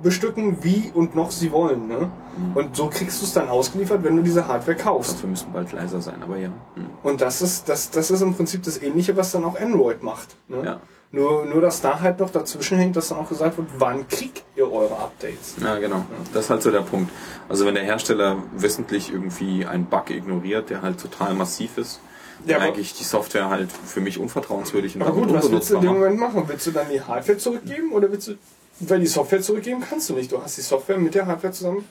bestücken, 0.03 0.63
wie 0.63 0.91
und 0.95 1.15
noch 1.15 1.31
sie 1.31 1.53
wollen. 1.53 1.89
Ne? 1.89 2.11
Mhm. 2.37 2.57
Und 2.57 2.77
so 2.77 2.87
kriegst 2.89 3.21
du 3.21 3.27
es 3.27 3.33
dann 3.33 3.49
ausgeliefert, 3.49 4.03
wenn 4.03 4.17
du 4.17 4.23
diese 4.23 4.47
Hardware 4.47 4.77
kaufst. 4.77 5.15
Dafür 5.15 5.29
müssen 5.31 5.53
bald 5.53 5.73
leiser 5.73 6.01
sein, 6.01 6.23
aber 6.23 6.37
ja. 6.39 6.49
Hm. 6.75 6.87
Und 7.03 7.21
das 7.21 7.43
ist, 7.43 7.69
das, 7.69 7.91
das 7.91 8.11
ist 8.11 8.21
im 8.23 8.35
Prinzip 8.35 8.63
das 8.63 8.81
Ähnliche, 8.83 9.17
was 9.17 9.33
dann 9.33 9.45
auch 9.45 9.61
Android 9.61 10.03
macht. 10.03 10.37
Ne? 10.49 10.63
Ja. 10.65 10.81
Nur, 11.13 11.45
nur, 11.45 11.61
dass 11.61 11.81
da 11.81 11.99
halt 12.01 12.21
noch 12.21 12.31
dazwischen 12.31 12.79
hängt, 12.79 12.95
dass 12.95 13.09
dann 13.09 13.19
auch 13.19 13.29
gesagt 13.29 13.59
wird, 13.59 13.67
wann 13.79 14.07
kriegt 14.07 14.45
ihr 14.55 14.71
eure 14.71 14.97
Updates? 14.97 15.57
Ja, 15.61 15.77
genau. 15.79 16.05
Das 16.33 16.45
ist 16.45 16.51
halt 16.51 16.63
so 16.63 16.71
der 16.71 16.83
Punkt. 16.83 17.11
Also 17.49 17.67
wenn 17.67 17.75
der 17.75 17.83
Hersteller 17.83 18.37
wissentlich 18.57 19.13
irgendwie 19.13 19.67
einen 19.67 19.87
Bug 19.87 20.09
ignoriert, 20.11 20.71
der 20.71 20.83
halt 20.83 21.01
total 21.01 21.35
massiv 21.35 21.79
ist, 21.79 22.01
Ja, 22.47 22.59
dann 22.59 22.69
eigentlich 22.69 22.95
die 22.95 23.03
Software 23.03 23.51
halt 23.51 23.73
für 23.73 24.01
mich 24.01 24.19
unvertrauenswürdig 24.19 24.95
und 24.95 25.03
Aber 25.03 25.13
gut, 25.13 25.33
was 25.33 25.51
willst 25.51 25.71
du 25.71 25.75
in 25.77 25.81
dem. 25.81 25.93
Moment 25.95 26.19
machen? 26.21 26.45
Willst 26.47 26.67
du 26.69 26.71
dann 26.71 26.87
die 26.89 27.03
Hardware 27.03 27.37
zurückgeben 27.39 27.93
oder 27.93 28.11
willst 28.13 28.29
du. 28.29 28.35
Weil 28.81 29.01
die 29.01 29.07
Software 29.07 29.43
zurückgeben 29.43 29.85
kannst 29.89 30.09
du 30.09 30.15
nicht. 30.15 30.33
Du 30.33 30.43
hast 30.43 30.57
die 30.57 30.63
Software 30.63 30.99
mit 30.99 31.15
der 31.15 31.27
Hardware 31.27 31.53
zusammen 31.53 31.85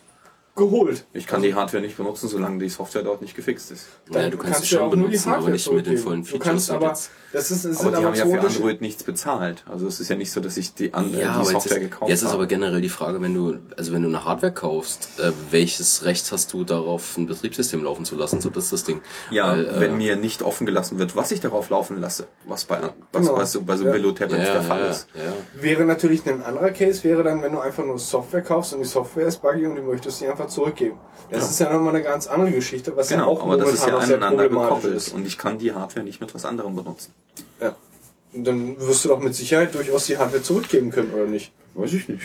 geholt. 0.59 1.05
Ich 1.13 1.25
kann 1.25 1.41
die 1.41 1.55
Hardware 1.55 1.81
nicht 1.81 1.97
benutzen, 1.97 2.27
solange 2.29 2.59
die 2.59 2.69
Software 2.69 3.01
dort 3.01 3.21
nicht 3.23 3.35
gefixt 3.35 3.71
ist. 3.71 3.87
Ja, 4.13 4.29
du 4.29 4.37
kannst, 4.37 4.61
sie 4.65 4.75
ja 4.75 4.81
schon 4.81 4.91
die 4.91 4.95
benutzen, 4.97 5.33
aber 5.33 5.49
nicht 5.49 5.71
mit 5.71 5.87
den 5.87 5.97
vollen 5.97 6.21
Du 6.21 6.27
Features. 6.27 6.47
kannst 6.47 6.69
und 6.69 6.75
aber, 6.75 6.87
jetzt- 6.89 7.09
das 7.31 7.51
ist, 7.51 7.63
es 7.63 7.79
Aber 7.81 7.91
die 7.91 8.03
haben 8.03 8.15
ja 8.15 8.25
für. 8.25 8.39
Android 8.41 8.81
nichts 8.81 9.03
bezahlt. 9.03 9.63
Also 9.69 9.85
es 9.87 9.99
ist 9.99 10.09
ja 10.09 10.15
nicht 10.15 10.31
so, 10.31 10.39
dass 10.41 10.57
ich 10.57 10.73
die, 10.73 10.93
an, 10.95 11.11
Ja, 11.13 11.33
die 11.33 11.39
jetzt 11.41 11.51
Software 11.51 11.77
ist, 11.77 11.83
gekauft 11.83 12.09
jetzt 12.09 12.19
ist 12.21 12.27
aber 12.29 12.33
habe. 12.39 12.47
generell 12.47 12.81
die 12.81 12.89
Frage, 12.89 13.21
wenn 13.21 13.33
du, 13.35 13.59
also 13.77 13.93
wenn 13.93 14.01
du 14.01 14.07
eine 14.09 14.25
Hardware 14.25 14.51
kaufst, 14.51 15.09
äh, 15.19 15.31
welches 15.51 16.05
Recht 16.05 16.31
hast 16.31 16.51
du 16.53 16.63
darauf, 16.63 17.17
ein 17.17 17.27
Betriebssystem 17.27 17.83
laufen 17.83 18.03
zu 18.05 18.15
lassen? 18.15 18.41
So, 18.41 18.49
das 18.49 18.65
ist 18.65 18.73
das 18.73 18.83
Ding. 18.83 19.01
Ja, 19.29 19.51
Weil, 19.51 19.65
äh, 19.67 19.79
wenn 19.79 19.97
mir 19.97 20.15
nicht 20.15 20.41
offen 20.41 20.65
gelassen 20.65 20.97
wird, 20.97 21.15
was 21.15 21.31
ich 21.31 21.39
darauf 21.39 21.69
laufen 21.69 21.99
lasse, 22.01 22.25
was 22.47 22.65
bei, 22.65 22.79
was 23.11 23.21
Genau. 23.27 23.35
bei 23.37 23.45
so, 23.45 23.61
bei 23.61 23.77
so 23.77 23.85
Ja. 23.85 23.91
Billo-Tablets 23.91 24.47
ja, 24.47 24.53
der 24.53 24.63
Fall 24.63 24.79
ja, 24.81 24.87
ist. 24.89 25.07
ja. 25.13 25.61
Wäre 25.61 25.85
natürlich 25.85 26.25
ein 26.27 26.41
anderer 26.41 26.71
Case, 26.71 27.03
wäre 27.03 27.23
dann, 27.23 27.43
wenn 27.43 27.51
du 27.51 27.59
einfach 27.59 27.85
nur 27.85 27.99
Software 27.99 28.41
kaufst 28.41 28.73
und 28.73 28.79
die 28.79 28.87
Software 28.87 29.27
ist 29.27 29.39
buggy 29.41 29.67
und 29.67 29.75
du 29.75 29.83
möchtest 29.83 30.17
sie 30.17 30.27
einfach 30.27 30.47
zurückgeben. 30.49 30.97
Das 31.29 31.49
ist 31.49 31.59
ja 31.59 31.71
nochmal 31.71 31.95
eine 31.95 32.03
ganz 32.03 32.27
andere 32.27 32.51
Geschichte, 32.51 32.95
was 32.97 33.09
ja 33.09 33.17
Genau, 33.17 33.31
auch 33.31 33.43
aber 33.43 33.57
das 33.57 33.73
ist 33.73 33.81
ja 33.81 33.91
momentan 33.91 34.07
sehr 34.07 34.17
aneinander 34.17 34.49
gekoppelt 34.49 34.95
ist. 34.95 35.13
und 35.13 35.27
ich 35.27 35.37
kann 35.37 35.59
die 35.59 35.73
Hardware 35.73 36.03
nicht 36.03 36.19
mit 36.21 36.33
was 36.33 36.43
anderem 36.45 36.75
benutzen. 36.75 37.13
Ja. 37.61 37.75
Und 38.33 38.43
dann 38.45 38.79
wirst 38.79 39.05
du 39.05 39.09
doch 39.09 39.19
mit 39.19 39.35
Sicherheit 39.35 39.73
durchaus 39.75 40.07
die 40.07 40.17
Hardware 40.17 40.41
zurückgeben 40.41 40.91
können, 40.91 41.13
oder 41.13 41.25
nicht? 41.25 41.51
Weiß 41.75 41.93
ich 41.93 42.07
nicht. 42.09 42.23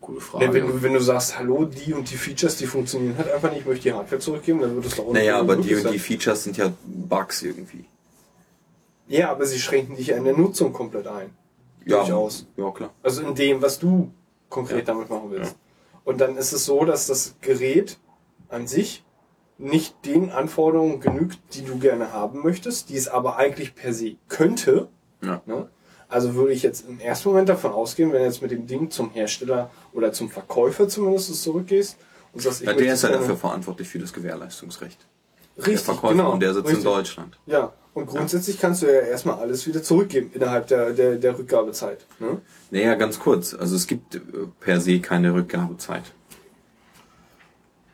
Coole 0.00 0.20
Frage. 0.20 0.46
Wenn, 0.46 0.54
wenn, 0.54 0.66
du, 0.66 0.82
wenn 0.82 0.92
du 0.94 1.00
sagst, 1.00 1.38
hallo, 1.38 1.64
die 1.64 1.94
und 1.94 2.10
die 2.10 2.16
Features, 2.16 2.56
die 2.56 2.66
funktionieren 2.66 3.16
halt 3.16 3.32
einfach 3.32 3.50
nicht, 3.50 3.60
ich 3.60 3.66
möchte 3.66 3.84
die 3.84 3.92
Hardware 3.92 4.20
zurückgeben, 4.20 4.60
dann 4.60 4.74
wird 4.74 4.86
es 4.86 4.96
doch 4.96 5.12
Naja, 5.12 5.38
aber 5.38 5.56
die 5.56 5.76
und 5.76 5.92
die 5.92 5.98
Features 6.00 6.42
sind 6.44 6.56
ja 6.56 6.72
Bugs 6.84 7.42
irgendwie. 7.42 7.84
Ja, 9.06 9.30
aber 9.30 9.46
sie 9.46 9.60
schränken 9.60 9.96
dich 9.96 10.08
ja 10.08 10.16
in 10.16 10.24
der 10.24 10.36
Nutzung 10.36 10.72
komplett 10.72 11.06
ein. 11.06 11.30
Durchaus. 11.86 12.46
Ja, 12.56 12.70
klar. 12.70 12.90
Also 13.02 13.22
in 13.22 13.34
dem, 13.34 13.60
was 13.62 13.78
du 13.78 14.10
konkret 14.48 14.88
damit 14.88 15.10
machen 15.10 15.30
willst. 15.30 15.54
Und 16.04 16.20
dann 16.20 16.36
ist 16.36 16.52
es 16.52 16.64
so, 16.64 16.84
dass 16.84 17.06
das 17.06 17.36
Gerät 17.40 17.98
an 18.48 18.66
sich 18.66 19.04
nicht 19.58 20.04
den 20.04 20.30
Anforderungen 20.30 21.00
genügt, 21.00 21.38
die 21.54 21.62
du 21.62 21.78
gerne 21.78 22.12
haben 22.12 22.42
möchtest, 22.42 22.88
die 22.88 22.96
es 22.96 23.08
aber 23.08 23.36
eigentlich 23.36 23.74
per 23.74 23.92
se 23.92 24.16
könnte. 24.28 24.88
Ja. 25.22 25.40
Ne? 25.46 25.68
Also 26.08 26.34
würde 26.34 26.52
ich 26.52 26.62
jetzt 26.62 26.88
im 26.88 27.00
ersten 27.00 27.28
Moment 27.28 27.48
davon 27.48 27.72
ausgehen, 27.72 28.12
wenn 28.12 28.20
du 28.20 28.26
jetzt 28.26 28.42
mit 28.42 28.50
dem 28.50 28.66
Ding 28.66 28.90
zum 28.90 29.10
Hersteller 29.10 29.70
oder 29.92 30.12
zum 30.12 30.30
Verkäufer 30.30 30.88
zumindest 30.88 31.42
zurückgehst 31.42 31.96
und 32.32 32.40
sagst, 32.42 32.62
ich 32.62 32.66
Ja, 32.66 32.74
der 32.74 32.92
ist 32.92 33.02
ja 33.02 33.10
dafür 33.10 33.36
verantwortlich 33.36 33.88
für 33.88 33.98
das 33.98 34.12
Gewährleistungsrecht. 34.12 35.06
Richtig, 35.56 35.74
der 35.74 35.78
Verkäufer 35.94 36.14
genau, 36.14 36.32
und 36.32 36.40
der 36.40 36.54
sitzt 36.54 36.66
richtig. 36.68 36.84
in 36.84 36.90
Deutschland. 36.90 37.38
Ja, 37.46 37.72
und 37.94 38.06
grundsätzlich 38.06 38.58
kannst 38.58 38.82
du 38.82 38.86
ja 38.86 39.00
erstmal 39.00 39.38
alles 39.38 39.66
wieder 39.66 39.82
zurückgeben 39.82 40.30
innerhalb 40.32 40.66
der, 40.68 40.92
der, 40.92 41.16
der 41.16 41.38
Rückgabezeit. 41.38 42.06
Ne? 42.20 42.40
Naja, 42.70 42.94
ganz 42.94 43.18
kurz. 43.18 43.52
Also 43.54 43.76
es 43.76 43.86
gibt 43.86 44.14
äh, 44.14 44.20
per 44.60 44.80
se 44.80 45.00
keine 45.00 45.34
Rückgabezeit. 45.34 46.04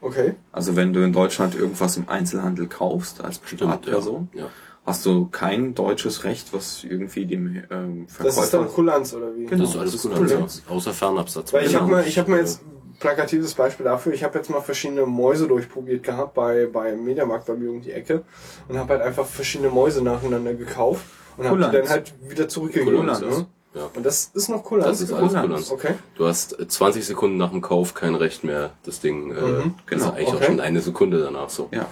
Okay. 0.00 0.34
Also 0.52 0.76
wenn 0.76 0.92
du 0.92 1.02
in 1.02 1.12
Deutschland 1.12 1.56
irgendwas 1.56 1.96
im 1.96 2.08
Einzelhandel 2.08 2.68
kaufst 2.68 3.24
als 3.24 3.38
Privatperson, 3.38 4.28
ja. 4.32 4.48
hast 4.86 5.04
du 5.04 5.26
kein 5.26 5.74
deutsches 5.74 6.22
Recht, 6.22 6.52
was 6.52 6.84
irgendwie 6.84 7.26
dem 7.26 7.64
ähm, 7.70 8.06
Das 8.18 8.28
ist 8.28 8.38
dann 8.38 8.44
Verkäufer... 8.44 8.74
Kulanz 8.74 9.14
oder 9.14 9.34
wie? 9.36 9.46
Genau. 9.46 9.64
Das 9.64 9.70
ist 9.74 9.76
alles 9.80 10.06
Also, 10.06 10.08
Kulanz. 10.10 10.62
außer 10.68 10.92
Fernabsatz. 10.92 11.52
Weil 11.52 11.64
ich 11.64 11.70
Genau. 11.70 11.80
habe 11.80 11.90
mal, 11.90 12.06
ich 12.06 12.16
habe 12.18 12.30
mal 12.30 12.38
jetzt 12.38 12.60
plakatives 13.00 13.54
Beispiel 13.54 13.84
dafür. 13.84 14.12
Ich 14.12 14.24
habe 14.24 14.38
jetzt 14.38 14.50
mal 14.50 14.60
verschiedene 14.60 15.06
Mäuse 15.06 15.46
durchprobiert 15.46 16.02
gehabt 16.02 16.34
bei 16.34 16.66
bei 16.66 16.94
Mediamarkt 16.94 17.46
bei 17.46 17.54
mir 17.54 17.70
um 17.70 17.80
die 17.80 17.92
Ecke 17.92 18.22
und 18.68 18.78
habe 18.78 18.94
halt 18.94 19.02
einfach 19.02 19.26
verschiedene 19.26 19.70
Mäuse 19.70 20.02
nacheinander 20.02 20.54
gekauft 20.54 21.04
und 21.36 21.46
habe 21.46 21.56
die 21.64 21.70
dann 21.70 21.88
halt 21.88 22.12
wieder 22.28 22.48
zurückgegeben. 22.48 23.06
Ne? 23.06 23.46
Ja. 23.74 23.90
Und 23.94 24.04
das 24.04 24.30
ist 24.34 24.48
noch 24.48 24.64
Kulanz. 24.64 24.86
Das 24.88 25.00
ist 25.02 25.12
alles 25.12 25.34
Kulanz. 25.34 25.70
Okay. 25.70 25.94
Du 26.16 26.26
hast 26.26 26.58
äh, 26.58 26.66
20 26.66 27.06
Sekunden 27.06 27.36
nach 27.36 27.50
dem 27.50 27.60
Kauf 27.60 27.94
kein 27.94 28.14
Recht 28.14 28.42
mehr, 28.42 28.70
das 28.84 29.00
Ding. 29.00 29.30
Äh, 29.30 29.34
Mhm. 29.40 29.74
Genau. 29.86 30.04
Also 30.04 30.10
eigentlich 30.16 30.28
Okay. 30.28 30.36
auch 30.36 30.42
schon 30.42 30.60
eine 30.60 30.80
Sekunde 30.80 31.18
danach 31.22 31.50
so. 31.50 31.68
Ja. 31.70 31.86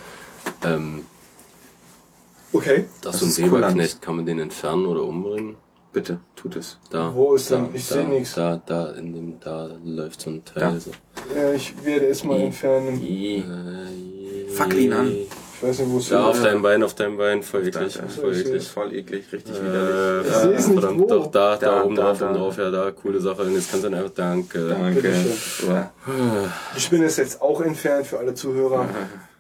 Ähm, 0.65 1.05
Okay. 2.53 2.87
das, 3.03 3.21
Das 3.21 3.35
so 3.35 3.43
ein. 3.43 3.53
Weberknecht, 3.53 4.01
kann 4.01 4.17
man 4.17 4.25
den 4.27 4.39
entfernen 4.39 4.87
oder 4.87 5.03
umbringen? 5.03 5.57
Bitte, 5.97 6.19
tut 6.37 6.57
es. 6.57 6.77
Da, 6.91 7.11
Wo 7.15 7.35
ist 7.37 7.51
da, 7.51 7.57
denn? 7.57 7.71
Ich 7.73 7.89
da, 7.89 7.95
seh 7.95 8.05
nix. 8.05 8.35
Da, 8.35 8.61
da, 8.67 8.91
in 8.93 9.15
dem, 9.15 9.41
da 9.41 9.71
läuft 9.83 10.21
so 10.21 10.29
ein 10.29 10.45
Teil. 10.45 10.61
Da. 10.63 10.79
So. 10.79 10.91
Ja, 11.35 11.53
ich 11.55 11.73
werde 11.87 12.05
es 12.09 12.23
mal 12.23 12.39
entfernen. 12.39 13.01
I. 13.03 13.37
Äh, 13.39 14.51
Fackel 14.53 14.79
ihn 14.81 14.93
an. 14.93 15.09
Ich 15.11 15.63
weiß 15.63 15.79
nicht, 15.79 15.91
wo 15.91 15.97
es 15.97 16.11
Da 16.11 16.27
auf 16.27 16.37
ist. 16.37 16.45
deinem 16.45 16.61
Bein, 16.61 16.83
auf 16.83 16.95
deinem 16.95 17.17
Bein, 17.17 17.43
voll 17.43 17.67
eklig, 17.67 17.95
Da, 17.95 18.01
da. 18.03 18.09
voll 18.09 18.33
Ich 18.35 18.41
eklig. 18.47 18.69
Voll 18.69 18.93
eklig, 18.95 19.33
richtig 19.33 19.57
Äh, 19.57 19.63
widerlich. 19.65 20.27
Ich 20.29 20.35
seh's 20.37 20.67
nicht, 20.69 20.81
verdammt, 20.81 21.01
wo. 21.01 21.07
Doch, 21.07 21.27
da, 21.29 21.57
da, 21.57 21.67
Da, 21.77 21.83
oben 21.85 21.95
da, 21.97 22.03
drauf, 22.03 22.19
da. 22.19 22.27
oben 22.31 22.35
drauf, 22.39 22.59
ja, 22.59 22.71
da, 22.71 22.91
coole 22.91 23.21
Sache. 23.23 23.41
Und 23.45 23.55
jetzt 23.55 23.71
kannst 23.71 23.87
du 23.87 23.89
dann 23.91 23.99
einfach, 23.99 24.15
danke. 24.15 24.69
Danke. 24.69 25.15
Uah. 25.67 25.91
Die 26.77 26.81
Spinne 26.83 27.07
ist 27.07 27.17
jetzt 27.17 27.41
auch 27.41 27.63
entfernt 27.63 28.07
für 28.07 28.19
alle 28.19 28.35
Zuhörer. 28.35 28.87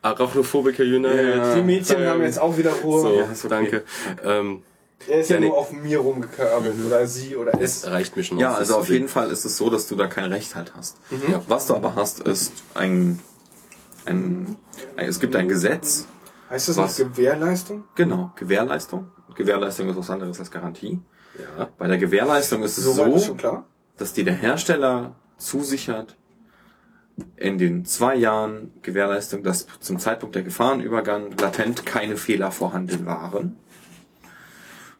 Arachnophobiker 0.00 0.84
Unite. 0.84 1.32
Ja. 1.36 1.54
Die 1.54 1.60
Mädchen 1.62 2.06
haben 2.06 2.22
jetzt 2.22 2.40
auch 2.40 2.56
wieder 2.56 2.70
Ruhe. 2.82 3.00
So, 3.02 3.14
Ja, 3.14 3.24
ist 3.24 3.44
okay. 3.44 3.48
danke. 3.54 3.82
Ähm, 4.24 4.62
Er 5.08 5.20
ist 5.20 5.28
ja, 5.30 5.36
Ja, 5.36 5.40
nee. 5.40 5.48
nur 5.48 5.58
auf 5.58 5.72
mir 5.72 5.98
rumgekörbt. 5.98 6.66
Oder 6.86 7.06
sie 7.06 7.36
oder 7.36 7.60
es. 7.60 7.86
reicht 7.86 8.16
mir 8.16 8.24
schon. 8.24 8.38
Ja, 8.38 8.54
also 8.54 8.76
auf 8.76 8.88
jeden 8.88 9.08
Fall 9.08 9.30
ist 9.30 9.44
es 9.44 9.56
so, 9.56 9.68
dass 9.70 9.86
du 9.88 9.94
da 9.96 10.06
kein 10.06 10.32
Recht 10.32 10.54
halt 10.56 10.74
hast. 10.74 10.96
Mhm. 11.10 11.32
Ja, 11.32 11.42
was 11.48 11.66
du 11.66 11.74
aber 11.74 11.94
hast, 11.94 12.20
ist 12.20 12.52
ein, 12.74 13.20
ein, 14.06 14.56
ein 14.96 15.06
es 15.08 15.20
gibt 15.20 15.36
ein 15.36 15.48
Gesetz, 15.48 16.06
Heißt 16.48 16.68
das 16.68 16.76
Was? 16.76 16.98
noch 16.98 17.08
Gewährleistung? 17.08 17.84
genau, 17.96 18.32
Gewährleistung. 18.36 19.10
Gewährleistung 19.34 19.88
ist 19.90 19.96
was 19.96 20.10
anderes 20.10 20.38
als 20.38 20.50
Garantie. 20.50 21.00
Ja. 21.58 21.68
Bei 21.76 21.88
der 21.88 21.98
Gewährleistung 21.98 22.62
ist 22.62 22.78
es 22.78 22.84
so, 22.84 23.18
schon 23.18 23.36
klar. 23.36 23.66
dass 23.98 24.12
dir 24.14 24.24
der 24.24 24.34
Hersteller 24.34 25.16
zusichert, 25.36 26.16
in 27.36 27.58
den 27.58 27.84
zwei 27.84 28.14
Jahren 28.14 28.72
Gewährleistung, 28.82 29.42
dass 29.42 29.66
zum 29.80 29.98
Zeitpunkt 29.98 30.34
der 30.34 30.42
Gefahrenübergang 30.42 31.32
latent 31.38 31.84
keine 31.86 32.16
Fehler 32.16 32.50
vorhanden 32.52 33.06
waren. 33.06 33.56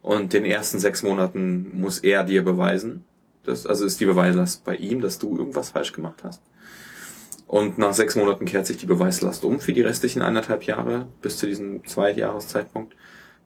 Und 0.07 0.33
den 0.35 0.45
ersten 0.45 0.79
sechs 0.79 1.03
Monaten 1.03 1.81
muss 1.81 1.99
er 1.99 2.23
dir 2.23 2.45
beweisen, 2.45 3.05
das, 3.43 3.67
also 3.67 3.85
ist 3.85 3.99
die 3.99 4.07
Beweislast 4.07 4.65
bei 4.65 4.77
ihm, 4.77 5.01
dass 5.01 5.19
du 5.19 5.37
irgendwas 5.37 5.71
falsch 5.71 5.93
gemacht 5.93 6.23
hast. 6.23 6.41
Und 7.49 7.77
nach 7.79 7.93
sechs 7.93 8.15
Monaten 8.15 8.45
kehrt 8.45 8.67
sich 8.67 8.77
die 8.77 8.87
Beweislast 8.87 9.45
um 9.45 9.59
für 9.59 9.73
die 9.73 9.81
restlichen 9.83 10.23
eineinhalb 10.23 10.63
Jahre 10.63 11.09
bis 11.23 11.39
zu 11.39 11.47
diesem 11.49 11.85
Zweijahreszeitpunkt, 11.85 12.95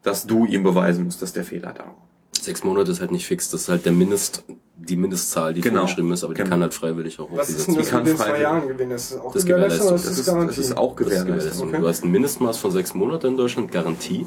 dass 0.03 0.27
du 0.27 0.45
ihm 0.45 0.63
beweisen 0.63 1.05
musst, 1.05 1.23
dass 1.23 1.33
der 1.33 1.45
Fehler 1.45 1.73
da 1.73 1.85
war. 1.85 2.07
Sechs 2.39 2.63
Monate 2.63 2.91
ist 2.91 3.01
halt 3.01 3.11
nicht 3.11 3.27
fix. 3.27 3.49
Das 3.51 3.63
ist 3.63 3.69
halt 3.71 3.87
der 3.87 3.93
Mindest, 3.93 4.45
die 4.77 4.97
Mindestzahl, 4.97 5.55
die 5.55 5.63
Genau. 5.63 5.81
vorgeschrieben 5.81 6.13
ist, 6.13 6.25
aber 6.25 6.35
die 6.35 6.39
Genau. 6.43 6.51
kann 6.51 6.61
halt 6.61 6.75
freiwillig 6.75 7.19
auch 7.21 7.29
Was 7.33 7.49
ist 7.49 7.69
denn 7.69 7.77
werden. 7.77 7.83
das 7.85 7.91
kann 7.91 8.03
mit 8.05 8.13
den 8.13 8.17
zwei. 8.19 8.41
Jahren 8.43 8.69
gewinnen? 8.69 8.91
Das 8.91 9.11
ist 9.13 9.19
auch 9.19 9.33
Das 9.33 9.45
ist 9.45 9.51
das 9.51 9.79
Das 9.79 10.05
ist, 10.05 10.07
das 10.09 10.59
ist 10.59 10.77
auch 10.77 10.95
Das 10.97 11.07
ist 11.07 11.07
Gewährleistung. 11.07 11.27
Gewährleistung. 11.37 11.69
Okay. 11.71 11.81
Du 11.81 11.89
hast 11.89 12.05
ein 12.05 12.11
Mindestmaß 12.11 12.59
von 12.59 12.71
sechs 12.71 12.93
Monaten 12.95 13.29
in 13.29 13.37
Deutschland, 13.39 13.73
Garantie. 13.73 14.27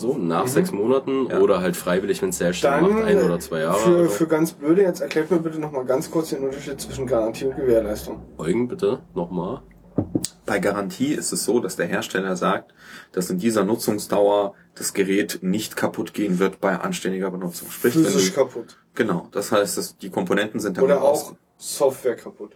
So, 0.00 0.16
nach 0.16 0.46
sechs 0.46 0.72
Monaten 0.72 1.26
Ja. 1.28 1.40
oder 1.40 1.60
halt 1.60 1.76
freiwillig, 1.76 2.22
wenn 2.22 2.30
es 2.30 2.38
sehr 2.38 2.54
schnell 2.54 2.80
Dann 2.80 2.90
macht, 2.94 3.04
ein 3.04 3.22
oder 3.22 3.38
zwei 3.38 3.60
Jahre. 3.60 3.78
für, 3.78 3.90
oder 3.90 4.04
so. 4.04 4.10
für 4.10 4.26
ganz 4.26 4.52
blöde, 4.52 4.80
jetzt 4.82 5.00
erklärt 5.00 5.30
mir 5.30 5.38
bitte 5.40 5.58
nochmal 5.60 5.84
ganz 5.84 6.10
kurz 6.10 6.30
den 6.30 6.42
Unterschied 6.42 6.80
zwischen 6.80 7.06
Garantie 7.06 7.44
und 7.44 7.56
Gewährleistung. 7.56 8.22
Eugen, 8.38 8.66
bitte, 8.66 9.00
nochmal. 9.14 9.60
Bei 10.46 10.58
Garantie 10.58 11.12
ist 11.12 11.32
es 11.32 11.44
so, 11.44 11.60
dass 11.60 11.76
der 11.76 11.86
Hersteller 11.86 12.34
sagt, 12.34 12.72
dass 13.12 13.28
in 13.28 13.38
dieser 13.38 13.64
Nutzungsdauer 13.64 14.54
das 14.74 14.94
Gerät 14.94 15.40
nicht 15.42 15.76
kaputt 15.76 16.14
gehen 16.14 16.38
wird 16.38 16.60
bei 16.62 16.78
anständiger 16.80 17.30
Benutzung. 17.30 17.70
Sprich, 17.70 17.94
wenn 17.96 18.04
Physisch 18.04 18.30
du, 18.32 18.40
kaputt. 18.40 18.78
genau, 18.94 19.28
das 19.32 19.52
heißt, 19.52 19.76
dass 19.76 19.98
die 19.98 20.08
Komponenten 20.08 20.58
sind 20.60 20.78
dann 20.78 20.84
Oder 20.84 21.02
auch 21.02 21.34
Software 21.58 22.16
kaputt. 22.16 22.52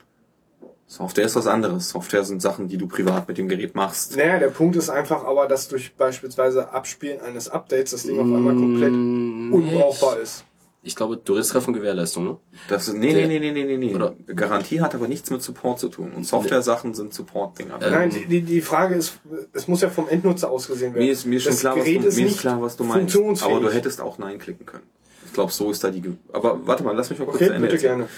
Software 0.86 1.24
ist 1.24 1.34
was 1.36 1.46
anderes. 1.46 1.88
Software 1.88 2.24
sind 2.24 2.40
Sachen, 2.42 2.68
die 2.68 2.76
du 2.76 2.86
privat 2.86 3.26
mit 3.26 3.38
dem 3.38 3.48
Gerät 3.48 3.74
machst. 3.74 4.16
Naja, 4.16 4.38
der 4.38 4.48
Punkt 4.48 4.76
ist 4.76 4.90
einfach 4.90 5.24
aber, 5.24 5.48
dass 5.48 5.68
durch 5.68 5.94
beispielsweise 5.96 6.70
Abspielen 6.72 7.20
eines 7.20 7.48
Updates 7.48 7.92
das 7.92 8.02
Ding 8.04 8.16
auf 8.18 8.26
einmal 8.26 8.54
komplett 8.54 8.92
Mm, 8.92 9.52
unbrauchbar 9.52 10.18
ist. 10.20 10.44
Ich 10.86 10.94
glaube, 10.94 11.16
du 11.16 11.32
redest 11.32 11.52
gerade 11.52 11.64
von 11.64 11.72
Gewährleistung, 11.72 12.24
ne? 12.24 12.36
Das 12.68 12.88
ist, 12.88 12.94
nee, 12.94 13.14
nee, 13.14 13.26
nee, 13.26 13.38
nee, 13.38 13.52
nee, 13.64 13.76
nee. 13.78 13.94
Oder- 13.94 14.14
Garantie 14.26 14.82
hat 14.82 14.94
aber 14.94 15.08
nichts 15.08 15.30
mit 15.30 15.42
Support 15.42 15.78
zu 15.80 15.88
tun. 15.88 16.12
Und 16.14 16.24
Software-Sachen 16.26 16.92
sind 16.92 17.14
Support-Dinger. 17.14 17.80
Äh, 17.80 17.90
Nein, 17.90 18.10
die, 18.28 18.42
die, 18.42 18.60
Frage 18.60 18.94
ist, 18.94 19.18
es 19.54 19.66
muss 19.66 19.80
ja 19.80 19.88
vom 19.88 20.08
Endnutzer 20.08 20.50
aus 20.50 20.66
gesehen 20.68 20.92
werden. 20.94 21.06
mir 21.06 21.12
ist, 21.12 21.24
mir 21.24 21.36
ist 21.38 21.44
schon 21.44 21.56
klar, 21.56 21.76
was 21.78 21.84
Gerät 21.84 22.04
du, 22.04 22.08
ist 22.08 22.16
mir 22.16 22.24
ist 22.26 22.30
nicht 22.32 22.40
klar, 22.40 22.60
was 22.60 22.76
du 22.76 22.84
meinst. 22.84 23.16
Aber 23.42 23.60
du 23.60 23.70
hättest 23.70 24.02
auch 24.02 24.18
Nein 24.18 24.38
klicken 24.38 24.66
können. 24.66 24.84
Ich 25.24 25.32
glaube, 25.32 25.50
so 25.50 25.70
ist 25.70 25.82
da 25.82 25.90
die, 25.90 26.02
Ge 26.02 26.12
aber 26.34 26.60
warte 26.66 26.84
mal, 26.84 26.94
lass 26.94 27.08
mich 27.08 27.18
mal 27.18 27.24
kurz 27.24 27.36
Okay, 27.36 27.46
zu 27.46 27.54
Ende 27.54 27.66
bitte 27.68 27.76
erzählen. 27.86 27.98
gerne. 28.00 28.10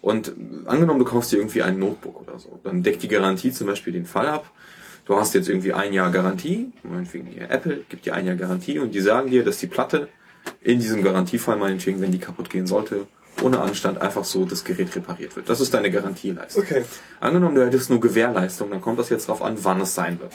Und 0.00 0.32
angenommen, 0.66 1.00
du 1.00 1.04
kaufst 1.04 1.32
dir 1.32 1.38
irgendwie 1.38 1.62
ein 1.62 1.78
Notebook 1.78 2.20
oder 2.22 2.38
so, 2.38 2.60
dann 2.62 2.82
deckt 2.82 3.02
die 3.02 3.08
Garantie 3.08 3.52
zum 3.52 3.66
Beispiel 3.66 3.92
den 3.92 4.06
Fall 4.06 4.26
ab. 4.26 4.50
Du 5.04 5.16
hast 5.16 5.34
jetzt 5.34 5.48
irgendwie 5.48 5.72
ein 5.72 5.92
Jahr 5.92 6.10
Garantie, 6.10 6.72
meinetwegen 6.82 7.26
hier 7.26 7.50
Apple 7.50 7.84
gibt 7.88 8.04
dir 8.04 8.14
ein 8.14 8.26
Jahr 8.26 8.36
Garantie 8.36 8.78
und 8.78 8.94
die 8.94 9.00
sagen 9.00 9.30
dir, 9.30 9.42
dass 9.42 9.58
die 9.58 9.66
Platte 9.66 10.08
in 10.60 10.80
diesem 10.80 11.02
Garantiefall 11.02 11.56
meinetwegen, 11.56 12.00
wenn 12.00 12.12
die 12.12 12.18
kaputt 12.18 12.50
gehen 12.50 12.66
sollte, 12.66 13.06
ohne 13.42 13.60
Anstand 13.60 14.00
einfach 14.00 14.24
so 14.24 14.44
das 14.44 14.64
Gerät 14.64 14.94
repariert 14.94 15.34
wird. 15.36 15.48
Das 15.48 15.60
ist 15.60 15.72
deine 15.72 15.90
Garantieleistung. 15.90 16.62
Okay. 16.62 16.84
Angenommen, 17.20 17.54
du 17.54 17.64
hättest 17.64 17.90
nur 17.90 18.00
Gewährleistung, 18.00 18.70
dann 18.70 18.80
kommt 18.80 18.98
das 18.98 19.08
jetzt 19.08 19.28
darauf 19.28 19.42
an, 19.42 19.56
wann 19.62 19.80
es 19.80 19.94
sein 19.94 20.20
wird. 20.20 20.32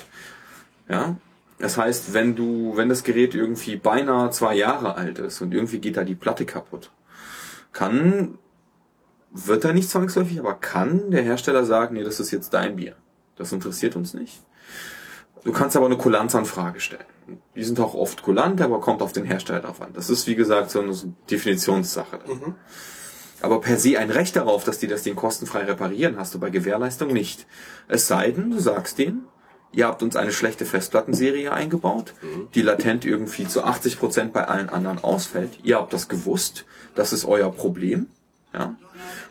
Ja? 0.89 1.17
Das 1.59 1.77
heißt, 1.77 2.13
wenn 2.13 2.35
du, 2.35 2.73
wenn 2.75 2.89
das 2.89 3.03
Gerät 3.03 3.35
irgendwie 3.35 3.75
beinahe 3.75 4.31
zwei 4.31 4.55
Jahre 4.55 4.95
alt 4.95 5.19
ist 5.19 5.41
und 5.41 5.53
irgendwie 5.53 5.79
geht 5.79 5.97
da 5.97 6.03
die 6.03 6.15
Platte 6.15 6.45
kaputt, 6.45 6.91
kann 7.71 8.37
wird 9.33 9.65
er 9.65 9.73
nicht 9.73 9.89
zwangsläufig, 9.89 10.39
aber 10.39 10.53
kann 10.53 11.11
der 11.11 11.23
Hersteller 11.23 11.65
sagen, 11.65 11.95
nee, 11.95 12.03
das 12.03 12.19
ist 12.19 12.31
jetzt 12.31 12.53
dein 12.53 12.75
Bier. 12.75 12.95
Das 13.35 13.51
interessiert 13.51 13.95
uns 13.95 14.13
nicht. 14.13 14.41
Du 15.43 15.51
kannst 15.51 15.75
aber 15.75 15.87
eine 15.87 15.97
Kulanzanfrage 15.97 16.79
stellen. 16.79 17.03
Die 17.55 17.63
sind 17.63 17.79
auch 17.79 17.95
oft 17.95 18.21
kulant, 18.21 18.61
aber 18.61 18.79
kommt 18.79 19.01
auf 19.01 19.11
den 19.11 19.25
Hersteller 19.25 19.61
drauf 19.61 19.81
an. 19.81 19.91
Das 19.93 20.09
ist, 20.09 20.27
wie 20.27 20.35
gesagt, 20.35 20.69
so 20.69 20.81
eine 20.81 20.93
Definitionssache. 21.29 22.19
Aber 23.41 23.59
per 23.59 23.77
se 23.77 23.97
ein 23.97 24.09
Recht 24.09 24.35
darauf, 24.35 24.63
dass 24.63 24.79
die 24.79 24.87
das 24.87 25.03
Ding 25.03 25.15
kostenfrei 25.15 25.63
reparieren, 25.63 26.17
hast 26.17 26.33
du 26.33 26.39
bei 26.39 26.49
Gewährleistung 26.49 27.11
nicht. 27.11 27.45
Es 27.89 28.07
sei 28.07 28.31
denn, 28.31 28.51
du 28.51 28.59
sagst 28.59 28.99
denen, 28.99 29.25
ihr 29.73 29.87
habt 29.87 30.01
uns 30.01 30.15
eine 30.15 30.31
schlechte 30.31 30.65
Festplattenserie 30.65 31.51
eingebaut, 31.51 32.13
die 32.55 32.61
latent 32.61 33.03
irgendwie 33.03 33.47
zu 33.47 33.63
80 33.63 33.99
Prozent 33.99 34.33
bei 34.33 34.47
allen 34.47 34.69
anderen 34.69 35.03
ausfällt. 35.03 35.59
Ihr 35.63 35.77
habt 35.77 35.91
das 35.91 36.07
gewusst, 36.07 36.65
das 36.95 37.11
ist 37.11 37.25
euer 37.25 37.51
Problem. 37.51 38.07
Ja? 38.53 38.75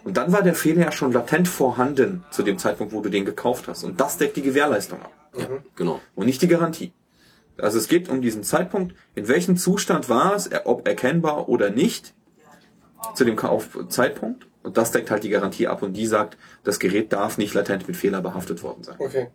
Und 0.04 0.16
dann 0.16 0.32
war 0.32 0.42
der 0.42 0.54
Fehler 0.54 0.82
ja 0.82 0.92
schon 0.92 1.12
latent 1.12 1.48
vorhanden 1.48 2.24
zu 2.30 2.42
dem 2.42 2.58
Zeitpunkt, 2.58 2.92
wo 2.92 3.00
du 3.00 3.08
den 3.08 3.24
gekauft 3.24 3.68
hast. 3.68 3.84
Und 3.84 4.00
das 4.00 4.18
deckt 4.18 4.36
die 4.36 4.42
Gewährleistung 4.42 5.00
ab 5.00 5.12
Genau. 5.76 6.00
und 6.14 6.26
nicht 6.26 6.42
die 6.42 6.48
Garantie. 6.48 6.92
Also 7.58 7.78
es 7.78 7.88
geht 7.88 8.08
um 8.08 8.20
diesen 8.20 8.42
Zeitpunkt, 8.42 8.94
in 9.14 9.28
welchem 9.28 9.56
Zustand 9.56 10.08
war 10.08 10.34
es, 10.34 10.50
ob 10.64 10.86
erkennbar 10.88 11.48
oder 11.48 11.70
nicht, 11.70 12.14
zu 13.14 13.24
dem 13.24 13.36
Kaufzeitpunkt. 13.36 14.46
Und 14.62 14.76
das 14.76 14.90
deckt 14.92 15.10
halt 15.10 15.24
die 15.24 15.28
Garantie 15.28 15.66
ab 15.66 15.82
und 15.82 15.94
die 15.94 16.06
sagt, 16.06 16.36
das 16.64 16.78
Gerät 16.78 17.12
darf 17.12 17.36
nicht 17.36 17.52
latent 17.54 17.88
mit 17.88 17.96
Fehler 17.96 18.20
behaftet 18.20 18.62
worden 18.62 18.84
sein. 18.84 18.94
Okay. 18.98 19.28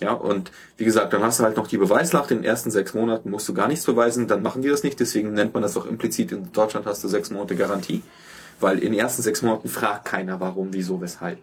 Ja, 0.00 0.12
und 0.14 0.50
wie 0.78 0.84
gesagt, 0.84 1.12
dann 1.12 1.22
hast 1.22 1.38
du 1.38 1.44
halt 1.44 1.56
noch 1.56 1.68
die 1.68 1.78
Beweislast. 1.78 2.30
In 2.32 2.38
den 2.38 2.44
ersten 2.44 2.70
sechs 2.70 2.92
Monaten 2.92 3.30
musst 3.30 3.48
du 3.48 3.54
gar 3.54 3.68
nichts 3.68 3.84
beweisen, 3.84 4.26
dann 4.26 4.42
machen 4.42 4.62
die 4.62 4.68
das 4.68 4.82
nicht. 4.82 4.98
Deswegen 4.98 5.32
nennt 5.32 5.54
man 5.54 5.62
das 5.62 5.76
auch 5.76 5.86
implizit. 5.86 6.32
In 6.32 6.50
Deutschland 6.52 6.86
hast 6.86 7.04
du 7.04 7.08
sechs 7.08 7.30
Monate 7.30 7.54
Garantie. 7.54 8.02
Weil 8.62 8.78
in 8.78 8.92
den 8.92 9.00
ersten 9.00 9.22
sechs 9.22 9.42
Monaten 9.42 9.68
fragt 9.68 10.04
keiner, 10.06 10.40
warum, 10.40 10.68
wieso, 10.72 11.00
weshalb. 11.00 11.38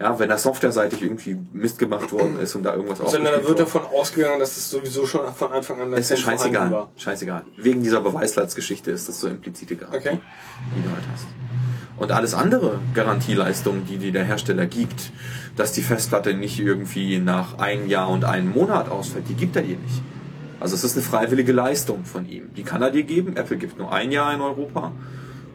Ja, 0.00 0.18
wenn 0.18 0.30
da 0.30 0.38
softwareseitig 0.38 1.02
irgendwie 1.02 1.36
Mist 1.52 1.78
gemacht 1.78 2.10
worden 2.10 2.40
ist 2.40 2.54
und 2.54 2.62
da 2.62 2.74
irgendwas 2.74 2.98
Sondern 3.12 3.34
da 3.38 3.46
wird 3.46 3.58
davon 3.60 3.82
ausgegangen, 3.82 4.40
dass 4.40 4.56
es 4.56 4.70
sowieso 4.70 5.04
schon 5.06 5.20
von 5.34 5.52
Anfang 5.52 5.78
an 5.80 5.92
ist 5.92 6.08
ja 6.10 6.16
scheißegal. 6.16 6.70
war. 6.70 6.90
Scheißegal. 6.96 7.42
Wegen 7.58 7.82
dieser 7.82 8.00
Beweislatzgeschichte 8.00 8.90
ist 8.90 9.08
das 9.10 9.20
so 9.20 9.28
implizite 9.28 9.76
Garantie, 9.76 10.08
Okay. 10.08 10.18
die 10.74 10.82
du 10.82 10.88
halt 10.90 11.04
hast. 11.12 11.26
Und 11.98 12.12
alles 12.12 12.32
andere 12.32 12.78
Garantieleistungen, 12.94 13.84
die 13.84 13.98
dir 13.98 14.10
der 14.12 14.24
Hersteller 14.24 14.64
gibt, 14.64 15.12
dass 15.56 15.72
die 15.72 15.82
Festplatte 15.82 16.32
nicht 16.32 16.58
irgendwie 16.58 17.18
nach 17.18 17.58
einem 17.58 17.86
Jahr 17.86 18.08
und 18.08 18.24
einem 18.24 18.52
Monat 18.52 18.88
ausfällt, 18.88 19.28
die 19.28 19.34
gibt 19.34 19.54
er 19.56 19.62
dir 19.62 19.76
nicht. 19.76 20.00
Also 20.60 20.76
es 20.76 20.84
ist 20.84 20.94
eine 20.96 21.02
freiwillige 21.04 21.52
Leistung 21.52 22.06
von 22.06 22.26
ihm. 22.26 22.54
Die 22.54 22.62
kann 22.62 22.80
er 22.80 22.90
dir 22.90 23.02
geben. 23.02 23.36
Apple 23.36 23.58
gibt 23.58 23.78
nur 23.78 23.92
ein 23.92 24.12
Jahr 24.12 24.32
in 24.34 24.40
Europa. 24.40 24.92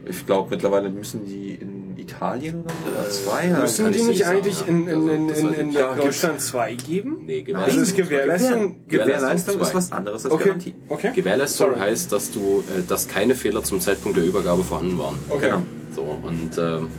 Ich 0.07 0.25
glaube, 0.25 0.49
mittlerweile 0.51 0.89
müssen 0.89 1.25
die 1.25 1.55
in 1.55 1.97
Italien 1.97 2.61
oder 2.61 2.73
so, 2.73 2.91
oder 2.99 3.09
zwei. 3.09 3.43
Äh, 3.45 3.59
Müssen 3.61 3.91
die 3.91 3.97
ich 3.99 4.07
nicht 4.07 4.23
sagen, 4.23 4.37
eigentlich 4.37 4.61
ja. 4.61 4.67
in, 4.67 4.87
in, 4.87 5.09
in, 5.09 5.29
Also, 5.29 5.47
in, 5.47 5.53
in, 5.53 5.59
in 5.69 5.73
Deutschland 5.73 6.41
zwei 6.41 6.75
geben? 6.75 7.23
Nee, 7.25 7.41
Gewährleistung. 7.41 7.81
ist 7.83 7.95
Gewährleistung. 7.95 8.87
Gewährleistung 8.87 9.59
ist 9.59 9.73
was 9.73 9.91
anderes 9.91 10.25
als 10.25 10.33
Okay. 10.33 10.43
Garantie. 10.45 10.75
Okay. 10.89 11.11
Gewährleistung 11.15 11.69
Sorry. 11.71 11.79
heißt, 11.79 12.11
dass 12.11 12.31
du, 12.31 12.63
äh, 12.77 12.83
dass 12.87 13.07
keine 13.07 13.33
Fehler 13.35 13.63
zum 13.63 13.79
Zeitpunkt 13.79 14.17
der 14.17 14.25
Übergabe 14.25 14.63
vorhanden 14.63 14.97
waren. 14.99 15.15
Okay. 15.29 15.45
Genau. 15.49 15.61
So, 15.95 16.01
und 16.01 16.57
ähm, 16.57 16.89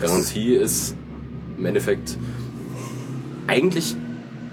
Garantie 0.00 0.54
ist 0.56 0.94
im 1.56 1.64
Endeffekt 1.64 2.18
eigentlich 3.46 3.96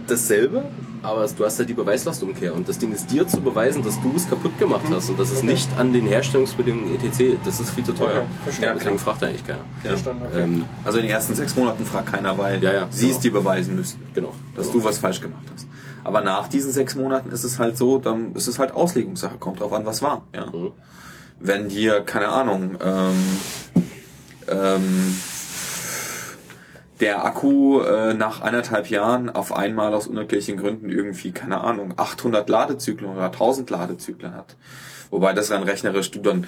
dasselbe, 0.07 0.65
aber 1.03 1.27
du 1.27 1.45
hast 1.45 1.59
halt 1.59 1.69
die 1.69 1.73
Beweislastumkehr 1.73 2.53
und 2.55 2.67
das 2.67 2.79
Ding 2.79 2.91
ist 2.93 3.11
dir 3.11 3.27
zu 3.27 3.41
beweisen, 3.41 3.83
dass 3.83 4.01
du 4.01 4.11
es 4.15 4.27
kaputt 4.29 4.57
gemacht 4.57 4.85
hast 4.89 5.09
und 5.09 5.19
das 5.19 5.31
ist 5.31 5.43
nicht 5.43 5.69
an 5.77 5.93
den 5.93 6.07
Herstellungsbedingungen 6.07 6.95
etc. 6.95 7.37
Das 7.45 7.59
ist 7.59 7.71
viel 7.71 7.83
zu 7.83 7.93
teuer. 7.93 8.19
Okay, 8.21 8.25
verstehe. 8.43 8.65
Ja, 8.67 8.73
deswegen 8.73 8.97
fragt 8.99 9.23
eigentlich 9.23 9.45
keiner. 9.45 9.59
Verstanden, 9.83 10.23
okay. 10.25 10.41
Ähm, 10.43 10.65
Also 10.83 10.97
in 10.99 11.05
den 11.05 11.11
ersten 11.13 11.35
sechs 11.35 11.55
Monaten 11.55 11.85
fragt 11.85 12.11
keiner, 12.11 12.37
weil 12.37 12.63
Ja, 12.63 12.73
ja, 12.73 12.87
sie 12.89 13.07
es 13.09 13.13
genau. 13.13 13.21
dir 13.21 13.31
beweisen 13.33 13.75
müssen. 13.75 13.99
genau. 14.13 14.33
dass 14.55 14.67
genau. 14.71 14.79
du 14.79 14.85
was 14.85 14.97
falsch 14.97 15.21
gemacht 15.21 15.43
hast. 15.53 15.67
Aber 16.05 16.21
nach 16.21 16.47
diesen 16.47 16.71
sechs 16.71 16.95
Monaten 16.95 17.31
ist 17.31 17.43
es 17.43 17.59
halt 17.59 17.77
so, 17.77 17.97
dann 17.97 18.33
ist 18.33 18.47
es 18.47 18.59
halt 18.59 18.71
Auslegungssache, 18.73 19.37
kommt 19.37 19.59
drauf 19.59 19.71
an, 19.73 19.85
was 19.85 20.01
war. 20.01 20.23
Ja. 20.33 20.45
Mhm. 20.47 20.71
Wenn 21.39 21.67
dir, 21.69 22.01
keine 22.01 22.29
Ahnung, 22.29 22.77
ähm, 22.81 23.13
ähm, 24.47 25.15
der 27.03 27.25
Akku 27.25 27.81
äh, 27.81 28.13
nach 28.13 28.39
eineinhalb 28.39 28.89
Jahren 28.89 29.29
auf 29.29 29.53
einmal 29.53 29.93
aus 29.93 30.07
unerklärlichen 30.07 30.55
Gründen 30.55 30.89
irgendwie, 30.89 31.33
keine 31.33 31.59
Ahnung, 31.59 31.93
800 31.97 32.47
Ladezyklen 32.47 33.11
oder 33.11 33.25
1000 33.25 33.69
Ladezyklen 33.69 34.33
hat. 34.33 34.55
Wobei 35.09 35.33
das 35.33 35.49
dann 35.49 35.63
rechnerisch 35.63 36.11
du 36.11 36.21
dann 36.21 36.47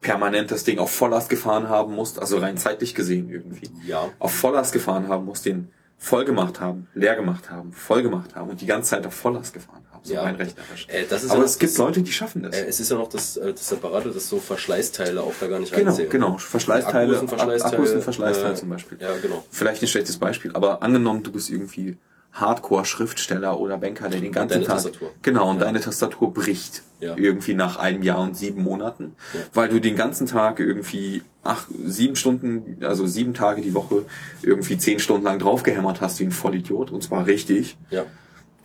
permanent 0.00 0.50
das 0.50 0.64
Ding 0.64 0.80
auf 0.80 0.90
Volllast 0.90 1.28
gefahren 1.28 1.68
haben 1.68 1.94
musst, 1.94 2.18
also 2.18 2.38
rein 2.38 2.56
zeitlich 2.56 2.96
gesehen 2.96 3.30
irgendwie 3.30 3.70
Ja. 3.86 4.08
auf 4.18 4.34
Volllast 4.34 4.72
gefahren 4.72 5.06
haben, 5.06 5.24
muss 5.24 5.42
den 5.42 5.70
voll 5.98 6.24
gemacht 6.24 6.60
haben, 6.60 6.88
leer 6.94 7.14
gemacht 7.14 7.50
haben, 7.52 7.72
voll 7.72 8.02
gemacht 8.02 8.34
haben 8.34 8.50
und 8.50 8.60
die 8.60 8.66
ganze 8.66 8.90
Zeit 8.90 9.06
auf 9.06 9.14
Volllast 9.14 9.54
gefahren. 9.54 9.85
So 10.06 10.14
Ja. 10.14 10.22
rein 10.22 10.36
rechnerisch. 10.36 10.86
Äh, 10.88 11.04
das 11.10 11.24
ist 11.24 11.30
Aber 11.32 11.40
ja 11.40 11.44
es 11.46 11.58
gibt 11.58 11.72
das- 11.72 11.78
Leute, 11.78 12.00
die 12.02 12.12
schaffen 12.12 12.42
das. 12.44 12.54
Äh, 12.56 12.66
es 12.66 12.78
ist 12.80 12.90
ja 12.90 12.96
noch 12.96 13.08
das, 13.08 13.36
äh, 13.36 13.52
das 13.52 13.68
Separate, 13.68 14.10
dass 14.10 14.28
so 14.28 14.38
Verschleißteile 14.38 15.20
auch 15.20 15.32
da 15.40 15.48
gar 15.48 15.58
nicht 15.58 15.72
genau, 15.74 15.88
reinzählen. 15.90 16.10
genau. 16.10 16.38
Verschleißteile, 16.38 17.06
Akku 17.06 17.12
ist 17.16 17.20
ein 17.22 17.28
Verschleißteil, 17.28 17.72
Akku 17.72 17.82
ist 17.82 17.92
ein 17.94 18.02
Verschleißteil 18.02 18.52
äh, 18.52 18.54
zum 18.54 18.68
Beispiel. 18.68 18.98
Ja, 19.00 19.08
genau. 19.20 19.44
Vielleicht 19.50 19.82
ein 19.82 19.88
schlechtes 19.88 20.16
Beispiel, 20.18 20.52
aber 20.54 20.82
angenommen, 20.82 21.22
du 21.22 21.32
bist 21.32 21.50
irgendwie 21.50 21.96
Hardcore-Schriftsteller 22.32 23.58
oder 23.58 23.78
Banker, 23.78 24.08
der 24.08 24.20
den 24.20 24.32
ganzen 24.32 24.54
deine 24.54 24.64
Tag... 24.66 24.74
Tastatur. 24.76 25.10
Genau, 25.22 25.50
und 25.50 25.58
Ja. 25.58 25.64
deine 25.64 25.80
Tastatur 25.80 26.32
bricht. 26.34 26.82
Ja. 27.00 27.14
Irgendwie 27.16 27.54
nach 27.54 27.76
einem 27.78 28.02
Jahr 28.02 28.20
und 28.20 28.36
sieben 28.36 28.62
Monaten. 28.62 29.14
Ja. 29.34 29.40
Weil 29.54 29.68
du 29.68 29.80
den 29.80 29.96
ganzen 29.96 30.26
Tag 30.26 30.60
irgendwie 30.60 31.22
acht, 31.42 31.66
sieben 31.84 32.16
Stunden, 32.16 32.78
also 32.84 33.06
sieben 33.06 33.34
Tage 33.34 33.60
die 33.62 33.74
Woche 33.74 34.04
irgendwie 34.42 34.78
zehn 34.78 34.98
Stunden 34.98 35.24
lang 35.24 35.38
draufgehämmert 35.38 36.00
hast 36.00 36.20
wie 36.20 36.24
ein 36.24 36.30
Vollidiot. 36.30 36.90
Und 36.90 37.02
zwar 37.02 37.26
richtig. 37.26 37.76
Ja. 37.90 38.04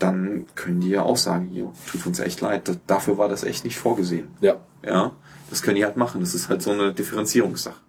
Dann 0.02 0.45
können 0.56 0.82
die 0.82 0.90
ja 0.90 1.03
auch 1.03 1.18
sagen, 1.18 1.48
hier, 1.52 1.72
tut 1.90 2.06
uns 2.06 2.19
echt 2.19 2.41
leid, 2.41 2.68
das, 2.68 2.78
dafür 2.88 3.18
war 3.18 3.30
das 3.30 3.44
echt 3.44 3.64
nicht 3.64 3.78
vorgesehen. 3.78 4.28
Ja. 4.41 4.57
Ja, 4.86 5.11
das 5.49 5.61
können 5.61 5.76
die 5.76 5.86
halt 5.86 5.98
machen. 5.98 6.22
Das 6.22 6.34
ist 6.34 6.49
halt 6.49 6.61
so 6.61 6.72
eine 6.72 6.94
Differenzierungssache. 6.94 7.80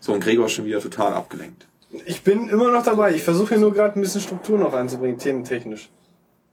So, 0.00 0.12
und 0.12 0.20
Gregor 0.22 0.46
ist 0.46 0.52
schon 0.52 0.64
wieder 0.66 0.80
total 0.80 1.14
abgelenkt. 1.14 1.66
Ich 2.04 2.22
bin 2.22 2.48
immer 2.48 2.70
noch 2.70 2.84
dabei. 2.84 3.14
Ich 3.14 3.22
versuche 3.22 3.50
hier 3.50 3.58
nur 3.58 3.72
gerade 3.72 3.98
ein 3.98 4.02
bisschen 4.02 4.20
Struktur 4.20 4.58
noch 4.58 4.74
einzubringen, 4.74 5.18
thementechnisch. 5.18 5.88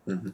Mhm. 0.06 0.34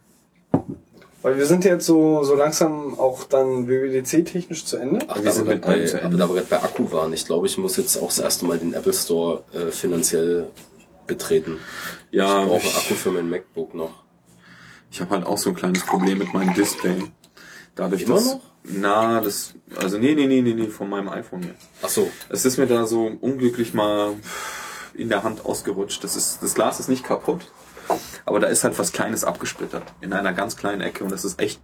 Weil 1.21 1.37
wir 1.37 1.45
sind 1.45 1.65
jetzt 1.65 1.85
so, 1.85 2.23
so 2.23 2.35
langsam 2.35 2.97
auch 2.97 3.25
dann 3.25 3.67
WWDC-technisch 3.67 4.63
zu 4.65 4.77
Ende. 4.77 4.99
Ach, 5.09 5.17
Wir 5.17 5.23
da 5.25 5.31
sind 5.31 5.47
wir 5.47 5.53
allem 5.65 5.85
zu 5.87 5.93
bei, 5.97 5.99
Ende. 6.01 6.05
aber 6.05 6.17
da 6.17 6.29
wir 6.29 6.35
gerade 6.35 6.47
bei 6.49 6.63
Akku 6.63 6.91
waren, 6.93 7.11
ich 7.11 7.25
glaube, 7.25 7.45
ich 7.47 7.57
muss 7.57 7.75
jetzt 7.75 7.97
auch 7.97 8.07
das 8.07 8.19
erste 8.19 8.45
Mal 8.45 8.57
den 8.57 8.73
Apple 8.73 8.93
Store 8.93 9.43
äh, 9.53 9.71
finanziell 9.71 10.47
betreten. 11.07 11.57
Ja, 12.11 12.43
ich 12.43 12.47
brauche 12.47 12.67
ich- 12.67 12.75
Akku 12.77 12.93
für 12.93 13.11
mein 13.11 13.29
MacBook 13.29 13.73
noch. 13.73 14.03
Ich 14.91 15.01
habe 15.01 15.11
halt 15.11 15.25
auch 15.25 15.37
so 15.37 15.49
ein 15.49 15.55
kleines 15.55 15.85
Problem 15.85 16.17
mit 16.17 16.33
meinem 16.33 16.53
Display. 16.53 17.03
Dadurch, 17.75 18.03
Immer 18.03 18.15
dass, 18.15 18.25
noch? 18.25 18.41
Na, 18.63 19.21
das, 19.21 19.53
also 19.77 19.97
nee, 19.97 20.15
nee, 20.15 20.27
nee, 20.27 20.41
nee, 20.41 20.53
nee, 20.53 20.67
von 20.67 20.89
meinem 20.89 21.09
iPhone 21.09 21.43
hier. 21.43 21.55
Ach 21.81 21.89
so. 21.89 22.11
Es 22.29 22.45
ist 22.45 22.57
mir 22.57 22.67
da 22.67 22.85
so 22.85 23.05
unglücklich 23.05 23.73
mal 23.73 24.15
in 24.93 25.09
der 25.09 25.23
Hand 25.23 25.45
ausgerutscht. 25.45 26.03
Das 26.03 26.15
ist, 26.15 26.43
das 26.43 26.55
Glas 26.55 26.79
ist 26.79 26.89
nicht 26.89 27.03
kaputt, 27.03 27.51
aber 28.25 28.39
da 28.39 28.47
ist 28.47 28.63
halt 28.63 28.77
was 28.77 28.91
Kleines 28.91 29.23
abgesplittert 29.23 29.83
in 30.01 30.13
einer 30.13 30.33
ganz 30.33 30.57
kleinen 30.57 30.81
Ecke 30.81 31.03
und 31.03 31.11
das 31.11 31.23
ist 31.23 31.39
echt, 31.39 31.61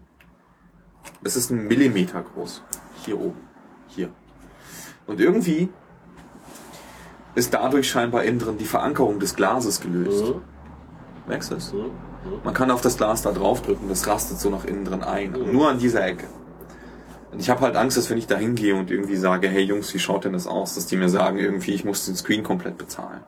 das 1.21 1.35
ist 1.35 1.51
ein 1.51 1.67
Millimeter 1.67 2.23
groß. 2.23 2.63
Hier 3.03 3.19
oben, 3.19 3.41
hier. 3.87 4.09
Und 5.05 5.19
irgendwie 5.19 5.69
ist 7.35 7.53
dadurch 7.53 7.89
scheinbar 7.89 8.23
innen 8.23 8.39
drin 8.39 8.57
die 8.57 8.65
Verankerung 8.65 9.19
des 9.19 9.35
Glases 9.35 9.81
gelöst. 9.81 10.23
Mhm. 10.23 10.41
Merkst 11.27 11.51
du 11.51 11.55
es? 11.55 11.73
Mhm. 11.73 11.91
Man 12.43 12.53
kann 12.53 12.71
auf 12.71 12.81
das 12.81 12.97
Glas 12.97 13.21
da 13.21 13.31
draufdrücken, 13.31 13.89
das 13.89 14.07
rastet 14.07 14.39
so 14.39 14.49
nach 14.49 14.65
innen 14.65 14.85
drin 14.85 15.03
ein. 15.03 15.31
Nur 15.51 15.69
an 15.69 15.79
dieser 15.79 16.05
Ecke. 16.05 16.25
Und 17.31 17.39
ich 17.39 17.49
habe 17.49 17.61
halt 17.61 17.75
Angst, 17.75 17.97
dass 17.97 18.09
wenn 18.09 18.17
ich 18.17 18.27
da 18.27 18.37
hingehe 18.37 18.75
und 18.75 18.89
irgendwie 18.89 19.17
sage, 19.17 19.47
hey 19.49 19.63
Jungs, 19.63 19.93
wie 19.93 19.99
schaut 19.99 20.23
denn 20.25 20.33
das 20.33 20.47
aus, 20.47 20.75
dass 20.75 20.87
die 20.87 20.95
mir 20.95 21.09
sagen, 21.09 21.37
irgendwie, 21.37 21.73
ich 21.73 21.83
muss 21.83 22.05
den 22.05 22.15
Screen 22.15 22.43
komplett 22.43 22.77
bezahlen. 22.77 23.23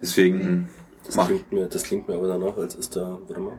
Deswegen 0.00 0.68
Das 1.06 1.16
mach 1.16 1.24
ich, 1.30 1.36
klingt, 1.36 1.52
mir, 1.52 1.66
das 1.66 1.82
klingt 1.84 2.08
mir 2.08 2.14
aber 2.16 2.28
danach, 2.28 2.56
als 2.56 2.74
ist 2.74 2.96
da, 2.96 3.18
warte 3.26 3.40
mal, 3.40 3.58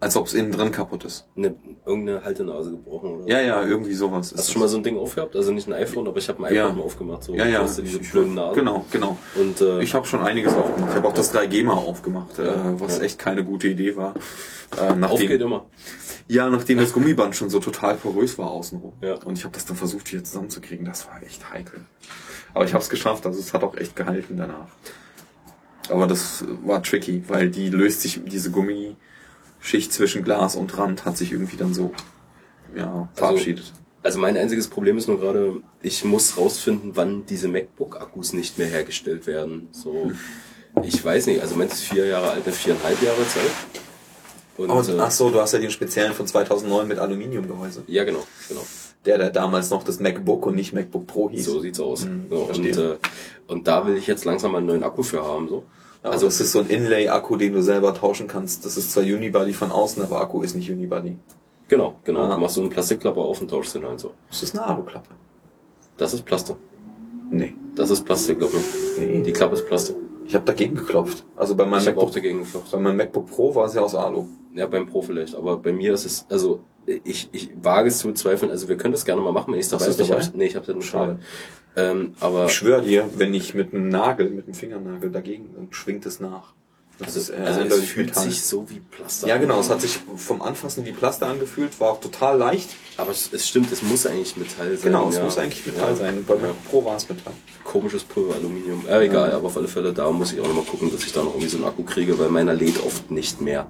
als 0.00 0.16
ob 0.16 0.26
es 0.26 0.34
innen 0.34 0.52
drin 0.52 0.70
kaputt 0.70 1.04
ist. 1.04 1.26
eine, 1.36 1.56
irgendeine 1.84 2.22
Haltenase 2.24 2.70
gebrochen 2.70 3.16
oder 3.16 3.26
Ja, 3.28 3.40
ja, 3.40 3.64
irgendwie 3.64 3.94
sowas. 3.94 4.32
Hast 4.36 4.48
du 4.48 4.52
schon 4.52 4.60
mal 4.62 4.68
so 4.68 4.76
ein 4.76 4.82
Ding 4.84 4.96
aufgehabt? 4.96 5.34
Also 5.34 5.50
nicht 5.52 5.66
ein 5.66 5.72
iPhone, 5.72 6.06
aber 6.06 6.18
ich 6.18 6.28
habe 6.28 6.44
ein 6.46 6.54
Ja. 6.54 6.66
iPhone 6.66 6.78
mal 6.78 6.84
aufgemacht. 6.84 7.24
So, 7.24 7.34
Ja, 7.34 7.46
ja. 7.46 7.62
Du, 7.64 7.82
diese 7.82 7.98
Ich- 7.98 8.10
blöden 8.12 8.34
Nasen. 8.34 8.54
Genau, 8.54 8.84
genau. 8.92 9.18
Und 9.34 9.60
äh, 9.60 9.82
Ich 9.82 9.94
habe 9.94 10.06
schon 10.06 10.20
einiges 10.20 10.54
aufgemacht. 10.54 10.90
Ich 10.90 10.96
habe 10.96 11.08
auch 11.08 11.14
das 11.14 11.32
3G 11.34 11.64
mal 11.64 11.72
aufgemacht, 11.74 12.38
äh, 12.38 12.48
was 12.80 12.98
Ja. 12.98 13.04
echt 13.04 13.18
keine 13.18 13.44
gute 13.44 13.66
Idee 13.68 13.96
war. 13.96 14.14
Äh, 14.76 14.80
auf 14.80 14.88
geht 14.90 15.00
nachdem, 15.00 15.40
immer. 15.42 15.66
ja, 16.28 16.48
nachdem 16.48 16.78
das 16.78 16.92
Gummiband 16.92 17.34
schon 17.34 17.50
so 17.50 17.58
total 17.58 17.96
porös 17.96 18.38
war 18.38 18.50
außenrum. 18.50 18.92
Ja. 19.00 19.14
Und 19.24 19.36
ich 19.38 19.44
habe 19.44 19.54
das 19.54 19.64
dann 19.66 19.76
versucht, 19.76 20.06
hier 20.08 20.22
zusammenzukriegen. 20.22 20.84
Das 20.84 21.08
war 21.08 21.20
echt 21.22 21.50
heikel. 21.52 21.80
Aber 22.54 22.64
ich 22.64 22.72
habe 22.72 22.82
es 22.82 22.88
geschafft. 22.90 23.26
Also 23.26 23.40
es 23.40 23.52
hat 23.52 23.64
auch 23.64 23.76
echt 23.76 23.96
gehalten 23.96 24.36
danach. 24.36 24.68
Aber 25.90 26.06
das 26.06 26.44
war 26.64 26.82
tricky, 26.82 27.24
weil 27.28 27.50
die 27.50 27.70
löst 27.70 28.02
sich, 28.02 28.20
diese 28.26 28.50
Gummischicht 29.58 29.92
zwischen 29.92 30.24
Glas 30.24 30.56
und 30.56 30.76
Rand 30.78 31.04
hat 31.04 31.16
sich 31.16 31.32
irgendwie 31.32 31.56
dann 31.56 31.74
so 31.74 31.92
ja, 32.74 33.08
verabschiedet. 33.14 33.72
Also 34.02 34.18
mein 34.18 34.36
einziges 34.36 34.68
Problem 34.68 34.96
ist 34.96 35.08
nur 35.08 35.20
gerade, 35.20 35.60
ich 35.82 36.04
muss 36.04 36.36
rausfinden, 36.36 36.92
wann 36.94 37.26
diese 37.26 37.48
MacBook-Akkus 37.48 38.32
nicht 38.32 38.56
mehr 38.58 38.68
hergestellt 38.68 39.26
werden. 39.26 39.68
So, 39.72 40.12
ich 40.82 41.04
weiß 41.04 41.26
nicht, 41.26 41.42
also 41.42 41.56
meins 41.56 41.74
ist 41.74 41.82
vier 41.84 42.06
Jahre 42.06 42.30
alt, 42.30 42.46
eine 42.46 42.54
viereinhalb 42.54 43.02
Jahre 43.02 43.26
Zeit. 43.26 43.50
Und, 44.56 44.70
Und, 44.70 44.88
äh, 44.88 45.00
ach 45.00 45.10
so, 45.10 45.30
du 45.30 45.40
hast 45.40 45.52
ja 45.52 45.58
den 45.58 45.70
speziellen 45.70 46.14
von 46.14 46.26
2009 46.26 46.88
mit 46.88 46.98
Aluminiumgehäuse. 46.98 47.82
ja, 47.86 48.04
genau, 48.04 48.24
genau. 48.48 48.64
Der, 49.04 49.18
der 49.18 49.30
damals 49.30 49.70
noch 49.70 49.84
das 49.84 50.00
MacBook 50.00 50.46
und 50.46 50.56
nicht 50.56 50.72
MacBook 50.72 51.06
Pro 51.06 51.30
hieß. 51.30 51.44
So 51.44 51.60
sieht's 51.60 51.80
aus. 51.80 52.04
Hm, 52.04 52.26
so, 52.28 52.36
und, 52.36 52.64
äh, 52.64 52.96
und 53.46 53.68
da 53.68 53.86
will 53.86 53.96
ich 53.96 54.06
jetzt 54.06 54.24
langsam 54.24 54.54
einen 54.54 54.66
neuen 54.66 54.82
Akku 54.82 55.02
für 55.02 55.24
haben. 55.24 55.48
So. 55.48 55.64
Also 56.10 56.26
das 56.26 56.40
ist 56.40 56.52
so 56.52 56.60
ein 56.60 56.68
Inlay-Akku, 56.68 57.36
den 57.36 57.52
du 57.52 57.62
selber 57.62 57.94
tauschen 57.94 58.26
kannst. 58.26 58.64
Das 58.64 58.76
ist 58.76 58.92
zwar 58.92 59.02
Unibody 59.04 59.52
von 59.52 59.70
außen, 59.70 60.02
aber 60.02 60.20
Akku 60.20 60.42
ist 60.42 60.54
nicht 60.54 60.70
Unibody. 60.70 61.16
Genau, 61.68 61.96
genau. 62.04 62.20
Ah. 62.20 62.34
Du 62.34 62.40
machst 62.40 62.54
so 62.54 62.60
eine 62.62 62.70
Plastikklappe 62.70 63.20
auf 63.20 63.40
und 63.40 63.48
tauschst 63.50 63.74
den 63.74 63.86
halt 63.86 64.00
so. 64.00 64.12
Das 64.30 64.42
ist 64.42 64.56
eine 64.58 64.66
Aluklappe. 64.66 65.08
Das 65.96 66.14
ist 66.14 66.24
Plastik. 66.24 66.56
Nee. 67.30 67.54
Das 67.74 67.90
ist 67.90 68.04
Plastik, 68.04 68.38
glaub 68.38 68.52
ich. 68.54 68.98
Nee. 68.98 69.22
Die 69.22 69.32
Klappe 69.32 69.54
ist 69.54 69.66
Plastik. 69.66 69.96
Ich 70.26 70.34
habe 70.34 70.44
dagegen 70.44 70.74
geklopft. 70.76 71.24
Also 71.36 71.54
bei 71.54 71.64
meinem, 71.64 71.80
Ich 71.80 71.88
habe 71.88 71.96
auch 71.98 72.02
MacBook, 72.04 72.14
dagegen 72.14 72.42
geklopft. 72.42 72.70
bei 72.72 72.78
meinem 72.78 72.96
MacBook 72.96 73.26
Pro 73.26 73.54
war 73.54 73.66
es 73.66 73.74
ja 73.74 73.82
aus 73.82 73.94
Alu. 73.94 74.26
Ja, 74.54 74.66
beim 74.66 74.86
Pro 74.86 75.02
vielleicht. 75.02 75.34
Aber 75.34 75.56
bei 75.58 75.72
mir 75.72 75.92
ist 75.94 76.04
es, 76.04 76.26
also 76.28 76.60
ich, 77.04 77.28
ich 77.32 77.50
wage 77.62 77.88
es 77.88 77.98
zu 77.98 78.08
bezweifeln. 78.08 78.50
Also 78.50 78.68
wir 78.68 78.76
können 78.76 78.92
das 78.92 79.04
gerne 79.04 79.20
mal 79.20 79.32
machen, 79.32 79.52
wenn 79.52 79.60
ich 79.60 79.66
es 79.66 79.70
dabei 79.70 79.86
nicht 79.86 80.00
dabei? 80.00 80.22
hab. 80.22 80.34
Nee, 80.34 80.46
ich 80.46 80.56
habe 80.56 80.66
das 80.66 80.74
nicht 80.74 80.88
Schade. 80.88 81.18
Ähm, 81.76 82.14
aber 82.20 82.46
Ich 82.46 82.52
schwöre 82.52 82.82
dir, 82.82 83.08
wenn 83.16 83.34
ich 83.34 83.54
mit 83.54 83.72
einem 83.72 83.88
Nagel, 83.88 84.30
mit 84.30 84.46
einem 84.46 84.54
Fingernagel 84.54 85.10
dagegen, 85.10 85.50
dann 85.54 85.68
schwingt 85.72 86.06
es 86.06 86.18
nach. 86.20 86.54
Das 86.98 87.14
also, 87.14 87.32
ist 87.32 87.38
äh, 87.38 87.42
also 87.44 87.60
es 87.76 87.84
fühlt 87.84 88.08
Metall. 88.08 88.24
sich 88.24 88.42
so 88.42 88.68
wie 88.68 88.80
Plastik 88.80 89.28
Ja, 89.28 89.36
an. 89.36 89.40
genau. 89.40 89.60
Es 89.60 89.70
hat 89.70 89.80
sich 89.80 90.00
vom 90.16 90.42
Anfassen 90.42 90.84
wie 90.84 90.90
Plaster 90.90 91.28
angefühlt, 91.28 91.78
war 91.78 91.92
auch 91.92 92.00
total 92.00 92.36
leicht. 92.38 92.70
Aber 92.96 93.12
es, 93.12 93.32
es 93.32 93.46
stimmt, 93.46 93.70
es 93.70 93.82
muss 93.82 94.04
eigentlich 94.04 94.36
Metall 94.36 94.76
sein. 94.76 94.90
Genau, 94.92 95.08
es 95.08 95.14
ja. 95.16 95.22
muss 95.22 95.38
eigentlich 95.38 95.64
Metall 95.64 95.90
Ja. 95.90 95.94
sein. 95.96 96.24
Bei 96.26 96.34
Ja. 96.34 96.52
Pro 96.68 96.84
war 96.84 96.96
es 96.96 97.08
Metall. 97.08 97.34
Komisches 97.62 98.02
Pulver, 98.02 98.34
Aluminium. 98.34 98.84
Äh, 98.88 99.04
egal, 99.06 99.30
aber 99.30 99.46
auf 99.46 99.56
alle 99.56 99.68
Fälle, 99.68 99.92
da 99.92 100.10
muss 100.10 100.32
ich 100.32 100.40
auch 100.40 100.48
nochmal 100.48 100.64
gucken, 100.64 100.90
dass 100.90 101.04
ich 101.04 101.12
da 101.12 101.22
noch 101.22 101.34
irgendwie 101.34 101.48
so 101.48 101.58
einen 101.58 101.66
Akku 101.66 101.84
kriege, 101.84 102.18
weil 102.18 102.30
meiner 102.30 102.54
lädt 102.54 102.82
oft 102.84 103.12
nicht 103.12 103.40
mehr. 103.40 103.68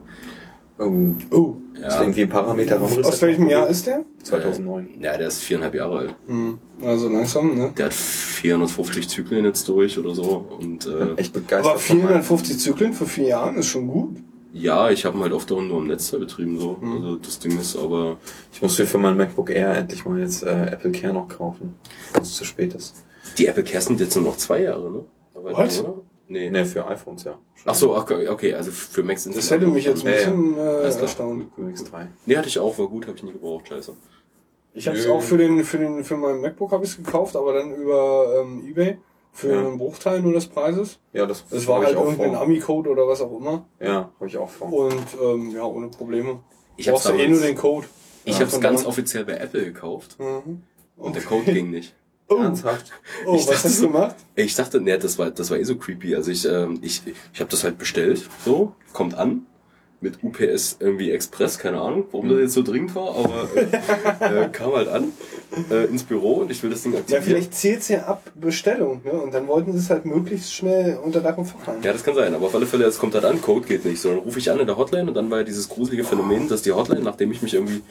Oh, 0.78 0.92
Oh. 1.31 1.57
ist 1.74 2.00
irgendwie 2.00 2.23
ein 2.23 2.28
Parameter 2.28 2.81
Aus 2.81 3.20
welchem 3.23 3.48
Jahr 3.48 3.68
ist 3.68 3.86
der? 3.86 4.05
2009. 4.23 4.89
Ja, 5.00 5.16
der 5.16 5.28
ist 5.28 5.40
viereinhalb 5.40 5.74
Jahre 5.74 5.98
alt. 5.98 6.15
Hm. 6.26 6.58
Also 6.82 7.08
langsam, 7.08 7.57
ne? 7.57 7.73
Der 7.76 7.86
hat 7.86 7.94
450 7.94 9.08
Zyklen 9.08 9.44
jetzt 9.44 9.68
durch 9.68 9.98
oder 9.98 10.15
so. 10.15 10.47
Und 10.60 10.86
äh, 10.86 11.15
Echt 11.16 11.32
begeistert. 11.32 11.66
Aber 11.73 11.78
von 11.78 11.97
meinem- 11.98 12.08
450 12.23 12.58
Zyklen 12.58 12.92
für 12.92 13.07
vier 13.07 13.26
Jahren 13.28 13.57
ist 13.57 13.66
schon 13.66 13.89
gut. 13.89 14.16
ja, 14.52 14.90
ich 14.90 15.05
habe 15.05 15.18
ihn 15.18 15.23
halt 15.23 15.32
oft 15.32 15.50
auch 15.52 15.60
nur 15.60 15.78
am 15.78 15.86
Netzteil 15.89 16.20
betrieben. 16.20 16.58
so. 16.58 16.76
Also 16.81 17.16
das 17.16 17.39
Ding 17.39 17.58
ist 17.58 17.76
aber... 17.76 18.16
Ich 18.52 18.62
muss 18.62 18.78
mir 18.78 18.86
für 18.86 18.98
mein 18.98 19.16
MacBook 19.16 19.50
Air 19.50 19.76
endlich 19.76 20.05
mal 20.05 20.18
jetzt 20.20 20.42
äh, 20.44 20.66
Apple 20.73 20.92
Care 20.92 21.12
noch 21.12 21.28
kaufen, 21.28 21.74
bevor 22.08 22.23
es 22.23 22.34
zu 22.34 22.44
spät 22.44 22.74
ist. 22.74 22.94
Die 23.36 23.47
Apple 23.47 23.65
Care 23.65 23.82
sind 23.82 24.00
jetzt 24.00 24.15
nur 24.16 24.24
noch 24.24 24.36
zwei 24.36 24.62
Jahre, 24.62 24.90
ne? 24.90 25.05
Aber 25.34 25.52
What? 25.52 25.81
oder? 25.81 25.94
Nee. 26.28 26.50
Ne, 26.50 26.65
für 26.66 26.86
iPhones, 26.86 27.24
ja. 27.24 27.39
Ach 27.65 27.74
so, 27.74 27.97
okay, 27.97 28.28
okay, 28.28 28.55
also 28.55 28.70
für 28.70 29.02
Macs 29.02 29.24
sind 29.24 29.36
Das 29.36 29.50
hätte 29.50 29.66
mich 29.66 29.84
jetzt 29.86 30.05
ein 30.05 30.12
Ja, 30.12 30.20
ja. 30.20 30.31
bisschen 30.31 30.58
äh, 30.58 31.00
erstaunt. 31.00 31.47
UX3. 31.58 32.07
Nee, 32.26 32.36
hatte 32.36 32.48
ich 32.48 32.58
auch, 32.58 32.78
war 32.78 32.86
gut, 32.89 33.07
habe 33.07 33.16
ich 33.16 33.23
nie 33.23 33.32
gebraucht, 33.32 33.68
scheiße. 33.68 33.94
Ich 34.74 34.86
habe 34.86 34.98
es 34.98 35.07
auch 35.08 35.23
für 35.23 35.39
den 35.39 35.65
für 35.65 35.78
den 35.78 36.05
für 36.05 36.16
mein 36.16 36.40
MacBook 36.40 36.70
habe 36.73 36.84
ich 36.84 36.97
gekauft, 36.97 37.34
aber 37.34 37.55
dann 37.55 37.74
über 37.74 38.42
ähm, 38.42 38.62
eBay 38.68 38.98
für 39.32 39.52
Ja. 39.52 39.58
einen 39.60 39.78
Bruchteil 39.78 40.20
nur 40.20 40.34
des 40.34 40.47
Preises. 40.47 41.00
Ja, 41.12 41.24
das, 41.26 41.44
Es 41.50 41.66
war 41.66 41.78
halt 41.81 41.90
ich 41.92 41.97
auch 41.97 42.05
irgendein. 42.07 42.34
Ami-Code 42.36 42.90
oder 42.90 43.08
was 43.08 43.20
auch 43.23 43.36
immer. 43.39 43.66
Ja, 43.81 44.10
habe 44.15 44.26
ich 44.26 44.36
auch 44.36 44.50
vor. 44.50 44.73
Und 44.73 44.94
ähm, 45.23 45.50
ja, 45.50 45.65
ohne 45.65 45.89
Probleme. 45.89 46.40
Ich 46.76 46.86
Brauchst 46.89 47.07
hab's 47.07 47.16
du 47.16 47.23
eh 47.23 47.28
nur 47.28 47.40
den 47.40 47.57
Code. 47.57 47.86
Ich 48.24 48.34
Ja, 48.39 48.40
habe 48.44 48.55
es 48.55 48.60
ganz 48.60 48.81
dann- 48.82 48.89
offiziell 48.89 49.24
bei 49.24 49.34
Apple 49.39 49.65
gekauft 49.65 50.16
Mhm. 50.20 50.62
und 50.97 51.16
der 51.16 51.23
Code 51.23 51.50
ging 51.52 51.70
nicht. 51.70 51.94
Oh, 52.28 52.36
Ernsthaft? 52.36 52.92
oh 53.26 53.34
Ich 53.34 53.42
was 53.42 53.47
dachte 53.47 53.68
hast 53.68 53.81
du 53.81 53.86
gemacht? 53.86 54.16
Ich 54.34 54.55
dachte, 54.55 54.81
ne, 54.81 54.98
das 54.98 55.18
war, 55.18 55.31
das 55.31 55.50
war 55.50 55.58
eh 55.58 55.65
so 55.65 55.76
creepy. 55.76 56.15
Also 56.15 56.31
ich, 56.31 56.44
ähm, 56.44 56.78
ich, 56.82 57.02
ich 57.32 57.40
habe 57.40 57.50
das 57.50 57.65
halt 57.65 57.78
bestellt, 57.78 58.28
so, 58.44 58.74
kommt 58.92 59.15
an, 59.15 59.47
mit 60.00 60.23
UPS 60.23 60.76
irgendwie 60.78 61.10
Express, 61.10 61.58
keine 61.58 61.81
Ahnung, 61.81 62.05
warum 62.12 62.28
das 62.28 62.39
jetzt 62.39 62.52
so 62.52 62.62
dringend 62.62 62.94
war, 62.94 63.16
aber 63.16 63.48
äh, 63.57 64.44
äh, 64.44 64.48
kam 64.50 64.73
halt 64.73 64.89
an 64.89 65.12
äh, 65.70 65.85
ins 65.86 66.02
Büro 66.02 66.35
und 66.35 66.51
ich 66.51 66.62
will 66.62 66.70
das 66.70 66.83
Ding 66.83 66.93
Ja, 66.93 66.99
aktivieren. 67.01 67.25
vielleicht 67.25 67.55
zählt's 67.55 67.89
ja 67.89 68.01
ab 68.05 68.23
Bestellung, 68.35 69.01
ne? 69.05 69.12
Und 69.12 69.33
dann 69.33 69.47
wollten 69.49 69.73
sie 69.73 69.78
es 69.78 69.89
halt 69.91 70.05
möglichst 70.05 70.52
schnell 70.55 70.99
unter 71.02 71.20
Dach 71.20 71.36
und 71.39 71.47
Fach 71.47 71.67
haben. 71.67 71.83
Ja, 71.83 71.93
das 71.93 72.05
kann 72.05 72.15
sein, 72.15 72.35
aber 72.35 72.47
auf 72.47 72.55
alle 72.55 72.67
Fälle, 72.67 72.85
es 72.85 72.99
kommt 72.99 73.15
halt 73.15 73.25
an, 73.25 73.41
Code 73.41 73.67
geht 73.67 73.85
nicht. 73.85 74.01
So, 74.01 74.10
dann 74.10 74.18
rufe 74.18 74.39
ich 74.39 74.51
an 74.51 74.60
in 74.60 74.67
der 74.67 74.77
Hotline 74.77 75.09
und 75.09 75.15
dann 75.15 75.31
war 75.31 75.39
ja 75.39 75.44
dieses 75.44 75.68
gruselige 75.68 76.05
Phänomen, 76.05 76.49
dass 76.49 76.62
die 76.62 76.73
Hotline, 76.73 77.01
nachdem 77.02 77.33
ich 77.33 77.41
mich 77.43 77.55
irgendwie, 77.55 77.83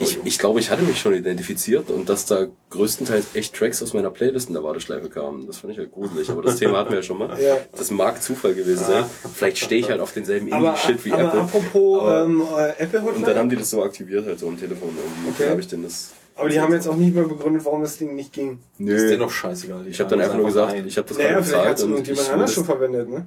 ich, 0.00 0.18
ich 0.24 0.38
glaube, 0.38 0.60
ich 0.60 0.70
hatte 0.70 0.82
mich 0.82 0.98
schon 1.00 1.14
identifiziert 1.14 1.90
und 1.90 2.08
dass 2.08 2.26
da 2.26 2.46
größtenteils 2.70 3.26
echt 3.34 3.54
Tracks 3.54 3.82
aus 3.82 3.94
meiner 3.94 4.10
Playlist 4.10 4.48
in 4.48 4.54
der 4.54 4.64
Warteschleife 4.64 5.08
kamen. 5.08 5.46
Das 5.46 5.58
fand 5.58 5.72
ich 5.72 5.78
halt 5.78 5.92
gruselig, 5.92 6.28
aber 6.30 6.42
das 6.42 6.56
Thema 6.56 6.78
hatten 6.78 6.90
wir 6.90 6.96
ja 6.98 7.02
schon 7.02 7.18
mal. 7.18 7.40
Ja. 7.40 7.56
Das 7.76 7.90
mag 7.90 8.20
Zufall 8.22 8.54
gewesen 8.54 8.84
sein. 8.84 9.04
Vielleicht 9.34 9.58
stehe 9.58 9.80
ich 9.80 9.88
halt 9.90 10.00
auf 10.00 10.12
denselben 10.12 10.48
Indie-Shit 10.48 11.04
wie 11.04 11.12
aber 11.12 11.24
Apple. 11.28 11.40
apropos 11.42 12.02
Aber- 12.02 12.24
ähm, 12.24 12.42
äh, 12.56 12.82
Apple 12.82 13.00
und 13.00 13.06
dann 13.06 13.14
Hotline, 13.22 13.38
haben 13.38 13.48
die 13.50 13.56
das 13.56 13.70
so 13.70 13.82
aktiviert 13.82 14.26
halt 14.26 14.38
so 14.38 14.48
am 14.48 14.58
Telefon 14.58 14.88
irgendwie. 14.90 15.30
Okay. 15.42 15.50
Habe 15.50 15.60
ich 15.60 15.68
denn 15.68 15.82
das. 15.84 16.10
Aber 16.36 16.48
die 16.48 16.60
haben 16.60 16.72
jetzt 16.72 16.88
auch 16.88 16.96
nicht 16.96 17.14
mehr 17.14 17.24
begründet, 17.24 17.64
warum 17.64 17.82
das 17.82 17.96
Ding 17.98 18.14
nicht 18.14 18.32
ging. 18.32 18.58
Ist 18.78 18.78
dir 18.78 19.10
Nö. 19.12 19.16
doch 19.18 19.30
scheißegal. 19.30 19.86
Ich 19.86 20.00
habe 20.00 20.10
dann 20.10 20.20
einfach 20.20 20.36
nur 20.36 20.46
gesagt, 20.46 20.74
ich 20.84 20.96
habe 20.96 21.08
das 21.08 21.16
Naja, 21.18 21.30
gerade 21.30 21.44
bezahlt 21.44 21.78
es 21.78 21.84
und 21.84 21.90
ich 21.90 21.96
irgendjemand 21.96 22.26
will 22.28 22.34
anders 22.34 22.52
schon 22.54 22.64
verwendet, 22.64 23.08
ne? 23.08 23.26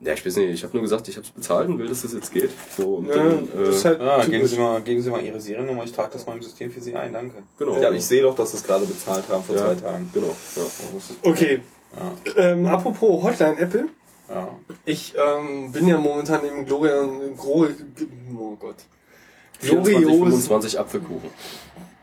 Ja, 0.00 0.12
ich 0.12 0.24
weiß 0.24 0.36
nicht, 0.36 0.50
ich 0.50 0.62
habe 0.62 0.74
nur 0.74 0.82
gesagt, 0.82 1.08
ich 1.08 1.16
habe 1.16 1.26
es 1.26 1.32
bezahlt 1.32 1.68
und 1.68 1.78
will, 1.78 1.88
dass 1.88 2.02
das 2.02 2.12
jetzt 2.12 2.32
geht. 2.32 2.50
So, 2.76 2.96
und 2.96 3.08
Ja, 3.08 3.16
dann, 3.16 3.48
das 3.64 3.68
ist 3.76 3.84
äh, 3.84 3.88
halt 3.88 4.00
Ah, 4.00 4.24
geben. 4.24 4.46
Sie, 4.46 4.56
mal, 4.56 4.80
geben 4.80 5.02
Sie 5.02 5.10
mal 5.10 5.20
Ihre 5.20 5.40
Seriennummer, 5.40 5.82
ich 5.82 5.92
trage 5.92 6.10
das 6.12 6.24
mal 6.24 6.36
im 6.36 6.42
System 6.42 6.70
für 6.70 6.80
Sie 6.80 6.94
ein, 6.94 7.12
danke. 7.12 7.42
Genau. 7.58 7.80
Ja, 7.80 7.90
ich 7.90 8.04
sehe 8.06 8.22
doch, 8.22 8.36
dass 8.36 8.52
Sie 8.52 8.58
es 8.58 8.62
gerade 8.64 8.86
bezahlt 8.86 9.24
haben 9.28 9.42
vor 9.42 9.56
ja, 9.56 9.62
zwei 9.66 9.74
Tagen. 9.74 10.08
Genau. 10.14 10.36
Ja. 10.54 10.62
Okay. 11.30 11.60
Ja, 11.96 12.42
Ähm, 12.42 12.66
apropos 12.66 13.24
Hotline 13.24 13.58
Apple. 13.58 13.88
ja. 14.28 14.48
Ich 14.84 15.14
ähm, 15.16 15.72
bin 15.72 15.88
ja 15.88 15.98
momentan 15.98 16.44
im 16.44 16.64
Gloria 16.64 17.02
Gro 17.36 17.66
oh 18.38 18.56
Gott. 18.56 18.76
24, 19.60 19.96
Glorios. 20.06 20.18
25 20.46 20.78
Apfelkuchen. 20.78 21.30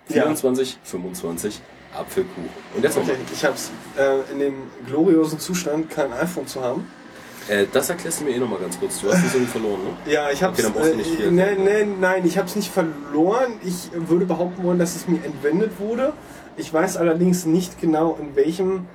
Ja. 0.10 0.24
24, 0.24 0.78
25 0.84 1.62
Apfelkuchen. 1.98 2.50
Und 2.76 2.84
jetzt 2.84 2.98
Okay, 2.98 3.08
nochmal. 3.12 3.26
ich 3.34 3.46
hab's 3.46 3.72
äh, 3.98 4.32
in 4.32 4.40
dem 4.40 4.54
gloriosen 4.86 5.40
Zustand, 5.40 5.90
kein 5.90 6.12
iPhone 6.14 6.46
zu 6.48 6.62
haben. 6.62 6.88
Äh, 7.48 7.66
das 7.72 7.90
erklärst 7.90 8.22
du 8.22 8.26
mir 8.26 8.32
eh 8.36 8.40
nochmal 8.40 8.60
ganz 8.60 8.80
kurz. 8.80 9.00
Du 9.02 9.08
hast 9.12 9.24
es 9.26 9.34
irgendwie 9.34 9.52
verloren, 9.52 9.80
ne? 9.84 10.12
Ja, 10.12 10.30
ich 10.32 10.42
hab's. 10.44 10.54
Okay, 10.60 10.64
dann 10.64 10.74
brauchst 10.74 10.94
du 10.94 10.98
nicht 10.98 11.10
viel. 11.16 11.32
nein, 11.32 11.64
nein, 11.64 12.00
nein, 12.00 12.26
ich 12.26 12.38
hab's 12.38 12.56
nicht 12.56 12.72
verloren. 12.72 13.54
Ich 13.64 13.90
würde 13.94 14.26
behaupten 14.26 14.64
wollen, 14.64 14.80
dass 14.80 14.96
es 14.96 15.08
mir 15.08 15.24
entwendet 15.24 15.80
wurde. 15.80 16.14
Ich 16.58 16.74
weiß 16.74 16.98
allerdings 16.98 17.46
nicht 17.46 17.80
genau, 17.80 18.18
in 18.20 18.36
welchem, 18.36 18.88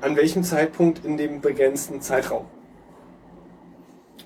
an 0.00 0.16
welchem 0.16 0.42
Zeitpunkt 0.44 1.04
in 1.04 1.16
dem 1.16 1.40
begrenzten 1.40 2.00
Zeitraum. 2.00 2.46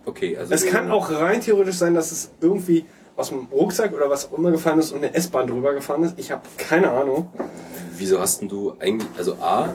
Okay, 0.05 0.37
also. 0.37 0.53
Es 0.53 0.67
kann 0.67 0.91
auch 0.91 1.11
rein 1.11 1.41
theoretisch 1.41 1.77
sein, 1.77 1.95
dass 1.95 2.11
es 2.11 2.31
irgendwie 2.41 2.87
aus 3.21 3.29
dem 3.29 3.47
Rucksack 3.53 3.93
oder 3.93 4.11
was 4.11 4.33
auch 4.33 4.39
immer 4.39 4.51
gefallen 4.51 4.79
ist 4.79 4.93
und 4.93 5.05
eine 5.05 5.15
S-Bahn 5.15 5.47
drüber 5.47 5.75
gefahren 5.75 6.03
ist. 6.03 6.19
Ich 6.19 6.33
habe 6.33 6.43
keine 6.57 6.91
Ahnung. 6.91 7.31
Wieso 7.97 8.19
hast 8.19 8.41
denn 8.41 8.49
du 8.49 8.75
eigentlich. 8.81 9.09
Also 9.17 9.35
A. 9.35 9.73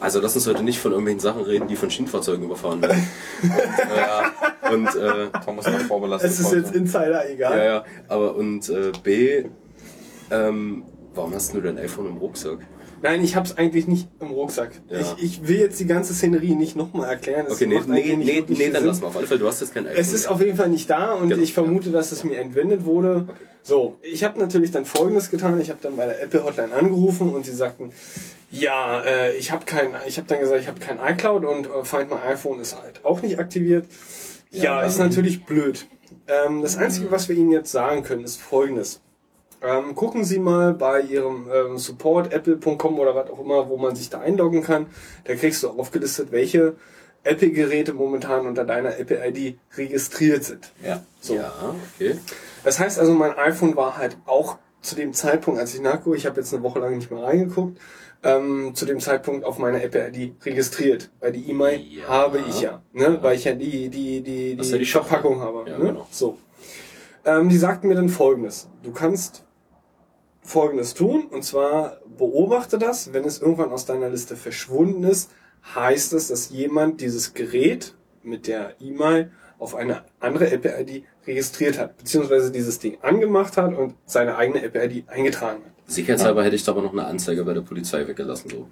Also 0.00 0.20
lass 0.20 0.34
uns 0.34 0.48
heute 0.48 0.64
nicht 0.64 0.80
von 0.80 0.90
irgendwelchen 0.90 1.20
Sachen 1.20 1.42
reden, 1.42 1.68
die 1.68 1.76
von 1.76 1.88
Schienenfahrzeugen 1.88 2.44
überfahren 2.44 2.82
werden. 2.82 3.06
und, 4.72 4.96
äh, 4.96 4.96
und 4.96 4.96
äh, 4.96 5.40
Thomas 5.44 5.66
war 5.66 5.78
vorbelastet. 5.78 6.28
Es 6.28 6.40
ist 6.40 6.46
heute. 6.46 6.56
jetzt 6.56 6.74
Insider 6.74 7.30
egal. 7.30 7.56
ja, 7.56 7.64
ja, 7.64 7.84
aber 8.08 8.34
und 8.34 8.68
äh, 8.68 8.90
B. 9.00 9.44
Ähm, 10.32 10.82
warum 11.14 11.32
hast 11.34 11.54
du 11.54 11.60
dein 11.60 11.78
iPhone 11.78 12.06
im 12.06 12.16
Rucksack? 12.16 12.58
Nein, 13.02 13.24
ich 13.24 13.34
hab's 13.36 13.56
eigentlich 13.56 13.88
nicht 13.88 14.08
im 14.20 14.28
Rucksack. 14.30 14.70
Ja. 14.88 15.00
Ich, 15.00 15.22
ich 15.24 15.48
will 15.48 15.58
jetzt 15.58 15.80
die 15.80 15.86
ganze 15.86 16.14
Szenerie 16.14 16.54
nicht 16.54 16.76
nochmal 16.76 17.08
erklären. 17.10 17.46
Das 17.48 17.56
Okay, 17.56 17.66
nee, 17.66 17.80
nee, 17.86 18.16
nee, 18.16 18.44
nee, 18.46 18.70
dann 18.70 18.86
lass 18.86 19.00
mal. 19.00 19.08
Auf 19.08 19.16
alle 19.16 19.26
Fälle, 19.26 19.40
du 19.40 19.48
hast 19.48 19.60
jetzt 19.60 19.74
kein 19.74 19.86
iPhone. 19.86 19.98
Es 20.00 20.12
ist 20.12 20.26
auf 20.28 20.40
jeden 20.40 20.56
Fall 20.56 20.68
nicht 20.68 20.88
da 20.88 21.12
und 21.14 21.28
Genau, 21.28 21.42
ich 21.42 21.52
vermute, 21.52 21.90
dass 21.90 22.12
es 22.12 22.22
mir 22.24 22.38
entwendet 22.38 22.84
wurde. 22.84 23.26
So, 23.64 23.96
ich 24.02 24.24
habe 24.24 24.38
natürlich 24.38 24.70
dann 24.70 24.84
Folgendes 24.84 25.30
getan. 25.30 25.60
Ich 25.60 25.70
habe 25.70 25.78
dann 25.82 25.96
bei 25.96 26.06
der 26.06 26.22
Apple 26.22 26.44
Hotline 26.44 26.72
angerufen 26.74 27.32
und 27.34 27.44
sie 27.44 27.52
sagten, 27.52 27.92
ja, 28.50 29.00
äh, 29.02 29.36
ich 29.36 29.50
habe 29.50 29.64
kein, 29.64 29.88
ich 30.06 30.18
habe 30.18 30.28
dann 30.28 30.40
gesagt, 30.40 30.60
ich 30.60 30.68
habe 30.68 30.78
kein 30.80 30.98
iCloud 30.98 31.44
und 31.44 31.66
äh, 31.66 31.84
Find 31.84 32.10
My 32.10 32.16
iPhone 32.28 32.60
ist 32.60 32.76
halt 32.80 33.04
auch 33.04 33.22
nicht 33.22 33.38
aktiviert. 33.38 33.86
Ja, 34.50 34.80
dann- 34.80 34.88
ist 34.88 34.98
natürlich 34.98 35.44
blöd. 35.44 35.86
Ähm, 36.28 36.62
das 36.62 36.76
Einzige, 36.76 37.10
was 37.10 37.28
wir 37.28 37.36
Ihnen 37.36 37.50
jetzt 37.50 37.72
sagen 37.72 38.02
können, 38.04 38.22
ist 38.24 38.40
Folgendes. 38.40 39.00
Ähm, 39.62 39.94
gucken 39.94 40.24
Sie 40.24 40.38
mal 40.38 40.74
bei 40.74 41.00
Ihrem 41.02 41.48
ähm, 41.52 41.78
Support, 41.78 42.32
apple.com 42.32 42.98
oder 42.98 43.14
was 43.14 43.30
auch 43.30 43.38
immer, 43.40 43.68
wo 43.68 43.76
man 43.76 43.94
sich 43.94 44.10
da 44.10 44.20
einloggen 44.20 44.62
kann. 44.62 44.86
Da 45.24 45.34
kriegst 45.34 45.62
du 45.62 45.68
aufgelistet, 45.70 46.32
welche 46.32 46.74
Apple-Geräte 47.24 47.92
momentan 47.92 48.46
unter 48.46 48.64
deiner 48.64 48.98
Apple-ID 48.98 49.56
registriert 49.76 50.42
sind. 50.44 50.72
Ja. 50.84 51.02
So. 51.20 51.34
Ja, 51.36 51.52
okay. 51.96 52.16
Das 52.64 52.80
heißt 52.80 52.98
also, 52.98 53.12
mein 53.14 53.36
iPhone 53.38 53.76
war 53.76 53.96
halt 53.96 54.16
auch 54.26 54.58
zu 54.80 54.96
dem 54.96 55.12
Zeitpunkt, 55.12 55.60
als 55.60 55.74
ich 55.74 55.80
nachgucke, 55.80 56.16
ich 56.16 56.26
habe 56.26 56.40
jetzt 56.40 56.52
eine 56.52 56.64
Woche 56.64 56.80
lang 56.80 56.96
nicht 56.96 57.12
mehr 57.12 57.22
reingeguckt, 57.22 57.78
ähm, 58.24 58.72
zu 58.74 58.84
dem 58.84 58.98
Zeitpunkt 58.98 59.44
auf 59.44 59.58
meiner 59.58 59.82
Apple-ID 59.82 60.44
registriert. 60.44 61.10
Weil 61.20 61.30
die 61.30 61.48
E-Mail 61.48 61.80
Ja. 61.80 62.08
habe 62.08 62.40
ich 62.48 62.60
ja, 62.62 62.82
ne? 62.92 63.18
weil 63.22 63.36
ich 63.36 63.44
ja 63.44 63.54
die, 63.54 63.88
die, 63.88 64.22
die, 64.22 64.56
die 64.56 64.68
ja 64.70 64.78
die. 64.78 64.84
Verpackung 64.84 65.40
habe. 65.40 65.70
Ja, 65.70 65.78
ne? 65.78 65.84
genau. 65.86 66.06
So. 66.10 66.38
Ähm, 67.24 67.48
die 67.48 67.56
sagten 67.58 67.86
mir 67.86 67.94
dann 67.94 68.08
folgendes. 68.08 68.68
Du 68.82 68.90
kannst 68.90 69.44
Folgendes 70.42 70.94
tun, 70.94 71.26
und 71.30 71.44
zwar 71.44 71.98
beobachte 72.18 72.78
das, 72.78 73.12
wenn 73.12 73.24
es 73.24 73.40
irgendwann 73.40 73.70
aus 73.70 73.86
deiner 73.86 74.08
Liste 74.08 74.36
verschwunden 74.36 75.04
ist, 75.04 75.30
heißt 75.74 76.12
es, 76.12 76.28
dass 76.28 76.50
jemand 76.50 77.00
dieses 77.00 77.34
Gerät 77.34 77.94
mit 78.22 78.46
der 78.48 78.74
E-Mail 78.80 79.30
auf 79.58 79.76
eine 79.76 80.02
andere 80.18 80.50
Apple-ID 80.50 81.04
registriert 81.26 81.78
hat, 81.78 81.96
beziehungsweise 81.96 82.50
dieses 82.50 82.80
Ding 82.80 82.98
angemacht 83.02 83.56
hat 83.56 83.76
und 83.76 83.94
seine 84.06 84.36
eigene 84.36 84.62
Apple-ID 84.62 85.08
eingetragen 85.08 85.62
hat. 85.64 85.72
Sicherheitshalber 85.86 86.42
hätte 86.42 86.56
ich 86.56 86.64
da 86.64 86.72
aber 86.72 86.82
noch 86.82 86.92
eine 86.92 87.04
Anzeige 87.04 87.44
bei 87.44 87.54
der 87.54 87.60
Polizei 87.60 88.06
weggelassen. 88.06 88.50
So. 88.50 88.68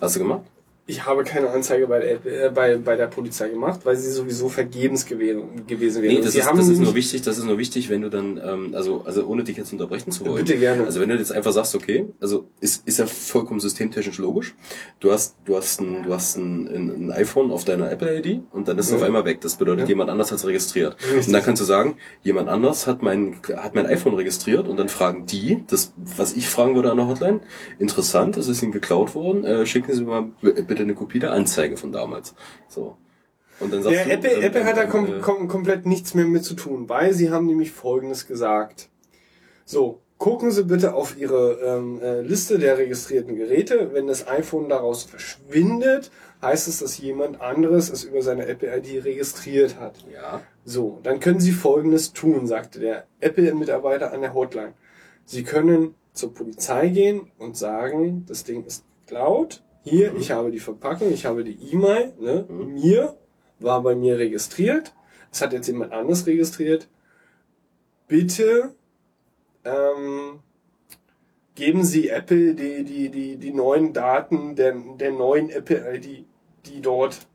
Hast 0.00 0.16
du 0.16 0.20
gemacht? 0.20 0.42
Ich 0.88 1.04
habe 1.04 1.24
keine 1.24 1.50
Anzeige 1.50 1.88
bei 1.88 1.98
der, 1.98 2.46
äh, 2.46 2.50
bei, 2.50 2.76
bei 2.76 2.94
der 2.94 3.08
Polizei 3.08 3.48
gemacht, 3.48 3.80
weil 3.82 3.96
sie 3.96 4.08
sowieso 4.10 4.48
vergebens 4.48 5.04
gewesen, 5.04 5.66
gewesen 5.66 6.00
wäre. 6.00 6.14
Nee, 6.14 6.20
das, 6.20 6.36
ist, 6.36 6.46
das 6.46 6.68
ist 6.68 6.78
nur 6.78 6.94
wichtig, 6.94 7.22
das 7.22 7.38
ist 7.38 7.44
nur 7.44 7.58
wichtig, 7.58 7.90
wenn 7.90 8.02
du 8.02 8.08
dann, 8.08 8.40
ähm, 8.44 8.72
also, 8.72 9.02
also 9.04 9.26
ohne 9.26 9.42
dich 9.42 9.56
jetzt 9.56 9.72
unterbrechen 9.72 10.12
zu 10.12 10.24
wollen. 10.24 10.44
Bitte 10.44 10.56
gerne. 10.58 10.84
Also 10.84 11.00
wenn 11.00 11.08
du 11.08 11.16
jetzt 11.16 11.32
einfach 11.32 11.50
sagst, 11.52 11.74
okay, 11.74 12.06
also 12.20 12.46
ist, 12.60 12.86
ist 12.86 13.00
ja 13.00 13.06
vollkommen 13.06 13.58
systemtechnisch 13.58 14.18
logisch. 14.18 14.54
Du 15.00 15.10
hast, 15.10 15.34
du 15.44 15.56
hast 15.56 15.80
ein, 15.80 16.04
du 16.04 16.14
hast 16.14 16.36
ein, 16.36 16.68
ein, 16.68 16.90
ein 17.08 17.12
iPhone 17.12 17.50
auf 17.50 17.64
deiner 17.64 17.90
Apple-ID 17.90 18.42
und 18.52 18.68
dann 18.68 18.78
ist 18.78 18.86
es 18.86 18.92
Ja. 18.92 18.98
auf 18.98 19.02
einmal 19.02 19.24
weg. 19.24 19.40
Das 19.40 19.56
bedeutet, 19.56 19.80
Ja. 19.82 19.88
jemand 19.88 20.08
anders 20.10 20.30
hat 20.30 20.38
es 20.38 20.46
registriert. 20.46 20.96
Richtig. 21.02 21.26
Und 21.26 21.32
dann 21.32 21.42
kannst 21.42 21.60
du 21.60 21.66
sagen, 21.66 21.96
jemand 22.22 22.48
anders 22.48 22.86
hat 22.86 23.02
mein, 23.02 23.34
hat 23.56 23.74
mein 23.74 23.86
iPhone 23.86 24.14
registriert 24.14 24.68
und 24.68 24.76
dann 24.76 24.88
fragen 24.88 25.26
die, 25.26 25.64
das, 25.66 25.92
was 25.96 26.34
ich 26.34 26.48
fragen 26.48 26.76
würde 26.76 26.92
an 26.92 26.96
der 26.98 27.08
Hotline, 27.08 27.40
interessant, 27.80 28.36
es 28.36 28.46
ist 28.46 28.62
ihnen 28.62 28.70
geklaut 28.70 29.16
worden, 29.16 29.44
äh, 29.44 29.66
schicken 29.66 29.92
Sie 29.92 30.04
mal 30.04 30.28
b- 30.40 30.52
bitte 30.76 30.84
eine 30.84 30.94
Kopie 30.94 31.18
der 31.18 31.32
Anzeige 31.32 31.76
von 31.76 31.92
damals. 31.92 32.34
So. 32.68 32.96
Und 33.58 33.72
dann 33.72 33.82
sagst 33.82 33.98
Ja, 33.98 34.04
du, 34.04 34.10
Apple, 34.10 34.30
ähm, 34.32 34.42
Apple 34.42 34.64
hat 34.64 34.76
da 34.76 34.82
ähm, 34.84 34.90
kom 34.90 35.06
äh, 35.06 35.20
kom 35.20 35.48
komplett 35.48 35.86
nichts 35.86 36.14
mehr 36.14 36.26
mit 36.26 36.44
zu 36.44 36.54
tun, 36.54 36.88
weil 36.88 37.14
sie 37.14 37.30
haben 37.30 37.46
nämlich 37.46 37.72
Folgendes 37.72 38.26
gesagt. 38.26 38.90
So, 39.64 40.00
gucken 40.18 40.50
Sie 40.50 40.64
bitte 40.64 40.94
auf 40.94 41.16
Ihre 41.18 41.58
ähm, 41.62 42.00
äh, 42.00 42.20
Liste 42.20 42.58
der 42.58 42.78
registrierten 42.78 43.34
Geräte. 43.34 43.90
Wenn 43.92 44.06
das 44.06 44.28
iPhone 44.28 44.68
daraus 44.68 45.04
verschwindet, 45.04 46.10
heißt 46.42 46.68
es, 46.68 46.80
dass 46.80 46.98
jemand 46.98 47.40
anderes 47.40 47.90
es 47.90 48.04
über 48.04 48.22
seine 48.22 48.46
Apple-ID 48.46 49.04
registriert 49.04 49.80
hat. 49.80 50.04
ja. 50.12 50.42
So, 50.64 50.98
dann 51.02 51.20
können 51.20 51.40
Sie 51.40 51.52
Folgendes 51.52 52.12
tun, 52.12 52.46
sagte 52.46 52.80
der 52.80 53.06
Apple-Mitarbeiter 53.20 54.12
an 54.12 54.20
der 54.20 54.34
Hotline. 54.34 54.74
Sie 55.24 55.42
können 55.44 55.94
zur 56.12 56.34
Polizei 56.34 56.88
gehen 56.88 57.30
und 57.38 57.56
sagen, 57.56 58.24
das 58.28 58.44
Ding 58.44 58.64
ist 58.64 58.84
geklaut. 59.06 59.62
Hier, 59.88 60.16
ich 60.16 60.32
habe 60.32 60.50
die 60.50 60.58
Verpackung, 60.58 61.12
ich 61.12 61.26
habe 61.26 61.44
die 61.44 61.72
E-Mail, 61.72 62.12
ne? 62.18 62.44
mir, 62.48 63.16
war 63.60 63.80
bei 63.84 63.94
mir 63.94 64.18
registriert. 64.18 64.92
Es 65.30 65.40
hat 65.40 65.52
jetzt 65.52 65.68
jemand 65.68 65.92
anderes 65.92 66.26
registriert. 66.26 66.88
Bitte 68.08 68.74
ähm, 69.64 70.40
geben 71.54 71.84
Sie 71.84 72.08
Apple 72.08 72.54
die, 72.54 72.82
die, 72.82 73.10
die, 73.10 73.36
die 73.36 73.52
neuen 73.52 73.92
Daten 73.92 74.56
der, 74.56 74.74
der 74.98 75.12
neuen 75.12 75.50
Apple-ID, 75.50 76.26
die 76.66 76.80
dort 76.82 77.28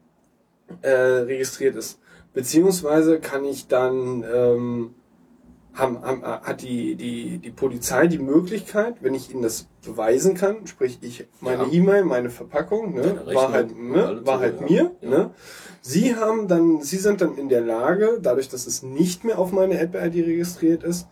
äh, 0.81 0.89
registriert 0.89 1.77
ist. 1.77 2.01
Beziehungsweise 2.33 3.21
kann 3.21 3.45
ich 3.45 3.69
dann, 3.69 4.25
ähm, 4.29 4.95
haben, 5.73 6.01
haben, 6.01 6.21
hat 6.23 6.61
die, 6.61 6.95
die, 6.95 7.37
die 7.37 7.51
Polizei 7.51 8.07
die 8.07 8.19
Möglichkeit, 8.19 8.95
wenn 9.01 9.13
ich 9.13 9.31
ihnen 9.31 9.41
das 9.41 9.67
beweisen 9.85 10.33
kann, 10.35 10.67
sprich 10.67 10.99
ich 11.01 11.25
meine 11.39 11.63
Ja. 11.63 11.69
E-Mail, 11.71 12.03
meine 12.03 12.29
Verpackung, 12.29 12.93
ne, 12.93 13.01
Deine 13.01 13.19
war 13.35 13.53
Rechnung, 13.53 13.53
halt, 13.53 13.77
ne, 13.79 14.21
war 14.25 14.39
halt 14.39 14.61
mir, 14.69 14.91
Ja. 15.01 15.09
ne. 15.09 15.29
Sie 15.81 16.15
haben 16.15 16.47
dann, 16.47 16.81
sie 16.81 16.97
sind 16.97 17.21
dann 17.21 17.37
in 17.37 17.49
der 17.49 17.61
Lage, 17.61 18.19
dadurch, 18.21 18.49
dass 18.49 18.67
es 18.67 18.83
nicht 18.83 19.23
mehr 19.23 19.39
auf 19.39 19.51
meine 19.51 19.79
Apple-ID 19.79 20.25
registriert 20.27 20.83
ist, 20.83 21.07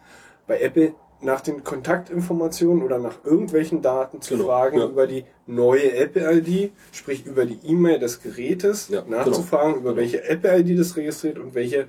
bei 0.46 0.60
Apple 0.60 0.94
nach 1.22 1.42
den 1.42 1.64
Kontaktinformationen 1.64 2.84
oder 2.84 2.98
nach 3.00 3.26
irgendwelchen 3.26 3.82
Daten 3.82 4.22
zu 4.22 4.36
Genau, 4.36 4.46
fragen 4.48 4.80
ja. 4.80 4.86
über 4.86 5.06
die 5.08 5.26
neue 5.48 5.94
Apple-ID, 5.94 6.72
sprich 6.92 7.26
über 7.26 7.46
die 7.46 7.60
E-Mail 7.66 8.00
des 8.00 8.22
Gerätes, 8.22 8.88
Ja, 8.90 9.04
nachzufragen, 9.08 9.74
genau. 9.76 9.82
über 9.92 9.96
welche 9.98 10.24
Apple-ID 10.24 10.80
das 10.80 10.96
registriert 10.96 11.40
und 11.40 11.56
welche 11.56 11.88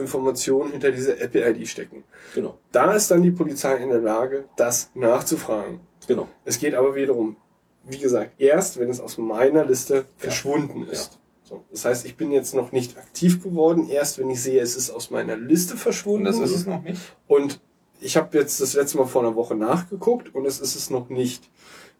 Informationen 0.00 0.72
hinter 0.72 0.90
dieser 0.90 1.20
Apple-ID 1.20 1.68
stecken. 1.68 2.04
Genau, 2.34 2.58
Da 2.72 2.92
ist 2.92 3.10
dann 3.10 3.22
die 3.22 3.30
Polizei 3.30 3.76
in 3.76 3.90
der 3.90 4.00
Lage, 4.00 4.44
das 4.56 4.90
nachzufragen. 4.94 5.80
genau. 6.06 6.28
Es 6.44 6.58
geht 6.58 6.74
aber 6.74 6.94
wiederum, 6.94 7.36
wie 7.84 7.98
gesagt, 7.98 8.32
erst, 8.40 8.78
wenn 8.78 8.90
es 8.90 9.00
aus 9.00 9.18
meiner 9.18 9.64
Liste 9.64 10.04
verschwunden 10.16 10.84
ist. 10.84 11.18
So, 11.44 11.64
das 11.70 11.84
heißt, 11.84 12.06
ich 12.06 12.16
bin 12.16 12.30
jetzt 12.30 12.54
noch 12.54 12.70
nicht 12.72 12.96
aktiv 12.96 13.42
geworden, 13.42 13.88
erst 13.88 14.18
wenn 14.18 14.30
ich 14.30 14.40
sehe, 14.40 14.60
es 14.62 14.76
ist 14.76 14.90
aus 14.90 15.10
meiner 15.10 15.36
Liste 15.36 15.76
verschwunden. 15.76 16.26
Und 16.28 16.32
das 16.40 16.50
ist 16.50 16.56
es 16.56 16.66
noch 16.66 16.82
nicht. 16.82 17.00
Und 17.26 17.60
ich 18.00 18.16
habe 18.16 18.38
jetzt 18.38 18.60
das 18.60 18.74
letzte 18.74 18.98
Mal 18.98 19.06
vor 19.06 19.22
einer 19.22 19.34
Woche 19.34 19.54
nachgeguckt 19.56 20.34
und 20.34 20.46
es 20.46 20.60
ist 20.60 20.76
es 20.76 20.90
noch 20.90 21.08
nicht. 21.08 21.50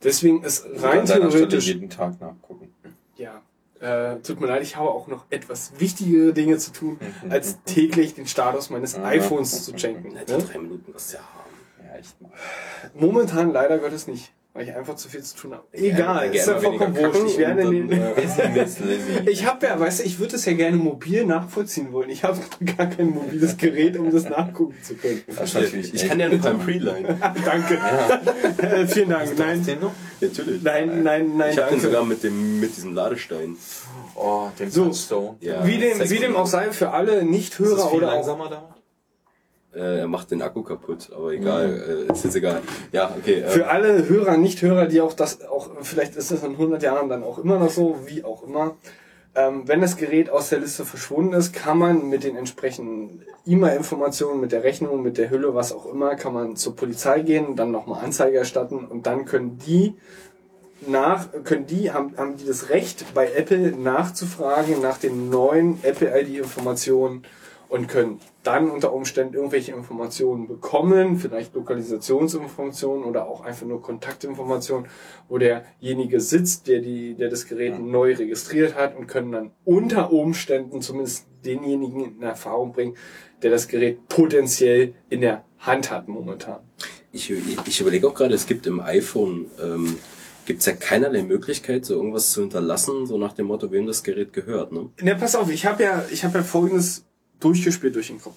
Deswegen 0.03 0.43
ist 0.45 0.65
rein 0.77 1.05
deiner 1.05 1.07
Stelle 1.07 1.31
theoretisch. 1.31 1.67
jeden 1.67 1.91
Tag 1.91 2.21
nachgucken. 2.21 2.73
Ja. 3.17 3.43
Äh, 3.81 4.17
tut 4.23 4.41
mir 4.41 4.47
leid, 4.47 4.63
ich 4.63 4.77
habe 4.77 4.91
auch 4.91 5.07
noch 5.07 5.25
etwas 5.31 5.73
wichtigere 5.79 6.35
Dinge 6.35 6.59
zu 6.59 6.71
tun, 6.73 6.99
als 7.31 7.63
täglich 7.65 8.15
den 8.15 8.27
Status 8.27 8.69
meines 8.69 8.97
Ja. 8.97 9.05
iPhones 9.05 9.65
zu 9.65 9.73
checken. 9.75 10.13
Na, 10.15 10.25
die 10.25 10.33
Ne? 10.33 10.39
drei 10.45 10.59
Minuten 10.59 10.93
wirst 10.93 11.13
du 11.13 11.17
ja 11.17 11.23
haben. 11.23 11.87
Ja, 11.89 11.97
echt. 11.99 12.15
Momentan 12.95 13.53
leider 13.53 13.79
Gottes 13.79 14.07
nicht, 14.07 14.33
weil 14.53 14.69
ich 14.69 14.75
einfach 14.75 14.97
zu 14.97 15.09
viel 15.09 15.23
zu 15.23 15.37
tun 15.37 15.53
habe. 15.53 15.65
Egal, 15.73 16.31
Gerne 16.31 16.37
ist 16.37 16.47
ja 16.49 16.59
vollkommen 16.59 16.97
wurscht. 16.97 17.23
Ich 17.27 17.39
werde 17.39 17.69
und 17.69 17.89
den, 17.89 17.93
äh, 17.93 19.31
ich 19.31 19.47
habe 19.47 19.67
ja, 19.67 19.79
weißt 19.79 20.01
du, 20.01 20.05
ich 20.05 20.19
würde 20.19 20.37
es 20.37 20.45
ja 20.45 20.55
gerne 20.55 20.77
mobil 20.77 21.25
nachvollziehen 21.25 21.93
wollen. 21.93 22.11
Ich 22.11 22.25
habe 22.25 22.39
gar 22.77 22.87
kein 22.89 23.11
mobiles 23.11 23.57
Gerät, 23.57 23.97
um 23.97 24.11
das 24.11 24.29
nachgucken 24.29 24.77
zu 24.83 24.95
können. 24.95 25.23
Das 25.27 25.55
natürlich 25.55 25.95
Ich 25.95 26.09
kann 26.09 26.19
ja 26.19 26.29
nur 26.29 26.39
beim 26.39 26.59
Preline. 26.59 27.17
Danke. 27.45 27.79
Äh, 28.59 28.87
vielen 28.87 29.11
Dank. 29.11 29.39
Nein, 29.39 29.65
Den 29.65 29.81
noch? 29.81 29.93
Natürlich. 30.21 30.63
nein, 30.63 31.03
nein, 31.03 31.37
nein, 31.37 31.51
Ich 31.53 31.59
habe 31.59 31.71
den 31.71 31.81
sogar 31.81 32.05
mit 32.05 32.23
dem 32.25 32.61
mit 32.61 32.77
diesem 32.77 32.95
Ladestein. 32.95 33.57
Oh, 34.17 34.49
den 34.59 34.71
So. 34.71 34.87
Touchstone. 34.87 35.37
Ja, 35.41 35.65
Wie 35.65 35.79
dem, 35.79 35.99
wie 36.11 36.19
dem 36.19 36.37
auch 36.37 36.47
sei, 36.47 36.73
für 36.73 36.91
alle 36.91 37.17
das 37.17 37.25
Nicht-Hörer 37.25 37.93
oder 37.93 38.09
auch 38.09 38.15
langsamer 38.17 38.51
da? 38.51 38.80
Äh, 39.75 40.01
er 40.01 40.09
macht 40.09 40.31
den 40.33 40.43
Akku 40.43 40.63
kaputt, 40.63 41.11
aber 41.15 41.31
egal, 41.33 42.07
äh, 42.09 42.13
ist 42.13 42.25
jetzt 42.25 42.37
egal. 42.37 42.61
Ja, 42.91 43.15
okay. 43.17 43.43
Äh, 43.43 43.49
Für 43.49 43.69
alle 43.69 44.09
Hörer, 44.09 44.37
Nicht-Hörer, 44.37 44.87
die 44.87 45.01
auch 45.01 45.13
das, 45.13 45.47
auch, 45.47 45.71
vielleicht 45.83 46.17
ist 46.17 46.33
das 46.33 46.43
in 46.43 46.53
100 46.53 46.83
Jahren 46.83 47.09
dann 47.09 47.23
auch 47.23 47.39
immer 47.39 47.59
noch 47.59 47.71
so, 47.71 47.99
wie 48.07 48.25
auch 48.25 48.43
immer. 48.43 48.77
Ähm, 49.37 49.63
wenn 49.67 49.81
das 49.81 49.97
Gerät 49.97 50.29
aus 50.29 50.49
der 50.49 50.59
Liste 50.59 50.85
verschwunden 50.85 51.35
ist, 51.35 51.53
kann 51.53 51.79
man 51.79 52.09
mit 52.09 52.25
den 52.25 52.37
entsprechenden 52.37 53.23
E-Mail-Informationen, 53.47 54.41
mit 54.41 54.51
der 54.51 54.65
Rechnung, 54.65 55.03
mit 55.03 55.19
der 55.19 55.31
Hülle, 55.31 55.55
was 55.55 55.73
auch 55.73 55.87
immer, 55.87 56.17
kann 56.17 56.35
man 56.35 56.57
zur 56.57 56.75
Polizei 56.75 57.21
gehen, 57.21 57.55
dann 57.55 57.71
nochmal 57.71 58.05
Anzeige 58.05 58.39
erstatten 58.39 58.87
und 58.87 59.07
dann 59.07 59.25
können 59.25 59.59
die 59.59 59.95
nach, 60.85 61.29
können 61.45 61.67
die, 61.67 61.93
haben, 61.93 62.17
haben 62.17 62.37
die 62.39 62.47
das 62.47 62.71
Recht, 62.71 63.05
bei 63.15 63.31
Apple 63.31 63.73
nachzufragen 63.73 64.81
nach 64.81 64.99
den 64.99 65.31
neuen 65.31 65.79
Apple-ID-Informationen 65.85 67.23
und 67.69 67.87
können 67.87 68.21
dann 68.43 68.71
unter 68.71 68.93
Umständen 68.93 69.35
irgendwelche 69.35 69.73
Informationen 69.73 70.49
bekommen, 70.49 71.19
vielleicht 71.19 71.55
Lokalisationsinformationen 71.55 73.05
oder 73.05 73.27
auch 73.27 73.43
einfach 73.43 73.67
nur 73.67 73.83
Kontaktinformationen, 73.83 74.87
wo 75.29 75.37
derjenige 75.37 76.21
sitzt, 76.21 76.67
der 76.67 76.81
die, 76.81 77.15
der 77.15 77.29
das 77.29 77.47
Gerät 77.47 77.79
neu 77.79 78.15
registriert 78.15 78.75
hat 78.75 78.97
und 78.97 79.07
können 79.07 79.33
dann 79.33 79.51
unter 79.65 80.13
Umständen 80.13 80.81
zumindest 80.81 81.27
denjenigen 81.45 82.17
in 82.17 82.23
Erfahrung 82.23 82.73
bringen, 82.73 82.97
der 83.43 83.51
das 83.51 83.69
Gerät 83.69 84.09
potenziell 84.09 84.95
in 85.11 85.21
der 85.21 85.45
Hand 85.59 85.91
hat 85.91 86.09
momentan. 86.09 86.61
ich, 87.13 87.31
ich, 87.67 87.81
überlege 87.81 88.09
auch 88.09 88.15
gerade, 88.15 88.35
es 88.35 88.47
gibt 88.47 88.67
im 88.67 88.81
iPhone, 88.81 89.47
ähm, 89.63 89.97
gibt 90.47 90.61
es 90.61 90.67
ja 90.67 90.73
keinerlei 90.73 91.23
Möglichkeit, 91.23 91.85
so 91.85 91.95
irgendwas 91.95 92.31
zu 92.33 92.41
hinterlassen, 92.41 93.07
so 93.07 93.19
nach 93.19 93.35
dem 93.35 93.47
Motto, 93.47 93.71
wem 93.71 93.87
das 93.87 94.03
Gerät 94.03 94.33
gehört. 94.33 94.73
Ne? 94.73 94.89
Na, 95.03 95.15
pass 95.15 95.37
auf, 95.37 95.51
ich 95.51 95.67
habe 95.67 95.83
ja, 95.83 96.05
ich 96.11 96.25
habe 96.25 96.39
ja 96.39 96.45
Folgendes 96.45 97.05
durchgespielt 97.41 97.95
durch 97.95 98.09
den 98.09 98.21
Kopf. 98.21 98.37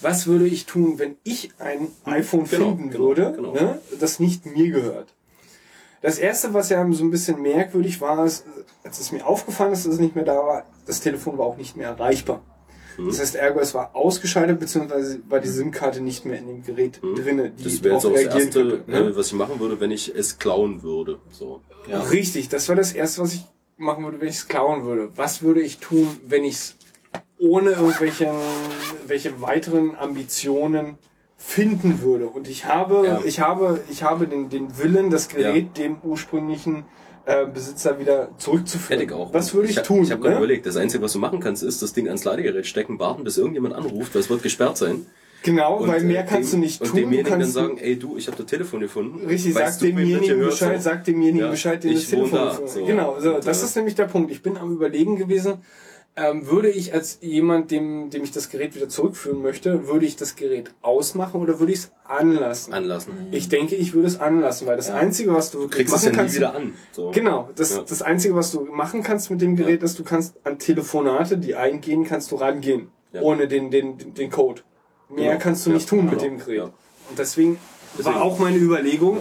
Was 0.00 0.26
würde 0.26 0.46
ich 0.46 0.66
tun, 0.66 0.98
wenn 0.98 1.16
ich 1.24 1.50
ein 1.58 1.88
iPhone 2.04 2.44
Genau, 2.44 2.70
finden 2.70 2.90
genau, 2.90 3.04
würde, 3.04 3.32
genau. 3.34 3.52
Ne, 3.52 3.78
das 3.98 4.20
nicht 4.20 4.44
mir 4.46 4.70
gehört? 4.70 5.14
Das 6.02 6.18
erste, 6.18 6.52
was 6.52 6.68
ja 6.68 6.86
so 6.92 7.02
ein 7.02 7.10
bisschen 7.10 7.40
merkwürdig 7.40 8.00
war, 8.02 8.26
ist, 8.26 8.44
als 8.82 9.00
es 9.00 9.12
mir 9.12 9.26
aufgefallen 9.26 9.72
ist, 9.72 9.86
dass 9.86 9.94
es 9.94 10.00
nicht 10.00 10.14
mehr 10.14 10.24
da 10.24 10.36
war, 10.36 10.66
das 10.86 11.00
Telefon 11.00 11.38
war 11.38 11.46
auch 11.46 11.56
nicht 11.56 11.76
mehr 11.76 11.88
erreichbar. 11.88 12.42
Mhm. 12.98 13.08
Das 13.08 13.20
heißt, 13.20 13.36
ergo, 13.36 13.60
es 13.60 13.74
war 13.74 13.96
ausgeschaltet, 13.96 14.60
beziehungsweise 14.60 15.20
war 15.28 15.40
die 15.40 15.48
SIM-Karte 15.48 16.00
nicht 16.00 16.24
mehr 16.24 16.38
in 16.38 16.46
dem 16.46 16.62
Gerät 16.62 17.00
drinne, 17.02 17.50
die. 17.50 17.64
Das 17.64 17.82
wäre 17.82 17.94
jetzt 17.94 18.06
auch 18.06 18.12
das 18.12 18.22
Erste, 18.22 18.68
könnte. 18.68 18.90
Ne? 18.90 18.98
äh, 18.98 19.16
was 19.16 19.28
ich 19.28 19.32
machen 19.32 19.58
würde, 19.60 19.80
wenn 19.80 19.90
ich 19.90 20.14
es 20.14 20.38
klauen 20.38 20.82
würde. 20.82 21.18
So. 21.30 21.62
Ja. 21.88 22.02
Richtig, 22.02 22.48
das 22.50 22.68
war 22.68 22.76
das 22.76 22.92
erste, 22.92 23.22
was 23.22 23.34
ich 23.34 23.44
machen 23.76 24.04
würde, 24.04 24.20
wenn 24.20 24.28
ich 24.28 24.36
es 24.36 24.48
klauen 24.48 24.84
würde. 24.84 25.10
Was 25.16 25.42
würde 25.42 25.62
ich 25.62 25.78
tun, 25.78 26.18
wenn 26.26 26.44
ich 26.44 26.54
es 26.54 26.76
ohne 27.48 27.70
irgendwelche 27.72 28.30
welche 29.06 29.40
weiteren 29.40 29.96
Ambitionen 29.96 30.96
finden 31.36 32.00
würde? 32.02 32.26
Und 32.26 32.48
ich 32.48 32.64
habe, 32.64 33.06
Ja. 33.06 33.20
ich 33.24 33.40
habe, 33.40 33.80
ich 33.90 34.02
habe 34.02 34.26
den, 34.26 34.48
den 34.48 34.78
Willen, 34.78 35.10
das 35.10 35.28
Gerät 35.28 35.76
dem 35.76 35.96
ursprünglichen 36.02 36.84
äh, 37.26 37.46
Besitzer 37.46 37.98
wieder 37.98 38.28
zurückzuführen. 38.38 39.00
Hätte 39.00 39.12
ich 39.12 39.18
auch. 39.18 39.32
Was 39.32 39.54
würde 39.54 39.68
ich, 39.68 39.76
hab- 39.78 39.84
tun? 39.84 40.02
Ich 40.04 40.10
habe 40.10 40.20
gerade 40.20 40.34
ne? 40.34 40.40
überlegt, 40.40 40.66
das 40.66 40.76
Einzige, 40.76 41.02
was 41.02 41.12
du 41.12 41.18
machen 41.18 41.40
kannst, 41.40 41.62
ist 41.62 41.80
das 41.82 41.92
Ding 41.92 42.06
ans 42.06 42.24
Ladegerät 42.24 42.66
stecken, 42.66 42.98
warten, 42.98 43.24
bis 43.24 43.38
irgendjemand 43.38 43.74
anruft, 43.74 44.14
weil 44.14 44.20
es 44.20 44.28
wird 44.30 44.42
gesperrt 44.42 44.76
sein. 44.76 45.06
Genau, 45.42 45.76
Und, 45.78 45.88
weil 45.88 46.00
äh, 46.00 46.04
mehr 46.04 46.24
kannst 46.24 46.52
dem- 46.54 46.60
du 46.60 46.64
nicht 46.66 46.80
und 46.80 46.86
tun. 46.88 46.96
Du 46.96 47.02
demjenigen 47.02 47.40
dann 47.40 47.48
sagen, 47.50 47.76
ey 47.78 47.98
du, 47.98 48.16
ich 48.16 48.26
habe 48.28 48.36
das 48.38 48.46
Telefon 48.46 48.80
gefunden. 48.80 49.26
Richtig, 49.26 49.54
Weißt 49.54 49.66
das 49.66 49.78
demjenigen? 49.78 50.38
Bescheid, 50.40 50.78
So. 50.78 50.84
sagt 50.90 51.06
demjenigen 51.06 51.40
Ja, 51.46 51.50
Bescheid, 51.50 51.84
ich 51.84 51.94
das 51.94 52.08
Telefon 52.08 52.30
da, 52.32 52.44
gefunden- 52.50 52.68
so. 52.70 52.84
Genau, 52.86 53.20
so, 53.20 53.34
Und, 53.36 53.46
das 53.46 53.60
äh, 53.62 53.64
ist 53.66 53.76
nämlich 53.76 53.94
der 53.94 54.04
Punkt. 54.06 54.30
Ich 54.30 54.42
bin 54.42 54.56
am 54.56 54.72
überlegen 54.72 55.16
gewesen, 55.16 55.54
ähm, 56.16 56.46
würde 56.46 56.70
ich 56.70 56.94
als 56.94 57.18
jemand, 57.22 57.70
dem, 57.72 58.10
dem 58.10 58.22
ich 58.22 58.30
das 58.30 58.48
Gerät 58.48 58.74
wieder 58.76 58.88
zurückführen 58.88 59.42
möchte, 59.42 59.88
würde 59.88 60.06
ich 60.06 60.14
das 60.16 60.36
Gerät 60.36 60.70
ausmachen 60.80 61.40
oder 61.40 61.58
würde 61.58 61.72
ich 61.72 61.80
es 61.80 61.92
anlassen? 62.04 62.72
Anlassen. 62.72 63.12
Ich 63.32 63.48
denke, 63.48 63.74
ich 63.74 63.94
würde 63.94 64.06
es 64.06 64.20
anlassen, 64.20 64.66
weil 64.68 64.76
das 64.76 64.90
Einzige, 64.90 65.34
was 65.34 65.50
du 65.50 65.62
Du 65.62 65.68
kriegst 65.68 65.92
es 65.94 66.02
machen 66.02 66.04
ja 66.04 66.10
nie 66.12 66.16
kannst, 66.18 66.36
wieder 66.36 66.54
an. 66.54 66.74
So. 66.92 67.10
Genau, 67.10 67.50
das, 67.56 67.74
Ja. 67.74 67.82
das 67.82 68.02
Einzige, 68.02 68.36
was 68.36 68.52
du 68.52 68.60
machen 68.64 69.02
kannst 69.02 69.30
mit 69.32 69.40
dem 69.40 69.56
Gerät, 69.56 69.82
ist, 69.82 69.98
du 69.98 70.04
kannst 70.04 70.34
an 70.44 70.58
Telefonate, 70.60 71.36
die 71.38 71.56
eingehen, 71.56 72.04
kannst 72.04 72.30
du 72.30 72.36
rangehen, 72.36 72.88
Ja. 73.12 73.22
ohne 73.22 73.48
den, 73.48 73.70
den, 73.72 74.14
den 74.14 74.30
Code. 74.30 74.62
Mehr 75.08 75.32
Genau. 75.32 75.42
kannst 75.42 75.66
du 75.66 75.70
Ja, 75.70 75.74
nicht 75.76 75.88
tun 75.88 76.04
mit 76.04 76.10
genau. 76.20 76.22
dem 76.22 76.38
Gerät. 76.38 76.56
Ja. 76.58 76.64
Und 76.64 77.18
deswegen, 77.18 77.58
Deswegen. 77.98 78.14
war 78.14 78.22
auch 78.22 78.38
meine 78.38 78.56
Überlegung, 78.58 79.18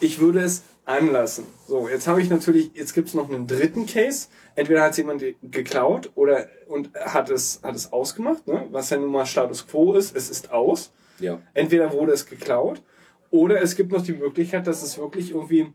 ich 0.00 0.20
würde 0.20 0.40
es 0.40 0.62
anlassen. 0.84 1.44
So, 1.66 1.88
jetzt 1.88 2.06
habe 2.06 2.22
ich 2.22 2.30
natürlich, 2.30 2.70
jetzt 2.74 2.94
gibt 2.94 3.08
es 3.08 3.14
noch 3.14 3.28
einen 3.28 3.46
dritten 3.48 3.86
Case. 3.86 4.28
Entweder 4.54 4.82
hat 4.82 4.92
es 4.92 4.98
jemand 4.98 5.22
geklaut 5.42 6.10
oder 6.14 6.46
und 6.68 6.90
hat 6.94 7.28
es, 7.28 7.60
hat 7.62 7.74
es 7.74 7.92
ausgemacht, 7.92 8.46
ne? 8.46 8.66
was 8.70 8.90
ja 8.90 8.98
nun 8.98 9.10
mal 9.10 9.26
Status 9.26 9.66
quo 9.66 9.94
ist, 9.94 10.16
es 10.16 10.30
ist 10.30 10.52
aus. 10.52 10.92
Ja. 11.18 11.40
Entweder 11.54 11.92
wurde 11.92 12.12
es 12.12 12.26
geklaut 12.26 12.82
oder 13.30 13.60
es 13.60 13.74
gibt 13.74 13.90
noch 13.90 14.02
die 14.02 14.12
Möglichkeit, 14.12 14.66
dass 14.66 14.82
es 14.82 14.96
wirklich 14.96 15.32
irgendwie 15.32 15.72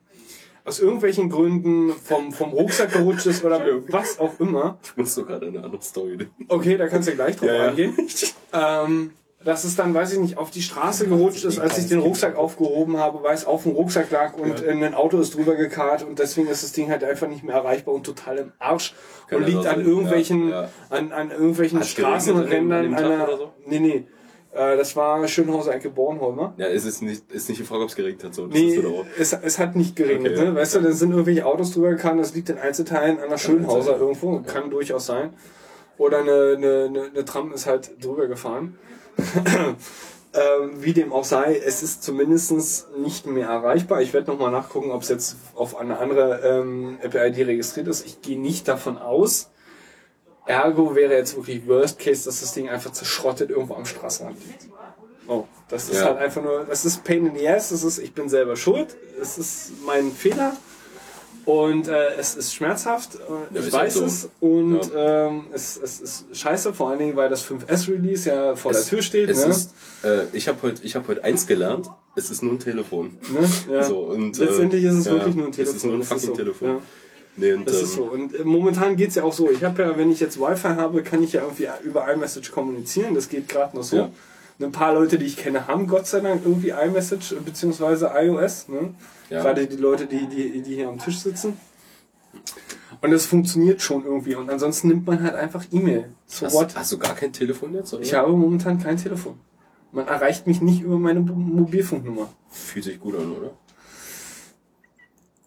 aus 0.63 0.79
irgendwelchen 0.79 1.29
Gründen 1.29 1.91
vom, 1.91 2.31
vom 2.31 2.51
Rucksack 2.51 2.93
gerutscht 2.93 3.25
ist 3.25 3.43
oder 3.43 3.61
was 3.89 4.19
auch 4.19 4.39
immer. 4.39 4.77
Ich 4.83 4.95
muss 4.95 5.15
doch 5.15 5.25
gerade 5.25 5.47
eine 5.47 5.63
andere 5.63 5.81
Story 5.81 6.15
nehmen. 6.17 6.31
Okay, 6.47 6.77
da 6.77 6.87
kannst 6.87 7.09
du 7.09 7.13
gleich 7.15 7.35
drauf 7.35 7.47
Ja, 7.49 7.55
ja. 7.55 7.69
eingehen. 7.69 7.95
Ähm, 8.53 9.11
dass 9.43 9.63
es 9.63 9.75
dann, 9.75 9.93
weiß 9.93 10.13
ich 10.13 10.19
nicht, 10.19 10.37
auf 10.37 10.51
die 10.51 10.61
Straße 10.61 11.07
gerutscht 11.07 11.45
ist, 11.45 11.59
als 11.59 11.77
ich 11.77 11.87
den 11.87 11.99
Rucksack 11.99 12.35
aufgehoben 12.35 12.97
habe, 12.97 13.23
weil 13.23 13.33
es 13.33 13.45
auf 13.45 13.63
dem 13.63 13.71
Rucksack 13.71 14.11
lag 14.11 14.33
und 14.35 14.61
in 14.61 14.83
ein 14.83 14.93
Auto 14.93 15.19
ist 15.19 15.35
drüber 15.35 15.55
gekarrt 15.55 16.03
und 16.03 16.19
deswegen 16.19 16.47
ist 16.47 16.63
das 16.63 16.73
Ding 16.73 16.89
halt 16.89 17.03
einfach 17.03 17.27
nicht 17.27 17.43
mehr 17.43 17.55
erreichbar 17.55 17.95
und 17.95 18.05
total 18.05 18.37
im 18.37 18.51
Arsch 18.59 18.93
Kann 19.27 19.39
und 19.39 19.47
liegt 19.47 19.65
an 19.65 19.81
irgendwelchen, 19.81 20.49
Ja, 20.49 20.63
ja. 20.63 20.69
an, 20.89 21.11
an 21.11 21.31
irgendwelchen 21.31 21.79
Hat's 21.79 21.89
Straßenrändern 21.89 22.93
einer, 22.93 23.37
so? 23.37 23.51
nee, 23.65 23.79
nee, 23.79 24.07
äh, 24.53 24.77
das 24.77 24.95
war 24.95 25.27
Schönhauser 25.27 25.73
Ecke 25.73 25.89
Bornholmer. 25.89 26.53
Ja, 26.57 26.67
es 26.67 26.85
ist 26.85 27.01
nicht, 27.01 27.31
ist 27.31 27.49
nicht 27.49 27.61
die 27.61 27.63
Frage, 27.63 27.83
ob 27.83 27.89
es 27.89 27.95
geregnet 27.95 28.25
hat. 28.25 28.35
So. 28.35 28.47
Das 28.47 28.53
Nee, 28.53 28.83
es, 29.17 29.33
es 29.33 29.59
hat 29.59 29.75
nicht 29.75 29.95
geregnet. 29.95 30.33
Okay, 30.37 30.49
ne? 30.49 30.55
Weißt 30.55 30.75
du, 30.75 30.81
da 30.81 30.91
sind 30.91 31.11
irgendwelche 31.11 31.45
Autos 31.45 31.71
drüber 31.71 31.91
gefahren, 31.91 32.17
das 32.17 32.35
liegt 32.35 32.49
in 32.49 32.57
Einzelteilen 32.57 33.19
an 33.19 33.29
der 33.29 33.37
Schönhauser 33.37 33.97
irgendwo, 33.97 34.39
kann 34.41 34.69
durchaus 34.69 35.05
sein. 35.05 35.33
Oder 35.97 36.19
eine, 36.19 36.55
eine, 36.57 36.85
eine, 36.89 37.03
eine 37.13 37.25
Tram 37.25 37.53
ist 37.53 37.65
halt 37.65 38.03
drüber 38.03 38.27
gefahren. 38.27 38.77
ähm, 40.33 40.71
wie 40.83 40.93
dem 40.93 41.11
auch 41.11 41.25
sei, 41.25 41.57
es 41.63 41.83
ist 41.83 42.03
zumindest 42.03 42.53
nicht 42.97 43.25
mehr 43.25 43.47
erreichbar. 43.47 44.01
Ich 44.01 44.13
werde 44.13 44.31
nochmal 44.31 44.51
nachgucken, 44.51 44.91
ob 44.91 45.01
es 45.03 45.09
jetzt 45.09 45.35
auf 45.55 45.77
eine 45.77 45.99
andere 45.99 46.39
ähm, 46.41 46.97
Apple-ID 47.01 47.47
registriert 47.47 47.87
ist. 47.87 48.05
Ich 48.05 48.21
gehe 48.21 48.39
nicht 48.39 48.67
davon 48.67 48.97
aus. 48.97 49.49
Ergo 50.45 50.95
wäre 50.95 51.13
jetzt 51.13 51.35
wirklich 51.35 51.67
Worst 51.67 51.99
Case, 51.99 52.25
dass 52.25 52.41
das 52.41 52.53
Ding 52.53 52.69
einfach 52.69 52.91
zerschrottet 52.91 53.49
irgendwo 53.51 53.75
am 53.75 53.85
Straßenrand 53.85 54.37
liegt. 54.45 54.69
Oh, 55.27 55.45
das 55.69 55.89
ist 55.89 55.99
Ja. 55.99 56.05
halt 56.05 56.17
einfach 56.17 56.41
nur, 56.41 56.65
das 56.65 56.83
ist 56.83 57.03
Pain 57.03 57.27
in 57.27 57.35
the 57.37 57.47
Ass, 57.47 57.69
das 57.69 57.83
ist, 57.83 57.99
ich 57.99 58.13
bin 58.13 58.27
selber 58.27 58.55
schuld, 58.55 58.97
es 59.21 59.37
ist 59.37 59.71
mein 59.85 60.11
Fehler 60.11 60.57
und 61.45 61.87
äh, 61.87 62.15
es 62.17 62.35
ist 62.35 62.53
schmerzhaft, 62.53 63.15
äh, 63.15 63.19
Ja, 63.55 63.59
ich 63.59 63.73
halt 63.73 63.73
weiß 63.73 63.93
so. 63.95 64.05
es 64.05 64.29
und 64.39 64.79
ähm, 64.95 65.45
es, 65.53 65.79
es 65.81 65.99
ist 65.99 66.25
scheiße, 66.33 66.73
vor 66.73 66.89
allen 66.89 66.99
Dingen, 66.99 67.15
weil 67.15 67.29
das 67.29 67.45
5S-Release 67.45 68.29
ja 68.29 68.55
vor 68.55 68.71
der 68.71 68.83
Tür 68.83 69.01
steht. 69.01 69.29
Es 69.29 69.45
ne? 69.45 69.51
ist, 69.51 69.73
äh, 70.03 70.23
ich 70.33 70.47
habe 70.47 70.61
heute 70.61 70.87
hab 70.87 71.07
heute 71.07 71.23
eins 71.23 71.47
gelernt, 71.47 71.87
es 72.15 72.29
ist 72.29 72.43
nur 72.43 72.53
ein 72.53 72.59
Telefon. 72.59 73.17
ne? 73.31 73.73
ja. 73.73 73.83
So, 73.83 73.99
und, 73.99 74.39
äh, 74.39 74.45
Letztendlich 74.45 74.83
ist 74.83 74.93
es 74.95 75.05
ja, 75.05 75.13
wirklich 75.13 75.35
nur 75.35 75.45
ein 75.47 75.49
es 75.51 75.55
Telefon. 75.57 75.75
ist 75.77 75.85
nur 75.85 75.93
ein 75.95 76.03
fucking 76.03 76.27
so. 76.29 76.33
Telefon. 76.35 76.67
Ja. 76.69 76.79
Nee, 77.37 77.53
und, 77.53 77.65
Das 77.67 77.77
ähm, 77.77 77.83
ist 77.83 77.93
so. 77.93 78.03
Und 78.03 78.35
äh, 78.35 78.43
momentan 78.43 78.95
geht's 78.95 79.15
ja 79.15 79.23
auch 79.23 79.33
so. 79.33 79.49
Ich 79.49 79.63
habe 79.63 79.81
ja, 79.81 79.97
wenn 79.97 80.11
ich 80.11 80.19
jetzt 80.19 80.39
Wi-Fi 80.39 80.69
habe, 80.75 81.01
kann 81.01 81.23
ich 81.23 81.33
ja 81.33 81.41
irgendwie 81.41 81.67
über 81.83 82.11
iMessage 82.11 82.51
kommunizieren. 82.51 83.15
Das 83.15 83.29
geht 83.29 83.47
gerade 83.49 83.75
noch 83.75 83.83
so. 83.83 83.95
Ja. 83.97 84.09
Ein 84.59 84.71
paar 84.71 84.93
Leute, 84.93 85.17
die 85.17 85.25
ich 85.25 85.37
kenne, 85.37 85.65
haben 85.67 85.87
Gott 85.87 86.05
sei 86.05 86.19
Dank 86.19 86.43
irgendwie 86.45 86.69
iMessage 86.69 87.31
äh, 87.31 87.35
beziehungsweise 87.43 88.11
iOS. 88.13 88.67
Ne? 88.67 88.93
Ja. 89.31 89.41
Gerade 89.41 89.65
die 89.65 89.77
Leute, 89.77 90.05
die, 90.05 90.27
die, 90.27 90.61
die 90.61 90.75
hier 90.75 90.89
am 90.89 90.99
Tisch 90.99 91.19
sitzen. 91.19 91.57
Und 93.01 93.11
das 93.11 93.25
funktioniert 93.25 93.81
schon 93.81 94.05
irgendwie. 94.05 94.35
Und 94.35 94.49
ansonsten 94.49 94.89
nimmt 94.89 95.07
man 95.07 95.23
halt 95.23 95.35
einfach 95.35 95.65
E-Mail. 95.71 96.11
So 96.27 96.45
what? 96.51 96.67
Hast, 96.67 96.77
hast 96.77 96.91
du 96.91 96.97
gar 96.99 97.15
kein 97.15 97.33
Telefon 97.33 97.73
jetzt? 97.73 97.93
Oder? 97.93 98.03
Ich 98.03 98.13
habe 98.13 98.31
momentan 98.31 98.77
kein 98.79 98.97
Telefon. 98.97 99.39
Man 99.91 100.07
erreicht 100.07 100.47
mich 100.47 100.61
nicht 100.61 100.81
über 100.81 100.99
meine 100.99 101.19
Mo- 101.21 101.33
Mobilfunknummer. 101.33 102.29
Fühlt 102.49 102.85
sich 102.85 102.99
gut 102.99 103.15
an, 103.15 103.31
oder? 103.31 103.51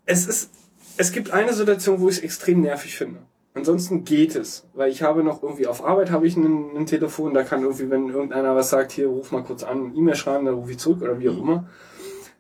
es 0.07 0.27
ist, 0.27 0.51
es 0.97 1.13
gibt 1.13 1.31
eine 1.31 1.53
Situation, 1.55 2.01
wo 2.01 2.09
ich 2.09 2.19
es 2.19 2.23
extrem 2.23 2.61
nervig 2.61 2.97
finde. 2.97 3.21
Ansonsten 3.55 4.05
geht 4.05 4.35
es, 4.35 4.67
weil 4.75 4.91
ich 4.91 5.03
habe 5.03 5.23
noch 5.23 5.43
irgendwie 5.43 5.67
auf 5.67 5.85
Arbeit 5.85 6.11
habe 6.11 6.27
ich 6.27 6.37
ein, 6.37 6.87
Telefon, 6.87 7.35
da 7.35 7.45
kann 7.45 7.63
irgendwie, 7.63 7.89
wenn 7.89 8.09
irgendeiner 8.09 8.57
was 8.57 8.71
sagt, 8.71 8.93
hier 8.93 9.07
ruf 9.07 9.31
mal 9.31 9.45
kurz 9.45 9.63
an, 9.63 9.95
E-Mail 9.95 10.17
schreiben, 10.17 10.45
dann 10.45 10.55
rufe 10.57 10.73
ich 10.73 10.79
zurück 10.79 11.01
oder 11.03 11.19
wie 11.21 11.29
auch 11.29 11.39
immer. 11.39 11.69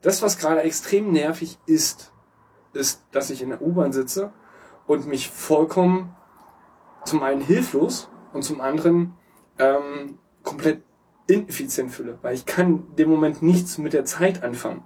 Das, 0.04 0.22
was 0.22 0.38
gerade 0.38 0.60
extrem 0.62 1.10
nervig 1.12 1.58
ist, 1.66 2.12
ist, 2.72 3.04
dass 3.12 3.30
ich 3.30 3.42
in 3.42 3.48
der 3.50 3.62
U-Bahn 3.62 3.92
sitze 3.92 4.32
und 4.86 5.06
mich 5.06 5.30
vollkommen 5.30 6.14
zum 7.04 7.22
einen 7.22 7.40
hilflos 7.40 8.08
und 8.32 8.42
zum 8.42 8.60
anderen 8.60 9.14
ähm, 9.58 10.18
komplett 10.42 10.82
ineffizient 11.26 11.90
fühle, 11.90 12.18
weil 12.22 12.34
ich 12.34 12.44
kann 12.46 12.94
dem 12.96 13.08
Moment 13.08 13.42
nichts 13.42 13.78
mit 13.78 13.92
der 13.92 14.04
Zeit 14.04 14.42
anfangen. 14.42 14.84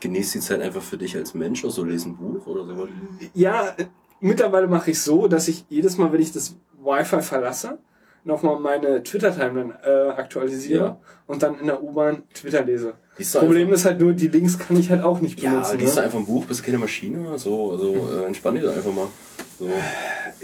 Genießt 0.00 0.34
die 0.34 0.40
Zeit 0.40 0.60
einfach 0.60 0.82
für 0.82 0.96
dich 0.98 1.16
als 1.16 1.34
Mensch, 1.34 1.64
also 1.64 1.84
lesen 1.84 2.12
ein 2.12 2.16
Buch 2.16 2.46
oder 2.46 2.64
so? 2.66 2.88
Ja, 3.34 3.68
äh, 3.76 3.86
mittlerweile 4.20 4.68
mache 4.68 4.90
ich 4.92 5.00
so, 5.00 5.26
dass 5.28 5.48
ich 5.48 5.64
jedes 5.68 5.98
Mal, 5.98 6.12
wenn 6.12 6.20
ich 6.20 6.32
das 6.32 6.56
Wi-Fi 6.78 7.22
verlasse, 7.22 7.78
nochmal 8.24 8.60
meine 8.60 9.02
Twitter-Timeline 9.02 9.78
äh, 9.82 10.10
aktualisiere 10.10 10.84
Ja. 10.84 11.00
und 11.26 11.42
dann 11.42 11.58
in 11.58 11.66
der 11.66 11.82
U-Bahn 11.82 12.24
Twitter 12.32 12.64
lese. 12.64 12.94
Liest 13.18 13.34
du 13.34 13.38
Problem 13.40 13.62
einfach- 13.66 13.74
ist 13.76 13.84
halt 13.84 14.00
nur, 14.00 14.12
die 14.14 14.28
Links 14.28 14.58
kann 14.58 14.76
ich 14.78 14.90
halt 14.90 15.02
auch 15.02 15.20
nicht 15.20 15.40
Ja, 15.40 15.50
benutzen. 15.50 15.78
liest 15.78 15.96
du 15.96 16.00
ne? 16.00 16.06
einfach 16.06 16.18
ein 16.18 16.26
Buch, 16.26 16.46
bist 16.46 16.60
du 16.60 16.64
keine 16.64 16.78
Maschine, 16.78 17.38
so, 17.38 17.72
also 17.72 17.94
äh, 18.22 18.26
entspann 18.26 18.54
dich 18.54 18.66
einfach 18.66 18.92
mal. 18.92 19.08
So. 19.58 19.68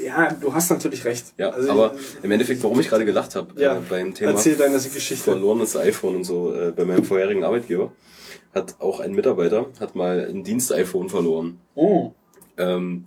ja, 0.04 0.32
du 0.34 0.52
hast 0.52 0.70
natürlich 0.70 1.04
recht. 1.04 1.26
Ja, 1.38 1.50
Also, 1.50 1.70
aber 1.72 1.94
im 2.22 2.30
Endeffekt, 2.30 2.62
warum 2.62 2.78
ich 2.78 2.88
gerade 2.88 3.04
gelacht 3.06 3.34
habe, 3.36 3.60
Ja, 3.60 3.78
äh, 3.78 3.80
beim 3.88 4.12
Thema 4.14 4.32
erzähl 4.32 4.54
deine 4.56 4.74
Geschichte. 4.78 5.16
verlorenes 5.24 5.76
iPhone 5.76 6.16
und 6.16 6.24
so, 6.24 6.54
äh, 6.54 6.70
bei 6.72 6.84
meinem 6.84 7.04
vorherigen 7.04 7.42
Arbeitgeber, 7.42 7.90
hat 8.54 8.76
auch 8.80 9.00
ein 9.00 9.12
Mitarbeiter, 9.14 9.66
hat 9.80 9.94
mal 9.94 10.26
ein 10.28 10.44
Dienst-iPhone 10.44 11.08
verloren. 11.08 11.58
Oh. 11.74 12.12
ähm, 12.58 13.04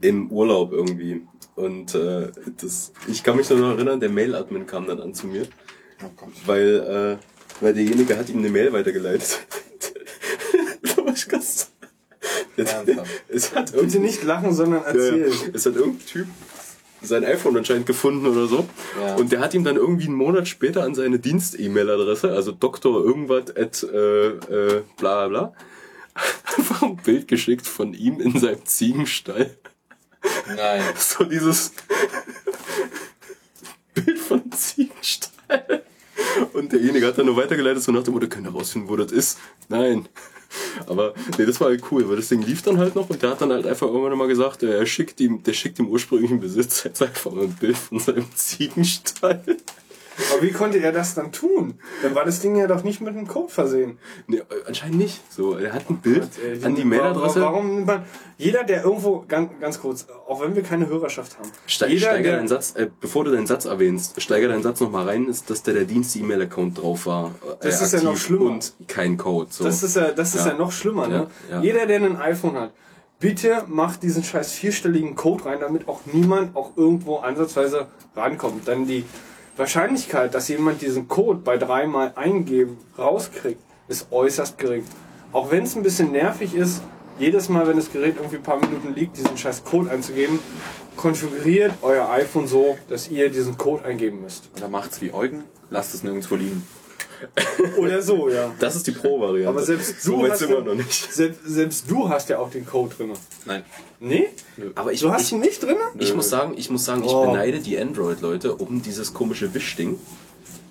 im 0.00 0.30
Urlaub 0.30 0.72
irgendwie. 0.72 1.22
Und 1.54 1.94
äh, 1.94 2.28
das, 2.60 2.92
ich 3.08 3.22
kann 3.22 3.36
mich 3.36 3.48
nur 3.50 3.58
noch 3.60 3.74
erinnern, 3.74 4.00
der 4.00 4.08
Mail-Admin 4.10 4.66
kam 4.66 4.86
dann 4.86 5.00
an 5.00 5.14
zu 5.14 5.26
mir, 5.26 5.46
weil, 6.46 7.18
äh, 7.20 7.37
weil 7.60 7.74
derjenige 7.74 8.16
hat 8.16 8.28
ihm 8.28 8.38
eine 8.38 8.50
Mail 8.50 8.72
weitergeleitet. 8.72 9.40
War 10.96 11.12
ich 11.14 11.28
ganz- 11.28 11.70
es 13.28 13.54
hat 13.54 13.72
Bitte 13.72 14.00
nicht 14.00 14.22
lachen, 14.24 14.52
sondern 14.52 14.82
erzählen. 14.84 15.30
ja. 15.30 15.48
Es 15.54 15.64
hat 15.66 15.76
irgendein 15.76 16.06
Typ 16.06 16.26
sein 17.00 17.24
iPhone 17.24 17.56
anscheinend 17.56 17.86
gefunden 17.86 18.26
oder 18.26 18.48
so. 18.48 18.68
Ja. 19.00 19.14
Und 19.14 19.30
der 19.30 19.38
hat 19.40 19.54
ihm 19.54 19.62
dann 19.62 19.76
irgendwie 19.76 20.06
einen 20.06 20.16
Monat 20.16 20.48
später 20.48 20.82
an 20.82 20.94
seine 20.96 21.20
Dienst-E-Mail-Adresse, 21.20 22.32
also 22.32 22.50
Doktor 22.50 23.04
irgendwas 23.04 23.54
at 23.56 23.84
äh, 23.84 24.28
äh, 24.28 24.82
bla 24.96 25.28
bla, 25.28 25.52
einfach 26.56 26.82
ein 26.82 26.96
Bild 26.96 27.28
geschickt 27.28 27.66
von 27.68 27.94
ihm 27.94 28.20
in 28.20 28.38
seinem 28.40 28.64
Ziegenstall. 28.64 29.56
Nein. 30.56 30.82
So 30.96 31.22
dieses 31.24 31.72
Bild 33.94 34.18
von 34.18 34.50
Ziegenstall. 34.50 35.84
Und 36.52 36.72
derjenige 36.72 37.06
hat 37.06 37.18
dann 37.18 37.26
nur 37.26 37.36
weitergeleitet, 37.36 37.82
so 37.82 37.92
nach 37.92 38.02
dem 38.02 38.14
Motto, 38.14 38.28
könnt 38.28 38.46
ihr 38.46 38.52
rausfinden, 38.52 38.90
wo 38.90 38.96
das 38.96 39.12
ist? 39.12 39.38
Nein. 39.68 40.08
Aber 40.86 41.14
nee, 41.36 41.44
das 41.44 41.60
war 41.60 41.68
halt 41.68 41.82
cool, 41.90 42.08
weil 42.08 42.16
das 42.16 42.28
Ding 42.28 42.42
lief 42.42 42.62
dann 42.62 42.78
halt 42.78 42.94
noch 42.94 43.10
und 43.10 43.22
der 43.22 43.30
hat 43.30 43.40
dann 43.42 43.52
halt 43.52 43.66
einfach 43.66 43.86
irgendwann 43.86 44.16
mal 44.16 44.28
gesagt, 44.28 44.62
er 44.62 44.86
schickt 44.86 45.20
ihm, 45.20 45.42
der 45.42 45.52
schickt 45.52 45.78
dem 45.78 45.88
ursprünglichen 45.88 46.40
Besitzer 46.40 46.88
jetzt 46.88 47.02
einfach 47.02 47.32
mal 47.32 47.44
ein 47.44 47.54
Bild 47.54 47.76
von 47.76 47.98
seinem 47.98 48.26
Ziegenstall. 48.34 49.42
Aber 50.32 50.42
wie 50.42 50.50
konnte 50.52 50.78
er 50.78 50.92
das 50.92 51.14
dann 51.14 51.32
tun? 51.32 51.74
Dann 52.02 52.14
war 52.14 52.24
das 52.24 52.40
Ding 52.40 52.56
ja 52.56 52.66
doch 52.66 52.82
nicht 52.82 53.00
mit 53.00 53.10
einem 53.16 53.26
Code 53.28 53.52
versehen. 53.52 53.98
Nee, 54.26 54.42
anscheinend 54.66 54.98
nicht. 54.98 55.20
So, 55.32 55.56
er 55.56 55.72
hat 55.72 55.88
ein 55.90 55.98
Bild 55.98 56.28
Äh, 56.38 56.64
an 56.64 56.74
die 56.74 56.78
warum- 56.82 56.88
Mailadresse. 56.90 57.40
Warum 57.40 57.74
nimmt 57.74 57.86
man, 57.86 58.02
jeder, 58.36 58.64
der 58.64 58.84
irgendwo, 58.84 59.24
ganz, 59.28 59.50
ganz 59.60 59.80
kurz, 59.80 60.06
auch 60.26 60.40
wenn 60.40 60.54
wir 60.56 60.62
keine 60.62 60.88
Hörerschaft 60.88 61.38
haben, 61.38 61.48
Ste 61.66 61.86
jeder, 61.86 62.00
steiger 62.08 62.22
der, 62.22 62.36
deinen 62.36 62.48
Satz, 62.48 62.74
äh, 62.76 62.88
bevor 63.00 63.24
du 63.24 63.30
deinen 63.30 63.46
Satz 63.46 63.64
erwähnst, 63.64 64.20
steiger 64.20 64.48
deinen 64.48 64.62
Satz 64.62 64.80
nochmal 64.80 65.06
rein, 65.08 65.26
ist, 65.28 65.48
dass 65.50 65.62
da 65.62 65.72
der 65.72 65.84
Dienst-E-Mail-Account 65.84 66.78
drauf 66.82 67.06
war. 67.06 67.32
Äh, 67.60 67.64
Das 67.64 67.80
ist 67.82 67.92
ja 67.92 68.02
noch 68.02 68.16
schlimmer. 68.16 68.46
Und 68.50 68.74
kein 68.88 69.16
Code. 69.16 69.48
So. 69.50 69.64
Das 69.64 69.82
ist 69.82 69.96
ja, 69.96 70.10
das 70.12 70.34
ist 70.34 70.44
ja. 70.46 70.52
Ja. 70.52 70.58
noch 70.58 70.72
schlimmer, 70.72 71.06
ne? 71.08 71.26
Ja, 71.50 71.56
ja. 71.56 71.62
Jeder, 71.62 71.86
der 71.86 72.00
ein 72.02 72.16
iPhone 72.16 72.56
hat, 72.56 72.72
bitte 73.20 73.64
macht 73.66 74.02
diesen 74.02 74.22
scheiß 74.24 74.52
vierstelligen 74.52 75.14
Code 75.16 75.44
rein, 75.46 75.58
damit 75.60 75.88
auch 75.88 76.00
niemand 76.12 76.56
auch 76.56 76.76
irgendwo 76.76 77.16
ansatzweise 77.16 77.86
rankommt. 78.14 78.68
Dann 78.68 78.86
die 78.86 79.04
Wahrscheinlichkeit, 79.58 80.34
dass 80.34 80.48
jemand 80.48 80.82
diesen 80.82 81.08
Code 81.08 81.40
bei 81.40 81.56
dreimal 81.56 82.12
eingeben 82.14 82.78
rauskriegt, 82.96 83.60
ist 83.88 84.12
äußerst 84.12 84.56
gering. 84.56 84.84
Auch 85.32 85.50
wenn 85.50 85.64
es 85.64 85.74
ein 85.74 85.82
bisschen 85.82 86.12
nervig 86.12 86.54
ist, 86.54 86.80
jedes 87.18 87.48
Mal, 87.48 87.66
wenn 87.66 87.76
das 87.76 87.90
Gerät 87.90 88.16
irgendwie 88.16 88.36
ein 88.36 88.42
paar 88.42 88.60
Minuten 88.60 88.94
liegt, 88.94 89.16
diesen 89.16 89.36
scheiß 89.36 89.64
Code 89.64 89.90
einzugeben, 89.90 90.38
konfiguriert 90.96 91.72
euer 91.82 92.08
iPhone 92.10 92.46
so, 92.46 92.78
dass 92.88 93.08
ihr 93.08 93.30
diesen 93.30 93.58
Code 93.58 93.84
eingeben 93.84 94.22
müsst. 94.22 94.48
Oder 94.56 94.68
macht's 94.68 95.00
wie 95.00 95.12
Eugen, 95.12 95.42
lasst 95.70 95.94
es 95.94 96.04
nirgendwo 96.04 96.36
liegen. 96.36 96.64
Oder 97.76 98.02
so, 98.02 98.28
ja. 98.28 98.54
Das 98.58 98.76
ist 98.76 98.86
die 98.86 98.92
Pro-Variante. 98.92 99.48
Aber 99.48 99.62
selbst 99.62 100.02
so 100.02 100.16
du, 100.16 100.22
weit 100.22 100.32
hast 100.32 100.42
ja, 100.42 100.60
noch 100.60 100.74
nicht. 100.74 101.12
Selbst, 101.12 101.40
selbst 101.44 101.90
du 101.90 102.08
hast 102.08 102.28
ja 102.28 102.38
auch 102.38 102.50
den 102.50 102.64
Code 102.66 102.94
drin. 102.94 103.12
Nein. 103.44 103.64
Nee? 104.00 104.28
Aber 104.74 104.92
ich, 104.92 105.00
Du 105.00 105.10
hast 105.12 105.22
ich, 105.26 105.32
ihn 105.32 105.40
nicht 105.40 105.62
drin? 105.62 105.76
ich 105.98 106.14
muss 106.14 106.28
sagen, 106.30 106.54
ich 106.56 106.70
muss 106.70 106.84
sagen, 106.84 107.02
ich 107.04 107.10
Oh. 107.10 107.26
beneide 107.26 107.58
die 107.60 107.78
Android-Leute 107.78 108.54
um 108.54 108.82
dieses 108.82 109.12
komische 109.14 109.52
Wischding. 109.54 109.98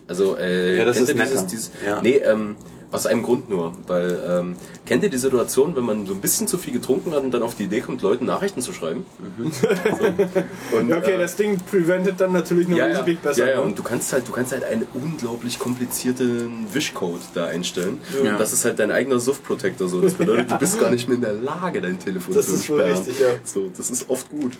Also, 0.07 0.37
äh, 0.37 0.77
Ja, 0.77 0.85
das 0.85 0.97
ist 0.99 1.13
dieses, 1.13 1.47
dieses, 1.47 1.71
Ja. 1.85 2.01
nee, 2.01 2.17
ähm, 2.17 2.55
aus 2.91 3.05
einem 3.05 3.23
Grund 3.23 3.49
nur, 3.49 3.73
weil, 3.87 4.19
ähm, 4.27 4.55
kennt 4.85 5.03
ihr 5.03 5.09
die 5.09 5.17
Situation, 5.17 5.75
wenn 5.75 5.83
man 5.83 6.07
so 6.07 6.13
ein 6.13 6.21
bisschen 6.21 6.47
zu 6.47 6.57
viel 6.57 6.71
getrunken 6.73 7.11
hat 7.11 7.23
und 7.23 7.31
dann 7.31 7.43
auf 7.43 7.55
die 7.55 7.63
Idee 7.63 7.81
kommt, 7.81 8.01
Leuten 8.01 8.25
Nachrichten 8.25 8.61
zu 8.61 8.71
schreiben? 8.71 9.05
So. 9.51 10.77
Und, 10.77 10.91
okay, 10.93 11.13
äh, 11.13 11.17
das 11.17 11.35
Ding 11.35 11.57
preventet 11.59 12.21
dann 12.21 12.31
natürlich 12.31 12.67
noch 12.67 12.77
ja, 12.77 12.85
ein 12.85 12.91
ja, 12.93 13.01
bisschen 13.01 13.21
besser. 13.21 13.45
ja, 13.45 13.51
ja, 13.51 13.57
ne? 13.57 13.63
und 13.63 13.77
du 13.77 13.83
kannst 13.83 14.13
halt, 14.13 14.27
du 14.27 14.31
kannst 14.31 14.53
halt 14.53 14.63
einen 14.63 14.87
unglaublich 14.93 15.59
komplizierten 15.59 16.67
Wischcode 16.73 17.21
da 17.33 17.45
einstellen. 17.47 17.99
Ja. 18.23 18.31
Und 18.31 18.39
das 18.39 18.53
ist 18.53 18.63
halt 18.63 18.79
dein 18.79 18.91
eigener 18.91 19.19
Soft-Protector 19.19 19.89
so. 19.89 19.99
Das 20.01 20.13
bedeutet, 20.13 20.49
du 20.51 20.57
bist 20.57 20.79
gar 20.79 20.89
nicht 20.89 21.07
mehr 21.09 21.15
in 21.15 21.21
der 21.21 21.33
Lage, 21.33 21.81
dein 21.81 21.99
Telefon 21.99 22.33
Das 22.33 22.47
zu 22.47 22.53
ist 22.55 22.69
wohl 22.69 22.81
entsperren. 22.81 23.05
richtig, 23.05 23.19
ja. 23.19 23.33
So, 23.43 23.69
das 23.75 23.89
ist 23.89 24.09
oft 24.09 24.29
gut. 24.29 24.53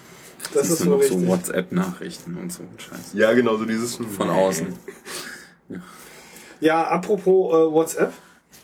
das 0.54 0.64
Siehst 0.68 0.74
ist 0.74 0.80
du 0.82 0.84
so 0.86 0.90
noch 0.90 1.02
so 1.04 1.14
richtig. 1.16 1.30
WhatsApp-Nachrichten 1.30 2.38
und 2.38 2.52
so 2.52 2.64
ein 2.64 2.78
Scheiß. 2.78 3.14
Ja, 3.14 3.32
genau, 3.34 3.56
so 3.58 3.66
dieses 3.66 3.96
Von 3.96 4.30
außen. 4.30 4.68
Ja, 5.70 5.80
apropos 6.84 7.54
äh, 7.54 7.72
WhatsApp, 7.72 8.14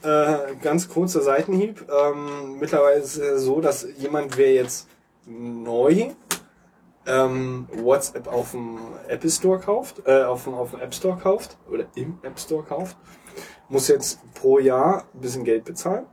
äh, 0.01 0.55
ganz 0.61 0.89
kurzer 0.89 1.21
Seitenhieb. 1.21 1.85
Ähm, 1.89 2.59
mittlerweile 2.59 2.99
ist 2.99 3.17
es 3.17 3.43
so, 3.43 3.61
dass 3.61 3.87
jemand, 3.97 4.37
wer 4.37 4.53
jetzt 4.53 4.87
neu 5.25 6.11
ähm, 7.05 7.67
WhatsApp 7.71 8.27
auf 8.27 8.51
dem 8.51 8.77
Apple 9.07 9.29
Store 9.29 9.59
kauft, 9.59 10.01
äh, 10.05 10.23
auf 10.23 10.45
dem, 10.45 10.53
auf 10.53 10.71
dem 10.71 10.79
App 10.79 10.93
Store 10.93 11.17
kauft 11.17 11.57
oder 11.69 11.85
im 11.95 12.19
App 12.23 12.39
Store 12.39 12.63
kauft, 12.63 12.97
muss 13.69 13.87
jetzt 13.87 14.19
pro 14.33 14.59
Jahr 14.59 15.05
ein 15.13 15.21
bisschen 15.21 15.43
Geld 15.43 15.65
bezahlen. 15.65 16.05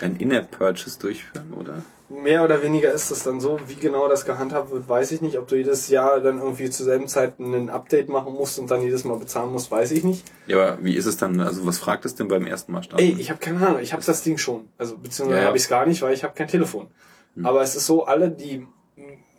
Ein 0.00 0.16
In-App-Purchase 0.16 0.98
durchführen, 0.98 1.52
oder? 1.54 1.82
Mehr 2.10 2.42
oder 2.42 2.62
weniger 2.62 2.90
ist 2.92 3.10
das 3.10 3.22
dann 3.22 3.38
so. 3.38 3.60
Wie 3.66 3.74
genau 3.74 4.08
das 4.08 4.24
gehandhabt 4.24 4.70
wird, 4.70 4.88
weiß 4.88 5.12
ich 5.12 5.20
nicht. 5.20 5.38
Ob 5.38 5.46
du 5.46 5.56
jedes 5.56 5.88
Jahr 5.88 6.20
dann 6.20 6.38
irgendwie 6.38 6.70
zur 6.70 6.86
selben 6.86 7.06
Zeit 7.06 7.38
ein 7.38 7.68
Update 7.68 8.08
machen 8.08 8.32
musst 8.32 8.58
und 8.58 8.70
dann 8.70 8.80
jedes 8.80 9.04
Mal 9.04 9.18
bezahlen 9.18 9.52
musst, 9.52 9.70
weiß 9.70 9.90
ich 9.90 10.04
nicht. 10.04 10.24
Ja, 10.46 10.56
aber 10.56 10.78
wie 10.82 10.94
ist 10.96 11.04
es 11.04 11.18
dann? 11.18 11.38
Also 11.40 11.66
was 11.66 11.78
fragt 11.78 12.06
es 12.06 12.14
denn 12.14 12.28
beim 12.28 12.46
ersten 12.46 12.72
Mal 12.72 12.82
starten? 12.82 13.04
Ey, 13.04 13.16
ich 13.18 13.28
habe 13.28 13.40
keine 13.40 13.66
Ahnung. 13.66 13.82
Ich 13.82 13.92
habe 13.92 14.02
das 14.02 14.22
Ding 14.22 14.38
schon. 14.38 14.68
Also 14.78 14.96
beziehungsweise 14.96 15.36
Ja, 15.36 15.42
ja. 15.42 15.48
habe 15.48 15.58
ich 15.58 15.64
es 15.64 15.68
gar 15.68 15.84
nicht, 15.84 16.00
weil 16.00 16.14
ich 16.14 16.24
habe 16.24 16.34
kein 16.34 16.48
Telefon. 16.48 16.86
Aber 17.42 17.62
es 17.62 17.76
ist 17.76 17.86
so, 17.86 18.04
alle, 18.06 18.30
die 18.30 18.66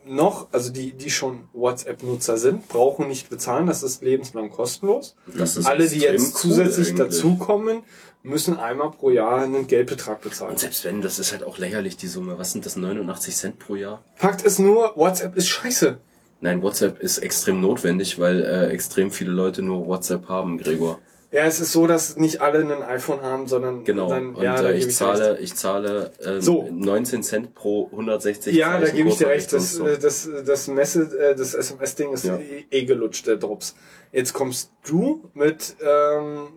noch, 0.05 0.47
also 0.51 0.71
die, 0.71 0.93
die 0.93 1.09
schon 1.11 1.49
WhatsApp-Nutzer 1.53 2.37
sind, 2.37 2.67
brauchen 2.67 3.07
nicht 3.07 3.29
bezahlen. 3.29 3.67
Das 3.67 3.83
ist 3.83 4.01
lebenslang 4.01 4.49
kostenlos. 4.49 5.15
Das 5.37 5.57
ist 5.57 5.65
alle, 5.65 5.87
die 5.87 5.99
jetzt 5.99 6.35
zusätzlich 6.37 6.95
dazukommen, 6.95 7.83
müssen 8.29 8.57
einmal 8.57 8.91
pro 8.91 9.09
Jahr 9.09 9.41
einen 9.41 9.67
Geldbetrag 9.67 10.21
bezahlen. 10.21 10.51
Und 10.51 10.59
selbst 10.59 10.85
wenn, 10.85 11.01
das 11.01 11.19
ist 11.19 11.31
halt 11.31 11.43
auch 11.43 11.57
lächerlich, 11.57 11.97
die 11.97 12.07
Summe. 12.07 12.37
Was 12.37 12.51
sind 12.53 12.65
das, 12.65 12.75
89 12.75 13.35
Cent 13.35 13.59
pro 13.59 13.75
Jahr? 13.75 14.03
Fakt 14.15 14.41
ist 14.43 14.59
nur, 14.59 14.93
WhatsApp 14.95 15.35
ist 15.35 15.49
scheiße. 15.49 15.97
Nein, 16.41 16.61
WhatsApp 16.61 16.99
ist 17.01 17.17
extrem 17.17 17.59
notwendig, 17.59 18.17
weil 18.19 18.41
äh, 18.43 18.67
extrem 18.69 19.11
viele 19.11 19.31
Leute 19.31 19.61
nur 19.61 19.87
WhatsApp 19.87 20.29
haben, 20.29 20.57
Gregor. 20.57 20.99
Ja, 21.31 21.43
es 21.43 21.59
ist 21.59 21.73
so, 21.73 21.85
dass 21.85 22.15
nicht 22.17 22.41
alle 22.41 22.59
ein 22.59 22.81
iPhone 22.81 23.21
haben, 23.21 23.45
sondern 23.47 23.83
Genau. 23.83 24.09
dann, 24.09 24.33
und 24.33 24.41
ja, 24.41 24.59
da 24.59 24.69
äh, 24.71 24.77
ich 24.77 24.95
zahle, 24.95 25.37
ich 25.39 25.53
zahle 25.53 26.11
ähm, 26.25 26.41
So. 26.41 26.67
19 26.71 27.21
Cent 27.21 27.53
pro 27.53 27.85
160 27.91 28.55
Ja, 28.55 28.79
da 28.79 28.85
Zeichen 28.85 28.97
gebe 28.97 29.09
ich 29.09 29.17
dir 29.17 29.27
recht. 29.27 29.53
Das, 29.53 29.77
Kurznachrichten 29.77 30.01
das, 30.01 30.45
das 30.47 30.67
Messe, 30.69 31.01
äh, 31.19 31.35
das 31.35 31.53
SMS-Ding 31.53 32.13
ist 32.13 32.25
Ja. 32.25 32.37
eh, 32.37 32.65
eh 32.71 32.85
gelutscht, 32.85 33.27
der 33.27 33.35
Drops. 33.37 33.75
Jetzt 34.11 34.33
kommst 34.33 34.71
du 34.87 35.29
mit 35.35 35.75
ähm, 35.85 36.47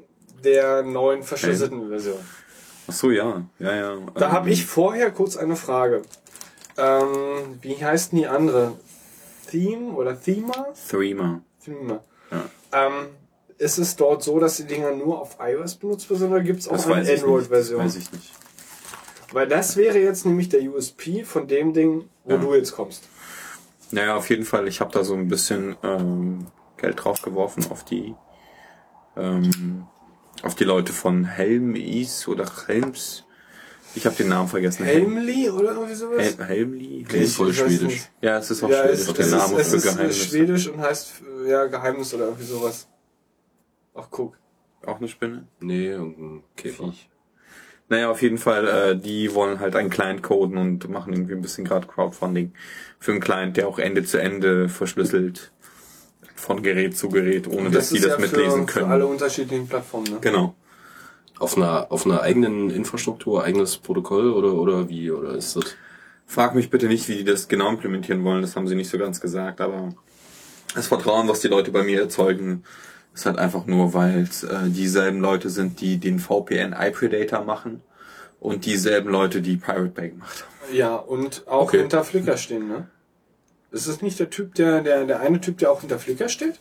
der 0.45 0.83
neuen 0.83 1.23
verschlüsselten 1.23 1.89
Version. 1.89 2.19
Ach 2.89 2.93
so, 2.93 3.11
ja. 3.11 3.43
Ja, 3.59 3.75
ja. 3.75 3.97
Da 4.15 4.27
Ähm, 4.27 4.33
habe 4.33 4.51
ich 4.51 4.67
vorher 4.67 5.11
kurz 5.11 5.37
eine 5.37 5.57
Frage. 5.57 6.03
Ähm, 6.77 7.59
wie 7.61 7.83
heißt 7.85 8.12
denn 8.12 8.19
die 8.21 8.27
andere? 8.27 8.73
Theme 9.51 9.93
oder 9.93 10.21
Thema? 10.21 10.69
Threema. 10.89 11.43
Thema. 11.65 12.03
Ja. 12.31 12.87
Ähm, 12.87 12.93
ist 13.59 13.79
es 13.79 13.95
dort 13.97 14.23
so, 14.23 14.41
dass 14.41 14.57
die 14.57 14.65
Dinger 14.65 14.93
nur 14.93 15.21
auf 15.21 15.37
iOS 15.41 15.77
benutzt 15.77 16.11
werden 16.11 16.29
oder 16.31 16.41
gibt 16.41 16.61
es 16.61 16.69
auch 16.69 16.73
Das 16.73 16.87
eine 16.87 17.09
Android-Version? 17.09 17.81
weiß 17.85 17.97
ich 17.97 18.11
nicht. 18.12 18.33
Weil 19.33 19.47
das 19.49 19.77
wäre 19.77 19.99
jetzt 19.99 20.27
nämlich 20.27 20.49
der 20.49 20.62
USP 20.62 21.25
von 21.25 21.47
dem 21.47 21.73
Ding, 21.73 22.09
wo 22.25 22.33
Ja. 22.33 22.37
du 22.39 22.55
jetzt 22.55 22.73
kommst. 22.73 23.05
Naja, 23.91 24.17
auf 24.17 24.29
jeden 24.31 24.45
Fall. 24.45 24.67
Ich 24.69 24.81
habe 24.81 24.91
da 24.91 25.05
so 25.05 25.15
ein 25.15 25.29
bisschen 25.29 25.77
ähm, 25.83 26.47
Geld 26.79 27.05
drauf 27.05 27.21
geworfen 27.23 27.65
auf 27.71 27.85
die 27.85 28.15
ähm, 29.17 29.87
auf 30.43 30.55
die 30.55 30.65
Leute 30.65 30.93
von 30.93 31.25
Helmis 31.25 32.27
oder 32.29 32.51
Helms. 32.67 33.25
Ich 33.95 34.07
habe 34.07 34.17
den 34.17 34.29
Namen 34.29 34.49
vergessen. 34.49 34.85
Helmli 34.85 35.51
oder 35.51 35.73
irgendwie 35.73 35.95
sowas? 35.95 36.37
Hel 36.39 36.47
Helmli? 36.47 37.05
Klingt 37.07 37.29
voll 37.29 37.53
schwedisch. 37.53 38.09
Ja, 38.23 38.39
es 38.39 38.51
ist 38.51 38.62
auch 38.62 38.71
Ja, 38.71 38.85
schwedisch. 38.85 39.01
es, 39.01 39.12
der 39.12 39.27
es, 39.27 39.31
Name 39.33 39.61
ist, 39.61 39.71
für 39.71 39.77
es 39.77 39.85
ist 39.85 39.95
Geheimnisse. 39.95 40.25
schwedisch 40.29 40.69
und 40.69 40.81
heißt 40.81 41.12
ja 41.47 41.67
Geheimnis 41.67 42.15
oder 42.15 42.25
irgendwie 42.27 42.45
sowas. 42.47 42.89
Ach 43.95 44.07
guck. 44.11 44.39
Auch 44.87 44.97
eine 44.99 45.09
Spinne? 45.09 45.47
Nee, 45.61 45.89
irgendein 45.91 46.43
Käfer. 46.57 46.85
Viech. 46.85 47.09
Naja, 47.89 48.11
auf 48.11 48.23
jeden 48.23 48.39
Fall, 48.39 48.67
äh, 48.67 48.97
die 48.97 49.35
wollen 49.35 49.61
halt 49.61 49.77
einen 49.77 49.91
Client 49.91 50.23
coden 50.23 50.57
und 50.57 50.89
machen 50.89 51.12
irgendwie 51.12 51.35
ein 51.35 51.43
bisschen 51.43 51.65
gerade 51.67 51.87
Crowdfunding 51.87 52.53
für 52.99 53.12
einen 53.12 53.21
Client, 53.21 53.59
der 53.59 53.69
auch 53.69 53.79
Ende 53.79 54.03
zu 54.05 54.19
Ende 54.19 54.71
verschlüsselt 54.71 55.53
von 56.43 56.62
Gerät 56.62 56.97
zu 56.97 57.09
Gerät, 57.09 57.47
ohne 57.47 57.71
dass 57.71 57.91
die 57.91 57.97
ist 57.99 58.05
das 58.05 58.15
ja 58.15 58.19
mitlesen 58.19 58.67
für, 58.67 58.75
können. 58.75 58.87
Für 58.87 58.93
alle 58.93 59.07
unterschiedlichen 59.07 59.69
Plattformen, 59.69 60.11
ne? 60.11 60.19
Genau. 60.21 60.55
Auf 61.39 61.57
einer, 61.57 61.91
auf 61.91 62.05
einer 62.05 62.21
eigenen 62.23 62.69
Infrastruktur, 62.71 63.45
eigenes 63.45 63.77
Protokoll 63.79 64.31
oder, 64.33 64.55
oder 64.55 64.89
wie? 64.89 65.11
Oder 65.11 65.35
ist 65.37 65.55
das? 65.57 65.77
Frag 66.27 66.55
mich 66.55 66.69
bitte 66.69 66.87
nicht, 66.87 67.09
wie 67.09 67.17
die 67.17 67.25
das 67.25 67.47
genau 67.47 67.69
implementieren 67.69 68.25
wollen, 68.25 68.43
das 68.43 68.57
haben 68.57 68.67
sie 68.67 68.75
nicht 68.75 68.91
so 68.91 68.99
ganz 68.99 69.21
gesagt, 69.21 69.61
aber 69.61 69.91
das 70.75 70.87
Vertrauen, 70.89 71.29
was 71.29 71.41
die 71.41 71.49
Leute 71.49 71.71
bei 71.71 71.83
mir 71.85 72.01
erzeugen, 72.01 72.65
ist 73.15 73.27
halt 73.27 73.39
einfach 73.39 73.67
nur, 73.67 73.93
weil 73.95 74.23
es 74.23 74.43
äh, 74.43 74.69
dieselben 74.69 75.21
Leute 75.21 75.51
sind, 75.51 75.81
die 75.81 75.99
den 75.99 76.19
VPN 76.19 76.75
iPredator 76.79 77.45
machen 77.45 77.83
und 78.41 78.65
dieselben 78.65 79.11
Leute, 79.11 79.43
die 79.43 79.57
Pirate 79.57 79.89
Bay 79.91 80.09
gemacht 80.11 80.45
haben. 80.45 80.75
Ja, 80.77 80.97
und 80.97 81.47
auch 81.47 81.65
Okay. 81.65 81.81
hinter 81.81 82.03
Flickr 82.05 82.37
stehen, 82.37 82.69
ne? 82.69 82.89
Ist 83.73 83.86
es 83.86 84.02
nicht 84.02 84.20
der 84.20 84.31
Typ, 84.31 84.55
der, 84.55 84.83
der, 84.83 85.05
der 85.07 85.20
eine 85.20 85.41
Typ, 85.41 85.59
der 85.59 85.73
auch 85.73 85.81
hinter 85.81 85.99
Flickr 85.99 86.28
steht? 86.28 86.60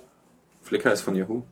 Flickr 0.64 0.93
ist 0.93 1.01
von 1.01 1.15
Yahoo. 1.15 1.43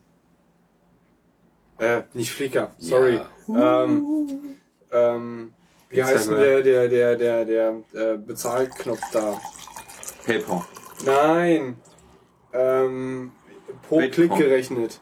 Äh, 1.78 2.02
nicht 2.14 2.32
Flickr, 2.32 2.72
sorry. 2.78 3.20
Ähm, 3.48 4.56
ähm, 4.92 5.52
wie 5.88 6.02
heißt 6.04 6.30
denn 6.30 6.36
wir- 6.38 6.62
der, 6.62 6.88
der, 6.88 7.16
der, 7.16 7.16
der, 7.16 7.44
der 7.44 7.74
äh, 8.14 8.16
Bezahlknopf 8.18 9.00
da? 9.12 9.40
PayPal. 10.26 10.62
Nein. 11.04 11.76
Ähm, 12.52 13.32
pro 13.88 13.98
Bitcoin. 13.98 14.28
Klick 14.28 14.36
gerechnet. 14.38 15.00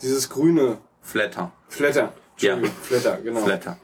Dieses 0.00 0.28
grüne. 0.30 0.78
Flatter. 1.00 1.52
Flatter. 1.68 2.12
Ja. 2.38 2.58
Flatter, 2.82 3.18
genau. 3.18 3.40
Flatter. 3.40 3.76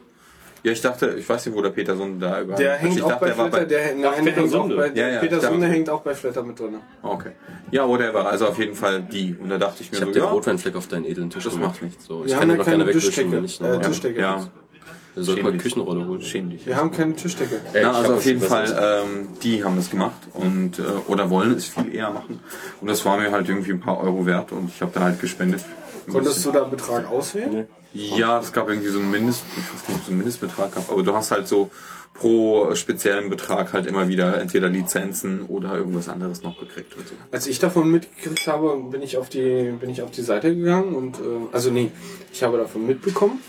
Ja, 0.65 0.73
ich 0.73 0.81
dachte, 0.81 1.15
ich 1.19 1.29
weiß 1.29 1.47
nicht, 1.47 1.55
wo 1.57 1.63
der 1.63 1.71
Peterson 1.71 2.19
da 2.19 2.41
über. 2.41 2.55
Der 2.57 2.77
ich 2.77 2.83
hängt 2.83 3.03
auch 3.03 3.09
dachte, 3.11 3.21
bei 3.21 3.27
der 3.29 3.39
war 3.39 3.49
Flatter, 3.49 3.67
der, 3.67 3.95
nein, 3.95 4.25
der 4.25 4.35
hängt 4.35 4.55
auch 4.55 4.69
bei, 4.69 4.87
Ja, 4.95 5.09
ja, 5.09 5.21
Peter 5.21 5.37
ich 5.37 5.43
dachte- 5.43 5.55
Sunde 5.55 5.67
hängt 5.69 5.91
auch 5.91 6.01
bei 6.03 6.15
Flatter 6.15 6.43
mit 6.43 6.59
drin. 6.59 6.77
Okay. 7.03 7.31
Ja, 7.71 7.89
whatever. 7.89 8.27
Also 8.29 8.47
auf 8.49 8.59
jeden 8.59 8.75
Fall 8.75 9.03
die. 9.03 9.37
Und 9.41 9.49
da 9.51 9.59
dachte 9.59 9.83
ich 9.83 9.91
mir 9.93 9.97
Ich 9.99 10.03
habe 10.03 10.13
so, 10.13 10.19
den 10.19 10.25
ja, 10.27 10.31
Rotweinfleck 10.31 10.75
auf 10.77 10.89
deinen 10.89 11.05
edlen 11.05 11.31
Tisch 11.31 11.45
Das 11.45 11.53
gemacht. 11.55 11.73
macht 11.75 11.83
nichts. 11.83 12.05
So, 12.07 12.25
ich 12.25 12.31
Wir 12.31 12.39
kann 12.39 12.41
haben 12.43 12.49
den 12.49 12.51
ja 12.51 12.57
noch 12.59 12.65
keine 12.65 12.77
gerne 12.79 12.89
wegwischen, 12.89 13.09
Tischdecke. 13.31 13.41
nicht. 13.43 13.61
Äh, 13.61 13.81
Tischdecke. 13.81 14.21
ja, 14.21 14.37
mal 14.37 15.25
schäm 15.25 15.53
dich. 15.53 15.63
Küchenrolle 15.63 16.07
holen. 16.07 16.23
schäm 16.23 16.51
dich. 16.51 16.67
Wir 16.67 16.77
haben 16.77 16.91
keine 16.91 17.15
Tischdecke. 17.17 17.57
Ey, 17.73 17.81
Na, 17.83 17.91
ich 17.91 17.97
also 17.97 18.09
hab 18.11 18.17
auf 18.19 18.25
jeden 18.25 18.41
Fall, 18.41 19.03
ähm, 19.05 19.29
die 19.43 19.63
haben 19.65 19.77
das 19.77 19.91
gemacht 19.91 20.17
und 20.35 20.79
äh, 20.79 20.83
oder 21.09 21.31
wollen 21.31 21.53
es 21.55 21.67
viel 21.67 21.95
eher 21.95 22.11
machen. 22.11 22.41
Und 22.81 22.89
das 22.91 23.05
war 23.05 23.17
mir 23.19 23.31
halt 23.31 23.49
irgendwie 23.49 23.73
ein 23.73 23.81
paar 23.81 24.01
Euro 24.01 24.27
wert 24.27 24.53
und 24.53 24.71
ich 24.75 24.81
habe 24.81 24.91
da 24.95 25.01
halt 25.01 25.21
gespendet. 25.21 25.65
Konntest 26.09 26.45
du 26.45 26.51
da 26.53 26.63
einen 26.63 26.71
Betrag 26.71 27.09
auswählen? 27.11 27.67
Ja, 27.93 28.39
es 28.41 28.53
gab 28.53 28.69
irgendwie 28.69 28.89
so 28.89 28.99
einen 28.99 29.11
Mindest, 29.11 29.43
ich 29.57 29.57
weiß 29.57 29.89
nicht, 29.89 30.03
es 30.03 30.09
einen 30.09 30.19
Mindestbetrag 30.19 30.75
gab, 30.75 30.91
aber 30.91 31.03
du 31.03 31.15
hast 31.15 31.31
halt 31.31 31.49
so 31.49 31.71
pro 32.15 32.75
speziellen 32.75 33.31
Betrag 33.31 33.73
halt 33.73 33.87
immer 33.87 34.09
wieder 34.09 34.41
entweder 34.41 34.69
Lizenzen 34.69 35.43
oder 35.47 35.75
irgendwas 35.77 36.09
anderes 36.09 36.43
noch 36.43 36.59
gekriegt 36.59 36.97
und 36.97 37.07
so. 37.07 37.15
Als 37.31 37.47
ich 37.47 37.59
davon 37.61 37.91
mitgekriegt 37.91 38.47
habe, 38.47 38.77
bin 38.91 39.03
ich 39.03 39.17
auf 39.17 39.29
die, 39.29 39.73
bin 39.81 39.89
ich 39.89 40.03
auf 40.03 40.11
die 40.11 40.23
Seite 40.23 40.55
gegangen 40.55 40.95
und, 40.95 41.17
äh, 41.17 41.23
also 41.53 41.71
nee, 41.71 41.91
ich 42.33 42.43
habe 42.43 42.59
davon 42.59 42.87
mitbekommen 42.87 43.41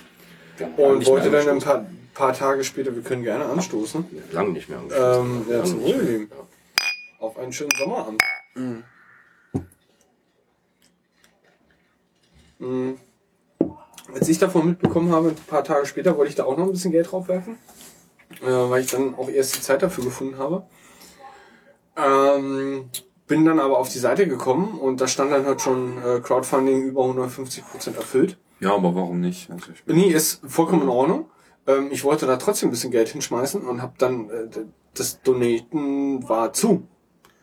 und 0.77 0.99
nicht 0.99 1.07
wollte 1.09 1.31
dann 1.31 1.49
ein 1.49 1.59
paar, 1.59 1.85
paar 2.13 2.33
Tage 2.33 2.63
später, 2.63 2.95
wir 2.95 3.01
können 3.01 3.23
gerne 3.23 3.45
anstoßen, 3.45 4.05
Lange 4.31 4.51
nicht 4.51 4.69
mehr 4.69 4.79
angeschlossen. 4.79 5.45
ähm, 5.47 5.51
ja, 5.51 5.63
zum. 5.63 5.81
Wohlnehmen. 5.81 6.31
Auf 7.19 7.37
einen 7.37 7.51
schönen 7.51 7.71
Sommerabend. 7.77 8.21
Als 14.13 14.27
ich 14.27 14.39
davon 14.39 14.67
mitbekommen 14.67 15.11
habe, 15.11 15.29
ein 15.29 15.35
paar 15.35 15.63
Tage 15.63 15.85
später, 15.85 16.17
wollte 16.17 16.29
ich 16.29 16.35
da 16.35 16.45
auch 16.45 16.57
noch 16.57 16.65
ein 16.65 16.71
bisschen 16.71 16.91
Geld 16.91 17.11
draufwerfen, 17.11 17.57
äh, 18.41 18.45
weil 18.45 18.81
ich 18.81 18.91
dann 18.91 19.15
auch 19.15 19.29
erst 19.29 19.57
die 19.57 19.61
Zeit 19.61 19.81
dafür 19.81 20.03
gefunden 20.03 20.37
habe. 20.37 20.63
Ähm, 21.95 22.89
bin 23.27 23.45
dann 23.45 23.59
aber 23.59 23.77
auf 23.77 23.89
die 23.89 23.99
Seite 23.99 24.27
gekommen 24.27 24.79
und 24.79 25.01
da 25.01 25.07
stand 25.07 25.31
dann 25.31 25.45
halt 25.45 25.61
schon 25.61 25.97
äh, 26.03 26.19
Crowdfunding 26.19 26.83
über 26.83 27.03
150% 27.03 27.95
erfüllt. 27.95 28.37
Ja, 28.59 28.73
aber 28.73 28.95
warum 28.95 29.19
nicht? 29.21 29.49
Also 29.51 29.71
Nee, 29.85 30.07
ist 30.07 30.41
vollkommen 30.45 30.83
in 30.83 30.89
Ordnung. 30.89 31.29
Ähm, 31.67 31.89
ich 31.91 32.03
wollte 32.03 32.25
da 32.25 32.37
trotzdem 32.37 32.69
ein 32.69 32.71
bisschen 32.71 32.91
Geld 32.91 33.09
hinschmeißen 33.09 33.61
und 33.61 33.81
habe 33.81 33.93
dann 33.97 34.29
äh, 34.29 34.47
das 34.93 35.21
Donaten 35.21 36.27
war 36.27 36.51
zu. 36.53 36.87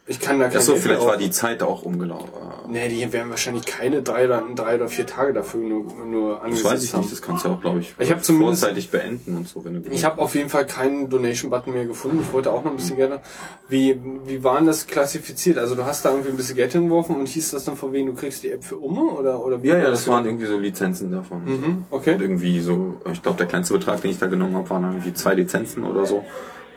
Ich 0.09 0.21
kann 0.21 0.39
da 0.39 0.47
kein 0.49 0.59
Achso, 0.59 0.77
vielleicht 0.77 1.05
war 1.05 1.17
die 1.17 1.33
Zeit 1.33 1.65
auch 1.65 1.83
umgelaufen. 1.83 2.31
Nee, 2.69 2.89
die 2.89 3.13
werden 3.13 3.29
wahrscheinlich 3.31 3.67
keine 3.67 4.03
drei 4.03 4.27
oder, 4.27 4.43
drei 4.55 4.77
oder 4.77 4.87
vier 4.89 5.05
Tage 5.05 5.33
dafür 5.33 5.61
nur, 5.61 5.85
nur 6.05 6.35
Das 6.35 6.43
angesetzt 6.45 6.65
weiß 6.65 6.85
ich 6.85 6.93
haben. 6.95 7.01
nicht, 7.01 7.13
das 7.13 7.23
kannst 7.23 7.45
du 7.45 7.49
auch, 7.49 7.61
glaube 7.61 7.81
ich, 7.81 7.93
Ich 7.99 8.11
hab 8.13 8.23
zumindest- 8.23 8.61
vorzeitig 8.63 8.91
beenden 8.91 9.37
und 9.37 9.49
so, 9.49 9.65
wenn 9.65 9.83
du 9.83 9.91
Ich 9.91 10.05
habe 10.05 10.21
auf 10.23 10.37
jeden 10.37 10.49
Fall 10.49 10.65
keinen 10.65 11.09
Donation-Button 11.11 11.73
mehr 11.73 11.87
gefunden. 11.87 12.21
Ich 12.23 12.33
wollte 12.33 12.53
auch 12.53 12.63
noch 12.63 12.71
ein 12.71 12.77
bisschen 12.77 13.01
haben. 13.03 13.21
Wie, 13.69 14.01
wie 14.27 14.45
waren 14.45 14.65
das 14.67 14.87
klassifiziert? 14.87 15.59
Also 15.59 15.75
du 15.75 15.85
hast 15.85 16.05
da 16.05 16.11
irgendwie 16.11 16.31
ein 16.31 16.37
bisschen 16.37 16.55
Geld 16.57 16.71
hingeworfen 16.73 17.17
und 17.17 17.27
hieß 17.27 17.51
das 17.51 17.65
dann 17.65 17.77
von 17.77 17.93
wegen, 17.93 18.07
du 18.07 18.15
kriegst 18.15 18.45
die 18.45 18.51
App 18.53 18.63
für 18.65 18.77
Umme 18.77 19.03
oder, 19.03 19.45
oder 19.45 19.61
wie? 19.63 19.69
Ja, 19.69 19.75
war 19.75 19.83
ja, 19.83 19.91
das 19.91 20.07
waren 20.07 20.25
irgendwie 20.25 20.47
so 20.47 20.57
Lizenzen 20.57 21.11
davon. 21.11 21.45
Mhm, 21.45 21.65
Und 21.65 21.85
okay. 21.91 22.17
irgendwie 22.19 22.61
so, 22.61 23.01
ich 23.13 23.23
glaube, 23.23 23.39
der 23.39 23.47
kleinste 23.47 23.75
Betrag, 23.75 24.01
den 24.03 24.13
ich 24.13 24.19
da 24.21 24.27
genommen 24.27 24.55
habe, 24.55 24.71
waren 24.71 24.85
irgendwie 24.85 25.15
zwei 25.15 25.35
Lizenzen 25.35 25.83
oder 25.85 26.07
so. 26.07 26.25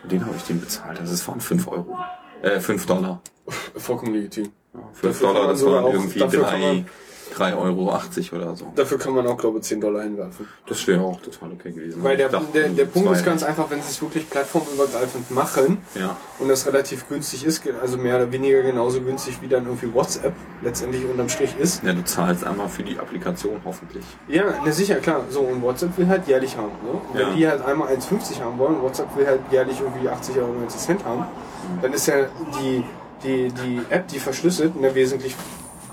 Und 0.01 0.11
den 0.11 0.25
habe 0.25 0.33
ich 0.37 0.43
den 0.43 0.59
bezahlt. 0.61 0.99
Also 0.99 1.13
es 1.13 1.27
waren 1.27 1.41
fünf 1.41 1.67
Euro. 1.67 1.95
Äh, 2.41 2.59
fünf 2.59 2.85
Dollar. 2.85 3.21
Vollkommen 3.77 4.13
legitim. 4.13 4.49
Fünf 4.93 5.19
Dafür 5.19 5.27
kann 5.27 5.33
Dollar, 5.35 5.47
man 5.47 5.55
das 5.55 5.65
waren 5.65 5.93
irgendwie 5.93 6.19
dafür 6.19 6.43
kann 6.43 6.61
drei, 6.61 6.73
man- 6.73 6.85
drei 7.35 7.55
Euro 7.55 7.91
80 7.91 8.33
oder 8.33 8.55
so. 8.55 8.71
Dafür 8.75 8.97
kann 8.99 9.13
man 9.13 9.25
auch, 9.27 9.37
glaube 9.37 9.57
ich, 9.59 9.63
10 9.63 9.81
Dollar 9.81 10.03
hinwerfen. 10.03 10.47
Das 10.67 10.85
wäre 10.87 11.01
auch 11.01 11.19
total 11.21 11.51
okay 11.53 11.71
gewesen. 11.71 12.03
Weil 12.03 12.17
der, 12.17 12.29
dachte, 12.29 12.47
der, 12.53 12.69
der 12.69 12.85
Punkt 12.85 13.11
ist 13.11 13.23
ganz 13.25 13.43
einfach, 13.43 13.69
wenn 13.69 13.81
sie 13.81 13.89
es 13.89 14.01
wirklich 14.01 14.27
plattformübergreifend 14.29 15.29
machen 15.31 15.77
Ja. 15.95 16.15
und 16.39 16.49
das 16.49 16.65
relativ 16.67 17.07
günstig 17.09 17.45
ist, 17.45 17.63
also 17.81 17.97
mehr 17.97 18.15
oder 18.17 18.31
weniger 18.31 18.61
genauso 18.61 19.01
günstig 19.01 19.41
wie 19.41 19.47
dann 19.47 19.65
irgendwie 19.65 19.91
WhatsApp 19.93 20.33
letztendlich 20.61 21.03
unterm 21.05 21.29
Strich 21.29 21.55
ist. 21.59 21.83
Ja, 21.83 21.93
du 21.93 22.03
zahlst 22.03 22.43
einmal 22.43 22.67
für 22.69 22.83
die 22.83 22.97
Applikation 22.99 23.59
hoffentlich. 23.65 24.05
Ja, 24.27 24.43
na 24.63 24.71
sicher, 24.71 24.95
klar. 24.95 25.21
So, 25.29 25.41
und 25.41 25.61
WhatsApp 25.61 25.97
will 25.97 26.07
halt 26.07 26.27
jährlich 26.27 26.55
haben. 26.57 26.71
Ne? 26.83 26.91
Und 26.91 27.13
wenn 27.13 27.27
Ja. 27.29 27.33
die 27.35 27.47
halt 27.47 27.61
einmal 27.63 27.89
1,50 27.89 28.39
haben 28.41 28.57
wollen, 28.59 28.81
WhatsApp 28.81 29.15
will 29.17 29.25
halt 29.27 29.41
jährlich 29.51 29.79
irgendwie 29.79 30.07
80 30.09 30.37
Euro 30.37 30.51
90 30.53 30.79
Cent 30.81 31.05
haben, 31.05 31.25
dann 31.81 31.93
ist 31.93 32.07
ja 32.07 32.27
die, 32.59 32.83
die, 33.23 33.51
die 33.51 33.81
App, 33.89 34.07
die 34.07 34.19
verschlüsselt, 34.19 34.79
ne, 34.79 34.93
wesentlich 34.95 35.35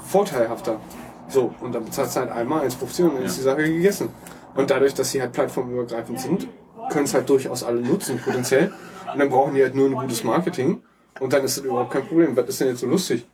vorteilhafter. 0.06 0.80
So, 1.28 1.55
und 1.60 1.74
dann 1.74 1.84
bezahlst 1.84 2.16
du 2.16 2.20
halt 2.20 2.30
einmal 2.30 2.66
1,50 2.66 3.05
und 3.05 3.14
dann 3.16 3.22
ist 3.24 3.38
die 3.38 3.42
Sache 3.42 3.64
gegessen. 3.64 4.10
Und 4.55 4.70
dadurch, 4.70 4.94
dass 4.94 5.10
sie 5.10 5.20
halt 5.20 5.32
plattformübergreifend 5.32 6.20
sind, 6.20 6.48
können 6.90 7.05
es 7.05 7.14
halt 7.14 7.28
durchaus 7.28 7.62
alle 7.62 7.80
nutzen, 7.80 8.18
potenziell. 8.18 8.72
Und 9.12 9.18
dann 9.18 9.28
brauchen 9.28 9.55
die 9.55 9.62
halt 9.62 9.74
nur 9.74 9.88
ein 9.88 9.94
gutes 9.94 10.24
Marketing. 10.24 10.82
Und 11.20 11.32
dann 11.32 11.44
ist 11.44 11.58
das 11.58 11.64
überhaupt 11.64 11.92
kein 11.92 12.06
Problem. 12.06 12.36
Was 12.36 12.48
ist 12.48 12.60
denn 12.60 12.68
jetzt 12.68 12.80
so 12.80 12.86
lustig? 12.86 13.26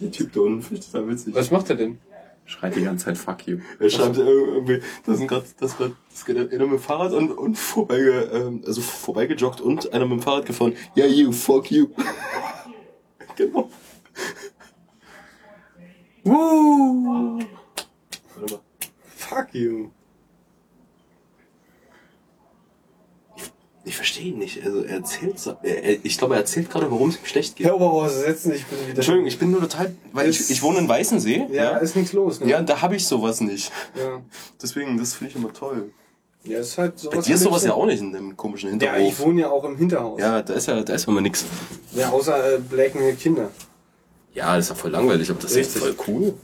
Der 0.00 0.10
Typ 0.10 0.32
da 0.32 0.40
unten 0.40 0.62
finde 0.62 0.80
ich 0.80 0.90
total 0.90 1.08
witzig. 1.08 1.34
Was 1.34 1.50
macht 1.50 1.70
er 1.70 1.76
denn? 1.76 1.98
Schreit 2.46 2.76
die 2.76 2.82
ganze 2.82 3.06
Zeit 3.06 3.16
fuck 3.16 3.46
you. 3.46 3.58
Er 3.78 3.88
schreibt 3.88 4.18
irgendwie, 4.18 4.80
da 5.06 5.14
sind 5.14 5.28
gerade, 5.28 5.46
das 5.58 5.80
war, 5.80 5.92
das 6.10 6.24
geht 6.26 6.36
einer 6.36 6.48
mit 6.48 6.60
dem 6.60 6.78
Fahrrad 6.78 7.12
und, 7.12 7.32
und 7.32 7.56
vorbeige, 7.56 8.30
ähm, 8.32 8.62
also 8.66 8.82
vorbeigejoggt 8.82 9.60
und 9.60 9.92
einer 9.92 10.04
mit 10.04 10.20
dem 10.20 10.22
Fahrrad 10.22 10.44
gefahren. 10.44 10.74
Ja, 10.94 11.06
you, 11.06 11.32
fuck 11.32 11.70
you. 11.70 11.88
genau. 13.36 13.70
Woo! 16.24 17.40
Warte 18.36 18.54
mal. 18.54 18.60
Fuck 19.16 19.54
you. 19.54 19.90
Ich 23.86 23.96
verstehe 23.96 24.26
ihn 24.32 24.38
nicht. 24.38 24.64
Also 24.64 24.82
er 24.84 24.96
erzählt, 24.96 25.34
er, 25.62 26.04
ich 26.04 26.16
glaube, 26.16 26.34
er 26.34 26.40
erzählt 26.40 26.70
gerade, 26.70 26.90
warum 26.90 27.10
es 27.10 27.16
ihm 27.16 27.26
schlecht 27.26 27.56
geht. 27.56 27.66
Herr 27.66 27.74
Oberhauser, 27.76 28.20
setzen 28.20 28.50
Sie 28.52 28.56
sich 28.58 28.66
bitte 28.66 28.82
wieder. 28.86 28.96
Entschuldigung, 28.96 29.26
ich 29.28 29.38
bin 29.38 29.50
nur 29.50 29.60
total, 29.60 29.94
weil 30.12 30.30
ich, 30.30 30.40
Ist- 30.40 30.50
ich 30.50 30.62
wohne 30.62 30.78
in 30.78 30.88
Weißensee. 30.88 31.48
Ja, 31.52 31.76
ist 31.76 31.94
nichts 31.94 32.12
los, 32.14 32.40
ne? 32.40 32.48
Ja, 32.48 32.62
da 32.62 32.80
habe 32.80 32.96
ich 32.96 33.06
sowas 33.06 33.40
nicht. 33.42 33.70
Ja, 33.98 34.22
Deswegen, 34.62 34.96
das 34.96 35.12
finde 35.14 35.32
ich 35.32 35.36
immer 35.36 35.52
toll. 35.52 35.90
ja 36.44 36.60
ist 36.60 36.78
halt 36.78 36.98
sowas. 36.98 37.16
Bei 37.16 37.22
dir 37.22 37.34
ist 37.34 37.42
sowas 37.42 37.62
ja 37.64 37.74
auch 37.74 37.84
nicht 37.84 38.00
in 38.00 38.12
dem 38.12 38.36
komischen 38.36 38.68
Ja, 38.80 38.92
Hinterhof. 38.94 39.12
ich 39.12 39.18
wohne 39.20 39.40
ja 39.42 39.50
auch 39.50 39.64
im 39.64 39.76
Hinterhaus. 39.76 40.18
Ja, 40.18 40.40
da 40.40 40.54
ist 40.54 40.66
ja, 40.66 40.82
da 40.82 40.94
ist 40.94 41.06
immer 41.06 41.20
nix. 41.20 41.44
Ja, 41.92 42.08
außer 42.10 42.54
äh, 42.54 42.58
blacken 42.58 43.18
Kinder. 43.18 43.50
Ja, 44.32 44.56
das 44.56 44.64
ist 44.64 44.68
ja 44.70 44.74
voll 44.76 44.90
langweilig, 44.92 45.28
aber 45.30 45.40
das 45.40 45.50
ist 45.52 45.56
Richtig. 45.76 45.82
voll 45.82 45.94
cool. 46.08 46.34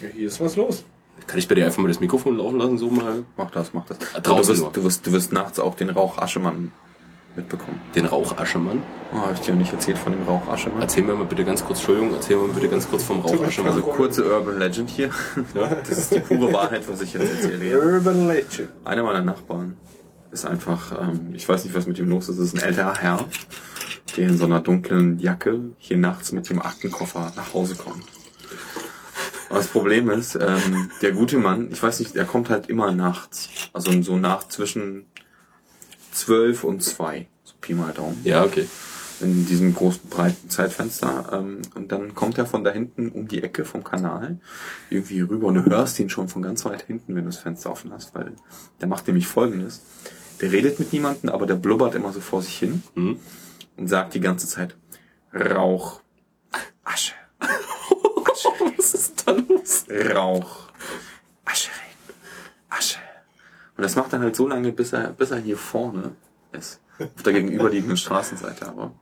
Ja, 0.00 0.08
hier 0.08 0.28
ist 0.28 0.40
was 0.40 0.56
los. 0.56 0.82
Kann 1.26 1.38
ich 1.38 1.48
bei 1.48 1.54
dir 1.54 1.66
einfach 1.66 1.78
mal 1.82 1.88
das 1.88 2.00
Mikrofon 2.00 2.36
laufen 2.36 2.58
lassen, 2.58 2.78
so 2.78 2.90
mal 2.90 3.24
Mach 3.36 3.50
das, 3.50 3.72
mach 3.72 3.84
das. 3.86 3.98
draußen 4.22 4.54
du, 4.56 4.62
wirst, 4.62 4.76
du, 4.76 4.84
wirst, 4.84 5.06
du 5.06 5.12
wirst 5.12 5.32
nachts 5.32 5.58
auch 5.58 5.74
den 5.74 5.90
Rauch 5.90 6.18
Aschemann 6.18 6.72
mitbekommen. 7.36 7.80
den 7.94 8.06
Rauchaschemann? 8.06 8.82
Oh, 9.12 9.18
habe 9.18 9.34
ich 9.34 9.40
dir 9.40 9.52
noch 9.52 9.60
nicht 9.60 9.72
erzählt 9.72 9.98
von 9.98 10.12
dem 10.12 10.22
Rauch 10.24 10.46
Aschemann? 10.48 10.82
Erzähl 10.82 11.02
mir 11.04 11.14
mal 11.14 11.24
bitte 11.24 11.44
ganz 11.44 11.64
kurz, 11.64 11.78
Entschuldigung, 11.78 12.14
erzähl 12.14 12.36
mir 12.36 12.48
mal 12.48 12.54
bitte 12.54 12.68
ganz 12.68 12.88
kurz 12.88 13.04
vom 13.04 13.20
Rauchaschemann. 13.20 13.72
Also 13.72 13.82
kurze 13.82 14.24
Urban 14.24 14.58
Legend 14.58 14.90
hier. 14.90 15.10
Das 15.54 15.98
ist 15.98 16.14
die 16.14 16.20
pure 16.20 16.52
Wahrheit, 16.52 16.88
was 16.88 17.00
ich 17.02 17.12
jetzt 17.14 17.30
erzähle. 17.30 17.78
Urban 17.80 18.26
Legend. 18.28 18.68
Einer 18.84 19.02
meiner 19.02 19.22
Nachbarn 19.22 19.76
ist 20.32 20.44
einfach, 20.46 21.00
ähm, 21.00 21.32
ich 21.34 21.48
weiß 21.48 21.64
nicht, 21.64 21.74
was 21.74 21.86
mit 21.86 21.98
ihm 21.98 22.08
los 22.08 22.28
ist, 22.28 22.38
ist 22.38 22.54
ein 22.56 22.62
älterer 22.62 22.94
Herr, 22.98 23.24
der 24.16 24.28
in 24.28 24.36
so 24.36 24.44
einer 24.44 24.60
dunklen 24.60 25.18
Jacke 25.18 25.60
hier 25.78 25.96
nachts 25.96 26.32
mit 26.32 26.48
dem 26.50 26.60
Aktenkoffer 26.60 27.32
nach 27.36 27.54
Hause 27.54 27.74
kommt. 27.76 28.04
Aber 29.50 29.58
das 29.58 29.66
Problem 29.68 30.08
ist, 30.10 30.36
ähm, 30.36 30.90
der 31.02 31.12
gute 31.12 31.36
Mann, 31.36 31.70
ich 31.70 31.82
weiß 31.82 31.98
nicht, 32.00 32.14
der 32.14 32.24
kommt 32.24 32.48
halt 32.48 32.68
immer 32.70 32.92
nachts. 32.92 33.48
Also 33.74 33.90
so 34.02 34.16
nach 34.16 34.48
zwischen 34.48 35.04
zwölf 36.12 36.64
und 36.64 36.82
zwei. 36.82 37.26
So 37.44 37.54
Pi 37.60 37.74
mal 37.74 37.92
Daumen 37.92 38.20
Ja, 38.24 38.44
okay. 38.44 38.66
in 39.20 39.46
diesem 39.46 39.74
großen 39.74 40.08
breiten 40.08 40.48
Zeitfenster 40.50 41.30
ähm, 41.32 41.62
und 41.74 41.92
dann 41.92 42.14
kommt 42.14 42.38
er 42.38 42.46
von 42.46 42.64
da 42.64 42.70
hinten 42.70 43.10
um 43.10 43.28
die 43.28 43.42
Ecke 43.42 43.64
vom 43.64 43.84
Kanal 43.84 44.38
irgendwie 44.88 45.20
rüber 45.20 45.48
und 45.48 45.54
du 45.56 45.64
hörst 45.66 45.98
ihn 45.98 46.08
schon 46.10 46.28
von 46.28 46.42
ganz 46.42 46.64
weit 46.64 46.82
hinten, 46.82 47.14
wenn 47.14 47.24
du 47.24 47.30
das 47.30 47.38
Fenster 47.38 47.70
offen 47.70 47.92
hast, 47.92 48.14
weil 48.14 48.32
der 48.80 48.88
macht 48.88 49.06
nämlich 49.08 49.26
folgendes. 49.26 49.82
Der 50.40 50.52
redet 50.52 50.78
mit 50.78 50.92
niemandem, 50.92 51.28
aber 51.30 51.46
der 51.46 51.56
blubbert 51.56 51.94
immer 51.94 52.12
so 52.12 52.20
vor 52.20 52.40
sich 52.40 52.56
hin 52.58 52.82
Mhm. 52.94 53.18
und 53.76 53.88
sagt 53.88 54.14
die 54.14 54.20
ganze 54.20 54.46
Zeit 54.46 54.76
Rauch, 55.34 56.00
Asche, 56.82 57.12
Los? 59.32 59.86
Rauch, 60.14 60.68
Ascheregen, 61.44 62.14
Asche. 62.68 62.98
Und 63.76 63.82
das 63.84 63.96
macht 63.96 64.12
er 64.12 64.20
halt 64.20 64.36
so 64.36 64.46
lange, 64.46 64.72
bis 64.72 64.92
er, 64.92 65.08
bis 65.10 65.30
er 65.30 65.38
hier 65.38 65.56
vorne 65.56 66.12
ist. 66.52 66.80
Auf 66.98 67.22
der 67.22 67.32
gegenüberliegenden 67.32 67.96
Straßenseite 67.96 68.66
aber. 68.68 68.92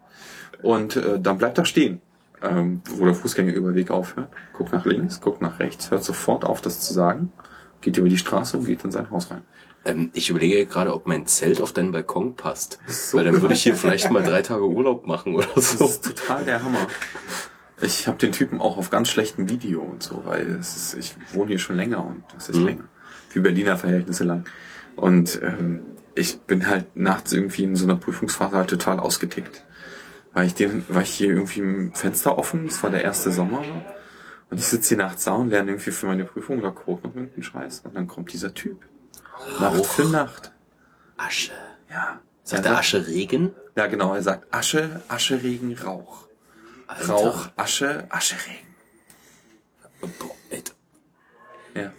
Und 0.62 0.96
äh, 0.96 1.18
dann 1.20 1.38
bleibt 1.38 1.58
er 1.58 1.64
stehen, 1.64 2.00
ähm, 2.42 2.82
wo 2.90 3.04
der 3.04 3.14
Fußgängerüberweg 3.14 3.90
aufhört. 3.90 4.28
Guckt 4.52 4.72
nach 4.72 4.84
links, 4.84 5.20
guckt 5.20 5.42
nach 5.42 5.58
rechts, 5.58 5.90
hört 5.90 6.04
sofort 6.04 6.44
auf, 6.44 6.60
das 6.60 6.80
zu 6.80 6.94
sagen. 6.94 7.32
Geht 7.80 7.96
über 7.96 8.08
die 8.08 8.18
Straße 8.18 8.56
und 8.56 8.66
geht 8.66 8.84
in 8.84 8.90
sein 8.90 9.10
Haus 9.10 9.30
rein. 9.30 9.42
Ähm, 9.84 10.10
ich 10.14 10.30
überlege 10.30 10.66
gerade, 10.66 10.92
ob 10.94 11.06
mein 11.06 11.26
Zelt 11.26 11.60
auf 11.60 11.72
deinen 11.72 11.92
Balkon 11.92 12.34
passt. 12.36 12.78
Weil 13.12 13.24
dann 13.24 13.40
würde 13.40 13.54
ich 13.54 13.62
hier 13.62 13.74
vielleicht 13.76 14.10
mal 14.10 14.22
drei 14.22 14.42
Tage 14.42 14.64
Urlaub 14.68 15.06
machen 15.06 15.34
oder 15.34 15.46
Das 15.54 15.72
so. 15.72 15.84
ist 15.86 16.04
total 16.04 16.44
der 16.44 16.62
Hammer. 16.62 16.86
Ich 17.80 18.08
habe 18.08 18.18
den 18.18 18.32
Typen 18.32 18.60
auch 18.60 18.76
auf 18.76 18.90
ganz 18.90 19.08
schlechtem 19.08 19.48
Video 19.48 19.80
und 19.80 20.02
so, 20.02 20.22
weil 20.24 20.46
es 20.56 20.76
ist, 20.76 20.94
ich 20.94 21.14
wohne 21.32 21.48
hier 21.50 21.58
schon 21.58 21.76
länger 21.76 22.04
und 22.04 22.24
das 22.34 22.48
ist 22.48 22.56
Mhm. 22.56 22.66
länger. 22.66 22.84
Für 23.28 23.40
Berliner 23.40 23.76
Verhältnisse 23.76 24.24
lang. 24.24 24.44
Und 24.96 25.40
ähm, 25.42 25.82
ich 26.14 26.40
bin 26.40 26.66
halt 26.66 26.96
nachts 26.96 27.32
irgendwie 27.32 27.62
in 27.64 27.76
so 27.76 27.84
einer 27.84 27.96
Prüfungsphase 27.96 28.56
halt 28.56 28.70
total 28.70 28.98
ausgetickt. 28.98 29.64
Weil 30.32 30.46
ich 30.46 30.54
den, 30.54 30.84
weil 30.88 31.02
ich 31.02 31.10
hier 31.10 31.28
irgendwie 31.28 31.60
im 31.60 31.92
Fenster 31.94 32.36
offen, 32.38 32.66
es 32.66 32.82
war 32.82 32.90
der 32.90 33.04
erste 33.04 33.30
Sommer, 33.30 33.62
und 34.50 34.58
ich 34.58 34.66
sitze 34.66 34.88
hier 34.90 34.98
nachts 34.98 35.24
da 35.24 35.32
und 35.34 35.50
lerne 35.50 35.70
irgendwie 35.72 35.90
für 35.90 36.06
meine 36.06 36.24
Prüfung 36.24 36.58
oder 36.58 36.72
Code 36.72 37.06
noch 37.06 37.14
irgendeinen 37.14 37.42
Scheiß. 37.42 37.80
Und 37.84 37.94
dann 37.94 38.06
kommt 38.08 38.32
dieser 38.32 38.54
Typ. 38.54 38.80
Nacht 39.60 39.86
für 39.86 40.04
Nacht. 40.06 40.52
Asche. 41.16 41.52
Ja. 41.90 42.20
Sagt 42.44 42.64
Er 42.64 42.70
der 42.70 42.78
Asche 42.78 43.06
Regen? 43.06 43.50
Ja, 43.76 43.86
genau, 43.86 44.14
er 44.14 44.22
sagt 44.22 44.52
Asche, 44.52 45.02
Asche, 45.08 45.42
Regen, 45.42 45.76
Rauch. 45.76 46.27
Alter. 46.88 47.12
Rauch, 47.12 47.48
Asche, 47.56 48.06
Asche, 48.08 48.34
Regen. 48.46 48.66
Boah, 50.18 50.30
ey. 50.50 50.62
Ja. 51.74 51.92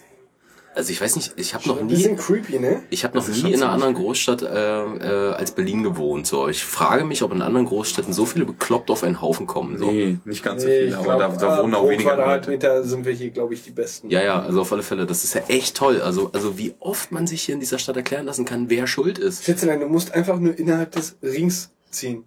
Also 0.75 0.91
ich 0.91 1.01
weiß 1.01 1.15
nicht, 1.17 1.33
ich 1.35 1.53
habe 1.53 1.67
noch 1.67 1.79
Ein 1.79 1.87
nie, 1.87 1.93
bisschen 1.95 2.15
creepy, 2.15 2.57
ne? 2.59 2.83
ich 2.89 3.03
habe 3.03 3.17
noch 3.17 3.27
ist 3.27 3.43
nie 3.43 3.51
in 3.51 3.61
einer 3.61 3.71
anderen 3.71 3.95
Großstadt 3.95 4.43
äh, 4.43 4.45
äh, 4.47 5.33
als 5.33 5.51
Berlin 5.51 5.83
gewohnt. 5.83 6.25
So, 6.25 6.47
ich 6.47 6.63
frage 6.63 7.03
mich, 7.03 7.21
ob 7.21 7.33
in 7.33 7.41
anderen 7.41 7.65
Großstädten 7.65 8.13
so 8.13 8.25
viele 8.25 8.45
bekloppt 8.45 8.89
auf 8.89 9.03
einen 9.03 9.21
Haufen 9.21 9.45
kommen. 9.45 9.77
So. 9.77 9.91
Nee, 9.91 10.19
nicht 10.25 10.41
ganz 10.43 10.61
so 10.61 10.67
Nee, 10.69 10.85
viele, 10.85 10.97
aber 10.99 11.17
da, 11.17 11.27
da 11.27 11.63
wohnen 11.63 11.75
auch 11.75 11.81
pro 11.81 11.89
weniger 11.89 12.11
Leute. 12.11 12.23
Quadratmeter 12.23 12.83
sind 12.83 13.03
wir 13.05 13.11
hier, 13.13 13.31
glaube 13.31 13.55
ich, 13.55 13.63
die 13.63 13.71
Besten. 13.71 14.09
Ja, 14.09 14.21
ja, 14.23 14.41
also 14.41 14.61
auf 14.61 14.71
alle 14.71 14.83
Fälle, 14.83 15.05
das 15.05 15.23
ist 15.23 15.33
ja 15.33 15.41
echt 15.49 15.75
toll. 15.75 16.01
Also, 16.01 16.29
also 16.33 16.57
wie 16.57 16.73
oft 16.79 17.11
man 17.11 17.27
sich 17.27 17.41
hier 17.41 17.55
in 17.55 17.59
dieser 17.59 17.79
Stadt 17.79 17.97
erklären 17.97 18.25
lassen 18.25 18.45
kann, 18.45 18.69
wer 18.69 18.87
schuld 18.87 19.17
ist. 19.17 19.43
Schätzelein, 19.43 19.81
du 19.81 19.87
musst 19.87 20.13
einfach 20.13 20.39
nur 20.39 20.57
innerhalb 20.57 20.91
des 20.91 21.17
Rings 21.21 21.71
ziehen. 21.89 22.23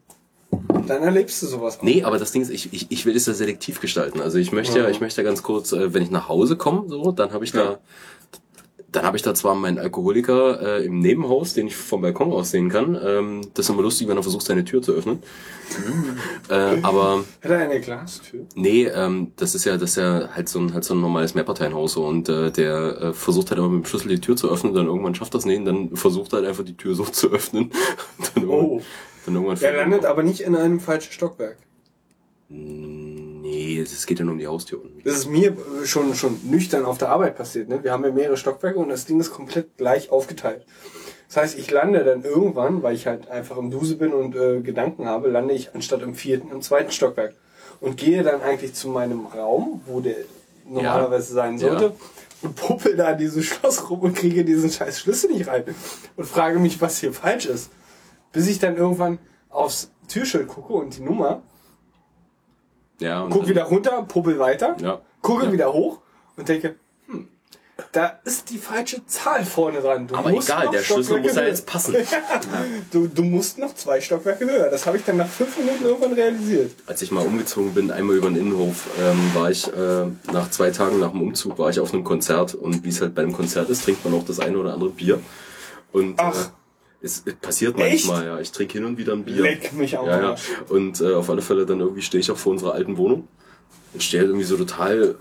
Dann 0.88 1.02
erlebst 1.02 1.42
du 1.42 1.46
sowas. 1.46 1.78
auch. 1.78 1.82
Nee, 1.82 2.02
aber 2.02 2.18
das 2.18 2.32
Ding 2.32 2.42
ist, 2.42 2.50
ich, 2.50 2.72
ich, 2.72 2.86
ich 2.90 3.06
will 3.06 3.16
es 3.16 3.26
ja 3.26 3.34
selektiv 3.34 3.80
gestalten. 3.80 4.20
Also 4.20 4.38
ich 4.38 4.52
möchte 4.52 4.78
ja, 4.78 4.88
ich 4.88 5.00
möchte 5.00 5.22
ja 5.22 5.26
ganz 5.26 5.42
kurz, 5.42 5.72
äh, 5.72 5.94
wenn 5.94 6.02
ich 6.02 6.10
nach 6.10 6.28
Hause 6.28 6.56
komme, 6.56 6.88
so, 6.88 7.12
dann 7.12 7.32
habe 7.32 7.44
ich 7.44 7.52
da, 7.52 7.78
dann 8.92 9.04
habe 9.04 9.16
ich 9.16 9.22
da 9.22 9.34
zwar 9.34 9.54
meinen 9.54 9.78
Alkoholiker 9.78 10.80
äh, 10.80 10.84
im 10.84 10.98
Nebenhaus, 10.98 11.54
den 11.54 11.66
ich 11.66 11.76
vom 11.76 12.02
Balkon 12.02 12.30
aus 12.30 12.50
sehen 12.50 12.68
kann. 12.68 12.98
Ähm, 13.02 13.40
das 13.54 13.66
ist 13.66 13.70
immer 13.70 13.82
lustig, 13.82 14.06
wenn 14.06 14.18
er 14.18 14.22
versucht, 14.22 14.44
seine 14.44 14.64
Tür 14.64 14.82
zu 14.82 14.92
öffnen. 14.92 15.22
äh, 16.50 16.82
aber 16.82 17.24
Hat 17.42 17.50
er 17.50 17.58
eine 17.58 17.80
Glastür? 17.80 18.46
nee, 18.54 18.84
ähm, 18.84 19.32
das 19.36 19.54
ist 19.54 19.64
ja, 19.64 19.78
das 19.78 19.90
ist 19.90 19.96
ja 19.96 20.28
halt 20.34 20.48
so 20.50 20.58
ein, 20.58 20.74
halt 20.74 20.84
so 20.84 20.94
ein 20.94 21.00
normales 21.00 21.34
Mehrparteienhaus 21.34 21.94
so 21.94 22.06
und 22.06 22.28
äh, 22.28 22.50
der 22.50 23.00
äh, 23.00 23.12
versucht 23.14 23.50
halt 23.50 23.58
immer 23.58 23.70
mit 23.70 23.84
dem 23.84 23.88
Schlüssel 23.88 24.08
die 24.08 24.20
Tür 24.20 24.36
zu 24.36 24.50
öffnen, 24.50 24.74
dann 24.74 24.86
irgendwann 24.86 25.14
schafft 25.14 25.34
das 25.34 25.46
nicht, 25.46 25.58
und 25.58 25.64
dann 25.64 25.96
versucht 25.96 26.32
er 26.34 26.40
halt 26.40 26.48
einfach 26.48 26.64
die 26.64 26.76
Tür 26.76 26.94
so 26.94 27.04
zu 27.04 27.30
öffnen. 27.30 27.70
Oh. 28.46 28.80
Dann 29.26 29.34
irgendwann 29.34 29.58
Der 29.58 29.76
landet 29.76 30.04
aber 30.04 30.22
nicht 30.22 30.40
in 30.40 30.56
einem 30.56 30.80
falschen 30.80 31.12
Stockwerk. 31.12 31.56
Nee, 32.48 33.78
es 33.80 34.06
geht 34.06 34.18
ja 34.18 34.24
nur 34.24 34.32
um 34.34 34.38
die 34.38 34.46
Haustür 34.46 34.80
unten. 34.82 35.00
Das 35.04 35.14
ist 35.14 35.28
mir 35.28 35.50
äh, 35.52 35.86
schon, 35.86 36.14
schon 36.14 36.38
nüchtern 36.44 36.84
auf 36.84 36.98
der 36.98 37.08
Arbeit 37.08 37.36
passiert. 37.36 37.68
Ne? 37.68 37.82
Wir 37.82 37.92
haben 37.92 38.04
ja 38.04 38.10
mehrere 38.10 38.36
Stockwerke 38.36 38.78
und 38.78 38.88
das 38.90 39.06
Ding 39.06 39.18
ist 39.20 39.32
komplett 39.32 39.76
gleich 39.78 40.10
aufgeteilt. 40.10 40.64
Das 41.28 41.36
heißt, 41.38 41.58
ich 41.58 41.70
lande 41.70 42.04
dann 42.04 42.24
irgendwann, 42.24 42.82
weil 42.82 42.94
ich 42.94 43.06
halt 43.06 43.28
einfach 43.28 43.56
im 43.56 43.70
Duse 43.70 43.96
bin 43.96 44.12
und 44.12 44.36
äh, 44.36 44.60
Gedanken 44.60 45.06
habe, 45.06 45.28
lande 45.28 45.54
ich 45.54 45.74
anstatt 45.74 46.02
im 46.02 46.14
vierten, 46.14 46.50
im 46.52 46.60
zweiten 46.60 46.90
Stockwerk. 46.92 47.34
Und 47.80 47.96
gehe 47.96 48.22
dann 48.22 48.42
eigentlich 48.42 48.74
zu 48.74 48.88
meinem 48.88 49.26
Raum, 49.26 49.80
wo 49.86 50.00
der 50.00 50.16
normalerweise 50.68 51.32
sein 51.32 51.58
sollte, 51.58 51.84
Ja. 51.84 51.92
und 52.42 52.54
puppel 52.54 52.96
da 52.96 53.06
an 53.08 53.18
dieses 53.18 53.44
Schloss 53.46 53.88
rum 53.90 54.00
und 54.00 54.14
kriege 54.14 54.44
diesen 54.44 54.70
scheiß 54.70 55.00
Schlüssel 55.00 55.30
nicht 55.32 55.48
rein. 55.48 55.64
Und 56.16 56.26
frage 56.26 56.58
mich, 56.58 56.80
was 56.80 56.98
hier 56.98 57.12
falsch 57.12 57.46
ist. 57.46 57.70
Bis 58.32 58.48
ich 58.48 58.58
dann 58.58 58.76
irgendwann 58.76 59.18
aufs 59.50 59.90
Türschild 60.08 60.48
gucke 60.48 60.72
und 60.72 60.96
die 60.96 61.02
Nummer, 61.02 61.42
Ja, 62.98 63.22
und 63.22 63.30
guck 63.30 63.48
wieder 63.48 63.64
runter, 63.64 64.02
puppel 64.02 64.38
weiter, 64.38 64.76
Ja. 64.80 65.00
gucke 65.22 65.46
Ja. 65.46 65.52
wieder 65.52 65.72
hoch 65.72 65.98
und 66.36 66.48
denke, 66.48 66.76
hm, 67.08 67.26
da 67.90 68.20
ist 68.24 68.48
die 68.50 68.58
falsche 68.58 69.04
Zahl 69.06 69.44
vorne 69.44 69.80
dran. 69.80 70.06
Du 70.06 70.14
Aber 70.14 70.30
musst 70.30 70.48
egal, 70.48 70.68
der 70.70 70.78
Schlüssel 70.82 71.20
muss 71.20 71.34
ja 71.34 71.42
jetzt 71.42 71.66
passen. 71.66 71.96
Du, 72.92 73.08
du 73.08 73.22
musst 73.24 73.58
noch 73.58 73.74
zwei 73.74 74.00
Stockwerke 74.00 74.44
höher. 74.44 74.68
Das 74.70 74.86
habe 74.86 74.98
ich 74.98 75.04
dann 75.04 75.16
nach 75.16 75.26
fünf 75.26 75.56
Minuten 75.58 75.84
irgendwann 75.84 76.12
realisiert. 76.12 76.72
Als 76.86 77.02
ich 77.02 77.10
mal 77.10 77.26
umgezogen 77.26 77.72
bin, 77.74 77.90
einmal 77.90 78.16
über 78.16 78.28
den 78.28 78.36
Innenhof, 78.36 78.86
ähm, 79.00 79.30
war 79.34 79.50
ich 79.50 79.66
äh, 79.72 80.06
nach 80.32 80.50
zwei 80.50 80.70
Tagen 80.70 81.00
nach 81.00 81.10
dem 81.10 81.22
Umzug 81.22 81.58
war 81.58 81.70
ich 81.70 81.80
auf 81.80 81.92
einem 81.92 82.04
Konzert 82.04 82.54
und 82.54 82.84
wie 82.84 82.90
es 82.90 83.00
halt 83.00 83.14
bei 83.14 83.22
einem 83.22 83.32
Konzert 83.32 83.68
ist, 83.70 83.84
trinkt 83.84 84.04
man 84.04 84.14
auch 84.14 84.24
das 84.24 84.38
eine 84.40 84.56
oder 84.58 84.74
andere 84.74 84.90
Bier. 84.90 85.20
Und 85.92 86.20
Ach. 86.20 86.34
Äh, 86.36 86.48
es, 87.02 87.22
es 87.24 87.34
passiert 87.34 87.78
Echt? 87.78 88.06
manchmal, 88.06 88.26
ja. 88.26 88.40
Ich 88.40 88.52
trinke 88.52 88.74
hin 88.74 88.84
und 88.84 88.98
wieder 88.98 89.12
ein 89.12 89.24
Bier. 89.24 89.42
Leck 89.42 89.72
mich 89.72 89.98
am 89.98 90.06
ja, 90.06 90.20
ja. 90.20 90.36
Und 90.68 91.00
äh, 91.00 91.14
auf 91.14 91.28
alle 91.30 91.42
Fälle 91.42 91.66
dann 91.66 91.80
irgendwie 91.80 92.02
stehe 92.02 92.20
ich 92.20 92.30
auch 92.30 92.36
vor 92.36 92.52
unserer 92.52 92.74
alten 92.74 92.96
Wohnung 92.96 93.28
und 93.92 94.02
stehe 94.02 94.20
halt 94.20 94.30
irgendwie 94.30 94.46
so 94.46 94.56
total. 94.56 95.16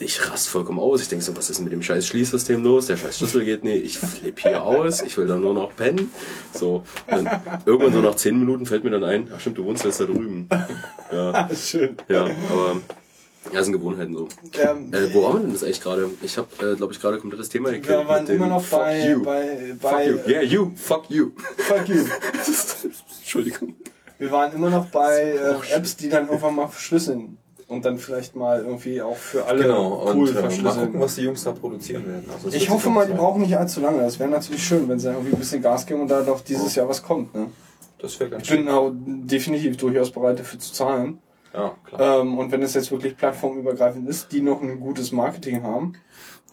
Ich 0.00 0.28
rast 0.30 0.48
vollkommen 0.48 0.80
aus. 0.80 1.02
Ich 1.02 1.08
denke 1.08 1.24
so, 1.24 1.36
was 1.36 1.50
ist 1.50 1.60
mit 1.60 1.72
dem 1.72 1.82
scheiß 1.82 2.06
Schließsystem 2.06 2.64
los? 2.64 2.86
Der 2.86 2.96
scheiß 2.96 3.18
Schlüssel 3.18 3.44
geht 3.44 3.62
nicht. 3.62 3.84
Ich 3.84 3.98
flippe 3.98 4.42
hier 4.42 4.62
aus. 4.64 5.02
Ich 5.02 5.16
will 5.18 5.26
dann 5.26 5.42
nur 5.42 5.54
noch 5.54 5.76
pennen. 5.76 6.10
So. 6.54 6.84
Und 7.08 7.28
irgendwann 7.66 7.92
so 7.92 8.00
nach 8.00 8.14
zehn 8.16 8.38
Minuten 8.38 8.64
fällt 8.66 8.84
mir 8.84 8.90
dann 8.90 9.04
ein, 9.04 9.30
ach 9.34 9.38
stimmt, 9.40 9.58
du 9.58 9.64
wohnst 9.64 9.84
jetzt 9.84 10.00
da 10.00 10.04
drüben. 10.04 10.48
Ja, 11.12 11.50
Schön. 11.54 11.98
ja, 12.08 12.22
aber 12.24 12.80
ja, 13.52 13.62
sind 13.62 13.72
Gewohnheiten 13.72 14.14
so. 14.14 14.28
Ähm, 14.60 14.92
Äh, 14.92 15.12
wo 15.14 15.26
haben 15.26 15.34
wir 15.34 15.40
denn 15.40 15.52
das 15.52 15.64
eigentlich 15.64 15.80
gerade? 15.80 16.10
Ich 16.22 16.36
habe, 16.38 16.48
äh, 16.72 16.76
glaube 16.76 16.92
ich, 16.92 17.00
gerade 17.00 17.18
komplett 17.18 17.40
das 17.40 17.48
Thema 17.48 17.70
gekillt. 17.70 17.88
wir 17.98 18.06
waren 18.08 18.26
immer 18.26 18.46
noch 18.46 18.62
Fuck 18.62 18.80
bei, 18.80 19.10
you. 19.10 19.22
bei, 19.22 19.74
Fuck 19.80 19.90
bei 19.90 20.08
you. 20.08 20.18
Yeah, 20.28 20.42
you. 20.42 20.70
Fuck 20.76 21.10
you. 21.10 21.30
Fuck 21.56 21.88
you. 21.88 22.04
Entschuldigung. 23.20 23.74
Wir 24.18 24.30
waren 24.30 24.52
immer 24.54 24.70
noch 24.70 24.86
bei 24.86 25.32
äh. 25.32 25.74
Apps, 25.74 25.96
die 25.96 26.08
dann 26.08 26.26
irgendwann 26.28 26.54
mal 26.54 26.68
verschlüsseln. 26.68 27.38
Und 27.68 27.86
dann 27.86 27.96
vielleicht 27.96 28.36
mal 28.36 28.60
irgendwie 28.62 29.00
auch 29.00 29.16
für 29.16 29.46
alle 29.46 29.62
Genau, 29.62 30.02
cool 30.14 30.28
und 30.28 30.28
äh, 30.28 30.32
mal 30.34 30.40
verschlüsseln. 30.42 30.84
gucken, 30.86 31.00
was 31.00 31.14
die 31.14 31.22
Jungs 31.22 31.42
da 31.42 31.52
produzieren 31.52 32.06
werden. 32.06 32.24
Also 32.32 32.54
Ich 32.54 32.68
hoffe 32.68 32.90
mal, 32.90 33.06
die 33.06 33.14
auch 33.14 33.16
brauchen 33.16 33.40
nicht 33.42 33.56
allzu 33.56 33.80
lange. 33.80 34.02
Das 34.02 34.18
wäre 34.18 34.28
natürlich 34.28 34.62
schön, 34.62 34.86
wenn 34.90 34.98
sie 34.98 35.08
irgendwie 35.08 35.32
ein 35.32 35.38
bisschen 35.38 35.62
Gas 35.62 35.86
geben 35.86 36.02
und 36.02 36.08
da 36.08 36.20
doch 36.20 36.42
dieses 36.42 36.74
Jahr 36.74 36.86
was 36.86 37.02
kommt. 37.02 37.34
Ne? 37.34 37.46
Das 37.98 38.20
wäre 38.20 38.28
ganz 38.28 38.42
Ich 38.42 38.50
bin 38.50 38.68
auch 38.68 38.92
definitiv 38.94 39.78
durchaus 39.78 40.10
bereit 40.10 40.38
dafür 40.38 40.58
zu 40.58 40.70
zahlen. 40.72 41.18
Ja, 41.54 41.76
klar. 41.84 42.20
Ähm, 42.20 42.38
und 42.38 42.50
wenn 42.52 42.62
es 42.62 42.74
jetzt 42.74 42.90
wirklich 42.90 43.16
plattformübergreifend 43.16 44.08
ist, 44.08 44.32
die 44.32 44.40
noch 44.40 44.62
ein 44.62 44.80
gutes 44.80 45.12
Marketing 45.12 45.62
haben. 45.62 45.92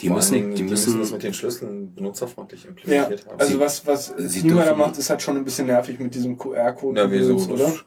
Die 0.01 0.09
müssen, 0.09 0.33
Dingen, 0.33 0.55
die 0.55 0.63
müssen, 0.63 0.97
das 0.99 1.11
mit 1.11 1.23
den 1.23 1.33
Schlüsseln 1.33 1.93
benutzerfreundlich 1.93 2.63
Ja, 2.63 2.69
implementiert 2.69 3.25
haben. 3.27 3.39
also 3.39 3.59
was, 3.59 3.85
was 3.85 4.13
sie 4.17 4.43
Nima 4.43 4.61
da 4.61 4.67
dürfen- 4.67 4.79
macht, 4.79 4.97
ist 4.97 5.09
halt 5.09 5.21
schon 5.21 5.35
ein 5.37 5.43
bisschen 5.43 5.67
nervig 5.67 5.99
mit 5.99 6.15
diesem 6.15 6.37
QR-Code. 6.37 7.01
Na, 7.01 7.11
wieso? 7.11 7.35
oder? 7.35 7.65
Das, 7.65 7.83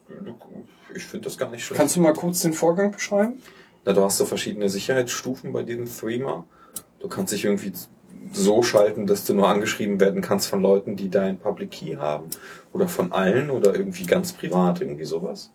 ich 0.94 1.04
finde 1.04 1.24
das 1.24 1.38
gar 1.38 1.50
nicht 1.50 1.64
schlecht. 1.64 1.78
Kannst 1.78 1.96
du 1.96 2.00
mal 2.00 2.12
kurz 2.12 2.40
den 2.40 2.52
Vorgang 2.52 2.90
beschreiben? 2.90 3.40
Na, 3.86 3.92
du 3.94 4.02
hast 4.04 4.18
so 4.18 4.26
verschiedene 4.26 4.68
Sicherheitsstufen 4.68 5.52
bei 5.52 5.62
diesem 5.62 5.86
Threema. 5.86 6.44
Du 7.00 7.08
kannst 7.08 7.32
dich 7.32 7.44
irgendwie 7.46 7.72
so 8.32 8.62
schalten, 8.62 9.06
dass 9.06 9.24
du 9.24 9.34
nur 9.34 9.48
angeschrieben 9.48 9.98
werden 9.98 10.20
kannst 10.20 10.48
von 10.48 10.60
Leuten, 10.62 10.96
die 10.96 11.08
dein 11.08 11.38
Public 11.38 11.70
Key 11.70 11.96
haben 11.96 12.26
oder 12.74 12.88
von 12.88 13.10
allen 13.12 13.50
oder 13.50 13.74
irgendwie 13.74 14.04
ganz 14.04 14.32
privat, 14.34 14.80
irgendwie 14.82 15.04
sowas. 15.04 15.50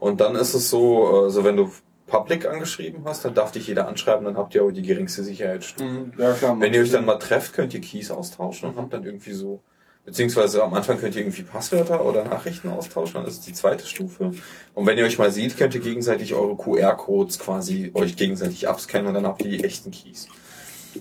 Und 0.00 0.20
dann 0.20 0.34
ist 0.34 0.54
es 0.54 0.70
so, 0.70 1.06
also 1.24 1.44
wenn 1.44 1.56
du 1.56 1.70
Public 2.06 2.46
angeschrieben 2.46 3.02
hast, 3.04 3.24
dann 3.24 3.34
darf 3.34 3.52
dich 3.52 3.68
jeder 3.68 3.86
anschreiben, 3.86 4.24
dann 4.24 4.36
habt 4.36 4.54
ihr 4.54 4.64
auch 4.64 4.72
die 4.72 4.82
geringste 4.82 5.22
Sicherheitsstufe. 5.22 6.10
Ja, 6.18 6.32
klar. 6.32 6.58
Wenn 6.58 6.74
ihr 6.74 6.82
euch 6.82 6.90
dann 6.90 7.04
mal 7.04 7.18
trefft, 7.18 7.52
könnt 7.52 7.72
ihr 7.72 7.80
Keys 7.80 8.10
austauschen 8.10 8.70
und 8.70 8.76
habt 8.76 8.92
dann 8.92 9.04
irgendwie 9.04 9.32
so, 9.32 9.60
beziehungsweise 10.04 10.64
am 10.64 10.74
Anfang 10.74 10.98
könnt 10.98 11.14
ihr 11.14 11.20
irgendwie 11.22 11.42
Passwörter 11.42 12.04
oder 12.04 12.24
Nachrichten 12.24 12.68
austauschen, 12.70 13.14
dann 13.14 13.26
ist 13.26 13.38
es 13.38 13.44
die 13.44 13.52
zweite 13.52 13.86
Stufe. 13.86 14.32
Und 14.74 14.86
wenn 14.86 14.98
ihr 14.98 15.04
euch 15.04 15.18
mal 15.18 15.30
seht, 15.30 15.56
könnt 15.56 15.74
ihr 15.74 15.80
gegenseitig 15.80 16.34
eure 16.34 16.56
QR-Codes 16.56 17.38
quasi 17.38 17.92
euch 17.94 18.16
gegenseitig 18.16 18.68
abscannen 18.68 19.08
und 19.08 19.14
dann 19.14 19.26
habt 19.26 19.44
ihr 19.44 19.50
die 19.50 19.62
echten 19.62 19.92
Keys. 19.92 20.26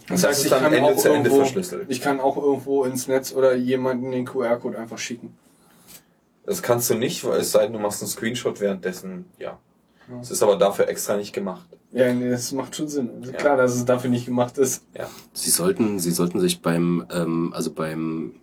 Das 0.07 0.21
Das 0.21 0.29
heißt, 0.29 0.43
ich 0.43 0.51
dann 0.51 0.63
kann 0.63 0.73
Ende 0.73 0.89
auch 0.89 0.97
zu 0.97 1.07
Ende 1.07 1.29
irgendwo, 1.29 1.37
verschlüsselt. 1.37 1.85
ich 1.89 2.01
kann 2.01 2.19
auch 2.19 2.37
irgendwo 2.37 2.83
ins 2.83 3.07
Netz 3.07 3.33
oder 3.33 3.55
jemanden 3.55 4.11
den 4.11 4.25
QR-Code 4.25 4.77
einfach 4.77 4.99
schicken. 4.99 5.35
Das 6.45 6.61
kannst 6.61 6.89
du 6.89 6.95
nicht, 6.95 7.23
weil 7.25 7.39
es 7.41 7.51
sei 7.51 7.63
denn, 7.63 7.73
du 7.73 7.79
machst 7.79 8.01
einen 8.01 8.09
Screenshot 8.09 8.59
währenddessen, 8.59 9.25
ja. 9.37 9.59
Es 10.21 10.31
ist 10.31 10.41
aber 10.41 10.55
dafür 10.55 10.87
extra 10.87 11.15
nicht 11.17 11.33
gemacht. 11.33 11.67
Ja, 11.91 12.11
nee, 12.11 12.29
das 12.31 12.51
macht 12.51 12.75
schon 12.75 12.87
Sinn. 12.87 13.09
Also 13.19 13.31
Ja. 13.31 13.37
Klar, 13.37 13.57
dass 13.57 13.75
es 13.75 13.85
dafür 13.85 14.09
nicht 14.09 14.25
gemacht 14.25 14.57
ist. 14.57 14.83
Ja. 14.97 15.07
sie 15.33 15.51
sollten, 15.51 15.99
sie 15.99 16.11
sollten 16.11 16.39
sich 16.39 16.61
beim, 16.63 17.05
ähm, 17.11 17.53
also 17.53 17.71
beim, 17.71 18.33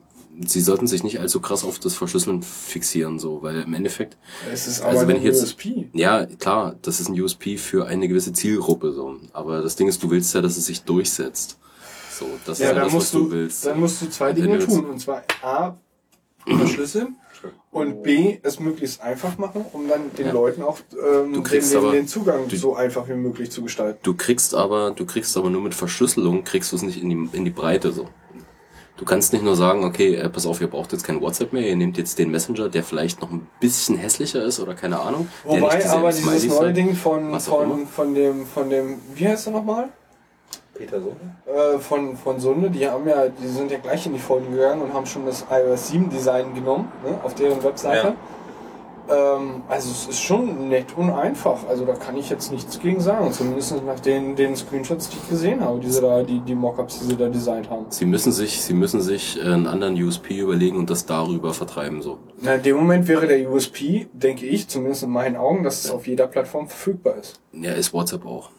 sie 0.46 0.60
sollten 0.60 0.86
sich 0.86 1.02
nicht 1.02 1.18
allzu 1.18 1.40
krass 1.40 1.64
auf 1.64 1.80
das 1.80 1.94
Verschlüsseln 1.94 2.42
fixieren, 2.42 3.18
so, 3.18 3.42
weil 3.42 3.62
im 3.62 3.74
Endeffekt, 3.74 4.16
Es 4.52 4.68
ist 4.68 4.80
aber 4.82 4.90
Also 4.92 5.08
wenn 5.08 5.16
ein 5.16 5.22
jetzt- 5.22 5.42
USP. 5.42 5.88
ja, 5.92 6.26
klar, 6.26 6.76
das 6.82 7.00
ist 7.00 7.08
ein 7.08 7.20
USP 7.20 7.56
für 7.56 7.86
eine 7.86 8.06
gewisse 8.06 8.32
Zielgruppe, 8.32 8.92
so. 8.92 9.16
Aber 9.32 9.62
das 9.62 9.74
Ding 9.74 9.88
ist, 9.88 10.00
du 10.04 10.10
willst 10.12 10.32
ja, 10.34 10.42
dass 10.42 10.56
es 10.56 10.66
sich 10.66 10.82
durchsetzt. 10.82 11.58
So, 12.12 12.26
das 12.46 12.60
Ja, 12.60 12.66
ist 12.66 12.68
ja 12.70 12.74
dann 12.74 12.84
das, 12.84 12.92
musst 12.92 13.06
was 13.14 13.20
du, 13.20 13.24
du, 13.26 13.30
willst. 13.32 13.66
dann 13.66 13.80
musst 13.80 14.02
du 14.02 14.08
zwei 14.08 14.32
Dinge 14.32 14.58
tun. 14.60 14.86
Und 14.86 15.00
zwar 15.00 15.24
A, 15.42 15.76
verschlüsseln 16.46 17.16
und 17.76 18.02
B, 18.02 18.38
es 18.42 18.58
möglichst 18.60 19.00
einfach 19.02 19.38
machen, 19.38 19.64
um 19.72 19.88
dann 19.88 20.10
den 20.18 20.26
Ja. 20.26 20.32
Leuten 20.32 20.62
auch 20.62 20.78
ähm, 20.92 21.32
Du 21.32 21.42
kriegst 21.42 21.72
den, 21.72 21.78
den, 21.80 21.84
aber- 21.88 21.96
den 21.96 22.08
Zugang 22.08 22.48
du- 22.48 22.56
so 22.56 22.74
einfach 22.74 23.08
wie 23.08 23.14
möglich 23.14 23.50
zu 23.50 23.62
gestalten. 23.62 23.98
Du 24.02 24.14
kriegst 24.14 24.54
aber, 24.54 24.90
du 24.92 25.04
kriegst 25.06 25.36
aber 25.36 25.50
nur 25.50 25.60
mit 25.62 25.74
Verschlüsselung, 25.74 26.44
kriegst 26.44 26.72
du 26.72 26.76
es 26.76 26.82
nicht 26.82 27.02
in 27.02 27.08
die, 27.10 27.36
in 27.36 27.44
die 27.44 27.50
Breite 27.50 27.92
so. 27.92 28.08
Du 28.98 29.04
kannst 29.04 29.34
nicht 29.34 29.44
nur 29.44 29.56
sagen, 29.56 29.84
okay, 29.84 30.14
äh, 30.14 30.28
pass 30.30 30.46
auf, 30.46 30.58
ihr 30.62 30.68
braucht 30.68 30.90
jetzt 30.92 31.04
kein 31.04 31.20
WhatsApp 31.20 31.52
mehr, 31.52 31.68
ihr 31.68 31.76
nehmt 31.76 31.98
jetzt 31.98 32.18
den 32.18 32.30
Messenger, 32.30 32.70
der 32.70 32.82
vielleicht 32.82 33.20
noch 33.20 33.30
ein 33.30 33.46
bisschen 33.60 33.98
hässlicher 33.98 34.42
ist 34.42 34.58
oder 34.58 34.72
keine 34.74 34.98
Ahnung. 35.00 35.28
Wobei 35.44 35.86
aber 35.90 36.08
dieses 36.08 36.46
neue. 36.48 36.72
Ding 36.72 36.94
von, 36.94 37.38
von, 37.38 37.86
von 37.86 38.14
dem, 38.14 38.46
von 38.46 38.70
dem, 38.70 38.98
wie 39.14 39.28
heißt 39.28 39.48
er 39.48 39.52
nochmal? 39.52 39.90
Peter 40.76 41.00
so? 41.00 41.16
Äh, 41.50 41.78
von, 41.78 42.16
von 42.16 42.40
Sunde, 42.40 42.70
die 42.70 42.88
haben 42.88 43.08
ja, 43.08 43.28
die 43.28 43.46
sind 43.46 43.70
ja 43.70 43.78
gleich 43.78 44.06
in 44.06 44.12
die 44.12 44.18
Folgen 44.18 44.52
gegangen 44.52 44.82
und 44.82 44.92
haben 44.92 45.06
schon 45.06 45.26
das 45.26 45.44
iOS 45.50 45.88
7 45.88 46.10
Design 46.10 46.54
genommen, 46.54 46.90
ne, 47.04 47.18
auf 47.22 47.34
deren 47.34 47.62
Webseite. 47.62 48.14
Ähm, 49.08 49.62
also 49.68 49.90
es 49.90 50.08
ist 50.08 50.20
schon 50.20 50.68
nett 50.68 50.86
und 50.96 51.10
einfach. 51.10 51.68
Also 51.68 51.84
da 51.84 51.94
kann 51.94 52.16
ich 52.16 52.28
jetzt 52.28 52.50
nichts 52.50 52.80
gegen 52.80 53.00
sagen. 53.00 53.32
Zumindest 53.32 53.84
nach 53.84 54.00
den, 54.00 54.36
den 54.36 54.56
Screenshots, 54.56 55.08
die 55.10 55.16
ich 55.16 55.28
gesehen 55.28 55.60
habe, 55.60 55.78
diese 55.80 56.00
da, 56.00 56.22
die, 56.22 56.40
die 56.40 56.54
Mockups, 56.54 57.00
die 57.00 57.04
sie 57.06 57.16
da 57.16 57.28
designt 57.28 57.70
haben. 57.70 57.86
Sie 57.90 58.04
müssen 58.04 58.32
sich, 58.32 58.60
sie 58.60 58.74
müssen 58.74 59.00
sich 59.00 59.38
äh, 59.38 59.42
einen 59.42 59.66
anderen 59.66 59.94
USP 60.02 60.38
überlegen 60.38 60.76
und 60.76 60.90
das 60.90 61.06
darüber 61.06 61.54
vertreiben 61.54 62.02
so. 62.02 62.18
Na, 62.40 62.54
in 62.56 62.62
dem 62.62 62.76
Moment 62.76 63.06
wäre 63.08 63.26
der 63.26 63.48
USP, 63.50 64.08
denke 64.12 64.46
ich, 64.46 64.68
zumindest 64.68 65.04
in 65.04 65.10
meinen 65.10 65.36
Augen, 65.36 65.62
dass 65.62 65.84
es 65.84 65.90
auf 65.90 66.06
jeder 66.06 66.26
Plattform 66.26 66.68
verfügbar 66.68 67.16
ist. 67.16 67.40
Ja, 67.52 67.72
ist 67.72 67.92
WhatsApp 67.92 68.26
auch. 68.26 68.50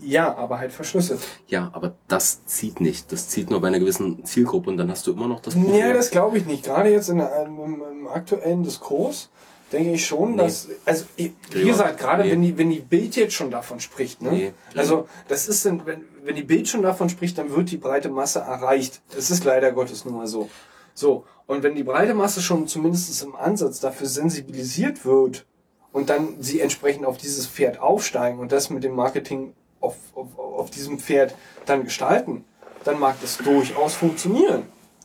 Ja, 0.00 0.36
aber 0.36 0.58
halt 0.58 0.72
verschlüsselt. 0.72 1.20
Ja, 1.48 1.70
aber 1.72 1.94
das 2.06 2.44
zieht 2.46 2.80
nicht. 2.80 3.10
Das 3.12 3.28
zieht 3.28 3.50
nur 3.50 3.60
bei 3.60 3.68
einer 3.68 3.80
gewissen 3.80 4.24
Zielgruppe 4.24 4.70
und 4.70 4.76
dann 4.76 4.90
hast 4.90 5.06
du 5.06 5.12
immer 5.12 5.28
noch 5.28 5.40
das 5.40 5.54
Problem. 5.54 5.74
Ja, 5.74 5.92
das 5.92 6.10
glaube 6.10 6.38
ich 6.38 6.46
nicht. 6.46 6.64
Gerade 6.64 6.90
jetzt 6.90 7.08
in, 7.08 7.18
der- 7.18 7.44
im, 7.46 7.82
im 7.82 8.08
aktuellen 8.08 8.62
Diskurs 8.62 9.28
denke 9.72 9.92
ich 9.92 10.06
schon, 10.06 10.32
Nee. 10.32 10.36
dass, 10.38 10.68
also 10.86 11.04
ihr- 11.16 11.32
wie 11.50 11.64
gesagt, 11.64 11.98
gerade 11.98 12.24
nee. 12.24 12.30
wenn 12.32 12.42
die, 12.42 12.56
wenn 12.56 12.70
die 12.70 12.80
Bild 12.80 13.16
jetzt 13.16 13.34
schon 13.34 13.50
davon 13.50 13.80
spricht, 13.80 14.22
ne? 14.22 14.30
Nee. 14.30 14.52
Also 14.74 15.08
das 15.28 15.46
ist, 15.48 15.66
dann, 15.66 15.84
wenn, 15.84 16.04
wenn 16.24 16.36
die 16.36 16.42
Bild 16.44 16.68
schon 16.68 16.82
davon 16.82 17.08
spricht, 17.10 17.36
dann 17.36 17.54
wird 17.54 17.70
die 17.70 17.76
breite 17.76 18.08
Masse 18.08 18.38
erreicht. 18.38 19.02
Das 19.14 19.30
ist 19.30 19.44
leider 19.44 19.72
Gottes 19.72 20.04
nun 20.04 20.14
mal 20.16 20.26
so. 20.26 20.48
So, 20.94 21.24
und 21.46 21.62
wenn 21.62 21.74
die 21.74 21.84
breite 21.84 22.14
Masse 22.14 22.40
schon 22.40 22.66
zumindest 22.66 23.22
im 23.22 23.36
Ansatz 23.36 23.78
dafür 23.80 24.06
sensibilisiert 24.06 25.04
wird 25.04 25.44
und 25.92 26.08
dann 26.10 26.36
sie 26.40 26.60
entsprechend 26.60 27.04
auf 27.06 27.18
dieses 27.18 27.46
Pferd 27.46 27.78
aufsteigen 27.80 28.38
und 28.38 28.52
das 28.52 28.70
mit 28.70 28.84
dem 28.84 28.94
Marketing 28.94 29.52
auf, 29.80 29.96
auf, 30.14 30.38
auf 30.38 30.70
diesem 30.70 30.98
Pferd 30.98 31.34
dann 31.66 31.84
gestalten, 31.84 32.44
dann 32.84 32.98
mag 32.98 33.16
das 33.20 33.38
durchaus 33.38 33.94
funktionieren. 33.94 34.62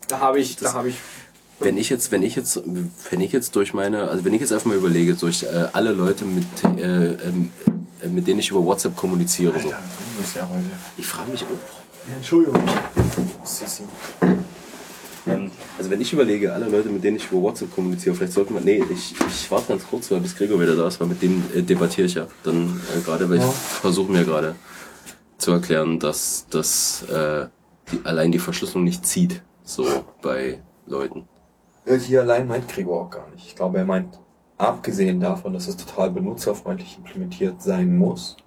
Da 0.08 0.19
habe 0.19 0.40
ich, 0.40 0.58
da 0.58 0.74
habe 0.74 0.90
ich 0.90 0.95
Wenn 1.60 1.77
ich 1.77 1.90
jetzt, 1.90 2.11
wenn 2.11 2.24
ich 2.24 2.35
jetzt, 2.35 2.61
wenn 3.10 3.22
ich 3.22 3.32
jetzt 3.32 3.56
durch 3.56 3.74
meine, 3.74 4.10
also 4.10 4.26
wenn 4.26 4.34
ich 4.34 4.42
jetzt 4.42 4.52
einfach 4.52 4.66
mal 4.66 4.77
überlege, 4.77 5.14
durch 5.16 5.43
äh, 5.43 5.68
alle 5.72 5.92
Leute, 5.92 6.26
mit, 6.26 6.45
äh, 6.77 7.14
ähm, 7.14 7.52
äh, 8.02 8.08
mit 8.08 8.27
denen 8.27 8.40
ich 8.40 8.50
über 8.50 8.64
WhatsApp 8.64 8.95
kommuniziere, 8.95 9.60
so. 9.60 9.72
Ich 10.98 11.06
frage 11.08 11.32
mich 11.32 11.43
auch. 11.43 12.14
Entschuldigung. 12.16 12.61
Sissi. 13.43 13.84
Ähm, 15.27 15.52
also 15.77 15.90
wenn 15.90 16.02
ich 16.02 16.11
überlege, 16.11 16.53
alle 16.53 16.68
Leute, 16.68 16.90
mit 16.90 17.03
denen 17.03 17.18
ich 17.18 17.32
über 17.32 17.42
WhatsApp 17.42 17.74
kommuniziere, 17.74 18.16
vielleicht 18.16 18.34
sollten 18.34 18.53
wir, 18.53 18.61
nee, 18.61 18.84
ich, 18.92 19.16
ich 19.27 19.52
warte 19.52 19.69
ganz 19.69 19.88
kurz, 19.88 20.11
weil 20.11 20.19
bis 20.19 20.35
Gregor 20.35 20.60
wieder 20.60 20.76
da 20.76 20.88
ist, 20.88 21.00
weil 21.00 21.08
mit 21.08 21.22
denen 21.22 21.43
äh, 21.56 21.61
debattiere 21.61 22.08
ich 22.08 22.16
ja. 22.16 22.27
Dann 22.43 22.82
äh, 22.95 23.02
gerade, 23.02 23.30
weil 23.30 23.38
ich 23.38 23.43
versuche 23.43 24.11
mir 24.11 24.26
gerade 24.26 24.56
zu 25.38 25.52
erklären, 25.52 26.00
dass, 26.00 26.48
dass 26.50 27.03
äh, 27.03 27.48
die, 27.92 28.06
allein 28.06 28.32
die 28.32 28.40
Verschlüsselung 28.40 28.84
nicht 28.84 29.06
zieht, 29.06 29.42
so 29.64 29.85
bei 30.22 30.60
Leuten. 30.85 31.27
Äh, 31.85 32.00
Hier 32.00 32.22
allein 32.22 32.48
meint 32.48 32.68
Gregor 32.68 33.02
auch 33.02 33.10
gar 33.10 33.30
nicht. 33.32 33.48
Ich 33.48 33.56
glaube, 33.56 33.77
er 33.77 33.85
meint, 33.85 34.19
abgesehen 34.58 35.19
davon, 35.19 35.53
dass 35.53 35.68
es 35.68 35.77
total 35.77 36.11
benutzerfreundlich 36.11 36.98
implementiert 36.98 37.61
sein 37.61 37.98
muss 37.98 38.38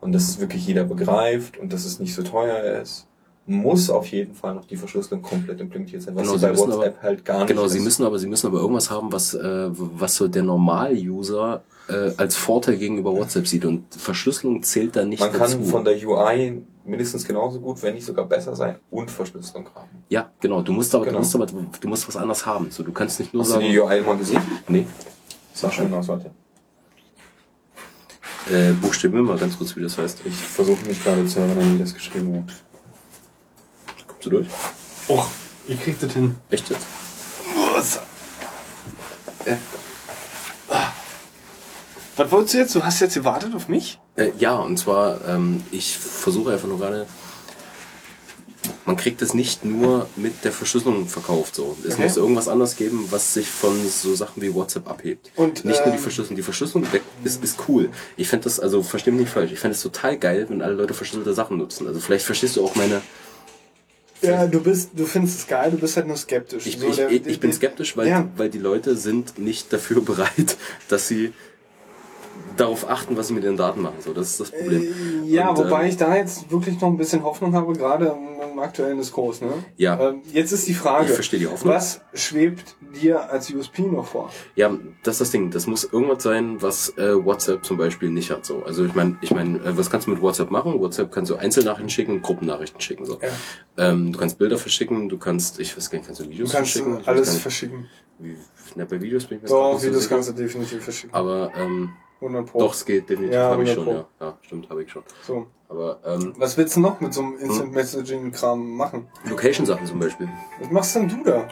und 0.00 0.12
dass 0.12 0.28
es 0.28 0.40
wirklich 0.40 0.66
jeder 0.66 0.84
begreift 0.84 1.58
und 1.58 1.72
dass 1.72 1.84
es 1.84 2.00
nicht 2.00 2.14
so 2.14 2.22
teuer 2.22 2.80
ist, 2.80 3.06
muss 3.50 3.90
auf 3.90 4.06
jeden 4.06 4.34
Fall 4.34 4.54
noch 4.54 4.64
die 4.64 4.76
Verschlüsselung 4.76 5.22
komplett 5.22 5.60
implementiert 5.60 6.02
sein, 6.02 6.14
was 6.16 6.22
Genau, 6.22 6.36
sie 6.36 6.46
bei 6.46 6.56
WhatsApp 6.56 6.94
aber- 6.96 7.02
halt 7.02 7.24
gar 7.24 7.38
nicht 7.38 7.48
Genau, 7.48 7.66
sie 7.66 7.78
ist. 7.78 7.84
müssen 7.84 8.04
aber, 8.04 8.18
sie 8.18 8.26
müssen 8.28 8.46
aber 8.46 8.58
irgendwas 8.60 8.90
haben, 8.90 9.12
was, 9.12 9.34
äh, 9.34 9.68
was 9.72 10.16
so 10.16 10.28
der 10.28 10.42
Normal-User 10.42 11.62
äh, 11.88 12.12
als 12.16 12.36
Vorteil 12.36 12.76
gegenüber 12.76 13.12
WhatsApp 13.12 13.48
sieht. 13.48 13.64
Und 13.64 13.92
Verschlüsselung 13.94 14.62
zählt 14.62 14.94
da 14.94 15.04
nicht 15.04 15.18
Man 15.20 15.32
dazu. 15.32 15.56
kann 15.56 15.64
von 15.64 15.84
der 15.84 15.94
UI 16.06 16.62
mindestens 16.84 17.26
genauso 17.26 17.58
gut, 17.60 17.82
wenn 17.82 17.94
nicht 17.94 18.06
sogar 18.06 18.26
besser 18.26 18.54
sein 18.54 18.76
und 18.90 19.10
Verschlüsselung 19.10 19.66
haben. 19.74 19.88
ja, 20.08 20.30
genau. 20.40 20.62
Du 20.62 20.72
musst 20.72 20.94
aber, 20.94 21.04
Genau. 21.06 21.18
du 21.18 21.22
musst 21.24 21.34
aber, 21.34 21.46
du 21.46 21.88
musst 21.88 22.06
was 22.06 22.16
anderes 22.16 22.46
haben. 22.46 22.70
So, 22.70 22.82
du 22.84 22.92
kannst 22.92 23.18
nicht 23.18 23.34
nur 23.34 23.42
Hast 23.42 23.48
du 23.50 23.54
sagen, 23.54 23.66
die 23.66 23.78
UI 23.80 24.00
mal 24.02 24.16
gesehen? 24.16 24.40
nee, 24.68 24.86
Sah 25.52 25.70
schön 25.70 25.92
aus, 25.92 26.06
warte. 26.08 26.30
äh, 28.52 28.72
buchstabier 28.80 29.22
mal 29.22 29.36
ganz 29.38 29.58
kurz, 29.58 29.74
wie 29.76 29.82
das 29.82 29.98
heißt. 29.98 30.20
Ich 30.24 30.34
versuche 30.34 30.84
mich 30.86 31.02
gerade 31.02 31.24
zu 31.26 31.40
erinnern, 31.40 31.74
wie 31.74 31.78
das 31.78 31.92
geschrieben 31.94 32.32
wird. 32.34 32.44
Kommst 34.20 34.26
du 34.26 34.30
durch? 34.30 34.48
Och, 35.08 35.26
ihr 35.66 35.76
kriegt 35.76 36.02
das 36.02 36.12
hin. 36.12 36.36
Echt 36.50 36.68
jetzt? 36.68 36.84
Was 42.16 42.30
wolltest 42.30 42.52
du 42.54 42.58
jetzt? 42.58 42.74
Du 42.74 42.84
hast 42.84 43.00
jetzt 43.00 43.14
gewartet 43.14 43.54
auf 43.54 43.68
mich? 43.68 43.98
Äh, 44.16 44.32
ja, 44.38 44.56
und 44.56 44.76
zwar, 44.78 45.26
ähm, 45.26 45.62
ich 45.70 45.96
versuche 45.96 46.52
einfach 46.52 46.68
nur 46.68 46.78
gerade, 46.78 47.06
man 48.84 48.96
kriegt 48.98 49.22
es 49.22 49.32
nicht 49.32 49.64
nur 49.64 50.06
mit 50.16 50.44
der 50.44 50.52
Verschlüsselung 50.52 51.06
verkauft 51.08 51.54
so. 51.54 51.74
Es 51.86 51.94
Okay. 51.94 52.02
muss 52.02 52.18
irgendwas 52.18 52.48
anderes 52.48 52.76
geben, 52.76 53.06
was 53.10 53.32
sich 53.32 53.48
von 53.48 53.74
so 53.88 54.14
Sachen 54.14 54.42
wie 54.42 54.52
WhatsApp 54.52 54.86
abhebt. 54.86 55.30
Und, 55.34 55.64
nicht 55.64 55.78
nur 55.80 55.92
die 55.92 55.96
ähm, 55.96 56.02
Verschlüsselung. 56.02 56.36
Die 56.36 56.42
Verschlüsselung 56.42 56.86
ist, 57.24 57.42
ist 57.42 57.56
cool. 57.68 57.88
Ich 58.18 58.28
fände 58.28 58.44
das, 58.44 58.60
also 58.60 58.82
versteh 58.82 59.12
mich 59.12 59.20
nicht 59.22 59.32
falsch, 59.32 59.50
ich 59.52 59.58
fände 59.58 59.74
es 59.76 59.82
total 59.82 60.18
geil, 60.18 60.44
wenn 60.50 60.60
alle 60.60 60.74
Leute 60.74 60.92
verschlüsselte 60.92 61.32
Sachen 61.32 61.56
nutzen. 61.56 61.86
Also 61.86 62.00
vielleicht 62.00 62.26
verstehst 62.26 62.56
du 62.56 62.64
auch 62.66 62.74
meine. 62.74 63.00
Ja, 64.22 64.46
du 64.46 64.60
bist, 64.60 64.90
du 64.94 65.06
findest 65.06 65.38
es 65.40 65.46
geil, 65.46 65.70
du 65.70 65.78
bist 65.78 65.96
halt 65.96 66.06
nur 66.06 66.16
skeptisch. 66.16 66.66
Ich, 66.66 66.78
So, 66.78 66.88
ich, 66.88 66.96
der- 66.96 67.10
ich, 67.10 67.26
ich 67.26 67.40
bin 67.40 67.52
skeptisch, 67.52 67.96
weil, 67.96 68.08
Ja. 68.08 68.28
weil 68.36 68.50
die 68.50 68.58
Leute 68.58 68.96
sind 68.96 69.38
nicht 69.38 69.72
dafür 69.72 70.02
bereit, 70.02 70.56
dass 70.88 71.08
sie 71.08 71.32
darauf 72.56 72.88
achten, 72.88 73.16
was 73.16 73.28
sie 73.28 73.34
mit 73.34 73.44
ihren 73.44 73.56
Daten 73.56 73.80
machen. 73.82 73.96
So, 74.00 74.12
das 74.12 74.28
ist 74.32 74.40
das 74.40 74.50
Problem. 74.50 74.82
Äh, 74.82 75.26
Ja, 75.30 75.50
Und, 75.50 75.58
wobei 75.58 75.84
ähm, 75.84 75.88
ich 75.88 75.96
da 75.96 76.14
jetzt 76.16 76.50
wirklich 76.50 76.80
noch 76.80 76.88
ein 76.88 76.96
bisschen 76.96 77.22
Hoffnung 77.22 77.54
habe, 77.54 77.72
gerade 77.72 78.06
im, 78.06 78.52
im 78.52 78.58
aktuellen 78.58 78.98
Diskurs. 78.98 79.40
Ne? 79.40 79.48
Ja. 79.76 79.98
Ähm, 80.10 80.22
jetzt 80.32 80.52
ist 80.52 80.66
die 80.68 80.74
Frage, 80.74 81.06
Ich 81.06 81.12
verstehe 81.12 81.38
die 81.40 81.46
Hoffnung. 81.46 81.72
was 81.74 82.00
schwebt 82.12 82.76
dir 83.00 83.30
als 83.30 83.50
USP 83.52 83.82
noch 83.82 84.06
vor? 84.06 84.30
Ja, 84.56 84.76
das 85.02 85.14
ist 85.14 85.20
das 85.20 85.30
Ding. 85.30 85.50
Das 85.50 85.66
muss 85.66 85.84
irgendwas 85.84 86.22
sein, 86.22 86.60
was 86.60 86.90
äh, 86.98 87.24
WhatsApp 87.24 87.64
zum 87.64 87.76
Beispiel 87.78 88.10
nicht 88.10 88.30
hat. 88.30 88.44
So, 88.44 88.62
also 88.64 88.84
ich 88.84 88.94
meine, 88.94 89.16
ich 89.22 89.30
meine, 89.30 89.58
äh, 89.58 89.76
was 89.78 89.88
kannst 89.90 90.06
du 90.06 90.10
mit 90.10 90.20
WhatsApp 90.20 90.50
machen? 90.50 90.78
WhatsApp 90.80 91.12
kannst 91.12 91.30
du 91.30 91.36
Einzelnachrichten 91.36 91.88
schicken, 91.90 92.20
Gruppennachrichten 92.20 92.80
schicken. 92.80 93.04
So, 93.06 93.18
ähm, 93.78 94.12
du 94.12 94.18
kannst 94.18 94.38
Bilder 94.38 94.58
verschicken, 94.58 95.08
du 95.08 95.16
kannst, 95.18 95.60
ich 95.60 95.74
weiß 95.76 95.88
gar 95.90 95.98
nicht, 95.98 96.06
kannst 96.06 96.20
du 96.20 96.24
Du 96.24 96.30
Videos 96.30 96.52
kannst 96.52 96.72
verschicken? 96.72 96.94
Ich 97.00 97.06
weiß 97.06 97.08
alles 97.08 97.26
gar 97.28 97.32
nicht, 97.34 97.42
verschicken. 97.42 97.86
wie, 98.18 98.36
na, 98.74 98.84
bei 98.84 99.00
Videos 99.00 99.24
bin 99.24 99.38
ich 99.38 99.42
mir 99.44 99.48
Doch, 99.48 99.78
so 99.78 99.86
Videos 99.86 100.02
sicher. 100.02 100.14
kannst 100.14 100.28
du 100.28 100.32
definitiv 100.34 100.82
verschicken. 100.84 101.14
Aber 101.14 101.50
ähm, 101.56 101.90
100 102.20 102.46
Pro. 102.46 102.58
doch, 102.58 102.74
es 102.74 102.84
geht 102.84 103.08
definitiv. 103.08 103.34
Ja, 103.34 103.50
habe 103.50 103.62
ich 103.64 103.70
100 103.70 103.86
schon. 103.94 104.04
Ja, 104.20 104.26
ja, 104.26 104.38
stimmt, 104.42 104.68
habe 104.70 104.82
ich 104.82 104.90
schon. 104.90 105.02
So. 105.26 105.46
Aber 105.68 106.00
ähm, 106.04 106.34
Was 106.36 106.56
willst 106.56 106.76
du 106.76 106.80
noch 106.80 107.00
mit 107.00 107.14
so 107.14 107.22
einem 107.22 107.38
Instant 107.38 107.72
Messaging 107.72 108.32
Kram 108.32 108.70
machen? 108.76 109.06
Location-Sachen 109.28 109.86
zum 109.86 110.00
Beispiel. 110.00 110.28
Was 110.60 110.70
machst 110.70 110.96
denn 110.96 111.08
du 111.08 111.22
da? 111.24 111.48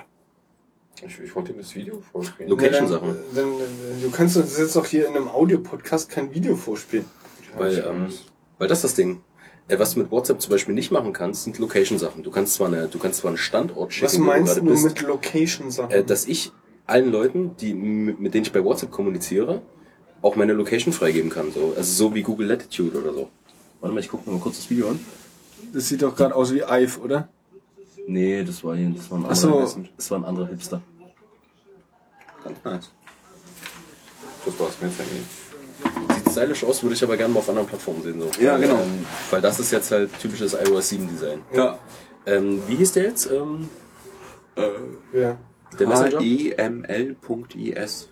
Ich, 1.07 1.21
ich 1.21 1.35
wollte 1.37 1.53
dir 1.53 1.61
das 1.61 1.75
Video 1.77 2.01
vorspielen. 2.13 2.51
Location-Sachen. 2.51 3.09
Ja, 3.09 3.15
dann, 3.35 3.45
dann, 3.53 3.59
dann, 3.59 4.03
du 4.03 4.11
kannst 4.11 4.37
uns 4.37 4.59
jetzt 4.59 4.77
auch 4.77 4.85
hier 4.87 5.07
in 5.07 5.15
einem 5.17 5.29
Audio-Podcast 5.29 6.11
kein 6.11 6.35
Video 6.35 6.57
vorspielen. 6.57 7.05
Weil, 7.57 7.79
ähm, 7.89 8.09
weil 8.59 8.67
das 8.69 8.79
ist 8.79 8.85
das 8.85 8.95
Ding. 8.95 9.21
Äh, 9.69 9.79
was 9.79 9.95
du 9.95 10.01
mit 10.01 10.11
WhatsApp 10.11 10.41
zum 10.41 10.51
Beispiel 10.51 10.75
nicht 10.75 10.91
machen 10.91 11.13
kannst, 11.13 11.45
sind 11.45 11.59
Location-Sachen. 11.61 12.25
Du 12.25 12.31
kannst 12.33 12.55
zwar 12.55 12.67
eine, 12.67 12.89
du 12.89 12.99
kannst 12.99 13.21
zwar 13.21 13.29
einen 13.29 13.39
Standort 13.39 13.93
schicken, 13.93 14.07
Was 14.07 14.19
wo 14.19 14.23
meinst 14.25 14.57
du 14.57 14.61
du 14.63 14.71
bist. 14.71 14.85
mit 14.85 15.01
Location-Sachen? 15.03 15.91
äh, 15.93 16.03
dass 16.03 16.27
ich 16.27 16.51
allen 16.87 17.13
Leuten, 17.13 17.55
die 17.61 17.75
mit 17.75 18.35
denen 18.35 18.45
ich 18.47 18.53
bei 18.53 18.65
WhatsApp 18.65 18.91
kommuniziere, 18.91 19.63
auch 20.23 20.37
meine 20.37 20.53
Location 20.53 20.93
freigeben 20.93 21.31
kann. 21.31 21.53
So. 21.53 21.75
Also 21.77 21.93
so 22.09 22.15
wie 22.15 22.23
Google 22.23 22.47
Latitude 22.49 22.99
oder 23.01 23.13
so. 23.13 23.29
Warte 23.81 23.95
mal, 23.95 24.01
ich 24.01 24.09
gucke 24.09 24.29
mal 24.31 24.39
kurz 24.41 24.57
das 24.57 24.71
Video 24.71 24.89
an. 24.89 24.99
das 25.73 25.89
sieht 25.89 26.03
doch 26.03 26.15
gerade 26.17 26.35
aus 26.35 26.53
wie 26.53 26.63
Ive, 26.63 26.99
oder? 27.01 27.29
Nee, 28.07 28.43
das 28.43 28.65
war 28.65 28.75
hier, 28.77 28.91
das 28.91 29.11
war 29.11 29.19
ein 29.19 29.27
Ach 29.29 29.37
so. 29.37 29.49
anderer, 29.59 29.85
das 29.97 30.11
war 30.11 30.19
ein 30.19 30.25
anderer 30.25 30.47
Hipster. 30.49 30.81
Ganz 32.43 32.59
nice. 32.65 32.91
Das 34.47 34.59
war's 34.59 34.75
mir 34.81 34.89
jetzt 34.89 35.01
eigentlich. 35.01 36.17
Sieht 36.25 36.33
stylisch 36.33 36.65
aus, 36.65 36.83
würde 36.83 36.95
ich 36.97 37.05
aber 37.05 37.17
gerne 37.17 37.35
mal 37.35 37.41
auf 37.41 37.49
anderen 37.49 37.69
Plattformen 37.69 38.03
sehen. 38.03 38.21
So. 38.21 38.31
Ja, 38.43 38.57
genau. 38.57 38.81
Ähm, 38.81 39.05
weil 39.31 39.41
das 39.41 39.61
ist 39.61 39.71
jetzt 39.71 39.91
halt 39.91 40.11
typisches 40.21 40.55
iOS 40.55 40.89
7 40.89 41.07
Design. 41.09 41.43
Ja. 41.53 41.79
Ähm, 42.27 42.63
wie 42.67 42.77
hieß 42.77 42.93
der 42.93 43.05
jetzt? 43.05 43.31
Ähm, 43.31 43.69
Ja. 45.13 45.37
der 45.79 45.87
Messenger? 45.87 46.19
HEML.is. 46.21 48.09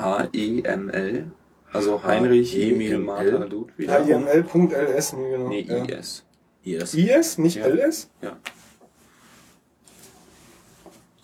H-E-M-L. 0.00 1.30
Also 1.72 2.02
Heinrich 2.02 2.56
Emil 2.56 2.98
Martha 2.98 3.44
Ludwig. 3.44 3.88
HTML.ls, 3.88 5.12
nee, 5.12 5.30
genau. 5.30 5.48
Nee. 5.48 5.60
IS. 5.88 6.24
IS. 6.64 6.94
IS, 6.94 7.38
nicht 7.38 7.56
Ja. 7.56 7.66
LS? 7.66 8.10
Ja. 8.22 8.36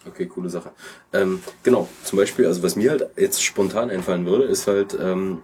Okay, 0.07 0.27
coole 0.27 0.49
Sache. 0.49 0.71
Ähm, 1.13 1.43
genau, 1.65 1.89
zum 2.05 2.19
Beispiel, 2.19 2.47
also 2.47 2.63
was 2.63 2.77
mir 2.77 2.91
halt 2.91 3.09
jetzt 3.17 3.43
spontan 3.43 3.91
einfallen 3.91 4.25
würde, 4.25 4.45
ist 4.45 4.69
halt, 4.69 4.97
ähm, 5.01 5.43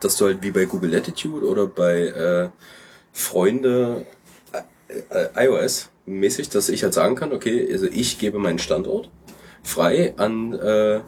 dass 0.00 0.16
du 0.16 0.24
halt 0.24 0.42
wie 0.42 0.50
bei 0.50 0.64
Google 0.64 0.90
Latitude 0.90 1.46
oder 1.46 1.66
bei 1.66 2.06
äh, 2.06 2.48
Freunde 3.12 4.06
äh, 4.52 5.34
äh, 5.36 5.46
iOS 5.46 5.90
mäßig, 6.06 6.48
dass 6.48 6.70
ich 6.70 6.82
halt 6.82 6.94
sagen 6.94 7.14
kann, 7.14 7.32
okay, 7.32 7.68
also 7.70 7.86
ich 7.86 8.18
gebe 8.18 8.38
meinen 8.38 8.58
Standort 8.58 9.10
frei 9.62 10.14
an, 10.16 10.54
äh, 10.54 11.00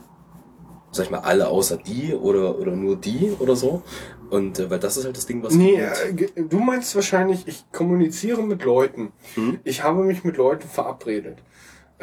sag 0.92 1.06
ich 1.06 1.10
mal, 1.10 1.18
alle 1.20 1.48
außer 1.48 1.78
die 1.78 2.14
oder, 2.14 2.58
oder 2.58 2.72
nur 2.76 2.96
die 2.96 3.32
oder 3.40 3.56
so. 3.56 3.82
Und 4.30 4.58
äh, 4.58 4.70
weil 4.70 4.78
das 4.78 4.96
ist 4.96 5.04
halt 5.04 5.16
das 5.16 5.26
Ding, 5.26 5.42
was 5.42 5.54
Nee, 5.54 5.80
Google- 6.10 6.30
äh, 6.36 6.42
du 6.44 6.58
meinst 6.60 6.94
wahrscheinlich, 6.94 7.46
ich 7.48 7.64
kommuniziere 7.72 8.42
mit 8.42 8.62
Leuten. 8.64 9.12
Hm? 9.34 9.58
Ich 9.64 9.82
habe 9.82 10.04
mich 10.04 10.22
mit 10.24 10.36
Leuten 10.36 10.68
verabredet. 10.68 11.38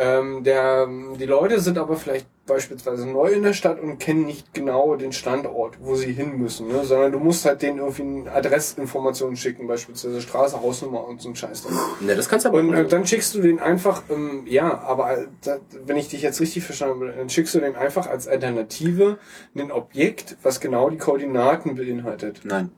Ähm, 0.02 0.44
der, 0.46 0.88
die 1.20 1.26
Leute 1.26 1.60
sind 1.60 1.78
aber 1.78 1.98
vielleicht 1.98 2.26
beispielsweise 2.46 3.06
neu 3.06 3.32
in 3.32 3.44
der 3.44 3.54
Stadt 3.54 3.82
und 3.82 4.00
kennen 4.00 4.26
nicht 4.26 4.54
genau 4.54 4.96
den 4.96 5.12
Standort, 5.12 5.78
wo 5.82 5.96
sie 5.96 6.14
hin 6.14 6.38
müssen, 6.38 6.70
ne? 6.70 6.86
sondern 6.86 7.12
du 7.12 7.20
musst 7.20 7.46
halt 7.46 7.62
denen 7.62 7.80
irgendwie 7.80 8.02
eine 8.02 8.32
Adressinformationen 8.32 9.36
schicken, 9.36 9.68
beispielsweise 9.68 10.22
Straße, 10.22 10.62
Hausnummer 10.62 11.06
und 11.06 11.22
so 11.22 11.30
ein 11.30 11.36
Scheiß. 11.36 11.64
Dann. 11.64 12.08
Ne, 12.08 12.16
das 12.16 12.30
kannst 12.30 12.46
du 12.46 12.50
aber 12.50 12.60
Und 12.60 12.74
äh, 12.74 12.88
dann 12.88 13.06
schickst 13.06 13.36
du 13.36 13.42
den 13.42 13.60
einfach, 13.60 14.04
ähm, 14.10 14.44
ja, 14.46 14.80
aber 14.80 15.18
äh, 15.18 15.28
da, 15.44 15.58
wenn 15.86 15.98
ich 15.98 16.08
dich 16.08 16.22
jetzt 16.22 16.40
richtig 16.40 16.64
verstanden 16.64 17.02
habe, 17.02 17.14
dann 17.18 17.30
schickst 17.30 17.54
du 17.54 17.60
den 17.60 17.76
einfach 17.76 18.08
als 18.08 18.28
Alternative 18.28 19.20
ein 19.54 19.72
Objekt, 19.72 20.38
was 20.42 20.62
genau 20.62 20.90
die 20.90 20.98
Koordinaten 20.98 21.76
beinhaltet. 21.76 22.42
Nein. 22.46 22.72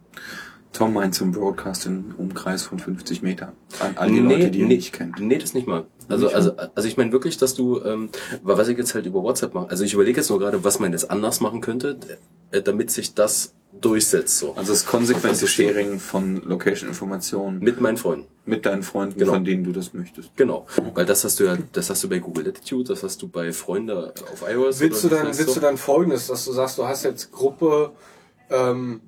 Tom 0.73 0.93
meint 0.93 1.13
zum 1.13 1.31
Broadcast 1.31 1.85
im 1.85 2.15
Umkreis 2.17 2.63
von 2.63 2.79
50 2.79 3.21
Meter. 3.21 3.53
An 3.79 3.97
all 3.97 4.09
die 4.09 4.19
Leute, 4.19 4.51
die 4.51 4.59
ihr 4.59 4.67
nicht 4.67 4.93
kennt. 4.93 5.19
Nee, 5.19 5.37
das 5.37 5.53
nicht 5.53 5.67
mal. 5.67 5.85
Also, 6.11 6.29
also, 6.29 6.51
also 6.75 6.87
ich 6.87 6.97
meine 6.97 7.11
wirklich, 7.11 7.37
dass 7.37 7.53
du, 7.53 7.81
ähm, 7.83 8.09
weil 8.43 8.57
was 8.57 8.67
ich 8.67 8.77
jetzt 8.77 8.93
halt 8.95 9.05
über 9.05 9.23
WhatsApp 9.23 9.53
mache, 9.53 9.69
also 9.69 9.83
ich 9.83 9.93
überlege 9.93 10.17
jetzt 10.19 10.29
nur 10.29 10.39
gerade, 10.39 10.63
was 10.63 10.79
man 10.79 10.91
jetzt 10.91 11.09
anders 11.09 11.39
machen 11.41 11.61
könnte, 11.61 11.97
äh, 12.51 12.61
damit 12.61 12.91
sich 12.91 13.13
das 13.13 13.53
durchsetzt. 13.79 14.37
So. 14.39 14.53
Also 14.55 14.73
das 14.73 14.85
konsequente 14.85 15.47
Sharing 15.47 15.99
von 15.99 16.41
Location-Informationen 16.45 17.55
mit, 17.59 17.63
Mit 17.63 17.81
meinen 17.81 17.97
Freunden. 17.97 18.27
deinen 18.61 18.83
Freunden, 18.83 19.17
Genau. 19.17 19.33
von 19.33 19.45
denen 19.45 19.63
du 19.63 19.71
das 19.71 19.93
möchtest. 19.93 20.35
Genau. 20.35 20.65
Weil 20.93 21.05
das 21.05 21.23
hast 21.23 21.39
du 21.39 21.45
ja, 21.45 21.57
das 21.71 21.89
hast 21.89 22.03
du 22.03 22.09
bei 22.09 22.19
Google 22.19 22.45
Latitude, 22.47 22.89
das 22.89 23.01
hast 23.03 23.21
du 23.21 23.29
bei 23.29 23.53
Freunde 23.53 24.13
auf 24.31 24.43
iOS. 24.47 24.81
Willst 24.81 25.03
du 25.05 25.07
dann, 25.07 25.27
willst 25.27 25.47
so? 25.47 25.53
du 25.53 25.59
dann 25.61 25.77
folgendes, 25.77 26.27
dass 26.27 26.45
du 26.45 26.51
sagst, 26.51 26.77
du 26.77 26.85
hast 26.85 27.03
jetzt 27.03 27.31
Gruppe, 27.31 27.91
ähm, 28.49 29.01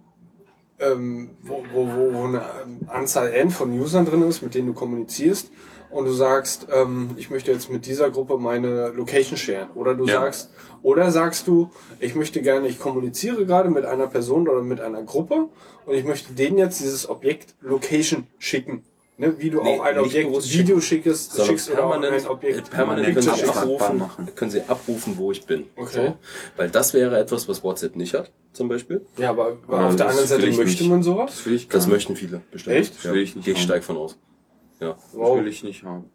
ähm, 0.79 1.31
wo, 1.41 1.63
wo, 1.73 1.87
wo, 1.87 2.13
wo 2.13 2.23
eine 2.25 2.41
Anzahl 2.87 3.31
N 3.33 3.49
von 3.51 3.71
Usern 3.77 4.05
drin 4.05 4.23
ist, 4.23 4.41
mit 4.41 4.55
denen 4.55 4.67
du 4.67 4.73
kommunizierst, 4.73 5.49
und 5.93 6.05
du 6.05 6.11
sagst, 6.11 6.67
ähm, 6.73 7.11
ich 7.17 7.29
möchte 7.29 7.51
jetzt 7.51 7.69
mit 7.69 7.85
dieser 7.85 8.09
Gruppe 8.09 8.37
meine 8.37 8.89
Location 8.89 9.37
sharen. 9.37 9.69
Oder 9.75 9.95
du 9.95 10.05
Ja. 10.05 10.21
sagst, 10.21 10.49
oder 10.81 11.11
sagst 11.11 11.47
du, 11.47 11.69
ich 11.99 12.15
möchte 12.15 12.41
gerne, 12.41 12.67
ich 12.67 12.79
kommuniziere 12.79 13.45
gerade 13.45 13.69
mit 13.69 13.85
einer 13.85 14.07
Person 14.07 14.47
oder 14.47 14.61
mit 14.61 14.81
einer 14.81 15.03
Gruppe 15.03 15.47
und 15.85 15.93
ich 15.95 16.03
möchte 16.03 16.33
denen 16.33 16.57
jetzt 16.57 16.79
dieses 16.81 17.09
Objekt 17.09 17.55
Location 17.61 18.27
schicken. 18.37 18.83
Ne? 19.15 19.35
Wie 19.37 19.51
du 19.51 19.61
Nee, 19.61 19.77
auch 19.79 19.83
ein 19.83 19.99
Objekt 19.99 20.27
Video 20.51 20.81
schicken, 20.81 21.03
schickst, 21.11 21.33
sondern 21.33 21.47
schickst 21.49 21.71
oder 21.71 21.85
auch 21.85 21.91
ein 22.01 22.25
Objekt 22.27 22.57
äh, 22.57 22.61
permanent 22.71 23.13
können 23.13 23.21
sie, 23.21 23.43
abrufen, 23.43 23.97
Machen. 23.99 24.27
können 24.35 24.49
sie 24.51 24.61
abrufen, 24.67 25.17
wo 25.17 25.31
ich 25.31 25.45
bin. 25.45 25.65
Okay. 25.75 26.07
So. 26.07 26.17
Weil 26.57 26.69
das 26.71 26.95
wäre 26.95 27.19
etwas, 27.19 27.47
was 27.47 27.63
WhatsApp 27.63 27.95
nicht 27.95 28.15
hat, 28.15 28.31
zum 28.53 28.69
Beispiel. 28.69 29.05
Ja, 29.17 29.29
aber, 29.29 29.57
aber 29.67 29.77
Ja, 29.81 29.87
auf 29.87 29.95
der 29.95 30.07
anderen 30.09 30.27
Seite 30.27 30.47
möchte 30.47 30.81
nicht. 30.81 30.89
man 30.89 31.03
sowas? 31.03 31.29
Das 31.31 31.45
will 31.45 31.53
ich 31.53 31.69
gar 31.69 31.77
Das 31.77 31.87
möchten 31.87 32.15
viele 32.15 32.41
bestimmt. 32.51 32.75
Echt? 32.75 32.95
Das 33.05 33.13
will 33.13 33.21
ich 33.21 33.35
ich 33.47 33.61
stark 33.61 33.83
von 33.83 33.97
aus. 33.97 34.17
Ja. 34.83 34.97
Das 35.13 35.13
will 35.37 35.47
ich 35.47 35.63
nicht 35.63 35.83
haben. 35.83 36.05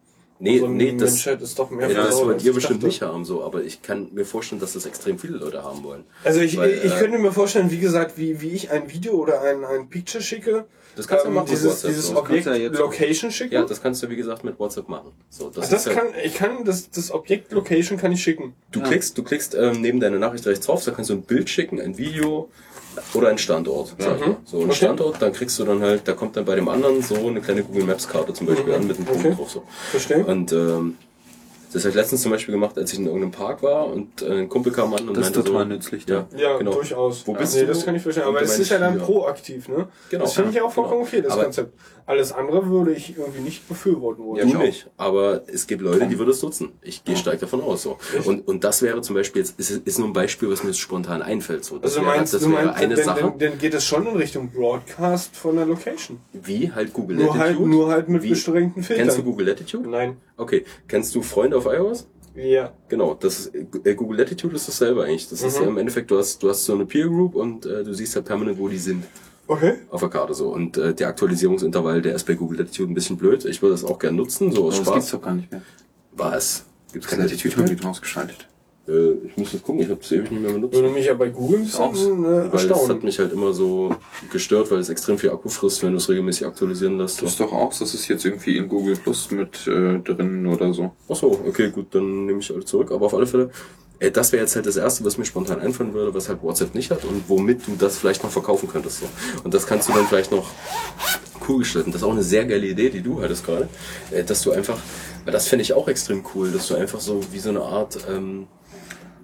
Nee, 0.41 0.59
so 0.59 0.67
ein 0.67 0.77
nee, 0.77 0.95
das, 0.95 1.11
Menschheit 1.11 1.41
ist 1.41 1.59
doch 1.59 1.69
mehr 1.69 1.89
ja, 1.91 2.05
das 2.05 2.15
wollt 2.23 2.41
ihr 2.45 2.53
bestimmt 2.53 2.79
dachte. 2.79 2.87
nicht 2.87 3.01
haben, 3.01 3.25
so, 3.25 3.43
aber 3.43 3.61
ich 3.61 3.81
kann 3.81 4.07
mir 4.13 4.23
vorstellen, 4.23 4.61
dass 4.61 4.71
das 4.71 4.85
extrem 4.85 5.19
viele 5.19 5.37
Leute 5.37 5.63
haben 5.63 5.83
wollen. 5.83 6.05
Also 6.23 6.39
ich, 6.39 6.55
Weil, 6.55 6.79
ich 6.81 6.93
äh, 6.93 6.97
könnte 6.97 7.17
mir 7.17 7.33
vorstellen, 7.33 7.69
wie 7.71 7.79
gesagt, 7.79 8.17
wie, 8.17 8.39
wie 8.39 8.51
ich 8.51 8.71
ein 8.71 8.89
Video 8.89 9.15
oder 9.15 9.41
ein, 9.41 9.65
ein 9.65 9.89
Picture 9.89 10.23
schicke, 10.23 10.63
Das 10.95 11.09
kannst 11.09 11.25
du 11.25 11.27
ähm, 11.27 11.35
machen 11.35 11.49
mit 11.49 11.51
dieses, 11.51 11.69
WhatsApp, 11.71 11.89
dieses 11.89 12.07
so. 12.07 12.17
Objekt 12.17 12.45
ja 12.45 12.55
jetzt- 12.55 12.79
Location 12.79 13.31
schicken. 13.31 13.53
Ja, 13.53 13.65
das 13.65 13.81
kannst 13.81 14.01
du 14.01 14.09
wie 14.09 14.15
gesagt 14.15 14.45
mit 14.45 14.57
WhatsApp 14.57 14.87
machen. 14.87 15.11
So, 15.29 15.49
das, 15.49 15.65
Ach, 15.65 15.71
das 15.71 15.85
ist 15.87 15.93
kann, 15.93 16.07
ich 16.23 16.35
kann 16.35 16.63
das, 16.63 16.89
das 16.89 17.11
Objekt 17.11 17.51
Location 17.51 17.97
kann 17.97 18.13
ich 18.13 18.23
schicken. 18.23 18.53
du 18.71 18.81
klickst, 18.81 19.17
du 19.17 19.23
klickst 19.23 19.55
ähm, 19.55 19.81
neben 19.81 19.99
deine 19.99 20.19
Nachricht 20.19 20.47
rechts 20.47 20.65
drauf, 20.67 20.85
da 20.85 20.91
kannst 20.91 21.09
du 21.09 21.15
ein 21.15 21.23
Bild 21.23 21.49
schicken, 21.49 21.81
ein 21.81 21.97
Video 21.97 22.49
oder 23.13 23.29
ein 23.29 23.37
Standort. 23.37 23.95
Sag 23.97 24.19
ich 24.19 24.25
mal. 24.27 24.37
So 24.45 24.57
ein 24.59 24.65
Okay. 24.65 24.75
Standort, 24.75 25.21
dann 25.21 25.33
kriegst 25.33 25.57
du 25.59 25.65
dann 25.65 25.81
halt, 25.81 26.07
da 26.07 26.13
kommt 26.13 26.35
dann 26.37 26.45
bei 26.45 26.55
dem 26.55 26.67
anderen 26.69 27.01
so 27.01 27.15
eine 27.15 27.41
kleine 27.41 27.63
Google 27.63 27.83
Maps 27.85 28.07
Karte 28.07 28.33
zum 28.33 28.47
Beispiel 28.47 28.73
an 28.73 28.87
mit 28.87 28.97
einem 28.97 29.05
Punkt 29.05 29.25
Okay. 29.25 29.35
drauf. 29.35 29.49
So. 29.51 29.63
Verstehe. 29.91 30.25
Und 30.25 30.51
ähm, 30.51 30.97
das 31.71 31.83
habe 31.83 31.89
ich 31.89 31.95
letztens 31.95 32.21
zum 32.21 32.31
Beispiel 32.31 32.53
gemacht, 32.53 32.77
als 32.77 32.91
ich 32.93 32.99
in 32.99 33.05
irgendeinem 33.05 33.31
Park 33.31 33.61
war 33.63 33.87
und 33.87 34.21
äh, 34.21 34.39
ein 34.39 34.49
Kumpel 34.49 34.71
kam 34.71 34.93
an 34.93 35.07
und 35.09 35.15
Das 35.17 35.27
ist 35.27 35.35
meinte 35.35 35.49
total 35.49 35.63
so, 35.63 35.69
nützlich, 35.69 36.05
Ja, 36.07 36.27
Ja, 36.37 36.57
genau. 36.57 36.71
durchaus. 36.73 37.25
Wo 37.27 37.33
bist 37.33 37.55
nee, 37.55 37.61
du? 37.61 37.67
das 37.67 37.85
kann 37.85 37.95
ich 37.95 38.01
verstehen. 38.01 38.23
Aber 38.25 38.39
du 38.39 38.45
es 38.45 38.57
ist 38.59 38.69
ja 38.71 38.79
dann 38.79 38.93
hier. 38.93 39.01
proaktiv, 39.03 39.67
ne? 39.69 39.87
Genau. 40.09 40.23
Das 40.23 40.33
finde 40.33 40.51
ich 40.51 40.61
auch 40.61 40.71
vollkommen 40.71 40.99
Genau. 41.01 41.07
okay, 41.07 41.21
das 41.21 41.33
Aber- 41.33 41.43
Konzept. 41.43 41.73
Alles 42.05 42.31
andere 42.31 42.67
würde 42.71 42.91
ich 42.91 43.15
irgendwie 43.15 43.39
nicht 43.41 43.67
befürworten 43.69 44.25
wollen. 44.25 44.37
Ja, 44.49 44.51
du 44.51 44.57
nicht. 44.65 44.87
Aber 44.97 45.43
es 45.45 45.67
gibt 45.67 45.83
Leute, 45.83 46.07
die 46.07 46.17
würden 46.17 46.31
es 46.31 46.41
nutzen. 46.41 46.71
Ich 46.81 47.03
gehe 47.03 47.15
stark 47.15 47.39
davon 47.39 47.61
aus. 47.61 47.83
So. 47.83 47.99
Und, 48.25 48.47
und 48.47 48.63
das 48.63 48.81
wäre 48.81 49.01
zum 49.03 49.13
Beispiel 49.15 49.43
jetzt, 49.43 49.59
ist, 49.59 49.69
ist 49.69 49.99
nur 49.99 50.07
ein 50.07 50.13
Beispiel, 50.13 50.49
was 50.49 50.63
mir 50.63 50.69
jetzt 50.71 50.79
spontan 50.79 51.21
einfällt. 51.21 51.65
So. 51.65 51.75
Das 51.77 51.91
Also 51.95 52.01
wäre, 52.07 52.17
meinst 52.17 52.33
das 52.33 52.41
du 52.41 52.51
wäre 52.51 52.65
meinst, 52.65 52.81
eine 52.81 52.95
denn, 52.95 53.05
Sache, 53.05 53.21
denn, 53.25 53.37
denn 53.37 53.57
geht 53.59 53.75
es 53.75 53.85
schon 53.85 54.07
in 54.07 54.15
Richtung 54.15 54.49
Broadcast 54.49 55.35
von 55.35 55.55
der 55.55 55.67
Location. 55.67 56.19
wie 56.33 56.71
halt 56.71 56.93
Google 56.93 57.17
Nur 57.17 57.27
Latitude. 57.27 57.45
halt, 57.59 57.59
nur 57.67 57.91
halt 57.91 58.09
mit 58.09 58.23
Wie- 58.23 58.29
beschränkten 58.29 58.81
Filtern. 58.81 59.05
Kennst 59.05 59.19
du 59.19 59.23
Google 59.23 59.47
Latitude? 59.47 59.87
Nein. 59.87 60.17
Okay. 60.39 60.63
Kennst 60.87 61.13
du 61.13 61.21
Freunde 61.21 61.57
auf 61.57 61.65
iOS? 61.65 62.07
Ja. 62.35 62.73
Genau, 62.87 63.15
das 63.15 63.39
ist, 63.39 63.55
äh, 63.83 63.95
Google 63.95 64.19
Latitude 64.19 64.55
ist 64.55 64.67
dasselbe 64.67 65.03
eigentlich. 65.03 65.27
Das 65.29 65.41
ist 65.41 65.59
Mhm. 65.59 65.67
im 65.69 65.77
Endeffekt, 65.77 66.09
du 66.09 66.17
hast, 66.17 66.41
du 66.41 66.49
hast 66.49 66.63
so 66.65 66.73
eine 66.73 66.85
Peer 66.85 67.07
Group 67.07 67.35
und 67.35 67.65
äh, 67.65 67.83
du 67.83 67.93
siehst 67.93 68.15
halt 68.15 68.25
permanent, 68.25 68.57
wo 68.57 68.67
die 68.67 68.77
sind. 68.77 69.03
Okay. 69.47 69.73
auf 69.89 69.99
der 70.01 70.09
Karte 70.09 70.35
so. 70.35 70.49
Und 70.49 70.77
äh, 70.77 70.93
der 70.93 71.07
Aktualisierungsintervall, 71.07 72.03
der 72.03 72.13
ist 72.13 72.25
bei 72.27 72.35
Google 72.35 72.59
Latitude 72.59 72.91
ein 72.91 72.93
bisschen 72.93 73.17
blöd. 73.17 73.45
Ich 73.45 73.63
würde 73.63 73.73
das 73.73 73.83
auch 73.83 73.97
gerne 73.97 74.15
nutzen, 74.15 74.51
so 74.51 74.65
aus 74.65 74.75
Aber 74.75 74.85
das 74.85 74.93
gibt's 74.93 75.09
Spaß. 75.09 75.19
doch 75.19 75.25
gar 75.25 75.33
nicht 75.33 75.51
mehr. 75.51 75.63
Was? 76.11 76.65
Gibt's 76.93 77.07
keine 77.07 77.23
Latitude 77.23 77.75
die 77.75 77.83
ausgeschaltet. 77.85 78.47
Äh, 78.89 79.27
ich 79.27 79.37
muss 79.37 79.51
das 79.51 79.61
gucken, 79.61 79.81
ich 79.81 79.89
habe 79.89 79.99
es 80.01 80.11
ewig 80.11 80.31
nicht 80.31 80.41
mehr 80.41 80.51
benutzt. 80.51 80.73
Würde 80.73 80.89
mich 80.89 81.05
ja 81.05 81.13
bei 81.13 81.29
Google 81.29 81.65
Auch- 81.77 81.93
äh, 81.93 82.51
Weil 82.53 82.67
das 82.67 82.89
hat 82.89 83.03
mich 83.03 83.19
halt 83.19 83.31
immer 83.31 83.53
so 83.53 83.95
gestört, 84.31 84.71
weil 84.71 84.79
es 84.79 84.89
extrem 84.89 85.17
viel 85.17 85.29
Akku 85.29 85.47
frisst, 85.49 85.83
wenn 85.83 85.91
du 85.91 85.97
es 85.97 86.09
regelmäßig 86.09 86.47
aktualisieren 86.47 86.97
lässt. 86.97 87.21
Das 87.21 87.31
ist 87.31 87.39
doch 87.39 87.53
auch, 87.53 87.69
das 87.77 87.93
ist 87.93 88.07
jetzt 88.07 88.25
irgendwie 88.25 88.57
in 88.57 88.67
Google 88.67 88.95
Plus 88.95 89.29
mit 89.31 89.67
äh, 89.67 89.99
drin 89.99 90.47
oder 90.47 90.73
so. 90.73 90.91
Ach 91.07 91.15
so, 91.15 91.39
okay, 91.47 91.69
gut, 91.69 91.93
dann 91.93 92.25
nehme 92.25 92.39
ich 92.39 92.51
alles 92.51 92.65
zurück. 92.65 92.91
Aber 92.91 93.05
auf 93.05 93.13
alle 93.13 93.27
Fälle, 93.27 93.51
äh, 93.99 94.09
das 94.09 94.31
wäre 94.31 94.41
jetzt 94.43 94.55
halt 94.55 94.65
das 94.65 94.77
Erste, 94.77 95.05
was 95.05 95.17
mir 95.17 95.25
spontan 95.25 95.59
einfallen 95.59 95.93
würde, 95.93 96.13
was 96.13 96.27
halt 96.29 96.41
WhatsApp 96.41 96.73
nicht 96.73 96.89
hat 96.89 97.03
und 97.05 97.23
womit 97.27 97.67
du 97.67 97.75
das 97.77 97.97
vielleicht 97.97 98.23
noch 98.23 98.31
verkaufen 98.31 98.67
könntest. 98.67 99.01
So. 99.01 99.05
Und 99.43 99.53
das 99.53 99.67
kannst 99.67 99.87
du 99.89 99.93
dann 99.93 100.05
vielleicht 100.07 100.31
noch 100.31 100.49
cool 101.47 101.59
gestalten. 101.59 101.91
Das 101.91 102.01
ist 102.01 102.07
auch 102.07 102.11
eine 102.13 102.23
sehr 102.23 102.45
geile 102.45 102.65
Idee, 102.65 102.89
die 102.89 103.01
du 103.01 103.21
hattest 103.21 103.45
gerade, 103.45 103.69
äh, 104.11 104.23
dass 104.23 104.41
du 104.41 104.51
einfach, 104.51 104.79
weil 105.25 105.33
das 105.33 105.47
finde 105.47 105.61
ich 105.63 105.73
auch 105.73 105.87
extrem 105.87 106.23
cool, 106.33 106.49
dass 106.51 106.67
du 106.67 106.75
einfach 106.75 106.99
so 106.99 107.19
wie 107.31 107.39
so 107.39 107.49
eine 107.49 107.61
Art... 107.61 107.99
Ähm, 108.09 108.47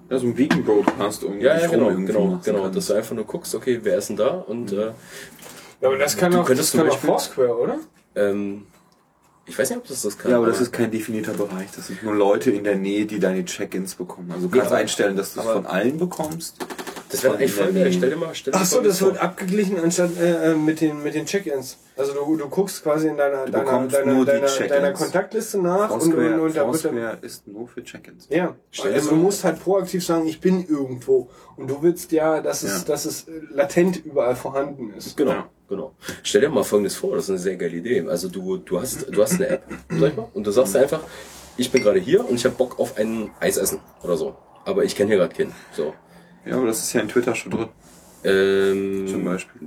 Ja, 0.08 0.18
so 0.18 0.26
ein 0.26 0.36
Vegan 0.38 0.62
Broadcast 0.64 1.24
um 1.24 1.40
ja, 1.40 1.58
ja, 1.58 1.66
genau, 1.68 1.88
genau, 1.88 2.24
machen 2.26 2.40
genau, 2.44 2.62
kannst. 2.62 2.76
dass 2.76 2.86
du 2.86 2.94
einfach 2.94 3.14
nur 3.16 3.24
guckst, 3.24 3.54
okay, 3.54 3.80
wer 3.82 3.98
ist 3.98 4.08
denn 4.08 4.16
da 4.16 4.28
und 4.28 4.72
äh, 4.72 4.86
Ja, 4.86 4.92
aber 5.88 5.98
das 5.98 6.16
kann 6.16 6.30
Du 6.32 6.38
auch, 6.38 6.40
das 6.42 6.48
könntest 6.48 6.70
zum 6.70 6.80
kann 6.80 6.88
auch 6.88 6.92
Beispiel- 6.92 7.08
Foursquare, 7.10 7.58
oder? 7.58 7.78
ähm, 8.14 8.66
ich 9.48 9.56
weiß 9.58 9.70
nicht, 9.70 9.78
ob 9.78 9.86
das 9.86 10.02
das 10.02 10.18
kann. 10.18 10.30
Ja, 10.32 10.38
aber 10.38 10.46
das 10.48 10.60
ist 10.60 10.72
kein 10.72 10.90
definierter 10.90 11.32
Bereich. 11.34 11.68
Das 11.74 11.86
sind 11.86 12.02
nur 12.02 12.14
Leute 12.16 12.50
in 12.50 12.64
der 12.64 12.74
Nähe, 12.76 13.06
die 13.06 13.20
deine 13.20 13.44
Check-ins 13.44 13.94
bekommen. 13.94 14.30
Also 14.32 14.48
du 14.48 14.56
kannst 14.56 14.72
aber- 14.72 14.80
einstellen, 14.80 15.16
dass 15.16 15.34
du 15.34 15.40
es 15.40 15.46
von 15.46 15.66
allen 15.66 15.98
bekommst. 15.98 16.56
Das 17.10 17.22
wäre 17.22 17.34
eigentlich 17.36 17.52
voll 17.52 17.72
geil. 17.72 17.92
Stell 17.92 18.10
dir 18.10 18.16
mal, 18.16 18.34
stell 18.34 18.52
dir 18.52 18.58
Ach 18.60 18.66
so, 18.66 18.76
mal 18.76 18.84
das 18.88 18.98
vor. 18.98 19.08
wird 19.08 19.18
abgeglichen 19.22 19.78
anstatt 19.78 20.10
äh, 20.20 20.54
mit 20.54 20.80
den 20.80 21.02
mit 21.02 21.14
den 21.14 21.26
Check-ins. 21.26 21.78
Also 21.96 22.12
du, 22.12 22.36
du 22.36 22.48
guckst 22.48 22.82
quasi 22.82 23.08
in 23.08 23.16
deiner 23.16 23.46
deiner 23.46 23.64
deiner, 23.88 24.24
deiner, 24.24 24.68
deiner 24.68 24.92
Kontaktliste 24.92 25.58
nach 25.58 25.90
und, 25.90 26.02
und, 26.02 26.12
Foursquare, 26.12 26.40
und 26.42 26.56
da 26.56 26.66
wird 26.72 26.84
dann 26.84 26.94
Foursquare 26.94 27.18
ist 27.22 27.46
nur 27.48 27.68
für 27.68 27.82
Check-ins. 27.84 28.26
ja, 28.28 28.54
Stell 28.70 28.90
dir 28.90 28.96
also 28.96 29.10
du 29.10 29.16
musst 29.16 29.44
halt 29.44 29.60
proaktiv 29.62 30.04
sagen, 30.04 30.26
ich 30.26 30.40
bin 30.40 30.66
irgendwo 30.68 31.30
und 31.56 31.68
du 31.70 31.82
willst 31.82 32.12
ja, 32.12 32.40
dass 32.40 32.62
es, 32.62 32.78
Ja. 32.82 32.84
dass 32.88 33.04
es 33.06 33.28
äh, 33.28 33.32
latent 33.50 34.04
überall 34.04 34.36
vorhanden 34.36 34.92
ist. 34.92 35.16
Genau, 35.16 35.30
Ja. 35.30 35.48
genau. 35.68 35.92
Stell 36.22 36.40
dir 36.42 36.48
mal 36.50 36.64
Folgendes 36.64 36.96
vor, 36.96 37.14
das 37.14 37.24
ist 37.24 37.30
eine 37.30 37.38
sehr 37.38 37.56
geile 37.56 37.76
Idee. 37.76 38.04
Also 38.08 38.28
du, 38.28 38.58
du 38.58 38.80
hast, 38.80 39.06
du 39.10 39.22
hast 39.22 39.34
eine 39.34 39.48
App, 39.48 39.62
sag 39.88 40.10
ich 40.10 40.16
mal, 40.16 40.28
und 40.34 40.46
du 40.46 40.50
sagst 40.50 40.76
einfach, 40.76 41.00
ich 41.56 41.70
bin 41.70 41.82
gerade 41.82 41.98
hier 42.00 42.28
und 42.28 42.34
ich 42.34 42.44
habe 42.44 42.54
Bock 42.56 42.78
auf 42.78 42.98
ein 42.98 43.30
Eisessen 43.40 43.78
oder 44.02 44.16
so. 44.18 44.34
Aber 44.66 44.84
ich 44.84 44.94
kenne 44.96 45.08
hier 45.10 45.18
gerade 45.18 45.34
keinen. 45.34 45.52
So. 45.74 45.94
Ja, 46.46 46.56
aber 46.56 46.66
das 46.66 46.78
ist 46.80 46.92
ja 46.92 47.00
in 47.00 47.08
Twitter 47.08 47.34
schon 47.34 47.52
drin, 47.52 47.68
Ähm, 48.24 49.06
zum 49.08 49.24
Beispiel. 49.24 49.60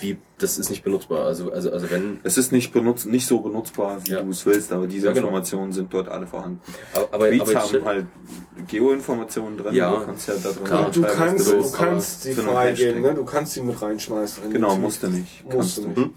Wie, 0.00 0.16
das 0.38 0.58
ist 0.58 0.68
nicht 0.70 0.82
benutzbar. 0.82 1.26
Also, 1.26 1.52
also, 1.52 1.70
also 1.70 1.88
wenn, 1.90 2.18
Es 2.24 2.36
ist 2.36 2.50
nicht 2.52 2.72
benutzt, 2.72 3.06
nicht 3.06 3.26
so 3.26 3.38
benutzbar, 3.40 3.98
wie 4.04 4.10
Ja. 4.12 4.22
du 4.22 4.30
es 4.30 4.44
willst, 4.46 4.72
aber 4.72 4.86
diese 4.88 5.06
Ja, 5.06 5.12
genau. 5.12 5.26
Informationen 5.28 5.72
sind 5.72 5.92
dort 5.94 6.08
alle 6.08 6.26
vorhanden. 6.26 6.60
aber, 6.94 7.08
aber, 7.12 7.28
Tweets 7.28 7.50
aber 7.54 7.60
haben 7.60 7.84
halt 7.84 8.06
Geoinformationen 8.66 9.58
drin, 9.58 9.74
Ja. 9.74 9.94
du 9.96 10.04
kannst 10.06 10.28
ja 10.28 10.34
da 10.42 10.50
drin 10.50 10.64
Klar. 10.64 10.90
Du 10.90 11.02
kannst, 11.02 11.46
du 11.46 11.50
du 11.52 11.58
willst, 11.58 11.74
kannst 11.74 12.26
einen 12.26 12.36
freigeben, 12.36 13.02
ne? 13.02 13.14
Du 13.14 13.24
kannst 13.24 13.52
sie 13.52 13.62
mit 13.62 13.80
reinschmeißen. 13.80 14.50
Genau, 14.52 14.76
musst 14.76 15.02
du 15.02 15.08
nicht. 15.08 15.44
Musst 15.44 15.56
Kannst 15.56 15.76
du 15.78 15.88
nicht. 15.88 15.96
nicht. 15.98 16.10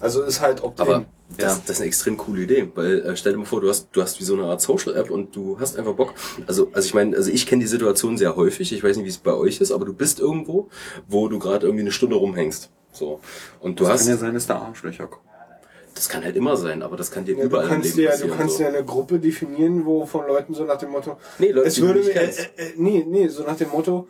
Also 0.00 0.22
ist 0.22 0.40
halt 0.40 0.62
opt 0.62 0.80
Aber 0.80 1.04
das, 1.36 1.38
Ja. 1.56 1.60
das 1.66 1.76
ist 1.76 1.80
eine 1.80 1.88
extrem 1.88 2.16
coole 2.16 2.42
Idee, 2.42 2.68
weil 2.74 3.00
äh, 3.00 3.16
stell 3.16 3.32
dir 3.32 3.38
mal 3.38 3.44
vor, 3.44 3.60
du 3.60 3.68
hast 3.68 3.88
du 3.92 4.00
hast 4.02 4.20
wie 4.20 4.24
so 4.24 4.34
eine 4.34 4.44
Art 4.44 4.60
Social 4.60 4.94
App 4.96 5.10
und 5.10 5.34
du 5.34 5.58
hast 5.58 5.76
einfach 5.76 5.94
Bock. 5.94 6.14
Also 6.46 6.68
also 6.72 6.86
ich 6.86 6.94
meine, 6.94 7.16
also 7.16 7.30
ich 7.30 7.46
kenne 7.46 7.60
die 7.62 7.68
Situation 7.68 8.16
sehr 8.16 8.36
häufig. 8.36 8.72
Ich 8.72 8.82
weiß 8.82 8.96
nicht, 8.96 9.06
wie 9.06 9.10
es 9.10 9.18
bei 9.18 9.32
euch 9.34 9.60
ist, 9.60 9.72
aber 9.72 9.84
du 9.84 9.92
bist 9.92 10.20
irgendwo, 10.20 10.68
wo 11.08 11.28
du 11.28 11.38
gerade 11.38 11.66
irgendwie 11.66 11.82
eine 11.82 11.92
Stunde 11.92 12.16
rumhängst. 12.16 12.70
So 12.92 13.20
und 13.60 13.78
du 13.80 13.84
Das 13.84 13.92
hast 13.94 14.00
kann 14.02 14.10
ja 14.10 14.16
sein, 14.18 14.34
dass 14.34 14.46
da 14.46 14.58
Arschlöcher 14.58 15.06
kommen. 15.06 15.22
das 15.94 16.08
kann 16.08 16.22
halt 16.24 16.36
immer 16.36 16.56
sein, 16.56 16.82
aber 16.82 16.96
das 16.96 17.10
kann 17.10 17.24
dir 17.24 17.32
Ja, 17.34 17.40
du 17.40 17.46
überall 17.46 17.64
im 17.64 17.70
kannst 17.70 17.84
Leben 17.88 17.96
dir, 17.98 18.08
passieren. 18.10 18.30
du 18.30 18.36
kannst 18.36 18.56
so. 18.56 18.62
dir 18.62 18.68
eine 18.68 18.84
Gruppe 18.84 19.18
definieren, 19.18 19.84
wo 19.84 20.06
von 20.06 20.26
Leuten 20.26 20.54
so 20.54 20.64
nach 20.64 20.78
dem 20.78 20.90
Motto, 20.90 21.16
Nee, 21.38 21.50
Leute, 21.50 21.68
es 21.68 21.74
die 21.74 21.80
du 21.82 21.86
würde 21.88 22.10
äh, 22.12 22.26
äh, 22.28 22.72
nee, 22.76 23.04
nee, 23.06 23.28
so 23.28 23.42
nach 23.44 23.56
dem 23.56 23.70
Motto, 23.70 24.06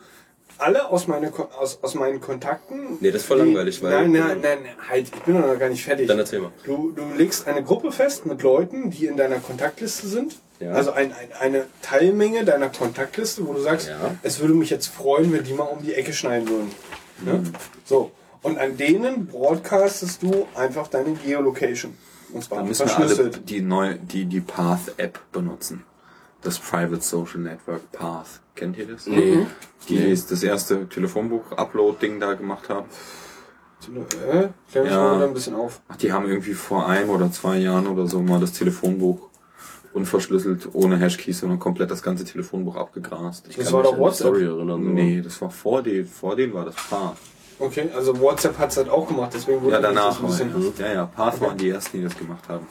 alle 0.58 0.88
aus, 0.90 1.06
meine, 1.06 1.30
Ko- 1.30 1.48
aus, 1.58 1.78
aus 1.82 1.94
meinen 1.94 2.20
Kontakten. 2.20 2.98
Nee, 3.00 3.10
das 3.10 3.22
ist 3.22 3.28
voll 3.28 3.38
die- 3.40 3.44
langweilig, 3.46 3.82
weil- 3.82 4.08
Nein, 4.08 4.12
nein, 4.12 4.38
nein, 4.42 4.58
halt, 4.88 5.06
ich 5.14 5.22
bin 5.22 5.40
noch 5.40 5.58
gar 5.58 5.68
nicht 5.68 5.84
fertig. 5.84 6.06
Dann 6.08 6.18
erzähl 6.18 6.40
mal. 6.40 6.52
Du, 6.64 6.92
du 6.92 7.02
legst 7.16 7.46
eine 7.46 7.62
Gruppe 7.62 7.92
fest 7.92 8.26
mit 8.26 8.42
Leuten, 8.42 8.90
die 8.90 9.06
in 9.06 9.16
deiner 9.16 9.36
Kontaktliste 9.38 10.06
sind. 10.06 10.36
Ja. 10.60 10.72
Also 10.72 10.92
ein, 10.92 11.12
ein, 11.12 11.28
eine 11.38 11.66
Teilmenge 11.82 12.44
deiner 12.44 12.70
Kontaktliste, 12.70 13.46
wo 13.46 13.52
du 13.52 13.60
sagst, 13.60 13.88
Ja. 13.88 14.14
es 14.22 14.40
würde 14.40 14.54
mich 14.54 14.70
jetzt 14.70 14.86
freuen, 14.86 15.32
wenn 15.32 15.44
die 15.44 15.52
mal 15.52 15.64
um 15.64 15.82
die 15.82 15.92
Ecke 15.94 16.12
schneiden 16.14 16.48
würden. 16.48 16.70
Ne? 17.24 17.32
Mhm. 17.34 17.52
So. 17.84 18.10
Und 18.42 18.58
an 18.58 18.76
denen 18.76 19.26
broadcastest 19.26 20.22
du 20.22 20.46
einfach 20.54 20.88
deine 20.88 21.12
Geolocation. 21.14 21.96
Und 22.32 22.42
zwar 22.44 22.58
Da 22.58 22.64
müssen 22.64 22.86
wir 22.88 22.96
alle 22.96 23.06
verschlüsselt. 23.08 23.50
die 23.50 23.60
neue, 23.60 23.96
die, 23.96 24.24
die 24.24 24.40
Path-App 24.40 25.18
benutzen. 25.32 25.84
Das 26.42 26.58
Private 26.58 27.00
Social 27.02 27.40
Network 27.40 27.90
Path. 27.92 28.40
Kennt 28.54 28.76
ihr 28.78 28.86
das? 28.86 29.06
Nee. 29.06 29.46
Die 29.88 29.96
ist 29.96 30.30
das 30.30 30.42
erste 30.42 30.88
Telefonbuch-Upload-Ding 30.88 32.20
da 32.20 32.34
gemacht 32.34 32.68
haben. 32.68 32.86
Äh, 34.30 34.48
klär 34.70 34.82
mich 34.82 34.92
Ja. 34.92 35.02
mal 35.02 35.16
wieder 35.16 35.26
ein 35.28 35.34
bisschen 35.34 35.54
auf. 35.54 35.80
Ach, 35.88 35.96
die 35.96 36.12
haben 36.12 36.26
irgendwie 36.28 36.54
vor 36.54 36.86
einem 36.88 37.10
oder 37.10 37.30
zwei 37.30 37.58
Jahren 37.58 37.86
oder 37.86 38.06
so 38.06 38.20
mal 38.20 38.40
das 38.40 38.52
Telefonbuch 38.52 39.28
unverschlüsselt, 39.92 40.68
ohne 40.72 40.98
Hashkeys, 40.98 41.40
sondern 41.40 41.58
komplett 41.58 41.90
das 41.90 42.02
ganze 42.02 42.24
Telefonbuch 42.24 42.76
abgegrast. 42.76 43.46
Ich 43.48 43.56
Das 43.56 43.66
kann 43.66 43.74
war 43.74 43.82
doch 43.84 43.98
WhatsApp. 43.98 44.26
Story 44.28 44.44
erinnern. 44.44 44.82
so. 44.82 44.88
Nee, 44.90 45.20
das 45.22 45.40
war 45.40 45.50
vor 45.50 45.82
denen, 45.82 46.06
vor 46.06 46.36
denen 46.36 46.52
war 46.52 46.64
das 46.64 46.74
Path. 46.74 47.16
Okay, 47.58 47.88
also 47.94 48.18
WhatsApp 48.20 48.58
hat 48.58 48.70
es 48.72 48.76
halt 48.76 48.90
auch 48.90 49.06
gemacht, 49.08 49.30
deswegen 49.34 49.62
wurde 49.62 49.76
Ja, 49.76 49.80
danach. 49.80 50.08
das 50.08 50.20
ein 50.20 50.26
bisschen. 50.52 50.78
War, 50.78 50.86
ja, 50.86 50.92
ja. 50.94 51.06
Path 51.06 51.40
waren 51.40 51.56
die 51.56 51.70
ersten, 51.70 51.96
die 51.98 52.04
das 52.04 52.16
gemacht 52.18 52.44
haben. 52.48 52.66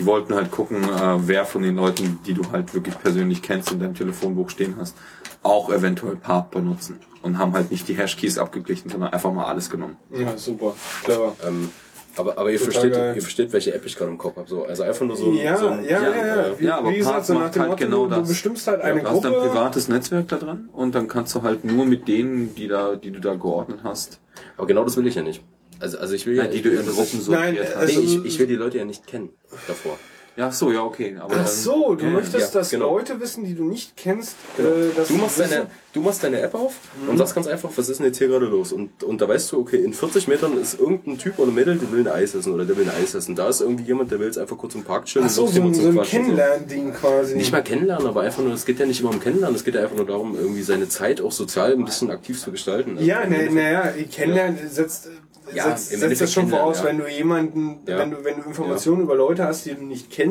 Die 0.00 0.06
wollten 0.06 0.34
halt 0.34 0.50
gucken, 0.50 0.82
äh, 0.82 1.28
wer 1.28 1.44
von 1.44 1.60
den 1.62 1.76
Leuten, 1.76 2.20
die 2.26 2.32
du 2.32 2.50
halt 2.50 2.72
wirklich 2.72 2.98
persönlich 2.98 3.42
kennst 3.42 3.70
und 3.70 3.80
deinem 3.80 3.94
Telefonbuch 3.94 4.48
stehen 4.48 4.76
hast, 4.80 4.96
auch 5.42 5.70
eventuell 5.70 6.16
Path 6.16 6.50
benutzen. 6.50 7.00
Und 7.22 7.36
haben 7.36 7.52
halt 7.52 7.70
nicht 7.70 7.86
die 7.86 7.92
Hashkeys 7.94 8.38
abgeglichen, 8.38 8.88
sondern 8.88 9.12
einfach 9.12 9.30
mal 9.30 9.44
alles 9.44 9.68
genommen. 9.68 9.98
Ja, 10.10 10.38
super, 10.38 10.74
clever. 11.04 11.36
Ähm, 11.46 11.68
aber, 12.16 12.38
aber 12.38 12.50
ihr 12.50 12.58
Total 12.58 12.72
versteht, 12.72 12.92
geil. 12.94 13.12
ihr 13.16 13.20
versteht, 13.22 13.52
welche 13.52 13.74
App 13.74 13.84
ich 13.84 13.94
gerade 13.96 14.10
im 14.10 14.16
Kopf 14.16 14.36
habe. 14.36 14.48
So, 14.48 14.64
also 14.64 14.82
einfach 14.84 15.04
nur 15.06 15.16
so, 15.16 15.30
Ja, 15.32 15.56
so 15.58 15.68
ein, 15.68 15.84
ja, 15.84 16.00
ja, 16.02 16.26
ja. 16.26 16.58
Wie, 16.58 16.64
ja, 16.64 16.78
aber 16.78 16.90
wie 16.90 16.96
gesagt, 16.96 17.26
so 17.26 17.34
nach 17.34 17.50
dem 17.50 17.60
halt 17.60 17.70
Motto, 17.72 17.84
genau 17.84 18.04
du, 18.06 18.14
du 18.14 18.20
das. 18.20 18.28
bestimmst 18.30 18.66
halt 18.66 18.80
eine 18.80 19.02
Du 19.02 19.06
hast 19.08 19.24
ein 19.26 19.32
Gruppe. 19.32 19.48
privates 19.48 19.88
Netzwerk 19.88 20.28
da 20.28 20.36
dran 20.36 20.70
und 20.72 20.94
dann 20.94 21.08
kannst 21.08 21.34
du 21.34 21.42
halt 21.42 21.62
nur 21.64 21.84
mit 21.84 22.08
denen, 22.08 22.54
die 22.54 22.68
da, 22.68 22.96
die 22.96 23.10
du 23.10 23.20
da 23.20 23.34
geordnet 23.34 23.80
hast, 23.84 24.18
Aber 24.56 24.66
genau 24.66 24.82
das 24.84 24.96
will 24.96 25.06
ich 25.06 25.14
ja 25.14 25.22
nicht. 25.22 25.44
Also, 25.80 25.98
also 25.98 26.14
ich 26.14 26.26
will 26.26 26.36
ja, 26.36 26.46
die 26.46 26.62
du 26.62 26.70
in 26.70 26.86
Gruppen 26.86 27.24
Nein, 27.28 27.56
sortiert 27.56 27.76
also-. 27.76 28.00
Nee, 28.00 28.06
ich, 28.06 28.24
ich 28.24 28.38
will 28.38 28.46
die 28.46 28.54
Leute 28.54 28.78
ja 28.78 28.84
nicht 28.84 29.06
kennen 29.06 29.30
davor. 29.66 29.98
Ja, 30.40 30.46
ach 30.48 30.52
so, 30.54 30.72
ja, 30.72 30.82
okay. 30.82 31.16
Aber 31.20 31.36
Ach 31.38 31.46
so, 31.46 31.94
du 31.94 32.04
ja, 32.06 32.10
möchtest, 32.12 32.54
ja, 32.54 32.60
dass 32.60 32.70
genau. 32.70 32.94
Leute 32.96 33.20
wissen, 33.20 33.44
die 33.44 33.54
du 33.54 33.64
nicht 33.64 33.94
kennst, 33.96 34.36
äh, 34.58 34.62
dass 34.96 35.08
Du 35.08 35.14
machst 35.14 35.38
deine, 35.38 35.66
du 35.92 36.00
machst 36.00 36.24
deine 36.24 36.40
App 36.40 36.54
auf 36.54 36.74
und 37.06 37.18
sagst 37.18 37.34
ganz 37.34 37.46
einfach, 37.46 37.68
was 37.76 37.88
ist 37.90 37.98
denn 37.98 38.06
jetzt 38.06 38.16
hier 38.18 38.28
gerade 38.28 38.46
los? 38.46 38.72
Und, 38.72 39.02
und 39.04 39.20
da 39.20 39.28
weißt 39.28 39.52
du, 39.52 39.60
okay, 39.60 39.76
in 39.84 39.92
40 39.92 40.28
Metern 40.28 40.58
ist 40.58 40.80
irgendein 40.80 41.18
Typ 41.18 41.38
oder 41.38 41.52
Mädel, 41.52 41.76
der 41.78 41.92
will 41.92 42.00
ein 42.00 42.08
Eis 42.08 42.34
essen 42.34 42.54
oder 42.54 42.64
der 42.64 42.76
will 42.78 42.84
ein 42.88 43.02
Eis 43.02 43.12
essen. 43.14 43.34
Da 43.36 43.48
ist 43.50 43.60
irgendwie 43.60 43.84
jemand, 43.84 44.10
der 44.12 44.18
will 44.18 44.28
jetzt 44.28 44.38
einfach 44.38 44.56
kurz 44.56 44.74
im 44.74 44.82
Park 44.82 45.04
chillen 45.04 45.26
Ach 45.26 45.30
so, 45.30 45.44
und 45.44 45.52
so, 45.54 45.60
ein- 45.62 45.74
so 45.74 45.88
ein 45.88 45.94
Quatschen, 45.94 46.22
Kennenlernding 46.22 46.94
quasi. 46.94 47.36
Nicht 47.36 47.52
mal 47.52 47.62
kennenlernen, 47.62 48.06
aber 48.06 48.22
einfach 48.22 48.42
nur, 48.42 48.54
es 48.54 48.64
geht 48.64 48.78
ja 48.80 48.86
nicht 48.86 49.00
immer 49.00 49.10
um 49.10 49.20
Kennenlernen, 49.20 49.56
es 49.56 49.64
geht 49.64 49.74
ja 49.74 49.82
einfach 49.82 49.96
nur 49.96 50.06
darum, 50.06 50.34
irgendwie 50.36 50.62
seine 50.62 50.88
Zeit 50.88 51.20
auch 51.20 51.32
sozial 51.32 51.72
ein 51.74 51.84
bisschen 51.84 52.10
aktiv 52.10 52.40
zu 52.40 52.50
gestalten. 52.50 52.92
Also 52.96 53.04
Ja, 53.06 53.20
im 53.20 53.30
ne, 53.30 53.36
Endeffekt- 53.42 53.54
naja, 53.54 53.92
kennenlernen 54.10 54.58
setzt, 54.70 55.10
Ja, 55.52 55.64
setzt, 55.64 55.92
im 55.92 55.98
setzt 55.98 56.02
Endeffekt 56.04 56.20
das 56.20 56.32
schon 56.32 56.48
voraus, 56.48 56.76
wenn 56.84 56.98
kennenlernen, 56.98 57.10
du 57.12 57.18
jemanden, 57.18 57.78
Ja. 57.86 57.98
wenn 57.98 58.10
du, 58.12 58.22
wenn 58.22 58.36
du 58.40 58.42
Informationen 58.46 59.02
über 59.02 59.16
Leute 59.16 59.44
hast, 59.44 59.66
die 59.66 59.74
du 59.74 59.82
nicht 59.82 60.08
kennst, 60.08 60.29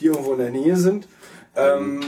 die 0.00 0.06
irgendwo 0.06 0.32
in 0.32 0.38
der 0.38 0.50
Nähe 0.50 0.76
sind, 0.76 1.08
ähm, 1.56 2.00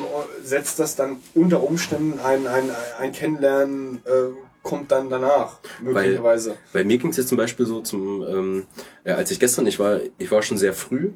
setzt 0.43 0.79
das 0.79 0.97
dann 0.97 1.17
unter 1.35 1.63
Umständen 1.63 2.21
ein, 2.21 2.47
ein, 2.47 2.71
ein 2.99 3.13
Kennenlernen, 3.13 4.01
äh, 4.05 4.33
kommt 4.63 4.93
dann 4.93 5.11
danach, 5.11 5.59
möglicherweise. 5.83 6.55
Bei 6.73 6.85
mir 6.85 6.99
ging 6.99 7.11
es 7.11 7.17
jetzt 7.17 7.29
zum 7.29 7.39
Beispiel 7.39 7.67
so 7.67 7.81
zum, 7.81 8.23
ähm, 8.23 8.67
ja, 9.05 9.17
als 9.17 9.31
ich 9.31 9.41
gestern, 9.41 9.67
ich 9.67 9.79
war, 9.79 10.01
ich 10.19 10.31
war 10.31 10.43
schon 10.43 10.57
sehr 10.57 10.73
früh 10.73 11.11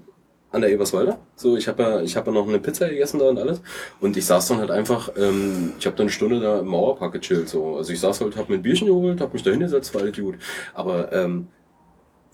an 0.51 0.63
der 0.63 0.71
Eberswalder. 0.71 1.19
So, 1.37 1.57
ich 1.57 1.69
habe 1.69 1.83
ja, 1.83 2.01
ich 2.03 2.17
habe 2.17 2.31
ja 2.31 2.35
noch 2.35 2.49
eine 2.49 2.59
Pizza 2.59 2.89
gegessen 2.89 3.19
da 3.19 3.29
und 3.29 3.39
alles. 3.39 3.61
Und 4.01 4.17
ich 4.17 4.27
saß 4.27 4.49
dann 4.49 4.59
halt 4.59 4.71
einfach, 4.71 5.11
ähm, 5.17 5.73
ich 5.79 5.87
habe 5.87 5.97
dann 5.97 6.05
eine 6.05 6.11
Stunde 6.11 6.41
da 6.41 6.61
im 6.61 6.67
Mauerpark 6.67 7.13
gechillt. 7.13 7.49
So, 7.49 7.77
also 7.77 7.93
ich 7.93 8.01
saß 8.01 8.21
halt, 8.21 8.37
habe 8.37 8.53
mir 8.53 8.59
ein 8.59 8.63
Bierchen 8.63 8.87
geholt, 8.87 9.21
habe 9.21 9.33
mich 9.33 9.43
da 9.43 9.51
hingesetzt, 9.51 9.95
war 9.95 10.03
alles 10.03 10.17
gut. 10.17 10.37
Aber 10.75 11.13
ähm, 11.13 11.49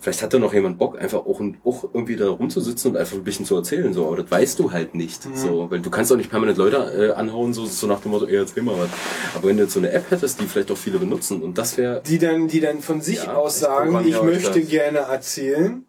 vielleicht 0.02 0.20
hatte 0.22 0.38
noch 0.38 0.52
jemand 0.52 0.76
Bock, 0.78 1.00
einfach 1.00 1.20
auch, 1.20 1.40
auch 1.64 1.84
irgendwie 1.94 2.16
da 2.16 2.28
rumzusitzen 2.28 2.90
und 2.90 2.96
einfach 2.98 3.16
ein 3.16 3.24
bisschen 3.24 3.46
zu 3.46 3.56
erzählen. 3.56 3.94
So, 3.94 4.06
aber 4.08 4.16
das 4.16 4.30
weißt 4.30 4.58
du 4.58 4.70
halt 4.72 4.94
nicht. 4.94 5.22
So, 5.34 5.70
weil 5.70 5.80
du 5.80 5.88
kannst 5.90 6.12
auch 6.12 6.16
nicht 6.16 6.28
permanent 6.28 6.58
Leute 6.58 6.76
äh, 6.76 7.12
anhauen, 7.18 7.54
so, 7.54 7.64
so 7.64 7.86
nach 7.86 8.00
dem 8.00 8.10
Motto, 8.10 8.26
ey, 8.26 8.36
erzähl 8.36 8.62
mal 8.64 8.76
was. 8.76 8.90
Aber 9.34 9.48
wenn 9.48 9.56
du 9.56 9.62
jetzt 9.62 9.72
so 9.72 9.78
eine 9.78 9.92
App 9.92 10.10
hättest, 10.10 10.40
die 10.40 10.46
vielleicht 10.46 10.70
auch 10.70 10.76
viele 10.76 10.98
benutzen 10.98 11.40
und 11.40 11.56
das 11.56 11.78
wäre 11.78 12.02
Die 12.06 12.18
dann, 12.18 12.48
die 12.48 12.60
dann 12.60 12.80
von 12.82 13.00
sich 13.00 13.24
Ja, 13.24 13.34
aus 13.36 13.60
sagen, 13.60 14.06
ich 14.06 14.20
möchte 14.20 14.60
das. 14.60 14.68
gerne 14.68 14.98
erzählen. 14.98 15.86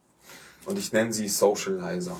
Und 0.65 0.79
ich 0.79 0.93
nenne 0.93 1.11
sie 1.11 1.27
Socializer. 1.27 2.15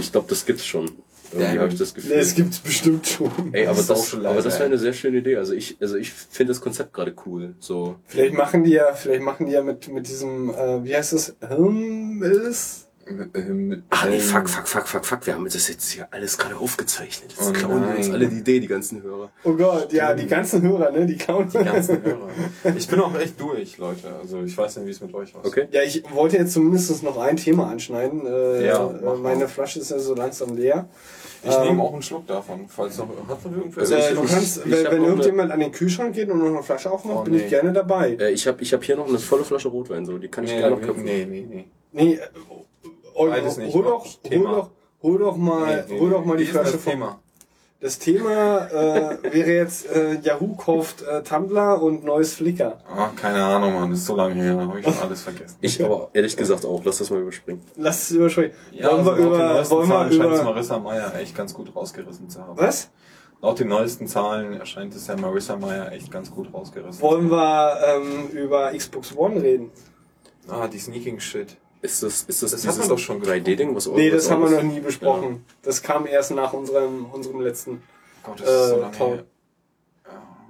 Ich 0.00 0.10
glaube, 0.12 0.26
das 0.30 0.46
gibt's 0.46 0.64
schon. 0.64 0.90
Irgendwie 1.32 1.54
Ja, 1.56 1.62
habe 1.62 1.72
ich 1.72 1.78
das 1.78 1.94
Gefühl. 1.94 2.14
Nee, 2.14 2.20
es 2.20 2.34
gibt's 2.34 2.58
bestimmt 2.60 3.06
schon. 3.06 3.30
Ey, 3.52 3.66
aber 3.66 3.82
das, 3.82 4.14
aber 4.14 4.42
das 4.42 4.54
wäre 4.54 4.64
eine 4.64 4.78
sehr 4.78 4.92
schöne 4.92 5.18
Idee. 5.18 5.36
Also 5.36 5.52
ich, 5.54 5.76
also 5.80 5.96
ich 5.96 6.12
finde 6.12 6.52
das 6.52 6.60
Konzept 6.60 6.92
gerade 6.92 7.14
cool. 7.26 7.54
So, 7.58 7.96
Vielleicht 8.06 8.34
machen 8.34 8.64
die 8.64 8.72
ja, 8.72 8.92
vielleicht 8.94 9.22
machen 9.22 9.46
die 9.46 9.52
ja 9.52 9.62
mit, 9.62 9.88
mit 9.88 10.08
diesem, 10.08 10.50
äh, 10.50 10.84
wie 10.84 10.94
heißt 10.96 11.12
das, 11.14 11.34
Hirnbiss? 11.46 12.86
Mit, 13.04 13.82
Ach 13.90 14.06
nee, 14.08 14.20
fuck, 14.20 14.48
fuck, 14.48 14.68
fuck, 14.68 14.86
fuck, 14.86 15.04
fuck. 15.04 15.26
Wir 15.26 15.34
haben 15.34 15.44
das 15.44 15.66
jetzt 15.68 15.90
hier 15.90 16.06
alles 16.12 16.38
gerade 16.38 16.56
aufgezeichnet. 16.56 17.32
Jetzt 17.36 17.48
Oh 17.48 17.52
klauen 17.52 17.82
die 17.82 17.96
uns 17.98 18.06
nein. 18.06 18.14
alle 18.14 18.28
die 18.28 18.38
Idee, 18.38 18.60
die 18.60 18.68
ganzen 18.68 19.02
Hörer. 19.02 19.30
Oh 19.42 19.54
Gott, 19.54 19.92
ja, 19.92 20.14
die 20.14 20.26
ganzen 20.28 20.62
Hörer, 20.62 20.92
ne, 20.92 21.04
die 21.04 21.18
kauen. 21.18 21.48
die 21.52 21.58
ganzen 21.64 22.00
Hörer. 22.04 22.28
Ich 22.76 22.86
bin 22.86 23.00
auch 23.00 23.12
echt 23.18 23.40
durch, 23.40 23.76
Leute. 23.78 24.14
Also 24.22 24.42
ich 24.44 24.56
weiß 24.56 24.76
nicht, 24.76 24.86
wie 24.86 24.90
es 24.92 25.00
mit 25.00 25.12
euch 25.14 25.34
aussieht. 25.34 25.46
Okay? 25.52 25.68
Ja, 25.72 25.82
ich 25.82 26.04
wollte 26.14 26.36
jetzt 26.36 26.52
zumindest 26.52 27.02
noch 27.02 27.18
ein 27.18 27.36
Thema 27.36 27.68
anschneiden. 27.68 28.24
Äh, 28.24 28.66
Ja, 28.66 28.88
äh, 28.88 29.16
meine 29.16 29.40
mal. 29.40 29.48
Flasche 29.48 29.80
ist 29.80 29.90
ja 29.90 29.98
so 29.98 30.14
langsam 30.14 30.56
leer. 30.56 30.88
Ich 31.44 31.50
Ähm, 31.52 31.62
nehme 31.64 31.82
auch 31.82 31.92
einen 31.92 32.02
Schluck 32.02 32.26
davon, 32.26 32.66
falls 32.68 32.98
noch. 32.98 33.08
Hat 33.28 33.44
noch 33.44 33.50
irgendwer? 33.56 33.80
Also 33.80 33.94
Äh, 33.94 33.98
ich- 34.12 34.14
du 34.18 34.24
kannst, 34.26 34.64
ich 34.64 34.70
wenn, 34.72 35.04
irgendjemand 35.04 35.50
an 35.50 35.58
den 35.60 35.72
Kühlschrank 35.72 36.14
geht 36.14 36.28
und 36.30 36.38
noch 36.38 36.46
eine 36.46 36.62
Flasche 36.62 36.90
aufmacht, 36.90 37.18
Oh, 37.20 37.22
bin 37.24 37.34
ich 37.34 37.42
nee. 37.44 37.48
gerne 37.48 37.72
dabei. 37.72 38.12
Äh, 38.14 38.30
ich 38.30 38.46
habe 38.46 38.62
ich 38.62 38.72
hab 38.72 38.84
hier 38.84 38.96
noch 38.96 39.08
eine 39.08 39.18
volle 39.18 39.42
Flasche 39.44 39.68
Rotwein, 39.68 40.06
so 40.06 40.18
die 40.18 40.28
kann 40.28 40.44
ich 40.44 40.52
nee, 40.52 40.58
gerne 40.60 40.76
noch 40.76 40.82
köpfen. 40.82 41.04
nee, 41.04 41.26
nee, 41.28 41.46
nee. 41.48 41.64
Nee, 41.92 42.14
äh, 42.14 42.18
oh, 42.48 42.64
hol 43.16 43.30
doch, 43.82 44.06
hol 44.30 44.44
doch, 44.44 44.70
hol 45.02 45.18
doch 45.18 45.36
mal, 45.36 45.84
Nee, 45.88 45.94
nee, 45.94 46.00
hol 46.00 46.10
doch 46.10 46.24
mal 46.24 46.34
nee. 46.36 46.44
die 46.44 46.46
Flasche 46.46 46.78
vom- 46.78 46.92
Thema. 46.92 47.20
Das 47.82 47.98
Thema 47.98 48.68
äh, 48.68 49.32
wäre 49.32 49.50
jetzt 49.50 49.90
äh, 49.90 50.14
Yahoo 50.20 50.54
kauft 50.54 51.02
äh, 51.02 51.20
Tumblr 51.24 51.82
und 51.82 52.04
neues 52.04 52.34
Flickr. 52.34 52.78
Ah, 52.88 53.10
keine 53.16 53.42
Ahnung, 53.42 53.74
Mann. 53.74 53.90
Das 53.90 53.98
ist 53.98 54.06
so 54.06 54.14
lange 54.14 54.40
her. 54.40 54.56
Habe 54.56 54.78
ich 54.78 54.84
schon 54.84 54.98
alles 55.02 55.22
vergessen. 55.22 55.56
Ich 55.60 55.84
aber 55.84 56.08
ehrlich 56.12 56.36
gesagt 56.36 56.64
auch. 56.64 56.80
Lass 56.84 56.98
das 56.98 57.10
mal 57.10 57.20
überspringen. 57.20 57.60
Lass 57.74 58.04
es 58.04 58.12
überspringen. 58.12 58.52
Ja, 58.70 58.86
wollen 58.92 59.04
wir 59.04 59.12
also 59.12 59.18
laut 59.18 59.18
den 59.18 59.26
über, 59.26 59.48
neuesten 59.48 59.74
wollen 59.74 59.88
wir 59.88 59.94
Zahlen 59.94 60.12
scheint 60.12 60.32
es 60.32 60.40
über, 60.40 60.50
Marissa 60.50 60.78
Meyer 60.78 61.14
echt 61.16 61.34
ganz 61.34 61.54
gut 61.54 61.74
rausgerissen 61.74 62.30
zu 62.30 62.40
haben. 62.40 62.56
was? 62.56 62.88
Laut 63.40 63.58
den 63.58 63.68
neuesten 63.68 64.06
Zahlen 64.06 64.52
erscheint 64.60 64.94
es 64.94 65.08
ja 65.08 65.16
Marissa 65.16 65.56
Meyer 65.56 65.90
echt 65.90 66.08
ganz 66.12 66.30
gut 66.30 66.54
rausgerissen. 66.54 67.02
Wollen 67.02 67.32
wir 67.32 67.78
ähm, 67.84 68.28
über 68.28 68.70
Xbox 68.70 69.16
One 69.16 69.42
reden? 69.42 69.72
Ah, 70.48 70.68
die 70.68 70.78
Sneaking 70.78 71.18
Shit. 71.18 71.56
Ist 71.82 72.02
das, 72.02 72.22
ist 72.22 72.42
das, 72.42 72.52
Das 72.52 72.62
dieses 72.62 72.88
doch 72.88 72.98
schon 72.98 73.20
3D-Ding, 73.22 73.74
was 73.74 73.86
Nee, 73.88 74.10
das 74.10 74.24
was 74.26 74.30
haben 74.30 74.42
wir 74.44 74.50
noch 74.50 74.62
nie 74.62 74.80
besprochen. 74.80 75.44
Das 75.62 75.82
kam 75.82 76.06
erst 76.06 76.30
nach 76.30 76.52
unserem, 76.52 77.06
unserem 77.06 77.40
letzten. 77.40 77.82
Gott, 78.22 78.40
das 78.40 78.48
ist 78.48 78.68
so 78.68 78.76
Äh, 78.76 78.80
lange 78.80 78.96
toll. 78.96 79.24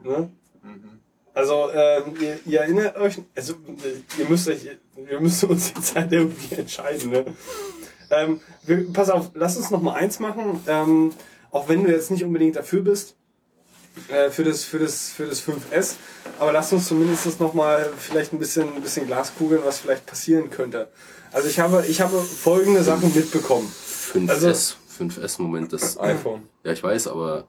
her. 0.05 0.19
Ne? 0.19 0.31
Mhm. 0.62 1.01
Also, 1.33 1.70
ähm, 1.73 2.15
ihr, 2.20 2.39
ihr 2.44 2.61
erinnert 2.61 2.97
euch, 2.97 3.19
also 3.35 3.55
äh, 3.55 4.20
ihr 4.20 4.28
müsst 4.28 4.47
euch, 4.49 4.69
wir 4.94 5.20
müssen 5.20 5.49
uns 5.49 5.73
jetzt 5.75 5.97
halt 5.97 6.12
irgendwie 6.12 6.55
entscheiden. 6.55 7.11
Ne? 7.11 7.25
Ähm, 8.11 8.41
wir, 8.65 8.93
pass 8.93 9.09
auf, 9.09 9.31
lass 9.33 9.57
uns 9.57 9.70
noch 9.70 9.81
mal 9.81 9.94
eins 9.94 10.20
machen. 10.20 10.61
Ähm, 10.67 11.12
auch 11.51 11.69
wenn 11.70 11.85
du 11.85 11.91
jetzt 11.91 12.11
nicht 12.11 12.25
unbedingt 12.25 12.57
dafür 12.57 12.83
bist, 12.83 13.17
äh, 14.09 14.28
für 14.31 14.44
das, 14.44 14.65
für 14.65 14.78
das, 14.78 15.11
für 15.11 15.27
das 15.27 15.43
5S, 15.43 15.94
aber 16.39 16.52
lass 16.52 16.73
uns 16.75 16.89
zumindest 16.89 17.41
noch 17.41 17.55
mal 17.55 17.91
vielleicht 17.97 18.33
ein 18.35 18.39
bisschen, 18.39 18.75
ein 18.75 18.83
bisschen 18.83 19.07
Glaskugeln, 19.07 19.62
was 19.65 19.81
vielleicht 19.81 20.05
passieren 20.07 20.51
könnte. 20.51 20.89
Also 21.33 21.49
ich 21.49 21.59
habe, 21.61 21.85
ich 21.86 22.01
habe 22.01 22.19
folgende 22.20 22.83
Sachen 22.83 23.15
mitbekommen. 23.15 23.70
5S. 24.12 24.31
Also- 24.31 24.75
5S, 24.99 25.41
Moment, 25.41 25.73
das 25.73 25.99
iPhone. 25.99 26.43
Ja, 26.65 26.73
ich 26.73 26.83
weiß, 26.83 27.09
aber 27.09 27.47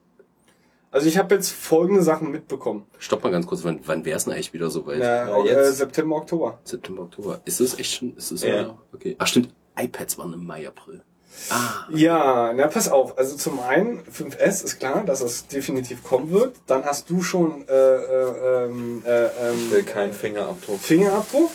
Also 0.91 1.07
ich 1.07 1.17
habe 1.17 1.35
jetzt 1.35 1.51
folgende 1.51 2.01
Sachen 2.03 2.31
mitbekommen. 2.31 2.85
stopp 2.99 3.23
mal 3.23 3.31
ganz 3.31 3.45
kurz, 3.47 3.63
wann, 3.63 3.81
wann 3.85 4.05
wär's 4.05 4.23
denn 4.25 4.33
eigentlich 4.33 4.53
wieder 4.53 4.69
so 4.69 4.85
weit? 4.85 4.99
Na, 4.99 5.27
Ja, 5.27 5.43
äh, 5.43 5.47
jetzt. 5.65 5.77
September, 5.77 6.15
Oktober. 6.17 6.59
September, 6.63 7.03
Oktober. 7.03 7.41
Ist 7.45 7.59
das 7.59 7.77
echt 7.77 7.95
schon? 7.95 8.15
Ist 8.15 8.31
das 8.31 8.43
Ja. 8.43 8.77
okay? 8.93 9.15
Ach 9.19 9.27
stimmt, 9.27 9.49
iPads 9.77 10.17
waren 10.17 10.33
im 10.33 10.45
Mai, 10.45 10.67
April. 10.67 11.01
Ah, 11.49 11.85
Ja, 11.89 12.53
na 12.53 12.67
pass 12.67 12.89
auf. 12.89 13.17
Also 13.17 13.35
zum 13.35 13.59
einen 13.59 14.03
5S 14.05 14.63
ist 14.63 14.79
klar, 14.79 15.03
dass 15.03 15.19
es 15.21 15.47
definitiv 15.47 16.03
kommen 16.03 16.29
wird. 16.31 16.55
Dann 16.67 16.85
hast 16.85 17.09
du 17.09 17.23
schon 17.23 17.67
äh, 17.67 17.73
äh, 17.73 18.65
ähm, 18.65 19.01
äh, 19.05 19.27
Ich 19.55 19.71
will 19.71 19.79
ähm, 19.79 19.85
keinen 19.87 20.13
Fingerabdruck. 20.13 20.79
Fingerabdruck. 20.79 21.49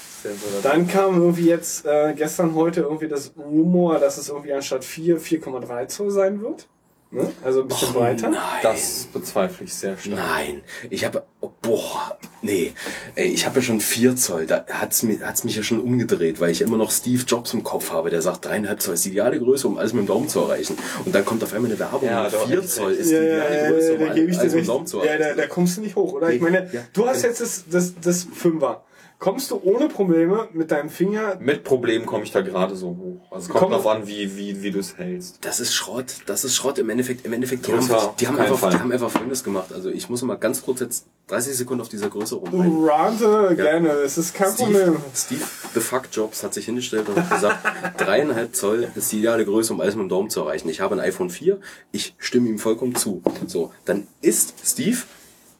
Dann 0.62 0.86
kam 0.88 1.16
irgendwie 1.20 1.46
jetzt 1.46 1.84
äh, 1.86 2.12
gestern 2.14 2.54
heute 2.54 2.80
irgendwie 2.82 3.08
das 3.08 3.32
Rumor, 3.36 3.98
dass 3.98 4.18
es 4.18 4.28
irgendwie 4.28 4.52
anstatt 4.52 4.84
4 4.84 5.20
4,3 5.20 5.86
Zoll 5.88 6.10
sein 6.10 6.40
wird. 6.40 6.66
Ne? 7.10 7.26
Also 7.42 7.62
ein 7.62 7.68
bisschen 7.68 7.94
breiter. 7.94 8.28
nein. 8.28 8.40
Das 8.62 9.08
bezweifle 9.10 9.64
ich 9.64 9.72
sehr 9.72 9.96
stark. 9.96 10.14
Nein, 10.18 10.60
ich 10.90 11.06
habe, 11.06 11.24
oh, 11.40 11.48
boah, 11.62 12.18
nee, 12.42 12.72
ey, 13.14 13.28
ich 13.28 13.46
habe 13.46 13.56
ja 13.60 13.62
schon 13.62 13.80
4 13.80 14.14
Zoll, 14.16 14.44
da 14.44 14.66
hat's, 14.68 15.02
mir, 15.02 15.18
hat's 15.26 15.42
mich 15.42 15.56
ja 15.56 15.62
schon 15.62 15.80
umgedreht, 15.80 16.38
weil 16.38 16.50
ich 16.50 16.60
immer 16.60 16.76
noch 16.76 16.90
Steve 16.90 17.22
Jobs 17.26 17.54
im 17.54 17.64
Kopf 17.64 17.92
habe, 17.92 18.10
der 18.10 18.20
sagt, 18.20 18.46
3,5 18.46 18.76
Zoll 18.76 18.94
ist 18.94 19.04
die 19.06 19.10
ideale 19.12 19.38
Größe, 19.38 19.66
um 19.66 19.78
alles 19.78 19.94
mit 19.94 20.02
dem 20.04 20.06
Daumen 20.08 20.28
zu 20.28 20.40
erreichen. 20.40 20.76
Und 21.06 21.14
dann 21.14 21.24
kommt 21.24 21.42
auf 21.42 21.54
einmal 21.54 21.70
eine 21.70 21.78
Werbung, 21.80 22.04
Ja, 22.06 22.24
mit 22.24 22.32
da 22.34 22.38
4 22.40 22.48
hätte 22.56 22.60
ich 22.66 22.70
Zoll 22.72 22.92
ist 22.92 23.10
die 23.10 23.14
Ja, 23.14 23.22
ja, 23.22 23.26
ideale 23.36 23.62
ja, 23.62 23.70
Größe, 23.70 23.88
ja, 23.88 23.94
um 23.94 24.02
alles 24.02 24.42
mit 24.42 24.52
dem. 24.54 24.66
Daumen 24.66 24.86
zu 24.86 24.98
Ja, 24.98 25.04
erreichen. 25.04 25.36
da, 25.38 25.42
da 25.42 25.48
kommst 25.48 25.76
du 25.78 25.80
nicht 25.80 25.96
hoch, 25.96 26.12
oder? 26.12 26.30
Ich 26.30 26.42
meine, 26.42 26.68
Ja. 26.74 26.82
du 26.92 27.06
hast 27.06 27.22
jetzt 27.22 27.40
das, 27.40 27.64
das, 27.70 27.94
das 28.02 28.26
Fünfer. 28.34 28.84
Kommst 29.18 29.50
du 29.50 29.60
ohne 29.64 29.88
Probleme 29.88 30.48
mit 30.52 30.70
deinem 30.70 30.90
Finger 30.90 31.38
Mit 31.40 31.64
Problemen 31.64 32.06
komme 32.06 32.22
ich 32.22 32.30
da 32.30 32.40
gerade 32.40 32.76
so 32.76 32.88
hoch. 32.88 33.32
Also 33.32 33.46
es 33.46 33.48
kommt 33.48 33.64
Komm. 33.64 33.72
drauf 33.72 33.86
an, 33.88 34.06
wie, 34.06 34.36
wie, 34.36 34.62
wie 34.62 34.70
du 34.70 34.78
es 34.78 34.96
hältst. 34.96 35.38
Das 35.40 35.58
ist 35.58 35.74
Schrott, 35.74 36.18
das 36.26 36.44
ist 36.44 36.54
Schrott 36.54 36.78
im 36.78 36.88
Endeffekt. 36.88 37.26
Im 37.26 37.32
Endeffekt, 37.32 37.66
die, 37.66 37.72
Größer, 37.72 38.00
haben, 38.00 38.16
die, 38.20 38.28
haben 38.28 38.38
einfach, 38.38 38.58
Fall. 38.58 38.70
die 38.70 38.78
haben 38.78 38.92
einfach 38.92 39.10
Folgendes 39.10 39.42
gemacht. 39.42 39.72
Also 39.72 39.90
ich 39.90 40.08
muss 40.08 40.22
mal 40.22 40.36
ganz 40.36 40.62
kurz 40.62 40.78
jetzt 40.78 41.06
30 41.26 41.56
Sekunden 41.56 41.80
auf 41.80 41.88
dieser 41.88 42.10
Größe 42.10 42.36
rum. 42.36 42.50
Du 42.52 42.86
rante 42.86 43.56
gerne, 43.56 43.88
es 43.88 44.18
ist 44.18 44.34
kein 44.34 44.52
Steve, 44.52 44.72
Problem. 44.72 44.96
Steve 45.12 45.44
the 45.74 45.80
Fuck 45.80 46.04
Jobs 46.12 46.44
hat 46.44 46.54
sich 46.54 46.66
hingestellt 46.66 47.08
und 47.08 47.16
hat 47.16 47.28
gesagt, 47.28 47.58
dreieinhalb 47.98 48.54
Zoll 48.54 48.88
ist 48.94 49.10
die 49.10 49.18
ideale 49.18 49.44
Größe, 49.44 49.72
um 49.72 49.80
alles 49.80 49.96
mit 49.96 50.04
dem 50.04 50.10
Daumen 50.10 50.30
zu 50.30 50.40
erreichen. 50.42 50.68
Ich 50.68 50.80
habe 50.80 50.94
ein 50.94 51.00
iPhone 51.00 51.30
4, 51.30 51.58
ich 51.90 52.14
stimme 52.18 52.48
ihm 52.48 52.60
vollkommen 52.60 52.94
zu. 52.94 53.20
So, 53.48 53.72
dann 53.84 54.06
ist 54.20 54.54
Steve 54.64 54.98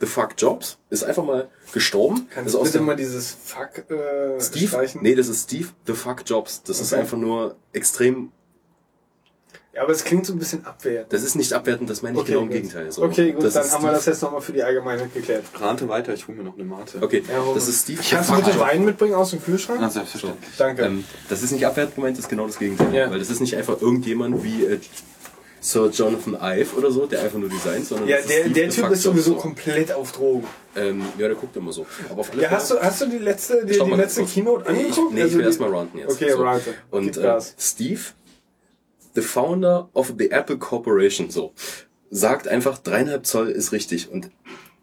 the 0.01 0.07
fuck 0.07 0.35
Jobs 0.39 0.78
ist 0.91 1.05
einfach 1.05 1.25
mal 1.25 1.49
gestorben. 1.73 2.28
Kannst 2.31 2.49
ist 2.49 2.55
du 2.55 2.59
aus 2.60 2.65
bitte 2.68 2.78
dem 2.78 2.86
mal 2.86 2.97
dieses 2.97 3.31
Fuck 3.44 3.91
äh, 3.91 4.41
Steve? 4.41 4.68
streichen? 4.68 5.02
Nee, 5.02 5.15
das 5.15 5.28
ist 5.28 5.44
Steve 5.44 5.68
the 5.86 5.93
fuck 5.94 6.23
Jobs. 6.27 6.62
Das 6.62 6.81
ist 6.81 6.93
Okay. 6.93 7.02
einfach 7.02 7.17
nur 7.18 7.57
extrem. 7.73 8.31
Ja, 9.75 9.83
aber 9.85 9.93
es 9.93 10.02
klingt 10.02 10.27
so 10.27 10.33
ein 10.33 10.39
bisschen 10.41 10.65
abwertend. 10.67 11.12
Das 11.12 11.23
ist 11.23 11.36
nicht 11.36 11.52
abwertend, 11.52 11.89
das 11.89 12.02
meine 12.02 12.18
ich 12.18 12.25
genau 12.25 12.41
im 12.41 12.47
gut. 12.47 12.55
Gegenteil. 12.57 12.91
So. 12.91 13.02
Okay, 13.05 13.33
gut, 13.33 13.44
das 13.44 13.55
dann 13.55 13.65
ist 13.65 13.73
haben 13.73 13.83
wir 13.83 13.89
Steve- 13.91 13.97
das 13.97 14.07
jetzt 14.07 14.23
nochmal 14.23 14.41
für 14.41 14.52
die 14.52 14.62
Allgemeinheit 14.65 15.15
geklärt. 15.15 15.44
Rate 15.55 15.89
weiter, 15.89 16.15
ich 16.15 16.27
hole 16.27 16.36
mir 16.39 16.43
noch 16.44 16.55
eine 16.55 16.65
Mate. 16.65 16.99
Okay, 17.01 17.23
Ja, 17.28 17.55
das 17.55 17.68
ist 17.68 17.83
Steve 17.85 18.02
the 18.02 18.10
Kannst 18.15 18.31
du 18.31 18.36
bitte. 18.36 18.59
Wein 18.59 18.85
mitbringen 18.85 19.15
aus 19.15 19.31
dem 19.31 19.43
Kühlschrank? 19.43 19.78
Na, 19.81 19.89
selbstverständlich. 19.91 20.51
Danke. 20.57 20.83
Ähm, 20.83 21.05
das 21.28 21.43
ist 21.43 21.52
nicht 21.52 21.65
abwertend 21.65 21.94
gemeint, 21.97 22.17
das 22.17 22.25
ist 22.25 22.28
genau 22.28 22.47
das 22.47 22.59
Gegenteil. 22.59 22.93
Ja. 22.93 23.10
Weil 23.10 23.20
das 23.20 23.31
ist 23.31 23.41
nicht 23.41 23.57
einfach 23.57 23.81
irgendjemand 23.81 24.43
wie 24.43 24.65
äh, 24.65 24.81
Sir 25.61 25.91
Jonathan 25.91 26.35
Ive 26.41 26.77
oder 26.77 26.91
so, 26.91 27.07
der 27.07 27.23
einfach 27.23 27.39
nur 27.39 27.49
designt, 27.49 27.85
sondern 27.87 28.09
ja, 28.09 28.19
der, 28.20 28.49
der 28.49 28.69
Typ 28.70 28.91
ist 28.91 29.03
sowieso 29.03 29.33
so. 29.35 29.37
komplett 29.37 29.93
auf 29.93 30.12
Drogen. 30.12 30.47
Ähm, 30.77 31.03
ja, 31.19 31.27
der 31.28 31.35
guckt 31.37 31.57
immer 31.57 31.73
so. 31.73 31.87
Aber 32.11 32.20
auf 32.20 32.31
alle 32.33 32.43
Ja, 32.43 32.49
Fälle- 32.49 32.61
hast 32.61 32.70
du, 32.70 32.81
hast 32.81 33.01
du 33.03 33.07
die 33.07 33.19
letzte, 33.19 33.67
die, 33.67 33.73
die 33.78 33.91
letzte. 33.95 34.25
Keynote 34.25 34.67
angeguckt? 34.67 35.12
nee, 35.15 35.23
Also 35.23 35.33
ich 35.33 35.39
will 35.39 35.47
erstmal 35.47 35.70
ranten 35.75 35.99
jetzt. 35.99 36.12
Okay, 36.12 36.33
rante. 36.33 36.75
Und 36.91 37.05
Gib 37.05 37.17
äh, 37.17 37.23
Gas. 37.23 37.55
Steve, 37.59 38.01
the 39.15 39.20
founder 39.23 39.89
of 39.95 40.15
the 40.19 40.31
Apple 40.31 40.59
Corporation, 40.59 41.31
so, 41.31 41.53
sagt 42.11 42.49
einfach, 42.49 42.78
dreieinhalb 42.78 43.27
Zoll 43.27 43.49
ist 43.51 43.73
richtig. 43.73 44.11
Und 44.11 44.31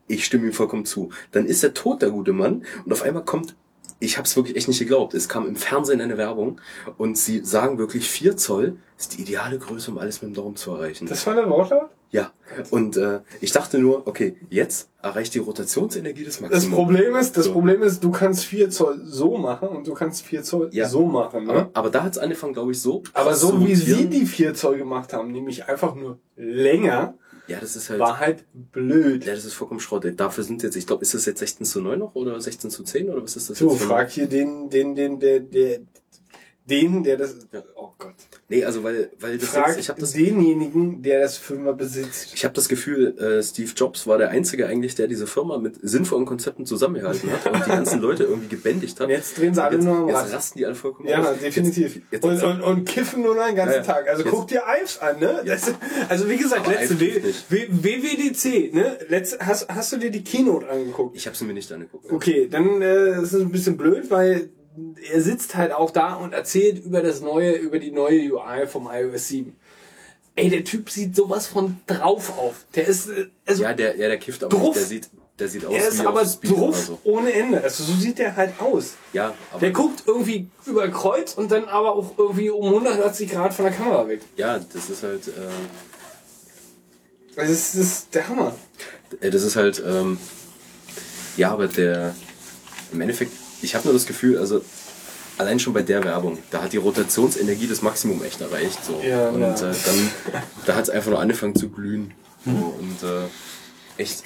ich 0.08 0.26
stimme 0.26 0.46
ihm 0.48 0.54
vollkommen 0.54 0.86
zu. 0.86 1.10
Dann 1.32 1.46
ist 1.46 1.64
er 1.64 1.74
tot, 1.74 2.02
der 2.02 2.10
gute 2.12 2.34
Mann. 2.34 2.66
Und 2.86 2.92
auf 2.92 3.02
einmal 3.04 3.24
kommt, 3.26 3.56
ich 4.00 4.18
habe 4.18 4.28
es 4.28 4.36
wirklich 4.36 4.56
echt 4.58 4.68
nicht 4.68 4.80
geglaubt, 4.80 5.14
es 5.14 5.30
kam 5.30 5.48
im 5.48 5.56
Fernsehen 5.56 6.02
eine 6.02 6.18
Werbung 6.18 6.60
und 6.98 7.18
sie 7.18 7.44
sagen 7.46 7.78
wirklich, 7.78 8.10
4 8.10 8.36
Zoll 8.36 8.76
ist 8.98 9.18
die 9.18 9.22
ideale 9.22 9.58
Größe, 9.60 9.92
um 9.92 9.98
alles 9.98 10.22
mit 10.22 10.32
dem 10.32 10.36
Daumen 10.36 10.56
zu 10.56 10.72
erreichen. 10.72 11.06
Das 11.08 11.26
war 11.28 11.36
der 11.36 11.50
Wortlaut? 11.50 11.90
ja. 12.12 12.32
Und 12.70 12.96
äh, 12.96 13.20
ich 13.42 13.52
dachte 13.52 13.78
nur, 13.80 14.08
okay, 14.08 14.38
jetzt 14.50 14.90
erreicht 15.02 15.34
die 15.34 15.40
Rotationsenergie 15.40 16.24
des 16.24 16.40
Das 16.40 16.50
Maximum. 16.50 16.76
Problem 16.76 17.16
ist, 17.16 17.36
das 17.36 17.46
So. 17.46 17.52
Problem 17.52 17.82
ist, 17.82 18.02
du 18.04 18.12
kannst 18.12 18.46
4 18.46 18.70
Zoll 18.70 19.02
so 19.04 19.36
machen 19.38 19.68
und 19.70 19.86
du 19.88 19.94
kannst 19.94 20.22
4 20.22 20.44
Zoll 20.44 20.70
Ja. 20.72 20.88
so 20.88 21.06
machen. 21.08 21.44
Ne? 21.46 21.52
aber, 21.52 21.70
aber 21.74 21.90
da 21.90 22.04
hat 22.04 22.14
es 22.14 22.18
angefangen, 22.20 22.54
glaube 22.54 22.72
ich, 22.72 22.80
so. 22.82 23.04
Aber 23.14 23.34
so 23.36 23.66
wie 23.68 23.76
sie 23.76 24.06
die 24.08 24.26
4 24.26 24.54
Zoll 24.54 24.78
gemacht 24.78 25.12
haben, 25.12 25.32
nämlich 25.32 25.66
einfach 25.68 25.96
nur 25.96 26.20
länger, 26.38 27.16
Ja, 27.48 27.60
das 27.60 27.76
ist 27.76 27.90
halt. 27.90 28.00
war 28.00 28.20
halt 28.20 28.46
blöd. 28.54 29.26
Ja, 29.26 29.34
das 29.36 29.44
ist 29.44 29.54
vollkommen 29.56 29.80
Schrott. 29.82 30.06
Dafür 30.16 30.44
sind 30.46 30.64
jetzt, 30.64 30.76
ich 30.78 30.88
glaube, 30.88 31.02
ist 31.02 31.14
das 31.16 31.26
jetzt 31.26 31.40
16 31.40 31.66
zu 31.66 31.82
9 31.82 32.00
noch 32.00 32.16
oder 32.16 32.40
16 32.40 32.70
zu 32.70 32.84
10 32.84 33.10
oder 33.10 33.24
was 33.24 33.36
ist 33.36 33.50
das 33.50 33.58
So, 33.58 33.72
jetzt? 33.72 33.82
frag 33.84 34.10
hier 34.10 34.28
den, 34.28 34.70
den, 34.70 34.96
den, 34.96 35.20
der, 35.20 35.42
der, 35.42 35.80
den, 36.66 37.04
der 37.04 37.18
das, 37.18 37.36
oh 37.76 37.90
Gott. 37.98 38.14
Nee, 38.48 38.64
also 38.64 38.84
weil, 38.84 39.10
weil 39.20 39.40
das 39.40 39.50
Frag 39.50 39.70
jetzt, 39.70 39.80
ich 39.80 39.90
habe 39.90 40.00
das, 40.00 40.12
denjenigen, 40.14 41.02
der 41.02 41.22
das 41.22 41.36
Firma 41.36 41.72
besitzt. 41.72 42.32
ich 42.36 42.44
habe 42.44 42.54
das 42.54 42.70
Gefühl, 42.70 43.18
äh, 43.18 43.42
Steve 43.42 43.72
Jobs 43.76 44.06
war 44.06 44.20
der 44.20 44.30
einzige 44.30 44.68
eigentlich, 44.68 44.94
der 44.94 45.08
diese 45.08 45.26
Firma 45.26 45.58
mit 45.58 45.78
sinnvollen 45.82 46.28
Konzepten 46.28 46.64
zusammengehalten 46.68 47.32
hat 47.32 47.52
und 47.52 47.66
die 47.66 47.70
ganzen 47.72 48.02
Leute 48.02 48.26
irgendwie 48.26 48.50
gebändigt 48.50 49.00
hat. 49.00 49.10
Jetzt 49.10 49.40
drehen 49.40 49.56
sie 49.56 49.64
alle 49.64 49.78
jetzt, 49.78 49.86
nur 49.86 49.96
am 49.98 50.08
jetzt 50.10 50.18
Rad. 50.18 50.34
rasten 50.34 50.60
die 50.60 50.66
alle 50.68 50.76
vollkommen 50.76 51.10
Ja, 51.10 51.24
aus. 51.24 51.40
definitiv. 51.40 51.96
Jetzt, 51.96 52.06
jetzt, 52.12 52.24
und, 52.24 52.44
und, 52.44 52.62
und 52.62 52.86
kiffen 52.86 53.24
nur 53.24 53.34
noch 53.34 53.48
den 53.48 53.56
ganzen 53.56 53.78
Ja. 53.78 53.82
Tag. 53.82 54.08
Also 54.08 54.22
Jetzt- 54.22 54.32
guck 54.32 54.48
dir 54.48 54.62
Ives 54.80 55.00
an, 55.00 55.20
ne? 55.20 55.42
Das, 55.44 55.74
also 56.08 56.30
wie 56.30 56.38
gesagt, 56.38 56.68
Aber 56.68 56.76
letzte 56.76 57.00
w, 57.00 57.68
WWDC, 57.72 58.74
ne? 58.76 58.98
Letzte, 59.08 59.40
hast, 59.46 59.68
hast 59.70 59.92
du 59.92 59.98
dir 59.98 60.12
die 60.12 60.24
Keynote 60.24 60.70
angeguckt? 60.70 61.16
ich 61.18 61.26
habe 61.26 61.36
sie 61.36 61.46
mir 61.46 61.54
nicht 61.54 61.72
angeguckt. 61.72 62.12
Okay, 62.12 62.48
dann 62.48 62.82
äh, 62.84 63.22
ist 63.22 63.34
es 63.34 63.42
ein 63.42 63.52
bisschen 63.52 63.76
blöd, 63.78 64.12
weil 64.12 64.50
er 65.12 65.22
sitzt 65.22 65.56
halt 65.56 65.72
auch 65.72 65.92
da 65.92 66.16
und 66.16 66.34
erzählt 66.34 66.84
über 66.84 67.02
das 67.02 67.22
neue, 67.22 67.54
über 67.54 67.80
die 67.80 67.92
neue 67.92 68.34
UI 68.34 68.68
vom 68.68 68.90
iOS 68.92 69.28
7. 69.30 69.56
Ey, 70.38 70.50
der 70.50 70.64
Typ 70.66 70.90
sieht 70.90 71.16
sowas 71.16 71.48
von 71.48 71.78
drauf 71.88 72.38
auf. 72.38 72.66
Der 72.76 72.88
ist, 72.88 73.08
äh, 73.10 73.28
also, 73.46 73.64
Ja, 73.64 73.74
der, 73.74 73.96
ja, 73.98 74.08
der 74.10 74.18
kifft 74.18 74.44
aber 74.44 74.56
Druff. 74.58 74.76
nicht. 74.76 74.78
Der 74.78 74.86
sieht, 74.86 75.10
der 75.40 75.48
sieht 75.48 75.66
aus 75.66 75.74
er 75.74 75.88
ist 75.88 76.02
wie 76.04 76.08
aber 76.08 76.24
drauf 76.24 76.78
so. 76.78 77.00
ohne 77.06 77.32
Ende. 77.32 77.62
Also 77.64 77.84
so 77.86 77.94
sieht 77.94 78.20
der 78.20 78.36
halt 78.36 78.60
aus. 78.60 78.94
Ja, 79.14 79.34
aber 79.52 79.60
Der 79.62 79.72
guckt 79.72 80.04
irgendwie 80.06 80.50
über 80.66 80.88
Kreuz 80.90 81.34
und 81.36 81.52
dann 81.52 81.66
aber 81.66 81.96
auch 81.96 82.18
irgendwie 82.18 82.50
um 82.50 82.66
180 82.68 83.32
Grad 83.32 83.54
von 83.54 83.66
der 83.66 83.74
Kamera 83.74 84.08
weg. 84.10 84.22
ja, 84.36 84.60
das 84.60 84.90
ist 84.90 85.04
halt, 85.04 85.28
äh, 85.30 85.32
Das 87.36 87.50
ist, 87.50 87.76
das 87.76 87.82
ist 87.82 88.16
der 88.16 88.28
Hammer. 88.28 88.56
Äh, 89.22 89.30
Das 89.30 89.44
ist 89.44 89.56
halt, 89.56 89.82
ähm, 89.86 90.18
ja, 91.38 91.52
aber 91.52 91.68
der, 91.68 92.14
im 92.92 93.02
Endeffekt, 93.02 93.32
ich 93.66 93.76
habe 93.76 93.86
nur 93.86 93.94
das 93.94 94.06
Gefühl, 94.06 94.38
also 94.38 94.62
allein 95.38 95.60
schon 95.60 95.74
bei 95.74 95.82
der 95.82 96.04
Werbung, 96.04 96.38
da 96.52 96.62
hat 96.62 96.72
die 96.72 96.78
Rotationsenergie 96.78 97.68
das 97.68 97.82
Maximum 97.82 98.24
echt 98.24 98.40
erreicht. 98.40 98.84
So. 98.86 99.02
Ja, 99.04 99.30
und 99.30 99.42
ja. 99.42 99.54
Äh, 99.54 99.58
dann, 99.58 100.12
da 100.66 100.76
hat 100.76 100.84
es 100.84 100.90
einfach 100.90 101.12
nur 101.12 101.20
angefangen 101.20 101.56
zu 101.56 101.70
glühen. 101.70 102.14
So, 102.46 102.52
und 102.52 103.04
äh, 103.04 104.02
echt. 104.02 104.24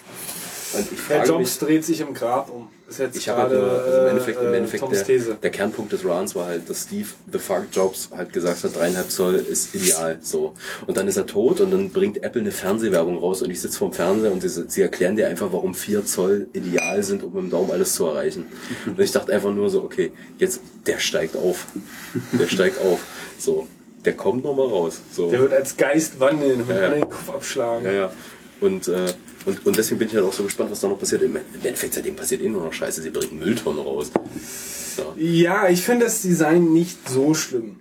Und 0.73 0.91
ich 0.91 1.07
Der 1.07 1.17
frage 1.17 1.29
Jobs 1.29 1.39
mich, 1.39 1.57
dreht 1.59 1.85
sich 1.85 2.01
im 2.01 2.13
Grab 2.13 2.49
um. 2.49 2.67
Ist 2.89 2.97
jetzt 2.97 3.17
ich 3.17 3.29
habe 3.29 3.43
halt 3.43 3.51
nur, 3.53 3.71
also 3.71 3.99
im 3.99 4.07
Endeffekt, 4.07 4.41
im 4.41 4.53
äh, 4.53 4.57
Endeffekt 4.57 4.91
der, 4.91 5.35
der 5.35 5.49
Kernpunkt 5.51 5.93
des 5.93 6.03
Runs 6.03 6.35
war 6.35 6.47
halt, 6.47 6.67
dass 6.67 6.83
Steve 6.83 7.07
the 7.31 7.37
fuck 7.37 7.65
Jobs 7.71 8.09
halt 8.15 8.33
gesagt 8.33 8.63
hat, 8.63 8.75
dreieinhalb 8.75 9.11
Zoll 9.11 9.35
ist 9.35 9.75
ideal, 9.75 10.17
so. 10.21 10.55
Und 10.87 10.97
dann 10.97 11.07
ist 11.07 11.17
er 11.17 11.27
tot 11.27 11.61
und 11.61 11.69
dann 11.69 11.91
bringt 11.91 12.23
Apple 12.23 12.41
eine 12.41 12.51
Fernsehwerbung 12.51 13.19
raus 13.19 13.43
und 13.43 13.51
ich 13.51 13.61
sitze 13.61 13.77
vorm 13.77 13.93
Fernseher 13.93 14.31
und 14.31 14.41
sie, 14.41 14.49
sie 14.49 14.81
erklären 14.81 15.15
dir 15.15 15.27
einfach, 15.27 15.49
warum 15.51 15.75
vier 15.75 16.03
Zoll 16.03 16.47
ideal 16.53 17.03
sind, 17.03 17.23
um 17.23 17.33
mit 17.33 17.43
dem 17.43 17.49
Daumen 17.51 17.69
alles 17.71 17.93
zu 17.93 18.07
erreichen. 18.07 18.47
Und 18.85 18.99
ich 18.99 19.11
dachte 19.11 19.31
einfach 19.33 19.53
nur 19.53 19.69
so, 19.69 19.83
okay, 19.83 20.11
jetzt, 20.37 20.61
der 20.87 20.99
steigt 20.99 21.35
auf. 21.35 21.67
Der 22.31 22.47
steigt 22.47 22.79
auf. 22.81 22.99
So. 23.37 23.67
Der 24.05 24.13
kommt 24.13 24.43
nochmal 24.43 24.67
raus. 24.67 25.01
So. 25.11 25.29
Der 25.29 25.41
wird 25.41 25.53
als 25.53 25.75
Geist 25.75 26.19
wandeln 26.19 26.61
und 26.61 26.69
Ja, 26.69 26.81
ja. 26.81 26.89
den 26.89 27.01
Kopf 27.01 27.29
abschlagen. 27.29 27.85
Ja, 27.85 27.91
ja. 27.91 28.11
Und, 28.61 28.87
äh, 28.87 29.13
und, 29.45 29.65
und 29.65 29.77
deswegen 29.77 29.99
bin 29.99 30.07
ich 30.09 30.15
halt 30.15 30.25
auch 30.25 30.33
so 30.33 30.43
gespannt, 30.43 30.71
was 30.71 30.81
da 30.81 30.87
noch 30.87 30.99
passiert. 30.99 31.21
Im 31.21 31.35
Endeffekt 31.35 31.93
seitdem 31.93 32.15
passiert 32.15 32.41
eh 32.41 32.49
nur 32.49 32.63
noch 32.63 32.73
Scheiße. 32.73 33.01
Sie 33.01 33.09
bringen 33.09 33.39
Mülltonnen 33.39 33.81
raus. 33.81 34.11
Ja. 34.97 35.03
Ja, 35.17 35.69
ich 35.69 35.81
finde 35.81 36.05
das 36.05 36.21
Design 36.21 36.73
nicht 36.73 37.07
so 37.09 37.33
schlimm. 37.33 37.77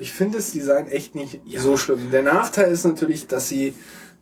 Ich 0.00 0.12
finde 0.12 0.38
das 0.38 0.50
Design 0.52 0.88
echt 0.88 1.14
nicht 1.14 1.40
Ja. 1.44 1.60
so 1.60 1.76
schlimm. 1.76 2.10
Der 2.10 2.22
Nachteil 2.22 2.72
ist 2.72 2.84
natürlich, 2.84 3.26
dass 3.28 3.48
sie, 3.48 3.74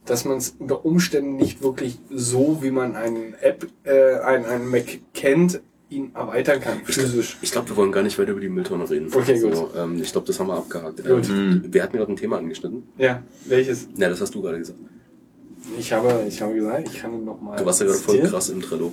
dass 0.05 0.25
man 0.27 0.37
es 0.37 0.55
unter 0.59 0.85
Umständen 0.85 1.37
nicht 1.37 1.63
wirklich 1.63 1.99
so, 2.11 2.59
wie 2.63 2.71
man 2.71 2.95
einen 2.95 3.35
App, 3.41 3.67
äh, 3.85 4.17
einen, 4.21 4.45
einen 4.45 4.69
Mac 4.69 5.01
kennt, 5.15 5.61
ihn 5.89 6.11
erweitern 6.15 6.61
kann, 6.61 6.85
physisch. 6.85 7.39
Ich 7.43 7.53
glaube, 7.53 7.71
wir 7.71 7.77
wollen 7.77 7.93
gar 7.93 8.03
nicht 8.03 8.19
weiter 8.19 8.33
über 8.33 8.41
die 8.41 8.49
Mülltonne 8.49 8.89
reden. 8.89 9.09
Okay, 9.13 9.39
gut. 9.41 9.55
So, 9.55 9.71
ähm, 9.77 10.01
ich 10.03 10.11
glaube, 10.13 10.27
das 10.27 10.39
haben 10.41 10.47
wir 10.49 10.55
abgehakt. 10.57 11.05
Gut. 11.05 11.29
Ähm, 11.29 11.65
wir 11.69 11.83
hatten 11.83 11.97
gerade 11.97 12.13
ein 12.13 12.17
Thema 12.17 12.39
angeschnitten. 12.39 12.83
Ja, 12.99 13.23
welches? 13.47 13.89
Ja, 13.97 14.09
das 14.09 14.21
hast 14.21 14.35
du 14.35 14.43
gerade 14.43 14.59
gesagt. 14.59 14.79
Ich 15.79 15.93
habe, 15.93 16.25
ich 16.29 16.41
habe 16.43 16.55
gesagt, 16.55 16.89
ich 16.89 17.01
kann 17.01 17.25
noch 17.25 17.41
mal. 17.41 17.57
Du 17.57 17.65
warst 17.65 17.81
ja 17.81 17.87
gerade 17.87 17.99
voll 17.99 18.21
krass 18.21 18.49
im 18.51 18.61
Trello. 18.63 18.93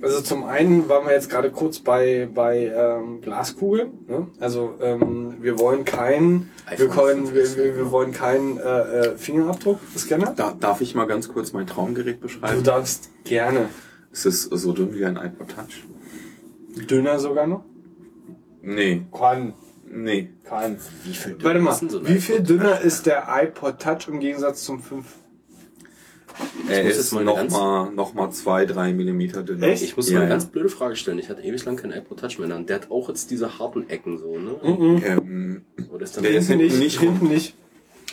Also 0.00 0.20
zum 0.20 0.44
einen 0.44 0.88
waren 0.88 1.06
wir 1.06 1.12
jetzt 1.12 1.28
gerade 1.28 1.50
kurz 1.50 1.80
bei, 1.80 2.28
bei 2.32 2.66
ähm, 2.66 3.20
Glaskugel. 3.20 3.90
Ne? 4.06 4.28
Also 4.38 4.74
ähm, 4.80 5.36
wir 5.40 5.58
wollen 5.58 5.84
keinen, 5.84 6.50
wir, 6.76 6.78
wir, 6.78 6.92
5S. 6.92 7.56
wir, 7.56 7.76
wir 7.76 7.90
wollen 7.90 8.12
keinen 8.12 8.58
äh, 8.58 8.62
äh, 8.62 9.16
Fingerabdruck-Scanner. 9.16 10.34
Da, 10.36 10.54
darf 10.58 10.80
ich 10.82 10.94
mal 10.94 11.06
ganz 11.06 11.28
kurz 11.28 11.52
mein 11.52 11.66
Traumgerät 11.66 12.18
Du 12.18 12.20
beschreiben? 12.22 12.62
darfst 12.62 13.10
gerne. 13.24 13.70
Es 14.12 14.24
ist 14.24 14.42
so 14.44 14.72
dünn 14.72 14.94
wie 14.94 15.04
ein 15.04 15.16
iPod 15.16 15.48
Touch. 15.48 16.86
Dünner 16.88 17.18
sogar 17.18 17.46
noch? 17.48 17.64
Nee, 18.62 19.02
Kann. 19.12 19.54
nee. 19.90 20.30
Kann. 20.44 20.78
Wie 21.04 21.12
viel 21.12 21.32
dünn 21.32 21.44
Warte 21.44 21.60
mal, 21.60 21.74
so 21.74 22.06
wie 22.06 22.20
viel 22.20 22.40
dünner 22.40 22.80
ist 22.80 23.06
der 23.06 23.26
iPod 23.28 23.80
Touch 23.80 24.06
im 24.08 24.20
Gegensatz 24.20 24.62
zum 24.62 24.80
5? 24.80 25.04
Er 26.68 26.82
ist 26.84 26.96
jetzt 26.98 27.12
mal 27.12 27.24
noch 27.24 27.48
mal, 27.50 27.90
noch 27.92 28.14
mal 28.14 28.30
zwei, 28.30 28.66
drei 28.66 28.92
Millimeter 28.92 29.42
dünner. 29.42 29.66
Echt? 29.68 29.82
Ich 29.82 29.96
muss 29.96 30.08
Ja, 30.08 30.14
mal 30.16 30.20
eine 30.22 30.30
ja. 30.30 30.34
ganz 30.36 30.46
blöde 30.46 30.68
Frage 30.68 30.96
stellen. 30.96 31.18
Ich 31.18 31.28
hatte 31.28 31.42
ewig 31.42 31.64
lang 31.64 31.76
keinen 31.76 31.92
iPod 31.92 32.20
Touch 32.20 32.38
mehr. 32.38 32.48
der 32.58 32.76
hat 32.76 32.90
auch 32.90 33.08
jetzt 33.08 33.30
diese 33.30 33.58
harten 33.58 33.88
Ecken 33.88 34.18
so, 34.18 34.38
ne? 34.38 34.54
Ähm, 35.04 35.62
Oder 35.90 36.04
ist 36.04 36.16
dann 36.16 36.22
Der 36.24 36.32
ist 36.32 36.48
Hinten 36.48 36.78
nicht, 36.78 37.00
hinten 37.00 37.28
nicht 37.28 37.54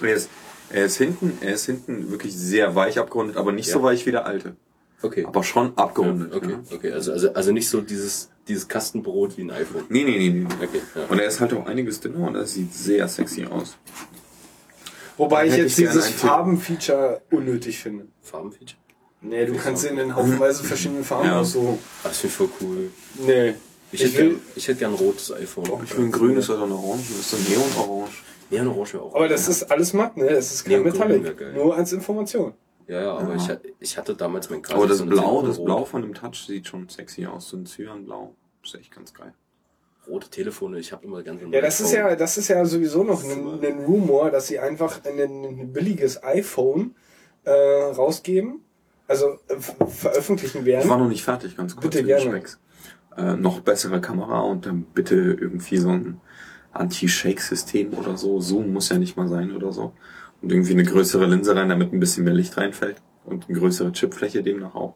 er, 0.01 0.13
ist, 0.15 0.29
er 0.69 0.85
ist 0.85 0.97
hinten, 0.97 1.37
er 1.41 1.53
ist 1.53 1.65
hinten 1.65 2.11
wirklich 2.11 2.35
sehr 2.35 2.75
weich 2.75 2.99
abgerundet, 2.99 3.37
aber 3.37 3.51
nicht 3.51 3.67
Ja. 3.67 3.73
so 3.73 3.83
weich 3.83 4.05
wie 4.05 4.11
der 4.11 4.25
alte. 4.25 4.55
okay. 5.01 5.25
Aber 5.25 5.43
schon 5.43 5.77
abgerundet. 5.77 6.33
okay, 6.33 6.51
Ja. 6.51 6.75
okay. 6.75 6.91
Also, 6.91 7.11
also, 7.11 7.33
also 7.33 7.51
nicht 7.51 7.69
so 7.69 7.81
dieses, 7.81 8.29
dieses 8.47 8.67
Kastenbrot 8.67 9.37
wie 9.37 9.43
ein 9.43 9.51
iPhone. 9.51 9.83
Nee, 9.89 10.03
nee, 10.03 10.17
nee, 10.17 10.29
nee. 10.29 10.45
Okay, 10.63 10.81
ja. 10.95 11.01
Und 11.09 11.19
er 11.19 11.27
ist 11.27 11.39
halt 11.39 11.53
auch 11.53 11.65
einiges 11.65 11.99
dünner 11.99 12.27
und 12.27 12.35
er 12.35 12.45
sieht 12.45 12.73
sehr 12.73 13.07
sexy 13.07 13.45
aus. 13.45 13.77
Wobei 15.17 15.47
ich 15.47 15.55
jetzt 15.55 15.77
ich 15.79 15.87
dieses. 15.87 16.09
Farbenfeature 16.09 17.21
unnötig 17.31 17.79
finde. 17.79 18.07
Farbenfeature? 18.21 18.77
Nee, 19.21 19.45
du 19.45 19.55
kannst 19.55 19.85
in 19.85 19.95
den 19.95 20.15
haufenweise 20.15 20.63
verschiedenen 20.71 21.03
Farben 21.03 21.27
Ja. 21.27 21.39
Ah, 21.39 21.43
Das 22.03 22.17
finde 22.19 22.27
ich 22.27 22.33
voll 22.33 22.49
cool. 22.61 22.91
Nee. 23.25 23.55
Ich, 23.91 24.01
Ich 24.03 24.07
hätte 24.13 24.17
will- 24.17 24.29
gern, 24.31 24.41
ich 24.55 24.67
hätte 24.67 24.79
gern 24.79 24.91
ein 24.91 24.97
rotes 24.97 25.31
iPhone. 25.31 25.65
Ich 25.83 25.97
will 25.97 26.05
ein 26.05 26.11
grünes 26.11 26.49
oder 26.49 26.63
ein 26.63 26.71
orange. 26.71 27.07
Das 27.09 27.19
ist 27.19 27.31
so 27.31 27.37
ein 27.37 27.43
Neon-Orange. 27.43 28.23
Ja, 28.51 28.61
ein 28.61 28.67
Orange 28.67 28.93
wäre 28.93 29.03
auch. 29.03 29.15
Aber 29.15 29.27
das 29.27 29.47
ist 29.47 29.63
alles 29.71 29.93
matt, 29.93 30.17
ne? 30.17 30.25
Das 30.29 30.53
ist 30.53 30.65
kein 30.65 30.83
Metallic. 30.83 31.55
Nur 31.55 31.75
als 31.75 31.93
Information. 31.93 32.53
Ja, 32.87 33.01
ja, 33.01 33.17
aber 33.17 33.35
Ich, 33.35 33.47
hatte- 33.49 33.73
ich 33.79 33.97
hatte 33.97 34.15
damals 34.15 34.49
mein 34.49 34.61
Gras. 34.61 34.75
Aber 34.75 34.87
das 34.87 34.99
so 34.99 35.05
Blau, 35.05 35.41
das 35.41 35.63
Blau 35.63 35.85
von 35.85 36.01
dem 36.03 36.13
Touch 36.13 36.45
sieht 36.45 36.67
schon 36.67 36.87
sexy 36.89 37.25
aus. 37.25 37.47
So 37.49 37.57
ein 37.57 37.65
Cyanblau. 37.65 38.35
Das 38.61 38.73
ist 38.73 38.79
echt 38.81 38.93
ganz 38.95 39.13
geil. 39.13 39.33
Rote 40.07 40.29
Telefone, 40.29 40.79
ich 40.79 40.91
habe 40.91 41.05
immer 41.05 41.21
ganz 41.23 41.41
Ja, 41.51 41.61
das 41.61 41.79
ist 41.81 41.91
ja, 41.93 42.15
das 42.15 42.37
ist 42.37 42.47
ja 42.47 42.63
sowieso 42.65 43.03
noch 43.03 43.23
ein, 43.23 43.63
ein 43.63 43.79
Rumor, 43.85 44.31
dass 44.31 44.47
sie 44.47 44.59
einfach 44.59 45.01
ein, 45.05 45.19
ein 45.19 45.73
billiges 45.73 46.23
iPhone 46.23 46.95
äh, 47.43 47.51
rausgeben, 47.51 48.61
also 49.07 49.37
äh, 49.47 49.59
ver- 49.59 49.87
veröffentlichen 49.87 50.59
Ich 50.59 50.65
werden. 50.65 50.89
war 50.89 50.97
noch 50.97 51.07
nicht 51.09 51.23
fertig, 51.23 51.55
ganz 51.57 51.75
kurz. 51.75 51.85
Bitte, 51.85 52.03
gerne. 52.03 52.41
Äh, 53.17 53.35
noch 53.35 53.61
bessere 53.61 54.01
Kamera 54.01 54.41
und 54.41 54.65
dann 54.65 54.83
bitte 54.93 55.15
irgendwie 55.15 55.77
so 55.77 55.89
ein 55.89 56.19
Anti-Shake-System 56.73 57.93
oder 57.93 58.17
so. 58.17 58.39
Zoom 58.41 58.73
muss 58.73 58.89
ja 58.89 58.97
nicht 58.97 59.15
mal 59.17 59.27
sein 59.27 59.55
oder 59.55 59.71
so. 59.71 59.93
Und 60.41 60.51
irgendwie 60.51 60.73
eine 60.73 60.83
größere 60.83 61.25
Linse 61.25 61.55
rein, 61.55 61.69
damit 61.69 61.93
ein 61.93 61.99
bisschen 61.99 62.25
mehr 62.25 62.33
Licht 62.33 62.57
reinfällt. 62.57 62.97
Und 63.23 63.47
eine 63.49 63.57
größere 63.57 63.91
Chipfläche 63.91 64.43
demnach 64.43 64.75
auch. 64.75 64.95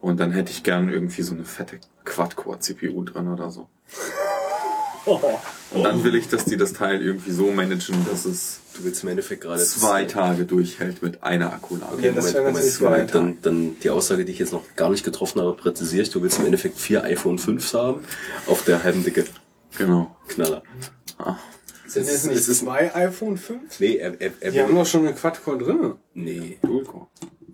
Und 0.00 0.20
dann 0.20 0.30
hätte 0.30 0.52
ich 0.52 0.62
gern 0.62 0.88
irgendwie 0.90 1.22
so 1.22 1.34
eine 1.34 1.44
fette 1.44 1.80
Quad-Core-CPU 2.04 3.02
drin 3.04 3.28
oder 3.28 3.50
so. 3.50 3.68
Und 5.70 5.84
dann 5.84 6.02
will 6.04 6.14
ich, 6.14 6.28
dass 6.28 6.44
die 6.44 6.56
das 6.56 6.72
Teil 6.72 7.02
irgendwie 7.02 7.30
so 7.32 7.50
managen, 7.50 7.96
dass 8.10 8.24
es 8.24 8.60
Du 8.76 8.84
willst 8.84 9.02
im 9.02 9.08
Endeffekt 9.08 9.40
gerade 9.42 9.60
zwei 9.64 10.04
Tage 10.04 10.44
durchhält 10.44 11.02
mit 11.02 11.24
einer 11.24 11.52
Akkulage. 11.52 12.00
Wäre 12.00 12.14
Moment, 12.14 12.36
Moment, 12.44 12.78
geil. 12.80 13.06
Dann, 13.12 13.38
dann 13.42 13.76
die 13.80 13.90
Aussage, 13.90 14.24
die 14.24 14.30
ich 14.30 14.38
jetzt 14.38 14.52
noch 14.52 14.62
gar 14.76 14.88
nicht 14.90 15.04
getroffen 15.04 15.40
habe, 15.40 15.52
präzisiere 15.54 16.02
ich. 16.04 16.10
Du 16.10 16.22
willst 16.22 16.38
im 16.38 16.44
Endeffekt 16.44 16.78
vier 16.78 17.02
iPhone 17.02 17.38
5 17.40 17.72
haben 17.74 18.04
auf 18.46 18.62
der 18.64 18.84
halben 18.84 19.02
Dicke 19.02 19.24
Genau. 19.76 20.16
Knaller. 20.28 20.62
Sind 21.88 22.06
Es 22.06 22.24
nicht 22.24 22.36
es 22.38 22.46
ist- 22.48 22.60
zwei 22.60 22.94
iPhone 22.94 23.36
5? 23.36 23.80
Nee, 23.80 23.96
er, 23.96 24.20
er, 24.20 24.30
er 24.40 24.50
Die 24.52 24.62
haben 24.62 24.74
doch 24.76 24.86
schon 24.86 25.06
eine 25.06 25.14
Quad-Core 25.16 25.58
drin. 25.58 25.94
Nee, 26.14 26.58
Dual-Core. 26.62 27.06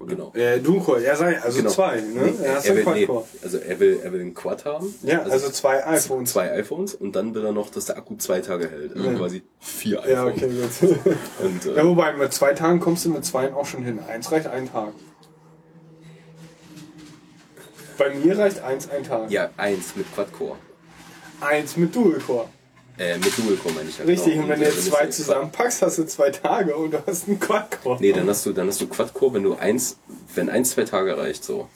Genau. 0.07 0.33
Äh, 0.35 0.61
Dual-Core, 0.61 1.03
ja, 1.03 1.17
sei, 1.17 1.41
also 1.41 1.59
Genau. 1.59 1.71
zwei, 1.71 2.01
ne? 2.01 2.05
Nee, 2.23 2.33
er 2.45 2.65
er 2.65 2.77
will, 2.77 2.85
nee, 2.95 3.09
also 3.43 3.59
er 3.59 3.81
will, 3.81 4.01
er 4.03 4.13
will 4.13 4.21
einen 4.21 4.35
Quad 4.35 4.65
haben. 4.65 4.95
Ja, 5.03 5.23
also 5.23 5.51
zwei 5.51 5.87
iPhones. 5.87 6.31
Zwei 6.33 6.53
iPhones 6.59 6.95
und 6.95 7.15
dann 7.17 7.35
will 7.35 7.45
er 7.45 7.53
noch, 7.53 7.71
dass 7.71 7.87
der 7.87 7.97
Akku 7.97 8.17
zwei 8.17 8.41
Tage 8.41 8.69
hält. 8.71 8.95
Also 8.97 9.11
Ja. 9.11 9.17
quasi 9.17 9.43
vier 9.61 10.03
Ja, 10.09 10.25
iPhones. 10.27 10.83
okay, 10.83 10.97
gut. 11.05 11.17
Und, 11.45 11.67
äh, 11.67 11.77
ja, 11.77 11.87
wobei, 11.87 12.13
mit 12.15 12.33
zwei 12.33 12.53
Tagen 12.55 12.81
kommst 12.81 13.05
du 13.05 13.11
mit 13.11 13.25
zwei 13.25 13.53
auch 13.53 13.67
schon 13.67 13.83
hin. 13.85 13.99
Eins 14.09 14.31
reicht 14.33 14.47
ein 14.47 14.71
Tag. 14.71 14.93
Bei 17.99 18.13
mir 18.15 18.37
reicht 18.39 18.61
eins 18.63 18.91
ein 18.91 19.05
Tag. 19.05 19.31
ja, 19.31 19.51
eins 19.57 19.95
mit 19.97 20.13
Quad-Core. 20.15 20.57
Eins 21.41 21.77
mit 21.77 21.95
Dual-Core. 21.95 22.49
Äh, 22.97 23.19
mit 23.19 23.37
Dual-Core 23.37 23.75
meine 23.75 23.89
ich 23.89 23.99
ja. 23.99 24.05
Richtig, 24.05 24.37
und 24.39 24.49
wenn 24.49 24.61
du 24.61 24.67
jetzt 24.67 24.85
zwei 24.85 25.07
zusammenpackst, 25.07 25.83
hast 25.83 25.99
du 25.99 26.05
zwei 26.07 26.31
Tage 26.31 26.77
und 26.77 26.93
du 26.93 26.99
hast 27.07 27.27
einen 27.29 27.41
Quad-Core. 27.41 27.99
Nee, 28.01 28.13
dann 28.13 28.29
hast 28.29 28.47
du, 28.47 28.53
dann 28.53 28.69
hast 28.69 28.81
du 28.81 28.87
Quad-Core, 28.87 29.35
wenn 29.35 29.43
du 29.43 29.55
eins, 29.55 29.97
wenn 30.35 30.49
eins 30.49 30.71
zwei 30.71 30.85
Tage 30.85 31.17
reicht, 31.19 31.43
so. 31.45 31.69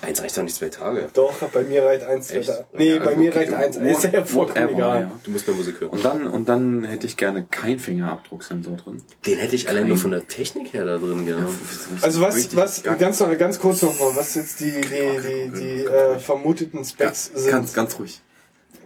Eins 0.00 0.22
reicht 0.22 0.36
doch 0.38 0.44
nicht 0.44 0.54
zwei 0.54 0.68
Tage. 0.68 1.08
Doch, 1.12 1.32
bei 1.52 1.64
mir 1.64 1.84
reicht 1.84 2.04
eins, 2.04 2.28
zwei? 2.28 2.38
Tage. 2.38 2.64
Nee, 2.72 2.94
Ja, 2.94 3.04
bei 3.04 3.16
mir 3.16 3.30
okay. 3.30 3.38
reicht 3.50 3.76
eins. 3.76 3.76
Ist 4.04 4.04
ja 4.12 4.24
vollkommen 4.24 4.68
egal. 4.68 5.00
ja. 5.02 5.10
Du 5.24 5.30
musst 5.32 5.46
mehr 5.48 5.56
Musik 5.56 5.80
hören. 5.80 5.90
Und 5.90 6.04
dann, 6.04 6.26
und 6.28 6.48
dann 6.48 6.84
hätte 6.84 7.06
ich 7.08 7.16
gerne 7.16 7.44
kein 7.50 7.80
Fingerabdrucksensor 7.80 8.76
drin. 8.76 9.02
Den 9.26 9.38
hätte 9.38 9.56
ich 9.56 9.68
allein 9.68 9.88
nur 9.88 9.96
von 9.96 10.12
der 10.12 10.26
Technik 10.28 10.72
her 10.72 10.84
da 10.84 10.98
drin 10.98 11.26
gehabt. 11.26 11.52
Also 12.00 12.20
was, 12.20 12.54
was, 12.54 12.84
ganz, 12.84 13.18
noch- 13.18 13.36
ganz 13.36 13.58
kurz 13.58 13.82
noch 13.82 13.98
mal, 13.98 14.14
was 14.14 14.36
jetzt 14.36 14.60
die, 14.60 14.70
die, 14.70 15.50
die, 15.50 15.58
die 15.60 15.84
äh, 15.84 16.18
vermuteten 16.20 16.84
Specs 16.84 17.32
sind. 17.34 17.50
Ganz, 17.50 17.74
ganz 17.74 17.98
ruhig. 17.98 18.22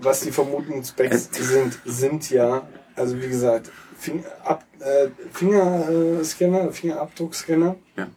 Was 0.01 0.21
die 0.21 0.31
vermuteten 0.33 0.85
Specs 0.85 1.29
sind, 1.33 1.79
sind 1.85 2.31
ja, 2.31 2.67
also 2.97 3.21
wie 3.21 3.29
gesagt, 3.29 3.71
Fing, 3.99 4.25
ab, 4.45 4.65
äh, 4.81 5.09
Fingerscanner, 5.33 6.73
Fingerabdruckscanner, 6.73 7.77
Ja. 7.97 8.09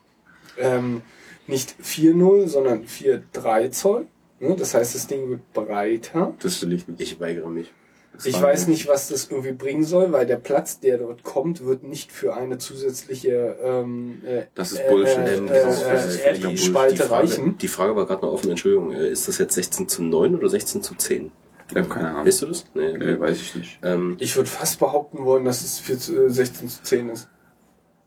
ähm, 0.57 1.01
nicht 1.47 1.75
4.0, 1.83 2.47
sondern 2.47 2.85
4.3 2.87 3.69
Zoll. 3.71 4.07
Ne? 4.39 4.55
Das 4.57 4.73
heißt, 4.73 4.95
das 4.95 5.07
Ding 5.07 5.29
wird 5.29 5.53
breiter. 5.53 6.33
Das 6.41 6.61
will 6.61 6.73
ich 6.73 6.87
nicht. 6.87 6.99
Ich 7.01 7.19
weigere 7.19 7.49
mich. 7.49 7.71
Das 8.13 8.25
Ich 8.25 8.41
weiß 8.41 8.67
nicht, 8.67 8.87
was 8.87 9.09
das 9.09 9.27
irgendwie 9.29 9.51
bringen 9.51 9.83
soll, 9.83 10.11
weil 10.13 10.25
der 10.25 10.37
Platz, 10.37 10.79
der 10.79 10.97
dort 10.99 11.23
kommt, 11.23 11.65
wird 11.65 11.83
nicht 11.83 12.11
für 12.13 12.33
eine 12.33 12.57
zusätzliche 12.57 13.57
ähm, 13.61 14.21
äh, 14.25 14.43
Das 14.55 14.71
ist 14.71 14.79
äh, 14.79 14.89
Bullshit. 14.89 15.17
Äh, 15.17 15.35
äh, 15.35 15.45
das 15.47 15.75
ist- 15.75 15.83
das 15.85 16.05
ist 16.05 16.15
äh, 16.15 16.23
völliger 16.29 16.49
Die 16.49 16.57
Spalte 16.57 17.03
Frage, 17.03 17.29
reichen. 17.29 17.57
die 17.57 17.67
Frage 17.67 17.95
war 17.95 18.05
gerade 18.07 18.25
noch 18.25 18.31
offen, 18.31 18.49
Entschuldigung. 18.51 18.93
Äh, 18.93 19.09
Ist 19.09 19.27
das 19.27 19.37
jetzt 19.37 19.53
16 19.55 19.89
zu 19.89 20.01
9 20.01 20.33
oder 20.35 20.47
16 20.49 20.81
zu 20.81 20.95
10? 20.95 21.31
Ich 21.71 21.75
habe 21.77 21.89
keine 21.89 22.09
Ahnung. 22.11 22.25
Weißt 22.27 22.41
du 22.43 22.45
das? 22.47 22.65
Nee. 22.73 22.97
Nee, 22.97 23.19
weiß 23.19 23.37
ich 23.41 23.55
nicht. 23.55 23.79
Ähm, 23.83 24.17
Ich 24.19 24.35
würde 24.35 24.49
fast 24.49 24.79
behaupten 24.79 25.25
wollen, 25.25 25.45
dass 25.45 25.63
es 25.63 25.79
4 25.79 25.97
zu, 25.99 26.25
äh, 26.25 26.29
16 26.29 26.69
zu 26.69 26.83
10 26.83 27.09
ist. 27.09 27.27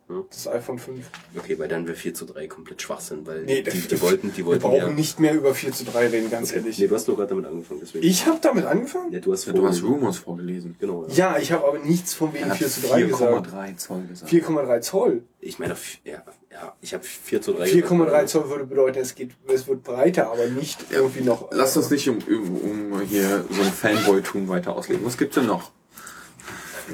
Hm. 0.06 0.24
Das 0.30 0.48
iPhone 0.48 0.78
5. 0.78 1.04
okay, 1.36 1.58
weil 1.58 1.68
dann 1.68 1.86
wäre 1.86 1.94
4 1.96 2.14
zu 2.14 2.24
3 2.24 2.46
komplett 2.46 2.80
Schwachsinn, 2.80 3.26
weil 3.26 3.42
Nee, 3.42 3.60
die, 3.62 3.78
die 3.78 4.00
wollten, 4.00 4.30
die 4.32 4.38
Wir 4.38 4.46
wollten 4.46 4.62
brauchen 4.62 4.76
ja. 4.76 4.88
nicht 4.88 5.20
mehr 5.20 5.34
über 5.34 5.54
4 5.54 5.70
zu 5.72 5.84
3 5.84 6.06
reden, 6.06 6.30
ganz 6.30 6.50
ehrlich. 6.52 6.78
Nee, 6.78 6.86
du 6.86 6.94
hast 6.94 7.08
nur 7.08 7.16
gerade 7.18 7.28
damit 7.30 7.44
angefangen, 7.44 7.80
deswegen. 7.82 8.06
Ich 8.06 8.24
habe 8.26 8.38
damit 8.40 8.64
angefangen? 8.64 9.12
Ja, 9.12 9.20
du 9.20 9.32
hast 9.32 9.46
Ja, 9.46 9.52
du 9.52 9.66
hast. 9.66 9.82
Rumors 9.82 10.16
vorgelesen. 10.18 10.76
Genau. 10.78 11.04
Ja. 11.08 11.34
Ja, 11.34 11.38
ich 11.38 11.52
habe 11.52 11.66
aber 11.66 11.78
nichts 11.80 12.14
von 12.14 12.32
wegen 12.32 12.44
Er 12.44 12.50
hat 12.52 12.56
4 12.56 12.68
zu 12.68 12.80
3 12.88 13.02
gesagt. 13.02 13.46
4,3 13.48 13.76
Zoll 13.76 14.02
gesagt. 14.08 14.32
4,3 14.32 14.80
Zoll. 14.80 15.22
Ich 15.40 15.58
meine, 15.58 15.76
ja, 16.04 16.22
ja, 16.52 16.74
ich 16.80 16.94
habe 16.94 17.04
4 17.04 17.42
zu 17.42 17.52
3 17.52 17.64
4,3 17.66 18.26
Zoll 18.26 18.50
würde 18.50 18.64
bedeuten, 18.64 18.98
es 19.00 19.14
geht, 19.14 19.32
es 19.48 19.66
wird 19.66 19.82
breiter, 19.84 20.30
aber 20.32 20.46
nicht 20.46 20.78
irgendwie 20.90 21.22
noch. 21.22 21.48
Lass 21.52 21.76
uns 21.76 21.90
nicht 21.90 22.08
um, 22.08 22.18
um, 22.26 23.00
hier 23.02 23.44
so 23.50 23.62
ein 23.62 23.72
Fanboy-Tum 23.72 24.48
weiter 24.48 24.74
auslegen. 24.74 25.04
Was 25.04 25.16
gibt's 25.18 25.34
denn 25.34 25.46
noch? 25.46 25.70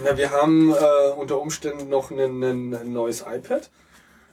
Na, 0.04 0.16
wir 0.16 0.30
haben 0.32 0.72
äh, 0.72 1.10
unter 1.16 1.40
Umständen 1.40 1.88
noch 1.88 2.10
ein, 2.10 2.92
neues 2.92 3.20
iPad. 3.22 3.70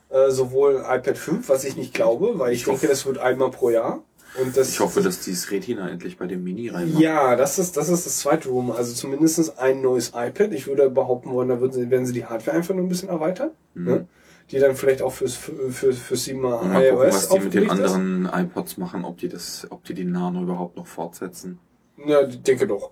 Äh, 0.09 0.31
sowohl 0.31 0.83
iPad 0.87 1.17
5, 1.17 1.47
was 1.49 1.63
ich 1.63 1.77
nicht 1.77 1.93
glaube, 1.93 2.37
weil 2.39 2.51
ich, 2.51 2.59
Ich 2.59 2.65
denke, 2.65 2.81
hoffe- 2.81 2.87
das 2.87 3.05
wird 3.05 3.17
einmal 3.19 3.51
pro 3.51 3.69
Jahr. 3.69 4.03
Und 4.41 4.55
das 4.57 4.69
Ich 4.69 4.79
hoffe, 4.79 5.01
dass 5.01 5.19
dieses 5.21 5.51
Retina 5.51 5.89
endlich 5.89 6.17
bei 6.17 6.25
dem 6.25 6.43
Mini 6.43 6.69
reinmacht. 6.69 7.01
Ja, 7.01 7.35
das 7.35 7.59
ist, 7.59 7.77
das 7.77 7.89
ist 7.89 8.05
das 8.05 8.19
zweite 8.19 8.49
Room. 8.49 8.71
Also 8.71 8.93
zumindest 8.93 9.57
ein 9.59 9.81
neues 9.81 10.09
iPad. 10.15 10.51
Ich 10.53 10.67
würde 10.67 10.89
behaupten 10.89 11.31
wollen, 11.31 11.49
da 11.49 11.59
würden 11.61 11.73
sie, 11.73 11.89
werden 11.89 12.05
sie 12.05 12.13
die 12.13 12.25
Hardware 12.25 12.57
einfach 12.57 12.73
nur 12.73 12.83
ein 12.85 12.89
bisschen 12.89 13.09
erweitern. 13.09 13.51
Ne? 13.73 14.07
Die 14.51 14.59
dann 14.59 14.75
vielleicht 14.75 15.01
auch 15.01 15.13
fürs, 15.13 15.35
für, 15.35 15.93
für, 15.93 16.15
7 16.15 16.39
Mal 16.39 16.57
gucken, 16.57 16.75
iOS 16.75 17.13
was 17.13 17.29
die 17.29 17.39
mit 17.39 17.53
den 17.53 17.69
aufgelegt 17.69 17.85
ist. 17.85 17.93
anderen 17.93 18.45
iPods 18.45 18.77
machen, 18.77 19.05
ob 19.05 19.17
die 19.17 19.29
das, 19.29 19.67
ob 19.69 19.83
die 19.85 19.93
den 19.93 20.11
Nano 20.11 20.43
überhaupt 20.43 20.75
noch 20.75 20.87
fortsetzen. 20.87 21.59
Ja, 22.05 22.23
denke 22.23 22.67
doch. 22.67 22.91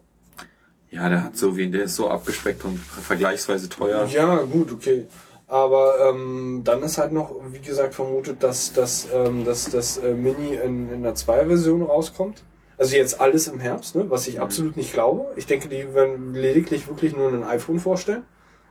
Ja, 0.92 1.10
der 1.10 1.24
hat 1.24 1.38
so 1.38 1.56
wie, 1.56 1.70
der 1.70 1.84
ist 1.84 1.96
so 1.96 2.10
abgespeckt 2.10 2.64
und 2.66 2.80
vergleichsweise 2.80 3.70
teuer. 3.70 4.06
Ja, 4.06 4.38
gut, 4.44 4.72
okay. 4.72 5.06
Aber 5.48 5.96
ähm, 6.10 6.62
dann 6.64 6.84
ist 6.84 6.98
halt 6.98 7.12
noch, 7.12 7.36
wie 7.52 7.60
gesagt, 7.60 7.96
vermutet, 7.96 8.44
dass, 8.44 8.72
dass, 8.74 9.08
ähm, 9.14 9.46
dass 9.46 9.70
das 9.70 9.98
äh, 9.98 10.14
Mini 10.14 10.56
in, 10.56 10.92
in 10.92 11.04
der 11.04 11.16
2-Version 11.16 11.82
rauskommt. 11.82 12.44
Also 12.78 12.96
jetzt 12.96 13.20
alles 13.20 13.48
im 13.48 13.60
Herbst, 13.60 13.96
ne? 13.96 14.10
was 14.10 14.28
ich 14.28 14.40
absolut 14.40 14.78
nicht 14.78 14.94
glaube. 14.94 15.26
Ich 15.36 15.48
denke, 15.48 15.68
die 15.68 15.94
werden 15.94 16.34
lediglich 16.34 16.88
wirklich 16.88 17.16
nur 17.16 17.28
ein 17.28 17.44
iPhone 17.44 17.80
vorstellen. 17.80 18.24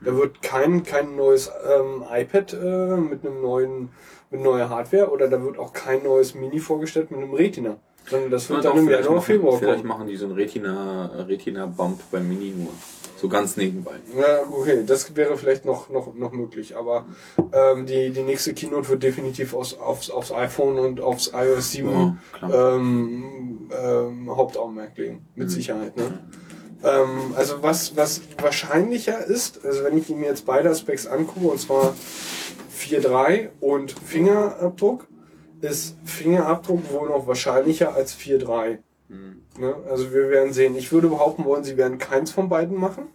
Da 0.04 0.16
wird 0.16 0.42
kein, 0.42 0.82
kein 0.84 1.16
neues 1.16 1.50
ähm, 1.68 2.04
iPad 2.10 2.52
äh, 2.54 2.96
mit 2.96 3.24
einem 3.26 3.40
neuen, 3.42 3.88
mit 4.30 4.40
neuer 4.42 4.68
Hardware 4.68 5.10
oder 5.10 5.28
da 5.28 5.42
wird 5.42 5.58
auch 5.58 5.72
kein 5.72 6.02
neues 6.04 6.34
Mini 6.34 6.60
vorgestellt 6.60 7.10
mit 7.10 7.20
einem 7.20 7.34
Retina. 7.34 7.76
Sondern 8.08 8.30
das 8.30 8.48
wird 8.48 8.64
Ja, 8.64 8.70
dann 8.70 8.78
im 8.78 8.88
Januar, 8.88 9.14
machen, 9.16 9.22
Februar 9.24 9.58
vielleicht 9.58 9.78
kommen. 9.80 9.88
machen 9.88 10.06
die 10.06 10.16
so 10.16 10.26
einen 10.26 10.34
Retina, 10.34 11.06
Retina 11.28 11.66
Bump 11.66 12.00
beim 12.10 12.26
Mini 12.28 12.54
nur. 12.56 12.68
So 13.20 13.28
ganz 13.28 13.56
nebenbei. 13.56 13.96
Ja, 14.16 14.42
okay, 14.48 14.84
das 14.86 15.14
wäre 15.16 15.36
vielleicht 15.36 15.64
noch, 15.64 15.90
noch, 15.90 16.14
noch 16.14 16.30
möglich, 16.32 16.76
aber 16.76 17.04
ähm, 17.52 17.84
die, 17.84 18.10
die 18.10 18.22
nächste 18.22 18.54
Keynote 18.54 18.88
wird 18.90 19.02
definitiv 19.02 19.54
aus, 19.54 19.76
aufs, 19.76 20.08
aufs 20.08 20.30
iPhone 20.32 20.78
und 20.78 21.00
aufs 21.00 21.32
iOS 21.34 21.72
7 21.72 21.90
Ja, 22.40 22.76
ähm, 22.76 23.68
ähm, 23.76 24.30
Hauptaugenmerk 24.36 24.96
legen, 24.96 25.26
mit 25.34 25.50
Sicherheit. 25.50 25.96
Ne? 25.96 26.20
Ähm, 26.84 27.34
also 27.36 27.62
was, 27.62 27.96
was 27.96 28.20
wahrscheinlicher 28.40 29.24
ist, 29.24 29.64
also 29.64 29.84
wenn 29.84 29.98
ich 29.98 30.08
mir 30.08 30.26
jetzt 30.26 30.46
beide 30.46 30.74
Specs 30.74 31.06
angucke, 31.06 31.46
und 31.48 31.60
zwar 31.60 31.94
4.3 32.78 33.48
und 33.60 33.92
Fingerabdruck, 33.92 35.06
ist 35.60 35.96
Fingerabdruck 36.04 36.92
wohl 36.92 37.08
noch 37.08 37.26
wahrscheinlicher 37.26 37.94
als 37.94 38.16
4.3. 38.16 38.78
Ne? 39.58 39.74
Also 39.90 40.12
wir 40.12 40.30
werden 40.30 40.52
sehen. 40.52 40.76
Ich 40.76 40.92
würde 40.92 41.08
behaupten 41.08 41.44
wollen, 41.44 41.64
sie 41.64 41.76
werden 41.76 41.98
keins 41.98 42.30
von 42.30 42.48
beiden 42.48 42.78
machen, 42.78 43.08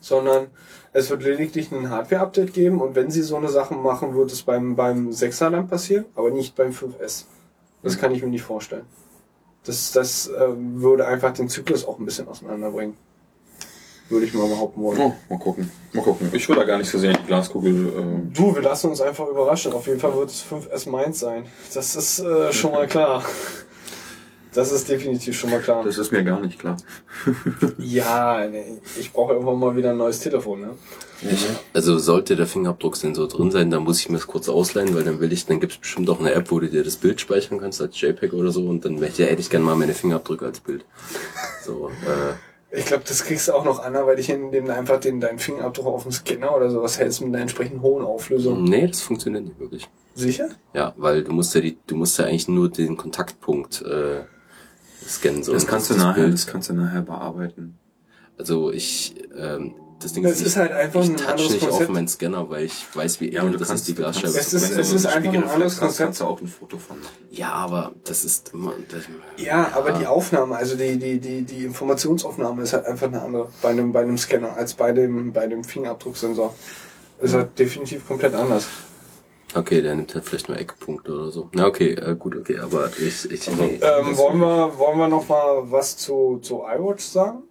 sondern 0.00 0.48
es 0.92 1.10
wird 1.10 1.22
lediglich 1.22 1.70
ein 1.72 1.90
Hardware-Update 1.90 2.54
geben 2.54 2.80
und 2.80 2.94
wenn 2.94 3.10
sie 3.10 3.22
so 3.22 3.36
eine 3.36 3.48
Sache 3.48 3.74
machen, 3.74 4.14
wird 4.14 4.32
es 4.32 4.42
beim, 4.42 4.76
beim 4.76 5.10
6er 5.10 5.50
dann 5.50 5.68
passieren, 5.68 6.06
aber 6.14 6.30
nicht 6.30 6.56
beim 6.56 6.70
5S. 6.70 7.24
Das 7.82 7.98
kann 7.98 8.14
ich 8.14 8.22
mir 8.22 8.28
nicht 8.28 8.42
vorstellen. 8.42 8.86
Das, 9.64 9.92
das 9.92 10.30
ähm, 10.40 10.82
würde 10.82 11.06
einfach 11.06 11.32
den 11.32 11.48
Zyklus 11.48 11.86
auch 11.86 11.98
ein 11.98 12.04
bisschen 12.04 12.26
auseinanderbringen. 12.28 12.96
Würde 14.08 14.26
ich 14.26 14.34
mal 14.34 14.48
behaupten 14.48 14.82
wollen. 14.82 14.98
Oh, 15.00 15.12
mal 15.30 15.38
gucken. 15.38 15.70
Mal 15.92 16.02
gucken. 16.02 16.28
Ich 16.32 16.48
will 16.48 16.56
da 16.56 16.64
gar 16.64 16.76
nicht 16.78 16.90
so 16.90 16.98
sehr 16.98 17.12
in 17.12 17.16
die 17.18 17.26
Glaskugel. 17.26 17.86
Äh, 17.88 18.34
Du, 18.34 18.54
wir 18.54 18.62
lassen 18.62 18.90
uns 18.90 19.00
einfach 19.00 19.26
überraschen. 19.28 19.72
Auf 19.72 19.86
jeden 19.86 20.00
Fall 20.00 20.14
wird 20.14 20.30
es 20.30 20.44
5S 20.44 20.90
meins 20.90 21.20
sein. 21.20 21.44
Das 21.72 21.94
ist 21.96 22.18
äh, 22.18 22.52
schon 22.52 22.72
mal 22.72 22.86
klar. 22.86 23.24
Das 24.54 24.70
ist 24.70 24.88
definitiv 24.88 25.38
schon 25.38 25.50
mal 25.50 25.60
klar. 25.60 25.82
das 25.84 25.96
ist 25.98 26.12
mir 26.12 26.24
gar 26.24 26.40
nicht 26.40 26.58
klar. 26.58 26.76
Ja, 27.78 28.44
ich 28.98 29.12
brauche 29.12 29.32
irgendwann 29.32 29.58
mal 29.58 29.76
wieder 29.76 29.90
ein 29.90 29.96
neues 29.96 30.20
Telefon, 30.20 30.60
ne? 30.60 30.70
Also 31.72 31.98
sollte 31.98 32.36
der 32.36 32.46
Fingerabdrucksensor 32.46 33.28
drin 33.28 33.50
sein, 33.50 33.70
dann 33.70 33.84
muss 33.84 34.00
ich 34.00 34.08
mir 34.08 34.16
das 34.16 34.26
kurz 34.26 34.48
ausleihen, 34.48 34.94
weil 34.94 35.04
dann 35.04 35.20
will 35.20 35.32
ich, 35.32 35.46
dann 35.46 35.60
gibt 35.60 35.72
es 35.72 35.78
bestimmt 35.78 36.10
auch 36.10 36.18
eine 36.20 36.32
App, 36.32 36.50
wo 36.50 36.58
du 36.60 36.68
dir 36.68 36.82
das 36.82 36.96
Bild 36.96 37.20
speichern 37.20 37.60
kannst 37.60 37.80
als 37.80 38.00
JPEG 38.00 38.32
oder 38.32 38.50
so 38.50 38.66
und 38.66 38.84
dann 38.84 39.00
hätte, 39.00 39.24
hätte 39.26 39.40
ich 39.40 39.48
gerne 39.48 39.64
mal 39.64 39.76
meine 39.76 39.94
Fingerabdrücke 39.94 40.44
als 40.46 40.60
Bild. 40.60 40.84
So, 41.64 41.90
äh, 42.06 42.76
Ich 42.78 42.86
glaube, 42.86 43.04
das 43.06 43.24
kriegst 43.24 43.48
du 43.48 43.52
auch 43.52 43.64
noch 43.64 43.78
anderweitig 43.82 44.26
hin, 44.26 44.44
indem 44.46 44.66
du 44.66 44.74
einfach 44.74 44.98
den, 44.98 45.20
deinen 45.20 45.38
Fingerabdruck 45.38 45.86
auf 45.86 46.02
dem 46.02 46.12
Scanner 46.12 46.56
oder 46.56 46.70
sowas 46.70 46.98
hältst 46.98 47.20
mit 47.20 47.28
einer 47.28 47.42
entsprechend 47.42 47.82
hohen 47.82 48.04
Auflösung. 48.04 48.64
Nee, 48.64 48.88
das 48.88 49.00
funktioniert 49.00 49.44
nicht 49.44 49.60
wirklich. 49.60 49.88
Sicher? 50.14 50.48
Ja, 50.74 50.92
weil 50.96 51.22
du 51.22 51.32
musst 51.32 51.54
ja 51.54 51.60
die, 51.60 51.78
du 51.86 51.96
musst 51.96 52.18
ja 52.18 52.24
eigentlich 52.26 52.48
nur 52.48 52.68
den 52.68 52.96
Kontaktpunkt 52.96 53.82
äh, 53.82 54.24
scannen. 55.08 55.42
So. 55.42 55.52
Das 55.52 55.66
kannst 55.66 55.90
du 55.90 55.94
das 55.94 56.02
nachher, 56.02 56.22
Bild- 56.22 56.34
das 56.34 56.46
kannst 56.46 56.68
du 56.70 56.74
nachher 56.74 57.02
bearbeiten. 57.02 57.78
Also 58.38 58.70
ich, 58.72 59.14
ähm, 59.36 59.74
das 60.00 60.14
Ding 60.14 60.24
Das 60.24 60.40
ich, 60.40 60.46
ist 60.46 60.56
halt 60.56 60.72
einfach 60.72 61.00
ich 61.02 61.10
ein 61.10 61.16
touch 61.16 61.28
anderes 61.28 61.50
nicht 61.52 61.62
auf 61.62 61.68
Konzept. 61.70 61.90
meinen 61.92 62.08
Scanner, 62.08 62.50
weil 62.50 62.64
ich 62.64 62.86
weiß, 62.92 63.20
wie 63.20 63.32
Ja, 63.32 63.42
eng 63.42 63.52
du 63.52 63.58
das 63.58 63.68
kannst 63.68 63.82
ist, 63.82 63.88
die 63.88 63.94
Glasscheibe. 63.94 64.28
Es 64.36 64.52
ist- 64.52 64.70
es 64.76 64.92
ist 64.92 65.06
einfach 65.06 65.32
ein 65.32 65.44
anderes 65.48 65.78
Konzept. 65.78 65.98
kannst 66.06 66.20
du 66.20 66.24
auch 66.24 66.40
ein 66.40 66.48
Foto 66.48 66.76
von 66.78 66.98
machen. 66.98 67.10
Ja, 67.30 67.52
aber 67.52 67.92
das 68.04 68.24
ist 68.24 68.50
immer. 68.52 68.72
Das, 68.90 69.02
Ja, 69.36 69.70
aber 69.74 69.92
die 69.92 70.06
Aufnahme, 70.06 70.56
also 70.56 70.74
die, 70.76 70.98
die, 70.98 71.20
die, 71.20 71.42
die 71.42 71.64
Informationsaufnahme 71.64 72.62
ist 72.62 72.72
halt 72.72 72.86
einfach 72.86 73.06
eine 73.06 73.22
andere 73.22 73.48
bei 73.62 73.68
einem, 73.68 73.92
bei 73.92 74.00
einem 74.02 74.18
Scanner 74.18 74.56
als 74.56 74.74
bei 74.74 74.90
dem, 74.92 75.32
bei 75.32 75.46
dem 75.46 75.62
Fingerabdrucksensor. 75.62 76.52
Ist 77.20 77.34
halt 77.34 77.56
definitiv 77.56 78.08
komplett 78.08 78.34
anders. 78.34 78.66
Okay, 79.54 79.82
der 79.82 79.94
nimmt 79.94 80.14
halt 80.14 80.24
vielleicht 80.24 80.48
nur 80.48 80.58
Eckpunkte 80.58 81.12
oder 81.12 81.30
so. 81.30 81.48
Na 81.52 81.66
okay, 81.66 81.92
äh, 81.92 82.14
gut, 82.16 82.36
okay, 82.36 82.58
aber 82.58 82.88
ich, 82.98 83.30
ich 83.30 83.50
nee. 83.50 83.78
Ähm, 83.82 84.16
wollen 84.16 84.38
wir, 84.38 84.78
wollen 84.78 84.98
wir 84.98 85.08
noch 85.08 85.28
mal 85.28 85.70
was 85.70 85.96
zu, 85.96 86.38
zu 86.42 86.62
iWatch 86.62 87.04
sagen? 87.04 87.42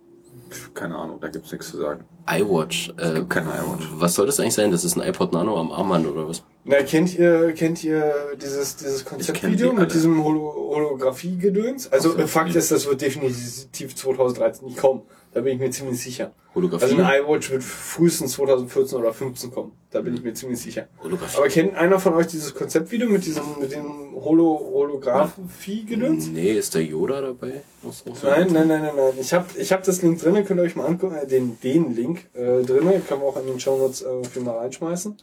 Keine 0.73 0.95
Ahnung, 0.95 1.19
da 1.21 1.27
gibt's 1.29 1.51
nichts 1.51 1.69
zu 1.69 1.77
sagen. 1.77 2.03
iWatch. 2.27 2.93
Äh, 2.97 3.13
gibt 3.13 3.29
keine 3.29 3.49
iWatch. 3.49 3.87
Was 3.93 4.15
soll 4.15 4.25
das 4.25 4.39
eigentlich 4.39 4.55
sein? 4.55 4.71
Das 4.71 4.83
ist 4.83 4.97
ein 4.97 5.07
iPod 5.07 5.31
Nano 5.31 5.59
am 5.59 5.71
Armband 5.71 6.07
oder 6.07 6.27
was? 6.27 6.43
Na, 6.63 6.81
kennt 6.83 7.17
ihr, 7.17 7.53
kennt 7.53 7.83
ihr 7.83 8.13
dieses, 8.41 8.75
dieses 8.75 9.05
Konzeptvideo 9.05 9.71
die 9.71 9.77
mit 9.77 9.93
diesem 9.93 10.23
Holo 10.23 10.53
Holographie-Gedöns? 10.75 11.91
Also, 11.91 12.15
Ach 12.17 12.27
Fakt 12.27 12.55
ist, 12.55 12.71
das 12.71 12.85
wird 12.87 13.01
definitiv 13.01 13.95
2013 13.95 14.67
nicht 14.67 14.77
kommen. 14.77 15.03
Da 15.33 15.39
bin 15.41 15.53
ich 15.53 15.59
mir 15.59 15.69
ziemlich 15.71 16.01
sicher. 16.01 16.33
Holographie? 16.53 16.83
Also 16.83 16.97
ein 16.97 17.23
iWatch 17.23 17.51
wird 17.51 17.63
frühestens 17.63 18.33
2014 18.33 18.97
oder 18.97 19.13
15 19.13 19.51
kommen. 19.51 19.71
Da 19.91 20.01
bin 20.01 20.13
ich 20.13 20.23
mir 20.23 20.33
ziemlich 20.33 20.59
sicher. 20.59 20.87
Holographie. 21.01 21.37
Aber 21.37 21.47
kennt 21.47 21.75
einer 21.75 21.99
von 21.99 22.13
euch 22.15 22.27
dieses 22.27 22.53
Konzeptvideo 22.53 23.07
mit 23.07 23.25
diesem, 23.25 23.43
mit 23.59 23.71
dem 23.71 24.13
Holo 24.13 24.59
Holographie-Gedöns? 24.73 26.27
Nee, 26.27 26.51
ist 26.51 26.75
der 26.75 26.83
Yoda 26.83 27.21
dabei? 27.21 27.61
Ach 27.87 27.93
so. 27.93 28.11
Nein, 28.27 28.47
nein, 28.51 28.67
nein, 28.67 28.81
nein, 28.81 28.91
nein. 28.95 29.13
Ich 29.21 29.33
habe 29.33 29.45
ich 29.57 29.71
hab 29.71 29.83
das 29.83 30.01
Link 30.01 30.19
drinne, 30.21 30.43
könnt 30.43 30.59
ihr 30.59 30.63
euch 30.63 30.75
mal 30.75 30.85
angucken, 30.85 31.15
äh, 31.15 31.25
den, 31.25 31.57
den 31.61 31.95
Link 31.95 32.27
äh, 32.33 32.63
drinne, 32.63 32.99
können 33.07 33.21
wir 33.21 33.27
auch 33.27 33.37
in 33.39 33.47
den 33.47 33.59
Shownotes 33.59 34.01
äh, 34.01 34.23
für 34.25 34.41
mal 34.41 34.57
reinschmeißen. 34.57 35.17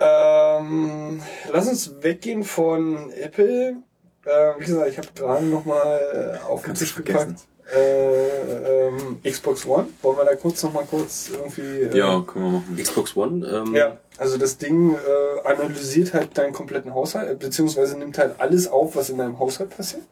Ähm, 0.00 1.22
lass 1.52 1.68
uns 1.68 2.02
weggehen 2.02 2.42
von 2.42 3.10
Apple. 3.12 3.76
Äh, 4.24 4.30
wie 4.58 4.64
gesagt, 4.64 4.88
ich 4.90 4.98
habe 4.98 5.08
gerade 5.14 5.44
noch 5.46 5.64
mal 5.64 6.40
äh, 6.42 6.44
auf 6.44 6.64
den 6.64 6.74
Tisch 6.74 6.96
gepackt. 6.96 7.46
Äh, 7.74 8.88
ähm, 8.88 9.20
Xbox 9.24 9.66
One. 9.66 9.86
Wollen 10.02 10.16
wir 10.18 10.24
da 10.24 10.34
kurz 10.36 10.62
noch 10.62 10.72
mal 10.72 10.84
kurz 10.84 11.30
irgendwie... 11.32 11.60
Äh, 11.62 11.96
Ja, 11.96 12.20
können 12.20 12.44
wir 12.44 12.50
machen. 12.58 12.76
Xbox 12.76 13.16
One? 13.16 13.46
Ähm, 13.46 13.74
ja, 13.74 13.96
also 14.18 14.36
das 14.36 14.58
Ding 14.58 14.94
äh, 14.94 15.48
analysiert 15.48 16.12
halt 16.12 16.36
deinen 16.36 16.52
kompletten 16.52 16.92
Haushalt, 16.94 17.30
äh, 17.30 17.34
beziehungsweise 17.34 17.96
nimmt 17.98 18.18
halt 18.18 18.34
alles 18.40 18.68
auf, 18.68 18.96
was 18.96 19.10
in 19.10 19.18
deinem 19.18 19.38
Haushalt 19.38 19.76
passiert. 19.76 20.02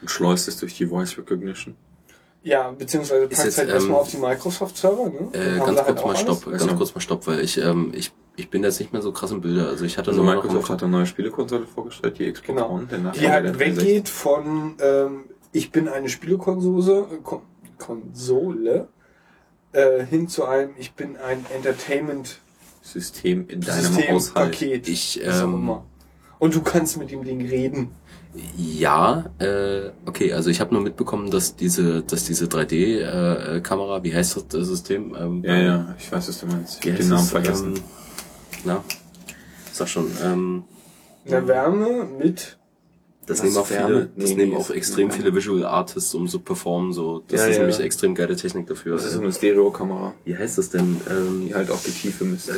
Und 0.00 0.10
schleust 0.10 0.48
es 0.48 0.56
durch 0.58 0.74
die 0.76 0.86
Voice 0.86 1.18
Recognition. 1.18 1.76
Ja, 2.42 2.70
beziehungsweise 2.70 3.24
Ist 3.24 3.30
packt 3.36 3.44
jetzt, 3.44 3.58
halt 3.58 3.68
erstmal 3.68 3.96
ähm, 3.96 4.00
auf 4.00 4.10
die 4.10 4.16
Microsoft-Server, 4.16 5.10
ne? 5.10 5.28
Äh, 5.32 5.58
ganz 5.58 5.78
sie 5.78 5.84
kurz 5.84 5.86
halt 5.86 6.04
mal 6.06 6.16
Stopp, 6.16 6.46
alles. 6.46 6.58
ganz 6.60 6.70
Ja. 6.70 6.76
kurz 6.78 6.94
mal 6.94 7.00
Stopp, 7.02 7.26
weil 7.26 7.40
ich, 7.40 7.58
ähm, 7.58 7.92
ich, 7.94 8.12
ich 8.36 8.48
bin 8.48 8.62
jetzt 8.64 8.80
nicht 8.80 8.94
mehr 8.94 9.02
so 9.02 9.12
krass 9.12 9.30
im 9.30 9.42
Bilder. 9.42 9.68
Also 9.68 9.84
ich 9.84 9.98
hatte 9.98 10.10
Also 10.10 10.22
nur 10.22 10.34
noch 10.34 10.42
Microsoft 10.42 10.70
hat 10.70 10.82
eine 10.82 10.90
neue 10.92 11.04
Spielekonsole 11.06 11.66
vorgestellt, 11.66 12.18
die 12.18 12.32
Xbox 12.32 12.46
Genau. 12.46 12.70
One, 12.70 12.86
Die 12.88 13.28
halt 13.30 13.44
der 13.44 13.52
360. 13.52 13.58
weggeht 13.76 14.08
von 14.08 14.74
ähm, 14.80 15.24
ich 15.52 15.70
bin 15.72 15.88
eine 15.88 16.08
Spielekonsole 16.08 17.06
äh, 17.12 17.16
Kon 17.22 17.42
Konsole 17.78 18.88
äh, 19.72 20.04
hin 20.04 20.28
zu 20.28 20.44
einem 20.44 20.70
ich 20.78 20.92
bin 20.92 21.16
ein 21.16 21.44
Entertainment 21.54 22.38
System 22.82 23.46
in 23.48 23.60
deinem 23.60 23.82
System 23.84 24.14
Haushalt. 24.14 24.50
Paket. 24.52 24.88
Ich, 24.88 25.20
ähm. 25.24 25.70
Und 26.38 26.54
du 26.54 26.62
kannst 26.62 26.96
mit 26.96 27.10
dem 27.10 27.24
Ding 27.24 27.46
reden. 27.46 27.90
Ja, 28.56 29.26
äh, 29.38 29.90
okay, 30.06 30.32
also 30.32 30.48
ich 30.50 30.60
habe 30.60 30.72
nur 30.72 30.82
mitbekommen, 30.82 31.30
dass 31.30 31.56
diese, 31.56 32.02
dass 32.02 32.24
diese 32.24 32.46
3D-Kamera, 32.46 34.02
wie 34.04 34.14
heißt 34.14 34.36
das, 34.36 34.48
das 34.48 34.66
System? 34.68 35.14
Ähm, 35.18 35.42
Ja, 35.44 35.56
ja, 35.58 35.94
ich 35.98 36.10
weiß, 36.10 36.28
was 36.28 36.40
du 36.40 36.46
meinst. 36.46 36.78
Ich 36.78 36.84
Wie 36.86 36.90
hab 36.90 36.98
heißt 36.98 37.02
den 37.08 37.10
Namen 37.10 37.24
es? 37.24 37.30
vergessen. 37.30 37.74
Ähm, 37.74 37.82
na, 38.64 38.84
sag 39.72 39.88
schon. 39.88 40.06
Ähm, 40.24 40.64
Eine 41.26 41.46
Wärme 41.48 42.04
mit 42.18 42.56
das 43.30 43.42
nehmen 43.42 43.56
auch 43.56 43.66
viele, 43.66 44.10
das 44.16 44.34
nehmen 44.34 44.56
auch 44.56 44.70
extrem 44.70 45.10
viele 45.10 45.34
Visual 45.34 45.64
Artists, 45.64 46.14
um 46.14 46.28
so 46.28 46.38
performen. 46.40 46.92
So, 46.92 47.22
das 47.28 47.40
Ja, 47.40 47.46
ist 47.46 47.52
ja. 47.54 47.58
nämlich 47.60 47.76
eine 47.76 47.84
extrem 47.86 48.14
geile 48.14 48.36
Technik 48.36 48.66
dafür. 48.66 48.96
Das 48.96 49.04
ist 49.06 49.12
so 49.12 49.20
eine 49.20 49.32
Stereo-Kamera, 49.32 50.12
wie 50.24 50.36
heißt 50.36 50.58
das 50.58 50.70
denn? 50.70 51.00
Ähm, 51.10 51.46
die 51.46 51.54
halt 51.54 51.70
auch 51.70 51.80
die 51.82 51.90
Tiefe 51.92 52.24
misst. 52.24 52.50
äh, 52.50 52.52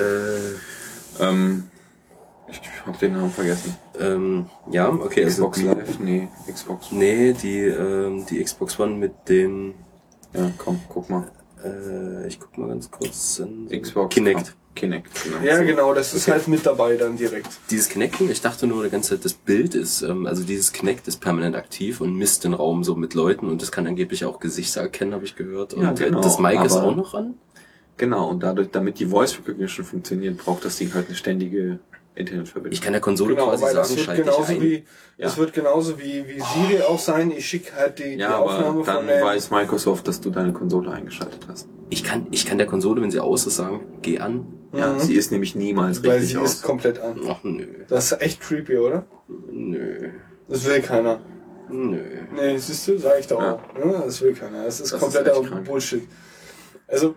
Ähm, 1.21 1.65
ich 2.51 2.61
hab 2.87 2.99
den 2.99 3.13
Namen 3.13 3.31
vergessen. 3.31 3.77
ähm, 3.99 4.47
ja, 4.71 4.89
okay, 4.91 5.25
also 5.25 5.49
Xbox 5.49 5.59
die, 5.59 5.65
Live? 5.67 5.99
Nee, 6.01 6.29
Xbox. 6.53 6.93
nee, 6.93 7.33
die, 7.35 7.61
ähm, 7.61 8.27
die 8.27 8.43
Xbox 8.43 8.79
One 8.81 8.97
mit 8.97 9.13
dem, 9.29 9.75
Ja, 10.35 10.51
komm, 10.59 10.81
guck 10.89 11.09
mal. 11.11 11.31
äh, 11.65 12.27
ich 12.27 12.39
guck 12.41 12.57
mal 12.59 12.69
ganz 12.69 12.91
kurz. 12.91 13.43
Xbox. 13.71 14.15
Kinect. 14.15 14.55
Kinect, 14.75 15.11
genau. 15.25 15.37
ja 15.45 15.63
genau, 15.63 15.93
das 15.95 16.15
ist 16.15 16.23
Okay. 16.23 16.33
halt 16.33 16.49
mit 16.49 16.65
dabei 16.65 16.97
dann 16.97 17.17
direkt. 17.17 17.49
Dieses 17.71 17.89
Kinecten, 17.91 18.31
ich 18.31 18.41
dachte 18.41 18.67
nur 18.67 18.83
die 18.85 18.91
ganze 18.91 19.11
Zeit, 19.11 19.25
das 19.25 19.35
Bild 19.35 19.75
ist, 19.75 20.01
ähm, 20.03 20.27
also 20.27 20.43
dieses 20.45 20.73
Kinect 20.73 21.07
ist 21.09 21.21
permanent 21.21 21.57
aktiv 21.57 22.01
und 22.01 22.15
misst 22.17 22.45
den 22.45 22.55
Raum 22.55 22.83
so 22.83 22.95
mit 22.97 23.13
Leuten 23.15 23.49
und 23.49 23.61
das 23.61 23.71
kann 23.71 23.87
angeblich 23.87 24.25
auch 24.25 24.41
Gesichter 24.41 24.81
erkennen, 24.81 25.13
habe 25.13 25.25
ich 25.25 25.37
gehört. 25.37 25.75
Und 25.75 25.83
Ja, 25.83 25.91
äh, 25.93 25.95
genau, 25.95 26.21
das 26.23 26.39
Mic 26.39 26.65
ist 26.65 26.73
auch 26.77 26.97
noch 26.97 27.15
an? 27.15 27.35
Genau, 27.99 28.29
und 28.31 28.43
dadurch, 28.43 28.71
damit 28.73 28.99
die 28.99 29.07
Voice 29.07 29.37
Recognition 29.39 29.85
funktioniert, 29.85 30.39
braucht 30.39 30.65
das 30.65 30.77
Ding 30.79 30.93
halt 30.95 31.07
eine 31.09 31.17
ständige 31.17 31.79
Internetverbindung. 32.15 32.73
Ich 32.73 32.81
kann 32.81 32.93
der 32.93 33.01
Konsole 33.03 33.35
Genau, 33.35 33.49
quasi 33.49 33.65
sagen, 33.73 33.99
schalte 33.99 34.23
ich 34.23 34.27
genauso 34.27 34.53
ein. 34.53 34.61
wie 34.63 34.75
Ja. 35.19 35.27
das 35.27 35.37
wird 35.37 35.53
genauso 35.53 35.99
wie, 35.99 36.25
wie 36.27 36.41
Siri 36.41 36.83
auch 36.89 36.99
sein. 36.99 37.31
Ich 37.31 37.47
schicke 37.47 37.75
halt 37.77 37.99
die, 37.99 38.17
die 38.17 38.17
ja, 38.17 38.39
Aufnahme 38.39 38.67
aber 38.81 38.85
dann 38.85 38.97
von 38.97 39.07
der 39.07 39.23
weiß 39.23 39.51
Microsoft, 39.51 40.09
dass 40.09 40.21
du 40.21 40.31
deine 40.31 40.53
Konsole 40.53 40.91
eingeschaltet 40.91 41.41
hast. 41.49 41.69
Ich 41.91 42.03
kann, 42.05 42.27
ich 42.31 42.47
kann 42.47 42.57
der 42.59 42.67
Konsole, 42.67 43.03
wenn 43.03 43.11
sie 43.11 43.21
aus 43.21 43.47
ist, 43.47 43.57
sagen, 43.57 43.81
geh 44.01 44.19
an. 44.19 44.47
Ja, 44.73 44.93
Mhm. 44.95 45.01
sie 45.01 45.15
ist 45.15 45.31
nämlich 45.33 45.55
niemals 45.55 46.03
weil 46.03 46.13
richtig 46.13 46.31
sie 46.31 46.37
aus. 46.39 46.55
ist 46.55 46.63
komplett 46.63 46.99
an. 46.99 47.21
Ach 47.29 47.43
nö, 47.43 47.67
Das 47.89 48.13
ist 48.13 48.23
echt 48.23 48.41
creepy, 48.41 48.79
oder? 48.79 49.05
nö, 49.51 50.11
Das 50.49 50.65
will 50.65 50.81
keiner. 50.81 51.21
nö. 51.69 52.01
Nee, 52.35 52.57
siehst 52.57 52.89
du, 52.89 52.99
sag 52.99 53.21
ich 53.21 53.27
doch 53.27 53.41
Ja. 53.41 53.53
auch. 53.55 53.75
Ne? 53.75 54.03
Das 54.05 54.21
will 54.23 54.35
keiner. 54.35 54.65
Das 54.65 54.81
ist 54.81 54.93
Das 54.93 55.01
kompletter. 55.01 55.41
Bullshit. 55.65 56.09
Also, 56.89 57.15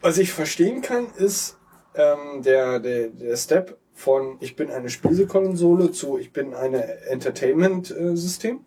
was 0.00 0.18
ich 0.18 0.32
verstehen 0.32 0.80
kann, 0.82 1.06
ist 1.18 1.56
ähm, 1.94 2.42
der, 2.42 2.78
der, 2.80 3.08
der 3.08 3.36
Step 3.36 3.78
von 3.94 4.36
ich 4.40 4.56
bin 4.56 4.70
eine 4.70 4.90
Spielekonsole 4.90 5.90
zu 5.92 6.18
ich 6.18 6.32
bin 6.32 6.52
eine 6.54 7.06
Entertainment-System. 7.06 8.60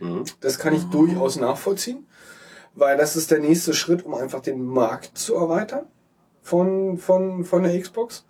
Mhm. 0.00 0.24
Das 0.40 0.58
kann 0.58 0.74
ich 0.74 0.82
durchaus 0.84 1.36
nachvollziehen, 1.36 2.06
weil 2.74 2.96
das 2.96 3.14
ist 3.16 3.30
der 3.30 3.38
nächste 3.38 3.74
Schritt, 3.74 4.04
um 4.04 4.14
einfach 4.14 4.40
den 4.40 4.64
Markt 4.64 5.16
zu 5.18 5.34
erweitern 5.36 5.86
von, 6.44 6.98
von, 6.98 7.44
von 7.44 7.62
der 7.64 7.80
Xbox. 7.80 8.24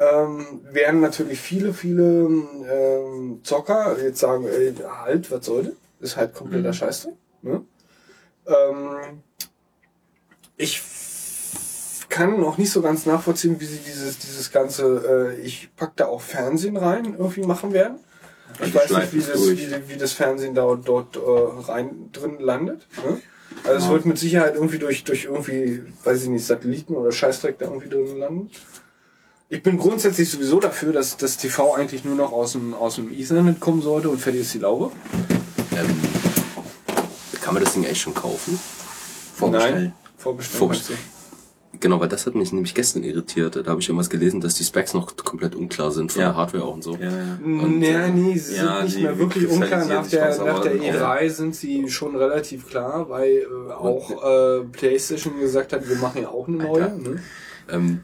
Ähm, 0.00 0.60
werden 0.62 1.00
natürlich 1.00 1.40
viele, 1.40 1.74
viele 1.74 2.28
ähm, 2.70 3.40
Zocker 3.42 3.96
jetzt 4.00 4.20
sagen, 4.20 4.46
ey, 4.46 4.74
halt, 4.74 5.30
was 5.30 5.44
soll 5.44 5.64
das? 5.64 5.74
Ist 6.00 6.16
halt 6.16 6.34
kompletter 6.34 6.72
Scheißdreck. 6.72 7.14
Ne? 7.42 7.64
Ähm, 8.46 9.22
ich 10.56 10.80
kann 12.08 12.40
noch 12.40 12.58
nicht 12.58 12.70
so 12.70 12.80
ganz 12.80 13.06
nachvollziehen, 13.06 13.60
wie 13.60 13.66
sie 13.66 13.78
dieses, 13.78 14.18
dieses 14.18 14.50
ganze, 14.50 15.34
äh, 15.36 15.40
ich 15.40 15.68
pack 15.76 15.96
da 15.96 16.06
auch 16.06 16.20
Fernsehen 16.20 16.76
rein, 16.76 17.16
irgendwie 17.18 17.42
machen 17.42 17.72
werden. 17.72 17.98
Ich 18.60 18.70
die 18.70 18.74
weiß 18.74 18.90
nicht, 18.90 19.12
wie 19.12 19.20
das, 19.20 19.50
wie, 19.50 19.88
wie 19.88 19.96
das 19.96 20.12
Fernsehen 20.12 20.54
da 20.54 20.74
dort 20.76 21.16
äh, 21.16 21.20
rein 21.70 22.10
drin 22.12 22.38
landet. 22.38 22.86
Ne? 23.04 23.20
Also 23.64 23.86
es 23.86 23.92
wird 23.92 24.06
mit 24.06 24.18
Sicherheit 24.18 24.54
irgendwie 24.54 24.78
durch, 24.78 25.04
durch 25.04 25.24
irgendwie, 25.24 25.82
weiß 26.04 26.24
ich 26.24 26.28
nicht, 26.28 26.44
Satelliten 26.44 26.94
oder 26.94 27.12
Scheißdreck 27.12 27.58
da 27.58 27.66
irgendwie 27.66 27.88
drin 27.88 28.18
landen. 28.18 28.50
Ich 29.50 29.62
bin 29.62 29.78
grundsätzlich 29.78 30.30
sowieso 30.30 30.60
dafür, 30.60 30.92
dass 30.92 31.16
das 31.16 31.38
TV 31.38 31.74
eigentlich 31.74 32.04
nur 32.04 32.14
noch 32.14 32.32
aus 32.32 32.52
dem, 32.52 32.74
aus 32.74 32.96
dem 32.96 33.10
Ethernet 33.12 33.60
kommen 33.60 33.80
sollte 33.80 34.10
und 34.10 34.20
fertig 34.20 34.42
ist 34.42 34.54
die 34.54 34.58
Laube. 34.58 34.92
Ähm, 35.72 36.00
kann 37.40 37.54
man 37.54 37.64
das 37.64 37.72
Ding 37.72 37.84
eigentlich 37.84 38.00
schon 38.00 38.14
kaufen? 38.14 38.58
Nein, 39.40 39.94
vorbestellen. 40.18 40.58
Vorbestellen. 40.58 41.17
Genau, 41.80 42.00
weil 42.00 42.08
das 42.08 42.26
hat 42.26 42.34
mich 42.34 42.52
nämlich 42.52 42.74
gestern 42.74 43.04
irritiert. 43.04 43.54
Da 43.54 43.64
habe 43.70 43.80
ich 43.80 43.88
irgendwas 43.88 44.10
gelesen, 44.10 44.40
dass 44.40 44.54
die 44.54 44.64
Specs 44.64 44.94
noch 44.94 45.14
komplett 45.16 45.54
unklar 45.54 45.92
sind 45.92 46.10
von 46.10 46.22
Ja. 46.22 46.28
der 46.28 46.36
Hardware 46.36 46.64
auch 46.64 46.74
und 46.74 46.82
so. 46.82 46.96
Ja, 46.96 47.04
ja. 47.04 47.38
Und, 47.44 47.78
nee, 47.78 48.08
nee, 48.08 48.36
sie 48.36 48.56
ja, 48.56 48.74
sind 48.78 48.84
nicht 48.84 48.94
sie 48.94 49.02
mehr 49.02 49.18
wirklich 49.18 49.48
unklar. 49.48 49.80
kristallisieren 49.80 50.02
Nach 50.02 50.08
der, 50.10 50.26
raus, 50.28 50.38
nach 50.38 50.62
der 50.62 50.72
auch- 50.72 51.18
E3 51.20 51.28
sind 51.30 51.54
sie 51.54 51.88
schon 51.88 52.16
relativ 52.16 52.68
klar, 52.68 53.08
weil 53.08 53.46
äh, 53.68 53.72
auch 53.72 54.10
äh, 54.10 54.64
PlayStation 54.72 55.38
gesagt 55.38 55.72
hat, 55.72 55.88
wir 55.88 55.96
machen 55.96 56.22
ja 56.22 56.28
auch 56.28 56.48
eine 56.48 56.56
neue. 56.56 56.82
Alter. 56.82 56.96
Ne? 56.96 57.22
Ähm, 57.70 58.00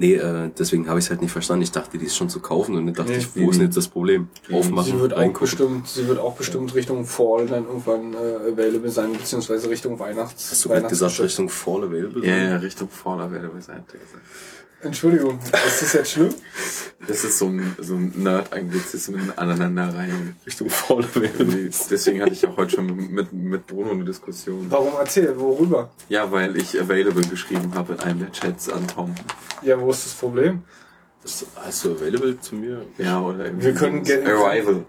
Nee, 0.00 0.14
äh, 0.14 0.50
deswegen 0.56 0.88
habe 0.88 1.00
ich 1.00 1.06
es 1.06 1.10
halt 1.10 1.22
nicht 1.22 1.32
verstanden. 1.32 1.62
Ich 1.64 1.72
dachte, 1.72 1.98
die 1.98 2.06
ist 2.06 2.16
schon 2.16 2.28
zu 2.28 2.38
kaufen 2.38 2.76
und 2.76 2.86
dann 2.86 2.94
dachte 2.94 3.10
Nee, 3.10 3.18
ich, 3.18 3.34
wo 3.34 3.40
nee, 3.40 3.50
ist 3.50 3.56
denn 3.56 3.66
jetzt 3.66 3.76
das 3.76 3.88
Problem? 3.88 4.28
Aufmachen, 4.52 4.92
Sie 4.92 5.00
wird 5.00 5.12
auch 5.12 5.18
reingucken. 5.18 5.40
bestimmt, 5.40 5.88
sie 5.88 6.06
wird 6.06 6.18
auch 6.20 6.36
bestimmt 6.36 6.72
Richtung 6.76 7.04
Fall 7.04 7.46
dann 7.46 7.66
irgendwann 7.66 8.14
äh, 8.14 8.52
available 8.52 8.90
sein, 8.90 9.12
beziehungsweise 9.12 9.68
Richtung 9.68 9.98
Weihnachts. 9.98 10.52
Hast 10.52 10.64
du 10.64 10.68
gerade 10.68 10.86
gesagt. 10.86 11.18
Richtung 11.18 11.48
Fall 11.48 11.82
Available? 11.82 12.24
Ja, 12.24 12.36
ja, 12.36 12.56
Richtung 12.58 12.88
Fall 12.88 13.20
Available 13.20 13.60
sein. 13.60 13.82
Entschuldigung, 14.80 15.38
ist 15.66 15.82
das 15.82 15.92
jetzt 15.92 16.12
schlimm? 16.12 16.32
Das 17.06 17.24
ist 17.24 17.38
so 17.38 17.46
ein, 17.46 17.74
so 17.80 17.94
ein 17.94 18.12
Nerd-Anglizismen 18.14 19.32
aneinanderreihen. 19.36 20.36
Richtung 20.46 20.70
Fall 20.70 20.98
Available. 20.98 21.30
Irgendwie. 21.38 21.70
Deswegen 21.90 22.22
hatte 22.22 22.32
ich 22.32 22.46
auch 22.46 22.56
heute 22.56 22.76
schon 22.76 22.86
mit, 23.12 23.32
mit 23.32 23.66
Bruno 23.66 23.90
eine 23.90 24.04
Diskussion. 24.04 24.66
Warum 24.70 24.92
erzähl? 24.98 25.36
Worüber? 25.38 25.90
Ja, 26.08 26.30
weil 26.30 26.56
ich 26.56 26.80
Available 26.80 27.26
geschrieben 27.26 27.74
habe 27.74 27.94
in 27.94 28.00
einem 28.00 28.20
der 28.20 28.32
Chats 28.32 28.68
an 28.68 28.86
Tom. 28.86 29.14
Ja, 29.62 29.80
wo 29.80 29.90
ist 29.90 30.06
das 30.06 30.12
Problem? 30.14 30.62
Ist- 31.24 31.46
Hast 31.56 31.84
du 31.84 31.92
Available 31.92 32.38
zu 32.40 32.54
mir? 32.54 32.82
Ja, 32.98 33.20
oder 33.20 33.46
irgendwie 33.46 33.66
Wir 33.66 33.74
können 33.74 34.02
Arrival. 34.26 34.84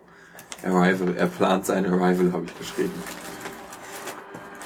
Arrival. 0.63 1.15
Er 1.17 1.27
plant 1.27 1.65
sein 1.65 1.85
Arrival, 1.87 2.31
habe 2.31 2.45
ich 2.45 2.57
geschrieben. 2.59 2.91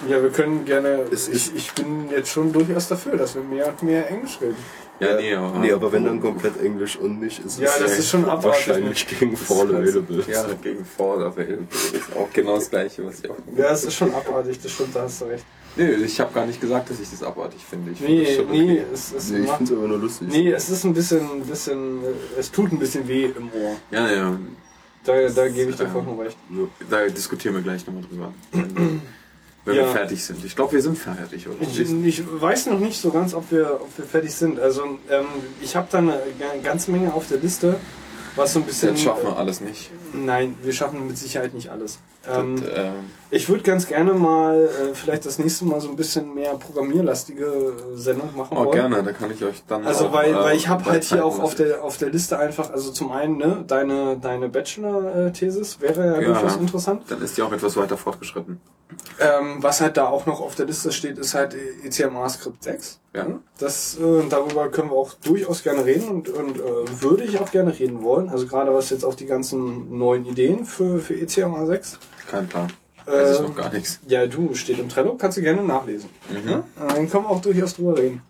Ja, 0.10 0.22
wir 0.22 0.32
können 0.32 0.66
gerne. 0.66 1.06
Ich, 1.12 1.56
ich 1.56 1.72
bin 1.74 2.10
jetzt 2.10 2.30
schon 2.30 2.52
durchaus 2.52 2.90
dafür, 2.90 3.16
dass 3.16 3.36
wir 3.36 3.44
mehr 3.44 3.68
und 3.70 3.84
mehr 3.84 4.10
Englisch 4.10 4.38
reden. 4.42 4.58
Ja, 5.00 5.16
nee, 5.20 5.34
aber. 5.36 5.60
Nee, 5.60 5.72
aber 5.72 5.92
wenn 5.92 6.06
dann 6.06 6.22
komplett 6.22 6.62
Englisch 6.62 6.96
und 6.98 7.20
nicht, 7.20 7.44
ist 7.44 7.60
Ja, 7.60 7.66
es 7.68 7.80
das 7.80 8.00
ist 8.00 8.10
schon 8.10 8.24
abartig. 8.26 8.46
wahrscheinlich 8.68 9.08
gegen 9.08 9.36
Fall 9.36 9.70
ist- 9.70 9.76
Available. 9.96 10.24
Ja, 10.28 10.46
gegen 10.62 10.86
Fall 10.86 11.24
Available. 11.24 11.68
Das 11.70 11.84
ist 11.92 12.16
auch 12.16 12.30
genau 12.32 12.56
das 12.56 12.70
gleiche, 12.70 13.06
was 13.06 13.20
ich 13.20 13.30
auch. 13.30 13.36
Ja, 13.58 13.72
es 13.72 13.84
ist 13.84 13.96
schon 13.96 14.14
abartig, 14.14 14.60
das 14.62 14.72
stimmt, 14.72 14.96
da 14.96 15.02
hast 15.02 15.22
du 15.22 15.26
recht. 15.26 15.44
Nee, 15.76 15.90
ich 15.94 16.20
habe 16.20 16.32
gar 16.32 16.46
nicht 16.46 16.62
gesagt, 16.62 16.90
dass 16.92 17.00
ich 17.00 17.10
das 17.10 17.24
abartig 17.24 17.60
finde. 17.68 17.92
Ich 17.92 18.00
Nee, 18.00 18.36
schon 18.36 18.52
nee, 18.52 18.74
okay. 18.74 18.84
es, 18.94 19.12
es, 19.14 19.30
Nee, 19.32 19.40
ich 19.46 19.50
finde 19.50 19.74
es 19.74 19.78
aber 19.80 19.88
nur 19.88 19.98
lustig. 19.98 20.28
nee, 20.32 20.52
es 20.52 20.70
ist 20.70 20.84
ein 20.84 20.94
bisschen, 20.94 21.22
ein 21.32 21.42
bisschen, 21.42 22.00
es 22.38 22.52
tut 22.52 22.72
ein 22.72 22.78
bisschen 22.78 23.08
weh 23.08 23.26
im 23.26 23.50
Ohr. 23.52 23.76
Ja, 23.90 24.12
ja. 24.12 24.38
Da, 25.04 25.28
da 25.30 25.48
gebe 25.50 25.72
ich 25.72 25.76
dir 25.76 25.84
ähm, 25.86 25.92
vollkommen 25.92 26.20
recht. 26.20 26.38
Da 26.90 27.08
diskutieren 27.08 27.56
wir 27.56 27.62
gleich 27.64 27.86
nochmal 27.88 28.04
drüber. 28.10 28.34
Wenn, 29.66 29.76
Ja. 29.76 29.84
wir 29.84 29.88
fertig 29.92 30.24
sind. 30.24 30.44
Ich 30.44 30.56
glaube, 30.56 30.74
wir 30.74 30.82
sind 30.82 30.98
fertig, 30.98 31.48
oder? 31.48 31.56
Ich, 31.62 31.80
ich 31.80 32.24
weiß 32.42 32.66
noch 32.68 32.80
nicht 32.80 33.00
so 33.02 33.12
ganz, 33.12 33.34
ob 33.34 33.50
wir, 33.52 33.80
ob 33.82 33.98
wir 33.98 34.06
fertig 34.06 34.34
sind. 34.36 34.60
Also 34.60 34.84
ähm, 35.10 35.26
ich 35.62 35.76
habe 35.76 35.88
da 35.90 36.00
eine 36.00 36.12
ga- 36.40 36.58
ganze 36.62 36.92
Menge 36.92 37.14
auf 37.14 37.28
der 37.30 37.38
Liste, 37.38 37.76
was 38.36 38.52
so 38.54 38.60
ein 38.60 38.66
bisschen. 38.66 38.90
Das 38.92 39.02
schaffen 39.02 39.26
wir 39.28 39.38
alles 39.38 39.62
nicht. 39.62 39.90
Nein, 40.14 40.56
wir 40.64 40.74
schaffen 40.74 41.08
mit 41.08 41.18
Sicherheit 41.18 41.54
nicht 41.54 41.70
alles. 41.70 42.00
Ähm, 42.30 42.56
Und, 42.56 42.64
ähm, 42.76 42.94
ich 43.32 43.48
würde 43.50 43.64
ganz 43.64 43.88
gerne 43.88 44.14
mal 44.14 44.64
äh, 44.66 44.94
vielleicht 44.96 45.26
das 45.26 45.40
nächste 45.40 45.66
Mal 45.66 45.80
so 45.82 45.90
ein 45.90 45.96
bisschen 45.96 46.34
mehr 46.34 46.54
programmierlastige 46.56 47.46
äh, 47.46 47.98
Sendung 47.98 48.36
machen 48.36 48.58
oh, 48.58 48.66
wollen. 48.66 48.72
gerne, 48.72 49.02
da 49.04 49.12
kann 49.14 49.32
ich 49.32 49.44
euch 49.44 49.64
dann. 49.68 49.86
Also 49.86 50.08
auch, 50.08 50.14
weil, 50.14 50.32
äh, 50.32 50.36
weil 50.36 50.56
ich 50.58 50.68
habe 50.68 50.86
halt 50.86 51.04
hier 51.04 51.26
auch 51.26 51.40
auf 51.40 51.56
der 51.56 51.84
auf 51.84 51.98
der 51.98 52.10
Liste 52.10 52.38
einfach, 52.38 52.70
also 52.72 52.92
zum 52.92 53.12
einen, 53.12 53.38
ne, 53.38 53.64
deine, 53.68 54.18
deine 54.18 54.50
Bachelor-Thesis 54.50 55.80
wäre 55.82 56.06
ja, 56.16 56.22
Ja. 56.22 56.28
durchaus 56.34 56.58
interessant. 56.58 57.04
Dann 57.10 57.22
ist 57.22 57.38
die 57.38 57.42
auch 57.42 57.52
etwas 57.52 57.76
weiter 57.78 57.98
fortgeschritten. 57.98 58.60
Ähm, 59.20 59.58
was 59.62 59.82
halt 59.82 59.98
da 59.98 60.08
auch 60.08 60.26
noch 60.26 60.42
auf 60.42 60.56
der 60.56 60.66
Liste 60.66 60.92
steht, 60.92 61.18
ist 61.18 61.34
halt 61.34 61.56
ECMA 61.84 62.28
Script 62.30 62.64
6. 62.64 63.00
Ja. 63.16 63.28
Das, 63.60 63.98
äh, 63.98 64.28
darüber 64.30 64.70
können 64.70 64.90
wir 64.90 64.96
auch 64.98 65.14
durchaus 65.24 65.64
gerne 65.64 65.86
reden 65.86 66.08
und, 66.10 66.30
und 66.30 66.58
äh, 66.58 66.62
würde 67.02 67.24
ich 67.24 67.40
auch 67.40 67.52
gerne 67.52 67.78
reden 67.78 68.02
wollen. 68.04 68.30
Also 68.30 68.48
gerade 68.48 68.74
was 68.74 68.90
jetzt 68.90 69.06
auch 69.06 69.16
die 69.16 69.26
ganzen 69.26 69.98
neuen 69.98 70.26
Ideen 70.26 70.66
für, 70.66 71.00
für 71.00 71.14
ECMA 71.16 71.66
6. 71.66 72.00
Kein 72.30 72.48
Plan. 72.48 72.72
Weiß 73.06 73.32
ich 73.32 73.40
Ähm, 73.40 73.46
noch 73.46 73.56
gar 73.56 73.72
nichts. 73.74 74.00
Ja, 74.08 74.26
du, 74.26 74.54
steht 74.56 74.80
im 74.80 74.90
Trello, 74.90 75.16
kannst 75.16 75.38
du 75.38 75.42
gerne 75.42 75.62
nachlesen. 75.64 76.10
Mhm. 76.30 76.50
Ja? 76.50 76.64
Dann 76.80 77.10
können 77.10 77.26
wir 77.26 77.30
auch 77.30 77.42
durchaus 77.42 77.76
drüber 77.76 77.98
reden. 77.98 78.22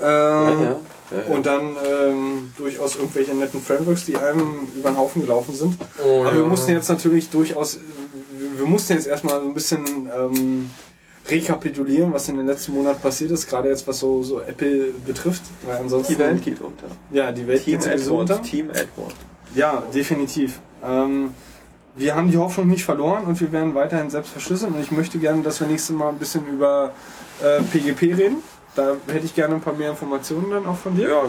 Ähm, 0.00 0.06
Ja, 0.06 0.76
ja. 1.10 1.34
Und 1.34 1.44
dann 1.44 1.76
ähm, 1.84 2.52
durchaus 2.56 2.94
irgendwelche 2.94 3.34
netten 3.34 3.60
Frameworks, 3.60 4.04
die 4.06 4.16
einem 4.16 4.68
über 4.76 4.90
den 4.90 4.96
Haufen 4.96 5.22
gelaufen 5.22 5.54
sind. 5.54 5.76
Oh, 6.02 6.22
Aber 6.22 6.36
wir 6.36 6.44
mussten 6.44 6.70
jetzt 6.70 6.88
natürlich 6.88 7.28
durchaus, 7.30 7.78
wir 8.56 8.66
mussten 8.66 8.94
jetzt 8.94 9.06
erstmal 9.06 9.40
so 9.40 9.46
ein 9.46 9.54
bisschen 9.54 10.08
ähm, 10.16 10.70
rekapitulieren, 11.28 12.12
was 12.12 12.28
in 12.28 12.36
den 12.36 12.46
letzten 12.46 12.72
Monaten 12.74 13.00
passiert 13.00 13.30
ist, 13.30 13.48
gerade 13.48 13.68
jetzt 13.68 13.86
was 13.86 13.98
so, 14.00 14.22
so 14.22 14.40
Apple 14.40 14.92
betrifft. 15.06 15.42
Weil 15.66 15.78
ansonsten, 15.78 16.14
Die 16.14 16.18
Welt 16.18 16.42
geht 16.42 16.60
unter. 16.60 16.86
Ja, 17.12 17.30
die 17.32 17.46
Welt 17.46 17.64
Team 17.64 17.74
geht 17.74 17.82
sowieso 17.82 18.20
Edward. 18.22 18.30
unter. 18.30 18.42
Team 18.42 18.70
Edward. 18.70 19.14
Ja, 19.54 19.82
definitiv. 19.94 20.60
Ähm, 20.84 21.34
wir 21.96 22.14
haben 22.14 22.30
die 22.30 22.38
Hoffnung 22.38 22.68
nicht 22.68 22.84
verloren 22.84 23.24
und 23.24 23.40
wir 23.40 23.52
werden 23.52 23.74
weiterhin 23.74 24.10
selbst 24.10 24.30
verschlüsseln. 24.30 24.74
Und 24.74 24.80
ich 24.80 24.90
möchte 24.90 25.18
gerne, 25.18 25.42
dass 25.42 25.60
wir 25.60 25.66
nächstes 25.66 25.94
Mal 25.94 26.10
ein 26.10 26.18
bisschen 26.18 26.46
über 26.46 26.92
äh, 27.42 27.62
PGP 27.62 28.16
reden. 28.16 28.36
Da 28.76 28.94
hätte 29.08 29.26
ich 29.26 29.34
gerne 29.34 29.56
ein 29.56 29.60
paar 29.60 29.72
mehr 29.74 29.90
Informationen 29.90 30.50
dann 30.50 30.64
auch 30.66 30.76
von 30.76 30.94
dir. 30.94 31.08
Ja, 31.08 31.20
gerne. 31.22 31.28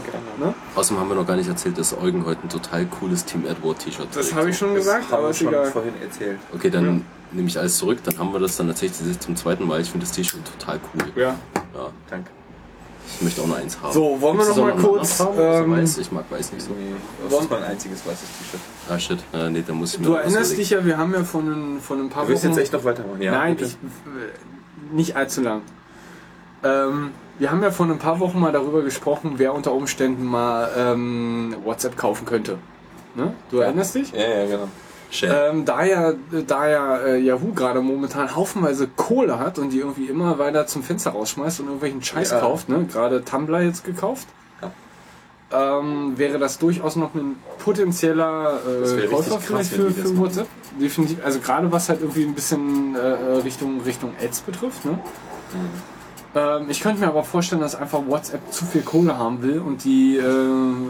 Ne? 0.49 0.53
Außerdem 0.75 0.99
haben 1.01 1.09
wir 1.09 1.15
noch 1.15 1.25
gar 1.25 1.35
nicht 1.35 1.49
erzählt, 1.49 1.77
dass 1.77 1.97
Eugen 1.97 2.23
heute 2.25 2.43
ein 2.43 2.49
total 2.49 2.85
cooles 2.85 3.25
Team 3.25 3.45
Edward 3.47 3.79
T-Shirt 3.79 4.07
Das 4.13 4.27
trägt. 4.27 4.37
habe 4.37 4.49
ich 4.51 4.57
schon 4.57 4.75
gesagt, 4.75 5.05
haben 5.11 5.19
aber 5.19 5.29
ist 5.31 5.41
egal. 5.41 5.65
vorhin 5.65 5.93
erzählt. 6.01 6.37
Okay, 6.53 6.69
dann 6.69 7.03
nehme 7.31 7.47
ich 7.47 7.57
alles 7.57 7.77
zurück, 7.77 7.97
dann 8.03 8.17
haben 8.19 8.31
wir 8.31 8.39
das 8.39 8.57
dann 8.57 8.67
tatsächlich 8.67 9.19
zum 9.19 9.35
zweiten 9.35 9.65
Mal. 9.67 9.81
Ich 9.81 9.89
finde 9.89 10.05
das 10.05 10.15
T-Shirt 10.15 10.39
total 10.59 10.79
cool. 10.93 11.01
Ja. 11.15 11.29
Ja, 11.73 11.89
Danke. 12.11 12.29
ich 13.15 13.21
möchte 13.23 13.41
auch 13.41 13.47
noch 13.47 13.57
eins 13.57 13.75
haben. 13.81 13.91
So, 13.91 14.21
wollen 14.21 14.37
wir 14.37 14.45
noch 14.45 14.55
das 14.55 14.57
mal 14.57 14.75
kurz, 14.75 15.19
ähm, 15.19 15.27
Also 15.27 15.71
weiß, 15.71 15.97
ich 15.97 16.11
mag 16.11 16.25
weiß 16.29 16.53
nicht 16.53 16.63
so. 16.63 16.71
Nee, 16.73 16.93
das 17.27 17.41
ist 17.41 17.49
mein 17.49 17.63
einziges 17.63 18.05
weißes 18.05 18.19
T-Shirt. 18.37 18.61
Ah 18.87 18.99
shit, 18.99 19.19
äh, 19.33 19.49
nee, 19.49 19.63
da 19.65 19.73
muss 19.73 19.93
ich 19.95 19.99
mir 19.99 20.05
Du 20.05 20.13
erinnerst 20.13 20.55
dich 20.57 20.69
ja, 20.69 20.85
wir 20.85 20.95
haben 20.97 21.11
ja 21.13 21.23
von, 21.23 21.47
ein- 21.77 21.81
von 21.81 22.01
ein 22.01 22.09
paar 22.09 22.23
Du 22.23 22.29
willst 22.29 22.43
Wochen... 22.43 22.51
jetzt 22.51 22.59
echt 22.61 22.73
noch 22.73 22.83
weitermachen? 22.83 23.19
Ja, 23.21 23.31
Nein, 23.31 23.57
ich, 23.59 23.71
äh, 23.73 23.75
nicht 24.93 25.15
allzu 25.15 25.41
lang. 25.41 25.61
Ähm, 26.63 27.09
wir 27.41 27.49
haben 27.49 27.63
ja 27.63 27.71
vor 27.71 27.87
ein 27.87 27.97
paar 27.97 28.19
Wochen 28.19 28.39
mal 28.39 28.51
darüber 28.51 28.83
gesprochen, 28.83 29.33
wer 29.37 29.55
unter 29.55 29.73
Umständen 29.73 30.23
mal 30.25 30.69
ähm, 30.77 31.55
WhatsApp 31.63 31.97
kaufen 31.97 32.23
könnte. 32.23 32.59
Ne? 33.15 33.33
Du 33.49 33.57
erinnerst 33.57 33.95
dich? 33.95 34.11
Ja, 34.11 34.29
ja, 34.29 34.45
genau. 34.45 34.67
Ähm, 35.23 35.65
da 35.65 35.83
ja, 35.83 36.13
da 36.45 36.69
ja 36.69 36.97
äh, 36.99 37.17
Yahoo 37.17 37.51
gerade 37.53 37.81
momentan 37.81 38.35
haufenweise 38.35 38.87
Kohle 38.95 39.39
hat 39.39 39.57
und 39.57 39.71
die 39.71 39.79
irgendwie 39.79 40.05
immer 40.05 40.37
weiter 40.37 40.67
zum 40.67 40.83
Fenster 40.83 41.09
rausschmeißt 41.09 41.61
und 41.61 41.65
irgendwelchen 41.65 42.03
Scheiß 42.03 42.29
Ja. 42.29 42.41
kauft, 42.41 42.69
ne? 42.69 42.85
gerade 42.85 43.25
Tumblr 43.25 43.61
jetzt 43.61 43.85
gekauft, 43.85 44.27
ähm, 45.51 46.13
wäre 46.17 46.37
das 46.37 46.59
durchaus 46.59 46.95
noch 46.95 47.15
ein 47.15 47.37
potenzieller 47.57 48.59
äh, 48.83 49.07
Käufer 49.07 49.39
vielleicht 49.39 49.71
für, 49.71 49.89
für. 49.89 50.15
WhatsApp. 50.15 50.47
Definitiv, 50.79 51.17
also 51.25 51.39
gerade 51.39 51.71
was 51.71 51.89
halt 51.89 52.01
irgendwie 52.01 52.23
ein 52.23 52.35
bisschen 52.35 52.95
äh, 52.95 52.99
Richtung, 53.43 53.81
Richtung 53.81 54.13
Ads 54.23 54.41
betrifft. 54.41 54.85
Ne? 54.85 54.91
Mhm. 54.91 55.90
Ähm, 56.33 56.69
ich 56.69 56.81
könnte 56.81 57.01
mir 57.01 57.07
aber 57.07 57.23
vorstellen, 57.23 57.61
dass 57.61 57.75
einfach 57.75 58.01
WhatsApp 58.07 58.51
zu 58.51 58.65
viel 58.65 58.81
Kohle 58.81 59.17
haben 59.17 59.41
will 59.41 59.59
und 59.59 59.83
die 59.83 60.17
äh, 60.17 60.21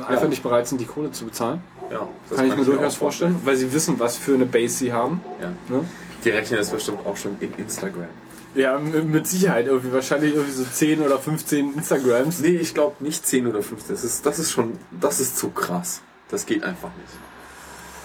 einfach 0.05 0.23
Ja. 0.23 0.27
nicht 0.27 0.43
bereit 0.43 0.67
sind, 0.67 0.79
die 0.79 0.85
Kohle 0.85 1.11
zu 1.11 1.25
bezahlen. 1.25 1.61
Ja, 1.91 2.07
das 2.29 2.37
Kann 2.37 2.47
ich 2.47 2.55
mir 2.55 2.63
durchaus 2.63 2.95
vorstellen, 2.95 3.35
weil 3.43 3.55
sie 3.57 3.73
wissen, 3.73 3.99
was 3.99 4.17
für 4.17 4.33
eine 4.33 4.45
Base 4.45 4.77
sie 4.77 4.93
haben. 4.93 5.21
Ja. 5.41 5.49
Ne? 5.75 5.83
Die 6.23 6.29
rechnen 6.29 6.59
das 6.59 6.69
bestimmt 6.69 7.05
auch 7.05 7.17
schon 7.17 7.35
in 7.39 7.53
Instagram. 7.57 8.05
Ja, 8.53 8.77
mit 8.79 9.27
Sicherheit 9.27 9.67
irgendwie. 9.67 9.93
Wahrscheinlich 9.93 10.33
irgendwie 10.35 10.51
so 10.53 10.63
10 10.63 11.01
oder 11.01 11.17
15 11.17 11.73
Instagrams. 11.73 12.39
Nee, 12.39 12.57
ich 12.57 12.73
glaube 12.73 12.95
nicht 12.99 13.25
10 13.25 13.47
oder 13.47 13.63
15. 13.63 13.95
Das 13.95 14.03
ist, 14.03 14.25
das 14.25 14.39
ist 14.39 14.51
schon, 14.51 14.73
das 14.99 15.19
ist 15.19 15.37
zu 15.37 15.49
krass. 15.49 16.01
Das 16.29 16.45
geht 16.45 16.63
einfach 16.63 16.89
nicht. 16.97 17.13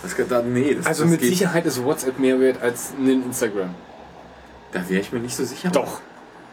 Das 0.02 0.28
dann, 0.28 0.52
nee, 0.52 0.74
das, 0.74 0.86
Also 0.86 1.02
das 1.02 1.12
mit 1.12 1.22
Sicherheit 1.22 1.66
ist 1.66 1.82
WhatsApp 1.82 2.18
mehr 2.18 2.38
wert 2.38 2.62
als 2.62 2.92
ein 2.98 3.08
Instagram. 3.24 3.74
Da 4.72 4.88
wäre 4.88 5.00
ich 5.00 5.12
mir 5.12 5.20
nicht 5.20 5.34
so 5.34 5.44
sicher. 5.44 5.70
Doch, 5.70 6.00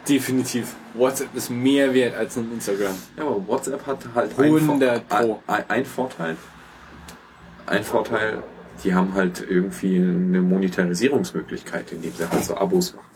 definitiv. 0.08 0.74
WhatsApp 0.94 1.34
ist 1.34 1.50
mehr 1.50 1.92
wert 1.94 2.14
als 2.16 2.36
ein 2.36 2.50
Instagram. 2.52 2.94
Ja, 3.16 3.24
aber 3.24 3.46
WhatsApp 3.46 3.86
hat 3.86 3.98
halt 4.14 4.38
100 4.38 4.90
ein, 4.90 5.26
Pro. 5.26 5.42
ein, 5.46 5.64
ein 5.68 5.84
Vorteil. 5.84 6.36
Ein 7.66 7.82
Vorteil, 7.82 8.42
die 8.82 8.94
haben 8.94 9.14
halt 9.14 9.44
irgendwie 9.48 9.96
eine 9.96 10.42
Monetarisierungsmöglichkeit, 10.42 11.92
indem 11.92 12.12
sie 12.12 12.28
halt 12.28 12.44
so 12.44 12.56
Abos 12.56 12.94
machen. 12.94 13.06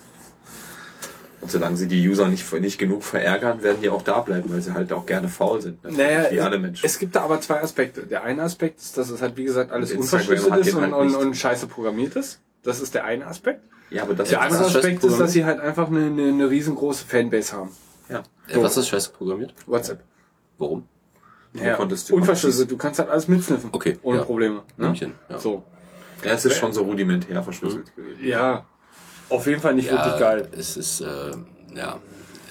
Und 1.40 1.52
solange 1.52 1.76
sie 1.76 1.86
die 1.86 2.06
User 2.08 2.26
nicht, 2.26 2.52
nicht 2.54 2.78
genug 2.78 3.04
verärgern, 3.04 3.62
werden 3.62 3.78
die 3.80 3.88
auch 3.90 4.02
da 4.02 4.20
bleiben, 4.20 4.52
weil 4.52 4.60
sie 4.60 4.74
halt 4.74 4.92
auch 4.92 5.06
gerne 5.06 5.28
faul 5.28 5.60
sind. 5.62 5.82
natürlich, 5.84 6.04
Naja, 6.06 6.30
wie 6.32 6.40
alle 6.40 6.58
Menschen. 6.58 6.84
es 6.84 6.98
gibt 6.98 7.14
da 7.14 7.22
aber 7.22 7.40
zwei 7.40 7.62
Aspekte. 7.62 8.02
Der 8.02 8.24
eine 8.24 8.42
Aspekt 8.42 8.80
ist, 8.80 8.98
dass 8.98 9.08
es 9.10 9.22
halt 9.22 9.36
wie 9.36 9.44
gesagt 9.44 9.70
alles 9.70 9.92
unverschlüsselt 9.92 10.56
ist 10.56 10.74
und, 10.74 10.82
halt 10.82 10.92
und, 10.94 11.14
und 11.14 11.36
scheiße 11.36 11.68
programmiert 11.68 12.16
ist. 12.16 12.40
Das 12.64 12.80
ist 12.80 12.94
der 12.94 13.04
eine 13.04 13.26
Aspekt. 13.26 13.62
Ja, 13.90 14.02
aber 14.02 14.14
das 14.14 14.28
Der 14.28 14.38
Ja, 14.38 14.44
andere 14.44 14.62
das 14.62 14.70
ist 14.70 14.76
Aspekt 14.76 15.04
ist, 15.04 15.18
dass 15.20 15.32
sie 15.32 15.44
halt 15.44 15.60
einfach 15.60 15.88
eine, 15.88 16.06
eine, 16.06 16.28
eine 16.28 16.50
riesengroße 16.50 17.04
Fanbase 17.06 17.56
haben. 17.56 17.70
ja. 18.08 18.22
Äh, 18.48 18.62
was 18.62 18.76
ist 18.76 18.88
scheiße 18.88 19.10
programmiert? 19.10 19.52
WhatsApp. 19.66 20.00
Warum? 20.58 20.86
Ja, 21.54 21.74
konntest 21.76 22.08
du- 22.10 22.16
unverschlüsselt. 22.16 22.70
Du 22.70 22.76
kannst 22.76 22.98
halt 22.98 23.10
alles 23.10 23.28
mitsniffen. 23.28 23.70
Okay, 23.72 23.98
Ohne 24.02 24.18
ja. 24.18 24.24
Probleme. 24.24 24.62
Ne? 24.76 24.92
Hin, 24.94 25.12
ja. 25.28 25.38
So. 25.38 25.62
ja, 26.24 26.32
es 26.32 26.44
ist 26.44 26.56
schon 26.56 26.72
so 26.72 26.82
rudimentär 26.82 27.42
verschlüsselt 27.42 27.94
gewesen. 27.96 28.26
Ja. 28.26 28.64
Auf 29.28 29.46
jeden 29.46 29.60
Fall 29.60 29.74
nicht 29.74 29.90
wirklich 29.90 30.18
geil. 30.18 30.48
Es 30.52 30.76
ist, 30.78 31.00
äh, 31.02 31.06
ja, 31.74 31.98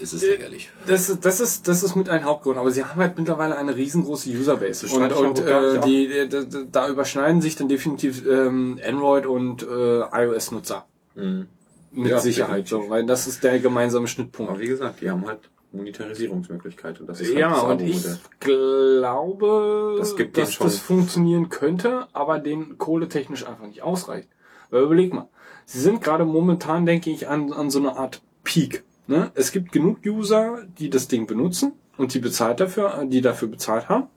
es 0.02 0.14
ist 0.14 0.22
lächerlich. 0.24 0.70
Das, 0.86 1.10
ist- 1.10 1.26
das 1.26 1.40
ist 1.40 1.68
das 1.68 1.82
ist 1.84 1.96
mit 1.96 2.08
ein 2.10 2.24
Hauptgrund, 2.24 2.58
aber 2.58 2.70
sie 2.72 2.84
haben 2.86 3.00
halt 3.02 3.18
mittlerweile 3.18 3.58
eine 3.58 3.76
riesengroße 3.76 4.30
Userbase 4.30 4.86
und, 4.96 5.12
und 5.12 5.40
äh, 5.40 5.80
die, 5.82 6.28
die, 6.30 6.48
die, 6.48 6.72
da 6.72 6.88
überschneiden 6.88 7.42
sich 7.42 7.56
dann 7.56 7.68
definitiv 7.68 8.24
ähm, 8.28 8.80
Android 8.88 9.26
und 9.26 9.64
äh, 9.64 10.02
iOS-Nutzer 10.02 10.86
Mhm. 11.18 11.48
mit 11.92 12.12
Ja, 12.12 12.20
Sicherheit, 12.20 12.68
so, 12.68 12.90
weil 12.90 13.06
das 13.06 13.28
ist 13.28 13.44
der 13.44 13.60
gemeinsame 13.60 14.08
Schnittpunkt. 14.08 14.52
Aber 14.52 14.60
wie 14.60 14.68
gesagt, 14.68 15.02
die 15.02 15.10
haben 15.10 15.26
halt 15.28 15.50
Monetarisierungsmöglichkeit. 15.72 17.00
Und 17.00 17.08
das 17.08 17.22
ist 17.22 17.30
halt 17.30 17.40
Ja, 17.40 17.54
das 17.54 17.64
und 17.64 17.82
ich 17.82 18.06
glaube, 18.40 19.96
Das 19.98 20.16
dass 20.34 20.58
das 20.58 20.80
funktionieren 20.80 21.50
könnte, 21.50 22.08
aber 22.14 22.40
den 22.40 22.78
kohletechnisch 22.78 23.46
einfach 23.48 23.68
nicht 23.68 23.84
ausreicht. 23.84 24.30
Weil 24.70 24.84
überleg 24.84 25.14
mal, 25.14 25.28
sie 25.66 25.80
sind 25.80 26.02
gerade 26.02 26.26
momentan, 26.26 26.86
denke 26.86 27.10
ich, 27.10 27.28
an, 27.28 27.54
an 27.54 27.70
so 27.70 27.80
einer 27.80 27.98
Art 27.98 28.22
Peak. 28.44 28.84
Ne? 29.08 29.32
Es 29.36 29.52
gibt 29.52 29.72
genug 29.72 30.00
User, 30.06 30.64
die 30.78 30.90
das 30.90 31.08
Ding 31.08 31.28
benutzen 31.28 31.74
und 31.98 32.14
die 32.14 32.20
bezahlt 32.20 32.60
dafür, 32.60 33.06
die 33.06 33.22
dafür 33.22 33.48
bezahlt 33.48 33.90
haben. 33.90 34.08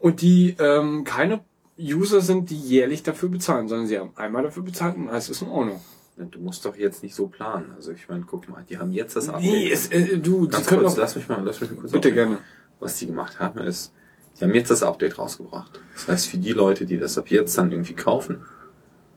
Und 0.00 0.20
die 0.22 0.56
ähm, 0.58 1.04
keine 1.04 1.40
User 1.78 2.20
sind, 2.20 2.50
die 2.50 2.58
jährlich 2.58 3.02
dafür 3.02 3.28
bezahlen, 3.28 3.68
sondern 3.68 3.86
sie 3.86 3.98
haben 3.98 4.10
einmal 4.16 4.42
dafür 4.42 4.62
bezahlt 4.62 4.96
und 4.96 5.08
alles 5.08 5.28
ist 5.28 5.42
in 5.42 5.48
Ordnung. 5.48 5.80
Du 6.16 6.38
musst 6.40 6.64
doch 6.64 6.76
jetzt 6.76 7.02
nicht 7.02 7.14
so 7.14 7.26
planen. 7.26 7.72
Also 7.76 7.92
ich 7.92 8.08
meine, 8.08 8.24
guck 8.26 8.48
mal, 8.48 8.64
die 8.66 8.78
haben 8.78 8.90
jetzt 8.90 9.16
das 9.16 9.28
Update. 9.28 9.42
Nee, 9.50 9.70
es, 9.70 9.88
äh, 9.88 10.16
du, 10.18 10.46
die 10.46 10.52
Ganz 10.52 10.66
können 10.66 10.80
kurz, 10.82 10.94
doch, 10.94 11.02
lass 11.02 11.16
mich 11.16 11.28
mal, 11.28 11.42
lass 11.44 11.60
mich 11.60 11.70
mal 11.70 11.76
kurz 11.80 11.92
bitte 11.92 12.08
aufnehmen. 12.08 12.28
gerne. 12.30 12.38
Was 12.80 12.98
die 12.98 13.06
gemacht 13.06 13.38
haben, 13.38 13.60
ist, 13.60 13.92
die 14.38 14.44
haben 14.44 14.54
jetzt 14.54 14.70
das 14.70 14.82
Update 14.82 15.18
rausgebracht. 15.18 15.78
Das 15.94 16.08
heißt, 16.08 16.26
für 16.28 16.38
die 16.38 16.52
Leute, 16.52 16.86
die 16.86 16.98
das 16.98 17.18
ab 17.18 17.30
jetzt 17.30 17.56
dann 17.58 17.70
irgendwie 17.70 17.94
kaufen, 17.94 18.42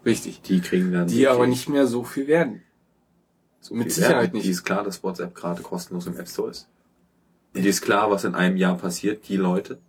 Richtig. 0.05 0.41
die 0.41 0.59
kriegen 0.59 0.91
dann... 0.91 1.07
Die 1.07 1.27
aber 1.27 1.47
nicht 1.47 1.69
mehr 1.69 1.87
so 1.87 2.03
viel 2.03 2.27
werden. 2.27 2.63
so 3.61 3.75
mit 3.75 3.91
Sicherheit 3.91 4.15
Werbung. 4.15 4.33
nicht. 4.33 4.45
Die 4.47 4.51
ist 4.51 4.63
klar, 4.65 4.83
dass 4.83 5.01
WhatsApp 5.01 5.35
gerade 5.35 5.61
kostenlos 5.61 6.07
im 6.07 6.17
App 6.17 6.27
Store 6.27 6.49
ist. 6.49 6.67
Die 7.55 7.67
ist 7.67 7.81
klar, 7.81 8.11
was 8.11 8.25
in 8.25 8.35
einem 8.35 8.57
Jahr 8.57 8.77
passiert. 8.77 9.27
Die 9.27 9.37
Leute, 9.37 9.79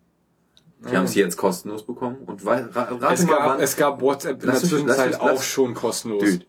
die 0.88 0.96
haben 0.96 1.04
es 1.04 1.14
jetzt 1.14 1.36
kostenlos 1.36 1.84
bekommen. 1.84 2.16
Und 2.26 2.44
weil, 2.44 2.64
ra, 2.70 2.84
rate 2.84 3.14
Es 3.14 3.26
mal, 3.26 3.36
gab, 3.36 3.46
wann... 3.48 3.60
es 3.60 3.76
gab 3.76 4.00
WhatsApp 4.00 4.42
in 4.42 4.48
Lass 4.48 4.60
der 4.60 4.70
lass 4.70 4.70
Zwischenzeit 4.70 5.10
mich- 5.10 5.18
lass- 5.20 5.30
auch 5.38 5.42
schon 5.42 5.74
kostenlos. 5.74 6.22
Dude. 6.24 6.46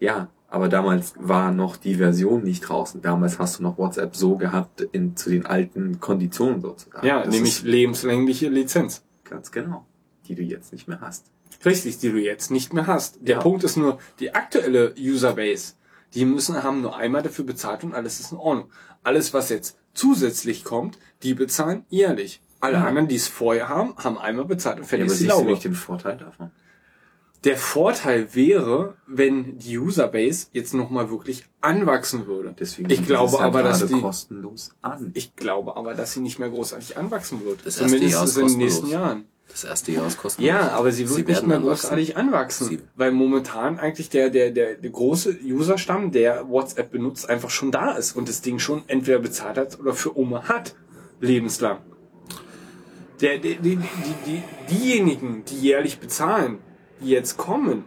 Ja, 0.00 0.28
aber 0.48 0.68
damals 0.68 1.14
war 1.16 1.52
noch 1.52 1.76
die 1.76 1.94
Version 1.94 2.42
nicht 2.42 2.60
draußen. 2.62 3.00
Damals 3.00 3.38
hast 3.38 3.58
du 3.58 3.62
noch 3.62 3.78
WhatsApp 3.78 4.16
so 4.16 4.36
gehabt 4.36 4.80
in, 4.80 5.16
zu 5.16 5.30
den 5.30 5.46
alten 5.46 6.00
Konditionen 6.00 6.60
sozusagen. 6.60 7.06
Ja, 7.06 7.22
Das 7.22 7.32
nämlich 7.32 7.62
lebenslängliche 7.62 8.48
Lizenz. 8.48 9.04
ganz 9.24 9.50
genau, 9.52 9.86
die 10.26 10.34
du 10.34 10.42
jetzt 10.42 10.72
nicht 10.72 10.88
mehr 10.88 11.00
hast. 11.00 11.26
Richtig, 11.64 11.98
die 11.98 12.10
du 12.10 12.18
jetzt 12.18 12.50
nicht 12.50 12.72
mehr 12.72 12.86
hast. 12.88 13.18
Der 13.20 13.36
Ja. 13.36 13.40
Punkt 13.42 13.62
ist 13.62 13.76
nur, 13.76 13.98
die 14.18 14.34
aktuelle 14.34 14.94
Userbase, 14.98 15.74
die 16.14 16.24
müssen, 16.24 16.62
haben 16.62 16.82
nur 16.82 16.96
einmal 16.96 17.22
dafür 17.22 17.44
bezahlt 17.46 17.84
und 17.84 17.94
alles 17.94 18.18
ist 18.20 18.32
in 18.32 18.38
Ordnung. 18.38 18.70
Alles, 19.04 19.32
was 19.32 19.48
jetzt 19.48 19.78
zusätzlich 19.94 20.64
kommt, 20.64 20.98
die 21.22 21.34
bezahlen 21.34 21.84
jährlich. 21.88 22.40
Alle 22.60 22.74
Ja. 22.78 22.84
anderen, 22.84 23.08
die 23.08 23.16
es 23.16 23.26
vorher 23.28 23.68
haben, 23.68 23.94
haben 23.96 24.18
einmal 24.18 24.44
bezahlt 24.44 24.76
und 24.76 24.82
Ja, 24.84 24.88
fertig 24.88 25.04
aber 25.06 25.12
ist 25.14 25.20
die 25.22 25.26
Laube. 25.26 25.50
nicht 25.50 25.64
den 25.64 25.74
Vorteil 25.74 26.16
davon? 26.16 26.50
Der 27.44 27.56
Vorteil 27.56 28.34
wäre, 28.36 28.94
wenn 29.08 29.58
die 29.58 29.76
Userbase 29.76 30.46
jetzt 30.52 30.74
nochmal 30.74 31.10
wirklich 31.10 31.44
anwachsen 31.60 32.26
würde. 32.28 32.54
Deswegen 32.56 32.88
ich 32.88 33.04
glaube 33.04 33.36
ja 33.38 33.40
aber, 33.40 33.64
dass 33.64 33.84
die, 33.84 34.00
kostenlos 34.00 34.70
an. 34.80 35.10
ich 35.14 35.34
glaube 35.34 35.76
aber, 35.76 35.94
dass 35.94 36.12
sie 36.12 36.20
nicht 36.20 36.38
mehr 36.38 36.50
großartig 36.50 36.96
anwachsen 36.96 37.44
wird. 37.44 37.66
Das 37.66 37.80
Jahr 37.80 37.88
ist 38.24 38.36
in 38.36 38.46
den 38.46 38.58
nächsten. 38.58 38.86
Jahren. 38.86 39.24
Das 39.52 39.64
erste 39.64 39.92
Jahr 39.92 40.06
ist 40.06 40.18
kostenlos. 40.18 40.48
Ja, 40.48 40.70
aber 40.72 40.90
sie 40.92 41.06
wird 41.08 41.18
nicht 41.18 41.28
werden 41.28 41.48
mehr 41.48 41.60
großartig 41.60 42.16
anwachsen. 42.16 42.68
Sie- 42.68 42.80
weil 42.96 43.12
momentan 43.12 43.78
eigentlich 43.78 44.08
der, 44.10 44.30
der, 44.30 44.50
der, 44.50 44.74
der 44.76 44.90
große 44.90 45.36
Userstamm, 45.44 46.10
der 46.10 46.48
WhatsApp 46.48 46.90
benutzt, 46.90 47.28
einfach 47.28 47.50
schon 47.50 47.70
da 47.70 47.92
ist 47.92 48.16
und 48.16 48.28
das 48.28 48.40
Ding 48.40 48.58
schon 48.58 48.82
entweder 48.88 49.18
bezahlt 49.18 49.58
hat 49.58 49.78
oder 49.78 49.92
für 49.94 50.16
Oma 50.18 50.44
hat. 50.48 50.74
Lebenslang. 51.20 51.78
Der, 53.20 53.38
die, 53.38 53.56
die, 53.56 53.76
die, 53.76 53.82
die, 54.26 54.42
diejenigen, 54.70 55.44
die 55.44 55.56
jährlich 55.60 56.00
bezahlen, 56.00 56.58
die 57.00 57.10
jetzt 57.10 57.36
kommen, 57.36 57.84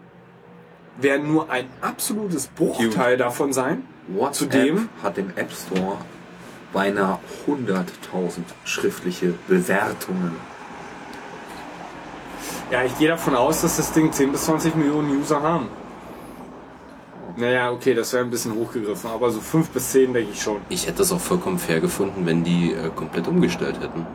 werden 1.02 1.28
nur 1.32 1.50
ein 1.50 1.66
absolutes 1.82 2.48
Bruchteil 2.48 3.18
davon 3.18 3.52
sein. 3.52 3.84
WhatsApp 4.08 4.54
Zudem- 4.54 4.88
hat 5.04 5.18
im 5.18 5.32
App 5.36 5.52
Store 5.52 5.98
beinahe 6.72 7.20
100.000 7.48 8.44
schriftliche 8.64 9.34
Bewertungen. 9.48 10.36
Ja, 12.72 12.84
ich 12.84 12.98
gehe 12.98 13.08
davon 13.08 13.36
aus, 13.36 13.62
dass 13.62 13.78
das 13.78 13.92
Ding 13.94 14.12
10 14.12 14.32
bis 14.32 14.46
20 14.46 14.76
Millionen 14.76 15.10
User 15.20 15.42
haben. 15.42 15.68
Naja, 17.38 17.72
okay, 17.72 17.94
das 17.94 18.14
wäre 18.14 18.24
ein 18.24 18.30
bisschen 18.30 18.54
hochgegriffen, 18.56 19.10
aber 19.10 19.30
so 19.30 19.42
5 19.42 19.70
bis 19.70 19.92
10 19.92 20.14
denke 20.14 20.32
ich 20.34 20.42
schon. 20.42 20.58
Ich 20.70 20.88
hätte 20.88 21.02
es 21.04 21.12
auch 21.12 21.20
vollkommen 21.20 21.60
fair 21.60 21.82
gefunden, 21.82 22.26
wenn 22.26 22.44
die 22.44 22.72
äh, 22.72 22.90
komplett 22.96 23.28
umgestellt 23.28 23.76
hätten. 23.82 24.06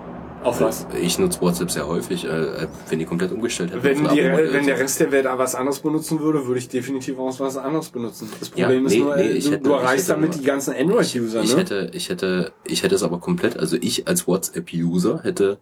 Auf 0.43 0.59
was? 0.63 0.87
Ich 0.99 1.19
nutze 1.19 1.39
WhatsApp 1.43 1.71
sehr 1.71 1.87
häufig, 1.87 2.25
äh, 2.25 2.67
wenn 2.89 2.99
die 2.99 3.05
komplett 3.05 3.31
umgestellt 3.31 3.73
hätten. 3.73 3.83
Wenn, 3.83 3.99
die, 4.05 4.23
Abo-Modell. 4.23 4.55
wenn 4.55 4.65
der 4.65 4.79
Rest 4.79 4.99
der 4.99 5.13
Welt 5.13 5.27
was 5.31 5.55
anderes 5.55 5.81
benutzen 5.81 6.19
würde, 6.21 6.47
würde 6.47 6.61
ich 6.61 6.71
definitiv 6.71 7.19
auch 7.19 7.39
was 7.41 7.59
anderes 7.59 7.91
benutzen. 7.91 8.31
Das 8.41 8.51
Ja, 8.55 8.65
Problem 8.69 8.87
ist 8.87 8.93
nee, 8.95 8.99
nur, 9.01 9.17
nee, 9.17 9.23
äh, 9.23 9.33
ich 9.33 9.45
du, 9.45 9.51
hätte- 9.51 9.63
du 9.65 9.71
ich 9.71 9.77
erreichst 9.83 10.09
hätte 10.09 10.19
damit 10.21 10.35
die 10.37 10.43
ganzen 10.43 10.75
Android-User, 10.75 11.43
ich 11.43 11.53
ne? 11.55 11.61
hätte, 11.61 11.91
ich 11.93 12.09
hätte, 12.09 12.53
ich 12.65 12.83
hätte 12.83 12.95
es 12.95 13.03
aber 13.03 13.19
komplett, 13.21 13.59
also 13.59 13.77
ich 13.79 14.09
als 14.09 14.27
WhatsApp-User 14.27 15.21
hätte 15.25 15.59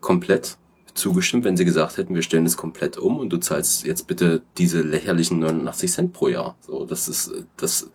komplett 0.00 0.56
zugestimmt, 0.94 1.44
wenn 1.44 1.56
sie 1.56 1.64
gesagt 1.64 1.96
hätten, 1.96 2.14
wir 2.14 2.22
stellen 2.22 2.46
es 2.46 2.56
komplett 2.56 2.96
um 2.98 3.18
und 3.18 3.30
du 3.30 3.38
zahlst 3.38 3.84
jetzt 3.84 4.06
bitte 4.06 4.42
diese 4.58 4.80
lächerlichen 4.82 5.38
89 5.40 5.92
Cent 5.92 6.12
pro 6.12 6.28
Jahr. 6.28 6.56
So, 6.60 6.84
das 6.84 7.08
ist, 7.08 7.28
äh, 7.28 7.42
das, 7.56 7.90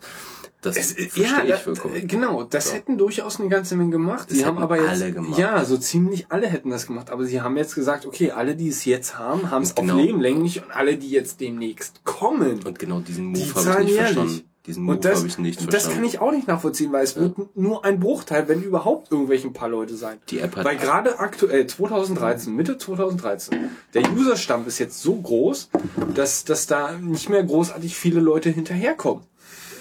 das 0.62 0.76
Es, 0.78 0.92
verstehe 0.94 1.48
ja, 1.48 1.56
ich 1.56 1.62
vollkommen. 1.62 2.08
genau, 2.08 2.44
das 2.44 2.68
So. 2.68 2.74
hätten 2.74 2.98
durchaus 2.98 3.40
eine 3.40 3.48
ganze 3.48 3.76
Menge 3.78 3.92
gemacht. 3.92 4.30
Das 4.30 4.38
sie 4.38 4.46
haben 4.46 4.58
aber 4.58 4.82
jetzt, 4.82 5.04
ja, 5.38 5.64
so 5.64 5.78
ziemlich 5.78 6.26
alle 6.30 6.48
hätten 6.48 6.70
das 6.70 6.86
gemacht. 6.88 7.10
Aber 7.10 7.24
sie 7.26 7.42
haben 7.42 7.56
jetzt 7.56 7.76
gesagt, 7.76 8.06
okay, 8.06 8.32
alle, 8.32 8.56
die 8.58 8.68
es 8.68 8.84
jetzt 8.84 9.18
haben, 9.18 9.50
haben 9.52 9.64
es 9.64 9.74
Genau. 9.76 9.96
auf 9.96 10.02
Leben 10.02 10.20
länglich 10.20 10.62
und 10.62 10.72
alle, 10.72 10.98
die 10.98 11.10
jetzt 11.10 11.40
demnächst 11.40 12.04
kommen, 12.04 12.60
Und 12.66 12.78
genau 12.78 13.00
diesen 13.00 13.34
die 13.34 13.42
Move 13.46 13.56
habe 13.56 13.70
ich 13.84 13.86
nicht 13.88 13.96
jährlich. 13.96 14.14
verstanden. 14.16 14.50
Diesen 14.70 14.84
Move 14.84 14.96
Und 14.98 15.06
das, 15.06 15.18
habe 15.20 15.28
ich 15.28 15.38
nicht 15.40 15.60
das 15.60 15.66
verstanden. 15.68 15.96
kann 15.98 16.06
ich 16.06 16.20
auch 16.22 16.32
nicht 16.32 16.48
nachvollziehen, 16.48 16.92
weil 16.92 17.04
es 17.04 17.16
wird 17.16 17.36
nur 17.58 17.84
ein 17.84 18.00
Bruchteil, 18.00 18.48
wenn 18.48 18.62
überhaupt 18.62 19.12
irgendwelche 19.12 19.48
ein 19.48 19.54
paar 19.54 19.68
Leute 19.70 19.96
sein. 19.98 20.20
Die 20.30 20.40
App 20.40 20.56
hat- 20.56 20.64
weil 20.66 20.78
gerade 20.78 21.18
aktuell 21.20 21.66
2013, 21.66 22.56
Mitte 22.56 22.78
2013, 22.78 23.70
der 23.96 24.04
Userstamm 24.14 24.68
ist 24.68 24.78
jetzt 24.78 25.02
so 25.02 25.16
groß, 25.16 25.70
dass, 26.14 26.46
dass 26.46 26.68
da 26.68 26.92
nicht 26.94 27.30
mehr 27.30 27.44
großartig 27.44 27.96
viele 27.96 28.20
Leute 28.20 28.50
hinterherkommen, 28.50 29.24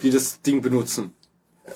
die 0.03 0.11
das 0.11 0.41
Ding 0.43 0.63
benutzen. 0.63 1.13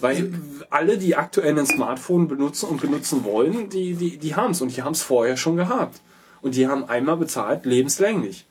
Weil 0.01 0.33
alle, 0.71 0.97
die 0.97 1.17
aktuell 1.17 1.59
ein 1.59 1.67
Smartphone 1.67 2.27
benutzen 2.27 2.67
und 2.71 2.81
benutzen 2.81 3.25
wollen, 3.25 3.69
die, 3.69 3.95
die, 3.95 4.17
die 4.17 4.35
haben 4.35 4.53
es 4.53 4.63
und 4.63 4.75
die 4.75 4.83
haben 4.83 4.93
es 4.95 5.03
vorher 5.03 5.37
schon 5.37 5.57
gehabt. 5.57 6.01
Und 6.41 6.55
die 6.57 6.67
haben 6.67 6.85
einmal 6.85 7.19
bezahlt, 7.19 7.67
lebenslänglich. 7.67 8.47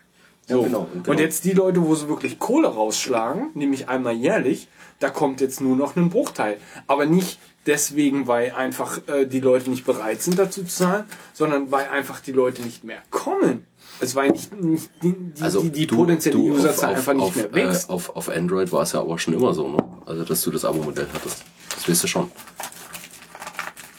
So. 0.48 0.58
Ja, 0.62 0.68
genau, 0.68 0.88
Und 0.94 1.04
genau. 1.06 1.20
jetzt 1.20 1.44
die 1.46 1.52
Leute, 1.54 1.82
wo 1.86 1.96
sie 1.96 2.08
wirklich 2.10 2.40
Kohle 2.40 2.68
rausschlagen, 2.68 3.52
nämlich 3.54 3.88
einmal 3.90 4.14
jährlich, 4.14 4.68
da 5.00 5.10
kommt 5.10 5.40
jetzt 5.42 5.62
nur 5.62 5.76
noch 5.76 5.96
ein 5.96 6.10
Bruchteil. 6.10 6.58
Aber 6.88 7.06
nicht 7.06 7.40
deswegen, 7.66 8.28
weil 8.28 8.52
einfach 8.52 9.00
äh, 9.08 9.26
die 9.26 9.40
Leute 9.40 9.70
nicht 9.70 9.86
bereit 9.86 10.22
sind 10.22 10.38
dazu 10.40 10.64
zu 10.64 10.68
zahlen, 10.76 11.06
sondern 11.34 11.72
weil 11.72 11.88
einfach 11.90 12.20
die 12.20 12.32
Leute 12.32 12.62
nicht 12.64 12.84
mehr 12.84 13.02
kommen. 13.12 13.66
Es 14.00 14.16
war 14.16 14.24
nicht, 14.26 14.52
nicht 14.60 14.90
die, 15.04 15.14
die, 15.14 15.42
Also 15.44 15.62
die, 15.62 15.70
die 15.72 15.88
du- 15.88 15.96
potenzielle 15.96 16.36
du 16.38 16.52
Userzahl 16.54 16.92
auf, 16.92 16.98
einfach 16.98 17.14
nicht 17.14 17.24
auf, 17.24 17.36
mehr 17.36 17.46
Äh, 17.52 17.54
wächst. 17.54 17.90
auf, 17.90 18.16
auf 18.16 18.30
Android 18.30 18.72
war 18.72 18.82
es 18.82 18.92
ja 18.94 19.00
aber 19.02 19.18
schon 19.20 19.34
immer 19.36 19.54
so, 19.54 19.68
ne? 19.70 19.78
Also 20.06 20.24
dass 20.26 20.42
du 20.42 20.50
das 20.52 20.66
Abo-Modell 20.66 21.08
hattest. 21.14 21.44
Das 21.76 21.88
weißt 21.88 22.04
du 22.04 22.08
schon. 22.08 22.32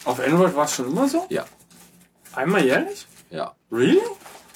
Auf 0.05 0.19
Android 0.21 0.55
war 0.57 0.65
es 0.65 0.75
schon 0.75 0.89
immer 0.91 1.09
so? 1.09 1.25
Ja. 1.29 1.45
Einmal 2.35 2.65
jährlich? 2.65 3.07
Ja. 3.31 3.55
Really? 3.71 4.01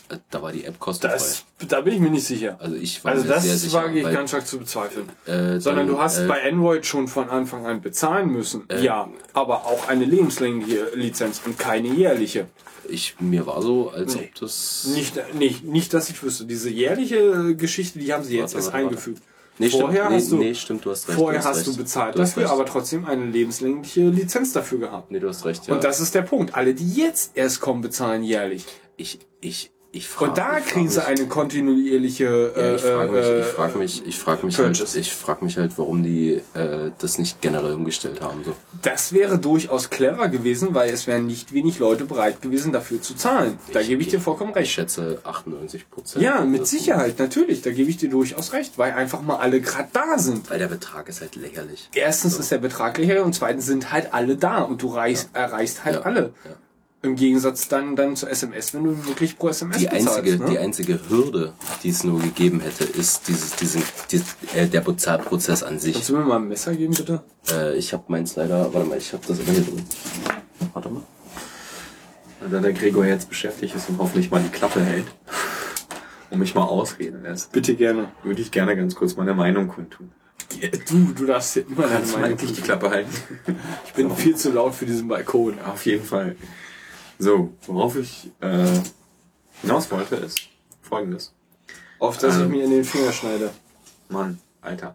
Äh, 0.09 0.19
Da 0.31 0.43
war 0.43 0.53
die 0.53 0.65
App 0.65 0.79
kostenfrei. 0.79 1.17
Das, 1.17 1.45
da 1.69 1.81
bin 1.81 1.95
ich 1.95 2.01
mir 2.01 2.11
nicht 2.11 2.25
sicher. 2.27 2.57
also 2.61 2.75
ich 2.77 3.05
war 3.05 3.13
Also 3.13 3.27
das 3.27 3.43
sehr 3.45 3.57
sicher. 3.57 3.75
wage 3.79 3.99
ich 3.99 4.05
weil, 4.05 4.15
ganz 4.15 4.31
stark 4.31 4.47
zu 4.47 4.59
bezweifeln. 4.59 5.09
äh, 5.27 5.59
Sondern 5.61 5.87
dann, 5.87 5.97
du 5.97 6.01
hast 6.01 6.19
äh, 6.21 6.27
bei 6.27 6.43
Android 6.49 6.85
schon 6.87 7.09
von 7.09 7.29
Anfang 7.29 7.67
an 7.67 7.81
bezahlen 7.81 8.29
müssen. 8.31 8.69
Äh, 8.69 8.83
ja, 8.85 9.09
aber 9.33 9.65
auch 9.67 9.89
eine 9.89 10.05
lebenslängliche 10.05 10.91
Lizenz 10.95 11.41
und 11.45 11.59
keine 11.59 11.89
jährliche. 11.89 12.47
ich, 12.89 13.17
mir 13.19 13.47
war 13.47 13.63
so, 13.63 13.91
als 13.91 14.15
Nee. 14.15 14.31
ob 14.35 14.41
das... 14.41 14.89
Nicht, 14.95 15.35
nicht, 15.35 15.65
nicht, 15.65 15.93
dass 15.95 16.09
ich 16.11 16.23
wüsste. 16.23 16.45
Diese 16.45 16.71
jährliche 16.71 17.57
Geschichte, 17.57 17.99
die 17.99 18.13
haben 18.13 18.23
sie 18.23 18.37
jetzt 18.37 18.55
Warte, 18.55 18.57
erst 18.57 18.67
warte, 18.73 18.85
warte. 18.85 18.89
eingefügt. 18.89 19.23
Nee, 19.59 19.71
vorher 19.71 20.05
stimmt, 20.05 20.15
hast 20.21 20.33
du, 20.33 20.37
nee, 20.37 20.55
stimmt, 20.55 20.85
du 20.85 20.91
hast 20.91 21.09
recht. 21.09 21.19
vorher 21.19 21.43
hast 21.43 21.57
recht. 21.57 21.67
du 21.67 21.77
bezahlt 21.79 22.15
Du 22.15 22.21
hast 22.21 22.33
dafür, 22.33 22.43
recht. 22.43 22.53
aber 22.53 22.67
trotzdem 22.67 23.07
eine 23.07 23.25
lebenslängliche 23.25 24.03
Lizenz 24.11 24.53
dafür 24.53 24.79
gehabt. 24.81 25.11
Nee, 25.11 25.19
du 25.19 25.29
hast 25.29 25.47
recht, 25.47 25.67
ja. 25.67 25.75
Und 25.75 25.83
das 25.83 25.99
ist 25.99 26.15
der 26.15 26.21
Punkt. 26.23 26.55
Alle, 26.55 26.75
die 26.75 26.93
jetzt 26.93 27.33
erst 27.37 27.61
kommen, 27.63 27.81
bezahlen 27.81 28.23
jährlich. 28.23 28.67
Ich, 28.99 29.19
ich, 29.41 29.71
ich 29.97 30.09
frage 30.09 30.31
Und 30.31 30.39
da 30.39 30.59
ich 30.59 30.65
frag 30.65 30.73
kriegen 30.73 30.89
sie 30.89 31.05
eine 31.07 31.27
kontinuierliche 31.27 32.53
Ja, 32.57 32.75
ich 32.75 32.83
frage 32.83 33.13
mich, 33.13 33.27
äh, 33.27 33.41
ich 33.41 33.47
frage 33.47 33.79
mich, 33.79 34.07
ich 34.07 34.19
frage 34.19 34.47
mich, 34.47 34.59
halt, 34.59 34.69
Purchase. 34.77 34.99
ich 34.99 35.13
frage 35.13 35.45
mich 35.45 35.57
halt, 35.57 35.73
warum 35.77 36.03
die 36.03 36.41
äh, 36.55 36.91
das 36.99 37.19
nicht 37.19 37.41
generell 37.41 37.75
umgestellt 37.75 38.21
haben. 38.21 38.43
So. 38.45 38.53
Das 38.83 39.13
wäre 39.13 39.39
durchaus 39.39 39.91
clever 39.91 40.29
gewesen, 40.29 40.75
weil 40.75 40.91
es 40.91 41.07
wären 41.07 41.27
nicht 41.27 41.53
wenig 41.53 41.79
Leute 41.79 42.05
bereit 42.05 42.43
gewesen, 42.43 42.73
dafür 42.73 43.01
zu 43.01 43.15
zahlen. 43.15 43.59
Da 43.73 43.83
gebe 43.83 44.03
ich 44.03 44.09
dir 44.09 44.21
vollkommen 44.21 44.51
Ich 44.51 44.57
recht. 44.57 44.73
schätze 44.73 45.19
98 45.25 45.91
Prozent. 45.91 46.25
Ja, 46.25 46.45
mit 46.45 46.67
Sicherheit, 46.67 47.19
natürlich. 47.19 47.63
Da 47.63 47.71
gebe 47.71 47.91
ich 47.91 47.97
dir 47.97 48.11
durchaus 48.11 48.53
recht, 48.53 48.79
weil 48.79 48.93
einfach 48.93 49.23
mal 49.23 49.37
alle 49.37 49.61
gerade 49.61 49.89
da 49.93 50.19
sind. 50.19 50.51
Weil 50.51 50.59
der 50.59 50.69
Betrag 50.69 51.09
ist 51.09 51.21
halt 51.21 51.37
lächerlich. 51.37 51.89
Erstens 51.95 52.39
ist 52.39 52.51
der 52.51 52.59
Betrag 52.59 52.99
lächerlich 52.99 53.25
und 53.25 53.35
zweitens 53.35 53.67
sind 53.67 53.93
halt 53.93 54.13
alle 54.15 54.37
da 54.37 54.63
und 54.63 54.83
du 54.83 54.89
reichst, 54.89 55.31
erreichst 55.33 55.85
halt 55.85 55.97
Ja. 55.97 56.03
alle. 56.03 56.33
Ja. 56.45 56.51
Im 57.07 57.15
Gegensatz 57.15 57.69
dann, 57.69 57.95
dann 57.95 58.17
zu 58.17 58.27
SMS, 58.27 58.75
wenn 58.75 58.83
du 58.83 59.07
wirklich 59.07 59.39
pro 59.39 59.49
SMS 59.49 59.79
Die 59.79 59.85
bezahlst. 59.85 60.09
einzige, 60.09 60.39
ne? 60.39 60.51
die 60.51 60.59
einzige 60.59 61.01
Hürde, 61.09 61.53
die 61.85 61.91
es 61.91 62.03
nur 62.03 62.21
gegeben 62.21 62.59
hätte, 62.61 62.83
ist 62.83 63.29
dieses, 63.29 63.55
diesen, 63.55 63.83
die, 64.11 64.21
äh, 64.57 64.67
der 64.67 64.81
Bezahlprozess 64.81 65.63
an 65.63 65.79
sich. 65.79 65.95
Kannst 65.95 66.09
du 66.09 66.17
mir 66.17 66.25
mal 66.25 66.37
ein 66.37 66.49
Messer 66.49 66.75
geben, 66.75 66.95
bitte? 66.95 67.23
Äh, 67.51 67.77
ich 67.77 67.93
habe 67.93 68.03
meins 68.09 68.35
leider, 68.35 68.75
warte 68.75 68.89
mal, 68.89 68.99
ich 68.99 69.13
habe 69.13 69.23
das 69.27 69.39
immer 69.39 69.53
hier 69.53 69.63
drin. 69.63 69.85
Warte 70.73 70.89
mal. 70.89 71.03
Da 72.51 72.59
der 72.61 72.73
Gregor 72.73 73.07
jetzt 73.07 73.29
beschäftigt 73.29 73.75
ist 73.77 73.89
und 73.89 73.99
hoffentlich 73.99 74.31
mal 74.31 74.43
die 74.43 74.51
Klappe 74.51 74.81
hält 74.81 75.07
und 76.31 76.41
mich 76.41 76.55
mal 76.57 76.65
ausreden 76.65 77.23
lässt, 77.23 77.53
Bitte 77.53 77.75
gerne. 77.77 78.09
würde 78.25 78.43
ich 78.43 78.51
gerne 78.51 78.77
ganz 78.77 78.97
kurz 78.97 79.17
meine 79.17 79.35
Meinung 79.35 79.69
kundtun. 79.69 80.11
Du, 80.89 81.13
du 81.13 81.27
darfst 81.27 81.55
hier 81.55 81.67
immer 81.69 81.87
deine 81.87 82.07
Meinung. 82.07 82.31
endlich 82.33 82.53
die 82.53 82.63
Klappe 82.63 82.91
halten? 82.91 83.11
Ich 83.87 83.93
bin 83.95 84.11
viel 84.15 84.37
zu 84.37 84.53
laut 84.53 84.75
für 84.75 84.87
diesen 84.87 85.09
Balkon. 85.09 85.59
Auf 85.61 85.85
jeden 85.87 86.05
Fall. 86.05 86.37
So, 87.19 87.53
worauf 87.67 87.97
ich 87.97 88.31
äh, 88.41 88.67
hinaus 89.63 89.91
wollte, 89.91 90.17
ist 90.17 90.41
folgendes. 90.83 91.33
Auf 91.99 92.19
dass 92.19 92.37
ich 92.37 92.43
Ähm. 92.43 92.51
mir 92.51 92.65
in 92.65 92.71
den 92.71 92.85
Finger 92.85 93.13
schneide. 93.13 93.51
Mann, 94.09 94.39
Alter. 94.61 94.95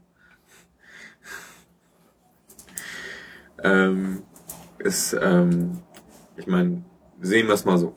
Ähm, 3.64 4.24
ist, 4.80 5.14
ähm, 5.22 5.80
ich 6.38 6.48
meine, 6.48 6.84
sehen 7.22 7.48
wir 7.48 7.54
es 7.54 7.66
mal 7.66 7.78
so. 7.78 7.94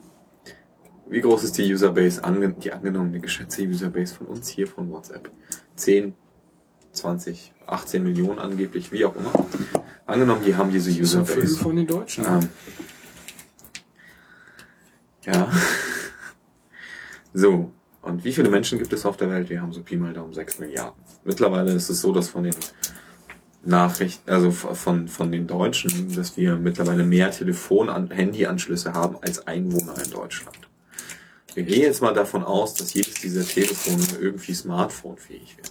Wie 1.06 1.20
groß 1.20 1.44
ist 1.44 1.58
die 1.58 1.72
Userbase, 1.72 2.24
ange 2.24 2.52
die 2.54 2.72
angenommene 2.72 3.20
geschätzte 3.20 3.62
Userbase 3.66 4.14
von 4.14 4.26
uns 4.26 4.48
hier 4.48 4.66
von 4.66 4.90
WhatsApp? 4.90 5.30
10, 5.76 6.14
20, 6.92 7.52
18 7.66 8.02
Millionen 8.02 8.38
angeblich, 8.38 8.90
wie 8.92 9.04
auch 9.04 9.14
immer. 9.16 9.32
Angenommen, 10.06 10.42
die 10.44 10.54
haben 10.56 10.70
diese 10.70 10.90
So 10.90 10.94
viel 10.96 11.02
Userbase. 11.42 11.56
von 11.58 11.76
den 11.76 11.86
Deutschen. 11.86 12.24
Ähm, 12.26 12.48
ja. 15.26 15.50
So. 17.32 17.72
Und 18.00 18.22
wie 18.22 18.32
viele 18.32 18.50
Menschen 18.50 18.78
gibt 18.78 18.92
es 18.92 19.06
auf 19.06 19.16
der 19.16 19.30
Welt? 19.30 19.48
Wir 19.48 19.62
haben 19.62 19.72
so 19.72 19.82
Pi 19.82 19.96
mal 19.96 20.12
Daumen 20.12 20.34
6 20.34 20.58
Milliarden. 20.58 21.02
Mittlerweile 21.24 21.72
ist 21.72 21.88
es 21.88 22.02
so, 22.02 22.12
dass 22.12 22.28
von 22.28 22.44
den 22.44 22.54
Nachrichten, 23.64 24.30
also 24.30 24.50
von, 24.50 25.08
von 25.08 25.32
den 25.32 25.46
Deutschen, 25.46 26.14
dass 26.14 26.36
wir 26.36 26.56
mittlerweile 26.56 27.02
mehr 27.02 27.30
Telefon- 27.30 27.88
an 27.88 28.10
Handyanschlüsse 28.10 28.92
haben 28.92 29.16
als 29.22 29.46
Einwohner 29.46 29.94
in 30.04 30.10
Deutschland. 30.10 30.58
Wir 31.54 31.62
gehen 31.62 31.82
jetzt 31.82 32.02
mal 32.02 32.12
davon 32.12 32.44
aus, 32.44 32.74
dass 32.74 32.92
jedes 32.92 33.14
dieser 33.14 33.44
Telefone 33.44 34.04
irgendwie 34.20 34.52
smartphone-fähig 34.52 35.56
wird. 35.56 35.70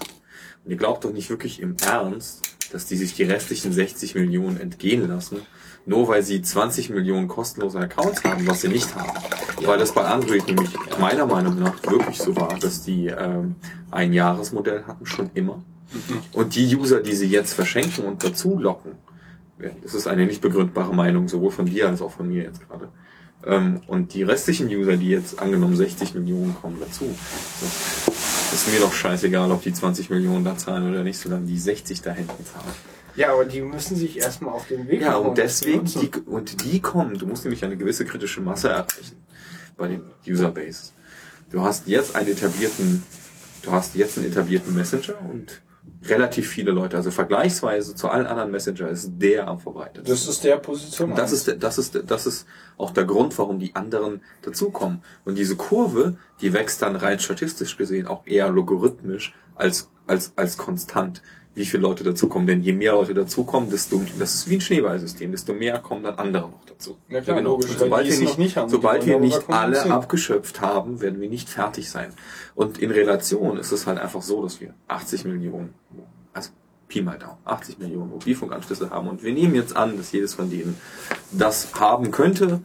Und 0.63 0.71
ihr 0.71 0.77
glaubt 0.77 1.03
doch 1.03 1.13
nicht 1.13 1.29
wirklich 1.29 1.59
im 1.59 1.75
Ernst, 1.85 2.52
dass 2.73 2.85
die 2.85 2.97
sich 2.97 3.13
die 3.13 3.23
restlichen 3.23 3.71
60 3.71 4.15
Millionen 4.15 4.59
entgehen 4.59 5.07
lassen, 5.07 5.41
nur 5.85 6.07
weil 6.07 6.23
sie 6.23 6.41
20 6.41 6.89
Millionen 6.89 7.27
kostenlose 7.27 7.79
Accounts 7.79 8.23
haben, 8.23 8.47
was 8.47 8.61
sie 8.61 8.69
nicht 8.69 8.95
haben. 8.95 9.11
Weil 9.63 9.77
das 9.77 9.93
bei 9.93 10.03
Android 10.03 10.47
nämlich 10.47 10.71
meiner 10.99 11.25
Meinung 11.25 11.59
nach 11.59 11.75
wirklich 11.83 12.17
so 12.17 12.35
war, 12.35 12.57
dass 12.59 12.83
die 12.83 13.07
ähm, 13.07 13.55
ein 13.91 14.13
Jahresmodell 14.13 14.83
hatten, 14.85 15.05
schon 15.05 15.29
immer. 15.33 15.63
Und 16.31 16.55
die 16.55 16.75
User, 16.75 17.01
die 17.01 17.13
sie 17.13 17.27
jetzt 17.27 17.53
verschenken 17.53 18.05
und 18.05 18.23
dazu 18.23 18.57
locken, 18.57 18.93
das 19.83 19.93
ist 19.93 20.07
eine 20.07 20.25
nicht 20.25 20.41
begründbare 20.41 20.93
Meinung, 20.93 21.27
sowohl 21.27 21.51
von 21.51 21.65
dir 21.65 21.87
als 21.87 22.01
auch 22.01 22.11
von 22.11 22.27
mir 22.27 22.43
jetzt 22.43 22.67
gerade. 22.67 22.89
Ähm, 23.45 23.81
und 23.87 24.13
die 24.13 24.23
restlichen 24.23 24.67
User, 24.67 24.97
die 24.97 25.09
jetzt 25.09 25.39
angenommen 25.39 25.75
60 25.75 26.15
Millionen 26.15 26.55
kommen 26.55 26.77
dazu, 26.79 27.05
so, 27.59 28.13
ist 28.51 28.67
mir 28.71 28.79
doch 28.79 28.93
scheißegal, 28.93 29.51
ob 29.51 29.61
die 29.61 29.73
20 29.73 30.09
Millionen 30.09 30.43
da 30.43 30.57
zahlen 30.57 30.89
oder 30.89 31.03
nicht, 31.03 31.17
solange 31.17 31.45
die 31.45 31.57
60 31.57 32.01
da 32.01 32.11
hinten 32.11 32.45
zahlen. 32.45 32.73
Ja, 33.15 33.33
aber 33.33 33.45
die 33.45 33.61
müssen 33.61 33.95
sich 33.95 34.17
erstmal 34.17 34.53
auf 34.53 34.67
den 34.67 34.87
Weg 34.87 35.01
Ja, 35.01 35.17
und 35.17 35.37
deswegen, 35.37 35.85
die, 35.85 36.09
und 36.25 36.63
die 36.63 36.79
kommen, 36.81 37.17
du 37.17 37.27
musst 37.27 37.43
nämlich 37.45 37.63
eine 37.63 37.77
gewisse 37.77 38.05
kritische 38.05 38.41
Masse 38.41 38.69
erreichen 38.69 39.23
bei 39.77 39.87
den 39.87 40.01
Userbases. 40.27 40.93
Du 41.51 41.61
hast 41.61 41.87
jetzt 41.87 42.15
einen 42.15 42.29
etablierten, 42.29 43.03
du 43.61 43.71
hast 43.71 43.95
jetzt 43.95 44.17
einen 44.17 44.27
etablierten 44.27 44.73
Messenger 44.73 45.15
und 45.29 45.61
relativ 46.05 46.49
viele 46.49 46.71
Leute, 46.71 46.97
also 46.97 47.11
vergleichsweise 47.11 47.95
zu 47.95 48.09
allen 48.09 48.25
anderen 48.25 48.51
Messenger 48.51 48.89
ist 48.89 49.11
der 49.15 49.47
am 49.47 49.59
verbreitetsten. 49.59 50.05
Das 50.05 50.27
ist 50.27 50.43
der 50.43 50.57
Position. 50.57 51.11
Und 51.11 51.17
das 51.17 51.31
ist, 51.31 51.47
der- 51.47 51.55
das 51.55 51.77
ist, 51.77 52.03
das 52.07 52.25
ist 52.27 52.45
auch 52.77 52.91
der 52.91 53.05
Grund, 53.05 53.37
warum 53.37 53.57
die 53.59 53.73
anderen 53.75 54.21
dazukommen. 54.41 55.01
Und 55.23 55.35
diese 55.37 55.55
Kurve, 55.55 56.17
die 56.41 56.51
wächst 56.51 56.81
dann 56.81 56.95
rein 56.97 57.19
statistisch 57.19 57.77
gesehen 57.77 58.07
auch 58.07 58.25
eher 58.27 58.49
logarithmisch 58.49 59.33
als, 59.55 59.89
als, 60.07 60.33
als 60.35 60.57
konstant, 60.57 61.21
wie 61.55 61.65
viele 61.65 61.83
Leute 61.83 62.03
dazukommen. 62.03 62.47
Denn 62.47 62.61
je 62.61 62.73
mehr 62.73 62.93
Leute 62.93 63.13
dazukommen, 63.13 63.69
desto, 63.69 64.01
das 64.17 64.35
ist 64.35 64.49
wie 64.49 64.55
ein 64.55 64.61
Schneeballsystem, 64.61 65.31
desto 65.31 65.53
mehr 65.53 65.79
kommen 65.79 66.03
dann 66.03 66.15
andere 66.15 66.49
noch 66.49 66.65
dazu. 66.65 66.97
Ja 67.09 67.21
klar, 67.21 67.37
genau. 67.37 67.51
logisch, 67.51 67.71
sobald 67.77 68.07
wir 68.07 68.19
nicht, 68.19 68.37
nicht 68.37 68.57
haben, 68.57 68.69
sobald 68.69 69.05
wir 69.05 69.19
nicht 69.19 69.49
alle 69.49 69.73
kommunizieren. 69.73 69.91
abgeschöpft 69.91 70.61
haben, 70.61 71.01
werden 71.01 71.21
wir 71.21 71.29
nicht 71.29 71.49
fertig 71.49 71.89
sein. 71.89 72.13
Und 72.55 72.79
in 72.79 72.91
Relation 72.91 73.57
ist 73.57 73.71
es 73.71 73.87
halt 73.87 73.99
einfach 73.99 74.21
so, 74.21 74.41
dass 74.43 74.61
wir 74.61 74.73
80 74.87 75.25
Millionen, 75.25 75.73
also 76.33 76.49
Pi 76.87 77.01
mal 77.01 77.17
Daumen, 77.17 77.37
80 77.45 77.79
Millionen 77.79 78.09
Mobilfunkanschlüsse 78.09 78.89
haben 78.89 79.07
und 79.07 79.23
wir 79.23 79.33
nehmen 79.33 79.55
jetzt 79.55 79.75
an, 79.75 79.97
dass 79.97 80.11
jedes 80.11 80.33
von 80.33 80.49
denen 80.49 80.77
das 81.31 81.73
haben 81.79 82.11
könnte, 82.11 82.61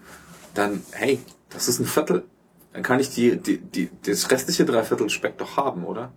dann, 0.54 0.82
hey, 0.92 1.20
das 1.50 1.68
ist 1.68 1.78
ein 1.78 1.86
Viertel. 1.86 2.24
Dann 2.72 2.82
kann 2.82 3.00
ich 3.00 3.10
die, 3.10 3.36
die, 3.36 3.58
die, 3.58 3.90
das 4.04 4.30
restliche 4.30 4.64
Dreiviertel 4.64 5.08
Speck 5.08 5.38
doch 5.38 5.56
haben, 5.56 5.84
oder? 5.84 6.12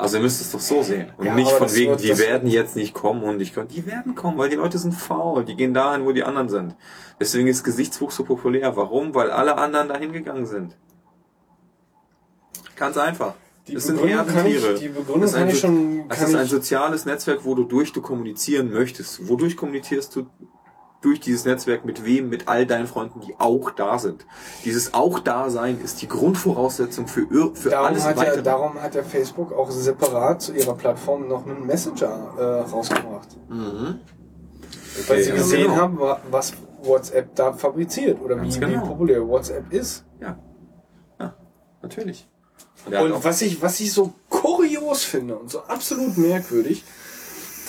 Also 0.00 0.16
ihr 0.16 0.22
müsst 0.22 0.40
es 0.40 0.50
doch 0.52 0.60
so 0.60 0.82
sehen. 0.82 1.12
Und 1.16 1.26
Ja, 1.26 1.34
nicht 1.34 1.50
von 1.50 1.72
wegen, 1.74 1.90
wird- 1.92 2.02
die 2.02 2.18
werden 2.18 2.48
jetzt 2.48 2.74
nicht 2.76 2.94
kommen 2.94 3.22
und 3.22 3.40
ich 3.40 3.52
kann, 3.54 3.68
die 3.68 3.84
werden 3.86 4.14
kommen, 4.14 4.38
weil 4.38 4.48
die 4.48 4.56
Leute 4.56 4.78
sind 4.78 4.92
faul, 4.92 5.44
die 5.44 5.56
gehen 5.56 5.74
dahin, 5.74 6.04
wo 6.04 6.12
die 6.12 6.24
anderen 6.24 6.48
sind. 6.48 6.74
Deswegen 7.20 7.48
ist 7.48 7.62
Gesichtswuchs 7.64 8.16
so 8.16 8.24
populär. 8.24 8.76
Warum? 8.76 9.14
Weil 9.14 9.30
alle 9.30 9.56
anderen 9.58 9.88
dahin 9.88 10.12
gegangen 10.12 10.46
sind. 10.46 10.76
Ganz 12.76 12.96
einfach. 12.96 13.34
Die 13.68 13.74
das 13.74 13.84
sind 13.84 13.96
Begründung 14.00 14.26
ich- 14.26 14.34
Herdentiere. 14.34 14.74
die 14.78 14.88
Begründung 14.88 15.20
Das 15.20 15.30
ist 15.30 15.36
ein 15.36 15.40
kann 15.46 15.48
ich 15.54 15.60
schon- 15.60 16.08
Das 16.08 16.22
ist 16.22 16.34
ein 16.34 16.46
soziales 16.46 17.04
Netzwerk, 17.04 17.44
wodurch 17.44 17.92
du 17.92 18.00
kommunizieren 18.00 18.70
möchtest. 18.70 19.28
Wodurch 19.28 19.56
kommunizierst 19.56 20.16
du 20.16 20.26
durch 21.02 21.20
dieses 21.20 21.44
Netzwerk 21.44 21.84
mit 21.84 22.04
wem? 22.04 22.28
Mit 22.28 22.46
all 22.48 22.66
deinen 22.66 22.86
Freunden, 22.86 23.20
die 23.20 23.34
auch 23.38 23.70
da 23.70 23.98
sind. 23.98 24.26
Dieses 24.64 24.92
auch 24.94 25.18
da 25.18 25.48
sein 25.50 25.80
ist 25.80 26.02
die 26.02 26.08
Grundvoraussetzung 26.08 27.06
für, 27.06 27.26
für 27.54 27.70
Darum 27.70 27.86
alles 27.86 28.04
hat, 28.04 28.16
weitere. 28.16 28.36
ja, 28.36 28.42
darum 28.42 28.74
hat 28.82 28.94
ja 28.94 29.02
Facebook 29.02 29.52
auch 29.52 29.70
separat 29.70 30.42
zu 30.42 30.52
ihrer 30.52 30.74
Plattform 30.74 31.26
noch 31.28 31.46
einen 31.46 31.66
Messenger 31.66 32.34
äh, 32.38 32.42
rausgebracht. 32.70 33.28
Weil 35.08 35.22
sie 35.22 35.32
gesehen 35.32 35.62
genau. 35.68 35.76
haben, 35.76 35.98
wa- 36.00 36.20
was 36.30 36.52
WhatsApp 36.82 37.34
da 37.34 37.52
fabriziert 37.52 38.20
oder 38.20 38.36
wie, 38.36 38.42
Ganz 38.48 38.56
wie 38.56 38.60
genau. 38.60 38.86
populär 38.86 39.26
WhatsApp 39.26 39.72
ist. 39.72 40.04
Ja. 40.20 40.38
Ja, 41.18 41.34
natürlich. 41.82 42.26
Und, 42.86 42.94
Und 43.12 43.24
was 43.24 43.42
ich, 43.42 43.60
was 43.60 43.78
ich 43.80 43.92
so 43.92 44.12
kurios 44.28 45.04
finde 45.04 45.36
und 45.38 45.50
so 45.50 45.60
absolut 45.62 46.16
merkwürdig, 46.16 46.82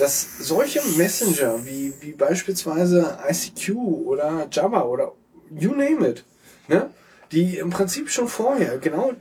dass 0.02 0.40
solche 0.40 0.82
Messenger 0.98 1.64
wie, 1.64 1.94
wie 2.02 2.14
beispielsweise 2.14 3.20
ICQ 3.30 3.76
oder 3.76 4.48
Java 4.52 4.82
oder 4.82 5.12
you 5.52 5.76
name 5.76 6.08
it, 6.10 6.26
ne? 6.68 6.90
die 7.32 7.60
im 7.60 7.70
Prinzip 7.70 8.10
schon 8.10 8.28
vorher, 8.28 8.80
genau, 8.80 9.12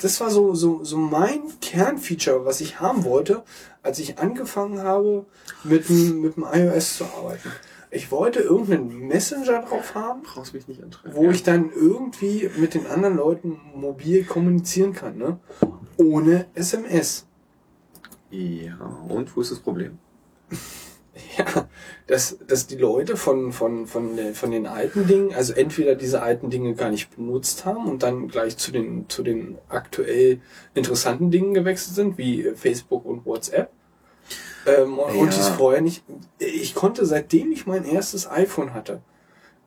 das 0.00 0.20
war 0.20 0.30
so, 0.30 0.54
so, 0.54 0.82
so 0.82 0.96
mein 0.96 1.42
Kernfeature, 1.60 2.46
was 2.46 2.62
ich 2.62 2.80
haben 2.80 3.04
wollte, 3.04 3.42
als 3.82 3.98
ich 3.98 4.18
angefangen 4.18 4.82
habe, 4.82 5.26
mit 5.62 5.88
dem, 5.90 6.22
mit 6.22 6.36
dem 6.36 6.46
iOS 6.50 6.96
zu 6.96 7.04
arbeiten. 7.04 7.52
Ich 7.90 8.10
wollte 8.10 8.40
irgendeinen 8.40 9.08
Messenger 9.08 9.62
drauf 9.62 9.94
haben, 9.94 10.22
brauchst 10.22 10.54
mich 10.54 10.66
nicht 10.68 10.82
antreiben. 10.82 11.14
wo 11.14 11.24
ja. 11.24 11.30
ich 11.32 11.42
dann 11.42 11.70
irgendwie 11.70 12.48
mit 12.56 12.72
den 12.72 12.86
anderen 12.86 13.16
Leuten 13.16 13.60
mobil 13.74 14.24
kommunizieren 14.24 14.94
kann, 14.94 15.18
ne? 15.18 15.38
Ohne 15.96 16.46
SMS. 16.54 17.26
Ja, 18.30 18.78
und 19.08 19.36
wo 19.36 19.42
ist 19.42 19.50
das 19.50 19.58
Problem? 19.58 19.98
Ja, 21.36 21.68
dass, 22.06 22.38
dass 22.46 22.66
die 22.66 22.76
Leute 22.76 23.16
von, 23.16 23.52
von, 23.52 23.86
von, 23.86 24.16
den, 24.16 24.34
von 24.34 24.50
den 24.50 24.66
alten 24.66 25.06
Dingen, 25.06 25.34
also 25.34 25.52
entweder 25.52 25.94
diese 25.94 26.22
alten 26.22 26.50
Dinge 26.50 26.74
gar 26.74 26.88
nicht 26.90 27.14
benutzt 27.14 27.64
haben 27.64 27.86
und 27.88 28.02
dann 28.02 28.28
gleich 28.28 28.56
zu 28.56 28.70
den, 28.72 29.08
zu 29.08 29.22
den 29.22 29.58
aktuell 29.68 30.40
interessanten 30.74 31.30
Dingen 31.30 31.52
gewechselt 31.52 31.96
sind, 31.96 32.16
wie 32.18 32.52
Facebook 32.54 33.04
und 33.04 33.26
WhatsApp. 33.26 33.70
Ähm, 34.66 34.98
und, 34.98 35.16
und 35.16 35.28
Ja. 35.28 35.34
die 35.34 35.40
es 35.40 35.48
vorher 35.48 35.80
nicht. 35.80 36.04
Ich 36.38 36.74
konnte, 36.74 37.04
seitdem 37.06 37.52
ich 37.52 37.66
mein 37.66 37.84
erstes 37.84 38.28
iPhone 38.30 38.72
hatte, 38.72 39.02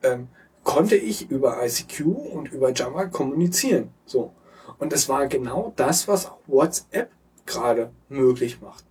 ähm, 0.02 0.28
konnte 0.64 0.96
ich 0.96 1.30
über 1.30 1.64
ICQ 1.64 2.06
und 2.32 2.52
über 2.52 2.72
Java 2.72 3.06
kommunizieren. 3.06 3.90
So. 4.06 4.32
Und 4.78 4.92
es 4.92 5.08
war 5.08 5.26
genau 5.28 5.72
das, 5.76 6.08
was 6.08 6.26
auch 6.26 6.38
WhatsApp 6.46 7.10
gerade 7.46 7.90
möglich 8.08 8.60
macht. 8.60 8.84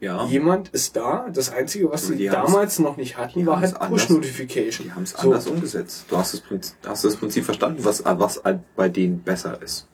Ja. 0.00 0.24
Jemand 0.26 0.70
ist 0.70 0.96
da. 0.96 1.28
Das 1.32 1.50
Einzige, 1.52 1.90
was 1.92 2.06
sie 2.06 2.16
die 2.16 2.26
damals 2.28 2.78
noch 2.78 2.96
nicht 2.96 3.18
hatten, 3.18 3.44
war 3.46 3.60
halt 3.60 3.78
Push-Notification. 3.78 4.86
Die 4.86 4.92
haben 4.92 5.02
es 5.02 5.10
So. 5.10 5.18
anders 5.28 5.46
umgesetzt. 5.46 6.06
Du 6.08 6.16
hast 6.16 6.32
das, 6.34 6.40
Prinzip, 6.40 6.74
hast 6.86 7.04
das 7.04 7.16
Prinzip 7.16 7.44
verstanden, 7.44 7.84
was, 7.84 8.02
was 8.04 8.42
halt 8.42 8.60
bei 8.76 8.88
denen 8.88 9.22
besser 9.22 9.60
ist. 9.62 9.86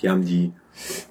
Die 0.00 0.10
haben 0.10 0.24
die, 0.24 0.52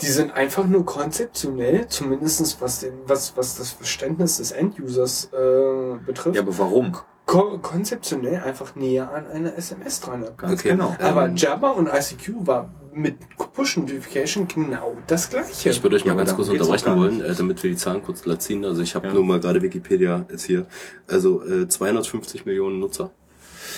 Die 0.02 0.08
sind 0.08 0.34
einfach 0.34 0.66
nur 0.68 0.86
konzeptionell, 0.86 1.88
zumindestens 1.88 2.58
was, 2.60 2.82
den, 2.82 2.94
was, 3.06 3.38
was 3.38 3.56
das 3.58 3.70
Verständnis 3.72 4.38
des 4.38 4.52
Endusers 4.52 5.30
äh, 5.32 5.96
betrifft, 6.06 6.36
ja, 6.36 6.42
aber 6.42 6.58
warum? 6.58 6.98
ko 7.28 7.60
konzeptionell 7.60 8.42
einfach 8.44 8.76
näher 8.76 9.10
an 9.14 9.28
eine 9.28 9.56
SMS 9.56 10.02
dran. 10.02 10.26
Ganz 10.36 10.60
Okay. 10.60 10.72
genau. 10.72 10.96
Aber 11.00 11.26
Ähm, 11.28 11.36
Jabba 11.38 11.70
und 11.70 11.88
ICQ 11.88 12.46
war 12.48 12.70
mit 12.94 13.16
Push 13.54 13.78
Notification 13.78 14.48
genau 14.48 14.96
das 15.08 15.30
gleiche. 15.30 15.70
Ich 15.70 15.84
würde 15.84 15.96
euch 15.96 16.06
mal 16.06 16.12
Ja, 16.12 16.18
ganz 16.18 16.36
kurz 16.36 16.50
unterbrechen 16.50 16.96
wollen, 16.98 17.22
äh, 17.22 17.34
damit 17.36 17.62
wir 17.64 17.70
die 17.72 17.76
Zahlen 17.78 18.04
kurz 18.04 18.22
glatt 18.24 18.42
ziehen. 18.42 18.66
Also 18.66 18.82
ich 18.82 18.96
habe 18.96 19.08
Ja. 19.08 19.14
nur 19.14 19.24
mal 19.24 19.40
gerade 19.40 19.62
Wikipedia 19.62 20.26
jetzt 20.30 20.44
hier. 20.46 20.66
Also 21.08 21.44
äh, 21.46 21.68
250 21.68 22.46
Millionen 22.46 22.80
Nutzer. 22.80 23.12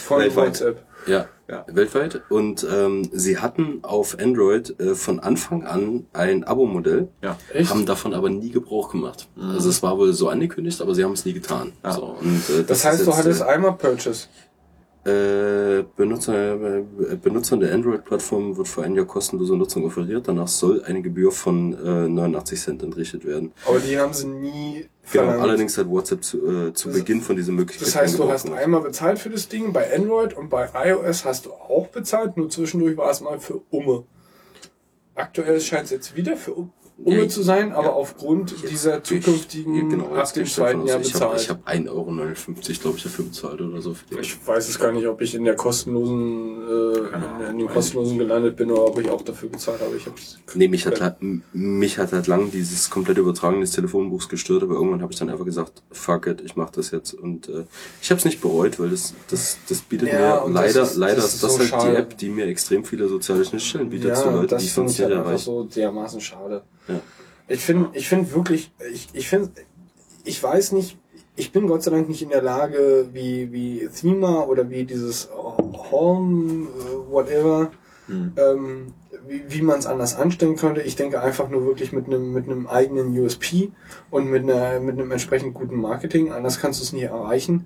von 0.06 0.20
weltweit. 0.20 0.48
WhatsApp. 0.48 0.86
Ja, 1.06 1.28
Ja. 1.50 1.66
weltweit. 1.68 2.22
Und 2.30 2.66
ähm, 2.72 3.10
sie 3.12 3.38
hatten 3.38 3.80
auf 3.84 4.18
Android 4.20 4.80
äh, 4.80 4.96
von 4.96 5.20
Anfang 5.20 5.66
an 5.66 6.06
ein 6.14 6.46
Abo-Modell, 6.46 7.10
Ja. 7.22 7.38
Echt? 7.54 7.70
haben 7.70 7.86
davon 7.86 8.14
aber 8.14 8.30
nie 8.30 8.50
Gebrauch 8.50 8.90
gemacht. 8.92 9.28
Also 9.38 9.70
es 9.70 9.84
war 9.84 9.98
wohl 9.98 10.14
so 10.14 10.30
angekündigt, 10.30 10.82
aber 10.82 10.96
sie 10.96 11.04
haben 11.04 11.12
es 11.12 11.26
nie 11.26 11.34
getan. 11.34 11.74
Ja. 11.84 11.92
So, 11.92 12.04
und, 12.22 12.50
äh, 12.50 12.64
Das 12.66 12.80
ist 12.80 12.86
heißt, 12.86 13.02
du 13.02 13.06
jetzt, 13.12 13.18
hattest 13.18 13.42
äh, 13.42 13.46
einmal 13.46 13.74
Purchase. 13.74 14.28
Äh, 15.06 15.84
Benutzer, 15.98 16.54
äh, 16.80 17.16
Benutzern 17.22 17.60
der 17.60 17.74
Android-Plattform 17.74 18.56
wird 18.56 18.70
für 18.70 18.84
ein 18.84 18.96
Jahr 18.96 19.06
kostenlose 19.06 19.58
Nutzung 19.58 19.84
offeriert. 19.86 20.30
Danach 20.30 20.48
soll 20.48 20.82
eine 20.86 21.02
Gebühr 21.02 21.30
von 21.34 21.74
äh, 21.74 22.08
89 22.08 22.60
Cent 22.62 22.84
entrichtet 22.84 23.26
werden. 23.26 23.52
Aber 23.68 23.80
die 23.80 24.00
haben 24.00 24.14
sie 24.14 24.28
nie 24.28 24.86
Genau, 25.12 25.24
verlangt. 25.26 25.42
allerdings 25.42 25.78
hat 25.78 25.90
WhatsApp 25.90 26.24
zu, 26.24 26.38
äh, 26.50 26.74
zu 26.74 26.88
Das- 26.88 26.98
Beginn 27.00 27.20
von 27.22 27.36
dieser 27.36 27.52
Möglichkeit. 27.52 27.88
Das 27.90 27.96
heißt, 27.98 28.18
du 28.18 28.30
hast 28.30 28.44
gemacht. 28.46 28.62
einmal 28.62 28.80
bezahlt 28.80 29.20
für 29.20 29.30
das 29.30 29.50
Ding 29.50 29.74
bei 29.74 29.94
Android 29.94 30.38
und 30.38 30.50
bei 30.50 30.70
iOS 30.74 31.26
hast 31.26 31.48
du 31.48 31.52
auch 31.52 31.88
bezahlt, 31.88 32.38
nur 32.38 32.50
zwischendurch 32.50 32.96
war 32.96 33.10
es 33.12 33.20
mal 33.20 33.40
für 33.42 33.60
Umme. 33.72 34.06
Aktuell 35.16 35.60
scheint 35.60 35.86
es 35.86 35.92
jetzt 35.92 36.16
wieder 36.16 36.38
für 36.38 36.54
Um- 36.54 36.64
Umme 36.64 36.72
Ja, 37.06 37.28
zu 37.28 37.42
sein, 37.42 37.72
aber 37.74 37.88
ja. 37.88 37.94
aufgrund 37.94 38.54
dieser 38.70 39.04
zukünftigen 39.04 39.76
Ich, 39.76 39.90
genau, 39.90 40.06
ab 40.14 40.18
jetzt 40.20 40.36
dem 40.36 40.46
zweiten 40.46 40.86
Jahr 40.86 41.00
ich 41.02 41.14
habe 41.16 41.34
bezahlt. 41.36 41.42
ich 41.42 41.50
hab 41.50 41.68
1,59 41.68 41.90
Euro, 41.90 42.06
glaube 42.82 42.98
ich, 42.98 43.04
dafür 43.04 43.26
bezahlt 43.26 43.62
oder 43.62 43.82
so. 43.82 43.96
Ich 44.22 44.48
weiß 44.48 44.70
es 44.70 44.80
gar 44.80 44.92
nicht, 44.92 45.08
ob 45.08 45.20
ich 45.22 45.34
in 45.34 45.44
der 45.44 45.56
kostenlosen, 45.56 46.62
äh, 46.70 47.50
in, 47.50 47.58
den 47.58 47.68
kostenlosen 47.68 48.18
gelandet 48.20 48.56
bin 48.56 48.72
oder 48.72 48.86
ob 48.86 49.00
ich 49.00 49.10
auch 49.10 49.22
dafür 49.24 49.50
bezahlt 49.50 49.82
habe. 49.82 49.96
Ich 49.98 50.06
hab's 50.06 50.38
Nee, 50.54 50.68
mich 50.68 50.86
hat, 50.86 51.02
halt, 51.02 51.16
mich 51.52 51.98
hat 51.98 52.12
halt 52.14 52.28
lang 52.28 52.52
dieses 52.52 52.90
komplette 52.90 53.22
Übertragen 53.22 53.60
des 53.62 53.72
Telefonbuchs 53.72 54.30
gestört, 54.30 54.64
aber 54.64 54.76
irgendwann 54.76 55.02
habe 55.02 55.12
ich 55.12 55.20
dann 55.20 55.30
einfach 55.30 55.46
gesagt, 55.46 55.82
fuck 55.92 56.28
it, 56.28 56.42
ich 56.42 56.56
mache 56.56 56.74
das 56.76 56.92
jetzt. 56.92 57.14
Und 57.16 57.50
äh, 57.50 57.66
ich 58.02 58.12
habe 58.12 58.20
es 58.20 58.26
nicht 58.26 58.40
bereut, 58.40 58.80
weil 58.80 58.92
das, 58.92 59.14
das, 59.30 59.58
das 59.68 59.82
bietet 59.82 60.10
Ja, 60.10 60.20
mir 60.38 60.44
und 60.44 60.54
das 60.54 60.64
leider, 60.74 60.84
ist- 60.84 60.96
leider 60.96 61.16
das 61.16 61.26
ist 61.26 61.34
ist 61.36 61.44
das 61.44 61.54
so 61.54 61.60
halt 61.60 61.70
schade. 61.70 61.92
die 61.92 61.98
App, 61.98 62.18
die 62.20 62.30
mir 62.30 62.46
extrem 62.46 62.86
viele 62.86 63.08
soziale 63.08 63.44
Schnittstellen 63.44 63.90
bietet 63.90 64.10
ja, 64.10 64.16
zu 64.16 64.30
Leuten, 64.30 64.48
das 64.48 64.62
die 64.62 64.68
ich 64.68 64.74
sonst 64.74 64.92
ich 64.94 65.00
nicht 65.00 65.06
halt 65.08 65.18
einfach 65.18 65.30
erreiche. 65.32 65.44
so 65.46 65.64
dermaßen 65.64 66.22
schade. 66.22 66.62
Ja. 66.88 66.93
Ich 67.48 67.62
finde, 67.62 67.90
ich 67.94 68.08
finde 68.08 68.34
wirklich, 68.34 68.72
ich, 68.92 69.10
ich 69.14 69.30
finde, 69.30 69.52
ich 70.24 70.42
weiß 70.42 70.72
nicht, 70.72 70.98
ich 71.36 71.52
bin 71.52 71.68
Gott 71.68 71.84
sei 71.84 71.92
Dank 71.92 72.08
nicht 72.10 72.22
in 72.22 72.30
der 72.30 72.42
Lage, 72.42 73.08
wie, 73.12 73.52
wie 73.52 73.90
Thema 73.90 74.48
oder 74.48 74.70
wie 74.70 74.84
dieses 74.84 75.30
Home, 75.32 76.68
äh, 76.68 77.12
whatever, 77.12 77.72
ähm, 78.10 78.94
wie, 79.28 79.44
wie 79.48 79.62
man 79.62 79.80
es 79.80 79.86
anders 79.86 80.16
anstellen 80.16 80.56
könnte. 80.56 80.82
Ich 80.82 80.96
denke 80.96 81.22
einfach 81.22 81.50
nur 81.50 81.66
wirklich 81.66 81.92
mit 81.92 82.06
einem, 82.08 82.34
mit 82.34 82.46
einem 82.46 82.68
eigenen 82.68 83.18
USP 83.18 83.72
und 84.10 84.30
mit 84.30 84.44
einer, 84.44 84.80
mit 84.80 85.00
einem 85.00 85.12
entsprechend 85.12 85.54
guten 85.54 85.80
Marketing. 85.80 86.32
Anders 86.32 86.60
kannst 86.60 86.80
du 86.80 86.84
es 86.84 86.94
nicht 86.94 87.04
erreichen, 87.04 87.66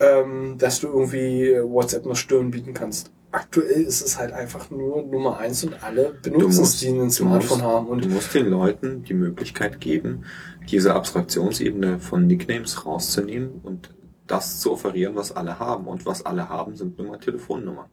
ähm, 0.00 0.56
dass 0.58 0.80
du 0.80 0.88
irgendwie 0.88 1.56
WhatsApp 1.62 2.06
noch 2.06 2.16
Stirn 2.16 2.50
bieten 2.50 2.74
kannst. 2.74 3.12
Aktuell 3.32 3.82
ist 3.82 4.04
es 4.04 4.18
halt 4.18 4.32
einfach 4.32 4.70
nur 4.70 5.02
Nummer 5.02 5.38
eins 5.38 5.62
und 5.64 5.82
alle 5.82 6.14
benutzen 6.22 6.62
es, 6.62 6.78
die 6.78 6.88
ein 6.88 7.10
Smartphone 7.10 7.62
haben. 7.62 7.86
Und 7.88 8.04
du 8.04 8.08
musst 8.08 8.32
den 8.34 8.46
Leuten 8.46 9.02
die 9.02 9.14
Möglichkeit 9.14 9.80
geben, 9.80 10.24
diese 10.70 10.94
Abstraktionsebene 10.94 11.98
von 11.98 12.26
Nicknames 12.26 12.86
rauszunehmen 12.86 13.60
und 13.62 13.90
das 14.26 14.60
zu 14.60 14.72
offerieren, 14.72 15.16
was 15.16 15.32
alle 15.32 15.58
haben. 15.58 15.86
Und 15.86 16.06
was 16.06 16.24
alle 16.24 16.48
haben, 16.48 16.76
sind 16.76 16.98
nur 16.98 17.08
mal 17.08 17.18
Telefonnummern. 17.18 17.86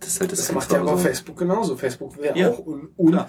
Das 0.00 0.10
ist 0.10 0.20
halt 0.20 0.32
das, 0.32 0.38
Das 0.46 0.52
macht 0.52 0.72
ja 0.72 0.80
aber 0.80 0.90
so. 0.90 0.98
Facebook 0.98 1.36
genauso. 1.36 1.76
Facebook 1.76 2.18
wäre 2.18 2.38
Ja, 2.38 2.50
auch 2.50 2.64
un, 2.64 2.88
un, 2.96 3.20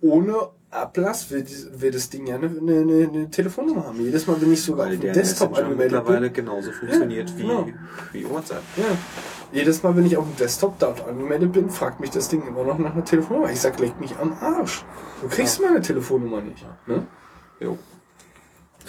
ohne 0.00 0.36
Ablass 0.70 1.30
will, 1.30 1.44
will 1.78 1.90
das 1.90 2.10
Ding 2.10 2.26
ja 2.26 2.34
eine, 2.36 2.48
eine, 2.48 3.08
eine, 3.08 3.30
Telefonnummer 3.30 3.86
haben. 3.86 4.00
Jedes 4.00 4.26
Mal, 4.26 4.40
wenn 4.40 4.52
ich 4.52 4.62
sogar 4.62 4.84
auf 4.86 4.90
Weil 4.90 4.98
dem 4.98 5.02
der 5.02 5.12
Desktop 5.14 5.56
angemeldet 5.56 5.92
mittlerweile 5.92 6.26
bin. 6.26 6.32
genauso 6.34 6.70
funktioniert 6.72 7.36
wie, 7.38 7.42
genau. 7.42 7.66
wie 8.12 8.28
WhatsApp. 8.28 8.62
Ja. 8.76 8.84
Jedes 9.52 9.82
Mal, 9.82 9.96
wenn 9.96 10.06
ich 10.06 10.16
auf 10.16 10.24
dem 10.24 10.36
Desktop 10.36 10.78
dort 10.78 11.06
angemeldet 11.06 11.52
bin, 11.52 11.70
fragt 11.70 12.00
mich 12.00 12.10
das 12.10 12.28
Ding 12.28 12.46
immer 12.46 12.64
noch 12.64 12.78
nach 12.78 12.92
einer 12.94 13.04
Telefonnummer. 13.04 13.50
Ich 13.50 13.60
sag, 13.60 13.78
leg 13.80 13.98
mich 14.00 14.14
am 14.18 14.32
Arsch. 14.40 14.84
Du 15.22 15.28
kriegst 15.28 15.60
meine 15.62 15.80
Telefonnummer 15.80 16.40
nicht. 16.42 16.64
Ne? 16.86 17.06
Jo. 17.60 17.78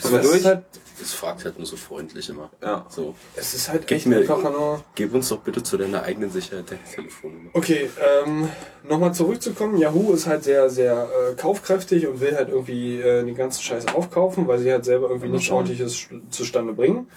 Aber 0.04 0.12
wir 0.12 0.18
das 0.20 0.28
durch? 0.28 0.40
Ist 0.40 0.46
halt, 0.46 0.64
Das 1.00 1.14
fragt 1.14 1.46
halt 1.46 1.58
nur 1.58 1.66
so 1.66 1.76
freundlich 1.78 2.30
immer. 2.30 2.50
Ja. 2.62 2.86
So, 2.90 3.16
es 3.36 3.54
ist 3.54 3.70
halt 3.70 3.88
Gib 3.88 3.98
echt 3.98 4.06
mir- 4.06 4.18
einfach 4.18 4.44
nur... 4.44 4.84
gib 4.96 5.14
uns 5.14 5.30
doch 5.30 5.40
bitte 5.40 5.64
zu 5.64 5.78
deiner 5.78 6.04
eigenen 6.04 6.30
Sicherheit 6.30 6.70
deine 6.70 6.84
Telefonnummer. 6.84 7.50
Okay, 7.54 7.90
ähm, 8.26 8.50
nochmal 8.88 9.14
zurückzukommen. 9.14 9.78
Yahoo 9.78 10.12
ist 10.14 10.28
halt 10.28 10.44
sehr, 10.44 10.70
sehr 10.70 11.08
äh, 11.32 11.36
kaufkräftig 11.36 12.06
und 12.08 12.20
will 12.20 12.36
halt 12.36 12.50
irgendwie 12.50 13.00
äh, 13.00 13.24
den 13.26 13.36
ganzen 13.36 13.62
Scheiß 13.64 13.88
aufkaufen, 13.96 14.46
weil 14.48 14.60
sie 14.60 14.72
halt 14.72 14.84
selber 14.86 15.08
irgendwie 15.10 15.30
nichts 15.30 15.50
ordentliches 15.52 16.08
zustande 16.30 16.74
bringen. 16.74 17.08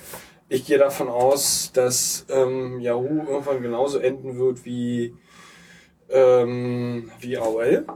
Ich 0.52 0.66
gehe 0.66 0.76
davon 0.78 1.08
aus, 1.08 1.70
dass 1.72 2.26
ähm, 2.28 2.78
Yahoo 2.80 3.24
irgendwann 3.26 3.62
genauso 3.62 3.98
enden 3.98 4.38
wird 4.38 4.64
wie, 4.66 5.14
ähm, 6.10 7.10
wie 7.20 7.38
AOL. 7.38 7.86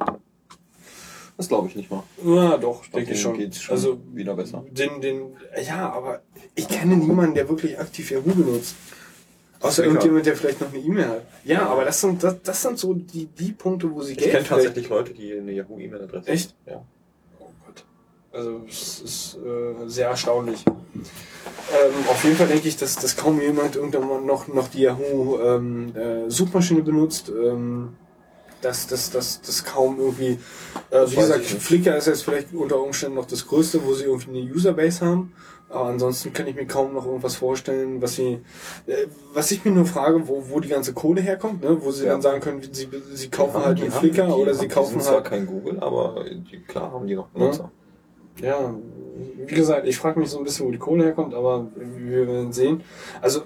Das 1.36 1.48
glaube 1.48 1.68
ich 1.68 1.76
nicht 1.76 1.90
mal. 1.90 2.02
Ja, 2.24 2.56
doch, 2.56 2.82
Ich 2.82 2.90
glaub, 2.90 3.00
denke 3.00 3.12
ich 3.12 3.20
schon. 3.20 3.36
geht's 3.36 3.60
schon 3.60 3.74
Also 3.74 4.00
wieder 4.14 4.34
besser. 4.34 4.64
den, 4.70 5.02
den, 5.02 5.36
ja, 5.66 5.90
aber 5.92 6.22
ich 6.54 6.66
kenne 6.66 6.96
niemanden, 6.96 7.34
der 7.34 7.46
wirklich 7.48 7.78
aktiv 7.78 8.10
Yahoo 8.10 8.34
benutzt. 8.34 8.74
Außer 9.60 9.84
irgendjemand, 9.84 10.24
der 10.24 10.34
vielleicht 10.36 10.60
noch 10.62 10.68
eine 10.72 10.78
E-Mail 10.78 11.08
hat. 11.08 11.26
Ja, 11.44 11.66
aber 11.66 11.84
das 11.84 12.00
sind, 12.00 12.22
das, 12.22 12.40
das 12.42 12.62
sind 12.62 12.78
so 12.78 12.94
die, 12.94 13.26
die 13.26 13.52
Punkte, 13.52 13.90
wo 13.92 14.00
sie 14.00 14.12
Ich 14.12 14.18
Geld 14.18 14.30
kenne 14.30 14.44
vielleicht- 14.46 14.64
tatsächlich 14.64 14.88
Leute, 14.88 15.12
die 15.12 15.32
eine 15.34 15.52
Yahoo-E-Mail-Adresse 15.52 16.28
Echt? 16.30 16.54
Ja. 16.66 16.82
Also 18.36 18.60
es 18.68 19.00
ist 19.00 19.38
äh, 19.44 19.88
sehr 19.88 20.08
erstaunlich. 20.08 20.64
Ähm, 20.66 21.92
auf 22.08 22.22
jeden 22.24 22.36
Fall 22.36 22.48
denke 22.48 22.68
ich, 22.68 22.76
dass, 22.76 22.96
dass 22.96 23.16
kaum 23.16 23.40
jemand 23.40 23.76
irgendwann 23.76 24.26
noch, 24.26 24.46
noch 24.48 24.68
die 24.68 24.82
Yahoo 24.82 25.38
ähm, 25.40 25.96
äh, 25.96 26.30
Suchmaschine 26.30 26.82
benutzt. 26.82 27.30
Ähm, 27.30 27.94
dass 28.62 28.86
das, 28.86 29.10
das, 29.10 29.40
das 29.42 29.64
kaum 29.64 29.98
irgendwie. 30.00 30.38
Äh, 30.90 31.02
wie 31.06 31.16
weiß 31.16 31.28
gesagt. 31.28 31.44
Flickr 31.44 31.96
ist 31.96 32.06
jetzt 32.06 32.22
vielleicht 32.24 32.52
unter 32.54 32.80
Umständen 32.80 33.16
noch 33.16 33.26
das 33.26 33.46
Größte, 33.46 33.84
wo 33.84 33.92
sie 33.94 34.04
irgendwie 34.04 34.40
eine 34.42 34.52
Userbase 34.52 35.04
haben. 35.04 35.32
Aber 35.68 35.86
ansonsten 35.86 36.32
kann 36.32 36.46
ich 36.46 36.54
mir 36.54 36.66
kaum 36.66 36.94
noch 36.94 37.04
irgendwas 37.04 37.34
vorstellen, 37.36 38.00
was 38.00 38.14
sie, 38.16 38.40
äh, 38.86 39.06
was 39.34 39.50
ich 39.50 39.64
mir 39.64 39.72
nur 39.72 39.84
frage, 39.84 40.26
wo, 40.28 40.44
wo 40.48 40.60
die 40.60 40.68
ganze 40.68 40.94
Kohle 40.94 41.20
herkommt, 41.20 41.62
ne? 41.62 41.76
wo 41.80 41.90
sie 41.90 42.06
Ja. 42.06 42.12
dann 42.12 42.22
sagen 42.22 42.40
können, 42.40 42.62
sie, 42.72 42.88
sie 43.12 43.28
kaufen 43.28 43.58
Die 43.60 43.64
halt 43.66 43.80
einen 43.82 43.90
Flickr 43.92 44.26
die 44.26 44.32
oder 44.32 44.54
sie 44.54 44.68
kaufen 44.68 44.92
sind 44.92 45.02
zwar 45.02 45.14
halt 45.16 45.24
kein 45.26 45.46
Google, 45.46 45.80
aber 45.80 46.24
die, 46.30 46.60
klar 46.60 46.92
haben 46.92 47.06
die 47.06 47.16
noch 47.16 47.26
Benutzer. 47.28 47.64
ja, 47.64 47.70
wie 48.40 49.54
gesagt, 49.54 49.86
ich 49.86 49.96
frage 49.96 50.18
mich 50.20 50.28
so 50.30 50.38
ein 50.38 50.44
bisschen, 50.44 50.66
wo 50.66 50.70
die 50.70 50.78
Kohle 50.78 51.04
herkommt, 51.04 51.34
aber 51.34 51.68
wir 51.76 52.26
werden 52.28 52.52
sehen. 52.52 52.82
Also, 53.22 53.42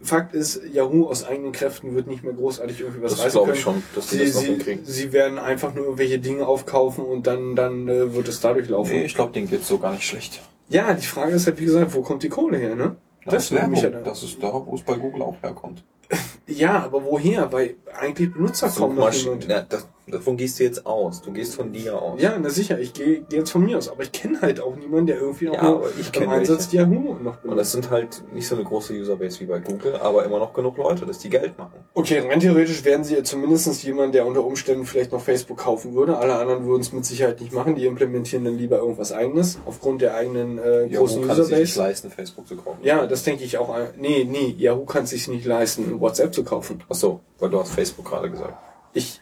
Fakt 0.00 0.34
ist, 0.34 0.62
Yahoo 0.72 1.06
aus 1.08 1.24
eigenen 1.24 1.52
Kräften 1.52 1.94
wird 1.94 2.06
nicht 2.06 2.22
mehr 2.22 2.32
großartig 2.32 2.80
irgendwie 2.80 3.02
was 3.02 3.12
Das 3.12 3.20
reißen 3.20 3.30
glaube 3.32 3.46
können. 3.48 3.56
ich 3.58 3.62
schon, 3.62 3.82
dass 3.94 4.10
Sie, 4.10 4.18
das 4.18 4.34
noch 4.34 4.40
sie, 4.42 4.46
hinkriegen. 4.46 4.84
sie 4.84 5.12
werden 5.12 5.38
einfach 5.38 5.74
nur 5.74 5.84
irgendwelche 5.86 6.18
Dinge 6.20 6.46
aufkaufen 6.46 7.04
und 7.04 7.26
dann, 7.26 7.56
dann 7.56 7.88
äh, 7.88 8.14
wird 8.14 8.28
es 8.28 8.40
dadurch 8.40 8.68
laufen. 8.68 8.92
Nee, 8.92 9.04
ich 9.06 9.14
glaube, 9.14 9.32
denen 9.32 9.48
geht's 9.50 9.66
so 9.68 9.78
gar 9.78 9.92
nicht 9.92 10.04
schlecht. 10.06 10.40
Ja, 10.68 10.94
die 10.94 11.04
Frage 11.06 11.32
ist 11.32 11.46
halt, 11.46 11.58
wie 11.60 11.64
gesagt, 11.64 11.94
wo 11.94 12.02
kommt 12.02 12.22
die 12.22 12.28
Kohle 12.28 12.58
her, 12.58 12.74
ne? 12.76 12.96
Das, 13.26 13.50
würde 13.50 13.66
mich 13.68 13.82
ja 13.82 13.90
da- 13.90 14.02
das 14.02 14.22
ist 14.22 14.42
da, 14.42 14.52
wo 14.52 14.74
es 14.74 14.82
bei 14.82 14.94
Google 14.94 15.22
auch 15.22 15.36
herkommt. 15.42 15.82
Ja, 16.46 16.84
aber 16.84 17.02
woher? 17.04 17.50
Weil 17.52 17.76
eigentlich 17.98 18.30
benutzt 18.32 18.62
da 18.62 18.68
kaum 18.68 18.94
noch 18.94 19.10
Suchmaschinen- 19.10 19.40
jemand. 19.40 19.46
na, 19.48 19.60
das, 19.66 19.88
davon 20.06 20.36
gehst 20.36 20.58
du 20.58 20.64
jetzt 20.64 20.84
aus. 20.86 21.22
Du 21.22 21.32
gehst 21.32 21.54
von 21.54 21.72
dir 21.72 22.00
aus. 22.00 22.20
Ja, 22.20 22.36
na 22.40 22.50
sicher, 22.50 22.78
ich 22.78 22.92
gehe 22.92 23.22
geh 23.28 23.36
jetzt 23.38 23.50
von 23.50 23.64
mir 23.64 23.78
aus, 23.78 23.88
aber 23.88 24.02
ich 24.02 24.12
kenne 24.12 24.40
halt 24.40 24.60
auch 24.60 24.76
niemanden, 24.76 25.06
der 25.06 25.16
irgendwie 25.18 25.48
auch 25.48 25.54
Ja, 25.54 25.60
aber 25.62 25.88
ich 25.98 26.06
im 26.06 26.12
kenn 26.12 26.28
Einsatz 26.30 26.68
die 26.68 26.76
Yahoo 26.76 27.14
noch 27.14 27.14
Und 27.16 27.22
das 27.24 27.42
benutzt. 27.42 27.72
sind 27.72 27.90
halt 27.90 28.22
nicht 28.32 28.46
so 28.46 28.54
eine 28.54 28.64
große 28.64 28.92
Userbase 28.94 29.40
wie 29.40 29.46
bei 29.46 29.58
Google, 29.60 29.96
aber 29.96 30.24
immer 30.24 30.38
noch 30.38 30.52
genug 30.52 30.76
Leute, 30.76 31.06
dass 31.06 31.18
die 31.18 31.30
Geld 31.30 31.56
machen. 31.58 31.72
Okay, 31.94 32.18
rein 32.20 32.40
theoretisch 32.40 32.84
wären 32.84 33.04
sie 33.04 33.14
ja 33.16 33.24
zumindest 33.24 33.82
jemand, 33.84 34.14
der 34.14 34.26
unter 34.26 34.44
Umständen 34.44 34.84
vielleicht 34.84 35.12
noch 35.12 35.20
Facebook 35.22 35.58
kaufen 35.58 35.94
würde. 35.94 36.16
Alle 36.18 36.34
anderen 36.36 36.66
würden 36.66 36.82
es 36.82 36.92
mit 36.92 37.04
Sicherheit 37.04 37.40
nicht 37.40 37.52
machen. 37.52 37.74
Die 37.74 37.86
implementieren 37.86 38.44
dann 38.44 38.58
lieber 38.58 38.78
irgendwas 38.78 39.12
eigenes 39.12 39.58
aufgrund 39.66 40.02
der 40.02 40.14
eigenen 40.14 40.58
äh, 40.58 40.86
Yahoo 40.86 41.04
großen 41.06 41.26
kann 41.26 41.36
sich 41.36 41.44
nicht 41.50 41.60
Userbase. 41.62 41.80
leisten, 41.80 42.10
Facebook 42.10 42.46
zu 42.46 42.56
kaufen. 42.56 42.78
Ja, 42.82 43.06
das 43.06 43.22
denke 43.22 43.44
ich 43.44 43.58
auch. 43.58 43.74
Nee, 43.98 44.24
nee, 44.30 44.54
Yahoo 44.58 44.84
kann 44.84 45.04
es 45.04 45.10
sich 45.10 45.28
nicht 45.28 45.46
leisten, 45.46 46.00
WhatsApp 46.00 46.34
zu 46.34 46.44
kaufen. 46.44 46.82
Ach 46.88 46.94
so, 46.94 47.20
weil 47.38 47.50
du 47.50 47.58
hast 47.60 47.70
Facebook 47.72 48.04
gerade 48.06 48.30
gesagt. 48.30 48.54
Ich, 48.92 49.20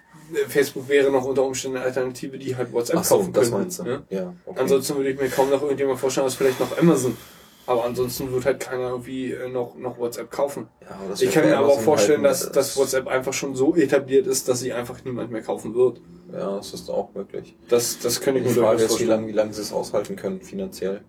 Facebook 0.49 0.89
wäre 0.89 1.11
noch 1.11 1.25
unter 1.25 1.43
Umständen 1.44 1.77
eine 1.78 1.86
Alternative, 1.86 2.39
die 2.39 2.57
halt 2.57 2.73
WhatsApp 2.73 2.99
Ach 2.99 3.05
so, 3.05 3.17
kaufen 3.19 3.33
das 3.33 3.49
können. 3.51 3.61
meinst 3.62 3.78
du. 3.78 3.83
ne? 3.85 4.02
Ja, 4.11 4.33
okay. 4.47 4.61
Ansonsten 4.61 4.97
würde 4.97 5.11
ich 5.11 5.20
mir 5.20 5.28
kaum 5.28 5.51
noch 5.51 5.62
irgendjemand 5.62 5.99
vorstellen, 6.01 6.27
dass 6.27 6.35
vielleicht 6.35 6.61
noch 6.61 6.77
Amazon. 6.78 7.17
Aber 7.65 7.85
ansonsten 7.85 8.33
wird 8.33 8.44
halt 8.44 8.59
keiner 8.59 8.89
irgendwie 8.91 9.33
äh, 9.33 9.49
noch, 9.49 9.77
noch 9.77 9.97
WhatsApp 9.97 10.31
kaufen. 10.33 10.67
ja, 10.81 10.99
das 11.09 11.23
Ich 11.23 11.31
kann 11.31 11.44
mir 11.44 11.57
aber 11.57 11.67
auch 11.69 11.73
Amazon 11.75 11.85
vorstellen, 11.85 12.23
halt, 12.23 12.31
dass, 12.33 12.51
dass 12.51 12.77
WhatsApp 12.77 13.07
einfach 13.07 13.33
schon 13.33 13.55
so 13.55 13.77
etabliert 13.77 14.27
ist, 14.27 14.49
dass 14.49 14.59
sie 14.61 14.73
einfach 14.73 15.05
niemand 15.05 15.31
mehr 15.31 15.43
kaufen 15.43 15.73
wird. 15.75 16.01
Ja, 16.33 16.57
das 16.57 16.75
ist 16.75 16.91
auch 16.91 17.11
möglich. 17.15 17.55
Das, 17.69 18.01
das 18.01 18.20
könnte 18.20 18.41
Die 18.41 18.49
ich 18.49 18.57
mir 18.57 18.62
Frage 18.62 18.78
durchaus 18.78 18.81
ist, 18.81 18.85
wie 18.85 18.89
vorstellen. 18.89 19.11
lange 19.11 19.27
wie 19.28 19.33
lange 19.33 19.52
sie 19.52 19.62
es 19.62 19.73
aushalten 19.73 20.17
können 20.17 20.41
finanziell. 20.41 21.02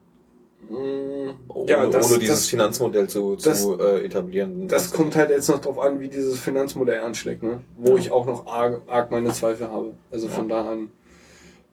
Ohne, 0.70 1.36
Ja, 1.70 1.86
das- 1.88 2.10
ohne 2.10 2.20
dieses 2.20 2.40
das- 2.42 2.48
Finanzmodell 2.48 3.08
zu, 3.08 3.36
das- 3.36 3.62
zu 3.64 3.80
äh, 3.80 4.06
etablieren. 4.06 4.68
Das 4.68 4.92
kommt 4.92 5.16
halt 5.16 5.30
jetzt 5.30 5.50
noch 5.50 5.60
drauf 5.62 5.80
an, 5.80 6.00
wie 6.00 6.08
dieses 6.08 6.40
Finanzmodell 6.40 7.02
anschlägt, 7.02 7.44
ne? 7.44 7.62
Wo 7.78 7.98
ich 7.98 8.12
auch 8.12 8.26
noch 8.26 8.46
arg, 8.48 8.82
arg 8.88 9.12
meine 9.12 9.32
Zweifel 9.34 9.68
habe. 9.70 9.94
Also 10.12 10.28
von 10.28 10.48
da 10.50 10.70
an 10.72 10.90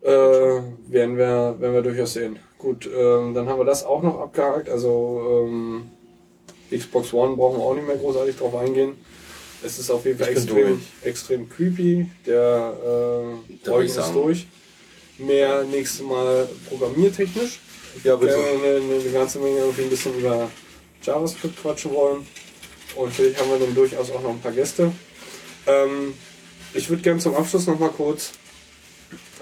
äh, 0.03 0.09
werden 0.09 1.17
wir, 1.19 1.57
werden 1.59 1.75
wir 1.75 1.83
durchaus 1.83 2.15
sehen. 2.15 2.39
Gut, 2.59 2.87
ähm, 2.87 3.35
dann 3.35 3.49
haben 3.49 3.59
wir 3.59 3.65
das 3.67 3.85
auch 3.85 4.03
noch 4.03 4.19
abgehakt. 4.21 4.69
Also 4.69 5.47
ähm, 5.47 5.83
Xbox 6.71 7.13
One 7.13 7.37
brauchen 7.37 7.59
wir 7.59 7.65
auch 7.65 7.75
nicht 7.75 7.87
mehr 7.87 7.97
großartig 7.97 8.37
drauf 8.37 8.55
eingehen. 8.57 8.93
Es 9.63 9.79
ist 9.79 9.91
auf 9.91 10.07
jeden 10.07 10.19
Fall 10.19 10.31
extrem, 10.31 10.69
durch. 10.69 10.81
extrem 11.03 11.49
creepy. 11.51 12.07
Der 12.27 12.73
äh, 13.67 13.71
Eugen 13.71 13.87
ist 13.87 14.15
durch. 14.15 14.47
Mehr 15.19 15.65
nächstes 15.65 16.01
Mal 16.07 16.49
programmiertechnisch. 16.71 17.61
Ja, 18.05 18.21
Wir 18.21 18.29
bitte. 18.29 18.37
eine, 18.37 18.77
eine, 18.77 19.01
eine 19.01 19.11
ganze 19.13 19.39
Menge 19.39 19.59
irgendwie 19.59 19.83
ein 19.83 19.91
bisschen 19.91 20.19
über 20.19 20.51
JavaScript 21.03 21.61
quatschen 21.61 21.93
wollen. 21.93 22.27
Und 22.97 23.13
vielleicht 23.13 23.41
haben 23.41 23.51
wir 23.51 23.59
dann 23.59 23.75
durchaus 23.75 24.11
auch 24.11 24.23
noch 24.23 24.31
ein 24.31 24.41
paar 24.41 24.53
Gäste. 24.53 24.93
Ähm, 25.67 26.15
ich 26.75 26.89
würde 26.89 27.03
gerne 27.03 27.21
zum 27.21 27.35
Abschluss 27.35 27.67
noch 27.67 27.79
mal 27.79 27.91
kurz 27.91 28.33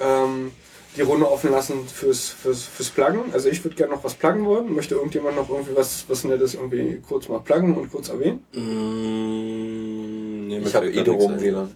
ähm, 0.01 0.51
die 0.97 1.03
Runde 1.03 1.31
offen 1.31 1.51
lassen 1.51 1.87
fürs, 1.87 2.29
fürs, 2.29 2.65
fürs 2.65 2.91
Pluggen. 2.91 3.33
Also 3.33 3.49
ich 3.49 3.63
würde 3.65 3.77
gerne 3.77 3.95
noch 3.95 4.05
was 4.05 4.15
pluggen 4.15 4.45
wollen. 4.45 4.75
Möchte 4.75 4.95
irgendjemand 4.97 5.37
noch 5.37 5.49
irgendwie 5.49 5.77
was, 5.77 6.05
was 6.09 6.25
Nettes 6.25 6.55
irgendwie 6.55 7.01
kurz 7.07 7.29
mal 7.29 7.41
pluggen 7.41 7.75
und 7.77 7.91
kurz 7.91 8.09
erwähnen? 8.09 8.45
Mm, 8.53 10.49
nee, 10.49 10.59
Ich 10.59 10.75
habe 10.75 10.87
ein. 10.87 11.41
WLAN. 11.41 11.75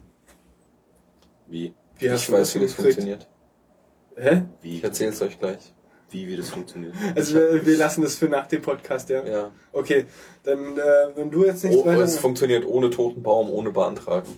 Wie? 1.47 1.75
Wie 1.99 2.10
hast 2.10 2.20
Ich 2.23 2.26
du 2.26 2.33
weiß, 2.33 2.55
wie 2.55 2.60
das 2.60 2.73
funktioniert. 2.75 3.28
Hä? 4.17 4.42
Wie? 4.62 4.78
Ich 4.78 4.84
erzähle 4.84 5.10
es 5.10 5.23
euch 5.23 5.39
gleich. 5.39 5.73
Wie, 6.13 6.29
wie 6.29 6.37
das 6.37 6.51
funktioniert. 6.51 6.93
Also 7.17 7.35
wir, 7.35 7.65
wir 7.67 7.77
lassen 7.79 8.03
das 8.03 8.15
für 8.17 8.27
nach 8.29 8.47
dem 8.47 8.63
Podcast, 8.63 9.09
ja? 9.09 9.25
Ja. 9.25 9.51
Okay, 9.73 10.05
dann 10.45 10.77
äh, 10.79 10.81
wenn 11.17 11.31
du 11.31 11.45
jetzt 11.45 11.65
nicht 11.65 11.75
Oh, 11.77 11.85
weiter... 11.87 12.03
es 12.03 12.19
funktioniert 12.19 12.65
ohne 12.67 12.91
toten 12.91 13.23
Baum, 13.23 13.51
ohne 13.51 13.71
beantragen. 13.71 14.29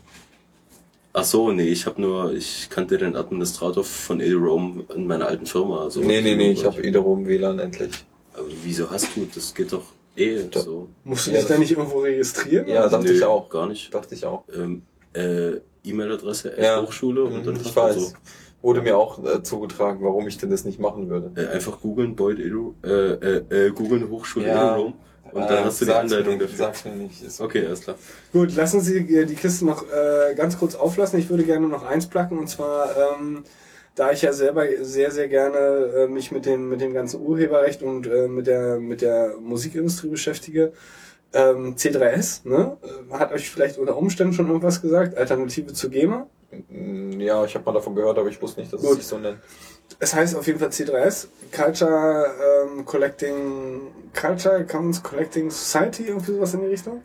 Ach 1.12 1.25
so, 1.25 1.53
nee, 1.53 1.69
ich 1.69 1.86
habe 1.86 2.01
nur, 2.01 2.33
ich 2.33 2.69
kannte 2.70 2.99
den 2.99 3.15
Administrator 3.15 3.85
von 3.85 4.20
Edelroam 4.20 4.85
in 4.94 5.07
meiner 5.07 5.27
alten 5.28 5.47
Firma. 5.47 5.83
Also 5.83 6.01
nee, 6.01 6.20
nee, 6.20 6.35
nee, 6.35 6.53
ich 6.53 6.65
habe 6.65 6.83
Ederum 6.83 7.27
WLAN 7.27 7.59
endlich. 7.61 8.05
Aber 8.35 8.47
wieso 8.65 8.91
hast 8.91 9.15
du? 9.17 9.28
Das 9.33 9.55
geht 9.55 9.73
doch 9.73 9.85
eh 10.17 10.43
Doch. 10.51 10.65
so. 10.65 10.89
Musst 11.05 11.28
du 11.28 11.31
Ja, 11.31 11.39
dich 11.39 11.47
da 11.47 11.57
nicht 11.59 11.70
irgendwo 11.70 12.01
registrieren? 12.01 12.67
Ja, 12.67 12.89
dachte 12.89 13.07
Nö, 13.07 13.12
ich 13.12 13.23
auch. 13.25 13.49
Gar 13.49 13.69
nicht. 13.69 13.94
Dachte 13.94 14.15
ich 14.17 14.25
auch. 14.25 14.43
Ähm, 14.53 14.83
äh, 15.12 15.61
E-Mail-Adresse, 15.85 16.55
Ja. 16.61 16.83
Hochschule 16.83 17.23
und 17.25 17.33
Mhm, 17.43 17.44
dann 17.44 17.57
ich 17.57 17.65
hast 17.67 17.77
du 17.77 17.81
weiß. 17.81 17.94
so, 17.97 18.12
Wurde 18.65 18.81
mir 18.81 18.97
auch 18.97 19.23
äh, 19.23 19.43
zugetragen, 19.43 19.99
warum 20.02 20.26
ich 20.26 20.39
denn 20.39 20.49
das 20.51 20.65
nicht 20.65 20.81
machen 20.81 21.10
würde. 21.10 21.31
äh, 21.41 21.55
einfach 21.55 21.81
googeln, 21.83 22.17
Boyd 22.17 22.39
Edu, 22.39 22.75
äh, 22.83 22.89
äh, 22.89 23.67
äh, 23.67 23.70
googeln 23.70 24.09
Hochschule 24.09 24.47
Ja. 24.47 24.73
Edelroam 24.73 24.94
und 25.33 25.51
dann 25.51 25.65
hast 25.65 25.81
du 25.81 25.84
die 25.84 25.93
Anleitung 25.93 26.39
dafür. 26.39 26.57
Sag's 26.57 26.84
mir 26.86 26.93
nicht. 26.93 27.23
Ist 27.23 27.41
Okay, 27.41 27.67
alles 27.67 27.83
klar. 27.83 27.97
Gut, 28.33 28.55
lassen 28.57 28.81
Sie 28.81 28.99
äh, 28.99 29.26
die 29.26 29.34
Kiste 29.34 29.67
noch 29.67 29.84
äh, 29.91 30.34
ganz 30.34 30.59
kurz 30.59 30.75
auflassen. 30.76 31.18
Ich 31.18 31.28
würde 31.28 31.44
gerne 31.44 31.68
noch 31.68 31.84
eins 31.84 32.07
placken 32.07 32.39
und 32.39 32.49
zwar, 32.49 32.89
ähm, 32.97 33.44
da 33.97 34.12
ich 34.12 34.23
ja 34.23 34.33
selber 34.33 34.65
sehr, 34.81 35.10
sehr 35.10 35.28
gerne 35.28 35.59
äh, 35.59 36.07
mich 36.09 36.33
mit 36.33 36.47
dem, 36.47 36.68
mit 36.70 36.81
dem 36.81 36.94
ganzen 36.94 37.20
Urheberrecht 37.20 37.83
und 37.83 38.07
äh, 38.07 38.28
mit 38.28 38.47
der, 38.47 38.78
mit 38.81 39.02
der 39.02 39.34
Musikindustrie 39.41 40.09
beschäftige. 40.09 40.73
Ähm, 41.34 41.75
C3S, 41.76 42.49
ne? 42.49 42.76
Äh, 43.10 43.15
Hat 43.18 43.33
euch 43.33 43.51
vielleicht 43.51 43.76
unter 43.76 43.97
Umständen 43.97 44.33
schon 44.33 44.47
irgendwas 44.47 44.81
gesagt? 44.81 45.18
Alternative 45.18 45.73
zu 45.73 45.91
GEMA? 45.91 46.28
Mm, 46.68 47.20
Ja, 47.20 47.44
ich 47.44 47.55
habe 47.55 47.65
mal 47.65 47.73
davon 47.73 47.94
gehört, 47.94 48.18
aber 48.18 48.28
ich 48.28 48.41
wusste 48.41 48.60
nicht, 48.60 48.73
dass 48.73 48.81
Gut. 48.81 48.91
es 48.92 48.97
sich 48.97 49.07
so 49.07 49.18
nennt. 49.18 49.39
Es 49.99 50.15
heißt 50.15 50.36
auf 50.36 50.47
jeden 50.47 50.58
Fall 50.58 50.68
C3S, 50.70 51.28
Culture 51.55 52.26
ähm, 52.66 52.84
Collecting, 52.84 53.81
Culture 54.18 54.65
Commons 54.65 55.02
Collecting 55.02 55.50
Society, 55.50 56.05
irgendwie 56.05 56.33
sowas 56.33 56.55
in 56.55 56.60
die 56.60 56.66
Richtung. 56.66 57.02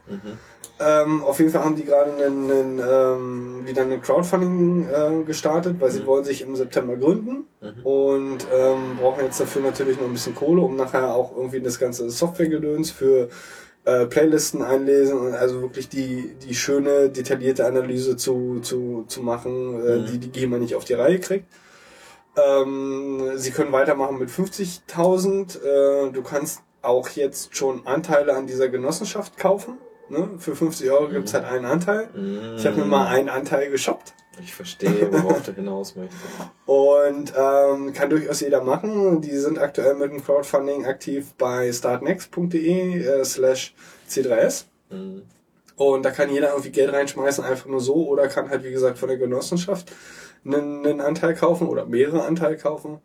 Ähm, 0.81 1.23
auf 1.23 1.39
jeden 1.39 1.51
Fall 1.51 1.65
haben 1.65 1.75
die 1.75 1.83
gerade 1.83 2.13
einen, 2.13 2.49
einen, 2.49 2.79
ähm, 2.79 3.61
wieder 3.67 3.81
eine 3.81 3.99
Crowdfunding 3.99 4.87
äh, 4.87 5.23
gestartet, 5.25 5.75
weil 5.79 5.91
sie 5.91 6.05
wollen 6.05 6.23
sich 6.23 6.41
im 6.41 6.55
September 6.55 6.95
gründen 6.95 7.47
und 7.83 8.47
ähm, 8.53 8.97
brauchen 8.97 9.25
jetzt 9.25 9.41
dafür 9.41 9.61
natürlich 9.61 9.97
noch 9.99 10.05
ein 10.07 10.13
bisschen 10.13 10.35
Kohle, 10.35 10.61
um 10.61 10.77
nachher 10.77 11.13
auch 11.13 11.35
irgendwie 11.35 11.59
das 11.59 11.79
ganze 11.79 12.09
Softwaregedöns 12.09 12.91
für 12.91 13.27
äh, 13.89 14.05
Playlisten 14.05 14.61
einlesen 14.61 15.17
und 15.17 15.33
also 15.33 15.61
wirklich 15.61 15.89
die, 15.89 16.35
die 16.45 16.53
schöne, 16.53 17.09
detaillierte 17.09 17.65
Analyse 17.65 18.17
zu, 18.17 18.59
zu, 18.59 19.05
zu 19.07 19.21
machen, 19.21 19.81
äh, 19.85 20.05
die 20.05 20.19
die 20.19 20.29
GEMA 20.29 20.57
nicht 20.57 20.75
auf 20.75 20.85
die 20.85 20.93
Reihe 20.93 21.19
kriegt. 21.19 21.45
Ähm, 22.37 23.31
sie 23.35 23.51
können 23.51 23.71
weitermachen 23.71 24.19
mit 24.19 24.29
50.000. 24.29 25.57
Äh, 25.63 26.11
du 26.11 26.21
kannst 26.21 26.61
auch 26.81 27.09
jetzt 27.09 27.55
schon 27.55 27.85
Anteile 27.85 28.35
an 28.35 28.47
dieser 28.47 28.69
Genossenschaft 28.69 29.37
kaufen. 29.37 29.77
Ne? 30.09 30.29
Für 30.37 30.55
50 30.55 30.89
Euro 30.91 31.09
gibt's 31.09 31.33
halt 31.33 31.45
einen 31.45 31.65
Anteil. 31.65 32.09
Ich 32.57 32.65
habe 32.65 32.77
mir 32.77 32.85
mal 32.85 33.07
einen 33.07 33.29
Anteil 33.29 33.69
geshoppt. 33.69 34.13
Ich 34.41 34.53
verstehe, 34.53 35.11
worauf 35.11 35.43
du 35.43 35.53
hinaus 35.53 35.95
möchtest. 35.95 36.21
Und 36.65 37.33
ähm, 37.37 37.93
kann 37.93 38.09
durchaus 38.09 38.39
jeder 38.39 38.63
machen. 38.63 39.21
Die 39.21 39.35
sind 39.35 39.59
aktuell 39.59 39.95
mit 39.95 40.11
dem 40.11 40.23
Crowdfunding 40.23 40.85
aktiv 40.85 41.33
bei 41.37 41.71
startnext.de 41.71 43.03
äh, 43.03 43.25
slash 43.25 43.73
C3S. 44.09 44.65
Mhm. 44.89 45.23
Und 45.75 46.03
da 46.03 46.11
kann 46.11 46.29
jeder 46.29 46.49
irgendwie 46.49 46.71
Geld 46.71 46.91
reinschmeißen, 46.91 47.43
einfach 47.43 47.67
nur 47.67 47.79
so, 47.79 48.07
oder 48.07 48.27
kann 48.27 48.49
halt, 48.49 48.63
wie 48.63 48.71
gesagt, 48.71 48.97
von 48.97 49.07
der 49.07 49.17
Genossenschaft 49.17 49.91
einen, 50.45 50.85
einen 50.85 51.01
Anteil 51.01 51.35
kaufen 51.35 51.67
oder 51.67 51.85
mehrere 51.85 52.25
Anteile 52.25 52.57
kaufen. 52.57 52.99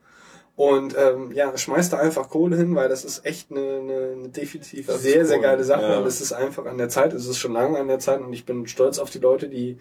Und 0.56 0.94
ähm, 0.96 1.32
ja, 1.32 1.56
schmeißt 1.56 1.92
da 1.92 1.98
einfach 1.98 2.28
Kohle 2.28 2.56
hin, 2.56 2.76
weil 2.76 2.88
das 2.88 3.04
ist 3.04 3.26
echt 3.26 3.50
eine, 3.50 3.60
eine, 3.60 4.12
eine 4.12 4.28
definitiv 4.28 4.86
Das 4.86 5.02
sehr, 5.02 5.26
sehr 5.26 5.38
cool. 5.38 5.42
geile 5.42 5.64
Sache. 5.64 5.82
Ja. 5.82 5.98
Und 5.98 6.06
es 6.06 6.20
ist 6.20 6.32
einfach 6.32 6.64
an 6.66 6.78
der 6.78 6.88
Zeit, 6.88 7.12
es 7.12 7.26
ist 7.26 7.38
schon 7.38 7.52
lange 7.52 7.76
an 7.78 7.88
der 7.88 7.98
Zeit 7.98 8.20
und 8.20 8.32
ich 8.32 8.46
bin 8.46 8.66
stolz 8.68 9.00
auf 9.00 9.10
die 9.10 9.18
Leute, 9.18 9.48
die, 9.48 9.78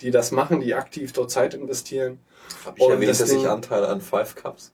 die 0.00 0.10
das 0.10 0.32
machen, 0.32 0.60
die 0.60 0.74
aktiv 0.74 1.12
dort 1.12 1.30
Zeit 1.30 1.54
investieren. 1.54 2.18
Habe 2.64 2.76
ich 2.78 2.84
Und 2.84 2.90
erwähnt, 2.92 3.10
das 3.10 3.18
dass 3.18 3.30
ich 3.30 3.46
Anteile 3.48 3.86
an 3.88 4.00
Five 4.00 4.34
Cups, 4.34 4.72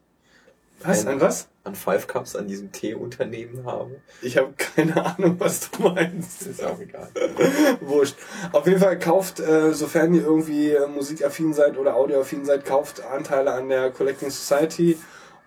Was? 0.83 1.03
Ein- 1.07 1.13
An 1.15 1.21
was? 1.21 1.49
an 1.65 1.75
Five 1.77 2.07
Cups, 2.09 2.35
an 2.35 2.49
diesem 2.49 2.73
Teeunternehmen 2.73 3.65
habe? 3.67 4.01
Ich 4.23 4.37
habe 4.39 4.53
keine 4.57 5.05
Ahnung, 5.05 5.37
was 5.39 5.71
du 5.71 5.83
meinst. 5.83 6.43
Ist 6.47 6.65
auch 6.65 6.81
egal. 6.81 7.09
Wurscht. 7.83 8.17
Auf 8.53 8.67
jeden 8.67 8.81
Fall 8.81 8.99
kauft, 8.99 9.39
äh, 9.39 9.73
sofern 9.75 10.13
ihr 10.15 10.23
irgendwie 10.23 10.71
äh, 10.71 10.87
musikaffin 10.89 11.53
seid 11.53 11.77
oder 11.79 11.95
audioaffin 11.95 12.45
seid, 12.47 12.65
kauft 12.65 13.03
Anteile 13.05 13.53
an 13.53 13.69
der 13.69 13.91
Collecting 13.91 14.31
Society 14.31 14.99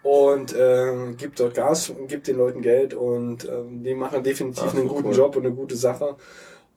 und 0.05 0.53
äh, 0.53 1.13
gibt 1.17 1.39
dort 1.39 1.55
Gas 1.55 1.89
und 1.89 2.07
gibt 2.07 2.27
den 2.27 2.37
Leuten 2.37 2.61
Geld 2.61 2.93
und 2.93 3.45
ähm, 3.45 3.81
die 3.83 3.95
machen 3.95 4.21
definitiv 4.21 4.65
Ach, 4.67 4.75
einen 4.75 4.87
guten 4.87 5.07
cool. 5.07 5.15
Job 5.15 5.35
und 5.35 5.47
eine 5.47 5.55
gute 5.55 5.75
Sache. 5.75 6.15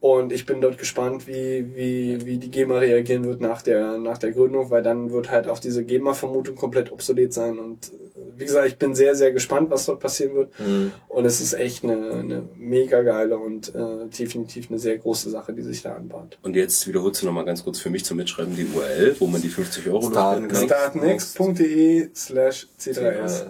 Und 0.01 0.33
ich 0.33 0.47
bin 0.47 0.63
dort 0.63 0.79
gespannt, 0.79 1.27
wie, 1.27 1.77
wie, 1.77 2.25
wie 2.25 2.39
die 2.39 2.51
GEMA 2.51 2.79
reagieren 2.79 3.25
wird 3.25 3.43
nach 3.43 3.61
der, 3.61 3.99
nach 3.99 4.17
der 4.17 4.33
Gründung, 4.33 4.71
weil 4.71 4.83
dann 4.83 5.11
wird 5.11 5.31
halt 5.31 5.47
auch 5.47 5.59
diese 5.59 5.85
GEMA-Vermutung 5.85 6.57
komplett 6.57 6.91
obsolet 6.91 7.35
sein. 7.35 7.59
Und 7.59 7.93
wie 8.39 8.45
gesagt, 8.45 8.69
ich 8.69 8.79
bin 8.79 8.95
sehr, 8.95 9.15
sehr 9.15 9.33
gespannt, 9.33 9.71
was 9.71 9.87
dort 9.87 10.01
passieren 10.01 10.35
wird. 10.35 10.61
Mhm. 10.61 10.93
Und 11.09 11.25
es 11.25 11.41
ist 11.41 11.55
echt 11.55 11.85
eine, 11.85 12.13
eine 12.13 12.49
mega 12.57 13.03
geile 13.03 13.39
und 13.39 13.75
äh, 13.75 14.07
definitiv 14.07 14.71
eine 14.71 14.79
sehr 14.79 14.99
große 14.99 15.31
Sache, 15.31 15.53
die 15.53 15.63
sich 15.63 15.83
da 15.83 15.95
anbahnt. 15.95 16.39
Und 16.43 16.55
jetzt 16.57 16.87
wiederholst 16.87 17.23
du 17.23 17.27
nochmal 17.27 17.45
ganz 17.45 17.65
kurz 17.65 17.79
für 17.81 17.91
mich 17.91 18.05
zum 18.05 18.17
Mitschreiben 18.17 18.55
die 18.55 18.67
URL, 18.67 19.17
wo 19.19 19.27
man 19.27 19.43
die 19.43 19.49
50 19.49 19.87
Euro 19.89 20.11
Start 20.11 20.43
loswerden 20.43 20.49
kann. 20.49 21.01
Next. 21.07 21.35
Startnext.de 21.35 22.11
slash 22.15 22.69
C3S. 22.81 23.47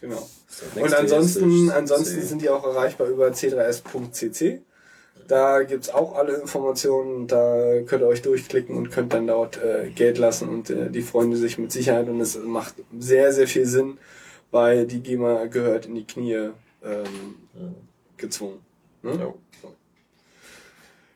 Genau. 0.00 0.28
Und 0.76 0.94
ansonsten, 0.94 1.66
ist 1.68 1.72
ansonsten 1.72 2.22
sind 2.22 2.42
die 2.42 2.50
auch 2.50 2.64
erreichbar 2.64 3.06
über 3.08 3.28
c3s.cc. 3.28 4.60
Da 5.32 5.62
gibt's 5.62 5.88
auch 5.88 6.14
alle 6.14 6.34
Informationen, 6.34 7.26
da 7.26 7.80
könnt 7.86 8.02
ihr 8.02 8.06
euch 8.06 8.20
durchklicken 8.20 8.76
und 8.76 8.90
könnt 8.90 9.14
dann 9.14 9.26
dort 9.26 9.56
äh, 9.56 9.88
Geld 9.88 10.18
lassen 10.18 10.46
und 10.50 10.68
äh, 10.68 10.90
die 10.90 11.00
freuen 11.00 11.34
sich 11.34 11.56
mit 11.56 11.72
Sicherheit 11.72 12.06
und 12.10 12.20
es 12.20 12.36
macht 12.36 12.74
sehr, 12.98 13.32
sehr 13.32 13.48
viel 13.48 13.64
Sinn, 13.64 13.96
weil 14.50 14.86
die 14.86 15.00
GEMA 15.00 15.46
gehört 15.46 15.86
in 15.86 15.94
die 15.94 16.06
Knie 16.06 16.50
ähm, 16.84 17.36
gezwungen. 18.18 18.58
Ne? 19.02 19.14
Ja. 19.18 19.34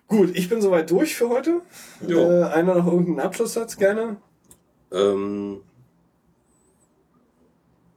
Gut, 0.08 0.34
ich 0.34 0.48
bin 0.48 0.62
soweit 0.62 0.90
durch 0.90 1.14
für 1.14 1.28
heute. 1.28 1.60
Äh, 2.08 2.44
einer 2.44 2.76
noch 2.76 2.86
irgendeinen 2.86 3.20
Abschlusssatz 3.20 3.76
gerne? 3.76 4.16
Ähm, 4.92 5.60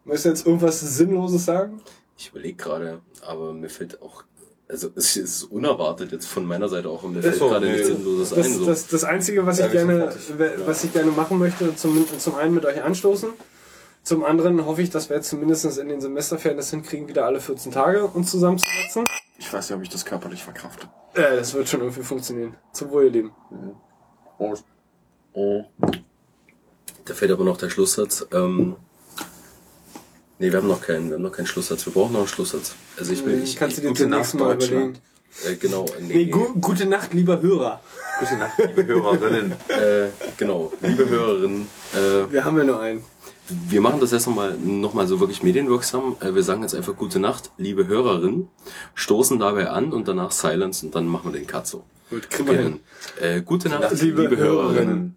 Möchtest 0.04 0.26
du 0.26 0.30
jetzt 0.32 0.46
irgendwas 0.46 0.82
Sinnloses 0.82 1.46
sagen? 1.46 1.82
ich 2.20 2.32
überlege 2.32 2.58
gerade, 2.58 3.02
aber 3.22 3.54
mir 3.54 3.70
fällt 3.70 4.02
auch, 4.02 4.26
also 4.70 4.92
es 4.96 5.18
ist 5.18 5.44
unerwartet 5.46 6.12
jetzt 6.12 6.28
von 6.28 6.46
meiner 6.46 6.70
Seite 6.70 6.90
auch, 6.90 7.04
und 7.04 7.14
mir 7.16 7.24
fällt 7.24 7.36
so, 7.36 7.50
gerade 7.50 7.66
nee. 7.66 7.72
nichts 7.74 7.88
Sinnloses 7.88 8.34
ein. 8.34 8.44
Das, 8.44 8.54
So. 8.54 8.66
das, 8.66 8.88
das 8.88 9.04
Einzige, 9.04 9.46
was 9.46 9.58
Ja, 9.58 9.66
ich 9.66 9.72
gerne, 9.72 10.14
was 10.66 10.84
ich 10.84 10.94
gerne 10.94 11.12
machen 11.12 11.40
möchte, 11.40 11.76
zum, 11.76 12.06
zum 12.20 12.36
einen 12.36 12.54
mit 12.54 12.66
euch 12.66 12.82
anstoßen. 12.82 13.30
Zum 14.04 14.24
anderen 14.24 14.66
hoffe 14.66 14.82
ich, 14.82 14.92
dass 14.92 15.10
wir 15.10 15.18
jetzt 15.18 15.30
zumindest 15.30 15.78
in 15.78 15.90
den 15.90 16.02
Semesterferien 16.02 16.58
das 16.58 16.70
hinkriegen, 16.70 17.08
wieder 17.08 17.26
alle 17.26 17.42
14 17.42 17.72
Tage 17.72 18.06
uns 18.06 18.32
zusammenzusetzen. 18.32 19.06
Ich 19.38 19.52
weiß 19.52 19.70
nicht, 19.70 19.78
ob 19.78 19.84
ich 19.84 19.90
das 19.90 20.06
körperlich 20.06 20.44
verkrafte. 20.44 20.88
Äh, 21.16 21.36
das 21.38 21.54
wird 21.54 21.68
schon 21.68 21.82
irgendwie 21.82 22.04
funktionieren. 22.04 22.56
Zum 22.72 22.92
Wohl, 22.92 23.06
ihr 23.06 23.12
Lieben. 23.12 23.32
Prost. 24.38 24.66
Da 25.34 27.14
fällt 27.14 27.32
aber 27.32 27.44
noch 27.44 27.58
der 27.58 27.70
Schlusssatz. 27.70 28.26
Ähm, 28.32 28.76
Nee, 30.40 30.52
wir 30.52 30.60
haben 30.60 30.68
noch 30.68 30.82
keinen, 30.82 31.10
wir 31.10 31.16
haben 31.16 31.24
noch 31.24 31.32
keinen 31.34 31.48
Schlusssatz. 31.48 31.86
Wir 31.86 31.94
brauchen 31.94 32.14
noch 32.14 32.20
einen 32.20 32.28
Schlusssatz. 32.30 32.74
Also 32.98 33.12
ich 33.12 33.26
will, 33.26 33.44
ich, 33.44 33.56
Kannst 33.58 33.78
du 33.78 33.82
dir 33.82 33.90
Gute 33.90 34.08
Nacht, 34.08 34.34
Mal 34.36 34.56
überlegen. 34.56 34.98
äh, 35.46 35.56
genau, 35.56 35.86
nee, 36.00 36.14
Nee, 36.16 36.26
gu 36.28 36.54
gute 36.60 36.86
Nacht, 36.86 37.14
lieber 37.14 37.42
Hörer. 37.42 37.82
Gute 38.20 38.38
Nacht, 38.38 38.54
liebe 38.58 38.86
Hörerinnen. 38.86 39.52
äh, 39.68 40.08
genau, 40.38 40.72
liebe 40.82 41.10
Hörerinnen, 41.10 41.68
äh, 41.94 42.32
Wir 42.32 42.46
haben 42.46 42.58
ja 42.58 42.64
nur 42.64 42.80
einen. 42.80 43.04
wir 43.50 43.82
machen 43.82 44.00
das 44.00 44.12
jetzt 44.12 44.28
nochmal 44.28 44.56
noch 44.58 44.94
mal 44.94 45.08
so 45.08 45.20
wirklich 45.20 45.44
medienwirksam. 45.44 46.16
Äh, 46.22 46.34
wir 46.34 46.44
sagen 46.44 46.62
jetzt 46.62 46.74
einfach 46.76 46.96
gute 46.96 47.20
Nacht, 47.20 47.52
liebe 47.58 47.88
Hörerinnen, 47.88 48.48
stoßen 48.96 49.40
dabei 49.40 49.70
an 49.70 49.92
und 49.92 50.08
danach 50.08 50.32
Silence 50.32 50.86
und 50.86 50.96
dann 50.96 51.06
machen 51.08 51.34
wir 51.34 51.40
den 51.40 51.48
Cut 51.48 51.68
so. 51.68 51.84
Gut, 52.10 52.30
kriegen 52.30 52.48
wir 52.50 52.58
hin. 52.58 52.80
Äh, 53.22 53.42
gute 53.42 53.68
Nacht, 53.70 53.92
Liebe 54.02 54.22
liebe, 54.24 54.38
Hörerinnen. 54.38 54.74
Hörerinnen. 54.74 55.16